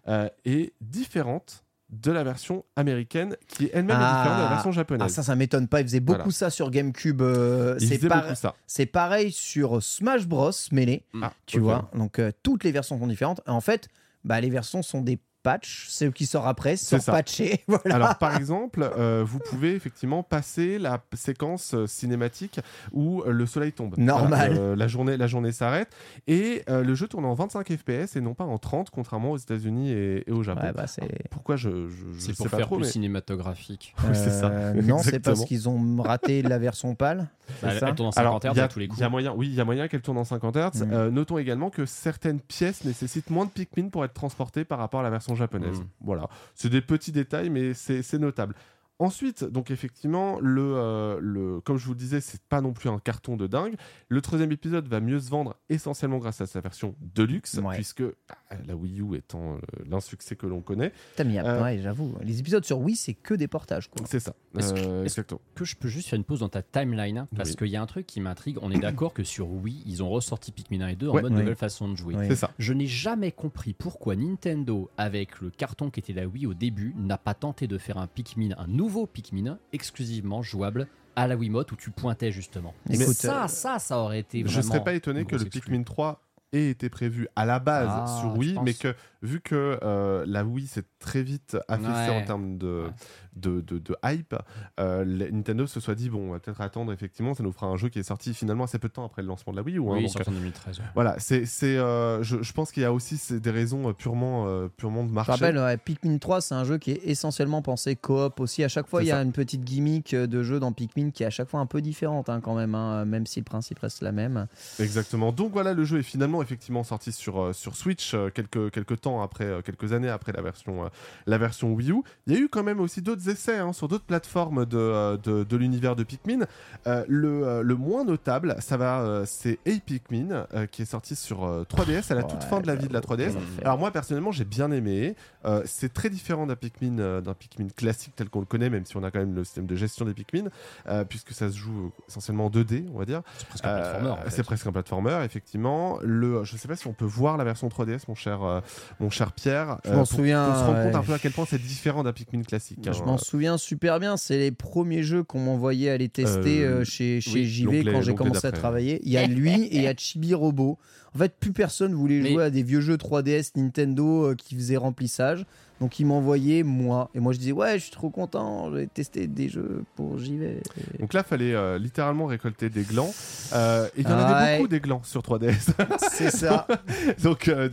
euh, 0.09 0.29
est 0.45 0.73
différente 0.81 1.65
de 1.91 2.13
la 2.13 2.23
version 2.25 2.65
américaine, 2.77 3.37
qui 3.49 3.69
elle-même 3.73 3.97
est 3.97 4.01
Ah. 4.01 4.19
différente 4.19 4.39
de 4.39 4.43
la 4.45 4.49
version 4.51 4.71
Ah, 4.71 4.75
japonaise. 4.75 5.13
ça, 5.13 5.23
ça 5.23 5.35
m'étonne 5.37 5.67
pas. 5.69 5.81
Ils 5.81 5.87
faisaient 5.87 6.01
beaucoup 6.01 6.19
Voilà. 6.19 6.33
ça 6.33 6.51
sur 6.51 6.71
GameCube. 6.71 7.21
euh, 7.23 7.77
c'est 7.81 7.97
faisait 7.97 8.09
par- 8.09 8.23
beaucoup 8.23 8.35
ça. 8.37 8.55
C'est 8.67 8.87
pareil 8.87 9.33
sur 9.33 9.83
Smash 9.83 10.27
Bros. 10.27 10.51
Melee. 10.73 11.03
Ah, 11.21 11.33
Tu 11.47 11.59
vois, 11.59 11.91
donc 11.95 12.19
euh, 12.19 12.31
toutes 12.43 12.65
les 12.65 12.73
versions 12.73 12.99
sont 12.99 13.07
différentes. 13.07 13.41
En 13.47 13.61
fait, 13.61 13.89
bah, 14.25 14.41
les 14.41 14.51
versions 14.51 14.83
sont 14.83 15.01
des 15.01 15.19
patch, 15.43 15.87
celle 15.89 16.13
qui 16.13 16.27
sort 16.27 16.47
après, 16.47 16.77
C'est 16.77 17.01
sort 17.01 17.15
patché. 17.15 17.65
Voilà. 17.69 17.95
Alors, 17.95 18.19
par 18.19 18.37
exemple, 18.37 18.83
euh, 18.99 19.23
vous 19.27 19.39
pouvez 19.39 19.75
effectivement 19.75 20.23
passer 20.23 20.79
la 20.79 21.01
séquence 21.15 21.75
cinématique 21.87 22.61
où 22.93 23.23
euh, 23.23 23.31
le 23.33 23.47
soleil 23.47 23.73
tombe. 23.73 23.95
Normal. 23.99 24.53
Voilà, 24.55 24.61
euh, 24.61 24.77
la 24.77 24.89
journée, 24.89 25.17
la 25.17 25.27
journée 25.27 25.53
s'arrête 25.53 25.89
et 26.27 26.63
euh, 26.69 26.83
le 26.83 26.95
jeu 26.95 27.07
tourne 27.09 27.25
en 27.25 27.35
25 27.35 27.67
FPS 27.73 28.17
et 28.17 28.21
non 28.21 28.35
pas 28.35 28.45
en 28.45 28.59
30, 28.59 28.91
contrairement 28.91 29.33
aux 29.33 29.37
États-Unis 29.37 29.91
et, 29.93 30.29
et 30.29 30.33
au 30.33 30.43
Japon. 30.43 30.63
Ouais, 30.67 30.73
bah, 30.73 30.87
c'est 30.87 31.29
Pourquoi 31.31 31.57
je, 31.57 31.71
je, 31.89 31.95
je 32.15 32.21
C'est 32.21 32.27
sais 32.29 32.33
pour 32.35 32.49
pas 32.51 32.57
faire 32.59 32.67
trop, 32.67 32.77
plus 32.77 32.85
mais 32.87 32.91
cinématographique. 32.91 33.95
Oui, 34.05 34.11
c'est 34.15 34.31
ça. 34.31 34.73
Non, 34.75 34.99
c'est 34.99 35.21
parce 35.21 35.45
qu'ils 35.45 35.69
ont 35.69 36.03
raté 36.03 36.43
la 36.43 36.59
version 36.59 36.95
pâle. 36.95 37.29
c'est 37.61 37.67
Bah, 37.67 37.79
ça 37.79 37.89
elle 37.89 37.95
tourne 37.95 38.09
en 38.09 38.19
Alors, 38.21 38.41
50 38.43 38.45
Hz 38.45 38.51
il 38.55 38.57
y 38.57 38.61
a- 38.61 38.65
à 38.65 38.69
tous 38.69 38.79
les 38.79 38.89
coups. 38.89 38.99
il 38.99 39.03
y 39.03 39.05
a 39.05 39.09
moyen, 39.09 39.33
oui, 39.37 39.47
il 39.49 39.55
y 39.55 39.61
a 39.61 39.65
moyen 39.65 39.89
qu'elle 39.89 40.01
tourne 40.03 40.19
en 40.19 40.25
50 40.25 40.57
Hz. 40.57 40.87
Euh, 40.91 41.11
notons 41.11 41.39
également 41.39 41.71
que 41.71 41.87
certaines 41.87 42.41
pièces 42.41 42.85
nécessitent 42.85 43.31
moins 43.31 43.45
de 43.45 43.51
Pikmin 43.51 43.89
pour 43.89 44.05
être 44.05 44.15
transportées 44.15 44.65
par 44.65 44.79
rapport 44.79 45.01
à 45.01 45.03
la 45.03 45.11
version 45.11 45.30
japonaise. 45.35 45.81
Mhm. 45.81 45.89
Voilà, 46.01 46.29
c'est 46.55 46.69
des 46.69 46.81
petits 46.81 47.13
détails, 47.13 47.51
mais 47.51 47.75
c'est 47.75 48.19
notable. 48.19 48.55
Ensuite, 49.01 49.45
donc 49.45 49.71
effectivement, 49.71 50.39
le, 50.41 50.75
euh, 50.77 51.19
le, 51.21 51.61
comme 51.63 51.79
je 51.79 51.87
vous 51.87 51.93
le 51.95 51.99
disais, 51.99 52.21
c'est 52.21 52.41
pas 52.43 52.61
non 52.61 52.73
plus 52.73 52.89
un 52.91 52.99
carton 52.99 53.37
de 53.37 53.47
dingue. 53.47 53.75
Le 54.09 54.21
troisième 54.21 54.53
épisode 54.53 54.87
va 54.89 55.01
mieux 55.01 55.19
se 55.19 55.31
vendre 55.31 55.57
essentiellement 55.71 56.19
grâce 56.19 56.41
à 56.43 56.47
sa 56.47 56.61
version 56.61 56.95
Deluxe, 57.01 57.55
Ouais. 57.65 57.75
puisque 57.77 58.03
ah, 58.29 58.57
la 58.67 58.77
Wii 58.77 59.01
U 59.01 59.17
étant 59.17 59.55
euh, 59.55 59.59
l'insuccès 59.89 60.37
que 60.37 60.47
l'on 60.47 60.61
connaît, 60.61 60.93
Putain, 61.17 61.25
mais 61.25 61.39
Euh, 61.41 61.63
ouais, 61.63 61.79
j'avoue. 61.83 62.15
Les 62.23 62.41
épisodes 62.41 62.65
sur 62.65 62.79
Wii, 62.79 62.95
c'est 62.95 63.15
que 63.15 63.33
des 63.35 63.49
portages. 63.49 63.89
Quoi. 63.89 64.07
c'est 64.07 64.21
ça. 64.21 64.35
Est-ce 64.59 64.75
que- 64.75 64.81
Euh, 64.81 65.35
que- 65.55 65.65
je 65.65 65.77
peux 65.77 65.89
juste 65.89 66.09
faire 66.09 66.19
une 66.19 66.25
pause 66.25 66.41
dans 66.41 66.49
ta 66.51 66.63
timeline 66.63 67.17
hein, 67.19 67.29
parce 67.35 67.51
Oui. 67.51 67.57
qu'il 67.57 67.69
y 67.69 67.77
a 67.77 67.83
un 67.83 67.87
truc 67.87 68.07
qui 68.07 68.21
m'intrigue. 68.21 68.59
On 68.61 68.71
est 68.71 68.79
d'accord 68.81 69.15
que 69.15 69.25
sur 69.25 69.51
Wii, 69.51 69.83
ils 69.87 70.03
ont 70.03 70.11
ressorti 70.11 70.53
Pikmin 70.53 70.83
1 70.83 70.89
et 70.89 70.97
2 70.97 71.09
en 71.09 71.15
Ouais. 71.15 71.23
mode 71.23 71.33
Oui. 71.33 71.39
nouvelle 71.39 71.57
façon 71.57 71.89
de 71.89 71.95
jouer. 71.97 72.15
Oui. 72.19 72.27
C'est 72.29 72.37
ça. 72.37 72.51
Je 72.59 72.75
n'ai 72.75 72.87
jamais 72.87 73.33
compris 73.33 73.73
pourquoi 73.73 74.15
Nintendo, 74.15 74.91
avec 74.99 75.41
le 75.41 75.49
carton 75.51 75.89
qui 75.91 76.01
était 76.01 76.13
la 76.13 76.27
Wii 76.27 76.47
au 76.47 76.53
début, 76.55 76.95
n'a 76.99 77.17
pas 77.17 77.33
tenté 77.35 77.67
de 77.67 77.79
faire 77.79 77.97
un 77.97 78.07
Pikmin, 78.07 78.51
un 78.59 78.67
nouveau 78.67 78.90
Pikmin, 79.07 79.59
exclusivement 79.73 80.43
jouable 80.43 80.87
à 81.17 81.27
la 81.27 81.37
Wiimote 81.37 81.73
où 81.73 81.77
tu 81.77 81.91
pointais 81.91 82.33
justement. 82.33 82.75
Écoute, 82.89 83.07
Mais 83.09 83.15
ça, 83.15 83.45
euh, 83.45 83.49
ça, 83.49 83.79
ça 83.79 83.99
aurait 83.99 84.21
été 84.21 84.41
Je 84.41 84.45
vraiment. 84.47 84.63
serais 84.63 84.85
pas 84.85 84.95
étonné 84.95 85.25
que 85.25 85.37
le. 85.37 85.45
Pikmin 85.45 85.83
3 85.83 86.23
ait 86.53 86.69
été 86.71 86.89
prévu 86.89 87.29
à 87.37 87.45
la 87.47 87.59
base 87.59 87.89
Ah, 87.91 88.19
sur 88.21 88.37
Wii, 88.37 88.59
mais 88.65 88.75
que 88.75 88.95
vu 89.23 89.41
que 89.41 89.79
euh, 89.83 90.25
la 90.27 90.45
Wii 90.45 90.67
s'est 90.67 90.85
très 90.99 91.23
vite 91.23 91.57
affaissée 91.69 92.11
Ouais. 92.11 92.23
en 92.23 92.25
termes 92.25 92.57
de, 92.59 92.85
Ouais. 92.87 92.91
de, 93.37 93.61
de- 93.61 93.79
de 93.79 93.97
hype, 94.05 94.35
euh, 94.81 95.05
Nintendo 95.31 95.67
se 95.67 95.79
soit 95.79 95.95
dit 95.95 96.09
bon, 96.09 96.29
on 96.29 96.33
va 96.33 96.39
peut-être 96.41 96.61
attendre, 96.61 96.93
effectivement, 96.93 97.35
ça 97.35 97.43
nous 97.43 97.53
fera 97.53 97.67
un 97.67 97.77
jeu 97.77 97.89
qui 97.89 97.99
est 97.99 98.03
sorti 98.05 98.33
finalement 98.35 98.65
assez 98.65 98.79
peu 98.79 98.89
de 98.89 98.93
temps 98.95 99.05
après 99.05 99.23
le 99.23 99.29
lancement 99.29 99.53
de 99.53 99.59
la 99.59 99.63
Wii 99.63 99.77
U. 99.77 99.81
hein, 99.81 99.85
Oui, 99.89 100.03
donc, 100.05 100.11
sorti 100.13 100.31
en 100.31 100.33
2013. 100.33 100.79
ouais. 100.79 100.85
voilà, 100.95 101.17
c'est, 101.19 101.45
c'est, 101.45 101.77
euh, 101.77 102.23
je, 102.23 102.43
je 102.43 102.53
pense 102.53 102.73
qu'il 102.73 102.83
y 102.83 102.87
a 102.87 102.93
aussi 102.93 103.19
des 103.39 103.51
raisons 103.51 103.93
purement, 103.93 104.47
euh, 104.49 104.69
purement 104.75 105.05
de 105.05 105.09
Je 105.11 105.15
marché. 105.15 105.33
rappelle, 105.33 105.59
ouais, 105.59 105.77
Pikmin 105.77 106.19
3, 106.19 106.41
c'est 106.41 106.55
un 106.55 106.65
jeu 106.65 106.79
qui 106.79 106.93
est 106.93 107.01
essentiellement 107.05 107.63
pensé 107.63 107.95
coop 107.97 108.41
aussi. 108.41 108.65
À 108.65 108.69
chaque 108.69 108.87
fois, 108.89 109.03
il 109.03 109.09
y 109.09 109.13
a 109.13 109.17
ça. 109.17 109.23
une 109.23 109.33
petite 109.33 109.63
gimmick 109.65 110.15
de 110.15 110.43
jeu 110.43 110.59
dans 110.59 110.73
Pikmin 110.73 111.11
qui 111.11 111.23
est 111.23 111.27
à 111.27 111.31
chaque 111.31 111.49
fois 111.49 111.61
un 111.61 111.67
peu 111.67 111.83
différente 111.83 112.29
hein, 112.31 112.41
quand 112.41 112.55
même, 112.57 112.75
hein, 112.75 113.05
même 113.05 113.27
si 113.27 113.39
le 113.39 113.45
principe 113.45 113.79
reste 113.81 114.01
la 114.03 114.13
même. 114.13 114.47
Exactement. 114.79 115.31
Donc 115.33 115.53
voilà, 115.53 115.75
le 115.75 115.85
jeu 115.85 115.99
est 115.99 116.03
finalement 116.03 116.40
effectivement 116.43 116.83
sorti 116.83 117.13
sur, 117.13 117.41
euh, 117.41 117.53
sur 117.53 117.77
Switch 117.77 118.15
euh, 118.15 118.31
quelques, 118.31 118.71
quelques 118.71 119.01
temps 119.01 119.23
après, 119.23 119.45
euh, 119.45 119.63
quelques 119.63 119.93
années 119.93 120.09
après 120.09 120.33
la 120.33 120.43
version, 120.43 120.91
la 121.27 121.39
version 121.39 121.73
Wii 121.73 121.91
U. 121.93 122.03
Il 122.27 122.35
y 122.35 122.37
a 122.37 122.41
eu 122.41 122.49
quand 122.49 122.63
même 122.63 122.81
aussi 122.81 123.03
d'autres 123.03 123.29
essais 123.29 123.59
hein, 123.59 123.73
sur 123.73 123.89
d'autres 123.89 124.05
plateformes 124.05 124.67
de, 124.67 125.17
de, 125.17 125.45
de 125.45 125.57
l'univers 125.57 125.97
de 125.97 126.05
Pikmin. 126.05 126.47
Euh, 126.87 127.05
le, 127.09 127.63
le 127.63 127.75
moins 127.77 128.05
notable, 128.05 128.57
ça 128.61 128.77
va, 128.77 129.23
c'est 129.27 129.59
Hey 129.67 129.81
Pikmin 129.81 130.47
euh, 130.55 130.67
qui 130.67 130.83
est 130.83 130.87
sorti 130.87 131.17
sur 131.17 131.45
euh, 131.45 131.65
3DS 131.65 132.13
à 132.13 132.15
la 132.15 132.23
toute 132.23 132.41
Ouais, 132.43 132.49
fin 132.49 132.61
de 132.61 132.67
la 132.67 132.75
vie 132.75 132.89
de 132.89 132.93
la 132.93 133.01
3DS. 133.01 133.33
j'avoue. 133.33 133.41
Alors 133.63 133.79
moi 133.79 133.91
personnellement 133.91 134.33
j'ai 134.33 134.45
bien 134.45 134.71
aimé. 134.71 135.15
Euh, 135.45 135.63
c'est 135.67 135.93
très 135.93 136.11
différent 136.11 136.47
d'un 136.47 136.57
Pikmin, 136.57 137.21
d'un 137.21 137.35
Pikmin 137.35 137.69
classique 137.75 138.15
tel 138.17 138.29
qu'on 138.29 138.41
le 138.41 138.47
connaît, 138.47 138.71
même 138.71 138.85
si 138.87 138.97
on 138.97 139.03
a 139.03 139.11
quand 139.11 139.19
même 139.19 139.35
le 139.35 139.45
système 139.45 139.67
de 139.67 139.75
gestion 139.77 140.05
des 140.05 140.15
Pikmin, 140.15 140.49
euh, 140.89 141.05
puisque 141.05 141.33
ça 141.33 141.51
se 141.51 141.57
joue 141.57 141.93
essentiellement 142.09 142.47
en 142.47 142.51
2D, 142.51 142.85
on 142.95 142.99
va 142.99 143.05
dire. 143.05 143.23
C'est 143.39 143.47
presque 143.49 143.65
un 143.65 143.69
Euh, 143.69 143.81
platformer. 143.81 144.11
en 144.11 144.17
fait. 144.17 144.31
C'est 144.31 144.43
presque 144.43 144.67
un 144.67 144.73
platformer, 144.73 145.21
effectivement. 145.25 145.99
Le, 146.03 146.30
je 146.45 146.57
sais 146.57 146.69
pas 146.69 146.77
si 146.77 146.87
on 146.87 146.93
peut 146.93 147.05
voir 147.05 147.37
la 147.37 147.45
version 147.45 147.69
3DS, 147.69 148.01
mon 148.09 148.15
cher, 148.15 148.43
euh, 148.43 148.61
mon 148.99 149.11
cher 149.11 149.33
Pierre. 149.33 149.79
Je 149.85 149.91
m'en 149.91 149.99
pour 149.99 150.07
souviens, 150.07 150.47
qu'on 150.47 150.55
se 150.67 150.71
ouais. 150.73 150.85
compte 150.85 150.95
un 150.95 151.03
peu 151.03 151.13
à 151.15 151.19
quel 151.19 151.33
point 151.33 151.45
c'est 151.49 151.61
différent 151.61 152.03
d'un 152.03 152.13
Pikmin 152.13 152.43
classique. 152.43 152.79
Je 152.85 152.91
hein. 152.91 153.05
m'en 153.07 153.19
souviens 153.19 153.59
super 153.59 154.01
bien. 154.01 154.17
C'est 154.17 154.39
les 154.39 154.51
premiers 154.51 155.03
jeux 155.03 155.23
qu'on 155.23 155.41
m'envoyait 155.41 155.91
aller 155.91 156.09
tester 156.09 156.63
Euh, 156.65 156.81
euh, 156.81 156.85
chez, 156.85 157.21
chez 157.21 157.33
oui, 157.41 157.47
JV 157.47 157.85
quand 157.85 158.03
j'ai 158.03 158.15
commencé 158.15 158.47
à 158.47 158.53
travailler. 158.53 159.01
Il 159.05 159.13
y 159.13 159.17
a 159.17 159.27
lui 159.27 159.51
et 159.65 159.77
il 159.77 159.83
y 159.83 159.87
a 159.89 159.95
Chibi 159.97 160.35
Robo. 160.35 160.79
En 161.15 161.19
fait, 161.19 161.35
plus 161.39 161.53
personne 161.53 161.95
voulait 161.95 162.21
Mais- 162.21 162.31
jouer 162.33 162.45
à 162.45 162.51
des 162.51 162.63
vieux 162.63 162.81
jeux 162.81 162.97
3DS 162.97 163.53
Nintendo 163.57 164.27
euh, 164.27 164.35
qui 164.35 164.55
faisaient 164.55 164.77
remplissage. 164.77 165.45
Donc 165.81 165.99
ils 165.99 166.05
m'envoyaient 166.07 166.63
moi. 166.63 167.11
Et 167.15 167.21
moi 167.21 167.33
je 167.33 167.39
disais 167.39 167.53
ouais, 167.53 167.79
je 167.79 167.85
suis 167.85 167.91
trop 167.91 168.11
content, 168.11 168.71
j'ai 168.75 168.87
testé 168.87 169.27
des 169.27 169.49
jeux 169.49 169.85
pour 169.97 170.19
JV. 170.19 170.61
Donc 170.99 171.15
là, 171.15 171.23
fallait 171.23 171.55
euh, 171.55 171.79
littéralement 171.79 172.27
récolter 172.27 172.69
des 172.69 172.83
glands. 172.83 173.11
Euh, 173.55 173.87
et 173.97 174.03
il 174.03 174.09
y 174.09 174.13
en 174.13 174.17
Ouais. 174.17 174.23
avait 174.25 174.57
beaucoup 174.59 174.69
des 174.69 174.81
glands 174.81 175.01
sur 175.03 175.23
3DS. 175.23 175.71
C'est 176.11 176.31
ça. 176.31 176.67
Donc, 177.23 177.49
euh, 177.49 177.69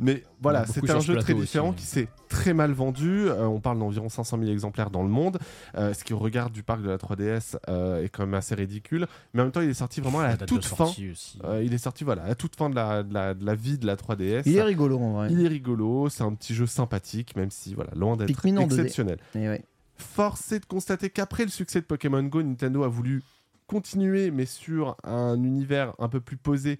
mais 0.00 0.22
voilà, 0.42 0.66
c'était 0.66 0.90
un 0.90 1.00
jeu 1.00 1.16
très 1.16 1.32
aussi, 1.32 1.42
différent 1.42 1.72
qui 1.72 1.84
s'est 1.84 2.08
très 2.28 2.52
mal 2.52 2.72
vendu. 2.72 3.28
Euh, 3.28 3.46
on 3.46 3.60
parle 3.60 3.78
d'environ 3.78 4.08
500 4.08 4.38
000 4.38 4.50
exemplaires 4.52 4.90
dans 4.90 5.02
le 5.02 5.08
monde, 5.08 5.38
euh, 5.76 5.94
ce 5.94 6.04
qui 6.04 6.12
au 6.12 6.18
regard 6.18 6.50
du 6.50 6.62
parc 6.62 6.82
de 6.82 6.88
la 6.88 6.98
3DS 6.98 7.56
euh, 7.68 8.02
est 8.04 8.08
quand 8.10 8.24
même 8.26 8.34
assez 8.34 8.54
ridicule. 8.54 9.06
Mais 9.32 9.40
en 9.40 9.44
même 9.46 9.52
temps, 9.52 9.62
il 9.62 9.70
est 9.70 9.74
sorti 9.74 10.00
vraiment 10.00 10.20
à 10.20 10.28
la, 10.28 10.36
toute 10.36 10.64
fin. 10.64 10.90
Euh, 11.44 11.62
il 11.64 11.72
est 11.72 11.78
sorti 11.78 12.04
voilà 12.04 12.24
à 12.24 12.28
la 12.28 12.34
toute 12.34 12.56
fin 12.56 12.68
de 12.68 12.74
la, 12.74 13.02
de 13.02 13.14
la, 13.14 13.34
de 13.34 13.44
la 13.46 13.54
vie 13.54 13.78
de 13.78 13.86
la 13.86 13.96
3DS. 13.96 14.42
Il 14.44 14.56
est 14.56 14.62
rigolo 14.62 14.98
en 14.98 15.12
vrai. 15.14 15.28
Il 15.30 15.42
est 15.44 15.48
rigolo, 15.48 16.08
c'est 16.10 16.22
un 16.22 16.34
petit 16.34 16.54
jeu 16.54 16.66
sympathique, 16.66 17.34
même 17.36 17.45
si 17.50 17.74
voilà 17.74 17.90
loin 17.94 18.16
d'être 18.16 18.26
Pikmin 18.28 18.56
en 18.58 18.66
2D. 18.66 18.72
exceptionnel. 18.74 19.18
Ouais. 19.34 19.62
Force 19.96 20.52
est 20.52 20.60
de 20.60 20.66
constater 20.66 21.10
qu'après 21.10 21.44
le 21.44 21.50
succès 21.50 21.80
de 21.80 21.86
Pokémon 21.86 22.22
Go, 22.22 22.42
Nintendo 22.42 22.82
a 22.84 22.88
voulu 22.88 23.22
continuer, 23.66 24.30
mais 24.30 24.46
sur 24.46 24.96
un 25.04 25.42
univers 25.42 25.94
un 25.98 26.08
peu 26.08 26.20
plus 26.20 26.36
posé. 26.36 26.78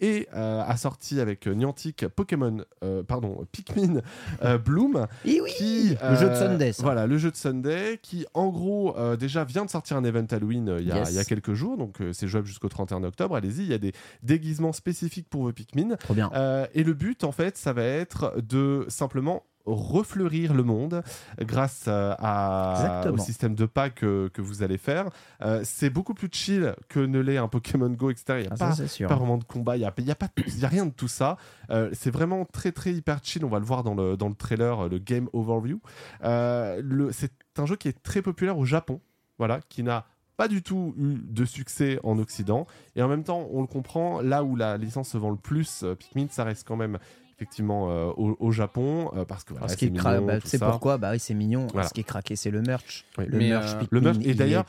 Et 0.00 0.28
euh, 0.32 0.62
a 0.64 0.76
sorti 0.76 1.18
avec 1.18 1.48
euh, 1.48 1.54
Niantic 1.54 2.06
Pokémon, 2.06 2.58
euh, 2.84 3.02
pardon, 3.02 3.44
Pikmin 3.50 4.00
euh, 4.44 4.56
Bloom, 4.64 5.08
Et 5.24 5.40
oui 5.40 5.50
qui 5.58 5.96
Le 6.08 6.14
jeu 6.14 6.28
de 6.30 6.34
Sunday. 6.36 6.72
ça. 6.72 6.84
Voilà, 6.84 7.08
le 7.08 7.18
jeu 7.18 7.32
de 7.32 7.36
Sunday, 7.36 7.98
qui 8.00 8.24
en 8.32 8.46
gros 8.50 8.94
déjà 9.16 9.42
vient 9.42 9.64
de 9.64 9.70
sortir 9.70 9.96
un 9.96 10.04
event 10.04 10.24
Halloween 10.30 10.76
il 10.78 10.86
y, 10.86 10.92
a- 10.92 10.98
Yes. 10.98 11.10
il 11.10 11.16
y 11.16 11.18
a 11.18 11.24
quelques 11.24 11.54
jours, 11.54 11.76
donc 11.76 11.96
c'est 12.12 12.28
jouable 12.28 12.46
jusqu'au 12.46 12.68
31 12.68 13.02
octobre. 13.02 13.34
Allez-y, 13.34 13.62
il 13.62 13.68
y 13.70 13.74
a 13.74 13.78
des 13.78 13.92
déguisements 14.22 14.72
spécifiques 14.72 15.28
pour 15.28 15.42
vos 15.42 15.52
Pikmin. 15.52 15.96
Trop 15.96 16.14
bien. 16.14 16.30
Et 16.74 16.84
le 16.84 16.94
but, 16.94 17.24
en 17.24 17.32
fait, 17.32 17.56
ça 17.58 17.72
va 17.72 17.82
être 17.82 18.40
de 18.40 18.84
simplement 18.86 19.42
refleurir 19.74 20.54
le 20.54 20.62
monde 20.62 21.02
grâce 21.40 21.84
euh, 21.88 22.14
à, 22.18 23.04
au 23.12 23.18
système 23.18 23.54
de 23.54 23.66
pas 23.66 23.90
que, 23.90 24.28
que 24.32 24.40
vous 24.42 24.62
allez 24.62 24.78
faire. 24.78 25.10
Euh, 25.42 25.60
c'est 25.64 25.90
beaucoup 25.90 26.14
plus 26.14 26.28
chill 26.32 26.74
que 26.88 27.00
ne 27.00 27.18
l'est 27.20 27.36
un 27.38 27.48
Pokémon 27.48 27.90
Go, 27.90 28.10
etc. 28.10 28.24
Il 28.28 28.40
n'y 28.40 28.46
a 28.46 28.50
Ah, 28.52 28.56
pas, 28.56 28.72
ça 28.72 29.06
vraiment 29.06 29.38
de 29.38 29.44
combat, 29.44 29.76
il 29.76 29.80
n'y 29.80 29.84
a, 29.86 29.92
y 29.98 30.10
a, 30.10 30.14
pas- 30.14 30.28
il 30.46 30.58
y 30.58 30.64
a 30.64 30.68
rien 30.68 30.86
de 30.86 30.92
tout 30.92 31.08
ça. 31.08 31.36
Euh, 31.70 31.90
c'est 31.92 32.10
vraiment 32.10 32.44
très 32.44 32.72
très 32.72 32.92
hyper 32.92 33.20
chill, 33.22 33.44
on 33.44 33.48
va 33.48 33.58
le 33.58 33.64
voir 33.64 33.82
dans 33.84 33.94
le, 33.94 34.16
dans 34.16 34.28
le 34.28 34.34
trailer, 34.34 34.88
le 34.88 34.98
Game 34.98 35.28
Overview. 35.32 35.80
Euh, 36.24 37.10
c'est 37.12 37.32
un 37.58 37.66
jeu 37.66 37.76
qui 37.76 37.88
est 37.88 38.02
très 38.02 38.22
populaire 38.22 38.58
au 38.58 38.64
Japon, 38.64 39.00
voilà, 39.38 39.60
qui 39.68 39.82
n'a 39.82 40.06
pas 40.36 40.46
du 40.48 40.62
tout 40.62 40.94
eu 40.96 41.16
de 41.20 41.44
succès 41.44 41.98
en 42.04 42.18
Occident. 42.18 42.66
Et 42.94 43.02
en 43.02 43.08
même 43.08 43.24
temps, 43.24 43.48
on 43.50 43.60
le 43.60 43.66
comprend, 43.66 44.20
là 44.20 44.44
où 44.44 44.54
la 44.54 44.76
licence 44.76 45.08
se 45.08 45.18
vend 45.18 45.30
le 45.30 45.36
plus, 45.36 45.84
Pikmin, 45.98 46.26
ça 46.30 46.44
reste 46.44 46.66
quand 46.66 46.76
même 46.76 46.98
effectivement 47.38 47.88
euh, 47.90 48.10
au, 48.16 48.36
au 48.40 48.50
Japon, 48.50 49.10
euh, 49.16 49.24
parce 49.24 49.44
que 49.44 49.52
voilà, 49.52 49.68
c'est 49.68 49.92
cra- 49.94 50.20
bah, 50.58 50.70
pourquoi 50.70 50.98
Bah 50.98 51.10
oui, 51.12 51.20
c'est 51.20 51.34
mignon. 51.34 51.68
Voilà. 51.72 51.86
Ce 51.86 51.94
qui 51.94 52.00
est 52.00 52.04
craqué, 52.04 52.34
c'est 52.34 52.50
le 52.50 52.62
merch. 52.62 53.04
Oui. 53.16 53.26
Le 53.28 53.38
Mais, 53.38 53.48
merch 53.50 53.74
euh, 53.74 53.78
Pikmin, 53.78 53.88
le 53.92 54.00
merch- 54.00 54.26
et 54.26 54.34
d'ailleurs. 54.34 54.64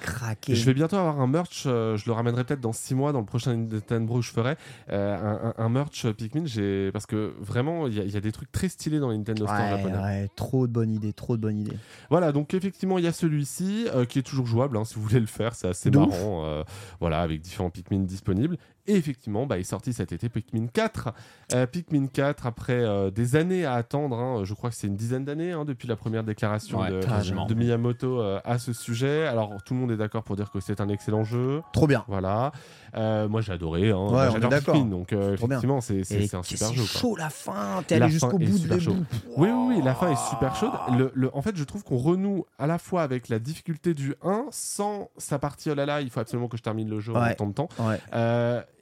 Je 0.48 0.64
vais 0.66 0.74
bientôt 0.76 0.98
avoir 0.98 1.20
un 1.20 1.26
merch, 1.26 1.64
euh, 1.66 1.98
je 1.98 2.06
le 2.06 2.12
ramènerai 2.12 2.44
peut-être 2.44 2.62
dans 2.62 2.72
6 2.74 2.94
mois, 2.94 3.12
dans 3.12 3.20
le 3.22 3.26
prochain 3.26 3.56
Nintendo 3.58 4.14
où 4.14 4.22
je 4.22 4.30
ferai, 4.32 4.56
euh, 4.92 5.16
un, 5.18 5.50
un- 5.50 5.66
un 5.66 5.70
merch 5.70 6.06
Pikmin, 6.12 6.46
j'ai- 6.46 6.92
parce 6.92 7.08
que 7.08 7.34
vraiment, 7.40 7.88
il 7.88 7.96
y, 7.96 8.00
a- 8.00 8.04
il 8.04 8.12
y 8.12 8.18
a 8.18 8.22
des 8.22 8.32
trucs 8.32 8.52
très 8.52 8.70
stylés 8.70 9.00
dans 9.00 9.10
les 9.10 9.18
Nintendo 9.18 9.46
Store 9.48 9.60
Ouais, 9.60 9.70
japonais. 9.70 9.98
ouais, 9.98 10.30
trop 10.36 10.68
de 10.68 10.72
bonnes 10.72 10.92
idées, 10.92 11.14
trop 11.14 11.38
de 11.38 11.42
bonnes 11.42 11.58
idées. 11.58 11.78
Voilà, 12.12 12.32
donc 12.32 12.54
effectivement, 12.54 13.00
il 13.00 13.04
y 13.04 13.08
a 13.08 13.12
celui-ci 13.14 13.88
euh, 13.96 14.06
qui 14.06 14.20
est 14.20 14.24
toujours 14.24 14.46
jouable 14.46 14.78
hein, 14.78 14.86
si 14.86 14.94
vous 14.96 15.02
voulez 15.02 15.20
le 15.20 15.26
faire, 15.26 15.56
c'est 15.56 15.68
assez 15.68 15.90
De 15.90 15.98
marrant. 15.98 16.46
euh, 16.46 16.64
voilà, 17.00 17.22
avec 17.22 17.42
différents 17.42 17.72
Pikmin 17.72 18.00
disponibles. 18.04 18.58
Et 18.90 18.96
effectivement, 18.96 19.46
bah, 19.46 19.58
il 19.58 19.62
est 19.62 19.64
sorti 19.64 19.94
cet 19.94 20.12
été 20.12 20.30
Pikmin 20.30 20.68
4. 20.68 21.14
Euh, 21.54 21.66
Pikmin 21.68 22.08
4, 22.08 22.48
après 22.48 22.74
euh, 22.74 23.12
des 23.12 23.36
années 23.36 23.64
à 23.66 23.74
attendre, 23.74 24.18
hein, 24.18 24.42
je 24.44 24.54
crois 24.56 24.72
que 24.72 24.76
c'est 24.76 24.88
une 24.88 24.96
dizaine 24.96 25.26
d'années 25.26 25.52
hein, 25.52 25.64
depuis 25.64 25.88
la 25.88 25.96
première 25.96 26.24
déclaration 26.24 26.80
Ouais, 26.80 26.90
de, 26.90 27.54
Miyamoto 27.54 28.20
euh, 28.20 28.40
à 28.44 28.58
ce 28.58 28.74
sujet. 28.74 29.28
Alors, 29.28 29.52
tout 29.64 29.74
le 29.76 29.80
monde 29.80 29.92
est 29.92 29.98
d'accord 29.98 30.24
pour 30.24 30.36
dire 30.36 30.50
que 30.52 30.60
c'est 30.60 30.82
un 30.82 30.90
excellent 30.90 31.24
jeu. 31.24 31.62
Trop 31.72 31.86
bien. 31.88 32.04
Voilà. 32.08 32.52
Euh, 32.96 33.28
moi, 33.30 33.42
j'ai 33.42 33.54
adoré. 33.54 33.92
Hein. 33.92 34.08
Ouais, 34.10 34.32
J'adore. 34.32 34.74
Pikmin, 34.74 34.86
donc 34.86 35.14
euh, 35.14 35.36
effectivement, 35.36 35.82
c'est 35.82 36.02
un 36.34 36.44
super 36.44 36.74
jeu. 36.74 36.82
c'est 36.84 37.00
chaud 37.00 37.16
la 37.16 37.30
fin. 37.30 37.84
T'es 37.88 37.96
allé 37.96 38.10
jusqu'au 38.10 38.38
bout 38.40 38.46
de 38.68 38.80
chaude. 38.80 39.06
Oui, 39.38 39.50
oui, 39.52 39.76
oui, 39.76 39.82
la 39.84 39.94
fin 39.94 40.12
est 40.12 40.30
super 40.30 40.56
chaude. 40.56 40.72
Le, 40.98 41.12
le- 41.14 41.36
en 41.36 41.42
fait, 41.44 41.56
je 41.56 41.64
trouve 41.64 41.84
qu'on 41.84 41.98
renoue 41.98 42.46
à 42.58 42.66
la 42.66 42.80
fois 42.80 43.04
avec 43.04 43.30
la 43.30 43.38
difficulté 43.38 43.94
du 43.94 44.16
1 44.24 44.46
sans 44.50 45.10
sa 45.18 45.38
partie 45.38 45.70
oh 45.70 45.76
là 45.76 45.86
là, 45.86 46.02
il 46.02 46.10
faut 46.10 46.20
absolument 46.20 46.48
que 46.48 46.58
je 46.58 46.64
termine 46.64 46.90
le 46.90 47.00
jeu 47.00 47.14
en 47.16 47.22
Ouais. 47.22 47.36
temps 47.36 47.48
de 47.48 47.54
temps. 47.54 47.70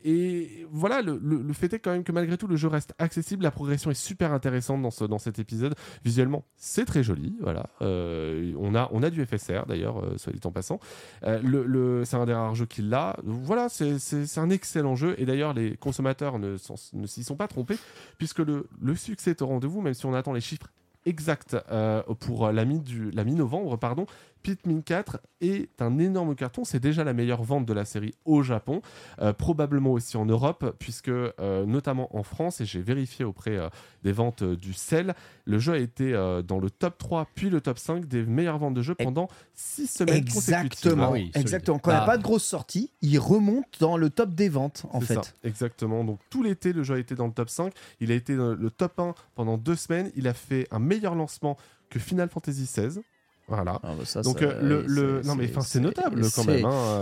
Et 0.04 0.66
voilà, 0.72 1.02
le, 1.02 1.20
le- 1.24 1.42
le 1.42 1.54
fait 1.54 1.74
est 1.74 1.80
quand 1.80 1.92
même 1.92 2.04
que 2.04 2.12
malgré 2.12 2.38
tout, 2.38 2.48
le 2.48 2.56
jeu 2.56 2.68
reste 2.68 2.94
accessible. 3.00 3.44
La 3.44 3.52
progression 3.52 3.92
est 3.92 3.96
super 4.00 4.32
intéressante 4.34 4.82
dans, 4.82 4.92
ce, 4.92 5.04
dans 5.06 5.18
cet 5.20 5.40
épisode. 5.40 5.76
Visuellement, 6.06 6.46
c'est 6.56 6.86
très 6.86 7.04
joli. 7.04 7.36
Voilà, 7.42 7.68
Euh, 7.82 8.54
on, 8.58 8.76
a, 8.76 8.90
on 8.92 9.04
a 9.04 9.10
du 9.10 9.26
FSR 9.26 9.66
d'ailleurs, 9.68 10.04
euh, 10.04 10.18
soit 10.18 10.34
dit 10.34 10.40
en 10.46 10.52
passant. 10.52 10.80
Euh, 11.24 11.40
le, 11.44 12.04
c'est 12.06 12.16
un 12.18 12.26
des 12.26 12.34
rares 12.34 12.56
jeux 12.56 12.66
qui 12.66 12.82
l'a. 12.82 13.18
Voilà, 13.24 13.68
c'est, 13.70 13.98
un 14.38 14.50
excellent 14.50 14.96
jeu. 14.96 15.16
Et 15.18 15.26
d'ailleurs, 15.26 15.54
les 15.54 15.76
consommateurs 15.78 16.40
ne, 16.40 16.58
s'y 17.06 17.24
sont 17.24 17.36
pas 17.36 17.48
trompés, 17.48 17.78
puisque 18.18 18.40
le, 18.40 18.68
le 18.82 18.96
succès 18.96 19.32
est 19.32 19.42
au 19.42 19.48
rendez-vous, 19.48 19.82
même 19.82 19.94
si 19.94 20.06
on 20.06 20.14
attend 20.14 20.34
les 20.34 20.42
chiffres 20.42 20.68
exacts 21.06 21.56
euh, 21.72 22.02
pour 22.20 22.52
la 22.52 22.66
mi-novembre, 22.66 23.78
pardon. 23.78 24.06
Pikmin 24.48 24.80
4 24.80 25.20
est 25.42 25.82
un 25.82 26.00
énorme 26.00 26.34
carton. 26.34 26.64
C'est 26.64 26.80
déjà 26.80 27.04
la 27.04 27.12
meilleure 27.12 27.44
vente 27.44 27.66
de 27.66 27.74
la 27.74 27.84
série 27.84 28.14
au 28.24 28.44
Japon, 28.44 28.82
euh, 29.20 29.34
probablement 29.34 29.92
aussi 29.92 30.16
en 30.16 30.26
Europe, 30.26 30.74
puisque 30.80 31.10
euh, 31.10 31.66
notamment 31.66 32.16
en 32.16 32.24
France, 32.24 32.62
et 32.62 32.66
j'ai 32.66 32.82
vérifié 32.82 33.26
auprès 33.26 33.58
euh, 33.58 33.68
des 34.04 34.14
ventes 34.14 34.44
euh, 34.44 34.56
du 34.56 34.72
sel, 34.72 35.16
le 35.44 35.60
jeu 35.60 35.74
a 35.74 35.78
été 35.78 36.14
euh, 36.14 36.42
dans 36.42 36.60
le 36.60 36.70
top 36.70 36.98
3 36.98 37.28
puis 37.36 37.50
le 37.50 37.60
top 37.60 37.78
5 37.78 38.06
des 38.06 38.24
meilleures 38.26 38.58
ventes 38.58 38.74
de 38.74 38.82
jeux 38.82 38.96
pendant 38.96 39.28
6 39.54 39.88
semaines 39.88 40.24
consécutives. 40.24 40.66
Exactement. 40.66 41.08
Ah 41.08 41.12
oui. 41.12 41.30
Exactement. 41.36 41.80
Quand 41.80 41.92
il 41.92 41.96
n'y 41.96 41.98
a 41.98 42.06
Bah. 42.06 42.06
pas 42.14 42.18
de 42.18 42.24
grosse 42.24 42.46
sortie, 42.46 42.94
il 43.02 43.20
remonte 43.20 43.66
dans 43.82 43.98
le 43.98 44.10
top 44.10 44.34
des 44.34 44.48
ventes, 44.48 44.86
en 44.92 45.02
fait. 45.02 45.16
ça, 45.16 45.22
exactement. 45.44 46.06
Donc 46.06 46.20
tout 46.30 46.42
l'été, 46.42 46.72
le 46.72 46.84
jeu 46.84 46.96
a 46.96 47.00
été 47.00 47.16
dans 47.16 47.28
le 47.28 47.34
top 47.34 47.50
5. 47.50 47.74
Il 48.00 48.14
a 48.14 48.16
été 48.16 48.38
dans 48.38 48.54
le 48.56 48.70
top 48.70 48.98
1 48.98 49.14
pendant 49.36 49.58
deux 49.58 49.76
semaines. 49.76 50.10
Il 50.16 50.26
a 50.26 50.34
fait 50.34 50.70
un 50.72 50.80
meilleur 50.80 51.16
lancement 51.16 51.58
que 51.90 52.00
Final 52.00 52.30
Fantasy 52.30 52.64
XVI. 52.64 53.02
Voilà. 53.50 53.80
Ah, 53.82 53.94
bah, 53.98 54.04
ça, 54.04 54.22
Donc 54.24 54.40
ça, 54.40 54.46
euh, 54.46 54.62
le, 54.62 54.84
le- 54.88 55.22
c'est- 55.24 55.30
non 55.30 55.36
mais 55.36 55.50
enfin 55.50 55.62
c'est 55.62 55.80
notable 55.80 56.22
quand 56.36 56.44
même. 56.46 56.66
hein, 56.66 57.02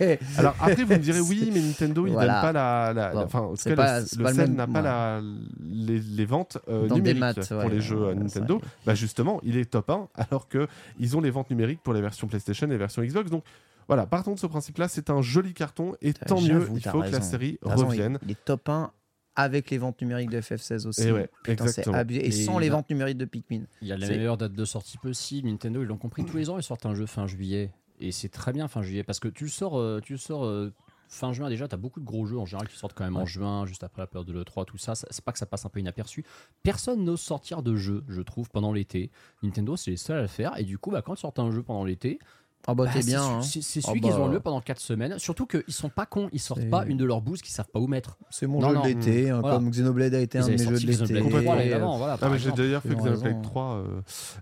euh. 0.00 0.16
Alors 0.38 0.54
après 0.58 0.84
vous 0.84 0.92
me 0.94 0.98
direz 0.98 1.20
oui 1.20 1.50
mais 1.52 1.60
Nintendo 1.60 2.06
il 2.06 2.12
Voilà. 2.14 2.32
donne 2.32 2.42
pas 2.42 2.52
la, 2.52 2.92
la- 2.94 3.10
Bon, 3.12 3.18
la- 3.18 3.24
enfin 3.26 3.40
en 3.40 3.50
tout 3.50 3.56
c'est 3.56 3.70
cas, 3.70 3.76
pas- 3.76 4.00
le, 4.00 4.06
le 4.24 4.34
sel 4.34 4.52
n'a 4.54 4.66
pas 4.66 4.80
la, 4.80 5.20
les, 5.60 5.98
les 5.98 6.24
ventes 6.24 6.56
euh, 6.68 6.88
numériques 6.88 7.20
maths, 7.20 7.48
pour 7.48 7.58
ouais, 7.58 7.68
les 7.68 7.80
jeux 7.82 8.06
ouais, 8.06 8.14
Nintendo. 8.14 8.60
Bah 8.86 8.94
justement 8.94 9.38
il 9.42 9.58
est 9.58 9.66
top 9.70 9.90
1 9.90 10.08
alors 10.14 10.48
que 10.48 10.66
ils 10.98 11.14
ont 11.16 11.20
les 11.20 11.30
ventes 11.30 11.50
numériques 11.50 11.82
pour 11.82 11.92
les 11.92 12.00
versions 12.00 12.26
PlayStation 12.26 12.66
et 12.66 12.70
les 12.70 12.78
versions 12.78 13.02
Xbox 13.02 13.30
donc 13.30 13.44
voilà, 13.88 14.04
partons 14.04 14.34
de 14.34 14.38
ce 14.40 14.48
principe-là, 14.48 14.88
c'est 14.88 15.10
un 15.10 15.22
joli 15.22 15.54
carton 15.54 15.94
et 16.02 16.12
tant 16.12 16.40
mieux, 16.40 16.68
il 16.74 16.80
faut 16.82 17.02
que 17.02 17.08
la 17.08 17.20
série 17.20 17.56
revienne. 17.62 18.18
Il 18.24 18.32
est 18.32 18.44
top 18.44 18.68
1 18.68 18.90
avec 19.36 19.70
les 19.70 19.78
ventes 19.78 20.00
numériques 20.00 20.30
de 20.30 20.40
FF16 20.40 20.86
aussi. 20.86 21.02
Et 21.08 21.12
ouais, 21.12 21.28
Putain, 21.42 21.64
c'est 21.64 21.70
exactement. 21.70 21.96
abusé. 21.96 22.26
Et 22.26 22.30
sans 22.32 22.58
les 22.58 22.68
ventes 22.70 22.90
numériques 22.90 23.18
de 23.18 23.24
Pikmin. 23.26 23.64
Il 23.82 23.88
y 23.88 23.92
a 23.92 23.96
la 23.96 24.08
meilleure 24.08 24.36
date 24.36 24.52
de 24.52 24.64
sortie 24.64 24.98
possible. 24.98 25.48
Nintendo, 25.48 25.82
ils 25.82 25.86
l'ont 25.86 25.98
compris. 25.98 26.24
Tous 26.24 26.36
les 26.36 26.50
ans, 26.50 26.58
ils 26.58 26.62
sortent 26.62 26.86
un 26.86 26.94
jeu 26.94 27.06
fin 27.06 27.26
juillet. 27.26 27.70
Et 28.00 28.12
c'est 28.12 28.28
très 28.28 28.52
bien 28.52 28.68
fin 28.68 28.82
juillet 28.82 29.02
parce 29.04 29.20
que 29.20 29.28
tu 29.28 29.44
le 29.44 29.50
sors, 29.50 29.78
euh, 29.78 30.00
tu 30.02 30.12
le 30.12 30.18
sors 30.18 30.44
euh, 30.44 30.70
fin 31.08 31.32
juin 31.32 31.48
déjà. 31.48 31.66
Tu 31.68 31.74
as 31.74 31.78
beaucoup 31.78 32.00
de 32.00 32.04
gros 32.04 32.26
jeux 32.26 32.36
en 32.38 32.44
général 32.44 32.68
qui 32.68 32.76
sortent 32.76 32.92
quand 32.94 33.04
même 33.04 33.16
en 33.16 33.24
juin, 33.24 33.64
juste 33.64 33.84
après 33.84 34.02
la 34.02 34.06
période 34.06 34.26
de 34.28 34.32
l'E3, 34.34 34.64
tout 34.66 34.76
ça. 34.76 34.94
Ça- 34.94 35.06
C'est 35.10 35.24
pas 35.24 35.32
que 35.32 35.38
ça 35.38 35.46
passe 35.46 35.64
un 35.64 35.70
peu 35.70 35.80
inaperçu. 35.80 36.24
Personne 36.62 37.04
n'ose 37.04 37.20
sortir 37.20 37.62
de 37.62 37.74
jeu, 37.76 38.04
je 38.08 38.20
trouve, 38.20 38.50
pendant 38.50 38.72
l'été. 38.72 39.10
Nintendo, 39.42 39.76
c'est 39.76 39.92
les 39.92 39.96
seuls 39.96 40.18
à 40.18 40.22
le 40.22 40.26
faire. 40.26 40.58
Et 40.58 40.64
du 40.64 40.76
coup, 40.78 40.90
bah, 40.90 41.00
quand 41.00 41.14
ils 41.14 41.20
sortent 41.20 41.38
un 41.38 41.50
jeu 41.50 41.62
pendant 41.62 41.84
l'été, 41.84 42.18
Ah 42.66 42.74
bah, 42.74 42.84
bah, 42.84 42.90
t'es 42.92 43.02
bien. 43.04 43.22
hein. 43.22 43.42
c'est 43.42 43.60
Ah 43.60 43.88
celui 43.88 44.00
qu'ils 44.00 44.10
bah. 44.10 44.20
ont 44.20 44.28
lieu 44.28 44.40
pendant 44.40 44.60
4 44.60 44.80
semaines. 44.80 45.18
Surtout 45.18 45.46
qu'ils 45.46 45.62
sont 45.68 45.88
pas 45.88 46.04
cons. 46.06 46.28
Ils 46.32 46.40
sortent 46.40 46.68
pas 46.68 46.84
une 46.86 46.96
de 46.96 47.04
leurs 47.04 47.20
bouses 47.20 47.40
qu'ils 47.42 47.52
savent 47.54 47.68
pas 47.72 47.78
où 47.78 47.86
mettre. 47.86 48.18
C'est 48.30 48.46
mon 48.46 48.60
Non, 48.60 48.68
jeu 48.70 48.74
non. 48.74 48.82
de 48.82 48.88
l'été, 48.88 49.30
hein, 49.30 49.40
Voilà. 49.40 49.56
comme 49.56 49.70
Xenoblade 49.70 50.14
a 50.14 50.20
été 50.20 50.38
Ils 50.38 50.42
un 50.42 50.46
de 50.46 50.50
mes 50.52 50.58
jeux 50.58 50.64
de 50.66 50.72
l'été. 50.78 50.92
Xenoblade 50.92 51.22
Complètement. 51.22 51.42
3 51.52 51.56
l'année 51.56 51.70
d'avant, 51.70 51.98
voilà, 51.98 52.18
Ah 52.20 52.36
j'ai 52.36 52.52
d'ailleurs 52.52 52.82
fait 52.82 52.94
Xenoblade 52.94 53.22
raison. 53.22 53.42
3 53.42 53.64
euh, 53.74 53.84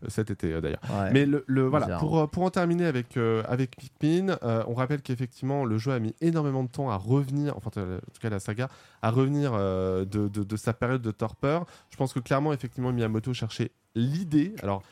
cet 0.09 0.31
été 0.31 0.53
euh, 0.53 0.61
d'ailleurs. 0.61 0.81
Ouais. 0.91 1.11
Mais 1.13 1.27
le, 1.27 1.45
le- 1.47 1.67
voilà, 1.67 1.99
pour, 1.99 2.19
euh, 2.19 2.27
pour 2.27 2.43
en 2.45 2.51
terminer 2.51 2.87
avec, 2.87 3.17
euh, 3.17 3.43
avec 3.47 3.77
Pikmin, 3.77 4.37
euh, 4.43 4.63
on 4.69 4.75
rappelle 4.75 5.03
qu'effectivement 5.03 5.65
le 5.65 5.79
jeu 5.79 5.93
a 5.93 5.99
mis 5.99 6.15
énormément 6.21 6.63
de 6.65 6.69
temps 6.69 6.91
à 6.91 6.97
revenir, 6.97 7.55
enfin 7.57 7.71
en 7.79 7.85
tout 8.13 8.21
cas 8.21 8.31
la 8.31 8.41
saga, 8.41 8.69
à 9.03 9.11
revenir 9.11 9.53
euh, 9.55 10.05
de, 10.05 10.29
de- 10.29 10.45
de 10.45 10.57
sa 10.57 10.73
période 10.73 11.03
de 11.03 11.11
torpeur. 11.11 11.67
Je 11.91 11.97
pense 11.97 12.13
que 12.13 12.21
clairement, 12.21 12.53
effectivement, 12.53 12.93
Miyamoto 12.93 13.33
cherchait 13.35 13.71
l'idée. 13.95 14.55
Alors, 14.63 14.83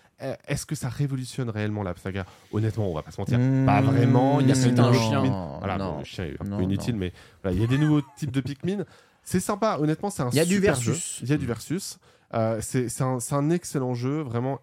est-ce 0.46 0.66
que 0.66 0.74
ça 0.74 0.88
révolutionne 0.88 1.50
réellement 1.50 1.82
la 1.82 1.94
saga? 1.96 2.24
Honnêtement, 2.52 2.88
on 2.90 2.94
va 2.94 3.02
pas 3.02 3.10
se 3.10 3.20
mentir. 3.20 3.38
Mmh, 3.38 3.66
pas 3.66 3.80
vraiment. 3.80 4.40
Il 4.40 4.48
y 4.48 4.52
a 4.52 4.54
c'est 4.54 4.78
un 4.78 4.92
chien. 4.92 5.22
Voilà, 5.58 5.78
non. 5.78 5.92
bon, 5.92 5.98
le 6.00 6.04
chien 6.04 6.24
est 6.24 6.36
un 6.40 6.44
Non, 6.44 6.56
peu 6.58 6.62
inutile, 6.64 6.94
non. 6.94 7.00
mais 7.00 7.12
voilà, 7.42 7.56
il 7.56 7.60
y 7.60 7.64
a 7.64 7.66
des 7.66 7.78
nouveaux 7.78 8.02
types 8.16 8.30
de 8.30 8.40
Pikmin. 8.40 8.84
C'est 9.24 9.40
sympa, 9.40 9.78
honnêtement, 9.80 10.10
c'est 10.10 10.22
un 10.22 10.30
Il 10.30 10.36
y 10.36 10.40
a 10.40 10.44
du 10.44 10.58
versus. 10.58 11.18
jeu. 11.18 11.20
Il 11.24 11.30
y 11.30 11.32
a 11.32 11.36
du 11.36 11.46
versus. 11.46 11.98
Euh, 12.34 12.58
c'est 12.60 12.88
c'est 12.88 13.04
un, 13.04 13.20
c'est 13.20 13.34
un 13.34 13.50
excellent 13.50 13.94
jeu, 13.94 14.20
vraiment. 14.22 14.58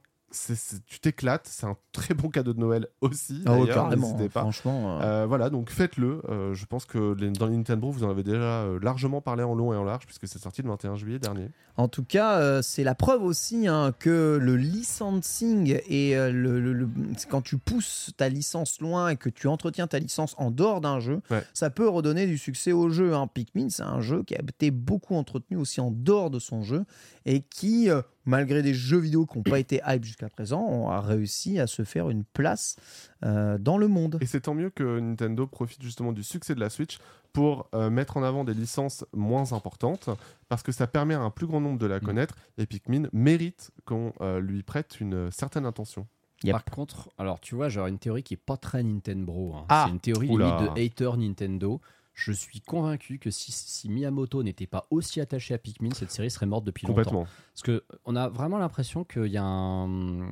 Tu 0.88 1.00
t'éclates, 1.00 1.48
c'est 1.48 1.66
un 1.66 1.76
très 1.92 2.14
bon 2.14 2.30
cadeau 2.30 2.54
de 2.54 2.60
Noël 2.60 2.88
aussi. 3.02 3.42
Ah 3.46 3.58
carrément. 3.66 4.14
pas. 4.30 4.42
Franchement. 4.42 5.00
euh, 5.02 5.24
Euh, 5.24 5.26
voilà, 5.26 5.50
donc 5.50 5.70
faites-le. 5.72 6.22
Euh, 6.30 6.54
je 6.54 6.66
pense 6.66 6.86
que 6.86 7.14
les- 7.16 7.32
dans 7.32 7.48
Nintendo, 7.50 7.90
vous 7.90 8.04
en 8.04 8.10
avez 8.10 8.24
déjà 8.24 8.66
largement 8.82 9.22
parlé 9.22 9.44
en 9.44 9.56
long 9.56 9.74
et 9.74 9.78
en 9.78 9.84
large, 9.84 10.06
puisque 10.06 10.28
c'est 10.28 10.40
sorti 10.40 10.62
le 10.62 10.70
21 10.70 10.96
juillet 10.96 11.20
dernier. 11.20 11.50
En 11.78 11.88
tout 11.88 12.04
cas, 12.04 12.62
c'est 12.62 12.84
la 12.84 12.94
preuve 12.96 13.24
aussi 13.24 13.68
hein, 13.68 13.94
que 13.98 14.38
le 14.42 14.56
licensing 14.56 15.80
et 15.88 16.14
le, 16.16 16.60
le- 16.60 16.74
le- 16.74 16.90
c'est 17.18 17.30
quand 17.30 17.42
tu 17.42 17.58
pousses 17.58 18.12
ta 18.18 18.28
licence 18.30 18.82
loin 18.82 19.10
et 19.10 19.16
que 19.16 19.30
tu 19.30 19.48
entretiens 19.48 19.88
ta 19.88 20.00
licence 20.00 20.36
en 20.38 20.52
dehors 20.52 20.82
d'un 20.82 21.00
jeu, 21.00 21.22
Ouais. 21.32 21.44
ça 21.54 21.70
peut 21.70 21.88
redonner 21.88 22.28
du 22.28 22.38
succès 22.38 22.72
au 22.72 22.90
jeu. 22.90 23.14
Hein. 23.16 23.28
Pikmin, 23.34 23.70
c'est 23.70 23.84
un 23.84 24.02
jeu 24.02 24.24
qui 24.24 24.36
a 24.36 24.42
été 24.42 24.72
beaucoup 24.72 25.16
entretenu 25.16 25.58
aussi 25.58 25.80
en 25.82 25.92
dehors 25.92 26.30
de 26.30 26.40
son 26.40 26.62
jeu 26.64 26.86
et 27.26 27.42
qui, 27.42 27.90
malgré 28.26 28.62
des 28.62 28.74
jeux 28.74 29.00
vidéo 29.00 29.26
qui 29.26 29.38
n'ont 29.38 29.44
pas 29.44 29.60
été 29.60 29.82
hype 29.88 30.04
jusqu'à 30.04 30.30
présent, 30.30 30.62
ont 30.62 30.90
a 30.90 31.02
réussi 31.02 31.60
à 31.60 31.68
se 31.68 31.84
faire 31.84 32.10
une 32.10 32.24
place 32.24 32.76
euh, 33.24 33.58
dans 33.58 33.78
le 33.78 33.88
monde. 33.88 34.18
Et 34.22 34.26
c'est 34.26 34.42
tant 34.42 34.54
mieux 34.54 34.70
que 34.70 35.00
Nintendo 35.00 35.48
profite 35.48 35.82
justement 35.82 36.12
du 36.12 36.24
succès 36.24 36.56
de 36.56 36.60
la 36.60 36.70
Switch 36.70 37.00
pour 37.34 37.70
euh, 37.76 37.90
mettre 37.90 38.18
en 38.18 38.24
avant 38.24 38.44
des 38.44 38.54
licences 38.56 39.06
moins 39.14 39.54
importantes, 39.54 40.10
parce 40.48 40.64
que 40.64 40.72
ça 40.72 40.88
permet 40.88 41.14
à 41.14 41.20
un 41.22 41.30
plus 41.30 41.46
grand 41.48 41.62
nombre 41.62 41.78
de 41.80 41.86
Mm. 41.86 41.90
la 41.92 42.00
connaître, 42.00 42.36
et 42.58 42.66
Pikmin 42.66 43.04
mérite 43.14 43.72
qu'on 43.86 44.14
euh, 44.22 44.40
lui 44.40 44.64
prête 44.64 45.00
une 45.00 45.14
euh, 45.14 45.32
certaine 45.32 45.66
attention. 45.66 46.08
Yep. 46.44 46.54
Par 46.54 46.66
contre, 46.66 47.10
alors 47.18 47.40
tu 47.42 47.54
vois, 47.56 47.68
j'aurais 47.70 47.90
une 47.90 48.00
théorie 48.00 48.24
qui 48.24 48.34
est 48.36 48.38
pas 48.38 48.56
très 48.58 48.82
Nintendo. 48.82 49.54
hein. 49.56 49.66
Ah. 49.70 49.84
C'est 49.86 49.92
une 49.94 50.00
théorie 50.00 50.28
limite 50.30 50.42
de 50.42 50.80
hater 50.82 51.18
Nintendo. 51.18 51.82
Je 52.20 52.34
suis 52.34 52.60
convaincu 52.60 53.18
que 53.18 53.32
si, 53.32 53.54
si 53.54 53.88
Miyamoto 53.88 54.44
n'était 54.44 54.68
pas 54.68 54.88
aussi 54.90 55.22
attaché 55.22 55.54
à 55.54 55.58
Pikmin, 55.58 55.94
cette 55.94 56.12
série 56.12 56.30
serait 56.30 56.46
morte 56.46 56.66
depuis 56.66 56.86
longtemps. 56.86 56.98
Complètement. 56.98 57.28
Parce 57.54 57.62
que 57.62 57.86
on 58.04 58.14
a 58.18 58.28
vraiment 58.28 58.58
l'impression 58.58 59.06
qu'il 59.06 59.28
y 59.28 59.38
a 59.38 59.44
un. 59.44 60.28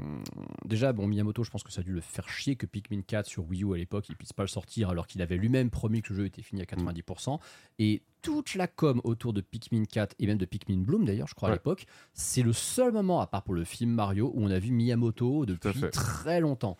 Déjà, 0.65 0.91
bon, 0.91 1.07
Miyamoto, 1.07 1.45
je 1.45 1.49
pense 1.49 1.63
que 1.63 1.71
ça 1.71 1.79
a 1.79 1.83
dû 1.85 1.93
le 1.93 2.01
faire 2.01 2.27
chier 2.27 2.57
que 2.57 2.65
Pikmin 2.65 3.03
4 3.03 3.25
sur 3.25 3.47
Wii 3.47 3.63
U 3.63 3.73
à 3.73 3.77
l'époque, 3.77 4.09
il 4.09 4.17
puisse 4.17 4.33
pas 4.33 4.43
le 4.43 4.49
sortir 4.49 4.89
alors 4.89 5.07
qu'il 5.07 5.21
avait 5.21 5.37
lui-même 5.37 5.69
promis 5.69 6.01
que 6.01 6.11
le 6.11 6.19
jeu 6.19 6.25
était 6.25 6.41
fini 6.41 6.61
à 6.61 6.65
90%. 6.65 7.39
Et 7.79 8.03
toute 8.21 8.55
la 8.55 8.67
com 8.67 8.99
autour 9.05 9.31
de 9.31 9.39
Pikmin 9.39 9.85
4 9.85 10.15
et 10.19 10.27
même 10.27 10.37
de 10.37 10.45
Pikmin 10.45 10.81
Bloom 10.81 11.05
d'ailleurs, 11.05 11.27
je 11.27 11.35
crois 11.35 11.47
à 11.47 11.53
l'époque, 11.53 11.85
c'est 12.11 12.43
le 12.43 12.51
seul 12.51 12.91
moment, 12.91 13.21
à 13.21 13.27
part 13.27 13.43
pour 13.43 13.53
le 13.53 13.63
film 13.63 13.91
Mario, 13.91 14.33
où 14.35 14.43
on 14.43 14.51
a 14.51 14.59
vu 14.59 14.71
Miyamoto 14.71 15.45
depuis 15.45 15.89
très 15.91 16.41
longtemps. 16.41 16.75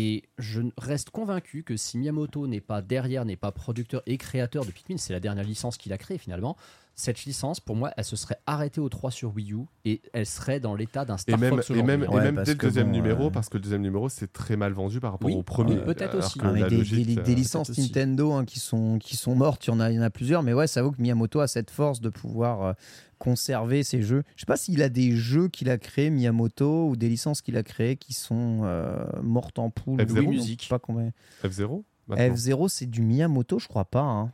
Et 0.00 0.22
je 0.38 0.62
reste 0.76 1.10
convaincu 1.10 1.64
que 1.64 1.76
si 1.76 1.98
Miyamoto 1.98 2.46
n'est 2.46 2.60
pas 2.60 2.82
derrière, 2.82 3.24
n'est 3.24 3.34
pas 3.34 3.50
producteur 3.50 4.00
et 4.06 4.16
créateur 4.16 4.64
de 4.64 4.70
Pikmin, 4.70 4.96
c'est 4.96 5.12
la 5.12 5.18
dernière 5.18 5.42
licence 5.42 5.76
qu'il 5.76 5.92
a 5.92 5.98
créée 5.98 6.18
finalement. 6.18 6.56
Cette 7.00 7.24
licence, 7.26 7.60
pour 7.60 7.76
moi, 7.76 7.92
elle 7.96 8.02
se 8.02 8.16
serait 8.16 8.38
arrêtée 8.44 8.80
au 8.80 8.88
3 8.88 9.12
sur 9.12 9.32
Wii 9.36 9.52
U 9.52 9.58
et 9.84 10.02
elle 10.12 10.26
serait 10.26 10.58
dans 10.58 10.74
l'état 10.74 11.04
d'un 11.04 11.14
Et 11.14 11.18
Star 11.18 11.38
même, 11.38 11.50
Fox 11.54 11.70
et 11.70 11.74
même, 11.74 12.00
aujourd'hui. 12.02 12.04
et 12.06 12.08
Ouais, 12.26 12.32
même 12.32 12.42
dès 12.44 12.50
le 12.54 12.58
deuxième 12.58 12.86
bon, 12.88 12.92
numéro, 12.92 13.26
euh, 13.26 13.30
parce 13.30 13.48
que 13.48 13.56
le 13.56 13.62
deuxième 13.62 13.82
numéro, 13.82 14.08
c'est 14.08 14.32
très 14.32 14.56
mal 14.56 14.72
vendu 14.72 14.98
par 14.98 15.12
rapport 15.12 15.28
Oui, 15.28 15.36
au 15.36 15.44
premier. 15.44 15.74
oui, 15.76 15.84
peut-être 15.84 16.16
aussi. 16.18 16.40
Ah, 16.42 16.52
des, 16.52 16.76
logique, 16.76 17.06
des- 17.06 17.18
euh, 17.18 17.22
des 17.22 17.34
licences. 17.36 17.78
Nintendo 17.78 18.32
hein, 18.32 18.44
qui, 18.44 18.58
sont, 18.58 18.98
qui 18.98 19.16
sont 19.16 19.36
mortes, 19.36 19.64
il 19.66 19.70
y, 19.70 19.72
en 19.72 19.78
a, 19.78 19.92
il 19.92 19.94
y 19.96 19.98
en 20.00 20.02
a 20.02 20.10
plusieurs, 20.10 20.42
mais 20.42 20.52
ouais, 20.54 20.66
ça 20.66 20.82
vaut 20.82 20.90
que 20.90 21.00
Miyamoto 21.00 21.38
a 21.38 21.46
cette 21.46 21.70
force 21.70 22.00
de 22.00 22.08
pouvoir 22.08 22.62
euh, 22.64 22.72
conserver 23.18 23.84
ses 23.84 24.02
jeux. 24.02 24.24
Je 24.34 24.40
sais 24.40 24.46
pas 24.46 24.56
s'il 24.56 24.82
a 24.82 24.88
des 24.88 25.12
jeux 25.14 25.46
qu'il 25.46 25.70
a 25.70 25.78
créés, 25.78 26.10
Miyamoto, 26.10 26.88
ou 26.88 26.96
des 26.96 27.08
licences 27.08 27.42
qu'il 27.42 27.56
a 27.56 27.62
créées 27.62 27.94
qui 27.96 28.12
sont 28.12 28.62
euh, 28.64 29.04
mortes 29.22 29.60
en 29.60 29.70
poule. 29.70 30.00
F0 30.00 30.18
ou 30.18 30.22
non, 30.24 30.30
musique. 30.30 30.66
Pas 30.68 30.78
combien. 30.80 31.12
F0 31.44 31.84
maintenant. 32.08 32.34
F0, 32.34 32.68
c'est 32.68 32.86
du 32.86 33.02
Miyamoto, 33.02 33.58
je 33.60 33.68
crois 33.68 33.84
pas. 33.84 34.00
hein. 34.02 34.32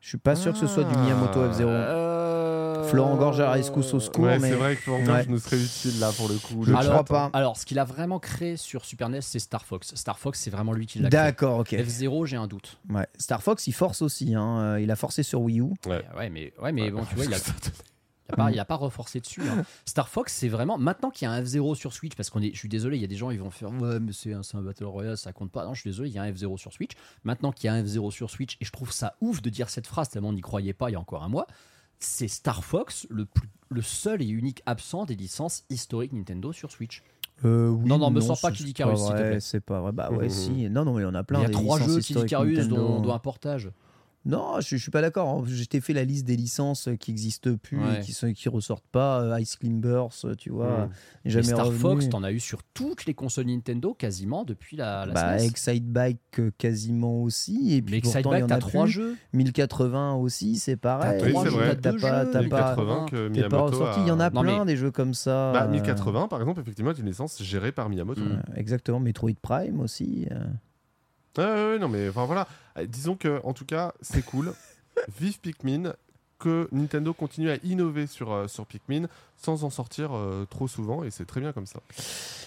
Je 0.00 0.08
suis 0.10 0.18
pas 0.18 0.36
sûr 0.36 0.52
que 0.52 0.58
ce 0.58 0.66
soit 0.66 0.84
du 0.84 0.94
Ah. 0.94 1.00
Miyamoto 1.00 1.40
F0. 1.50 1.62
Euh, 1.66 2.84
Florent 2.84 3.16
Gorgère, 3.16 3.50
rescousse 3.50 3.92
au 3.94 3.98
secours, 4.00 4.24
Ouais, 4.26 4.38
mais 4.38 4.50
c'est 4.50 4.54
vrai 4.54 4.76
que 4.76 4.82
Florent 4.82 5.04
Ouais. 5.04 5.24
je 5.24 5.28
nous 5.30 5.38
serait 5.40 5.56
utile 5.60 5.98
là 5.98 6.12
pour 6.16 6.28
le 6.28 6.34
coup. 6.36 6.62
Je 6.64 6.70
Le 6.70 6.76
crois 6.76 7.04
pas. 7.04 7.30
Alors, 7.32 7.56
ce 7.56 7.66
qu'il 7.66 7.78
a 7.80 7.84
vraiment 7.84 8.20
créé 8.20 8.56
sur 8.56 8.84
Super 8.84 9.08
NES, 9.08 9.20
c'est 9.22 9.40
Star 9.40 9.64
Fox. 9.64 9.92
Star 9.96 10.18
Fox, 10.20 10.38
c'est 10.38 10.50
vraiment 10.50 10.72
lui 10.72 10.86
qui 10.86 11.00
l'a 11.00 11.08
créé. 11.08 11.20
D'accord, 11.20 11.58
ok. 11.58 11.72
F0, 11.72 12.26
j'ai 12.26 12.36
un 12.36 12.46
doute. 12.46 12.78
Ouais. 12.88 13.06
Star 13.18 13.42
Fox, 13.42 13.66
il 13.66 13.72
force 13.72 14.02
aussi. 14.02 14.34
hein. 14.36 14.78
Il 14.78 14.90
a 14.92 14.96
forcé 14.96 15.24
sur 15.24 15.40
Wii 15.40 15.60
U. 15.60 15.64
Ouais. 15.86 16.04
Ouais, 16.16 16.30
mais, 16.30 16.52
ouais, 16.62 16.70
mais 16.70 16.90
bon, 16.92 17.04
tu 17.04 17.16
vois, 17.16 17.24
il 17.24 17.34
a, 17.34 17.38
Il 18.28 18.32
n'a 18.32 18.36
pas, 18.44 18.50
il 18.52 18.58
a 18.60 18.64
pas 18.64 18.74
reforcé 18.76 19.20
dessus. 19.20 19.42
hein. 19.48 19.64
Star 19.84 20.08
Fox, 20.08 20.32
c'est 20.32 20.48
vraiment. 20.48 20.78
Maintenant 20.78 21.10
qu'il 21.10 21.26
y 21.26 21.28
a 21.28 21.32
un 21.32 21.42
F0 21.42 21.74
sur 21.76 21.92
Switch, 21.92 22.14
parce 22.16 22.30
qu'on 22.30 22.42
est. 22.42 22.52
Je 22.52 22.58
suis 22.58 22.68
désolé, 22.68 22.96
il 22.96 23.00
y 23.00 23.04
a 23.04 23.08
des 23.08 23.16
gens, 23.16 23.30
ils 23.30 23.38
vont 23.40 23.50
faire. 23.50 23.70
Ouais, 23.70 24.00
mais 24.00 24.12
c'est 24.12 24.32
un, 24.32 24.40
un 24.54 24.62
Battle 24.62 24.84
Royale, 24.84 25.16
ça 25.16 25.32
compte 25.32 25.50
pas. 25.50 25.64
Non, 25.64 25.74
je 25.74 25.80
suis 25.80 25.90
désolé, 25.90 26.08
il 26.10 26.14
y 26.14 26.18
a 26.18 26.22
un 26.22 26.30
F0 26.30 26.56
sur 26.56 26.72
Switch. 26.72 26.92
Maintenant 27.24 27.52
qu'il 27.52 27.66
y 27.66 27.68
a 27.68 27.74
un 27.74 27.82
F0 27.82 28.10
sur 28.10 28.30
Switch, 28.30 28.56
et 28.60 28.64
je 28.64 28.72
trouve 28.72 28.92
ça 28.92 29.14
ouf 29.20 29.42
de 29.42 29.50
dire 29.50 29.70
cette 29.70 29.86
phrase, 29.86 30.08
tellement 30.08 30.28
on 30.30 30.32
n'y 30.32 30.40
croyait 30.40 30.72
pas 30.72 30.90
il 30.90 30.94
y 30.94 30.96
a 30.96 31.00
encore 31.00 31.22
un 31.24 31.28
mois. 31.28 31.46
C'est 31.98 32.28
Star 32.28 32.62
Fox, 32.64 33.06
le, 33.08 33.24
plus- 33.24 33.48
le 33.70 33.80
seul 33.82 34.20
et 34.22 34.26
unique 34.26 34.62
absent 34.66 35.06
des 35.06 35.14
licences 35.14 35.64
historiques 35.70 36.12
Nintendo 36.12 36.52
sur 36.52 36.70
Switch. 36.70 37.02
Euh, 37.44 37.68
oui, 37.68 37.86
Non, 37.86 37.98
non, 37.98 38.10
me 38.10 38.20
sens 38.20 38.40
pas 38.40 38.50
Kid 38.50 38.68
Icarus, 38.68 38.98
s'il 38.98 39.08
te 39.12 39.16
plaît. 39.16 39.40
C'est 39.40 39.60
pas 39.60 39.80
vrai. 39.80 39.92
Bah 39.92 40.10
ouais, 40.10 40.24
Mhm. 40.24 40.30
si. 40.30 40.50
Non, 40.70 40.84
non, 40.84 40.94
mais 40.94 41.02
il 41.02 41.04
y 41.04 41.08
en 41.08 41.14
a 41.14 41.22
plein. 41.24 41.40
il 41.40 41.42
y 41.42 41.46
a 41.46 41.50
trois 41.50 41.78
jeux 41.78 42.00
Kid 42.00 42.18
Icarus, 42.18 42.68
dont, 42.68 43.00
dont 43.00 43.12
un 43.12 43.18
portage. 43.18 43.70
Non, 44.26 44.60
je, 44.60 44.76
je 44.76 44.82
suis 44.82 44.90
pas 44.90 45.00
d'accord. 45.00 45.46
J'étais 45.46 45.80
fait 45.80 45.92
la 45.92 46.04
liste 46.04 46.26
des 46.26 46.36
licences 46.36 46.88
qui 46.98 47.12
existent 47.12 47.54
plus 47.62 47.78
Ouais. 47.78 47.98
et 47.98 48.00
qui 48.00 48.12
sont 48.12 48.32
qui 48.32 48.48
ressortent 48.48 48.86
pas. 48.90 49.22
Euh, 49.22 49.40
Ice 49.40 49.56
Climbers, 49.56 50.08
tu 50.36 50.50
vois, 50.50 50.86
Mm. 50.86 50.90
jamais 51.26 51.42
Star 51.46 51.66
revenu. 51.66 51.78
Fox, 51.80 52.08
t'en 52.08 52.22
as 52.24 52.32
eu 52.32 52.40
sur 52.40 52.62
toutes 52.74 53.06
les 53.06 53.14
consoles 53.14 53.46
Nintendo 53.46 53.94
quasiment 53.94 54.44
depuis 54.44 54.76
la, 54.76 55.06
la 55.06 55.12
bah, 55.14 55.38
SNES. 55.38 55.46
Excite 55.48 55.86
Bike 55.92 56.18
euh, 56.40 56.50
quasiment 56.58 57.22
aussi. 57.22 57.74
Et 57.74 57.82
puis 57.82 57.94
Mais 57.94 58.00
pourtant, 58.00 58.18
Excite 58.18 58.26
il 58.26 58.28
y 58.28 58.40
Bike, 58.40 58.44
en 58.44 58.46
t'as 58.48 58.54
a 58.56 58.58
trois 58.58 58.86
jeux. 58.86 59.16
1080 59.32 60.14
aussi, 60.14 60.56
c'est 60.56 60.76
pareil. 60.76 61.22
Oui, 61.24 61.32
c'est 61.42 61.48
vrai. 61.50 61.76
T'as 61.76 61.92
pas, 61.92 62.24
jeux, 62.24 62.30
t'as 62.32 62.42
mais 62.42 62.48
pas, 62.48 62.74
1080 62.76 63.06
que 63.08 63.28
t'es 63.28 63.40
pas 63.42 63.48
Miyamoto 63.48 63.64
ressorti. 63.78 64.00
Il 64.00 64.08
y 64.08 64.10
en 64.10 64.18
a 64.20 64.30
Non, 64.30 64.42
plein 64.42 64.58
mais- 64.64 64.72
des 64.72 64.76
jeux 64.76 64.90
comme 64.90 65.14
ça. 65.14 65.52
Bah, 65.52 65.64
euh, 65.66 65.70
1080, 65.70 66.26
par 66.28 66.40
exemple, 66.40 66.60
effectivement, 66.60 66.90
est 66.90 66.98
une 66.98 67.06
licence 67.06 67.40
gérée 67.42 67.70
par 67.72 67.88
Miyamoto. 67.88 68.20
Euh, 68.22 68.38
Exactement, 68.56 68.98
Metroid 68.98 69.30
Prime 69.40 69.78
aussi. 69.80 70.26
Euh. 71.38 71.78
Non, 71.78 71.88
mais 71.88 72.08
enfin 72.08 72.24
voilà. 72.24 72.46
Euh, 72.78 72.86
Disons 72.86 73.16
que, 73.16 73.40
en 73.44 73.52
tout 73.52 73.64
cas, 73.64 73.92
c'est 74.00 74.24
cool. 74.24 74.52
Vive 75.18 75.40
Pikmin. 75.40 75.94
Que 76.38 76.68
Nintendo 76.70 77.14
continue 77.14 77.50
à 77.50 77.56
innover 77.64 78.06
sur, 78.06 78.30
euh, 78.30 78.46
sur 78.46 78.66
Pikmin 78.66 79.06
sans 79.38 79.64
en 79.64 79.70
sortir 79.70 80.14
euh, 80.14 80.44
trop 80.44 80.68
souvent 80.68 81.02
et 81.02 81.10
c'est 81.10 81.24
très 81.24 81.40
bien 81.40 81.54
comme 81.54 81.64
ça. 81.64 81.80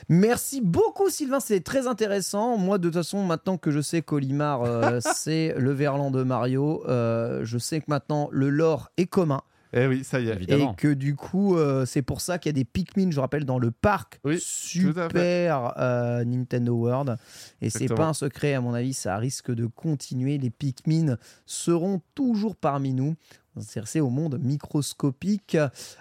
Merci 0.10 0.62
beaucoup 0.62 1.10
Sylvain, 1.10 1.40
c'est 1.40 1.62
très 1.62 1.88
intéressant. 1.88 2.56
Moi 2.56 2.78
de 2.78 2.84
toute 2.90 2.94
façon 2.94 3.24
maintenant 3.26 3.58
que 3.58 3.72
je 3.72 3.82
sais 3.82 4.04
qu'Olimar 4.04 4.62
c'est 5.16 5.56
le 5.58 5.72
verlan 5.72 6.12
de 6.12 6.22
Mario, 6.22 6.84
je 6.86 7.58
sais 7.58 7.80
que 7.80 7.86
maintenant 7.88 8.30
le 8.32 8.52
lore 8.52 8.92
est 8.98 9.08
commun 9.08 9.42
Eh 9.74 9.88
oui, 9.88 10.04
ça 10.04 10.20
y 10.20 10.30
est. 10.30 10.34
Évidemment. 10.34 10.74
et 10.74 10.76
que 10.76 10.94
du 10.94 11.16
coup 11.16 11.56
euh, 11.58 11.86
c'est 11.86 12.02
pour 12.02 12.22
ça 12.22 12.40
qu'il 12.40 12.50
y 12.50 12.54
a 12.54 12.54
des 12.54 12.66
Pikmin, 12.66 13.12
je 13.12 13.20
rappelle, 13.20 13.46
dans 13.46 13.60
le 13.60 13.72
parc 13.72 14.20
Oui, 14.24 14.40
super 14.40 15.74
euh, 15.78 16.24
Nintendo 16.24 16.74
World. 16.74 17.18
Et 17.62 17.70
c'est 17.70 17.88
pas 17.88 18.08
un 18.08 18.14
secret 18.14 18.54
à 18.54 18.62
mon 18.62 18.74
avis, 18.74 18.94
ça 18.94 19.18
risque 19.18 19.52
de 19.54 19.68
continuer. 19.68 20.38
Les 20.38 20.50
Pikmin 20.50 21.18
seront 21.46 22.02
toujours 22.16 22.56
parmi 22.56 22.94
nous. 22.94 23.16
On 23.56 23.60
va 23.60 23.66
s'intéresser 23.66 24.00
au 24.00 24.10
monde 24.10 24.40
microscopique. 24.42 25.58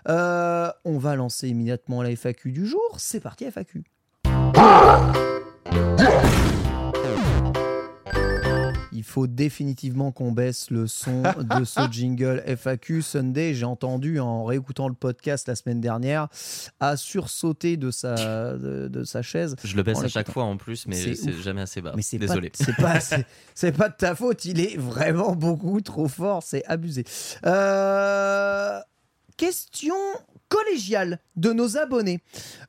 Euh, 0.09 0.71
on 0.85 0.99
va 0.99 1.17
lancer 1.17 1.49
immédiatement 1.49 2.03
la 2.03 2.11
FAQ 2.15 2.53
du 2.53 2.67
jour. 2.67 2.97
C'est 2.99 3.21
parti 3.21 3.45
FAQ. 3.51 3.85
Il 8.99 9.05
faut 9.05 9.29
définitivement 9.29 10.11
qu'on 10.11 10.33
baisse 10.33 10.71
le 10.71 10.89
son 10.89 11.23
de 11.23 11.65
ce 11.65 11.81
jingle 11.93 12.43
FAQ. 12.45 13.01
Sunday, 13.01 13.55
j'ai 13.55 13.65
entendu 13.65 14.19
en 14.19 14.45
réécoutant 14.45 14.89
le 14.89 14.95
podcast 14.95 15.47
la 15.47 15.55
semaine 15.55 15.81
dernière, 15.81 16.27
a 16.81 16.97
sursauté 16.97 17.77
de 17.77 17.93
sa, 17.93 18.57
de, 18.57 18.89
de 18.89 19.05
sa 19.05 19.23
chaise. 19.23 19.55
Je 19.63 19.77
le 19.77 19.85
baisse 19.85 20.03
à 20.03 20.09
chaque 20.09 20.33
fois 20.33 20.43
en 20.43 20.57
plus, 20.57 20.89
mais 20.89 21.15
C'est 21.15 21.33
jamais 21.33 21.63
assez 21.63 21.81
bas. 21.81 21.93
Mais 21.95 22.03
c'est 22.03 22.19
Désolé. 22.19 22.51
c'est 22.55 22.75
pas, 22.75 22.99
c'est 23.55 23.71
pas 23.71 23.89
de 23.89 23.95
ta 23.95 24.17
faute. 24.17 24.45
Il 24.45 24.59
est 24.59 24.77
vraiment 24.77 25.37
beaucoup 25.37 25.81
trop 25.81 26.09
fort. 26.09 26.43
C'est 26.43 26.65
abusé. 26.67 27.05
Euh, 27.47 28.81
question 29.37 29.95
collégiale 30.49 31.21
de 31.37 31.53
nos 31.53 31.77
abonnés. 31.77 32.21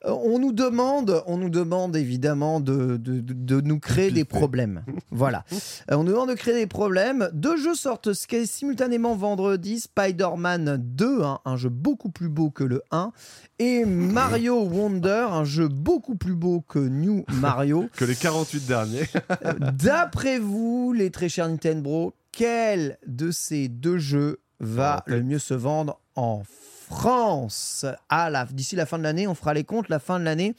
Euh, 0.05 0.11
on 0.11 0.39
nous 0.39 0.51
demande, 0.51 1.23
on 1.25 1.37
nous 1.37 1.49
demande 1.49 1.95
évidemment 1.95 2.59
de, 2.59 2.97
de, 2.97 3.61
nous 3.61 3.79
créer 3.79 4.11
des 4.11 4.25
problèmes. 4.25 4.83
Voilà. 5.11 5.43
Euh, 5.91 5.95
on 5.95 6.03
nous 6.03 6.11
demande 6.11 6.29
de 6.29 6.35
créer 6.35 6.53
des 6.53 6.67
problèmes. 6.67 7.29
Deux 7.33 7.57
jeux 7.57 7.75
sortent 7.75 8.13
simultanément 8.13 9.15
vendredi. 9.15 9.79
Spider-Man 9.79 10.77
2, 10.79 11.23
hein, 11.23 11.39
un 11.45 11.57
jeu 11.57 11.69
beaucoup 11.69 12.09
plus 12.09 12.29
beau 12.29 12.49
que 12.49 12.63
le 12.63 12.81
1, 12.91 13.11
et 13.59 13.85
Mario 13.85 14.63
Wonder, 14.63 15.27
un 15.31 15.43
jeu 15.43 15.67
beaucoup 15.67 16.15
plus 16.15 16.35
beau 16.35 16.61
que 16.61 16.79
New 16.79 17.25
Mario. 17.33 17.87
Que 17.99 18.05
les 18.05 18.15
48 18.15 18.65
derniers. 18.65 19.09
D'après 19.83 20.39
vous, 20.39 20.93
les 20.95 21.11
très 21.11 21.27
chers 21.27 21.49
Nintendo, 21.49 22.13
quel 22.31 22.97
de 23.05 23.31
ces 23.31 23.67
deux 23.67 23.97
jeux 23.97 24.39
va 24.59 25.03
le 25.07 25.23
mieux 25.23 25.39
se 25.39 25.53
vendre 25.53 25.99
en 26.15 26.43
France 26.89 27.85
à 28.09 28.29
la 28.29 28.45
D'ici 28.45 28.75
la 28.75 28.85
fin 28.85 28.97
de 28.97 29.03
l'année, 29.03 29.27
on 29.27 29.35
fera 29.35 29.53
les 29.53 29.63
comptes, 29.63 29.89
la 29.89 29.99
fin 29.99 30.19
de 30.19 30.25
l'année. 30.25 30.55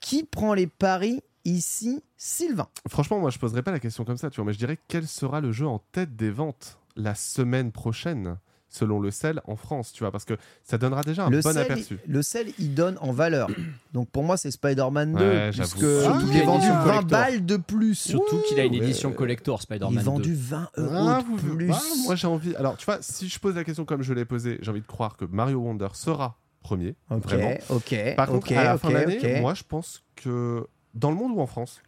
Qui 0.00 0.24
prend 0.24 0.54
les 0.54 0.66
paris 0.66 1.22
ici 1.44 2.02
Sylvain? 2.16 2.68
Franchement, 2.88 3.18
moi, 3.18 3.30
je 3.30 3.38
poserais 3.38 3.62
pas 3.62 3.72
la 3.72 3.80
question 3.80 4.04
comme 4.04 4.18
ça, 4.18 4.30
tu 4.30 4.36
vois, 4.36 4.44
mais 4.44 4.52
je 4.52 4.58
dirais 4.58 4.78
quel 4.88 5.06
sera 5.06 5.40
le 5.40 5.52
jeu 5.52 5.66
en 5.66 5.78
tête 5.92 6.16
des 6.16 6.30
ventes 6.30 6.78
la 6.96 7.14
semaine 7.14 7.72
prochaine, 7.72 8.36
selon 8.70 9.00
le 9.00 9.10
sel 9.10 9.42
en 9.46 9.56
France, 9.56 9.92
tu 9.92 10.02
vois, 10.04 10.10
parce 10.12 10.24
que 10.24 10.34
ça 10.64 10.78
donnera 10.78 11.02
déjà 11.02 11.26
un 11.26 11.30
le, 11.30 11.40
bon 11.40 11.52
sel, 11.52 11.58
aperçu. 11.58 11.98
le 12.06 12.22
sel, 12.22 12.46
il 12.58 12.72
donne 12.74 12.96
en 13.00 13.12
valeur. 13.12 13.48
Donc 13.92 14.08
pour 14.10 14.22
moi, 14.22 14.36
c'est 14.36 14.50
Spider-Man 14.52 15.12
2. 15.14 15.18
Ouais, 15.18 15.50
j'avoue. 15.52 15.70
puisque 15.72 16.02
Surtout 16.02 16.26
il 16.30 16.36
est 16.38 16.44
vendu 16.44 16.66
une 16.66 16.72
20 16.72 16.82
collector. 16.84 17.08
balles 17.10 17.44
de 17.44 17.56
plus. 17.56 17.94
Surtout 17.96 18.40
qu'il 18.48 18.58
a 18.60 18.64
une 18.64 18.74
édition 18.74 19.12
collector 19.12 19.58
Il 19.58 19.62
Spider-Man 19.64 19.92
est 19.94 19.98
2. 19.98 20.02
vendu 20.04 20.34
20 20.34 20.70
euros 20.76 20.94
Ah, 21.08 21.20
de 21.22 21.26
vous- 21.26 21.56
plus. 21.56 21.70
ah, 21.72 21.80
moi 22.04 22.14
j'ai 22.14 22.26
envie. 22.28 22.54
Alors 22.56 22.76
tu 22.76 22.84
vois, 22.86 22.98
si 23.02 23.28
je 23.28 23.38
pose 23.40 23.56
la 23.56 23.64
question 23.64 23.84
comme 23.84 24.02
je 24.02 24.14
l'ai 24.14 24.24
posée, 24.24 24.58
j'ai 24.62 24.70
envie 24.70 24.80
de 24.80 24.86
croire 24.86 25.16
que 25.16 25.24
Mario 25.24 25.58
Wonder 25.58 25.88
sera 25.92 26.38
premier. 26.62 26.94
ok, 27.10 27.22
Vraiment. 27.24 27.54
ok. 27.70 27.94
Par 28.16 28.28
contre, 28.28 28.46
ok, 28.46 28.52
à 28.52 28.62
la 28.64 28.74
ok, 28.76 28.80
fin 28.82 28.88
de 28.90 28.94
l'année, 28.94 29.18
ok. 29.36 29.40
moi 29.40 29.54
je 29.54 29.62
pense 29.66 30.04
que 30.14 30.64
dans 30.94 31.10
le 31.10 31.16
monde 31.16 31.32
ou 31.32 31.40
en 31.40 31.46
France 31.46 31.82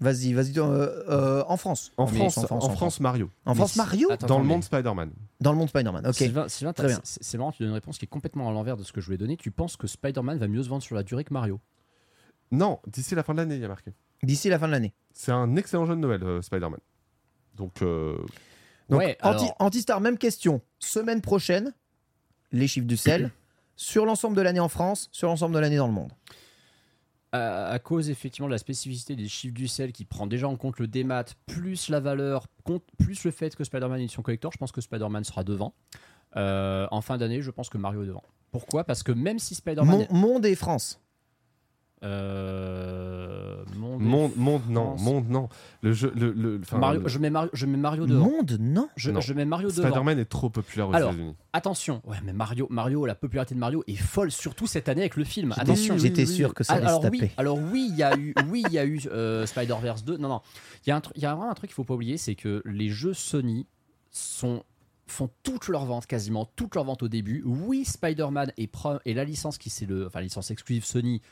Vas-y, 0.00 0.34
vas-y. 0.34 0.58
euh, 0.58 0.62
euh, 1.08 1.44
en 1.48 1.56
France. 1.56 1.90
En 1.96 2.06
France, 2.06 2.36
en 2.50 2.70
France, 2.70 3.00
Mario. 3.00 3.30
En 3.46 3.54
France, 3.54 3.72
si- 3.72 3.78
Mario 3.78 4.10
Attends, 4.10 4.26
Dans 4.26 4.34
attends, 4.34 4.38
le 4.42 4.44
mais- 4.46 4.54
monde 4.54 4.64
Spider-Man. 4.64 5.10
Dans 5.40 5.52
le 5.52 5.58
monde 5.58 5.68
Spider-Man. 5.70 6.06
Ok. 6.06 6.14
Sylvain, 6.14 6.48
Sylvain, 6.48 6.72
Très 6.74 6.82
t'as- 6.84 6.88
bien. 6.94 7.00
c'est 7.04 7.22
c'est 7.22 7.38
marrant, 7.38 7.52
tu 7.52 7.62
donnes 7.62 7.70
une 7.70 7.74
réponse 7.74 7.96
qui 7.98 8.04
est 8.04 8.08
complètement 8.08 8.48
à 8.48 8.52
l'envers 8.52 8.76
de 8.76 8.82
ce 8.84 8.92
que 8.92 9.00
je 9.00 9.06
voulais 9.06 9.16
donner. 9.18 9.36
Tu 9.38 9.50
penses 9.50 9.76
que 9.78 9.86
Spider-Man 9.86 10.38
va 10.38 10.48
mieux 10.48 10.62
se 10.62 10.68
vendre 10.68 10.82
sur 10.82 10.94
la 10.96 11.02
durée 11.02 11.24
que 11.24 11.32
Mario? 11.32 11.60
Non, 12.52 12.78
d'ici 12.86 13.14
la 13.14 13.22
fin 13.22 13.32
de 13.32 13.38
l'année, 13.38 13.54
il 13.56 13.60
y 13.62 13.64
a 13.64 13.68
marqué. 13.68 13.92
D'ici 14.22 14.48
la 14.50 14.58
fin 14.58 14.66
de 14.66 14.72
l'année. 14.72 14.92
C'est 15.14 15.32
un 15.32 15.56
excellent 15.56 15.86
jeu 15.86 15.94
de 15.96 16.00
Noël, 16.00 16.22
euh, 16.22 16.42
Spider-Man. 16.42 16.80
Donc, 17.54 17.80
euh, 17.82 18.16
Donc, 18.88 19.00
Ouais, 19.00 19.16
anti, 19.22 19.44
alors- 19.46 19.56
Antistar, 19.58 20.00
même 20.00 20.16
question. 20.18 20.60
Semaine 20.78 21.20
prochaine, 21.20 21.72
les 22.52 22.68
chiffres 22.68 22.86
du 22.86 22.96
sel. 22.96 23.30
sur 23.74 24.06
l'ensemble 24.06 24.36
de 24.36 24.42
l'année 24.42 24.60
en 24.60 24.68
France, 24.68 25.08
sur 25.10 25.26
l'ensemble 25.28 25.54
de 25.54 25.58
l'année 25.60 25.76
dans 25.76 25.86
le 25.88 25.92
monde. 25.92 26.12
À, 27.32 27.78
cause 27.78 28.08
effectivement 28.10 28.46
de 28.48 28.52
la 28.52 28.58
spécificité 28.58 29.16
des 29.16 29.28
chiffres 29.28 29.54
du 29.54 29.68
sel 29.68 29.92
qui 29.92 30.04
prend 30.04 30.26
déjà 30.26 30.48
en 30.48 30.56
compte 30.56 30.78
le 30.78 30.86
démat, 30.86 31.24
plus 31.46 31.88
la 31.88 32.00
valeur, 32.00 32.46
compte- 32.64 32.84
plus 32.98 33.24
le 33.24 33.30
fait 33.30 33.54
que 33.54 33.64
Spider-Man 33.64 34.00
est 34.00 34.04
édition 34.04 34.22
collector, 34.22 34.52
je 34.52 34.58
pense 34.58 34.72
que 34.72 34.80
Spider-Man 34.80 35.24
sera 35.24 35.44
devant. 35.44 35.74
Euh, 36.36 36.86
en 36.90 37.00
fin 37.00 37.16
d'année, 37.18 37.40
je 37.42 37.50
pense 37.50 37.68
que 37.68 37.78
Mario 37.78 38.02
est 38.02 38.06
devant. 38.06 38.22
Pourquoi? 38.52 38.84
Parce 38.84 39.02
que 39.02 39.12
même 39.12 39.38
si 39.38 39.54
Spider-Man. 39.54 40.06
Mon- 40.10 40.18
monde 40.18 40.46
et 40.46 40.54
France. 40.54 41.00
Euh, 42.02 43.64
monde, 43.76 44.00
monde, 44.02 44.32
monde, 44.36 44.62
non, 44.68 44.96
monde, 44.98 45.28
non. 45.28 45.48
Le 45.82 45.92
jeu, 45.92 46.12
le, 46.14 46.32
le- 46.32 46.60
enfin, 46.62 46.78
Mario- 46.78 47.00
le- 47.02 47.08
je, 47.08 47.18
mets 47.18 47.30
Mario, 47.30 47.50
je 47.52 47.66
mets 47.66 47.76
Mario 47.76 48.06
devant. 48.06 48.24
Monde, 48.30 48.56
non. 48.60 48.88
Je, 48.96 49.10
Non. 49.10 49.20
je 49.20 49.32
mets 49.32 49.44
Mario 49.44 49.70
devant. 49.70 49.82
Spider-Man 49.88 50.18
est 50.18 50.24
trop 50.26 50.50
populaire 50.50 50.88
aux 50.88 50.92
États-Unis. 50.94 51.34
Attention, 51.52 52.02
ouais, 52.04 52.18
mais 52.24 52.32
Mario, 52.32 52.66
Mario, 52.70 53.06
la 53.06 53.14
popularité 53.14 53.54
de 53.54 53.60
Mario 53.60 53.82
est 53.86 53.96
folle, 53.96 54.30
surtout 54.30 54.66
cette 54.66 54.88
année 54.88 55.02
avec 55.02 55.16
le 55.16 55.24
film. 55.24 55.52
Attention, 55.56 55.96
J'étais 55.98 56.26
sûr 56.26 56.54
que 56.54 56.64
ça 56.64 56.74
Ah, 56.74 56.76
allait 56.76 56.84
se 56.86 56.90
alors 56.90 57.00
taper. 57.02 57.18
oui, 57.22 57.30
alors 57.36 57.58
oui, 57.58 57.88
il 57.90 57.96
y 57.96 58.02
a 58.02 58.16
eu, 58.16 58.34
oui, 58.50 58.62
il 58.66 58.72
y 58.72 58.78
a 58.78 58.84
eu 58.84 59.00
euh, 59.10 59.46
Spider-Verse 59.46 60.04
2. 60.04 60.16
Non, 60.18 60.28
non, 60.28 60.40
il 60.86 60.90
y 60.90 60.92
a 60.92 60.96
un, 60.96 61.00
tru- 61.00 61.12
il 61.16 61.22
y 61.22 61.26
a 61.26 61.34
vraiment 61.34 61.50
un 61.50 61.54
truc 61.54 61.70
qu'il 61.70 61.74
faut 61.74 61.84
pas 61.84 61.94
oublier, 61.94 62.16
c'est 62.18 62.34
que 62.34 62.62
les 62.66 62.88
jeux 62.90 63.14
Sony 63.14 63.66
sont 64.10 64.62
font 65.08 65.30
toutes 65.44 65.68
leurs 65.68 65.84
ventes, 65.84 66.06
quasiment 66.06 66.50
toutes 66.56 66.74
leurs 66.74 66.82
ventes 66.84 67.04
au 67.04 67.08
début. 67.08 67.40
Oui, 67.46 67.84
Spider-Man 67.84 68.50
est, 68.58 68.66
pro- 68.66 68.98
est 69.04 69.14
la 69.14 69.22
licence 69.22 69.56
qui 69.56 69.70
c'est 69.70 69.86
le, 69.86 70.06
enfin 70.08 70.18
la 70.18 70.24
licence 70.24 70.50
exclusive 70.50 70.84
Sony 70.84 71.22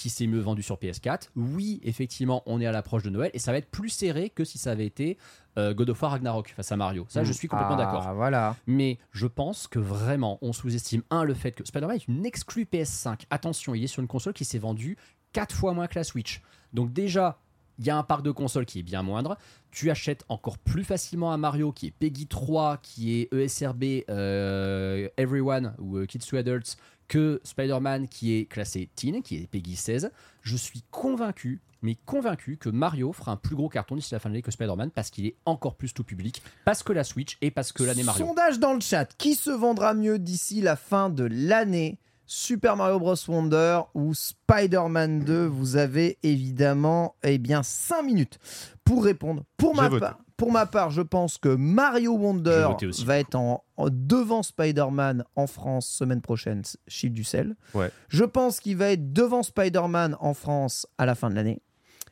qui 0.00 0.08
s'est 0.08 0.26
mieux 0.26 0.40
vendue 0.40 0.62
sur 0.62 0.76
PS4. 0.76 1.28
Oui, 1.36 1.78
effectivement, 1.84 2.42
on 2.46 2.58
est 2.58 2.64
à 2.64 2.72
l'approche 2.72 3.02
de 3.02 3.10
Noël 3.10 3.30
et 3.34 3.38
ça 3.38 3.52
va 3.52 3.58
être 3.58 3.70
plus 3.70 3.90
serré 3.90 4.30
que 4.30 4.44
si 4.44 4.56
ça 4.56 4.70
avait 4.70 4.86
été 4.86 5.18
euh, 5.58 5.74
God 5.74 5.90
of 5.90 6.00
War 6.00 6.12
Ragnarok 6.12 6.54
face 6.56 6.72
à 6.72 6.76
Mario. 6.78 7.04
Ça, 7.10 7.22
je 7.22 7.32
suis 7.34 7.48
complètement 7.48 7.76
d'accord. 7.76 8.06
Ah, 8.06 8.14
voilà. 8.14 8.56
Mais 8.66 8.98
je 9.12 9.26
pense 9.26 9.66
que 9.66 9.78
vraiment, 9.78 10.38
on 10.40 10.54
sous-estime, 10.54 11.02
un, 11.10 11.24
le 11.24 11.34
fait 11.34 11.52
que 11.52 11.66
Spider-Man 11.66 11.96
est 11.96 12.08
une 12.08 12.24
exclue 12.24 12.64
PS5. 12.64 13.24
Attention, 13.28 13.74
il 13.74 13.84
est 13.84 13.88
sur 13.88 14.00
une 14.00 14.08
console 14.08 14.32
qui 14.32 14.46
s'est 14.46 14.58
vendue 14.58 14.96
4 15.34 15.54
fois 15.54 15.74
moins 15.74 15.86
que 15.86 15.98
la 15.98 16.04
Switch. 16.04 16.40
Donc 16.72 16.94
déjà, 16.94 17.38
il 17.78 17.84
y 17.84 17.90
a 17.90 17.96
un 17.98 18.02
parc 18.02 18.22
de 18.22 18.30
consoles 18.30 18.64
qui 18.64 18.78
est 18.78 18.82
bien 18.82 19.02
moindre. 19.02 19.36
Tu 19.70 19.90
achètes 19.90 20.24
encore 20.30 20.56
plus 20.56 20.84
facilement 20.84 21.30
un 21.30 21.36
Mario 21.36 21.72
qui 21.72 21.88
est 21.88 21.90
Peggy 21.90 22.26
3, 22.26 22.78
qui 22.78 23.20
est 23.20 23.32
ESRB 23.34 24.04
euh, 24.08 25.08
Everyone 25.18 25.74
ou 25.78 25.98
euh, 25.98 26.06
Kids 26.06 26.20
to 26.20 26.36
Adults, 26.36 26.78
que 27.10 27.40
Spider-Man 27.42 28.06
qui 28.06 28.36
est 28.36 28.44
classé 28.46 28.88
Teen, 28.94 29.20
qui 29.20 29.36
est 29.36 29.46
Peggy 29.48 29.74
16. 29.74 30.12
Je 30.42 30.56
suis 30.56 30.84
convaincu, 30.92 31.60
mais 31.82 31.96
convaincu 32.06 32.56
que 32.56 32.68
Mario 32.68 33.12
fera 33.12 33.32
un 33.32 33.36
plus 33.36 33.56
gros 33.56 33.68
carton 33.68 33.96
d'ici 33.96 34.14
la 34.14 34.20
fin 34.20 34.28
de 34.28 34.34
l'année 34.34 34.42
que 34.42 34.52
Spider-Man 34.52 34.92
parce 34.92 35.10
qu'il 35.10 35.26
est 35.26 35.34
encore 35.44 35.74
plus 35.74 35.92
tout 35.92 36.04
public, 36.04 36.40
parce 36.64 36.84
que 36.84 36.92
la 36.92 37.02
Switch 37.02 37.36
et 37.42 37.50
parce 37.50 37.72
que 37.72 37.82
l'année 37.82 38.04
Mario. 38.04 38.24
Sondage 38.24 38.60
dans 38.60 38.74
le 38.74 38.80
chat. 38.80 39.06
Qui 39.18 39.34
se 39.34 39.50
vendra 39.50 39.92
mieux 39.92 40.20
d'ici 40.20 40.60
la 40.60 40.76
fin 40.76 41.10
de 41.10 41.24
l'année 41.24 41.98
Super 42.32 42.76
Mario 42.76 43.00
Bros. 43.00 43.16
Wonder 43.26 43.80
ou 43.92 44.14
Spider-Man 44.14 45.24
2 45.24 45.46
Vous 45.46 45.76
avez 45.76 46.16
évidemment 46.22 47.16
eh 47.24 47.38
bien 47.38 47.64
5 47.64 48.02
minutes 48.02 48.38
pour 48.84 49.02
répondre. 49.04 49.42
Pour 49.56 49.74
ma, 49.74 49.90
part, 49.90 50.18
pour 50.36 50.52
ma 50.52 50.64
part, 50.64 50.90
je 50.90 51.02
pense 51.02 51.38
que 51.38 51.48
Mario 51.48 52.12
Wonder 52.12 52.68
va 53.04 53.18
être 53.18 53.34
en, 53.34 53.64
en- 53.76 53.88
devant 53.90 54.44
Spider-Man 54.44 55.24
en 55.34 55.48
France 55.48 55.88
semaine 55.88 56.20
prochaine, 56.20 56.62
chiffre 56.86 57.14
du 57.14 57.24
sel. 57.24 57.56
Ouais. 57.74 57.90
Je 58.08 58.22
pense 58.22 58.60
qu'il 58.60 58.76
va 58.76 58.92
être 58.92 59.12
devant 59.12 59.42
Spider-Man 59.42 60.16
en 60.20 60.32
France 60.32 60.86
à 60.98 61.06
la 61.06 61.16
fin 61.16 61.30
de 61.30 61.34
l'année. 61.34 61.60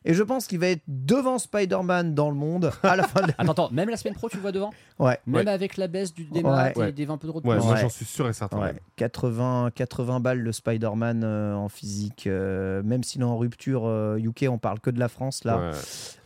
Et 0.05 0.15
je 0.15 0.23
pense 0.23 0.47
qu'il 0.47 0.59
va 0.59 0.69
être 0.69 0.83
devant 0.87 1.39
Spider-Man 1.39 2.15
dans 2.15 2.31
le 2.31 2.37
monde 2.37 2.73
à 2.83 2.97
la 2.97 3.03
fin 3.07 3.21
de 3.27 3.33
Attends, 3.39 3.53
attends, 3.53 3.71
même 3.71 3.89
la 3.89 3.97
semaine 3.97 4.15
pro, 4.15 4.29
tu 4.29 4.37
le 4.37 4.43
vois 4.43 4.53
devant? 4.53 4.71
Ouais. 4.99 5.19
Même 5.27 5.47
Ouais. 5.47 5.51
avec 5.53 5.77
la 5.77 5.87
baisse 5.87 6.13
du, 6.13 6.27
Ouais. 6.33 6.73
et 6.89 6.93
des 6.93 7.05
20 7.07 7.19
peu 7.19 7.29
de 7.29 7.33
moi 7.45 7.57
Ouais. 7.57 7.81
j'en 7.81 7.89
suis 7.89 8.05
sûr 8.05 8.29
et 8.29 8.33
certain. 8.33 8.59
Ouais, 8.59 8.75
80, 8.97 9.71
80 9.75 10.21
balles 10.21 10.41
le 10.41 10.53
Spider-Man 10.53 11.23
euh, 11.25 11.55
en 11.55 11.69
physique, 11.69 12.27
euh, 12.27 12.83
même 12.83 13.03
s'il 13.05 13.21
est 13.21 13.25
en 13.25 13.39
rupture 13.39 13.83
euh, 13.87 14.19
UK, 14.19 14.47
on 14.51 14.59
parle 14.59 14.81
que 14.81 14.91
de 14.91 14.99
la 14.99 15.09
France 15.09 15.45
là. 15.45 15.59
Ouais. 15.59 15.71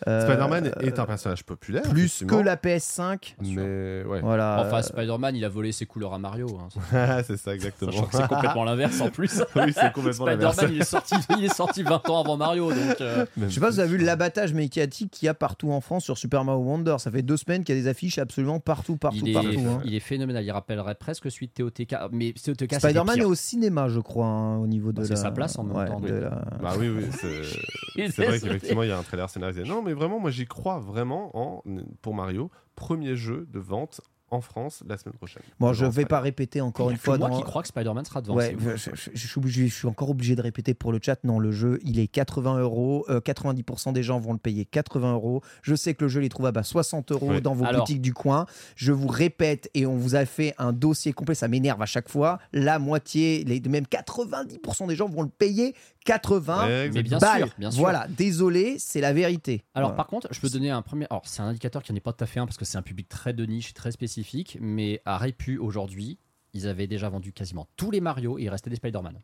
Euh, 0.09 0.27
Spider-Man 0.27 0.73
euh, 0.77 0.81
est 0.87 0.99
un 0.99 1.05
personnage 1.07 1.45
populaire. 1.45 1.83
plus 1.83 2.25
que 2.27 2.35
la 2.35 2.57
PS5. 2.57 3.35
Mais 3.43 4.03
ouais, 4.05 4.21
Voilà. 4.21 4.65
Enfin, 4.67 4.83
Spider-Man, 4.83 5.37
il 5.37 5.45
a 5.45 5.49
volé 5.49 5.71
ses 5.73 5.87
couleurs 5.87 6.15
à 6.15 6.19
Mario. 6.19 6.59
hein. 6.93 7.23
c'est 7.27 7.37
ça 7.37 7.55
exactement. 7.55 7.93
C'est 8.11 8.27
complètement 8.27 8.65
l'inverse 8.73 9.01
en 9.01 9.11
plus. 9.11 9.43
oui, 9.57 9.73
c'est 9.75 9.93
complètement 9.93 10.27
l'inverse. 10.27 10.57
Spider-Man, 10.57 10.75
il 10.77 10.81
est, 10.83 10.85
sorti, 10.85 11.15
il 11.39 11.45
est 11.45 11.55
sorti 11.55 11.83
20 11.83 12.09
ans 12.09 12.21
avant 12.21 12.37
Mario. 12.37 12.71
Donc, 12.73 13.01
euh, 13.01 13.27
Je 13.37 13.49
sais 13.49 13.61
pas 13.61 13.69
si 13.71 13.75
vous 13.75 13.81
avez 13.81 13.91
vu 13.91 13.99
l'abattage 13.99 14.55
médiatique 14.55 15.11
qu'il 15.13 15.27
y 15.27 15.29
a 15.29 15.35
partout 15.35 15.71
en 15.73 15.81
France 15.81 16.05
sur 16.05 16.19
Super 16.19 16.45
Mario 16.45 16.63
Wonder. 16.63 16.97
Ça 16.99 17.11
fait 17.11 17.23
deux 17.23 17.37
semaines 17.37 17.63
qu'il 17.65 17.77
y 17.77 17.79
a 17.79 17.83
des 17.83 17.89
affiches 17.89 18.19
absolument 18.19 18.59
partout, 18.65 18.97
partout, 18.97 19.19
il, 19.23 19.31
est, 19.31 19.33
partout. 19.35 19.61
hein. 19.69 19.83
il 19.85 19.95
est 19.95 20.01
phénoménal. 20.01 20.45
Il 20.45 20.51
rappellerait 20.51 20.95
presque 20.95 21.31
celui 21.31 21.49
de 21.49 21.53
TOTK. 21.53 21.95
Mais 22.13 22.33
TOTK, 22.33 22.75
Spider-Man 22.75 23.19
est 23.21 23.25
au 23.25 23.35
cinéma, 23.35 23.89
je 23.89 24.01
crois, 24.01 24.27
hein, 24.27 24.59
au 24.59 24.67
niveau 24.67 24.93
de 24.93 24.99
Bah, 25.01 25.05
c'est 25.05 25.15
la... 25.15 25.21
sa 25.21 25.31
place 25.31 25.59
en 25.59 25.65
même 25.65 25.77
ouais, 25.77 25.87
temps, 25.87 26.01
de 26.01 26.13
oui. 26.13 26.21
la- 26.21 26.45
Bah 26.63 26.75
oui, 26.79 26.89
oui, 26.89 27.05
c'est 27.13 28.09
c'est 28.11 28.25
vrai 28.27 28.41
qu'effectivement 28.41 28.83
il 28.83 28.89
y 28.89 28.93
a 28.93 28.99
un 28.99 29.03
trailer 29.03 29.29
scénarisé. 29.29 29.65
Non, 29.65 29.83
mais 29.83 29.93
vraiment, 29.93 30.19
moi 30.21 30.31
j'y 30.31 30.47
crois 30.47 30.79
vraiment 30.79 31.37
en 31.37 31.63
pour 32.01 32.15
Mario, 32.15 32.51
premier 32.75 33.17
jeu 33.17 33.47
de 33.51 33.59
vente 33.59 34.01
en 34.33 34.41
France 34.41 34.83
la 34.89 34.97
semaine 34.97 35.15
prochaine. 35.15 35.43
Bon, 35.61 35.73
je 35.73 35.81
Devant 35.85 35.91
vais 35.93 36.05
pas 36.07 36.21
répéter 36.21 36.61
encore 36.61 36.91
une 36.91 36.97
fois. 36.97 37.19
moi 37.19 37.29
dans- 37.29 37.37
qui 37.39 37.43
crois 37.45 37.63
que 37.63 37.69
Spider-Man 37.69 38.05
sera 38.05 38.21
devant. 38.23 38.35
Ouais, 38.37 38.57
je, 38.59 38.67
ouf. 38.91 38.91
je- 38.95 39.11
je 39.13 39.27
suis 39.27 39.39
obligé- 39.39 39.69
je 39.69 39.75
suis 39.75 39.87
encore 39.89 40.11
obligé 40.11 40.35
de 40.35 40.43
répéter 40.43 40.75
pour 40.75 40.91
le 40.93 40.99
chat. 41.03 41.23
Non, 41.25 41.39
le 41.39 41.53
jeu, 41.53 41.79
il 41.85 41.99
est 41.99 42.07
80 42.09 42.59
euros. 42.59 43.05
Euh, 43.11 43.21
90% 43.21 43.93
des 43.93 44.03
gens 44.03 44.19
vont 44.19 44.33
le 44.33 44.39
payer 44.39 44.65
80 44.65 45.13
euros. 45.13 45.43
Je 45.63 45.75
sais 45.75 45.95
que 45.95 46.05
le 46.05 46.09
jeu 46.09 46.23
il 46.23 46.27
est 46.27 46.29
trouvable 46.31 46.59
à 46.59 46.63
60 46.63 47.13
euros 47.13 47.29
Ouais. 47.31 47.41
dans 47.41 47.55
vos 47.55 47.65
Alors- 47.65 47.81
boutiques 47.85 48.01
du 48.03 48.15
coin. 48.15 48.47
Je 48.77 48.93
vous 48.93 49.09
répète, 49.09 49.71
et 49.75 49.87
on 49.87 49.97
vous 49.97 50.15
a 50.15 50.25
fait 50.25 50.55
un 50.59 50.73
dossier 50.73 51.13
complet, 51.13 51.35
ça 51.35 51.49
m'énerve 51.49 51.83
à 51.83 51.87
chaque 51.87 52.09
fois. 52.09 52.39
La 52.53 52.79
moitié, 52.79 53.45
les, 53.45 53.61
même 53.69 53.87
90% 53.87 54.87
des 54.87 54.97
gens 54.97 55.09
vont 55.09 55.23
le 55.23 55.29
payer 55.29 55.75
80 56.05 56.67
Ouais, 56.67 56.91
Mais 56.91 57.03
bien 57.03 57.19
balles. 57.19 57.45
sûr, 57.47 57.55
bien 57.59 57.71
sûr. 57.71 57.81
Voilà, 57.81 58.07
désolé, 58.09 58.77
c'est 58.79 59.01
la 59.01 59.13
vérité. 59.13 59.65
Alors 59.75 59.91
Voilà. 59.91 59.97
par 59.97 60.07
contre, 60.07 60.29
je 60.31 60.41
peux 60.41 60.49
donner 60.49 60.71
un 60.71 60.83
premier. 60.83 61.07
Alors 61.11 61.23
c'est 61.25 61.43
un 61.43 61.47
indicateur 61.47 61.83
qui 61.83 61.93
n'est 61.93 62.01
pas 62.01 62.13
tout 62.13 62.25
à 62.25 62.27
fait 62.27 62.41
un 62.41 62.47
parce 62.47 62.57
que 62.57 62.65
c'est 62.65 62.79
un 62.79 62.83
public 62.83 63.09
très 63.09 63.33
de 63.33 63.45
niche, 63.47 63.75
très 63.75 63.93
spécifique. 63.93 64.59
Mais 64.61 65.01
à 65.05 65.19
Répu 65.19 65.59
aujourd'hui, 65.59 66.19
ils 66.55 66.67
avaient 66.67 66.87
déjà 66.87 67.09
vendu 67.09 67.33
quasiment 67.33 67.67
tous 67.77 67.91
les 67.91 68.01
Mario 68.01 68.39
et 68.39 68.43
il 68.43 68.49
restait 68.51 68.71
des 68.71 68.77
Spider-Man. 68.77 69.21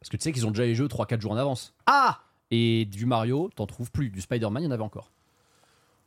Parce 0.00 0.10
que 0.10 0.16
tu 0.16 0.22
sais 0.24 0.32
qu'ils 0.32 0.46
ont 0.46 0.50
déjà 0.50 0.64
les 0.64 0.74
jeux 0.74 0.88
3-4 0.88 1.20
jours 1.20 1.32
en 1.32 1.36
avance. 1.36 1.74
Ah 1.86 2.20
Et 2.50 2.84
du 2.84 3.06
Mario, 3.06 3.50
t'en 3.56 3.66
trouves 3.66 3.90
plus. 3.90 4.10
Du 4.10 4.20
Spider-Man, 4.20 4.62
il 4.62 4.66
y 4.66 4.68
en 4.68 4.72
avait 4.72 4.82
encore. 4.82 5.10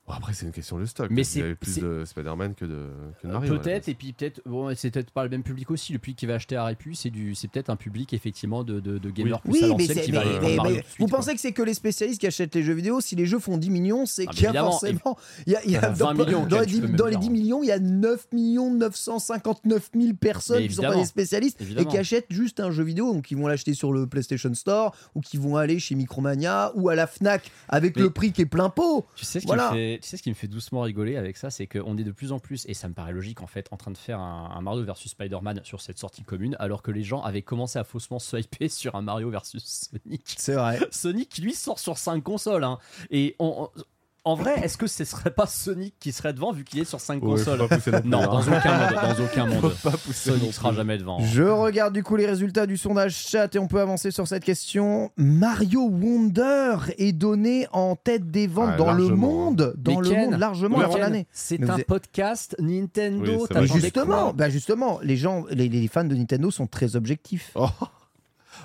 Bon, 0.09 0.15
après, 0.15 0.33
c'est 0.33 0.47
une 0.47 0.51
question 0.51 0.79
de 0.79 0.85
stock. 0.85 1.07
Mais 1.11 1.23
c'est- 1.23 1.37
il 1.37 1.41
y 1.43 1.45
avait 1.45 1.53
plus 1.55 1.77
de 1.77 2.03
Spider-Man 2.03 2.55
que 2.55 2.65
de, 2.65 2.87
que 3.21 3.27
de 3.27 3.31
Mario. 3.31 3.59
peut-être, 3.59 3.89
et 3.89 3.93
puis 3.93 4.11
peut-être, 4.11 4.41
bon, 4.43 4.73
c'est 4.75 4.89
peut-être 4.89 5.11
pas 5.11 5.23
le 5.23 5.29
même 5.29 5.43
public 5.43 5.69
aussi. 5.69 5.93
Le 5.93 5.99
public 5.99 6.17
qui 6.17 6.25
va 6.25 6.33
acheter 6.33 6.55
à 6.55 6.65
Répu, 6.65 6.95
c'est 6.95 7.11
du, 7.11 7.35
c'est 7.35 7.47
peut-être 7.47 7.69
un 7.69 7.75
public 7.75 8.11
effectivement 8.13 8.63
de, 8.63 8.79
de, 8.79 8.97
de 8.97 9.09
gamers 9.11 9.39
plus 9.41 9.51
Oui, 9.51 9.63
à 9.71 9.75
mais, 9.77 9.85
qui 9.87 10.11
va 10.11 10.23
Mario 10.55 10.77
vous 10.97 11.05
quoi. 11.07 11.19
pensez 11.19 11.35
que 11.35 11.39
c'est 11.39 11.51
que 11.51 11.61
les 11.61 11.75
spécialistes 11.75 12.19
qui 12.19 12.25
achètent 12.25 12.55
les 12.55 12.63
jeux 12.63 12.73
vidéo 12.73 13.01
Si 13.01 13.15
les 13.15 13.27
jeux 13.27 13.37
font 13.37 13.57
10 13.57 13.69
millions, 13.69 14.07
c'est 14.07 14.25
Ah, 14.27 14.31
qu'il 14.31 14.43
y 14.45 14.47
a 14.47 14.53
forcément. 14.53 15.15
Il 15.45 15.53
y 15.53 15.55
a, 15.55 15.63
y 15.67 15.75
a- 15.75 15.89
20 15.91 16.13
dans, 16.15 16.25
millions, 16.25 16.45
dans 16.47 16.59
les 16.61 16.65
tu 16.65 16.71
10, 16.73 16.81
peux 16.81 16.87
même 16.87 16.95
dans 16.95 17.05
les 17.05 17.11
dire. 17.11 17.19
10 17.19 17.29
millions, 17.29 17.61
il 17.63 17.67
y 17.67 17.71
a 17.71 17.77
9 17.77 18.25
959 18.33 19.89
000 19.95 20.13
personnes 20.19 20.67
qui 20.67 20.73
sont 20.73 20.81
pas 20.81 20.95
des 20.95 21.05
spécialistes 21.05 21.61
et 21.77 21.85
qui 21.85 21.97
achètent 21.99 22.25
juste 22.31 22.59
un 22.59 22.71
jeu 22.71 22.83
vidéo. 22.83 23.13
Donc, 23.13 23.29
ils 23.29 23.37
vont 23.37 23.47
l'acheter 23.47 23.75
sur 23.75 23.93
le 23.93 24.07
PlayStation 24.07 24.51
Store 24.55 24.95
ou 25.13 25.21
qui 25.21 25.37
vont 25.37 25.55
aller 25.55 25.77
chez 25.77 25.93
Micromania 25.93 26.71
ou 26.75 26.89
à 26.89 26.95
la 26.95 27.05
Fnac 27.05 27.51
avec 27.67 27.95
le 27.97 28.09
prix 28.09 28.31
qui 28.31 28.41
est 28.41 28.45
plein 28.47 28.69
pot. 28.69 29.05
Tu 29.15 29.25
sais, 29.25 29.39
ce 29.39 29.45
qui 29.45 29.47
Voilà. 29.47 29.69
me 29.71 29.75
fait, 29.75 29.98
tu 29.99 30.07
sais 30.07 30.17
ce 30.17 30.23
qui 30.23 30.29
me 30.29 30.35
fait 30.35 30.47
doucement 30.47 30.81
rigoler 30.81 31.15
avec 31.17 31.37
ça, 31.37 31.49
c'est 31.49 31.67
qu'on 31.67 31.97
est 31.97 32.03
de 32.03 32.11
plus 32.11 32.31
en 32.31 32.39
plus, 32.39 32.65
et 32.67 32.73
ça 32.73 32.87
me 32.87 32.93
paraît 32.93 33.11
logique 33.11 33.41
en 33.41 33.47
fait, 33.47 33.67
en 33.71 33.77
train 33.77 33.91
de 33.91 33.97
faire 33.97 34.19
un, 34.19 34.51
un 34.55 34.61
Mario 34.61 34.83
versus 34.83 35.11
Spider-Man 35.11 35.61
sur 35.63 35.81
cette 35.81 35.97
sortie 35.99 36.23
commune, 36.23 36.55
alors 36.59 36.81
que 36.81 36.91
les 36.91 37.03
gens 37.03 37.21
avaient 37.21 37.41
commencé 37.41 37.77
à 37.79 37.83
faussement 37.83 38.19
se 38.19 38.37
hyper 38.37 38.69
sur 38.71 38.95
un 38.95 39.01
Mario 39.01 39.29
versus 39.29 39.63
Sonic. 39.91 40.35
C'est 40.37 40.53
vrai. 40.55 40.79
Sonic, 40.91 41.37
lui, 41.39 41.53
sort 41.53 41.79
sur 41.79 41.97
5 41.97 42.23
consoles. 42.23 42.63
hein. 42.63 42.79
Et 43.11 43.35
on- 43.39 43.69
on- 43.75 43.81
en 44.29 44.35
vrai, 44.35 44.59
est-ce 44.63 44.77
que 44.77 44.85
ce 44.85 45.03
serait 45.05 45.31
pas 45.31 45.47
Sonic 45.47 45.95
qui 45.99 46.11
serait 46.11 46.33
devant 46.33 46.51
vu 46.51 46.63
qu'il 46.63 46.79
est 46.79 46.85
sur 46.85 47.01
5 47.01 47.15
Ouais, 47.23 47.29
faut 47.29 47.35
consoles 47.35 47.67
pas 47.67 47.75
pousser 47.77 47.91
non 48.03 48.21
hein. 48.21 48.27
dans 48.27 48.41
aucun 48.41 48.77
monde. 48.77 48.93
Dans 48.93 49.23
aucun 49.23 49.45
monde. 49.47 49.73
Sonic 50.13 50.53
sera 50.53 50.71
jamais 50.71 50.99
devant. 50.99 51.19
Je 51.19 51.41
regarde 51.43 51.93
du 51.95 52.03
coup 52.03 52.15
les 52.15 52.27
résultats 52.27 52.67
du 52.67 52.77
sondage 52.77 53.15
chat 53.15 53.55
et 53.55 53.59
on 53.59 53.67
peut 53.67 53.81
avancer 53.81 54.11
sur 54.11 54.27
cette 54.27 54.43
question. 54.43 55.11
Mario 55.17 55.81
Wonder 55.89 56.75
est 56.99 57.11
donné 57.11 57.67
en 57.71 57.95
tête 57.95 58.29
des 58.29 58.45
ventes 58.45 58.71
Ah, 58.73 58.77
dans 58.77 58.93
le 58.93 58.99
largement, 59.03 59.27
monde, 59.27 59.73
dans 59.77 59.99
Mais 59.99 60.07
le 60.07 60.09
Ken, 60.09 60.29
monde 60.31 60.39
largement 60.39 60.79
avant 60.79 60.97
l'année. 60.97 61.25
C'est 61.31 61.67
un 61.67 61.79
podcast 61.79 62.55
Nintendo. 62.59 63.47
Oui, 63.55 63.67
justement, 63.67 64.05
quoi 64.25 64.33
bah 64.33 64.49
justement, 64.49 64.99
les 65.01 65.17
gens, 65.17 65.45
les, 65.49 65.69
les 65.69 65.87
fans 65.87 66.03
de 66.03 66.15
Nintendo 66.15 66.51
sont 66.51 66.67
très 66.67 66.95
objectifs. 66.95 67.51
Oh. 67.55 67.67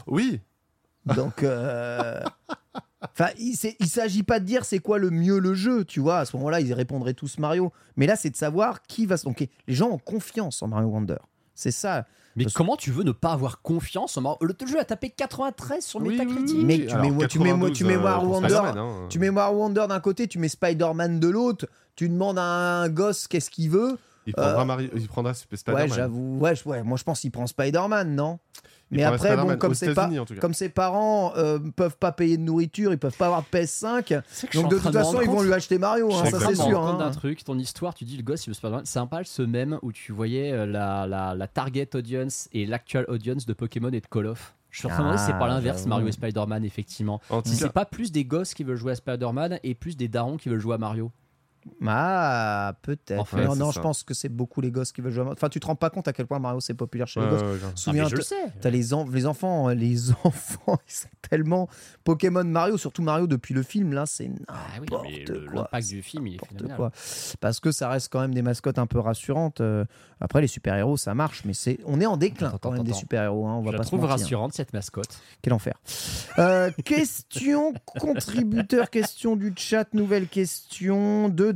Oui, 0.06 0.40
Donc, 1.06 1.42
euh, 1.42 2.20
enfin, 3.12 3.28
il 3.38 3.54
il 3.80 3.86
s'agit 3.88 4.22
pas 4.22 4.40
de 4.40 4.44
dire 4.44 4.64
c'est 4.64 4.78
quoi 4.78 4.98
le 4.98 5.10
mieux 5.10 5.38
le 5.38 5.54
jeu, 5.54 5.84
tu 5.84 6.00
vois. 6.00 6.18
À 6.18 6.24
ce 6.24 6.36
moment-là, 6.36 6.60
ils 6.60 6.72
répondraient 6.72 7.14
tous 7.14 7.38
Mario. 7.38 7.72
Mais 7.96 8.06
là, 8.06 8.16
c'est 8.16 8.30
de 8.30 8.36
savoir 8.36 8.82
qui 8.82 9.06
va. 9.06 9.16
se- 9.16 9.24
Donc, 9.24 9.40
les 9.66 9.74
gens 9.74 9.88
ont 9.90 9.98
confiance 9.98 10.62
en 10.62 10.68
Mario 10.68 10.88
Wonder. 10.88 11.16
C'est 11.54 11.70
ça. 11.70 12.06
Mais 12.36 12.44
Parce- 12.44 12.54
comment 12.54 12.76
tu 12.76 12.90
veux 12.90 13.04
ne 13.04 13.12
pas 13.12 13.30
avoir 13.32 13.62
confiance 13.62 14.16
en 14.16 14.22
Mario? 14.22 14.38
Le 14.42 14.66
jeu 14.66 14.80
a 14.80 14.84
tapé 14.84 15.08
93 15.10 15.84
sur 15.84 16.00
Metacritic. 16.00 16.48
oui, 16.48 16.54
oui. 16.58 16.64
Mec, 16.64 16.86
tu 16.88 16.96
mets- 16.96 17.28
tu 17.28 17.38
mets- 17.38 17.44
92, 17.50 17.72
tu 17.72 17.84
mets 17.84 17.94
euh, 17.96 18.00
Mario 18.00 18.26
pour 18.28 18.30
Wonder, 18.40 18.54
hein. 18.76 19.06
Tu 19.08 19.18
mets 19.20 19.30
Mario 19.30 19.58
Wonder 19.58 19.84
d'un 19.88 20.00
côté, 20.00 20.26
tu 20.26 20.38
mets 20.40 20.48
Spider-Man 20.48 21.20
de 21.20 21.28
l'autre. 21.28 21.68
Tu 21.94 22.08
demandes 22.08 22.38
à 22.38 22.42
un 22.42 22.88
gosse 22.88 23.28
qu'est-ce 23.28 23.50
qu'il 23.50 23.70
veut. 23.70 23.98
Il 24.26 24.32
prendra, 24.32 24.62
Euh, 24.62 24.64
Mario, 24.64 24.88
il 24.96 25.06
prendra 25.06 25.30
Ouais, 25.32 25.56
Spider-Man. 25.56 25.92
j'avoue. 25.92 26.38
Ouais, 26.40 26.54
ouais, 26.66 26.82
moi, 26.82 26.96
je 26.98 27.04
pense 27.04 27.20
qu'il 27.20 27.30
prend 27.30 27.46
Spider-Man, 27.46 28.16
non? 28.16 28.38
Mais 28.90 29.02
après, 29.02 29.36
bon, 29.36 29.56
comme 29.56 29.72
pas, 29.94 30.08
ses 30.52 30.68
parents 30.68 31.32
euh, 31.36 31.58
peuvent 31.74 31.96
pas 31.96 32.12
payer 32.12 32.36
de 32.36 32.42
nourriture, 32.42 32.92
ils 32.92 32.98
peuvent 32.98 33.16
pas 33.16 33.26
avoir 33.26 33.42
de 33.42 33.46
PS5. 33.58 34.22
C'est 34.28 34.46
que 34.46 34.52
je 34.52 34.58
suis 34.58 34.62
Donc 34.62 34.70
de 34.70 34.78
toute 34.78 34.92
façon, 34.92 35.20
ils 35.20 35.28
vont 35.28 35.42
lui 35.42 35.52
acheter 35.52 35.78
Mario, 35.78 36.12
hein, 36.14 36.24
ça 36.26 36.38
c'est 36.40 36.54
sûr. 36.54 36.80
hein. 36.80 36.98
d'un 36.98 37.10
truc, 37.10 37.42
ton 37.44 37.58
histoire, 37.58 37.94
tu 37.94 38.04
dis 38.04 38.16
le 38.16 38.22
gosse 38.22 38.46
il 38.46 38.50
veut 38.50 38.54
Spider-Man. 38.54 38.82
C'est 38.84 38.98
un 38.98 39.06
peu 39.06 39.16
ce 39.24 39.42
même 39.42 39.78
où 39.82 39.90
tu 39.92 40.12
voyais 40.12 40.52
euh, 40.52 40.66
la, 40.66 41.06
la, 41.06 41.34
la 41.34 41.46
target 41.48 41.88
audience 41.96 42.48
et 42.52 42.66
l'actual 42.66 43.04
audience 43.08 43.46
de 43.46 43.52
Pokémon 43.52 43.88
et 43.90 44.00
de 44.00 44.06
Call 44.06 44.26
of. 44.26 44.54
Je 44.70 44.80
suis 44.80 44.86
en 44.86 44.90
train 44.90 45.12
de 45.12 45.16
c'est 45.16 45.32
pas 45.32 45.38
Ah, 45.44 45.48
l'inverse. 45.48 45.86
Mario 45.86 46.08
et 46.08 46.12
Spider-Man, 46.12 46.64
effectivement. 46.64 47.20
Si 47.44 47.54
c'est 47.54 47.72
pas 47.72 47.84
plus 47.84 48.10
des 48.12 48.24
gosses 48.24 48.54
qui 48.54 48.64
veulent 48.64 48.76
jouer 48.76 48.92
à 48.92 48.96
Spider-Man 48.96 49.60
et 49.62 49.74
plus 49.74 49.96
des 49.96 50.08
darons 50.08 50.36
qui 50.36 50.48
veulent 50.48 50.58
jouer 50.60 50.74
à 50.74 50.78
Mario. 50.78 51.10
Ah, 51.86 52.74
peut-être. 52.82 53.20
Enfin, 53.20 53.44
non, 53.44 53.56
non, 53.56 53.70
je 53.70 53.80
pense 53.80 54.02
que 54.02 54.14
c'est 54.14 54.28
beaucoup 54.28 54.60
les 54.60 54.70
gosses 54.70 54.92
qui 54.92 55.00
veulent 55.00 55.12
jouer. 55.12 55.22
à 55.22 55.24
Mario. 55.24 55.36
Enfin, 55.38 55.48
tu 55.48 55.60
te 55.60 55.66
rends 55.66 55.74
pas 55.76 55.90
compte 55.90 56.08
à 56.08 56.12
quel 56.12 56.26
point 56.26 56.38
Mario 56.38 56.60
c'est 56.60 56.74
populaire 56.74 57.06
chez 57.06 57.20
ouais, 57.20 57.26
les 57.26 57.32
gosses. 57.32 57.42
ouais, 57.42 57.50
ouais, 57.52 57.58
grave. 57.58 57.70
Ah, 57.74 57.76
Souviens, 57.76 58.08
je 58.08 58.16
le 58.16 58.22
sais. 58.22 58.36
T'as 58.60 58.70
les, 58.70 58.94
en- 58.94 59.08
les 59.08 59.26
enfants, 59.26 59.68
euh, 59.70 59.74
les 59.74 60.10
enfants, 60.24 60.78
ils 60.88 60.92
sont 60.92 61.08
tellement 61.28 61.68
Pokémon 62.04 62.44
Mario, 62.44 62.76
surtout 62.78 63.02
Mario 63.02 63.26
depuis 63.26 63.54
le 63.54 63.62
film, 63.62 63.92
là, 63.92 64.06
c'est 64.06 64.30
Ah 64.48 64.54
oui, 64.80 64.86
l'impact 65.52 65.88
du 65.88 66.02
film, 66.02 66.26
il 66.26 66.34
est 66.36 66.46
phénoménal. 66.46 66.76
quoi. 66.76 66.90
Parce 67.40 67.60
que 67.60 67.72
ça 67.72 67.88
reste 67.88 68.10
quand 68.12 68.20
même 68.20 68.34
des 68.34 68.42
mascottes 68.42 68.78
un 68.78 68.86
peu 68.86 68.98
rassurantes. 68.98 69.60
Euh, 69.60 69.84
Après, 70.20 70.40
les 70.40 70.46
super-héros, 70.46 70.96
ça 70.96 71.14
marche, 71.14 71.42
mais 71.44 71.54
c'est 71.54 71.78
on 71.86 72.00
est 72.00 72.06
en 72.06 72.16
déclin 72.16 72.48
Attends, 72.48 72.58
quand 72.58 72.70
même 72.72 72.80
attends, 72.80 72.90
des 72.90 72.94
super-héros. 72.94 73.46
hein, 73.46 73.54
on 73.56 73.60
Je 73.60 73.66
va 73.66 73.72
la 73.72 73.78
pas 73.78 73.84
se 73.84 73.88
trouve 73.88 74.00
mentir. 74.00 74.10
rassurante 74.18 74.52
cette 74.54 74.72
mascotte. 74.72 75.18
Quel 75.42 75.52
enfer. 75.52 75.74
Euh, 76.38 76.70
question 76.84 77.72
contributeur, 77.98 78.90
question 78.90 79.36
du 79.36 79.52
chat, 79.56 79.92
nouvelle 79.94 80.28
question 80.28 81.28
de 81.28 81.52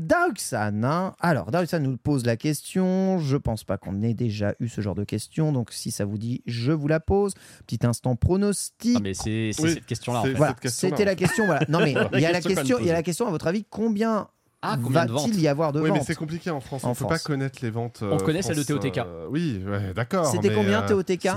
Hein. 0.53 1.15
Alors, 1.21 1.51
Darksan 1.51 1.81
nous 1.83 1.97
pose 1.97 2.25
la 2.25 2.37
question. 2.37 3.19
Je 3.19 3.37
pense 3.37 3.65
pas 3.65 3.77
qu'on 3.79 4.03
ait 4.03 4.15
déjà 4.15 4.55
eu 4.61 4.69
ce 4.69 4.81
genre 4.81 4.95
de 4.95 5.05
question. 5.05 5.53
Donc, 5.53 5.73
si 5.73 5.91
ça 5.91 6.05
vous 6.05 6.19
dit, 6.19 6.43
je 6.47 6.73
vous 6.73 6.89
la 6.89 7.01
pose. 7.01 7.35
Petit 7.67 7.87
instant 7.87 8.17
pronostic. 8.17 8.97
Ah, 8.97 9.01
mais 9.03 9.15
c'est 9.15 9.51
Oui, 9.61 9.75
cette 9.75 9.87
question-là 9.87 10.21
en 10.21 10.25
fait. 10.25 10.35
Voilà, 10.35 10.57
c'était 10.65 11.05
la 11.05 11.13
fait. 11.13 11.17
question. 11.17 11.47
Voilà. 11.47 11.61
Non, 11.69 11.81
mais 11.81 11.95
il 12.15 12.21
y 12.21 12.27
a 12.27 12.33
la 12.33 12.41
question 12.41 12.79
il 12.79 12.87
y 12.87 12.91
a 12.91 12.95
la 12.95 13.03
question, 13.03 13.27
à 13.27 13.31
votre 13.31 13.47
avis, 13.47 13.65
combien, 13.69 14.29
Ah, 14.63 14.77
ventes 14.81 14.93
va-t-il 14.93 15.41
y 15.41 15.49
avoir 15.49 15.73
de 15.73 15.81
Oui, 15.81 15.91
mais 15.91 15.99
ventes 15.99 16.07
c'est 16.07 16.15
compliqué 16.15 16.51
en 16.51 16.61
France. 16.61 16.85
En 16.85 16.91
on 16.91 16.93
peut 16.95 17.01
France. 17.01 17.11
pas 17.13 17.19
connaître 17.19 17.59
les 17.63 17.71
ventes. 17.71 18.01
On 18.03 18.15
euh, 18.17 18.19
connaît 18.19 18.43
celle 18.43 18.57
de 18.57 18.63
TOTK. 18.63 18.99
euh, 18.99 19.27
oui, 19.31 19.63
ouais, 19.67 19.93
d'accord. 19.95 20.27
C'était 20.27 20.53
combien, 20.55 20.83
euh, 20.83 20.89
TOTK 20.89 21.29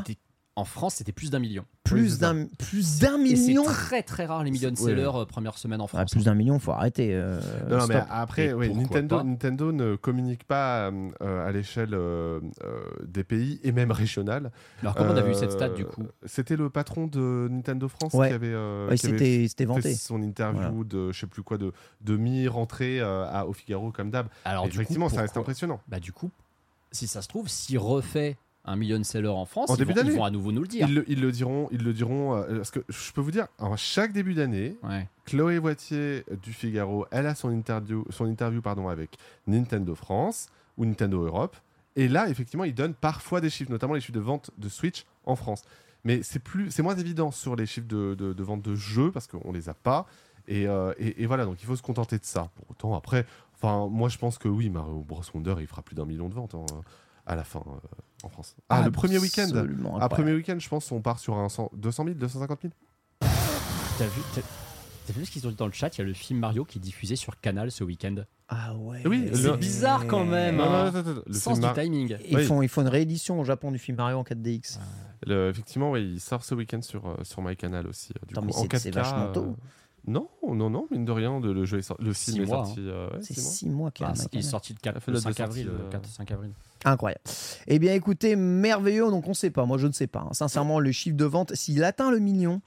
En 0.58 0.66
France, 0.66 0.96
c'était 0.96 1.14
plus 1.14 1.30
d'un 1.32 1.40
million. 1.40 1.64
Plus 1.86 2.20
d'un 2.20 2.46
plus 2.60 3.00
d'un 3.00 3.24
Et 3.24 3.38
c'est 3.38 3.48
million 3.48 3.64
très 3.64 4.04
très 4.04 4.26
rare 4.26 4.44
les 4.44 4.52
million 4.52 4.70
C'est- 4.76 4.84
sellers 4.84 5.08
ouais. 5.08 5.22
euh, 5.22 5.26
première 5.26 5.58
semaine 5.58 5.80
en 5.80 5.86
Ah, 5.86 5.88
France. 5.88 6.12
Plus 6.12 6.26
d'un 6.26 6.36
million, 6.36 6.60
faut 6.60 6.74
arrêter. 6.74 7.16
euh, 7.16 7.40
Non, 7.70 7.78
non, 7.78 7.88
mais 7.88 8.04
après, 8.10 8.52
oui, 8.52 8.74
Nintendo, 8.74 9.24
Nintendo 9.24 9.72
ne 9.72 9.96
communique 9.96 10.44
pas 10.44 10.92
euh, 10.92 11.48
à 11.48 11.52
l'échelle 11.54 11.94
euh, 11.94 12.42
euh, 12.66 12.82
des 13.08 13.24
pays 13.24 13.62
et 13.64 13.72
même 13.72 13.92
régionale. 13.92 14.52
Alors 14.82 14.94
comment 14.96 15.14
on 15.14 15.18
a 15.18 15.22
vu 15.22 15.34
cette 15.36 15.54
stat 15.54 15.70
du 15.70 15.86
coup? 15.86 16.04
C'était 16.26 16.58
le 16.58 16.70
patron 16.70 17.08
de 17.08 17.48
Nintendo 17.50 17.88
France 17.88 18.14
Ouais. 18.14 18.28
qui 18.28 18.34
avait, 18.34 18.48
euh, 18.52 18.90
Ouais, 18.90 18.98
qui 18.98 19.08
avait 19.08 19.48
fait 19.48 19.66
vanté. 19.66 19.96
son 19.96 20.22
interview 20.22 20.84
de 20.84 21.14
je 21.14 21.20
sais 21.22 21.28
plus 21.28 21.44
quoi 21.44 21.58
de 21.58 21.72
de 22.02 22.18
mi-rentrée 22.18 23.00
euh, 23.00 23.26
à 23.32 23.46
au 23.46 23.54
Figaro 23.54 23.92
comme 23.94 24.12
d'hab. 24.12 24.28
Alors 24.44 24.66
du 24.68 24.72
Effectivement, 24.76 25.08
coup, 25.08 25.16
ça 25.16 25.22
reste 25.22 25.38
impressionnant. 25.38 25.80
Bah 25.88 26.02
du 26.02 26.12
coup, 26.12 26.30
si 26.92 27.08
ça 27.08 27.22
se 27.22 27.30
trouve, 27.30 27.48
s'il 27.48 27.80
refait 27.80 28.36
un 28.66 28.76
million 28.76 29.04
seller 29.04 29.28
en 29.30 29.46
France, 29.46 29.70
En 29.72 29.76
ils, 29.76 29.80
début 29.80 29.94
vont, 29.94 30.02
ils 30.06 30.12
vont 30.12 30.24
à 30.24 30.30
nouveau 30.32 30.52
nous 30.52 30.62
le 30.62 30.68
dire. 30.68 30.88
Ils 30.88 30.94
le, 30.96 31.06
ils 31.10 31.20
le 31.20 31.32
diront, 31.32 31.68
ils 31.72 31.84
le 31.84 31.94
diront. 31.94 32.36
euh, 32.36 32.58
parce 32.58 32.72
que 32.72 32.80
je 32.90 33.12
peux 33.12 33.22
vous 33.22 33.32
dire, 33.32 33.48
chaque 33.76 34.14
début 34.14 34.34
d'année, 34.36 34.78
Ouais. 34.84 35.08
Chloé 35.26 35.58
Voitier 35.58 36.24
du 36.44 36.54
Figaro, 36.54 37.06
elle 37.12 37.26
a 37.28 37.34
son 37.36 37.50
interview, 37.50 38.06
son 38.10 38.26
interview 38.26 38.62
pardon, 38.62 38.88
avec 38.88 39.18
Nintendo 39.48 39.96
France 39.96 40.50
ou 40.78 40.86
Nintendo 40.86 41.24
Europe. 41.26 41.56
Et 41.96 42.08
là, 42.08 42.30
effectivement, 42.30 42.64
ils 42.64 42.74
donnent 42.76 42.94
parfois 42.94 43.42
des 43.42 43.50
chiffres, 43.50 43.72
notamment 43.72 43.94
les 43.96 44.00
chiffres 44.02 44.14
de 44.14 44.20
vente 44.20 44.52
de 44.58 44.70
Switch 44.70 45.06
en 45.26 45.36
France. 45.36 45.64
Mais 46.04 46.24
c'est 46.24 46.40
plus, 46.40 46.72
c'est 46.72 46.82
moins 46.84 46.96
évident 46.96 47.32
sur 47.32 47.56
les 47.56 47.66
chiffres 47.66 47.88
de, 47.88 48.16
de- 48.16 48.34
de 48.34 48.44
vente 48.44 48.62
de 48.62 48.76
jeux 48.76 49.12
parce 49.12 49.28
qu'on 49.28 49.52
les 49.52 49.70
a 49.70 49.74
pas. 49.74 50.06
Et, 50.48 50.68
euh, 50.68 50.94
et- 50.98 51.22
et 51.24 51.26
voilà, 51.26 51.46
donc 51.46 51.62
il 51.62 51.66
faut 51.66 51.76
se 51.76 51.82
contenter 51.84 52.18
de 52.18 52.26
ça. 52.26 52.50
Pour 52.56 52.72
autant, 52.72 52.96
après, 52.96 53.26
enfin, 53.56 53.88
moi 53.90 54.10
je 54.10 54.18
pense 54.18 54.38
que 54.38 54.48
oui, 54.48 54.70
Mario 54.70 55.04
Bros 55.08 55.22
Wonder, 55.34 55.56
il 55.60 55.68
fera 55.68 55.82
plus 55.84 55.96
d'un 55.96 56.06
million 56.06 56.30
de 56.30 56.34
ventes 56.34 56.56
en- 56.56 56.66
à 57.28 57.36
la 57.36 57.44
fin 57.44 57.60
euh, 57.68 57.78
en 58.24 58.30
France. 58.30 58.56
Ah, 58.70 58.84
le 58.86 58.92
premier 58.92 59.18
week-end. 59.18 59.44
Absolument 59.44 59.90
Ah, 60.00 60.06
incroyable. 60.06 60.14
premier 60.16 60.34
week-end, 60.34 60.58
je 60.60 60.70
pense, 60.70 60.92
on 60.92 61.02
part 61.02 61.20
sur 61.20 61.36
un 61.38 61.50
100 61.50 61.70
200 61.74 62.04
000, 62.06 62.16
250 62.16 62.60
000. 62.62 62.74
T'as 63.98 64.06
vu, 64.08 64.22
t'as- 64.34 64.42
t'as 65.08 65.14
vu 65.14 65.26
ce 65.26 65.32
qu'ils 65.32 65.46
ont 65.48 65.50
dit 65.52 65.56
dans 65.56 65.68
le 65.68 65.72
chat? 65.74 65.96
Il 65.96 66.00
y 66.00 66.02
a 66.02 66.06
le 66.06 66.14
film 66.14 66.40
Mario 66.40 66.66
qui 66.66 66.80
est 66.80 66.82
diffusé 66.82 67.16
sur 67.16 67.40
Canal 67.40 67.72
ce 67.72 67.84
week-end. 67.84 68.16
Ah 68.50 68.74
ouais. 68.76 69.02
Oui, 69.06 69.30
C'est 69.34 69.44
le- 69.44 69.56
bizarre 69.58 70.08
quand 70.08 70.26
même. 70.26 70.58
Non, 70.58 70.64
hein. 70.66 70.92
non, 70.92 71.00
attends, 71.00 71.22
le 71.26 71.34
Sens 71.34 71.44
film 71.44 71.56
du 71.56 71.62
Mar- 71.62 71.74
timing. 71.76 72.18
Ils, 72.28 72.36
Oui. 72.38 72.46
font, 72.46 72.62
ils 72.62 72.68
font 72.70 72.82
une 72.82 72.88
réédition 72.90 73.40
au 73.40 73.44
Japon 73.46 73.72
du 73.72 73.78
film 73.80 73.98
Mario 73.98 74.18
en 74.18 74.24
4DX. 74.24 74.80
le- 75.26 75.50
effectivement, 75.50 75.92
oui, 75.92 76.14
il 76.16 76.20
sort 76.20 76.44
ce 76.44 76.56
week-end 76.56 76.82
sur, 76.82 77.06
euh, 77.08 77.16
sur 77.24 77.42
MyCanal 77.42 77.88
aussi. 77.88 78.12
euh, 78.12 78.26
Du 78.28 78.34
Attends, 78.34 78.42
coup, 78.42 78.48
mais 78.48 78.56
en 78.56 78.62
c'est- 78.64 78.68
4K. 78.68 78.80
c'est 78.80 78.92
vachement 78.92 79.20
euh, 79.30 79.32
tôt. 79.34 79.56
Non, 80.08 80.30
non, 80.42 80.70
non, 80.72 80.88
mine 80.90 81.06
de 81.06 81.12
rien, 81.12 81.40
le, 81.40 81.64
jeu 81.66 81.78
est 81.78 81.84
sorti- 81.84 82.04
le 82.04 82.14
Six 82.14 82.32
film 82.34 82.46
mois, 82.48 82.62
est 82.64 82.66
sorti. 82.66 82.80
euh, 82.80 83.08
ouais, 83.12 83.18
C'est 83.22 83.34
six 83.36 83.42
mois. 83.42 83.52
6 83.52 83.70
mois 83.70 83.92
qu'il 83.92 84.04
y 84.06 84.10
a 84.10 84.12
Bah, 84.14 84.18
le 84.20 84.28
il 84.34 84.40
est 84.40 84.42
sorti 84.42 84.74
le, 84.74 84.78
Ça 84.80 84.92
4, 84.94 85.00
fait 85.04 85.12
le 85.12 85.16
la 85.16 85.22
5 85.22 85.30
date 85.30 85.40
avril. 85.42 85.66
sortie, 85.68 85.78
le 85.80 85.86
euh, 85.86 85.90
4-5 86.26 86.34
avril. 86.34 86.52
Incroyable. 86.86 87.22
Eh 87.68 87.78
bien, 87.80 87.94
écoutez, 87.94 88.36
merveilleux. 88.36 89.10
Donc, 89.12 89.28
on 89.28 89.34
sait 89.36 89.52
pas. 89.52 89.66
Moi, 89.66 89.78
je 89.78 89.86
ne 89.86 89.92
sais 89.92 90.08
pas. 90.08 90.22
hein. 90.22 90.34
Sincèrement, 90.34 90.80
le 90.80 90.92
chiffre 90.92 91.16
de 91.18 91.26
vente, 91.26 91.54
s'il 91.54 91.84
atteint 91.84 92.10
le 92.10 92.18
million, 92.18 92.62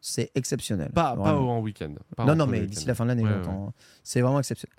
c'est 0.00 0.32
exceptionnel. 0.34 0.90
Pas, 0.90 1.14
pas 1.16 1.36
en 1.36 1.60
week-end. 1.60 1.94
pas 2.16 2.24
Non, 2.24 2.32
en 2.32 2.36
non, 2.36 2.46
mais 2.48 2.66
d'ici 2.66 2.86
la 2.86 2.96
fin 2.96 3.04
de 3.04 3.10
l'année, 3.10 3.22
Ouais, 3.22 3.30
j'entends. 3.32 3.72
C'est 4.02 4.20
vraiment 4.20 4.40
exceptionnel. 4.40 4.76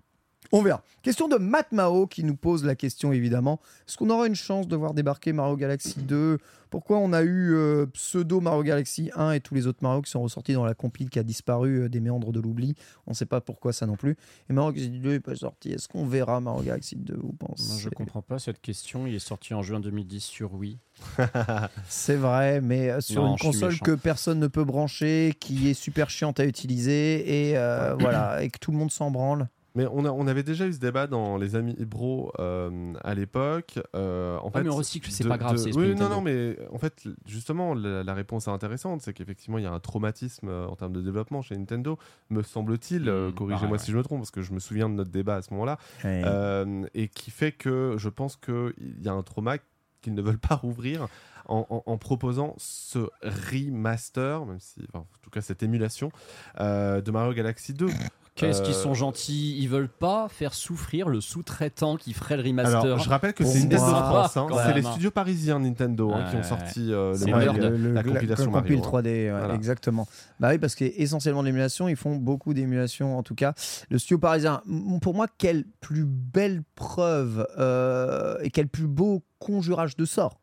On 0.55 0.61
verra. 0.61 0.83
Question 1.01 1.27
de 1.27 1.37
Matt 1.37 1.71
Mao 1.71 2.05
qui 2.05 2.23
nous 2.23 2.35
pose 2.35 2.63
la 2.63 2.75
question 2.75 3.11
évidemment. 3.11 3.59
Est-ce 3.87 3.97
qu'on 3.97 4.11
aura 4.11 4.27
une 4.27 4.35
chance 4.35 4.67
de 4.67 4.75
voir 4.75 4.93
débarquer 4.93 5.33
Mario 5.33 5.57
Galaxy 5.57 5.95
2 5.97 6.37
Pourquoi 6.69 6.99
on 6.99 7.11
a 7.11 7.23
eu 7.23 7.55
euh, 7.55 7.87
pseudo 7.87 8.39
Mario 8.39 8.61
Galaxy 8.61 9.09
1 9.15 9.31
et 9.31 9.39
tous 9.39 9.55
les 9.55 9.65
autres 9.65 9.79
Mario 9.81 10.03
qui 10.03 10.11
sont 10.11 10.21
ressortis 10.21 10.53
dans 10.53 10.63
la 10.63 10.75
compile 10.75 11.09
qui 11.09 11.17
a 11.17 11.23
disparu 11.23 11.79
euh, 11.79 11.89
des 11.89 11.99
méandres 11.99 12.31
de 12.31 12.39
l'oubli? 12.39 12.75
On 13.07 13.11
ne 13.11 13.15
sait 13.15 13.25
pas 13.25 13.41
pourquoi 13.41 13.73
ça 13.73 13.87
non 13.87 13.95
plus. 13.95 14.15
Et 14.47 14.53
Mario 14.53 14.73
Galaxy 14.73 14.99
2 14.99 15.09
n'est 15.09 15.19
pas 15.19 15.35
sorti. 15.35 15.71
Est-ce 15.71 15.87
qu'on 15.87 16.05
verra 16.05 16.39
Mario 16.39 16.61
Galaxy 16.61 16.97
2 16.97 17.15
Vous 17.19 17.33
pensez? 17.33 17.69
Moi, 17.69 17.79
je 17.79 17.89
comprends 17.89 18.21
pas 18.21 18.37
cette 18.37 18.61
question. 18.61 19.07
Il 19.07 19.15
est 19.15 19.19
sorti 19.19 19.55
en 19.55 19.63
juin 19.63 19.79
2010 19.79 20.23
sur 20.23 20.53
Wii. 20.53 20.77
C'est 21.89 22.15
vrai, 22.15 22.61
mais 22.61 22.91
euh, 22.91 23.01
sur 23.01 23.23
Non, 23.23 23.31
une 23.31 23.39
console 23.39 23.79
que 23.79 23.95
personne 23.95 24.37
ne 24.37 24.47
peut 24.47 24.65
brancher, 24.65 25.33
qui 25.39 25.67
est 25.67 25.73
super 25.73 26.11
chiante 26.11 26.39
à 26.39 26.45
utiliser 26.45 27.49
et 27.49 27.57
euh, 27.57 27.95
voilà, 27.99 28.43
et 28.43 28.51
que 28.51 28.59
tout 28.59 28.71
le 28.71 28.77
monde 28.77 28.91
s'en 28.91 29.09
branle. 29.09 29.49
Mais 29.75 29.87
on, 29.91 30.05
a, 30.05 30.11
on 30.11 30.27
avait 30.27 30.43
déjà 30.43 30.67
eu 30.67 30.73
ce 30.73 30.77
débat 30.79 31.07
dans 31.07 31.37
les 31.37 31.55
amis 31.55 31.75
bro 31.79 32.31
euh, 32.39 32.93
à 33.03 33.15
l'époque. 33.15 33.79
euh, 33.95 34.37
en 34.37 34.49
Ah, 34.49 34.57
fait, 34.59 34.63
mais 34.65 34.69
on 34.69 34.75
recycle, 34.75 35.09
c'est 35.09 35.27
pas 35.27 35.37
grave, 35.39 35.55
de- 35.55 35.63
Oui, 35.75 35.87
non, 35.87 35.93
Nintendo. 35.93 36.09
non, 36.09 36.21
mais 36.21 36.57
en 36.71 36.77
fait, 36.77 37.07
justement, 37.25 37.73
la, 37.73 38.03
la 38.03 38.13
réponse 38.13 38.47
est 38.47 38.51
intéressante. 38.51 39.01
C'est 39.01 39.13
qu'effectivement, 39.13 39.57
il 39.57 39.63
y 39.63 39.67
a 39.67 39.71
un 39.71 39.79
traumatisme 39.79 40.47
euh, 40.47 40.67
en 40.67 40.75
termes 40.75 40.93
de 40.93 41.01
développement 41.01 41.41
chez 41.41 41.57
Nintendo, 41.57 41.97
me 42.29 42.43
semble-t-il. 42.43 43.09
Hmm, 43.09 43.33
Corrigez-moi 43.33 43.69
pareil, 43.77 43.79
si 43.85 43.91
je 43.91 43.97
me 43.97 44.03
trompe, 44.03 44.19
parce 44.19 44.29
que 44.31 44.43
je 44.43 44.53
me 44.53 44.59
souviens 44.59 44.89
de 44.89 44.93
notre 44.95 45.09
débat 45.11 45.37
à 45.37 45.41
ce 45.41 45.51
moment-là. 45.53 45.79
Euh, 46.05 46.85
et 46.93 47.07
qui 47.07 47.31
fait 47.31 47.51
que 47.51 47.95
je 47.97 48.09
pense 48.09 48.35
qu'il 48.35 48.73
y 49.01 49.07
a 49.09 49.13
un 49.13 49.23
trauma 49.23 49.55
qu'ils 50.03 50.13
ne 50.13 50.21
veulent 50.21 50.37
pas 50.37 50.55
rouvrir 50.55 51.07
en, 51.47 51.65
en- 51.69 51.83
en 51.91 51.97
proposant 51.97 52.53
ce 52.57 52.99
remaster, 53.23 54.45
même 54.45 54.59
si, 54.59 54.81
enfin, 54.89 54.99
en 54.99 55.17
tout 55.21 55.29
cas 55.29 55.41
cette 55.41 55.63
émulation 55.63 56.11
euh, 56.59 57.01
de 57.01 57.09
Mario 57.11 57.33
Galaxy 57.33 57.73
2. 57.73 57.87
Qu'est-ce 58.35 58.63
qu'ils 58.63 58.73
Euh, 58.73 58.77
sont 58.77 58.93
gentils 58.95 59.57
Ils 59.59 59.69
veulent 59.69 59.87
pas 59.89 60.27
faire 60.27 60.55
souffrir 60.55 61.07
le 61.07 61.21
sous-traitant 61.21 61.97
qui 61.97 62.13
ferait 62.13 62.35
le 62.35 62.41
remaster. 62.43 62.81
Alors, 62.81 62.97
je 62.99 63.07
rappelle 63.09 63.33
que 63.33 63.45
c'est 63.45 63.59
Nintendo 63.59 63.77
France, 63.85 64.37
hein. 64.37 64.47
quand 64.49 64.57
c'est 64.57 64.73
les 64.73 64.85
hein. 64.85 64.91
studios 64.91 65.11
parisiens 65.11 65.59
Nintendo 65.59 66.11
hein, 66.11 66.25
qui 66.31 66.37
ont 66.37 66.43
sorti 66.43 66.91
euh, 66.91 67.13
le 67.15 67.25
Word. 67.31 67.45
Mario- 67.45 67.69
le, 67.77 67.91
la 67.93 68.01
compilation 68.03 68.45
le 68.45 68.51
Mario. 68.51 68.75
compile 68.77 68.79
hein. 68.79 68.99
3D, 69.01 69.05
ouais, 69.05 69.29
Voilà. 69.37 69.53
exactement. 69.53 70.07
Bah 70.39 70.49
oui, 70.51 70.57
parce 70.57 70.73
qu'essentiellement 70.73 71.41
de 71.41 71.47
l'émulation, 71.47 71.87
ils 71.87 71.95
font 71.95 72.15
beaucoup 72.15 72.55
d'émulation 72.55 73.17
en 73.17 73.21
tout 73.21 73.35
cas. 73.35 73.53
Le 73.91 73.99
studio 73.99 74.17
parisien, 74.17 74.63
pour 75.01 75.13
moi, 75.13 75.27
quelle 75.37 75.65
plus 75.79 76.05
belle 76.05 76.63
preuve 76.73 77.45
euh, 77.59 78.37
et 78.41 78.49
quel 78.49 78.67
plus 78.67 78.87
beau 78.87 79.21
conjurage 79.37 79.95
de 79.95 80.05
sort 80.05 80.39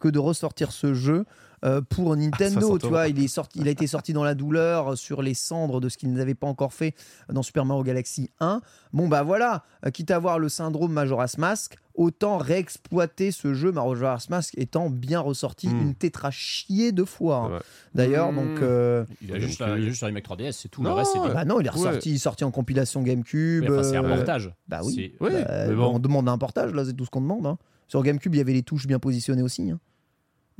que 0.00 0.08
de 0.08 0.18
ressortir 0.18 0.72
ce 0.72 0.94
jeu. 0.94 1.24
Euh, 1.64 1.80
pour 1.80 2.14
Nintendo, 2.16 2.60
60 2.60 2.80
tu 2.80 2.86
vois, 2.88 3.08
il, 3.08 3.22
est 3.22 3.28
sorti, 3.28 3.58
il 3.60 3.68
a 3.68 3.70
été 3.70 3.86
sorti 3.86 4.12
dans 4.12 4.24
la 4.24 4.34
douleur, 4.34 4.92
euh, 4.92 4.96
sur 4.96 5.22
les 5.22 5.34
cendres 5.34 5.80
de 5.80 5.88
ce 5.88 5.96
qu'ils 5.96 6.12
n'avaient 6.12 6.34
pas 6.34 6.46
encore 6.46 6.72
fait 6.74 6.94
dans 7.32 7.42
Super 7.42 7.64
Mario 7.64 7.82
Galaxy 7.82 8.30
1. 8.40 8.60
Bon, 8.92 9.08
bah 9.08 9.22
voilà, 9.22 9.64
euh, 9.86 9.90
quitte 9.90 10.10
à 10.10 10.16
avoir 10.16 10.38
le 10.38 10.48
syndrome 10.48 10.92
Majora's 10.92 11.38
Mask, 11.38 11.76
autant 11.94 12.38
réexploiter 12.38 13.30
ce 13.30 13.54
jeu 13.54 13.70
Majora's 13.72 14.28
Mask 14.28 14.54
étant 14.58 14.90
bien 14.90 15.20
ressorti 15.20 15.68
Mm. 15.68 15.80
une 15.80 15.94
tétra 15.94 16.30
chier 16.30 16.92
de 16.92 17.04
fois. 17.04 17.36
hein. 17.56 17.58
D'ailleurs, 17.94 18.32
donc. 18.32 18.60
euh, 18.60 19.04
Il 19.22 19.32
a 19.32 19.38
juste, 19.38 19.60
a 19.62 19.80
juste 19.80 20.02
remake 20.02 20.24
3DS, 20.24 20.52
c'est 20.52 20.68
tout. 20.68 20.82
Non, 20.82 20.90
le 20.90 20.96
reste, 20.96 21.16
bah 21.32 21.44
non, 21.44 21.60
il 21.60 21.66
est 21.66 21.70
ressorti, 21.70 22.18
sorti 22.18 22.44
en 22.44 22.50
compilation 22.50 23.02
GameCube. 23.02 23.64
Enfin, 23.70 23.82
c'est 23.84 23.96
un 23.96 24.04
euh, 24.04 24.16
portage. 24.16 24.52
Bah 24.68 24.80
oui. 24.84 25.14
Bah, 25.20 25.28
mais 25.68 25.74
bon. 25.74 25.94
On 25.94 25.98
demande 25.98 26.28
un 26.28 26.36
portage, 26.38 26.72
là, 26.74 26.84
c'est 26.84 26.92
tout 26.94 27.04
ce 27.04 27.10
qu'on 27.10 27.20
demande. 27.20 27.46
hein. 27.46 27.58
Sur 27.88 28.02
GameCube, 28.02 28.34
il 28.34 28.38
y 28.38 28.40
avait 28.40 28.52
les 28.52 28.62
touches 28.62 28.86
bien 28.86 28.98
positionnées 28.98 29.42
aussi. 29.42 29.70
hein. 29.70 29.78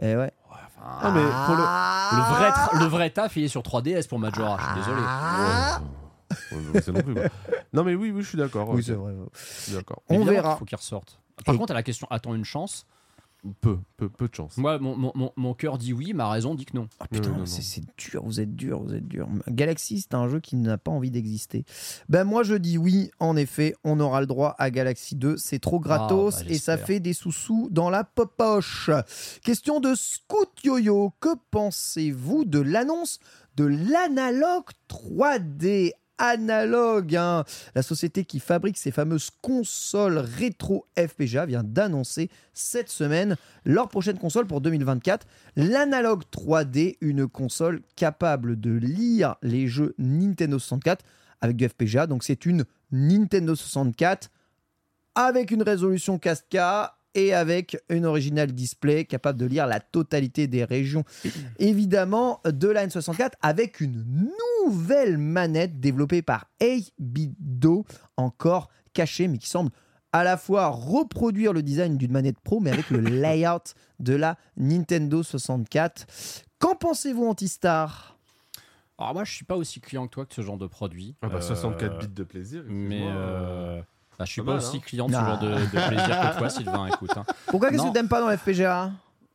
Et 0.02 0.16
ouais. 0.16 0.32
Ah, 0.86 1.10
mais 1.10 1.22
pour 1.46 1.56
le. 1.56 1.62
Le 2.16 2.22
vrai, 2.36 2.50
tra- 2.50 2.78
le 2.78 2.84
vrai 2.84 3.10
taf, 3.10 3.36
il 3.36 3.44
est 3.44 3.48
sur 3.48 3.62
3DS 3.62 4.06
pour 4.08 4.18
Majora. 4.18 4.58
Je 4.58 4.64
suis 4.64 4.74
désolé. 4.90 5.02
C'est 6.82 6.92
non 6.92 7.00
plus. 7.02 7.14
Non, 7.72 7.84
mais 7.84 7.94
oui, 7.94 8.10
oui, 8.10 8.22
je 8.22 8.28
suis 8.28 8.38
d'accord. 8.38 8.68
Oui, 8.68 8.76
ok. 8.80 8.82
c'est 8.84 8.92
vrai. 8.92 9.12
Je 9.32 9.62
suis 9.62 9.72
d'accord. 9.72 10.02
On 10.08 10.24
verra. 10.24 10.50
qu'il 10.50 10.58
faut 10.58 10.64
qu'il 10.64 10.76
ressorte. 10.76 11.18
Par 11.44 11.54
Et- 11.54 11.58
contre, 11.58 11.72
à 11.72 11.74
la 11.74 11.82
question 11.82 12.06
attends 12.10 12.34
une 12.34 12.44
chance, 12.44 12.86
Peu, 13.60 13.78
peu, 13.98 14.08
peu 14.08 14.28
de 14.28 14.34
chance. 14.34 14.56
moi, 14.56 14.78
mon, 14.78 14.96
mon, 14.96 15.12
mon, 15.14 15.30
mon 15.36 15.52
cœur 15.54 15.76
dit 15.76 15.92
oui, 15.92 16.14
ma 16.14 16.30
raison 16.30 16.54
dit 16.54 16.64
que 16.64 16.74
non. 16.76 16.88
Ah, 16.98 17.06
putain, 17.06 17.28
Non, 17.28 17.34
non, 17.34 17.40
non. 17.40 17.46
c'est 17.46 17.82
dur, 17.98 18.22
vous 18.24 18.40
êtes 18.40 18.56
dur, 18.56 18.82
vous 18.82 18.94
êtes 18.94 19.06
dur. 19.06 19.28
Galaxy, 19.48 20.00
c'est 20.00 20.14
un 20.14 20.28
jeu 20.28 20.40
qui 20.40 20.56
n'a 20.56 20.78
pas 20.78 20.90
envie 20.90 21.10
d'exister. 21.10 21.64
Ben 22.08 22.24
moi, 22.24 22.42
je 22.42 22.54
dis 22.54 22.78
oui, 22.78 23.10
en 23.20 23.36
effet, 23.36 23.74
on 23.84 24.00
aura 24.00 24.20
le 24.20 24.26
droit 24.26 24.54
à 24.58 24.70
Galaxy 24.70 25.14
2. 25.16 25.36
C'est 25.36 25.58
trop 25.58 25.78
gratos 25.78 26.36
Ah, 26.38 26.42
bah, 26.44 26.50
et 26.50 26.58
ça 26.58 26.78
fait 26.78 27.00
des 27.00 27.12
sous-sous 27.12 27.68
dans 27.70 27.90
la 27.90 28.04
poche. 28.04 28.88
Question 29.42 29.78
de 29.80 29.94
Scoot 29.94 30.48
Yo-Yo. 30.64 31.12
Que 31.20 31.28
pensez-vous 31.50 32.44
de 32.46 32.60
l'annonce 32.60 33.18
de 33.56 33.64
l'analogue 33.64 34.64
3D 34.88 35.92
Analogue, 36.28 37.16
hein. 37.16 37.44
la 37.74 37.82
société 37.82 38.24
qui 38.24 38.40
fabrique 38.40 38.78
ces 38.78 38.90
fameuses 38.90 39.30
consoles 39.42 40.18
rétro 40.18 40.86
FPGA, 40.96 41.46
vient 41.46 41.62
d'annoncer 41.62 42.30
cette 42.52 42.88
semaine 42.88 43.36
leur 43.64 43.88
prochaine 43.88 44.18
console 44.18 44.46
pour 44.46 44.60
2024. 44.60 45.26
L'Analogue 45.56 46.22
3D, 46.32 46.96
une 47.00 47.28
console 47.28 47.82
capable 47.96 48.58
de 48.58 48.72
lire 48.72 49.36
les 49.42 49.66
jeux 49.66 49.94
Nintendo 49.98 50.58
64 50.58 51.04
avec 51.40 51.56
du 51.56 51.68
FPGA. 51.68 52.06
Donc 52.06 52.24
c'est 52.24 52.46
une 52.46 52.64
Nintendo 52.90 53.54
64 53.54 54.30
avec 55.14 55.50
une 55.50 55.62
résolution 55.62 56.16
4K 56.16 56.90
et 57.14 57.32
avec 57.34 57.76
une 57.88 58.06
original 58.06 58.52
display 58.52 59.04
capable 59.04 59.38
de 59.38 59.46
lire 59.46 59.66
la 59.66 59.80
totalité 59.80 60.46
des 60.46 60.64
régions, 60.64 61.04
évidemment, 61.58 62.40
de 62.44 62.68
la 62.68 62.86
N64 62.86 63.32
avec 63.42 63.80
une 63.80 64.04
nouvelle 64.66 65.18
manette 65.18 65.80
développée 65.80 66.22
par 66.22 66.46
Aibido, 66.60 67.84
encore 68.16 68.68
cachée, 68.92 69.28
mais 69.28 69.38
qui 69.38 69.48
semble 69.48 69.70
à 70.12 70.22
la 70.22 70.36
fois 70.36 70.68
reproduire 70.68 71.52
le 71.52 71.62
design 71.62 71.96
d'une 71.96 72.12
manette 72.12 72.38
pro, 72.40 72.60
mais 72.60 72.70
avec 72.70 72.90
le 72.90 72.98
layout 73.00 73.74
de 73.98 74.14
la 74.14 74.36
Nintendo 74.56 75.22
64. 75.22 76.06
Qu'en 76.60 76.76
pensez-vous, 76.76 77.26
Antistar? 77.26 78.16
Alors 78.96 79.14
moi, 79.14 79.24
je 79.24 79.32
suis 79.32 79.44
pas 79.44 79.56
aussi 79.56 79.80
client 79.80 80.06
que 80.06 80.12
toi 80.12 80.24
que 80.24 80.34
ce 80.34 80.40
genre 80.42 80.56
de 80.56 80.68
produit. 80.68 81.16
Ah 81.20 81.28
bah, 81.28 81.38
Euh, 81.38 81.40
64 81.40 81.98
bits 81.98 82.08
de 82.14 82.22
plaisir. 82.22 82.62
Mais 82.68 82.98
excuse-moi, 82.98 83.12
euh, 83.12 83.82
bah, 84.18 84.24
je 84.24 84.32
suis 84.32 84.40
pas 84.42 84.46
pas 84.46 84.52
mal, 84.54 84.64
aussi 84.64 84.76
hein. 84.76 84.80
client 84.84 85.06
de 85.06 85.12
ce 85.12 85.18
genre 85.18 85.38
de, 85.38 85.48
de 85.50 85.88
plaisir 85.88 86.20
que 86.32 86.38
toi, 86.38 86.48
Sylvain. 86.50 86.86
Écoute. 86.86 87.10
hein. 87.16 87.24
Pourquoi 87.46 87.70
qu'est-ce 87.70 87.82
que 87.82 87.92
t'aimes 87.92 88.08
pas 88.08 88.20
dans 88.20 88.36
FPGA? 88.36 88.92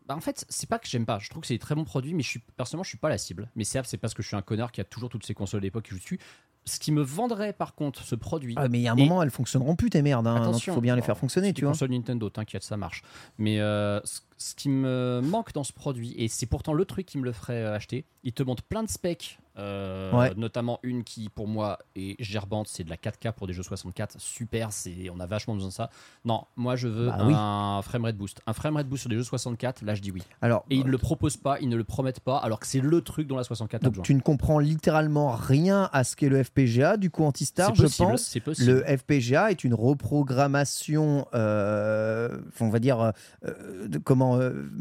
Bah, 0.08 0.16
en 0.16 0.22
fait, 0.22 0.44
c'est 0.50 0.68
pas 0.68 0.80
que 0.80 0.88
j'aime 0.88 1.06
pas. 1.06 1.20
Je 1.20 1.30
trouve 1.30 1.42
que 1.42 1.48
c'est 1.48 1.54
des 1.54 1.60
très 1.60 1.76
bons 1.76 1.84
produits, 1.86 2.14
mais 2.16 2.24
je 2.24 2.30
suis 2.30 2.40
personnellement, 2.58 2.84
je 2.84 2.90
suis 2.90 2.98
pas 2.98 3.10
la 3.10 3.18
cible. 3.20 3.48
Mais 3.56 3.64
certes, 3.64 3.86
c'est 3.88 3.98
parce 3.98 4.14
que 4.16 4.24
je 4.24 4.28
suis 4.28 4.36
un 4.38 4.42
connard 4.42 4.72
qui 4.72 4.82
a 4.82 4.84
toujours 4.84 5.10
toutes 5.10 5.26
ces 5.26 5.36
consoles 5.36 5.62
d'époque 5.62 5.84
qui 5.84 5.92
joue 5.92 5.98
dessus. 6.00 6.20
Ce 6.66 6.80
qui 6.80 6.92
me 6.92 7.02
vendrait, 7.02 7.54
par 7.54 7.74
contre, 7.76 8.04
ce 8.04 8.16
produit. 8.16 8.56
ah, 8.58 8.68
Mais 8.70 8.80
il 8.80 8.82
y 8.82 8.88
a 8.88 8.94
un 8.94 8.98
Et- 8.98 9.04
moment, 9.08 9.22
elles 9.24 9.30
fonctionneront 9.32 9.76
plus 9.76 9.90
tes 9.92 10.02
merdes. 10.02 10.26
hein, 10.28 10.34
donc 10.36 10.44
il 10.46 10.50
Attention, 10.50 10.74
faut 10.74 10.82
bien 10.82 10.96
les 10.96 11.02
faire 11.04 11.18
fonctionner, 11.18 11.48
c'est 11.50 11.54
tu 11.54 11.62
vois. 11.62 11.72
consoles 11.74 11.92
Nintendo, 11.92 12.30
t'inquiète, 12.30 12.64
ça 12.64 12.76
marche. 12.76 13.04
Mais 13.38 13.60
euh, 13.60 14.00
ce, 14.04 14.20
ce 14.40 14.56
qui 14.56 14.70
me 14.70 15.22
manque 15.24 15.54
dans 15.54 15.64
ce 15.66 15.74
produit, 15.74 16.16
et 16.18 16.28
c'est 16.30 16.46
pourtant 16.48 16.74
le 16.74 16.86
truc 16.86 17.06
qui 17.06 17.18
me 17.20 17.26
le 17.26 17.32
ferait 17.34 17.62
euh, 17.62 17.76
acheter, 17.76 18.06
il 18.24 18.34
te 18.34 18.42
montre 18.42 18.64
plein 18.64 18.84
de 18.84 18.90
specs, 18.90 19.38
euh, 19.58 20.14
Ouais. 20.18 20.34
notamment 20.38 20.80
une 20.84 21.04
qui 21.04 21.28
pour 21.30 21.48
moi 21.48 21.78
est 21.98 22.16
gerbante, 22.24 22.68
c'est 22.70 22.84
de 22.86 22.90
la 22.90 22.96
4K 22.96 23.34
pour 23.34 23.48
des 23.48 23.54
jeux 23.54 23.64
64, 23.64 24.16
super, 24.20 24.72
c'est 24.72 25.10
on 25.14 25.20
a 25.20 25.26
vachement 25.26 25.54
besoin 25.56 25.68
de 25.70 25.74
ça. 25.74 25.90
Non, 26.24 26.46
moi 26.56 26.78
je 26.78 26.88
veux 26.88 27.08
Bah 27.08 27.18
oui. 27.26 27.34
un 27.36 27.82
framerate 27.82 28.16
boost. 28.16 28.42
Un 28.48 28.54
framerate 28.54 28.88
boost 28.88 29.02
sur 29.02 29.10
des 29.10 29.18
jeux 29.18 29.24
64, 29.24 29.82
là 29.82 29.96
je 29.96 30.02
dis 30.02 30.12
oui. 30.12 30.22
Alors, 30.42 30.64
Et 30.70 30.76
ils 30.78 30.86
ne 30.86 30.90
le 30.92 30.98
proposent 30.98 31.36
pas, 31.38 31.60
ils 31.60 31.68
ne 31.68 31.76
le 31.76 31.84
promettent 31.84 32.22
pas, 32.22 32.38
alors 32.38 32.60
que 32.62 32.68
c'est 32.68 32.80
le 32.80 33.02
truc 33.02 33.28
dont 33.28 33.36
la 33.36 33.44
64 33.44 33.82
a 33.82 33.84
donc 33.86 33.94
besoin. 33.96 34.04
tu 34.04 34.16
ne 34.16 34.22
comprends 34.22 34.60
littéralement 34.60 35.32
rien 35.32 35.90
à 35.92 36.06
ce 36.06 36.16
qu'est 36.16 36.30
le 36.30 36.42
FPGA. 36.42 36.96
Du 36.96 37.10
coup, 37.10 37.26
Antistar, 37.26 37.76
je 37.76 37.88
pense, 37.88 38.38
le 38.60 38.84
FPGA 38.98 39.52
est 39.52 39.64
une 39.66 39.74
reprogrammation, 39.74 41.28
euh, 41.34 42.40
on 42.62 42.70
va 42.70 42.80
dire, 42.80 43.12
euh, 43.44 43.88
de, 43.88 43.98
comment, 43.98 44.29
euh, 44.29 44.29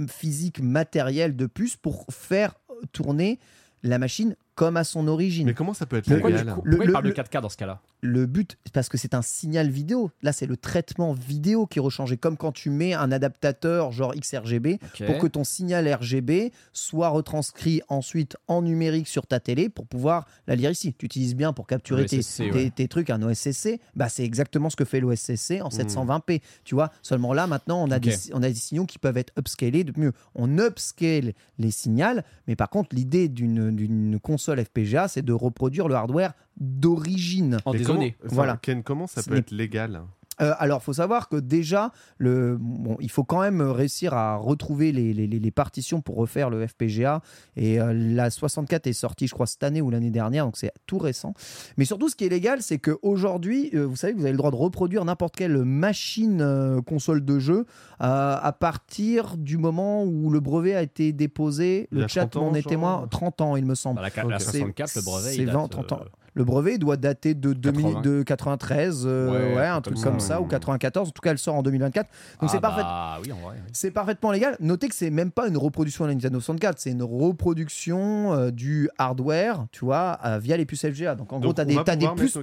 physique, 0.08 0.60
matérielle 0.60 1.36
de 1.36 1.46
puce 1.46 1.76
pour 1.76 2.06
faire 2.10 2.54
tourner 2.92 3.38
la 3.82 3.98
machine 3.98 4.36
comme 4.58 4.76
à 4.76 4.82
son 4.82 5.06
origine. 5.06 5.46
Mais 5.46 5.54
comment 5.54 5.72
ça 5.72 5.86
peut 5.86 5.96
être 5.98 6.08
Le- 6.08 6.16
Pourquoi, 6.16 6.30
légal 6.30 6.46
du 6.46 6.52
coup, 6.52 6.60
Le- 6.64 6.70
pourquoi 6.70 6.84
il 6.84 6.86
le- 6.88 6.92
parle 6.92 7.04
de 7.04 7.08
le- 7.10 7.14
4K 7.14 7.40
dans 7.40 7.48
ce 7.48 7.56
cas-là? 7.56 7.80
le 8.00 8.26
but, 8.26 8.58
parce 8.72 8.88
que 8.88 8.96
c'est 8.98 9.14
un 9.14 9.22
signal 9.22 9.70
vidéo. 9.70 10.10
Là, 10.22 10.32
c'est 10.32 10.46
le 10.46 10.56
traitement 10.56 11.12
vidéo 11.12 11.66
qui 11.66 11.78
est 11.78 11.82
rechangé, 11.82 12.16
comme 12.16 12.36
quand 12.36 12.50
tu 12.52 12.70
mets 12.70 12.92
un 12.92 13.10
adaptateur 13.12 13.92
genre 13.92 14.14
XRGB 14.14 14.78
pour 15.06 15.18
que 15.18 15.26
ton 15.28 15.44
signal 15.44 15.88
RGB 15.92 16.52
soit 16.72 17.08
retranscrit 17.08 17.82
ensuite 17.88 18.36
en 18.48 18.62
numérique 18.62 19.06
sur 19.08 19.26
ta 19.28 19.38
télé 19.40 19.68
pour 19.68 19.86
pouvoir 19.86 20.26
la 20.48 20.54
lire 20.56 20.70
ici. 20.70 20.94
Tu 20.98 21.06
utilises 21.06 21.34
bien 21.36 21.52
pour 21.52 21.66
capturer 21.68 22.06
tes, 22.06 22.18
OSSC, 22.18 22.36
tes- 22.36 22.50
ouais. 22.52 22.70
tes 22.70 22.88
trucs 22.88 23.10
un 23.10 23.22
OSSC. 23.22 23.80
Bah, 23.96 24.08
c'est 24.08 24.24
exactement 24.24 24.70
ce 24.70 24.76
que 24.76 24.84
fait 24.84 25.00
l'OSSC 25.00 25.60
en 25.62 25.70
720p. 25.70 26.40
Tu 26.64 26.74
vois, 26.74 26.90
seulement 27.02 27.32
là, 27.32 27.46
maintenant, 27.46 27.82
on 27.84 27.90
a, 27.90 27.98
des, 27.98 28.14
on 28.32 28.42
a 28.42 28.48
des 28.48 28.54
signaux 28.54 28.86
qui 28.86 28.98
peuvent 28.98 29.16
être 29.18 29.32
upscalés 29.38 29.84
de 29.84 29.92
mieux. 29.98 30.12
On 30.34 30.58
upscale 30.58 31.32
les 31.58 31.70
signaux, 31.70 32.20
mais 32.46 32.54
par 32.56 32.70
contre, 32.70 32.94
l'idée 32.94 33.28
d'une 33.28 33.74
d'une 33.74 34.18
console 34.48 34.64
FPGA, 34.64 35.08
c'est 35.08 35.22
de 35.22 35.32
reproduire 35.32 35.88
le 35.88 35.94
hardware 35.94 36.32
d'origine. 36.56 37.58
En 37.64 37.72
Mais 37.72 37.78
désonné. 37.78 38.12
comment- 38.12 38.26
enfin, 38.26 38.34
Voilà. 38.34 38.58
Ken, 38.62 38.82
comment 38.82 39.06
ça 39.06 39.22
Ce 39.22 39.28
peut 39.28 39.34
n'est- 39.34 39.40
être 39.40 39.50
légal? 39.50 40.02
Euh, 40.40 40.54
alors, 40.58 40.82
faut 40.82 40.92
savoir 40.92 41.28
que 41.28 41.36
déjà, 41.36 41.92
le, 42.18 42.56
bon, 42.60 42.96
il 43.00 43.10
faut 43.10 43.24
quand 43.24 43.40
même 43.40 43.60
réussir 43.60 44.14
à 44.14 44.36
retrouver 44.36 44.92
les, 44.92 45.12
les- 45.12 45.26
les- 45.26 45.38
les 45.38 45.50
partitions 45.50 46.00
pour 46.00 46.16
refaire 46.16 46.50
le 46.50 46.66
FPGA. 46.66 47.20
Et 47.56 47.80
euh, 47.80 47.92
la 47.92 48.30
64 48.30 48.86
est 48.86 48.92
sortie, 48.92 49.26
je 49.26 49.34
crois, 49.34 49.46
cette 49.46 49.62
année 49.62 49.80
ou 49.82 49.90
l'année 49.90 50.10
dernière, 50.10 50.44
donc 50.44 50.56
c'est 50.56 50.72
tout 50.86 50.98
récent. 50.98 51.34
Mais 51.76 51.84
surtout, 51.84 52.08
ce 52.08 52.16
qui 52.16 52.24
est 52.24 52.28
légal, 52.28 52.62
c'est 52.62 52.78
qu'aujourd'hui, 52.78 53.70
vous 53.74 53.96
savez 53.96 54.12
que 54.12 54.18
vous 54.18 54.24
avez 54.24 54.32
le 54.32 54.38
droit 54.38 54.50
de 54.50 54.56
reproduire 54.56 55.04
n'importe 55.04 55.36
quelle 55.36 55.64
machine 55.64 56.40
euh, 56.40 56.80
console 56.82 57.24
de 57.24 57.38
jeu 57.38 57.66
euh, 58.00 58.36
à 58.40 58.52
partir 58.52 59.36
du 59.36 59.58
moment 59.58 60.04
où 60.04 60.30
le 60.30 60.40
brevet 60.40 60.74
a 60.74 60.82
été 60.82 61.12
déposé. 61.12 61.88
Le 61.90 62.06
chat 62.08 62.26
30 62.26 62.36
ans, 62.36 62.46
m'en 62.50 62.54
est 62.54 62.62
témoin, 62.68 63.06
30 63.10 63.40
ans, 63.40 63.56
il 63.56 63.64
me 63.66 63.74
semble. 63.74 63.96
Bah, 64.00 64.08
la, 64.16 64.22
la 64.24 64.36
Ok. 64.36 64.42
64, 64.42 64.94
le 64.96 65.02
brevet, 65.02 65.30
C'est 65.32 65.36
il 65.38 65.46
date, 65.46 65.54
20, 65.54 65.68
30 65.68 65.92
ans. 65.92 66.00
Le 66.38 66.44
brevet 66.44 66.78
doit 66.78 66.96
dater 66.96 67.34
de, 67.34 67.52
2000 67.52 67.84
80. 67.84 68.00
de 68.00 68.22
93, 68.22 69.02
euh, 69.04 69.28
Ouais, 69.28 69.56
ouais, 69.56 69.66
un 69.66 69.80
truc 69.80 70.00
comme 70.00 70.20
ça, 70.20 70.40
ou 70.40 70.44
94. 70.46 71.08
En 71.08 71.10
tout 71.10 71.20
cas, 71.20 71.32
elle 71.32 71.38
sort 71.38 71.56
en 71.56 71.64
2024. 71.64 72.06
Donc 72.06 72.12
ah 72.42 72.46
c'est 72.48 72.60
parfait. 72.60 72.82
bah, 72.82 73.18
oui. 73.24 73.32
C'est 73.72 73.90
parfaitement 73.90 74.30
légal. 74.30 74.56
Notez 74.60 74.88
que 74.88 74.94
c'est 74.94 75.10
même 75.10 75.32
pas 75.32 75.48
une 75.48 75.56
reproduction 75.56 76.04
de 76.04 76.10
la 76.10 76.14
Nintendo 76.14 76.38
64, 76.38 76.78
c'est 76.78 76.92
une 76.92 77.02
reproduction 77.02 78.34
euh, 78.34 78.50
du 78.52 78.88
hardware, 78.98 79.66
tu 79.72 79.84
vois, 79.84 80.20
euh, 80.24 80.38
via 80.38 80.56
les 80.56 80.64
puces 80.64 80.86
FGA. 80.86 81.16
Donc 81.16 81.32
en 81.32 81.40
Donc, 81.40 81.56
gros, 81.56 81.60
as, 81.60 81.64
des, 81.64 81.74
t'as 81.84 81.96
des, 81.96 82.06
puces 82.16 82.38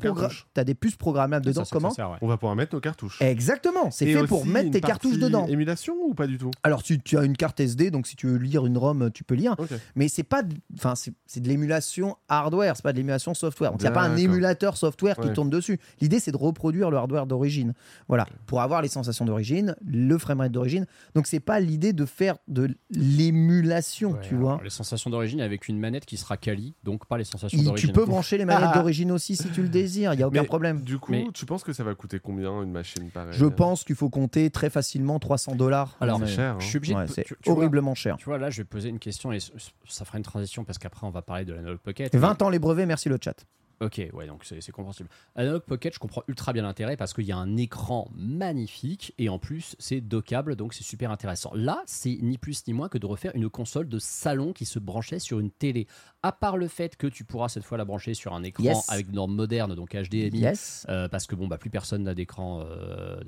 t'as 0.53 0.63
des 0.65 0.76
puces 0.76 0.97
programmables 0.97 1.45
dedans. 1.45 1.63
Comment 1.72 1.91
sert, 1.91 2.11
ouais. 2.11 2.17
On 2.22 2.27
va 2.27 2.35
pouvoir 2.35 2.57
mettre 2.57 2.76
nos 2.76 2.81
cartouches. 2.81 3.22
Exactement, 3.22 3.91
c'est 3.91 4.11
fait 4.11 4.27
pour 4.27 4.45
mettre 4.45 4.72
tes 4.72 4.81
cartouches 4.81 5.19
dedans. 5.19 5.47
Émulation 5.47 5.95
ou 6.05 6.13
pas 6.13 6.27
du 6.27 6.38
tout? 6.38 6.51
Alors 6.63 6.84
tu, 6.84 6.99
tu 6.99 7.17
as 7.17 7.23
une 7.23 7.38
carte 7.38 7.61
SD, 7.61 7.91
donc 7.91 8.07
si 8.07 8.17
tu 8.17 8.27
veux 8.27 8.38
lire 8.38 8.65
une 8.65 8.77
ROM, 8.77 9.09
tu 9.13 9.23
peux 9.23 9.35
lire. 9.35 9.55
Mais 9.95 10.09
c'est 10.09 10.23
pas, 10.23 10.43
de- 10.43 10.53
enfin 10.76 10.95
c'est 10.95 11.39
de 11.39 11.47
l'émulation 11.47 12.17
hardware, 12.27 12.76
c'est 12.76 12.84
pas 12.84 12.91
de 12.91 12.97
l'émulation 12.97 13.34
software. 13.34 13.72
Donc 13.72 13.85
n'y 13.86 13.90
a 13.90 13.91
pas 13.91 14.03
un 14.03 14.16
émulateur 14.16 14.78
software 14.78 15.16
qui 15.18 15.28
Ouais. 15.28 15.34
tourne 15.34 15.49
dessus. 15.49 15.80
L'idée 16.02 16.20
c'est 16.20 16.32
de 16.32 16.38
reproduire 16.38 16.90
le 16.91 16.98
hardware 16.98 17.26
d'origine. 17.26 17.74
Voilà, 18.07 18.26
pour 18.45 18.62
avoir 18.62 18.82
les 18.82 18.88
sensations 18.88 19.26
d'origine, 19.26 19.76
le 19.86 20.18
framerate 20.18 20.52
d'origine. 20.52 20.86
Donc 21.16 21.28
c'est 21.28 21.40
pas 21.40 21.60
l'idée 21.60 21.94
de 21.94 22.06
faire 22.06 22.38
de 22.48 22.70
l'émulation, 22.91 24.12
Ouais, 24.12 24.20
tu 24.22 24.36
alors, 24.36 24.56
vois. 24.56 24.62
Les 24.64 24.70
sensations 24.70 25.10
d'origine 25.10 25.41
avec 25.41 25.68
une 25.68 25.80
manette 25.80 26.06
qui 26.06 26.18
sera 26.18 26.38
quali, 26.38 26.76
donc 26.84 27.06
pas 27.06 27.18
les 27.18 27.24
sensations 27.24 27.62
d'origine. 27.62 27.88
tu 27.90 27.94
peux 27.94 28.06
brancher 28.06 28.38
les 28.38 28.45
manettes 28.45 28.70
Ah. 28.74 28.80
d'origine 28.80 29.12
aussi 29.12 29.36
si 29.36 29.49
tu 29.49 29.62
le 29.62 29.70
désires, 29.70 30.14
il 30.14 30.20
y 30.20 30.24
a 30.24 30.28
aucun 30.28 30.41
Mais 30.41 30.48
problème. 30.48 30.82
Du 30.84 30.98
coup, 30.99 31.12
Mais- 31.12 31.28
tu 31.34 31.45
penses 31.45 31.64
que 31.64 31.74
ça 31.74 31.84
va 31.84 31.95
coûter 31.95 32.20
combien 32.20 32.62
une 32.62 32.72
machine 32.72 33.10
pareille 33.12 33.34
Je 33.38 33.45
pense 33.45 33.84
qu'il 33.84 33.95
faut 33.95 34.10
compter 34.10 34.49
très 34.49 34.70
facilement 34.70 35.20
300 35.20 35.56
dollars. 35.56 35.95
Alors, 36.02 36.20
C'est 36.20 36.28
cher. 36.28 36.53
hein. 36.56 36.57
Je 36.60 36.66
suis 36.68 36.78
obligé 36.78 36.95
Ouais, 36.95 37.06
de. 37.06 37.12
c'est 37.12 37.24
tu- 37.24 37.36
tu 37.41 37.49
vois- 37.49 37.57
horriblement 37.57 37.95
cher. 37.95 38.18
Tu 38.18 38.26
vois, 38.26 38.38
là, 38.38 38.49
je 38.49 38.57
vais 38.57 38.64
poser 38.66 38.90
une 38.90 38.99
question 38.99 39.32
et 39.32 39.40
ça 39.40 40.06
fera 40.06 40.18
une 40.18 40.24
transition 40.24 40.64
parce 40.64 40.78
qu'après, 40.78 41.06
on 41.06 41.12
va 41.12 41.22
parler 41.22 41.45
de 41.45 41.53
l'Analog 41.53 41.80
Pocket. 41.80 42.16
20 42.16 42.41
ans 42.41 42.49
les 42.49 42.60
brevets, 42.60 42.86
merci 42.86 43.10
le 43.10 43.18
chat. 43.24 43.45
Ok, 43.81 44.02
ouais, 44.14 44.26
donc 44.27 44.43
c'est 44.45 44.72
compréhensible. 44.72 45.10
Analog 45.35 45.61
Pocket, 45.64 45.93
je 45.93 45.99
comprends 45.99 46.23
ultra 46.27 46.53
bien 46.53 46.64
l'intérêt 46.64 46.95
parce 46.95 47.14
qu'il 47.14 47.26
y 47.26 47.31
a 47.31 47.38
un 47.38 47.57
écran 47.57 48.10
magnifique 48.15 49.14
et 49.18 49.27
en 49.30 49.38
plus, 49.39 49.76
c'est 49.80 49.99
dockable, 50.02 50.56
donc 50.56 50.73
c'est 50.73 50.84
super 50.84 51.11
intéressant. 51.11 51.52
Là, 51.53 51.84
c'est 51.85 52.18
ni 52.22 52.38
plus 52.38 52.65
ni 52.68 52.73
moins 52.73 52.88
que 52.89 52.97
de 52.97 53.06
refaire 53.06 53.31
une 53.35 53.49
console 53.49 53.89
de 53.89 53.99
salon 53.99 54.53
qui 54.53 54.65
se 54.65 54.80
branchait 54.80 55.19
sur 55.19 55.39
une 55.39 55.52
télé. 55.52 55.88
À 56.23 56.31
part 56.31 56.57
le 56.57 56.68
fait 56.68 56.95
que 56.95 57.07
tu 57.07 57.23
pourras 57.23 57.49
cette 57.49 57.64
fois 57.64 57.77
la 57.77 57.85
brancher 57.85 58.14
sur 58.14 58.34
un 58.34 58.43
écran 58.43 58.64
Yes. 58.64 58.89
avec 58.89 59.07
une 59.10 59.15
norme 59.15 59.35
moderne, 59.35 59.76
donc 59.76 59.93
HDMI, 59.93 60.39
Yes. 60.39 60.85
euh, 60.89 61.07
parce 61.10 61.27
que 61.27 61.35
bon, 61.35 61.47
bah, 61.47 61.57
plus 61.57 61.69
personne 61.69 62.03
n'a 62.03 62.14
d'écran 62.15 62.61
euh, 62.61 63.19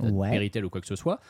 Ouais. 0.00 0.50
Ou 0.64 0.70
quoi 0.70 0.80
que 0.80 0.86
ce 0.86 0.96
soit. 0.96 1.20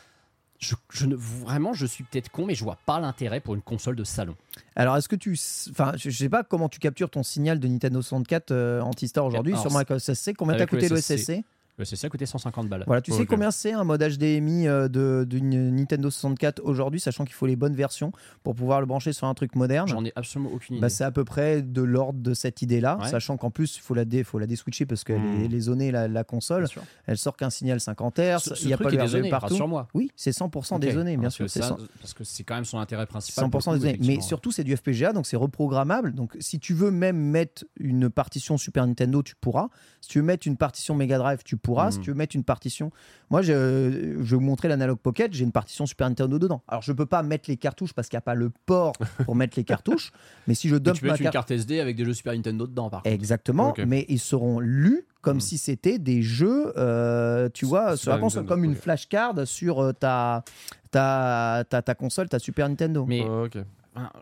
Je, 0.61 0.75
je 0.93 1.07
ne, 1.07 1.17
vraiment, 1.17 1.73
je 1.73 1.87
suis 1.87 2.05
peut-être 2.05 2.31
con, 2.31 2.45
mais 2.45 2.55
je 2.55 2.65
vois 2.65 2.79
pas 2.85 3.01
l'intérêt 3.01 3.41
pour 3.41 3.55
une 3.55 3.63
console 3.63 3.97
de 3.97 4.05
salon. 4.05 4.37
Alors, 4.77 4.97
est-ce 4.97 5.09
que 5.09 5.17
tu. 5.17 5.39
Enfin, 5.71 5.93
je 5.97 6.11
sais 6.11 6.29
pas 6.29 6.45
comment 6.45 6.69
tu 6.69 6.79
captures 6.79 7.09
ton 7.09 7.23
signal 7.23 7.59
de 7.59 7.67
Nintendo 7.67 8.03
64 8.03 8.51
euh, 8.51 8.81
anti-star 8.83 9.25
aujourd'hui 9.25 9.57
sur 9.57 9.73
Mac 9.73 9.91
OSSC. 9.91 10.35
Combien 10.37 10.57
t'as 10.57 10.67
coûté 10.67 10.89
le 10.89 10.97
l'OSSC. 10.97 11.43
SSC 11.85 11.91
Le 11.93 11.97
CC 11.97 12.07
a 12.07 12.11
coûté 12.11 12.27
150 12.27 12.69
balles. 12.69 12.85
Voilà, 12.87 13.01
tu 13.03 13.13
sais 13.13 13.27
combien 13.27 13.51
c'est 13.51 13.73
un 13.73 13.85
mode 13.85 14.03
HDMI 14.03 14.69
euh, 14.69 14.89
de, 14.89 15.25
d'une 15.29 15.75
Nintendo 15.75 16.11
64 16.11 16.61
aujourd'hui, 16.65 17.01
sachant 17.01 17.25
qu'il 17.25 17.35
faut 17.35 17.47
les 17.47 17.57
bonnes 17.57 17.75
versions 17.75 18.13
pour 18.43 18.55
pouvoir 18.55 18.81
le 18.81 18.87
brancher 18.87 19.13
sur 19.13 19.27
un 19.27 19.35
truc 19.35 19.55
moderne? 19.57 19.89
J'en 19.89 20.05
ai 20.05 20.13
absolument 20.17 20.51
aucune 20.53 20.77
idée. 20.77 20.83
bah, 20.83 20.89
c'est 20.89 21.05
à 21.05 21.11
peu 21.11 21.25
près 21.25 21.63
de 21.63 21.83
l'ordre 21.83 22.21
de 22.21 22.35
cette 22.35 22.63
idée-là, 22.63 22.99
Ouais. 23.01 23.09
sachant 23.09 23.37
qu'en 23.37 23.51
plus, 23.51 23.77
il 23.77 23.81
faut 23.81 23.95
la, 23.95 24.05
dé, 24.05 24.25
faut 24.25 24.39
la 24.39 24.47
déswitcher 24.47 24.87
parce 24.87 25.05
qu'elle 25.05 25.21
Hmm. 25.21 25.41
est, 25.43 25.45
elle 25.47 25.55
est 25.55 25.61
zonée, 25.61 25.91
la, 25.91 26.09
la 26.09 26.25
console. 26.25 26.67
Elle 27.07 27.19
sort 27.19 27.37
qu'un 27.37 27.51
signal 27.51 27.81
50 27.81 28.19
Hz, 28.19 28.55
il 28.63 28.67
n'y 28.69 28.73
a 28.73 28.79
pas 28.79 28.91
dézoné, 28.91 29.31
partout. 29.31 29.47
rassure-moi. 29.55 29.89
Oui, 29.95 30.11
c'est 30.17 30.33
100% 30.33 30.77
Ok. 30.77 30.81
dézoné, 30.83 31.13
bien 31.17 31.23
Parce 31.25 31.35
sûr. 31.37 31.45
que 31.47 31.51
c'est 31.51 31.61
ça- 31.63 31.69
100%. 31.69 31.87
Parce 32.01 32.15
que 32.15 32.25
c'est 32.25 32.45
quand 32.45 32.55
même 32.55 32.65
son 32.65 32.79
intérêt 32.79 33.07
principal. 33.07 33.45
100% 33.45 33.51
pour 33.51 33.73
le 33.73 33.79
coup, 33.79 33.85
désolé. 33.87 34.15
Mais 34.17 34.21
surtout, 34.21 34.53
c'est 34.53 34.65
du 34.65 34.77
FPGA, 34.77 35.13
donc 35.13 35.27
c'est 35.27 35.37
reprogrammable. 35.37 36.15
Donc, 36.15 36.37
si 36.41 36.59
tu 36.59 36.75
veux 36.75 36.91
même 36.91 37.17
mettre 37.17 37.65
une 37.79 38.11
partition 38.11 38.59
Super 38.59 38.87
Nintendo, 38.87 39.23
tu 39.23 39.35
pourras. 39.37 39.69
Si 40.01 40.09
tu 40.09 40.19
veux 40.19 40.25
mettre 40.25 40.47
une 40.47 40.57
partition 40.57 40.95
Mega 40.95 41.19
Drive, 41.19 41.41
tu 41.45 41.57
pourras. 41.57 41.70
Si 41.91 41.99
Mhm. 41.99 42.05
tu 42.05 42.11
veux 42.11 42.17
mettre 42.17 42.37
une 42.37 42.45
partition. 42.45 42.91
Moi, 43.31 43.43
je, 43.43 44.17
je 44.19 44.23
vais 44.23 44.37
vous 44.37 44.41
montrer 44.41 44.69
l'Analog 44.69 44.99
Pocket. 44.99 45.33
J'ai 45.33 45.45
une 45.45 45.53
partition 45.53 45.87
Super 45.87 46.09
Nintendo 46.09 46.39
dedans. 46.39 46.63
Alors, 46.69 46.83
je 46.83 46.93
peux 46.93 47.07
pas 47.07 47.23
mettre 47.23 47.49
les 47.49 47.57
cartouches 47.57 47.93
parce 47.93 48.09
qu'il 48.09 48.17
n'y 48.17 48.19
a 48.19 48.23
pas 48.23 48.35
le 48.35 48.51
port 48.67 48.93
pour 49.25 49.35
mettre 49.35 49.57
les 49.59 49.65
cartouches. 49.65 50.13
Mais 50.47 50.55
si 50.55 50.69
je 50.69 50.75
Mais 50.75 50.81
dump 50.81 50.95
tu 50.97 51.01
peux 51.03 51.07
ma 51.07 51.13
mettre 51.15 51.23
une 51.25 51.31
carte. 51.31 51.51
SD 51.51 51.81
avec 51.81 51.97
des 51.97 52.05
jeux 52.05 52.15
Super 52.15 52.35
Nintendo 52.35 52.67
dedans, 52.67 52.91
par 52.91 53.03
contre. 53.03 53.15
Exactement, 53.15 53.75
mais 53.87 54.05
ils 54.09 54.19
seront 54.21 54.59
lus 54.61 55.05
comme 55.23 55.37
Mhm. 55.37 55.41
si 55.41 55.59
c'était 55.59 55.99
des 55.99 56.23
jeux, 56.23 56.73
euh, 56.79 57.49
tu 57.53 57.67
vois, 57.67 57.97
sur 57.97 58.11
la 58.11 58.19
console, 58.19 58.47
comme 58.47 58.65
une 58.65 58.75
flashcard 58.75 59.47
sur 59.47 59.81
euh, 59.81 59.93
ta, 59.93 60.43
ta, 60.91 61.65
ta, 61.69 61.83
ta 61.83 61.95
console, 61.95 62.29
ta 62.29 62.39
Super 62.39 62.69
Nintendo. 62.69 63.05
Mais 63.07 63.23
Oh, 63.29 63.47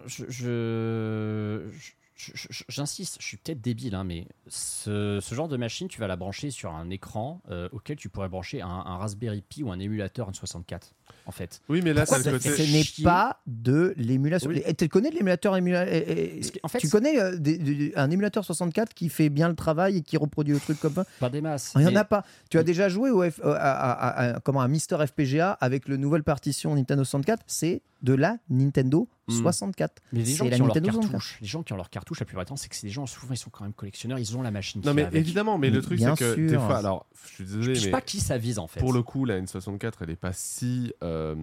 je- 0.06 1.60
j'insiste, 2.68 3.16
je 3.20 3.26
suis 3.26 3.36
peut-être 3.36 3.60
débile, 3.60 3.94
hein, 3.94 4.04
mais 4.04 4.26
ce, 4.48 5.20
ce 5.22 5.34
genre 5.34 5.48
de 5.48 5.56
machine, 5.56 5.88
tu 5.88 6.00
vas 6.00 6.06
la 6.08 6.16
brancher 6.16 6.50
sur 6.50 6.74
un 6.74 6.90
écran 6.90 7.40
euh, 7.50 7.68
auquel 7.72 7.96
tu 7.96 8.08
pourrais 8.08 8.28
brancher 8.28 8.60
un, 8.60 8.66
un 8.68 8.96
Raspberry 8.98 9.42
Pi 9.42 9.62
ou 9.62 9.70
un 9.70 9.78
émulateur 9.78 10.30
N64, 10.30 10.80
en 11.26 11.30
fait. 11.30 11.60
Oui, 11.68 11.80
mais 11.82 11.92
là, 11.94 12.06
t'as 12.06 12.18
le 12.18 12.24
ce 12.24 12.30
côté. 12.30 12.50
ce 12.50 12.72
n'est 13.00 13.04
pas 13.04 13.40
de 13.46 13.94
l'émulation. 13.96 14.50
Oui. 14.50 14.62
Et 14.66 14.74
Tu 14.74 14.88
connais 14.88 15.10
l'émulateur 15.10 15.54
émula- 15.56 15.86
en 16.62 16.68
fait, 16.68 16.78
Tu 16.78 16.88
connais 16.88 17.20
euh, 17.20 17.36
des- 17.36 17.58
des- 17.58 17.92
un 17.96 18.10
émulateur 18.10 18.44
64 18.44 18.94
qui 18.94 19.08
fait 19.08 19.28
bien 19.28 19.48
le 19.48 19.54
travail 19.54 19.98
et 19.98 20.02
qui 20.02 20.16
reproduit 20.16 20.54
le 20.54 20.60
truc 20.60 20.80
comme 20.80 20.94
ça? 20.94 21.04
Pas 21.20 21.30
des 21.30 21.40
masses. 21.40 21.72
Il 21.76 21.82
n'y 21.82 21.86
en 21.86 21.96
a 21.96 22.04
pas. 22.04 22.24
Tu 22.50 22.58
as 22.58 22.62
déjà 22.64 22.88
joué 22.88 23.10
au 23.10 23.22
F- 23.24 23.40
euh, 23.44 23.52
à, 23.54 23.56
à- 23.56 23.92
à- 23.92 24.34
à- 24.36 24.40
comment, 24.40 24.60
un 24.60 24.68
Mister 24.68 24.96
FPGA 25.06 25.52
avec 25.52 25.88
le 25.88 25.96
nouvelle 25.96 26.24
partition 26.24 26.74
Nintendo 26.74 27.04
64 27.04 27.42
C'est 27.46 27.82
de 28.02 28.14
la 28.14 28.38
Nintendo. 28.50 29.08
64. 29.32 30.02
Mais 30.12 30.20
les 30.20 30.24
C'est 30.26 30.34
gens 30.36 30.44
la 30.44 30.50
qui 30.56 30.62
ont 30.62 30.66
leur 30.66 30.74
Nintendo 30.76 30.92
64. 30.92 31.10
cartouche, 31.12 31.38
les 31.40 31.46
gens 31.46 31.62
qui 31.62 31.72
ont 31.72 31.76
leur 31.76 31.90
cartouche 31.90 32.20
la 32.20 32.26
plupart 32.26 32.44
du 32.44 32.48
temps, 32.48 32.56
c'est 32.56 32.68
que 32.68 32.76
c'est 32.76 32.86
des 32.86 32.92
gens 32.92 33.06
souvent 33.06 33.34
ils 33.34 33.36
sont 33.38 33.50
quand 33.50 33.64
même 33.64 33.72
collectionneurs, 33.72 34.18
ils 34.18 34.36
ont 34.36 34.42
la 34.42 34.50
machine. 34.50 34.80
Non, 34.84 34.94
mais 34.94 35.02
avec. 35.05 35.20
évidemment, 35.20 35.59
mais 35.59 35.68
Mais 35.70 35.76
le 35.76 35.82
truc, 35.82 35.98
c'est 36.00 36.14
que 36.16 36.34
des 36.48 36.55
fois, 36.56 36.76
alors, 36.78 37.06
je 37.22 37.28
suis 37.28 37.44
Je 37.46 37.56
désolé, 37.59 37.74
sais 37.78 37.86
mais. 37.86 37.90
pas 37.92 38.00
qui 38.00 38.20
ça 38.20 38.38
vise 38.38 38.59
en 38.59 38.66
fait. 38.66 38.80
Pour 38.80 38.92
le 38.92 39.02
coup, 39.02 39.24
la 39.24 39.40
N64, 39.40 39.92
elle 40.02 40.10
est 40.10 40.16
pas 40.16 40.32
si, 40.32 40.92
euh, 41.02 41.34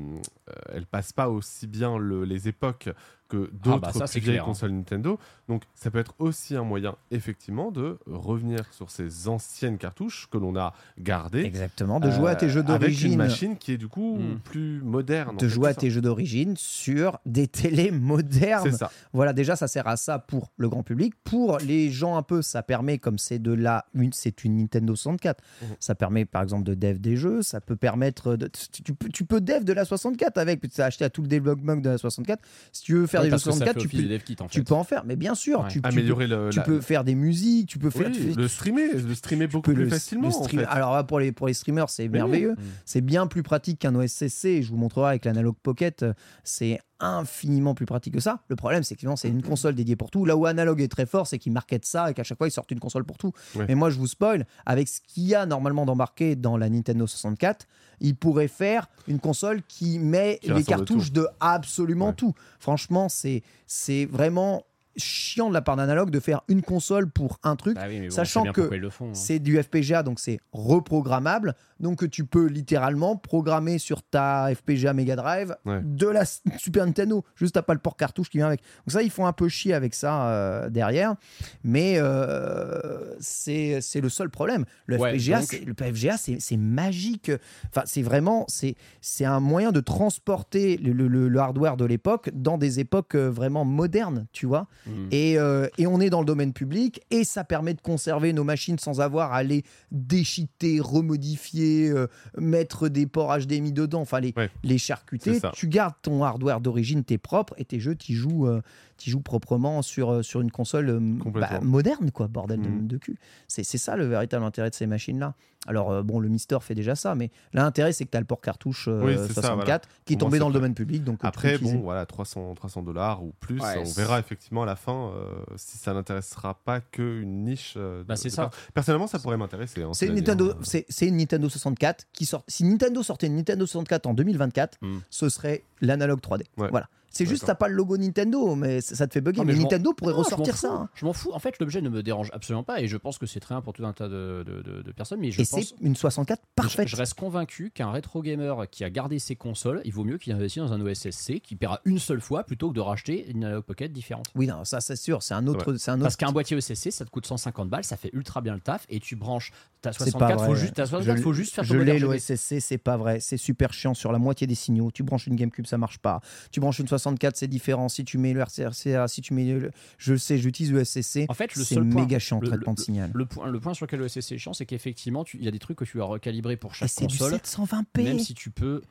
euh, 0.49 0.53
elle 0.73 0.85
passe 0.85 1.11
pas 1.13 1.29
aussi 1.29 1.67
bien 1.67 1.97
le- 1.97 2.25
les 2.25 2.47
époques 2.47 2.89
que 3.27 3.49
d'autres 3.63 3.79
bah 3.79 3.91
plus 3.91 4.19
vieilles 4.19 4.23
clair, 4.23 4.43
hein. 4.43 4.45
consoles 4.45 4.71
Nintendo. 4.71 5.19
Donc 5.49 5.63
ça 5.73 5.89
peut 5.91 5.97
être 5.99 6.13
aussi 6.19 6.55
un 6.55 6.63
moyen 6.63 6.95
effectivement 7.11 7.71
de 7.71 7.97
revenir 8.05 8.59
sur 8.71 8.91
ces 8.91 9.27
anciennes 9.27 9.77
cartouches 9.77 10.27
que 10.31 10.37
l'on 10.37 10.55
a 10.55 10.73
gardées. 10.99 11.43
Exactement, 11.43 11.99
de 11.99 12.11
jouer 12.11 12.31
à 12.31 12.35
tes 12.35 12.49
jeux 12.49 12.61
euh, 12.67 12.73
Avec 12.73 12.89
une 12.89 12.95
d'origine. 12.95 13.17
machine 13.17 13.57
qui 13.57 13.71
est 13.73 13.77
du 13.77 13.87
coup 13.87 14.17
Mm. 14.19 14.39
plus 14.43 14.81
moderne. 14.81 15.29
en 15.35 15.37
De 15.37 15.47
jouer 15.47 15.69
à 15.69 15.73
tes 15.73 15.89
jeux 15.89 16.01
d'origine 16.01 16.53
sur 16.57 17.19
des 17.25 17.47
télés 17.47 17.91
modernes. 17.91 18.69
C'est 18.71 18.77
ça. 18.77 18.91
Voilà, 19.13 19.33
déjà, 19.33 19.55
ça 19.55 19.67
sert 19.67 19.87
à 19.87 19.97
ça 19.97 20.19
pour 20.19 20.51
le 20.57 20.69
grand 20.69 20.83
public. 20.83 21.13
Pour 21.23 21.57
les 21.59 21.89
gens 21.91 22.17
un 22.17 22.23
peu, 22.23 22.41
ça 22.41 22.63
permet, 22.63 22.97
comme 22.99 23.17
c'est 23.17 23.39
de 23.39 23.51
la, 23.53 23.85
une, 23.93 24.13
c'est 24.13 24.43
une 24.43 24.57
Nintendo 24.57 24.95
64, 24.95 25.43
Mhm. 25.61 25.67
ça 25.79 25.95
permet 25.95 26.25
par 26.25 26.43
exemple 26.43 26.63
de 26.63 26.73
dev 26.75 26.97
des 26.99 27.15
jeux, 27.17 27.41
ça 27.41 27.59
peut 27.61 27.75
permettre, 27.75 28.35
de, 28.35 28.47
tu, 28.47 28.83
tu 28.83 28.93
peux, 28.93 29.09
tu 29.09 29.25
peux 29.25 29.41
dev 29.41 29.63
de 29.63 29.73
la 29.73 29.85
64 29.85 30.37
avec, 30.37 30.61
tu 30.69 30.81
as 30.81 30.85
acheté 30.85 31.05
à 31.05 31.09
tout 31.09 31.21
le 31.21 31.27
développement 31.27 31.75
de 31.75 31.89
la 31.89 31.97
64. 31.97 32.41
Si 32.71 32.83
tu 32.83 32.93
veux 32.93 33.07
faire 33.07 33.23
des 33.25 33.29
jeux 33.29 33.31
parce 33.31 33.43
que 33.43 33.51
ça 33.51 33.57
64, 33.57 33.73
fait 33.75 33.79
tu 33.81 33.87
peux, 34.35 34.43
en 34.43 34.47
tu 34.47 34.59
fait. 34.59 34.63
peux 34.65 34.73
en 34.73 34.83
faire, 34.83 35.03
mais 35.05 35.15
bien 35.15 35.35
sûr, 35.35 35.59
Ouais. 35.61 35.67
tu, 35.67 35.73
tu 35.75 35.81
peux, 35.81 35.87
Améliorer 35.89 36.27
le, 36.27 36.49
tu 36.51 36.57
la- 36.57 36.63
peux 36.63 36.81
faire 36.81 37.03
des 37.03 37.15
musiques, 37.15 37.67
tu 37.69 37.77
peux 37.79 37.89
faire. 37.89 38.07
oui, 38.07 38.13
tu 38.13 38.21
fais- 38.21 38.33
le 38.41 38.47
streamer, 38.47 38.87
le 38.93 39.15
streamer 39.15 39.47
beaucoup 39.47 39.69
peux 39.69 39.73
plus 39.75 39.83
le- 39.83 39.89
facilement. 39.89 40.29
le 40.29 40.35
en 40.35 40.43
stream- 40.43 40.59
fait. 40.61 40.67
Alors 40.67 40.93
là, 40.93 41.03
pour 41.03 41.19
les, 41.19 41.31
pour 41.31 41.47
les 41.47 41.53
streamers, 41.53 41.89
c'est 41.89 42.03
oui. 42.03 42.09
merveilleux. 42.09 42.55
C'est 42.85 43.01
bien 43.01 43.27
plus 43.27 43.43
pratique 43.43 43.79
qu'un 43.79 43.95
OSCC. 43.95 44.61
Je 44.61 44.69
vous 44.69 44.77
montrerai 44.77 45.09
avec 45.09 45.25
l'Analog 45.25 45.55
Pocket. 45.61 46.05
C'est 46.43 46.79
infiniment 46.99 47.73
plus 47.75 47.85
pratique 47.85 48.13
que 48.13 48.19
ça. 48.19 48.39
Le 48.47 48.55
problème, 48.55 48.83
c'est 48.83 48.95
que 48.95 49.05
c'est 49.15 49.29
une 49.29 49.43
console 49.43 49.75
dédiée 49.75 49.95
pour 49.95 50.11
tout. 50.11 50.25
Là 50.25 50.37
où 50.37 50.45
Analog 50.45 50.81
est 50.81 50.87
très 50.87 51.05
fort, 51.05 51.27
c'est 51.27 51.37
qu'ils 51.37 51.51
marketent 51.51 51.85
ça 51.85 52.09
et 52.09 52.13
qu'à 52.13 52.23
chaque 52.23 52.37
fois, 52.37 52.47
ils 52.47 52.51
sortent 52.51 52.71
une 52.71 52.79
console 52.79 53.03
pour 53.03 53.17
tout. 53.17 53.33
Ouais. 53.55 53.65
Mais 53.67 53.75
moi, 53.75 53.89
je 53.89 53.97
vous 53.97 54.07
spoil, 54.07 54.45
avec 54.65 54.87
ce 54.87 55.01
qu'il 55.01 55.23
y 55.23 55.35
a 55.35 55.45
normalement 55.45 55.85
d'embarqué 55.85 56.35
dans 56.35 56.57
la 56.57 56.69
Nintendo 56.69 57.05
64, 57.05 57.67
ils 57.99 58.15
pourraient 58.15 58.47
faire 58.47 58.87
une 59.07 59.19
console 59.19 59.61
qui 59.67 59.99
met 59.99 60.39
Qui 60.41 60.53
les 60.53 60.63
cartouches 60.63 61.11
de 61.11 61.27
absolument 61.39 62.07
Ouais. 62.07 62.13
tout. 62.13 62.33
Franchement, 62.59 63.07
c'est 63.09 64.05
vraiment 64.05 64.63
chiant 64.97 65.49
de 65.49 65.53
la 65.53 65.61
part 65.61 65.75
d'Analog 65.75 66.09
de 66.09 66.19
faire 66.19 66.41
une 66.47 66.61
console 66.61 67.09
pour 67.09 67.39
un 67.43 67.55
truc. 67.55 67.75
Bah 67.75 67.83
oui, 67.87 67.99
mais 67.99 68.07
bon, 68.09 68.15
Sachant 68.15 68.43
que 68.51 68.61
hein. 68.61 69.09
C'est 69.13 69.39
du 69.39 69.61
FPGA, 69.61 70.03
donc 70.03 70.19
c'est 70.19 70.39
reprogrammable. 70.51 71.55
Donc 71.79 72.09
tu 72.09 72.25
peux 72.25 72.45
littéralement 72.47 73.17
programmer 73.17 73.77
sur 73.79 74.01
ta 74.03 74.49
FPGA 74.55 74.93
Mega 74.93 75.15
Drive 75.15 75.55
Ouais. 75.65 75.81
de 75.83 76.07
la 76.07 76.23
Super 76.57 76.85
Nintendo. 76.85 77.23
Juste 77.35 77.55
t'as 77.55 77.61
pas 77.61 77.73
le 77.73 77.79
port 77.79 77.97
cartouche 77.97 78.29
qui 78.29 78.37
vient 78.37 78.47
avec. 78.47 78.61
Donc 78.61 78.91
ça, 78.93 79.01
ils 79.01 79.09
font 79.11 79.25
un 79.25 79.33
peu 79.33 79.49
chier 79.49 79.73
avec 79.73 79.93
ça 79.93 80.27
euh, 80.29 80.69
derrière. 80.69 81.15
Mais 81.63 81.95
euh, 81.97 83.13
c'est 83.19 83.79
c'est 83.81 84.01
le 84.01 84.09
seul 84.09 84.29
problème. 84.29 84.65
Le 84.85 84.97
Ouais, 84.97 85.11
FPGA, 85.17 85.39
donc- 85.39 85.47
c'est- 85.49 85.65
le 85.65 85.73
FPGA, 85.73 86.17
c'est 86.17 86.37
c'est 86.39 86.57
magique. 86.57 87.31
Enfin, 87.69 87.83
c'est 87.85 88.01
vraiment 88.01 88.45
c'est 88.47 88.75
c'est 89.01 89.25
un 89.25 89.39
moyen 89.39 89.71
de 89.71 89.79
transporter 89.81 90.77
le, 90.77 90.91
le- 90.93 91.07
le- 91.07 91.27
le 91.27 91.39
hardware 91.39 91.77
de 91.77 91.85
l'époque 91.85 92.29
dans 92.33 92.57
des 92.57 92.79
époques 92.79 93.15
euh, 93.15 93.29
vraiment 93.29 93.65
modernes, 93.65 94.27
tu 94.31 94.45
vois. 94.45 94.67
Mm. 94.87 95.07
Et, 95.11 95.37
euh, 95.39 95.67
et 95.77 95.87
on 95.87 95.99
est 95.99 96.09
dans 96.09 96.19
le 96.19 96.25
domaine 96.25 96.53
public 96.53 97.01
et 97.11 97.23
ça 97.23 97.43
permet 97.43 97.73
de 97.73 97.81
conserver 97.81 98.33
nos 98.33 98.43
machines 98.43 98.77
sans 98.79 99.01
avoir 99.01 99.33
à 99.33 99.43
les 99.43 99.63
déchiqueter, 99.91 100.79
remodifier, 100.79 101.89
euh, 101.89 102.07
mettre 102.37 102.87
des 102.89 103.07
ports 103.07 103.35
HDMI 103.37 103.71
dedans, 103.71 104.01
enfin 104.01 104.19
les, 104.19 104.33
Ouais. 104.37 104.49
les 104.63 104.77
C'est 104.77 104.85
charcuter. 104.85 105.39
Tu 105.53 105.67
gardes 105.67 105.95
ton 106.01 106.23
hardware 106.23 106.59
d'origine, 106.59 107.03
t'es 107.03 107.17
propre 107.17 107.53
et 107.57 107.65
tes 107.65 107.79
jeux, 107.79 107.95
tu 107.95 108.13
joues, 108.13 108.47
euh, 108.47 108.61
t'y 108.97 109.09
joues 109.09 109.19
proprement 109.21 109.81
sur, 109.81 110.11
euh, 110.11 110.23
sur 110.23 110.41
une 110.41 110.51
console 110.51 110.89
euh, 110.89 110.99
bah, 111.33 111.59
moderne, 111.61 112.11
quoi, 112.11 112.27
bordel 112.27 112.61
de- 112.61 112.87
de, 112.87 112.97
cul. 112.97 113.17
C'est 113.47 113.63
c'est 113.63 113.77
ça 113.77 113.95
le 113.95 114.05
véritable 114.05 114.45
intérêt 114.45 114.69
de 114.69 114.75
ces 114.75 114.87
machines-là. 114.87 115.33
Alors, 115.67 115.91
euh, 115.91 116.03
bon, 116.03 116.19
le 116.19 116.29
Mister 116.29 116.57
fait 116.61 116.75
déjà 116.75 116.93
ça, 116.93 117.15
mais 117.15 117.31
l'intérêt, 117.51 117.91
c'est 117.91 118.05
que 118.05 118.11
tu 118.11 118.17
as 118.17 118.19
le 118.19 118.25
port 118.27 118.39
cartouche 118.39 118.87
euh, 118.87 119.01
Oui, 119.03 119.13
c'est 119.17 119.33
ça, 119.33 119.41
64 119.41 119.55
voilà. 119.65 119.79
qui 120.05 120.13
est 120.13 120.17
tombé 120.17 120.33
c'est 120.33 120.39
dans 120.39 120.47
le 120.49 120.53
domaine 120.53 120.75
public. 120.75 121.03
Donc, 121.03 121.17
Après, 121.23 121.57
bon, 121.57 121.79
voilà, 121.79 122.05
300, 122.05 122.53
300 122.53 122.83
dollars 122.83 123.23
ou 123.23 123.33
plus. 123.39 123.59
Ouais, 123.59 123.79
on 123.79 123.85
c'est- 123.85 123.99
verra 123.99 124.19
effectivement 124.19 124.61
à 124.61 124.67
la 124.67 124.75
fin 124.75 125.09
euh, 125.15 125.31
si 125.55 125.79
ça 125.79 125.93
n'intéressera 125.95 126.53
pas 126.63 126.81
qu'une 126.81 127.43
niche. 127.45 127.73
euh, 127.77 127.99
de- 127.99 128.03
Bah, 128.03 128.15
c'est 128.15 128.29
ça. 128.29 128.43
part. 128.43 128.51
Personnellement, 128.75 129.07
ça 129.07 129.17
pourrait 129.17 129.37
m'intéresser. 129.37 129.81
hein, 129.81 129.89
C'est 129.93 130.07
Nintendo, 130.09 130.51
hein. 130.51 130.57
c'est, 130.61 130.85
c'est 130.87 131.07
une 131.07 131.17
Nintendo 131.17 131.49
64 131.49 132.05
qui 132.13 132.25
sort. 132.27 132.43
Si 132.47 132.63
Nintendo 132.63 133.01
sortait 133.01 133.25
une 133.27 133.35
Nintendo 133.35 133.65
64 133.65 134.05
en 134.05 134.13
2024, 134.13 134.77
Hmm. 134.81 134.99
ce 135.09 135.29
serait 135.29 135.63
l'analogue 135.81 136.19
3D. 136.21 136.43
Ouais. 136.57 136.69
Voilà. 136.69 136.87
C'est 137.17 137.25
juste 137.25 137.45
t'as 137.45 137.55
pas 137.55 137.67
le 137.69 137.75
logo 137.75 137.97
Nintendo, 137.97 138.55
mais 138.55 138.81
ça, 138.81 139.07
te 139.07 139.13
fait 139.13 139.21
bugger. 139.21 139.39
Non, 139.39 139.45
mais 139.45 139.55
Nintendo 139.55 139.93
pourrait 139.93 140.11
Non, 140.13 140.19
ressortir 140.19 140.57
ça. 140.57 140.71
hein. 140.71 140.89
Je 140.95 141.05
m'en 141.05 141.13
fous. 141.13 141.31
En 141.33 141.39
fait, 141.39 141.57
l'objet 141.59 141.81
ne 141.81 141.87
me 141.89 142.03
dérange 142.03 142.29
absolument 142.33 142.63
pas 142.63 142.81
et 142.81 142.87
je 142.87 142.97
pense 142.97 143.17
que 143.17 143.25
c'est 143.25 143.39
très 143.39 143.55
bien 143.55 143.61
pour 143.61 143.71
tout 143.73 143.85
un 143.85 143.93
tas 143.93 144.09
de, 144.09 144.43
de- 144.45 144.61
de- 144.61 144.81
de 144.81 144.91
personnes. 144.91 145.19
Mais 145.21 145.31
je 145.31 145.41
Et 145.41 145.45
pense. 145.45 145.61
c'est 145.61 145.75
une 145.81 145.95
64 145.95 146.41
parfaite. 146.55 146.87
Je, 146.89 146.91
je 146.95 146.97
reste 146.97 147.13
convaincu 147.13 147.71
qu'un 147.73 147.89
rétro 147.91 148.21
gamer 148.21 148.69
qui 148.69 148.83
a 148.83 148.89
gardé 148.89 149.19
ses 149.19 149.35
consoles, 149.37 149.81
il 149.85 149.93
vaut 149.93 150.03
mieux 150.03 150.17
qu'il 150.17 150.33
investisse 150.33 150.61
dans 150.63 150.73
un 150.73 150.81
OSSC 150.81 151.39
qui 151.41 151.55
paiera 151.55 151.79
une 151.85 151.99
seule 151.99 152.19
fois 152.21 152.43
plutôt 152.43 152.69
que 152.69 152.75
de 152.75 152.81
racheter 152.81 153.29
une 153.29 153.45
Analog 153.45 153.63
Pocket 153.63 153.93
différente. 153.93 154.25
Oui, 154.35 154.47
non, 154.47 154.65
ça 154.65 154.81
c'est 154.81 154.95
sûr. 154.97 155.23
C'est 155.23 155.33
un 155.35 155.47
autre. 155.47 155.75
C'est 155.75 155.91
un 155.91 155.95
autre. 155.95 156.03
Parce 156.03 156.17
qu'un 156.17 156.31
boîtier 156.33 156.57
OSSC, 156.57 156.91
ça 156.91 157.05
te 157.05 157.09
coûte 157.09 157.25
150 157.25 157.69
balles, 157.69 157.85
ça 157.85 157.95
fait 157.95 158.09
ultra 158.11 158.41
bien 158.41 158.53
le 158.55 158.59
taf 158.61 158.85
et 158.89 158.99
tu 158.99 159.15
branches 159.15 159.53
ta 159.81 159.93
C'est 159.93 159.99
pas 159.99 160.05
64, 160.11 160.37
vrai. 160.39 160.47
faut 160.47 160.55
juste, 160.55 160.73
ta 160.73 160.85
64, 160.85 161.17
Je- 161.17 161.21
faut 161.23 161.33
juste 161.33 161.53
faire 161.55 161.63
Je 161.63 161.77
l'ai 161.77 161.97
l'OSSC, 161.99 162.59
c'est 162.59 162.77
pas 162.77 162.97
vrai. 162.97 163.19
C'est 163.21 163.37
super 163.37 163.71
chiant 163.71 163.93
sur 163.93 164.11
la 164.11 164.17
moitié 164.19 164.47
des 164.47 164.55
signaux. 164.55 164.91
Tu 164.91 165.03
branches 165.03 165.27
une 165.27 165.35
GameCube, 165.35 165.65
ça 165.67 165.77
marche 165.77 165.99
pas. 165.99 166.19
Tu 166.51 166.59
branches 166.59 166.79
une 166.79 166.87
64, 166.87 167.04
c'est 167.35 167.47
différent. 167.47 167.89
Si 167.89 168.03
tu 168.05 168.17
mets 168.17 168.33
le 168.33 168.41
RCRCA, 168.41 169.07
si 169.07 169.21
tu 169.21 169.33
mets 169.33 169.45
le. 169.45 169.71
Je 169.97 170.15
sais, 170.15 170.37
j'utilise 170.37 170.71
le 170.71 170.83
SCC. 170.83 171.25
En 171.29 171.33
fait, 171.33 171.55
le 171.55 171.63
c'est 171.63 171.79
méga 171.79 172.19
chiant 172.19 172.37
en 172.37 172.41
le- 172.41 172.47
traitement 172.47 172.71
le- 172.73 172.75
de 172.77 172.81
signal. 172.81 173.11
Le 173.13 173.25
point, 173.25 173.47
le 173.47 173.59
point 173.59 173.73
sur 173.73 173.85
lequel 173.85 173.99
le 173.99 174.05
OSSC 174.05 174.31
est 174.33 174.37
chiant, 174.37 174.53
c'est 174.53 174.65
qu'effectivement, 174.65 175.23
il 175.33 175.43
y 175.43 175.47
a 175.47 175.51
des 175.51 175.59
trucs 175.59 175.77
que 175.77 175.85
tu 175.85 175.97
dois 175.97 176.05
recalibrer 176.07 176.57
pour 176.57 176.71
Et 176.71 176.75
chaque 176.75 176.89
c'est 176.89 177.07
du 177.07 177.17
console, 177.17 177.33
720p. 177.39 178.03
même 178.03 178.19
si 178.19 178.33
tu 178.33 178.49
peux. 178.51 178.81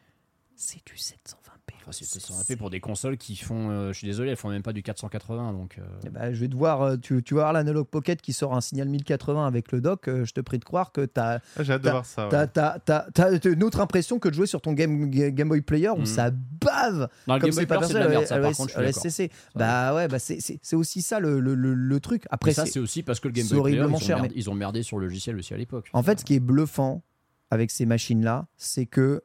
C'est 0.57 0.85
du 0.87 0.95
720p. 0.95 1.54
Enfin, 1.81 1.93
c'est 1.93 2.05
720p 2.07 2.57
pour 2.57 2.71
des 2.71 2.81
consoles 2.81 3.17
qui 3.19 3.37
font. 3.37 3.71
euh, 3.71 3.93
je 3.93 3.99
suis 3.99 4.07
désolé, 4.07 4.31
elles 4.31 4.37
font 4.37 4.49
même 4.51 4.63
pas 4.63 4.73
du 4.73 4.83
480, 4.83 5.53
donc. 5.53 5.77
euh, 5.79 5.83
Eh 6.07 6.11
ben, 6.11 6.33
je 6.33 6.41
vais 6.41 6.49
te 6.49 6.55
voir, 6.57 6.81
euh, 6.83 6.97
tu, 6.97 7.23
tu 7.23 7.35
vas 7.35 7.43
voir 7.43 7.53
l'Analog 7.53 7.87
Pocket 7.87 8.21
qui 8.23 8.33
sort 8.33 8.55
un 8.55 8.61
signal 8.61 8.89
1080 8.89 9.47
avec 9.47 9.71
le 9.73 9.81
dock. 9.81 10.03
je 10.07 10.31
te 10.33 10.41
prie 10.41 10.59
de 10.59 10.65
croire 10.65 10.93
que 10.93 11.05
tu 11.07 11.21
as, 11.21 11.41
Ah, 11.57 11.63
J'ai 11.63 11.73
hâte 11.75 11.81
de 11.83 11.85
t'as- 11.87 11.91
voir 11.93 12.07
ça. 12.07 12.25
ouais. 12.25 12.31
t'as- 12.31 12.47
t'as- 12.47 12.79
t'as- 12.81 13.07
t'as 13.39 13.51
une 13.53 13.63
autre 13.63 13.81
impression 13.81 14.19
que 14.19 14.29
de 14.29 14.35
jouer 14.35 14.47
sur 14.47 14.61
ton 14.63 14.73
Game, 14.73 15.11
Game 15.11 15.49
Boy 15.49 15.61
Player 15.63 15.91
où 15.91 15.99
Mhm. 16.01 16.07
ça 16.07 16.31
bave. 16.31 17.09
Le 17.27 17.33
comme 17.33 17.39
Game 17.39 17.41
Boy 17.41 17.53
c'est 17.53 17.67
pas 17.67 17.79
Player, 17.79 18.09
merde, 18.09 18.27
ça, 18.27 18.39
par 18.39 18.53
contre, 18.53 18.73
je 18.81 19.09
suis. 19.11 19.31
Bah 19.55 19.95
ouais, 19.95 20.09
bah 20.09 20.19
c'est- 20.19 20.41
c'est 20.41 20.59
c'est 20.63 20.77
aussi 20.77 21.03
ça 21.03 21.19
le, 21.21 21.41
le- 21.41 21.55
le- 21.55 21.75
le 21.75 22.01
truc. 22.01 22.25
Après, 22.31 22.51
Mais 22.51 22.55
ça, 22.55 22.67
c'est- 22.67 22.79
aussi 22.79 23.03
parce 23.03 23.21
que 23.21 23.29
le 23.29 23.33
Game 23.35 23.47
Boy 23.47 23.61
Player, 23.63 23.77
ils 23.77 23.81
horriblement 23.81 23.97
ont, 23.97 24.01
cher, 24.01 24.17
merdé, 24.17 24.35
mais- 24.35 24.41
ils 24.41 24.51
ont 24.51 24.55
merdé 24.55 24.83
sur 24.83 24.99
le 24.99 25.07
logiciel 25.07 25.37
aussi 25.37 25.55
à 25.55 25.57
l'époque. 25.57 25.89
En 25.93 26.03
fait, 26.03 26.21
ce 26.21 26.25
qui 26.25 26.35
est 26.35 26.41
bluffant 26.41 27.03
avec 27.51 27.71
ces 27.71 27.87
machines-là, 27.87 28.47
c'est 28.57 28.87
que 28.87 29.23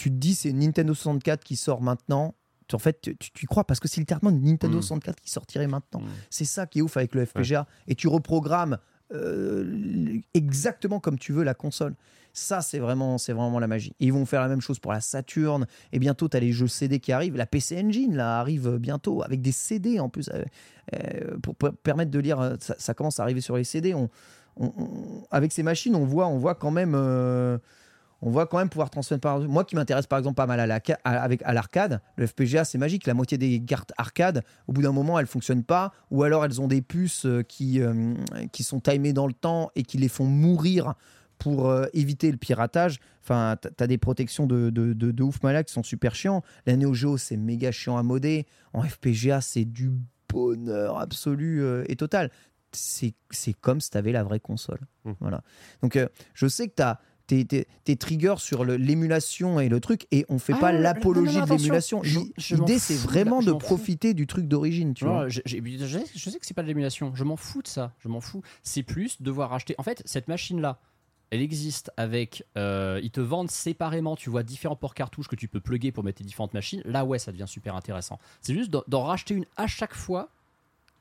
tu 0.00 0.10
te 0.10 0.14
dis 0.16 0.34
c'est 0.34 0.52
Nintendo 0.52 0.94
64 0.94 1.44
qui 1.44 1.56
sort 1.56 1.82
maintenant. 1.82 2.34
En 2.72 2.78
fait, 2.78 3.00
tu, 3.02 3.16
y 3.42 3.46
crois 3.46 3.64
parce 3.64 3.80
que 3.80 3.88
c'est 3.88 4.00
littéralement 4.00 4.30
une 4.30 4.42
Nintendo 4.42 4.78
Mm. 4.78 4.82
64 4.82 5.20
qui 5.20 5.30
sortirait 5.30 5.66
maintenant. 5.66 6.00
Mm. 6.00 6.08
C'est 6.30 6.44
ça 6.44 6.66
qui 6.66 6.78
est 6.78 6.82
ouf 6.82 6.96
avec 6.96 7.14
le 7.14 7.24
FPGA. 7.26 7.66
Et 7.88 7.94
tu 7.96 8.06
reprogrammes 8.08 8.78
euh, 9.12 10.18
exactement 10.34 11.00
comme 11.00 11.18
tu 11.18 11.32
veux 11.32 11.42
la 11.42 11.54
console. 11.54 11.94
Ça, 12.32 12.60
c'est 12.60 12.78
vraiment, 12.78 13.18
c'est 13.18 13.32
vraiment 13.32 13.58
la 13.58 13.66
magie. 13.66 13.92
Et 13.98 14.06
ils 14.06 14.12
vont 14.12 14.24
faire 14.24 14.40
la 14.40 14.46
même 14.48 14.60
chose 14.60 14.78
pour 14.78 14.92
la 14.92 15.00
Saturn. 15.00 15.66
Et 15.92 15.98
bientôt, 15.98 16.28
tu 16.28 16.36
as 16.36 16.40
les 16.40 16.52
jeux 16.52 16.68
CD 16.68 17.00
qui 17.00 17.10
arrivent. 17.10 17.36
La 17.36 17.46
PC 17.46 17.82
Engine, 17.84 18.14
là, 18.14 18.38
arrive 18.38 18.76
bientôt 18.78 19.22
avec 19.24 19.42
des 19.42 19.50
CD 19.52 19.98
en 19.98 20.08
plus. 20.08 20.28
euh, 20.32 20.44
euh, 20.94 21.38
pour 21.42 21.56
per- 21.56 21.72
permettre 21.82 22.12
de 22.12 22.20
lire. 22.20 22.38
euh, 22.40 22.54
Ça, 22.60 22.76
ça 22.78 22.94
commence 22.94 23.18
à 23.18 23.24
arriver 23.24 23.40
sur 23.40 23.56
les 23.56 23.64
CD. 23.64 23.94
On, 23.94 24.08
on- 24.56 24.72
on- 24.78 25.26
avec 25.32 25.50
ces 25.50 25.64
machines, 25.64 25.96
on 25.96 26.04
voit, 26.04 26.28
on 26.28 26.38
voit 26.38 26.54
quand 26.54 26.70
même. 26.70 26.92
euh, 26.94 27.58
on 28.22 28.30
voit 28.30 28.46
quand 28.46 28.58
même 28.58 28.68
pouvoir 28.68 28.90
transmettre 28.90 29.20
par 29.22 29.40
moi 29.40 29.64
qui 29.64 29.76
m'intéresse 29.76 30.06
par 30.06 30.18
exemple 30.18 30.34
pas 30.36 30.46
mal 30.46 30.60
à 30.60 30.66
la 30.66 30.80
ca- 30.84 30.98
à- 31.04 31.22
avec 31.22 31.42
à 31.44 31.52
l'arcade 31.52 32.00
le 32.16 32.26
FPGA 32.26 32.64
c'est 32.64 32.78
magique 32.78 33.06
la 33.06 33.14
moitié 33.14 33.38
des 33.38 33.60
cartes 33.60 33.92
arcade 33.96 34.42
au 34.66 34.72
bout 34.72 34.82
d'un 34.82 34.92
moment 34.92 35.18
elles 35.18 35.26
fonctionnent 35.26 35.64
pas 35.64 35.92
ou 36.10 36.22
alors 36.22 36.44
elles 36.44 36.60
ont 36.60 36.68
des 36.68 36.82
puces 36.82 37.24
euh, 37.26 37.42
qui 37.42 37.80
euh, 37.80 38.14
qui 38.52 38.62
sont 38.62 38.80
timées 38.80 39.12
dans 39.12 39.26
le 39.26 39.32
temps 39.32 39.70
et 39.74 39.82
qui 39.82 39.96
les 39.98 40.08
font 40.08 40.26
mourir 40.26 40.94
pour 41.38 41.70
euh, 41.70 41.86
éviter 41.94 42.30
le 42.30 42.36
piratage. 42.36 43.00
Enfin 43.22 43.56
t'as 43.60 43.84
as 43.84 43.86
des 43.86 43.96
protections 43.96 44.46
de, 44.46 44.68
de, 44.68 44.92
de, 44.92 45.10
de 45.10 45.22
ouf 45.22 45.42
malade 45.42 45.64
qui 45.64 45.72
sont 45.72 45.82
super 45.82 46.14
chiants. 46.14 46.42
La 46.66 46.76
Neo 46.76 46.92
Geo 46.92 47.16
c'est 47.16 47.38
méga 47.38 47.72
chiant 47.72 47.96
à 47.96 48.02
modder. 48.02 48.46
En 48.74 48.82
FPGA 48.82 49.40
c'est 49.40 49.64
du 49.64 49.90
bonheur 50.28 50.98
absolu 50.98 51.62
euh, 51.62 51.84
et 51.88 51.96
total. 51.96 52.30
C'est 52.72 53.14
comme 53.60 53.80
si 53.80 53.90
t'avais 53.90 54.12
la 54.12 54.22
vraie 54.22 54.38
console. 54.40 54.80
Mm. 55.04 55.12
voilà. 55.20 55.42
Donc 55.82 55.96
euh, 55.96 56.06
je 56.34 56.46
sais 56.46 56.68
que 56.68 56.74
t'as 56.74 56.98
tes, 57.30 57.44
tes, 57.44 57.68
tes 57.84 57.96
triggers 57.96 58.34
sur 58.38 58.64
l'émulation 58.64 59.60
et 59.60 59.68
le 59.68 59.78
truc, 59.80 60.06
et 60.10 60.26
on 60.28 60.38
fait 60.38 60.52
Ah, 60.56 60.60
pas 60.60 60.72
l'apologie 60.72 61.40
de 61.40 61.46
l'émulation. 61.50 62.02
L'idée, 62.02 62.78
c'est 62.78 62.96
vraiment 62.96 63.40
de 63.40 63.52
profiter 63.52 64.14
du 64.14 64.26
truc 64.26 64.48
d'origine, 64.48 64.94
tu 64.94 65.04
Non, 65.04 65.12
vois. 65.12 65.28
je, 65.28 65.40
sais- 65.46 65.60
je 66.14 66.30
sais 66.30 66.38
que 66.38 66.46
c'est 66.46 66.54
pas 66.54 66.62
de 66.62 66.66
l'émulation, 66.68 67.12
je 67.14 67.22
m'en 67.24 67.36
fous 67.36 67.62
de 67.62 67.68
ça, 67.68 67.92
je 68.00 68.08
m'en 68.08 68.20
fous. 68.20 68.42
C'est 68.62 68.82
plus 68.82 69.22
devoir 69.22 69.52
acheter. 69.52 69.74
En 69.78 69.82
fait, 69.82 70.02
cette 70.04 70.26
machine-là, 70.28 70.78
elle 71.30 71.40
existe 71.42 71.92
avec. 71.96 72.44
euh, 72.58 72.98
ils 73.02 73.12
te 73.12 73.20
vendent 73.20 73.50
séparément, 73.50 74.16
tu 74.16 74.30
vois, 74.30 74.42
différents 74.42 74.74
ports 74.74 74.94
cartouches 74.94 75.28
que 75.28 75.36
tu 75.36 75.46
peux 75.46 75.60
plugger 75.60 75.92
pour 75.92 76.02
mettre 76.02 76.18
tes 76.18 76.24
différentes 76.24 76.54
machines. 76.54 76.82
Là, 76.84 77.04
ouais, 77.04 77.20
ça 77.20 77.30
devient 77.30 77.44
super 77.46 77.76
intéressant. 77.76 78.18
C'est 78.42 78.54
juste 78.54 78.70
d'en 78.88 79.04
racheter 79.04 79.34
une 79.34 79.44
à 79.56 79.68
chaque 79.68 79.94
fois 79.94 80.30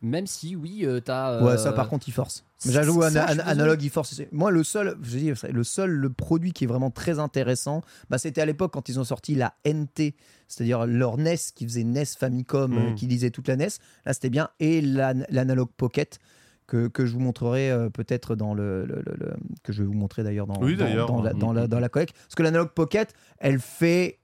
Même 0.02 0.28
si, 0.28 0.56
oui, 0.56 0.82
euh, 0.86 1.00
t'as. 1.02 1.32
euh, 1.34 1.44
Ouais, 1.46 1.58
ça 1.58 1.74
par 1.74 1.90
contre, 1.90 2.08
il 2.08 2.12
force. 2.14 2.46
J'avoue, 2.66 3.02
an- 3.04 3.16
analogue, 3.16 3.82
il 3.84 3.90
force. 3.90 4.22
Moi, 4.32 4.50
le 4.52 4.64
seul, 4.64 4.98
je 5.02 5.18
dis, 5.18 5.34
le 5.52 5.64
seul 5.64 5.90
le 5.92 6.10
produit 6.10 6.52
qui 6.54 6.64
est 6.64 6.68
vraiment 6.68 6.90
très 6.92 7.20
intéressant, 7.20 7.82
bah, 8.10 8.18
c'était 8.18 8.42
à 8.42 8.46
l'époque 8.46 8.72
quand 8.74 8.88
ils 8.90 9.00
ont 9.00 9.04
sorti 9.04 9.36
la 9.36 9.54
NT, 9.66 10.16
c'est-à-dire 10.48 10.86
leur 10.86 11.18
NES 11.18 11.38
qui 11.56 11.66
faisait 11.66 11.84
NES 11.84 12.06
Famicom, 12.18 12.74
euh, 12.78 12.92
Mm. 12.92 12.96
qui 12.96 13.08
lisait 13.08 13.30
toute 13.32 13.48
la 13.50 13.56
NES. 13.56 13.70
Là, 14.06 14.14
c'était 14.14 14.30
bien. 14.30 14.50
Et 14.60 14.82
l'an- 14.82 15.24
l'analogue 15.30 15.70
Pocket. 15.76 16.20
Que, 16.68 16.88
que 16.88 17.08
je 17.08 17.14
vous 17.14 17.20
montrerai 17.20 17.72
euh, 17.72 17.90
peut-être 17.90 18.36
dans 18.36 18.54
le, 18.54 18.86
le- 18.86 19.02
le- 19.04 19.16
le- 19.18 19.34
que 19.64 19.74
je 19.74 19.82
vais 19.82 19.88
vous 19.88 19.96
montrer 19.96 20.22
d'ailleurs 20.22 20.46
dans, 20.46 20.62
Oui, 20.62 20.76
dans- 20.78 20.86
dans 21.08 21.24
la, 21.24 21.34
dans 21.34 21.52
la- 21.52 21.64
Mm, 21.64 21.68
dans 21.68 21.80
la 21.80 21.90
collecte 21.90 22.14
parce 22.16 22.36
que 22.36 22.44
l'analogue 22.44 22.70
Pocket 22.76 23.12
elle 23.40 23.60
fait 23.60 24.19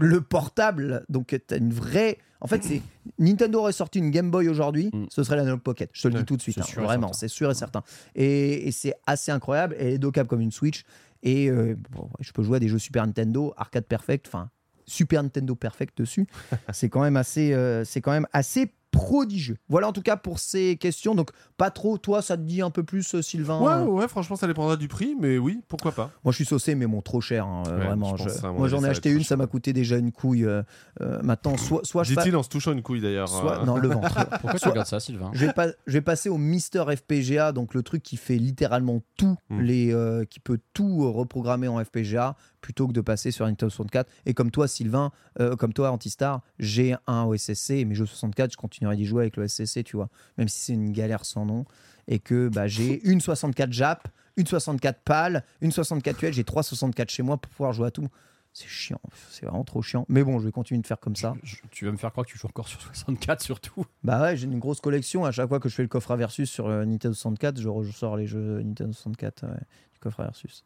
le 0.00 0.20
portable 0.20 1.04
donc 1.08 1.34
t'as 1.46 1.56
une 1.58 1.72
vraie 1.72 2.18
en 2.40 2.46
fait 2.46 2.62
c'est 2.62 2.82
Nintendo 3.18 3.60
aurait 3.60 3.72
sorti 3.72 3.98
une 3.98 4.10
Game 4.10 4.30
Boy 4.30 4.48
aujourd'hui 4.48 4.90
Mm. 4.92 5.06
ce 5.10 5.22
serait 5.24 5.36
l'analogue 5.36 5.60
Pocket 5.60 5.90
je 5.92 6.02
te 6.02 6.08
le 6.08 6.14
dis 6.14 6.24
tout 6.24 6.36
de 6.36 6.42
suite 6.42 6.58
hein, 6.58 6.82
vraiment 6.82 7.12
c'est 7.12 7.28
sûr 7.28 7.50
et 7.50 7.54
certain 7.54 7.82
et, 8.14 8.68
et 8.68 8.72
c'est 8.72 8.94
assez 9.06 9.30
incroyable 9.32 9.74
elle 9.78 9.88
est 9.88 9.98
dockable 9.98 10.28
comme 10.28 10.40
une 10.40 10.52
Switch 10.52 10.84
et 11.22 11.48
euh, 11.50 11.74
bon, 11.90 12.08
je 12.20 12.30
peux 12.32 12.42
jouer 12.42 12.56
à 12.56 12.60
des 12.60 12.68
jeux 12.68 12.78
Super 12.78 13.06
Nintendo 13.06 13.54
arcade 13.56 13.84
perfect 13.86 14.26
enfin 14.28 14.50
Super 14.86 15.22
Nintendo 15.22 15.54
perfect 15.54 15.96
dessus 15.98 16.26
c'est 16.72 16.88
quand 16.88 17.00
même 17.02 17.16
assez 17.16 17.52
euh, 17.54 17.84
c'est 17.84 18.00
quand 18.00 18.12
même 18.12 18.26
assez 18.32 18.70
prodigieux 18.98 19.56
voilà 19.68 19.86
en 19.88 19.92
tout 19.92 20.02
cas 20.02 20.16
pour 20.16 20.38
ces 20.40 20.76
questions 20.76 21.14
donc 21.14 21.30
pas 21.56 21.70
trop 21.70 21.98
toi 21.98 22.20
ça 22.20 22.36
te 22.36 22.42
dit 22.42 22.62
un 22.62 22.70
peu 22.70 22.82
plus 22.82 23.14
euh, 23.14 23.22
Sylvain 23.22 23.60
Ouais, 23.60 23.72
euh, 23.72 23.84
ouais, 23.84 24.08
franchement, 24.08 24.36
ça 24.36 24.46
dépendra 24.46 24.76
du 24.76 24.88
prix, 24.88 25.16
mais 25.20 25.38
oui, 25.38 25.60
pourquoi 25.68 25.92
pas. 25.92 26.10
moi, 26.24 26.32
je 26.32 26.36
suis 26.36 26.44
saucé, 26.44 26.74
mais 26.74 26.86
bon, 26.86 27.00
trop 27.00 27.20
cher. 27.20 27.46
hein, 27.46 27.62
Ouais, 27.66 27.72
vraiment. 27.86 28.16
je 28.16 28.28
je- 28.28 28.46
Moi, 28.46 28.68
j'en 28.68 28.84
ai 28.84 28.88
acheté 28.88 29.10
une, 29.10 29.22
ça 29.24 29.36
m'a 29.36 29.46
coûté 29.46 29.72
déjà 29.72 29.96
une 29.96 30.12
couille. 30.12 30.44
euh, 30.44 30.62
euh, 31.00 31.20
maintenant, 31.22 31.56
soit, 31.56 31.80
soit 31.84 32.02
je. 32.04 32.14
Dit-il 32.14 32.36
en 32.36 32.42
se 32.42 32.48
touchant 32.48 32.72
une 32.72 32.82
couille 32.82 33.00
d'ailleurs. 33.00 33.28
soit-. 33.28 33.64
Non, 33.64 33.76
le 33.76 33.88
ventre. 33.88 34.14
Pourquoi 34.40 34.52
tu 34.54 34.58
Soit- 34.60 34.70
regardes 34.70 34.86
ça, 34.86 35.00
Sylvain 35.00 35.30
je, 35.34 35.46
vais 35.46 35.52
pas, 35.52 35.68
je 35.86 35.92
vais 35.92 36.00
passer 36.00 36.28
au 36.28 36.38
Mister 36.38 36.84
FPGA, 36.96 37.52
donc 37.52 37.74
le 37.74 37.82
truc 37.82 38.02
qui 38.02 38.16
fait 38.16 38.36
littéralement 38.36 39.00
tout, 39.16 39.36
Mm. 39.50 39.60
les, 39.62 39.92
euh, 39.94 40.24
qui 40.24 40.40
peut 40.40 40.58
tout 40.74 41.10
reprogrammer 41.12 41.68
en 41.68 41.82
FPGA, 41.84 42.36
plutôt 42.60 42.86
que 42.88 42.92
de 42.92 43.00
passer 43.00 43.30
sur 43.30 43.46
Nintendo 43.46 43.70
64. 43.70 44.10
Et 44.26 44.34
comme 44.34 44.50
toi, 44.50 44.66
Sylvain, 44.68 45.10
euh, 45.40 45.56
comme 45.56 45.72
toi, 45.72 45.90
Antistar, 45.92 46.42
j'ai 46.58 46.94
un 47.06 47.24
OSSC, 47.24 47.70
et 47.70 47.84
mes 47.84 47.94
jeux 47.94 48.06
64, 48.06 48.52
je 48.52 48.56
continuerai 48.56 48.96
d'y 48.96 49.04
jouer 49.04 49.22
avec 49.22 49.36
le 49.36 49.46
SSC, 49.46 49.84
tu 49.84 49.96
vois, 49.96 50.08
même 50.36 50.48
si 50.48 50.60
c'est 50.60 50.72
une 50.74 50.92
galère 50.92 51.24
sans 51.24 51.44
nom. 51.46 51.64
Et 52.08 52.18
que 52.18 52.48
bah, 52.48 52.66
j'ai 52.66 53.00
une 53.08 53.20
64 53.20 53.72
Jap, 53.72 54.08
une 54.36 54.46
64 54.46 55.00
PAL, 55.04 55.44
une 55.60 55.72
64 55.72 56.22
UL, 56.22 56.32
j'ai 56.32 56.44
trois 56.44 56.62
64 56.62 57.10
chez 57.10 57.22
moi 57.22 57.36
pour 57.36 57.50
pouvoir 57.50 57.72
jouer 57.72 57.88
à 57.88 57.90
tout. 57.90 58.08
C'est 58.54 58.66
chiant, 58.66 59.00
c'est 59.30 59.44
vraiment 59.46 59.62
trop 59.62 59.82
chiant. 59.82 60.04
Mais 60.08 60.24
bon, 60.24 60.40
je 60.40 60.46
vais 60.46 60.52
continuer 60.52 60.80
de 60.80 60.86
faire 60.86 60.98
comme 60.98 61.14
ça. 61.14 61.34
Je- 61.44 61.56
Tu 61.70 61.84
vas 61.84 61.92
me 61.92 61.96
faire 61.96 62.10
croire 62.10 62.26
que 62.26 62.32
tu 62.32 62.38
joues 62.38 62.48
encore 62.48 62.66
sur 62.66 62.80
64 62.80 63.40
surtout. 63.42 63.84
Bah 64.02 64.20
ouais, 64.22 64.36
j'ai 64.36 64.46
une 64.46 64.58
grosse 64.58 64.80
collection. 64.80 65.24
À 65.24 65.30
chaque 65.30 65.48
fois 65.48 65.60
que 65.60 65.68
je 65.68 65.74
fais 65.74 65.82
le 65.82 65.88
coffre 65.88 66.10
à 66.10 66.16
versus 66.16 66.50
sur 66.50 66.66
euh, 66.66 66.84
Nintendo 66.84 67.14
64, 67.14 67.60
je 67.60 67.68
ressors 67.68 68.16
les 68.16 68.26
jeux 68.26 68.60
Nintendo 68.62 68.92
64 68.92 69.44
ouais, 69.44 69.50
du 69.92 69.98
coffre 70.00 70.20
à 70.20 70.24
versus. 70.24 70.64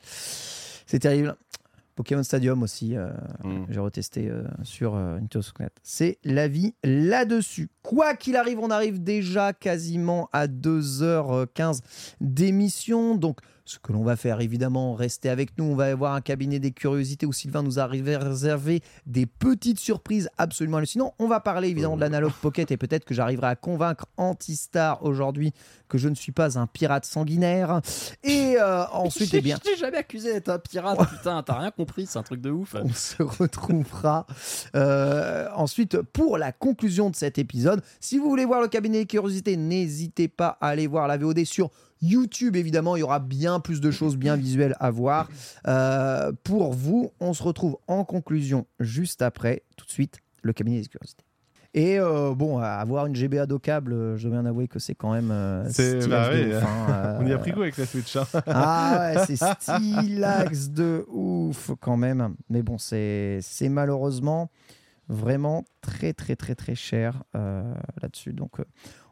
C'est 0.86 1.00
terrible. 1.00 1.34
Pokémon 1.94 2.22
Stadium 2.22 2.62
aussi, 2.62 2.96
euh, 2.96 3.10
Mm. 3.44 3.66
j'ai 3.68 3.80
retesté 3.80 4.28
euh, 4.28 4.44
sur 4.62 4.94
euh, 4.94 5.14
Nintendo 5.14 5.42
64. 5.42 5.72
C'est 5.82 6.18
la 6.24 6.48
vie 6.48 6.74
là-dessus. 6.84 7.68
Quoi 7.82 8.14
qu'il 8.14 8.36
arrive, 8.36 8.58
on 8.60 8.70
arrive 8.70 9.02
déjà 9.02 9.52
quasiment 9.52 10.28
à 10.32 10.46
2h15 10.46 11.80
d'émission. 12.20 13.14
Donc, 13.16 13.40
ce 13.64 13.78
que 13.78 13.92
l'on 13.92 14.02
va 14.02 14.16
faire, 14.16 14.40
évidemment, 14.40 14.94
rester 14.94 15.28
avec 15.28 15.56
nous. 15.56 15.64
On 15.64 15.74
va 15.76 15.86
avoir 15.86 16.14
un 16.14 16.20
cabinet 16.20 16.58
des 16.58 16.72
curiosités 16.72 17.26
où 17.26 17.32
Sylvain 17.32 17.62
nous 17.62 17.78
a 17.78 17.86
réservé 17.86 18.82
des 19.06 19.26
petites 19.26 19.78
surprises 19.78 20.28
absolument 20.36 20.78
hallucinantes. 20.78 21.14
On 21.18 21.28
va 21.28 21.40
parler 21.40 21.68
évidemment 21.68 21.96
de 21.96 22.00
l'analogue 22.00 22.32
Pocket 22.40 22.70
et 22.72 22.76
peut-être 22.76 23.04
que 23.04 23.14
j'arriverai 23.14 23.46
à 23.48 23.56
convaincre 23.56 24.06
Antistar 24.16 25.04
aujourd'hui 25.04 25.52
que 25.88 25.98
je 25.98 26.08
ne 26.08 26.14
suis 26.14 26.32
pas 26.32 26.58
un 26.58 26.66
pirate 26.66 27.04
sanguinaire. 27.04 27.80
Et 28.24 28.56
euh, 28.58 28.84
ensuite, 28.92 29.34
eh 29.34 29.40
bien, 29.40 29.58
Je 29.62 29.70
t'ai 29.70 29.76
jamais 29.76 29.98
accusé 29.98 30.32
d'être 30.32 30.48
un 30.48 30.58
pirate, 30.58 30.98
putain, 31.18 31.42
t'as 31.42 31.58
rien 31.58 31.70
compris, 31.70 32.06
c'est 32.06 32.18
un 32.18 32.22
truc 32.22 32.40
de 32.40 32.50
ouf. 32.50 32.74
on 32.74 32.92
se 32.92 33.22
retrouvera 33.22 34.26
euh, 34.74 35.48
ensuite 35.54 36.00
pour 36.00 36.38
la 36.38 36.50
conclusion 36.50 37.10
de 37.10 37.16
cet 37.16 37.38
épisode. 37.38 37.82
Si 38.00 38.18
vous 38.18 38.28
voulez 38.28 38.44
voir 38.44 38.60
le 38.60 38.68
cabinet 38.68 39.00
des 39.00 39.06
curiosités, 39.06 39.56
n'hésitez 39.56 40.28
pas 40.28 40.58
à 40.60 40.68
aller 40.68 40.86
voir 40.86 41.06
la 41.06 41.16
VOD 41.16 41.44
sur 41.44 41.70
YouTube. 42.02 42.56
Évidemment, 42.56 42.96
il 42.96 43.00
y 43.00 43.02
aura 43.02 43.20
bien 43.20 43.60
plus 43.60 43.80
de 43.80 43.90
choses 43.90 44.16
bien 44.16 44.36
visuelles 44.36 44.76
à 44.80 44.90
voir. 44.90 45.28
Euh, 45.66 46.32
pour 46.44 46.72
vous, 46.74 47.12
on 47.20 47.32
se 47.32 47.42
retrouve 47.42 47.78
en 47.86 48.04
conclusion 48.04 48.66
juste 48.80 49.22
après. 49.22 49.62
Tout 49.76 49.86
de 49.86 49.90
suite, 49.90 50.18
le 50.42 50.52
cabinet 50.52 50.80
des 50.80 50.88
curiosités. 50.88 51.24
Et 51.74 51.98
euh, 51.98 52.34
bon, 52.34 52.58
avoir 52.58 53.06
une 53.06 53.14
GBA 53.16 53.46
dockable, 53.46 53.94
euh, 53.94 54.16
je 54.18 54.28
dois 54.28 54.38
bien 54.42 54.44
avouer 54.46 54.68
que 54.68 54.78
c'est 54.78 54.94
quand 54.94 55.12
même 55.12 55.30
euh, 55.30 55.64
C'est- 55.70 56.06
bah 56.06 56.28
de 56.28 56.54
ouf, 56.58 56.62
hein, 56.64 57.16
On 57.20 57.26
y 57.26 57.32
a 57.32 57.38
pris 57.38 57.52
goût 57.52 57.62
avec 57.62 57.78
la 57.78 57.86
Switch. 57.86 58.14
hein. 58.16 58.26
ah 58.46 59.14
ouais, 59.16 59.24
c'est 59.26 59.36
stylax 59.36 60.68
de 60.68 61.06
ouf 61.08 61.70
quand 61.80 61.96
même. 61.96 62.34
Mais 62.50 62.62
bon, 62.62 62.76
c'est 62.76 63.38
c'est 63.40 63.70
malheureusement 63.70 64.50
vraiment 65.08 65.64
très 65.80 66.12
très 66.12 66.36
très 66.36 66.54
très 66.54 66.74
cher 66.74 67.22
là-dessus. 67.32 68.34
Donc 68.34 68.56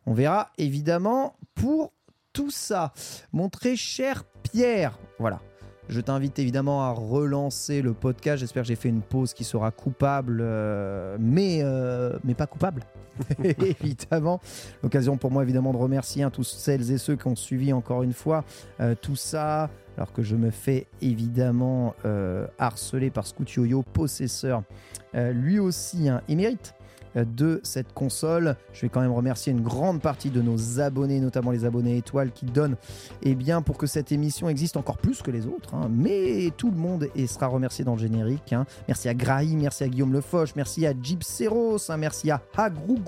on 0.05 0.13
verra 0.13 0.51
évidemment 0.59 1.37
pour 1.55 1.95
tout 2.33 2.51
ça. 2.51 2.93
Mon 3.33 3.49
très 3.49 3.77
cher 3.77 4.25
Pierre, 4.43 4.99
voilà. 5.19 5.41
Je 5.89 6.01
t'invite 6.01 6.39
évidemment 6.39 6.85
à 6.85 6.91
relancer 6.93 7.83
le 7.83 7.95
podcast. 7.95 8.39
J'espère 8.39 8.63
que 8.63 8.69
j'ai 8.69 8.77
fait 8.77 8.89
une 8.89 9.03
pause 9.03 9.35
qui 9.35 9.43
sera 9.43 9.73
coupable, 9.73 10.39
euh, 10.41 11.17
mais, 11.19 11.61
euh, 11.63 12.17
mais 12.23 12.35
pas 12.35 12.47
coupable. 12.47 12.85
évidemment. 13.43 14.41
L'occasion 14.85 15.17
pour 15.17 15.33
moi 15.33 15.43
évidemment 15.43 15.73
de 15.73 15.79
remercier 15.79 16.23
hein, 16.23 16.31
tous 16.31 16.45
celles 16.45 16.93
et 16.93 16.99
ceux 16.99 17.17
qui 17.17 17.27
ont 17.27 17.35
suivi 17.35 17.73
encore 17.73 18.05
une 18.05 18.13
fois 18.13 18.45
euh, 18.79 18.95
tout 18.95 19.17
ça. 19.17 19.69
Alors 19.97 20.13
que 20.13 20.23
je 20.23 20.37
me 20.37 20.51
fais 20.51 20.87
évidemment 21.03 21.95
harceler 22.59 23.11
par 23.11 23.27
Scoot 23.27 23.53
Yo-Yo, 23.53 23.83
possesseur, 23.83 24.63
lui 25.13 25.59
aussi 25.59 26.09
un 26.09 26.23
émérite 26.27 26.73
euh, 26.73 26.80
de 27.17 27.61
cette 27.63 27.93
console. 27.93 28.57
Je 28.73 28.83
vais 28.83 28.89
quand 28.89 29.01
même 29.01 29.13
remercier 29.13 29.53
une 29.53 29.63
grande 29.63 30.01
partie 30.01 30.31
de 30.31 30.41
nos 30.43 30.81
abonnés, 30.81 31.21
notamment 31.21 31.51
les 31.51 31.65
abonnés 31.65 31.97
étoiles 31.97 32.31
qui 32.33 32.47
donnent 32.47 32.77
eh 33.23 33.35
bien, 33.35 33.63
pour 33.63 33.79
que 33.79 33.87
cette 33.87 34.13
émission 34.13 34.49
existe 34.49 34.77
encore 34.77 34.99
plus 34.99 35.23
que 35.23 35.31
les 35.31 35.47
autres. 35.47 35.75
hein. 35.75 35.89
Mais 35.91 36.51
tout 36.57 36.71
le 36.71 36.77
monde 36.77 37.09
et 37.15 37.27
sera 37.27 37.47
remercié 37.47 37.85
dans 37.85 37.95
le 37.95 38.01
générique. 38.01 38.53
hein. 38.53 38.67
Merci 38.89 39.09
à 39.09 39.15
Grahi, 39.15 39.57
merci 39.57 39.85
à 39.85 39.89
Guillaume 39.89 40.13
Lefoche, 40.13 40.55
merci 40.57 40.87
à 40.87 40.93
Gypseros, 41.01 41.91
hein, 41.91 41.97
merci 41.97 42.31
à 42.31 42.41
Hagrou 42.57 42.99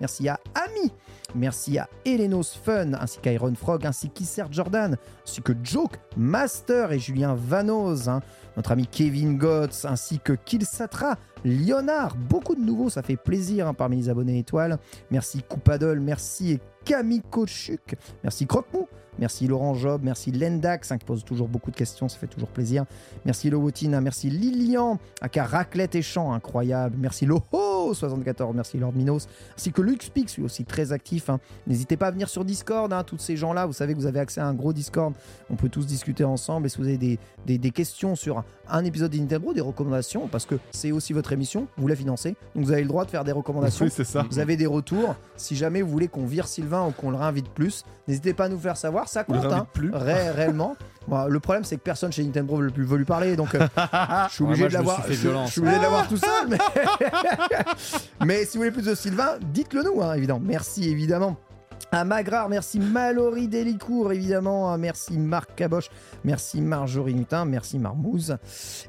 merci 0.00 0.28
à 0.28 0.40
Ami, 0.54 0.92
merci 1.34 1.78
à 1.78 1.88
Elenos 2.04 2.54
Fun, 2.54 2.94
ainsi 2.94 3.18
qu'Iron 3.20 3.54
Frog, 3.54 3.86
ainsi 3.86 4.08
qu'Isser 4.10 4.44
Jordan, 4.50 4.96
ainsi 5.26 5.42
que 5.42 5.52
Joke 5.62 5.98
Master 6.16 6.92
et 6.92 6.98
Julien 6.98 7.34
Vanoz, 7.34 8.08
hein, 8.08 8.20
notre 8.56 8.72
ami 8.72 8.86
Kevin 8.86 9.38
Gotts, 9.38 9.84
ainsi 9.84 10.18
que 10.18 10.32
Kilsatra, 10.32 11.16
Léonard, 11.44 12.16
beaucoup 12.16 12.54
de 12.54 12.60
nouveaux, 12.60 12.90
ça 12.90 13.02
fait 13.02 13.16
plaisir 13.16 13.68
hein, 13.68 13.74
parmi 13.74 13.96
les 13.96 14.08
abonnés 14.08 14.38
étoiles. 14.38 14.78
Merci 15.10 15.42
Coupadol, 15.42 16.00
merci 16.00 16.58
Camille 16.84 17.22
Kochuk, 17.30 17.96
merci 18.22 18.46
Croquemou, 18.46 18.88
merci 19.18 19.46
Laurent 19.46 19.74
Job, 19.74 20.00
merci 20.04 20.30
Lendax 20.32 20.92
hein, 20.92 20.98
qui 20.98 21.04
pose 21.04 21.24
toujours 21.24 21.48
beaucoup 21.48 21.70
de 21.70 21.76
questions, 21.76 22.08
ça 22.08 22.18
fait 22.18 22.26
toujours 22.26 22.48
plaisir. 22.48 22.84
Merci 23.24 23.50
Lowotine, 23.50 23.98
merci 24.00 24.30
Lilian, 24.30 24.98
aka 25.20 25.44
Raclette 25.44 25.94
et 25.94 26.02
Chant, 26.02 26.32
incroyable. 26.32 26.96
Merci 26.98 27.26
Loho74, 27.26 28.52
merci 28.54 28.78
Lord 28.78 28.92
Minos, 28.94 29.26
ainsi 29.56 29.72
que 29.72 29.82
Luxpix, 29.82 30.36
lui 30.36 30.44
aussi 30.44 30.64
très 30.64 30.92
actif. 30.92 31.30
hein. 31.30 31.38
N'hésitez 31.66 31.96
pas 31.96 32.08
à 32.08 32.10
venir 32.10 32.28
sur 32.28 32.44
Discord, 32.44 32.92
hein, 32.92 33.04
tous 33.04 33.18
ces 33.18 33.36
gens-là, 33.36 33.66
vous 33.66 33.72
savez 33.72 33.94
que 33.94 33.98
vous 33.98 34.06
avez 34.06 34.20
accès 34.20 34.40
à 34.40 34.46
un 34.46 34.54
gros 34.54 34.72
Discord, 34.72 35.12
on 35.50 35.56
peut 35.56 35.68
tous 35.68 35.86
discuter 35.86 36.24
ensemble. 36.24 36.66
Et 36.66 36.68
si 36.68 36.78
vous 36.78 36.84
avez 36.88 36.98
des, 36.98 37.18
des- 37.46 37.58
des 37.58 37.70
questions 37.70 38.14
sur 38.16 38.42
un, 38.68 38.84
épisode 38.84 39.10
de 39.12 39.18
Nintendo, 39.18 39.52
des 39.52 39.60
recommandations, 39.60 40.28
parce 40.28 40.46
que 40.46 40.56
c'est 40.70 40.92
aussi 40.92 41.12
votre 41.12 41.32
émission, 41.32 41.66
vous 41.76 41.86
la 41.86 41.96
financez, 41.96 42.36
donc 42.54 42.64
vous 42.64 42.72
avez 42.72 42.82
le 42.82 42.88
droit 42.88 43.04
de 43.04 43.10
faire 43.10 43.24
des 43.24 43.32
recommandations. 43.32 43.84
Oui, 43.86 43.90
c'est 43.94 44.04
ça. 44.04 44.24
Vous 44.30 44.38
avez 44.38 44.56
des 44.56 44.66
retours. 44.66 45.14
Si 45.36 45.56
jamais 45.56 45.82
vous 45.82 45.90
voulez 45.90 46.08
qu'on 46.08 46.26
vire 46.26 46.46
Sylvain 46.48 46.86
ou 46.86 46.90
qu'on 46.90 47.10
le 47.10 47.16
réinvite 47.16 47.48
plus, 47.48 47.84
n'hésitez 48.08 48.34
pas 48.34 48.44
à 48.44 48.48
nous 48.48 48.58
faire 48.58 48.76
savoir. 48.76 49.03
Ça 49.08 49.24
compte, 49.24 49.44
hein, 49.44 49.66
plus. 49.72 49.90
ré- 49.92 50.30
réellement. 50.30 50.76
Bon, 51.06 51.26
le 51.26 51.38
problème, 51.40 51.64
c'est 51.64 51.76
que 51.76 51.82
personne 51.82 52.10
chez 52.12 52.24
Nintendo 52.24 52.56
veut, 52.56 52.72
veut 52.76 52.96
lui 52.96 53.04
parler, 53.04 53.36
donc 53.36 53.54
euh, 53.54 53.66
je 54.28 54.34
suis 54.34 54.44
obligé 54.44 54.68
de 54.68 54.72
l'avoir. 54.72 55.00
suis 55.00 55.08
fait 55.08 55.14
Je, 55.14 55.20
violence. 55.20 55.46
je 55.48 55.52
suis 55.52 55.60
obligé 55.60 55.76
de 55.76 55.82
l'avoir 55.82 56.08
tout 56.08 56.16
seul. 56.18 56.48
Mais... 56.48 56.58
mais 58.24 58.44
si 58.46 58.56
vous 58.56 58.62
voulez 58.64 58.70
plus 58.70 58.86
de 58.86 58.94
Sylvain, 58.94 59.32
dites-le 59.52 59.82
nous, 59.82 60.02
hein, 60.02 60.14
évidemment. 60.14 60.40
Merci 60.42 60.88
évidemment 60.88 61.36
À 61.94 62.02
Magrar, 62.02 62.48
merci 62.48 62.80
Mallory 62.80 63.46
Delicourt, 63.46 64.12
évidemment. 64.12 64.76
Merci 64.78 65.16
Marc 65.16 65.54
Caboche, 65.54 65.90
merci 66.24 66.60
Marjorie 66.60 67.14
Nutin, 67.14 67.44
merci 67.44 67.78
Marmouze. 67.78 68.36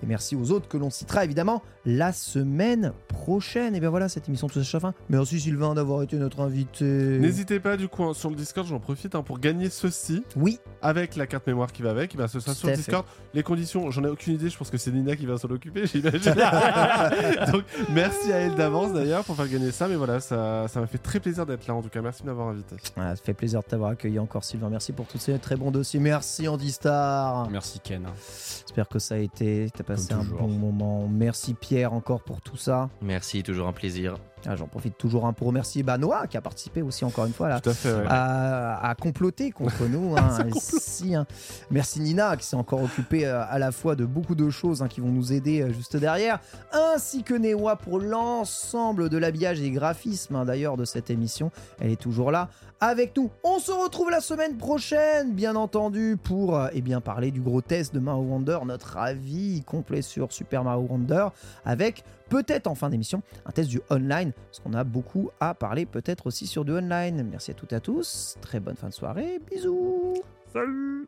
Et 0.01 0.07
merci 0.07 0.35
aux 0.35 0.49
autres 0.49 0.67
que 0.67 0.75
l'on 0.75 0.89
citera 0.89 1.23
évidemment 1.23 1.61
la 1.85 2.11
semaine 2.11 2.93
prochaine. 3.07 3.75
Et 3.75 3.79
bien 3.79 3.91
voilà, 3.91 4.09
cette 4.09 4.27
émission 4.27 4.47
touche 4.47 4.73
à 4.73 4.79
fin. 4.79 4.95
Merci 5.09 5.39
Sylvain 5.39 5.75
d'avoir 5.75 6.01
été 6.01 6.15
notre 6.17 6.39
invité. 6.41 6.83
N'hésitez 6.83 7.59
pas, 7.59 7.77
du 7.77 7.87
coup, 7.87 8.03
hein, 8.05 8.15
sur 8.15 8.31
le 8.31 8.35
Discord, 8.35 8.65
j'en 8.67 8.79
profite 8.79 9.13
hein, 9.13 9.21
pour 9.21 9.37
gagner 9.37 9.69
ceci 9.69 10.23
Oui, 10.35 10.59
avec 10.81 11.15
la 11.15 11.27
carte 11.27 11.45
mémoire 11.45 11.71
qui 11.71 11.83
va 11.83 11.91
avec. 11.91 12.15
Ben, 12.15 12.27
ce 12.27 12.39
sera 12.39 12.53
Tout 12.53 12.59
sur 12.61 12.69
le. 12.69 12.75
Discord. 12.75 13.05
Les 13.35 13.43
conditions, 13.43 13.91
j'en 13.91 14.03
ai 14.03 14.09
aucune 14.09 14.33
idée. 14.33 14.49
Je 14.49 14.57
pense 14.57 14.71
que 14.71 14.77
c'est 14.79 14.89
Nina 14.89 15.15
qui 15.15 15.27
va 15.27 15.37
s'en 15.37 15.49
occuper, 15.49 15.85
j'imagine. 15.85 16.33
Donc, 17.51 17.65
merci 17.91 18.33
à 18.33 18.37
elle 18.37 18.55
d'avance 18.55 18.93
d'ailleurs 18.93 19.23
pour 19.23 19.35
faire 19.35 19.47
gagner 19.47 19.69
ça. 19.69 19.87
Mais 19.87 19.95
voilà, 19.95 20.19
ça 20.19 20.67
ça 20.67 20.79
m'a 20.79 20.87
fait 20.87 20.97
très 20.97 21.19
plaisir 21.19 21.45
d'être 21.45 21.67
là. 21.67 21.75
En 21.75 21.83
tout 21.83 21.89
cas, 21.89 22.01
merci 22.01 22.23
de 22.23 22.27
m'avoir 22.27 22.47
invité. 22.47 22.75
Voilà, 22.95 23.15
ça 23.15 23.21
fait 23.23 23.33
plaisir 23.33 23.61
de 23.61 23.65
t'avoir 23.65 23.91
accueilli 23.91 24.19
encore 24.19 24.43
Sylvain. 24.43 24.69
Merci 24.69 24.93
pour 24.93 25.05
tous 25.05 25.17
ces 25.17 25.37
très 25.37 25.55
bons 25.55 25.71
dossiers. 25.71 25.99
Merci 25.99 26.47
Andy 26.47 26.71
Star. 26.71 27.49
Merci 27.49 27.79
Ken. 27.79 28.07
J'espère 28.15 28.87
que 28.87 28.99
ça 28.99 29.15
a 29.15 29.17
été, 29.17 29.69
t'as 29.75 29.83
passé 29.83 30.13
un 30.13 30.23
bon 30.23 30.47
moment. 30.47 31.07
Merci 31.07 31.53
Pierre 31.53 31.93
encore 31.93 32.23
pour 32.23 32.41
tout 32.41 32.57
ça. 32.57 32.89
Merci, 33.01 33.43
toujours 33.43 33.67
un 33.67 33.73
plaisir. 33.73 34.15
Ah, 34.47 34.55
J'en 34.55 34.67
profite 34.67 34.97
toujours 34.97 35.25
un 35.25 35.33
pour 35.33 35.47
remercier 35.47 35.83
bah, 35.83 35.97
Noah 35.97 36.27
qui 36.27 36.37
a 36.37 36.41
participé 36.41 36.81
aussi 36.81 37.03
encore 37.05 37.25
une 37.25 37.33
fois 37.33 37.49
là. 37.49 37.55
À 37.65 37.73
fait. 37.73 37.93
ouais. 37.93 38.03
À, 38.07 38.89
à 38.89 38.95
comploter 38.95 39.51
contre 39.51 39.85
nous. 39.89 40.15
hein, 40.17 40.37
ici, 40.55 41.15
hein. 41.15 41.25
Merci 41.71 41.99
Nina 41.99 42.35
qui 42.37 42.45
s'est 42.45 42.55
encore 42.55 42.81
occupée 42.83 43.25
euh, 43.25 43.43
à 43.49 43.59
la 43.59 43.71
fois 43.71 43.95
de 43.95 44.05
beaucoup 44.05 44.35
de 44.35 44.49
choses 44.49 44.81
hein, 44.81 44.87
qui 44.87 45.01
vont 45.01 45.09
nous 45.09 45.33
aider 45.33 45.61
euh, 45.61 45.73
juste 45.73 45.97
derrière, 45.97 46.39
ainsi 46.71 47.23
que 47.23 47.33
Newa 47.33 47.75
pour 47.75 47.99
l'ensemble 47.99 49.09
de 49.09 49.17
l'habillage 49.17 49.61
et 49.61 49.71
graphisme 49.71 50.35
hein, 50.35 50.45
d'ailleurs 50.45 50.77
de 50.77 50.85
cette 50.85 51.09
émission. 51.09 51.51
Elle 51.79 51.91
est 51.91 52.01
toujours 52.01 52.31
là 52.31 52.49
avec 52.81 53.15
nous. 53.17 53.31
On 53.43 53.59
se 53.59 53.71
retrouve 53.71 54.09
la 54.11 54.19
semaine 54.21 54.57
prochaine, 54.57 55.31
bien 55.33 55.55
entendu, 55.55 56.17
pour 56.21 56.57
euh, 56.57 56.67
eh 56.73 56.81
bien, 56.81 57.01
parler 57.01 57.31
du 57.31 57.41
gros 57.41 57.61
test 57.61 57.93
de 57.95 57.99
Mario 57.99 58.23
Wonder, 58.23 58.59
notre 58.65 58.97
avis 58.97 59.63
complet 59.65 60.01
sur 60.01 60.31
Super 60.33 60.63
Mario 60.63 60.85
Wonder, 60.89 61.27
avec 61.63 62.03
peut-être 62.29 62.67
en 62.67 62.75
fin 62.75 62.89
d'émission 62.89 63.21
un 63.45 63.51
test 63.51 63.69
du 63.69 63.81
online, 63.89 64.31
parce 64.33 64.59
qu'on 64.59 64.73
a 64.73 64.83
beaucoup 64.83 65.29
à 65.39 65.53
parler 65.53 65.85
peut-être 65.85 66.27
aussi 66.27 66.47
sur 66.47 66.65
du 66.65 66.71
online. 66.71 67.27
Merci 67.29 67.51
à 67.51 67.53
toutes 67.53 67.73
et 67.73 67.75
à 67.75 67.79
tous, 67.79 68.37
très 68.41 68.59
bonne 68.59 68.75
fin 68.75 68.89
de 68.89 68.93
soirée, 68.93 69.39
bisous. 69.49 70.15
Salut 70.51 71.07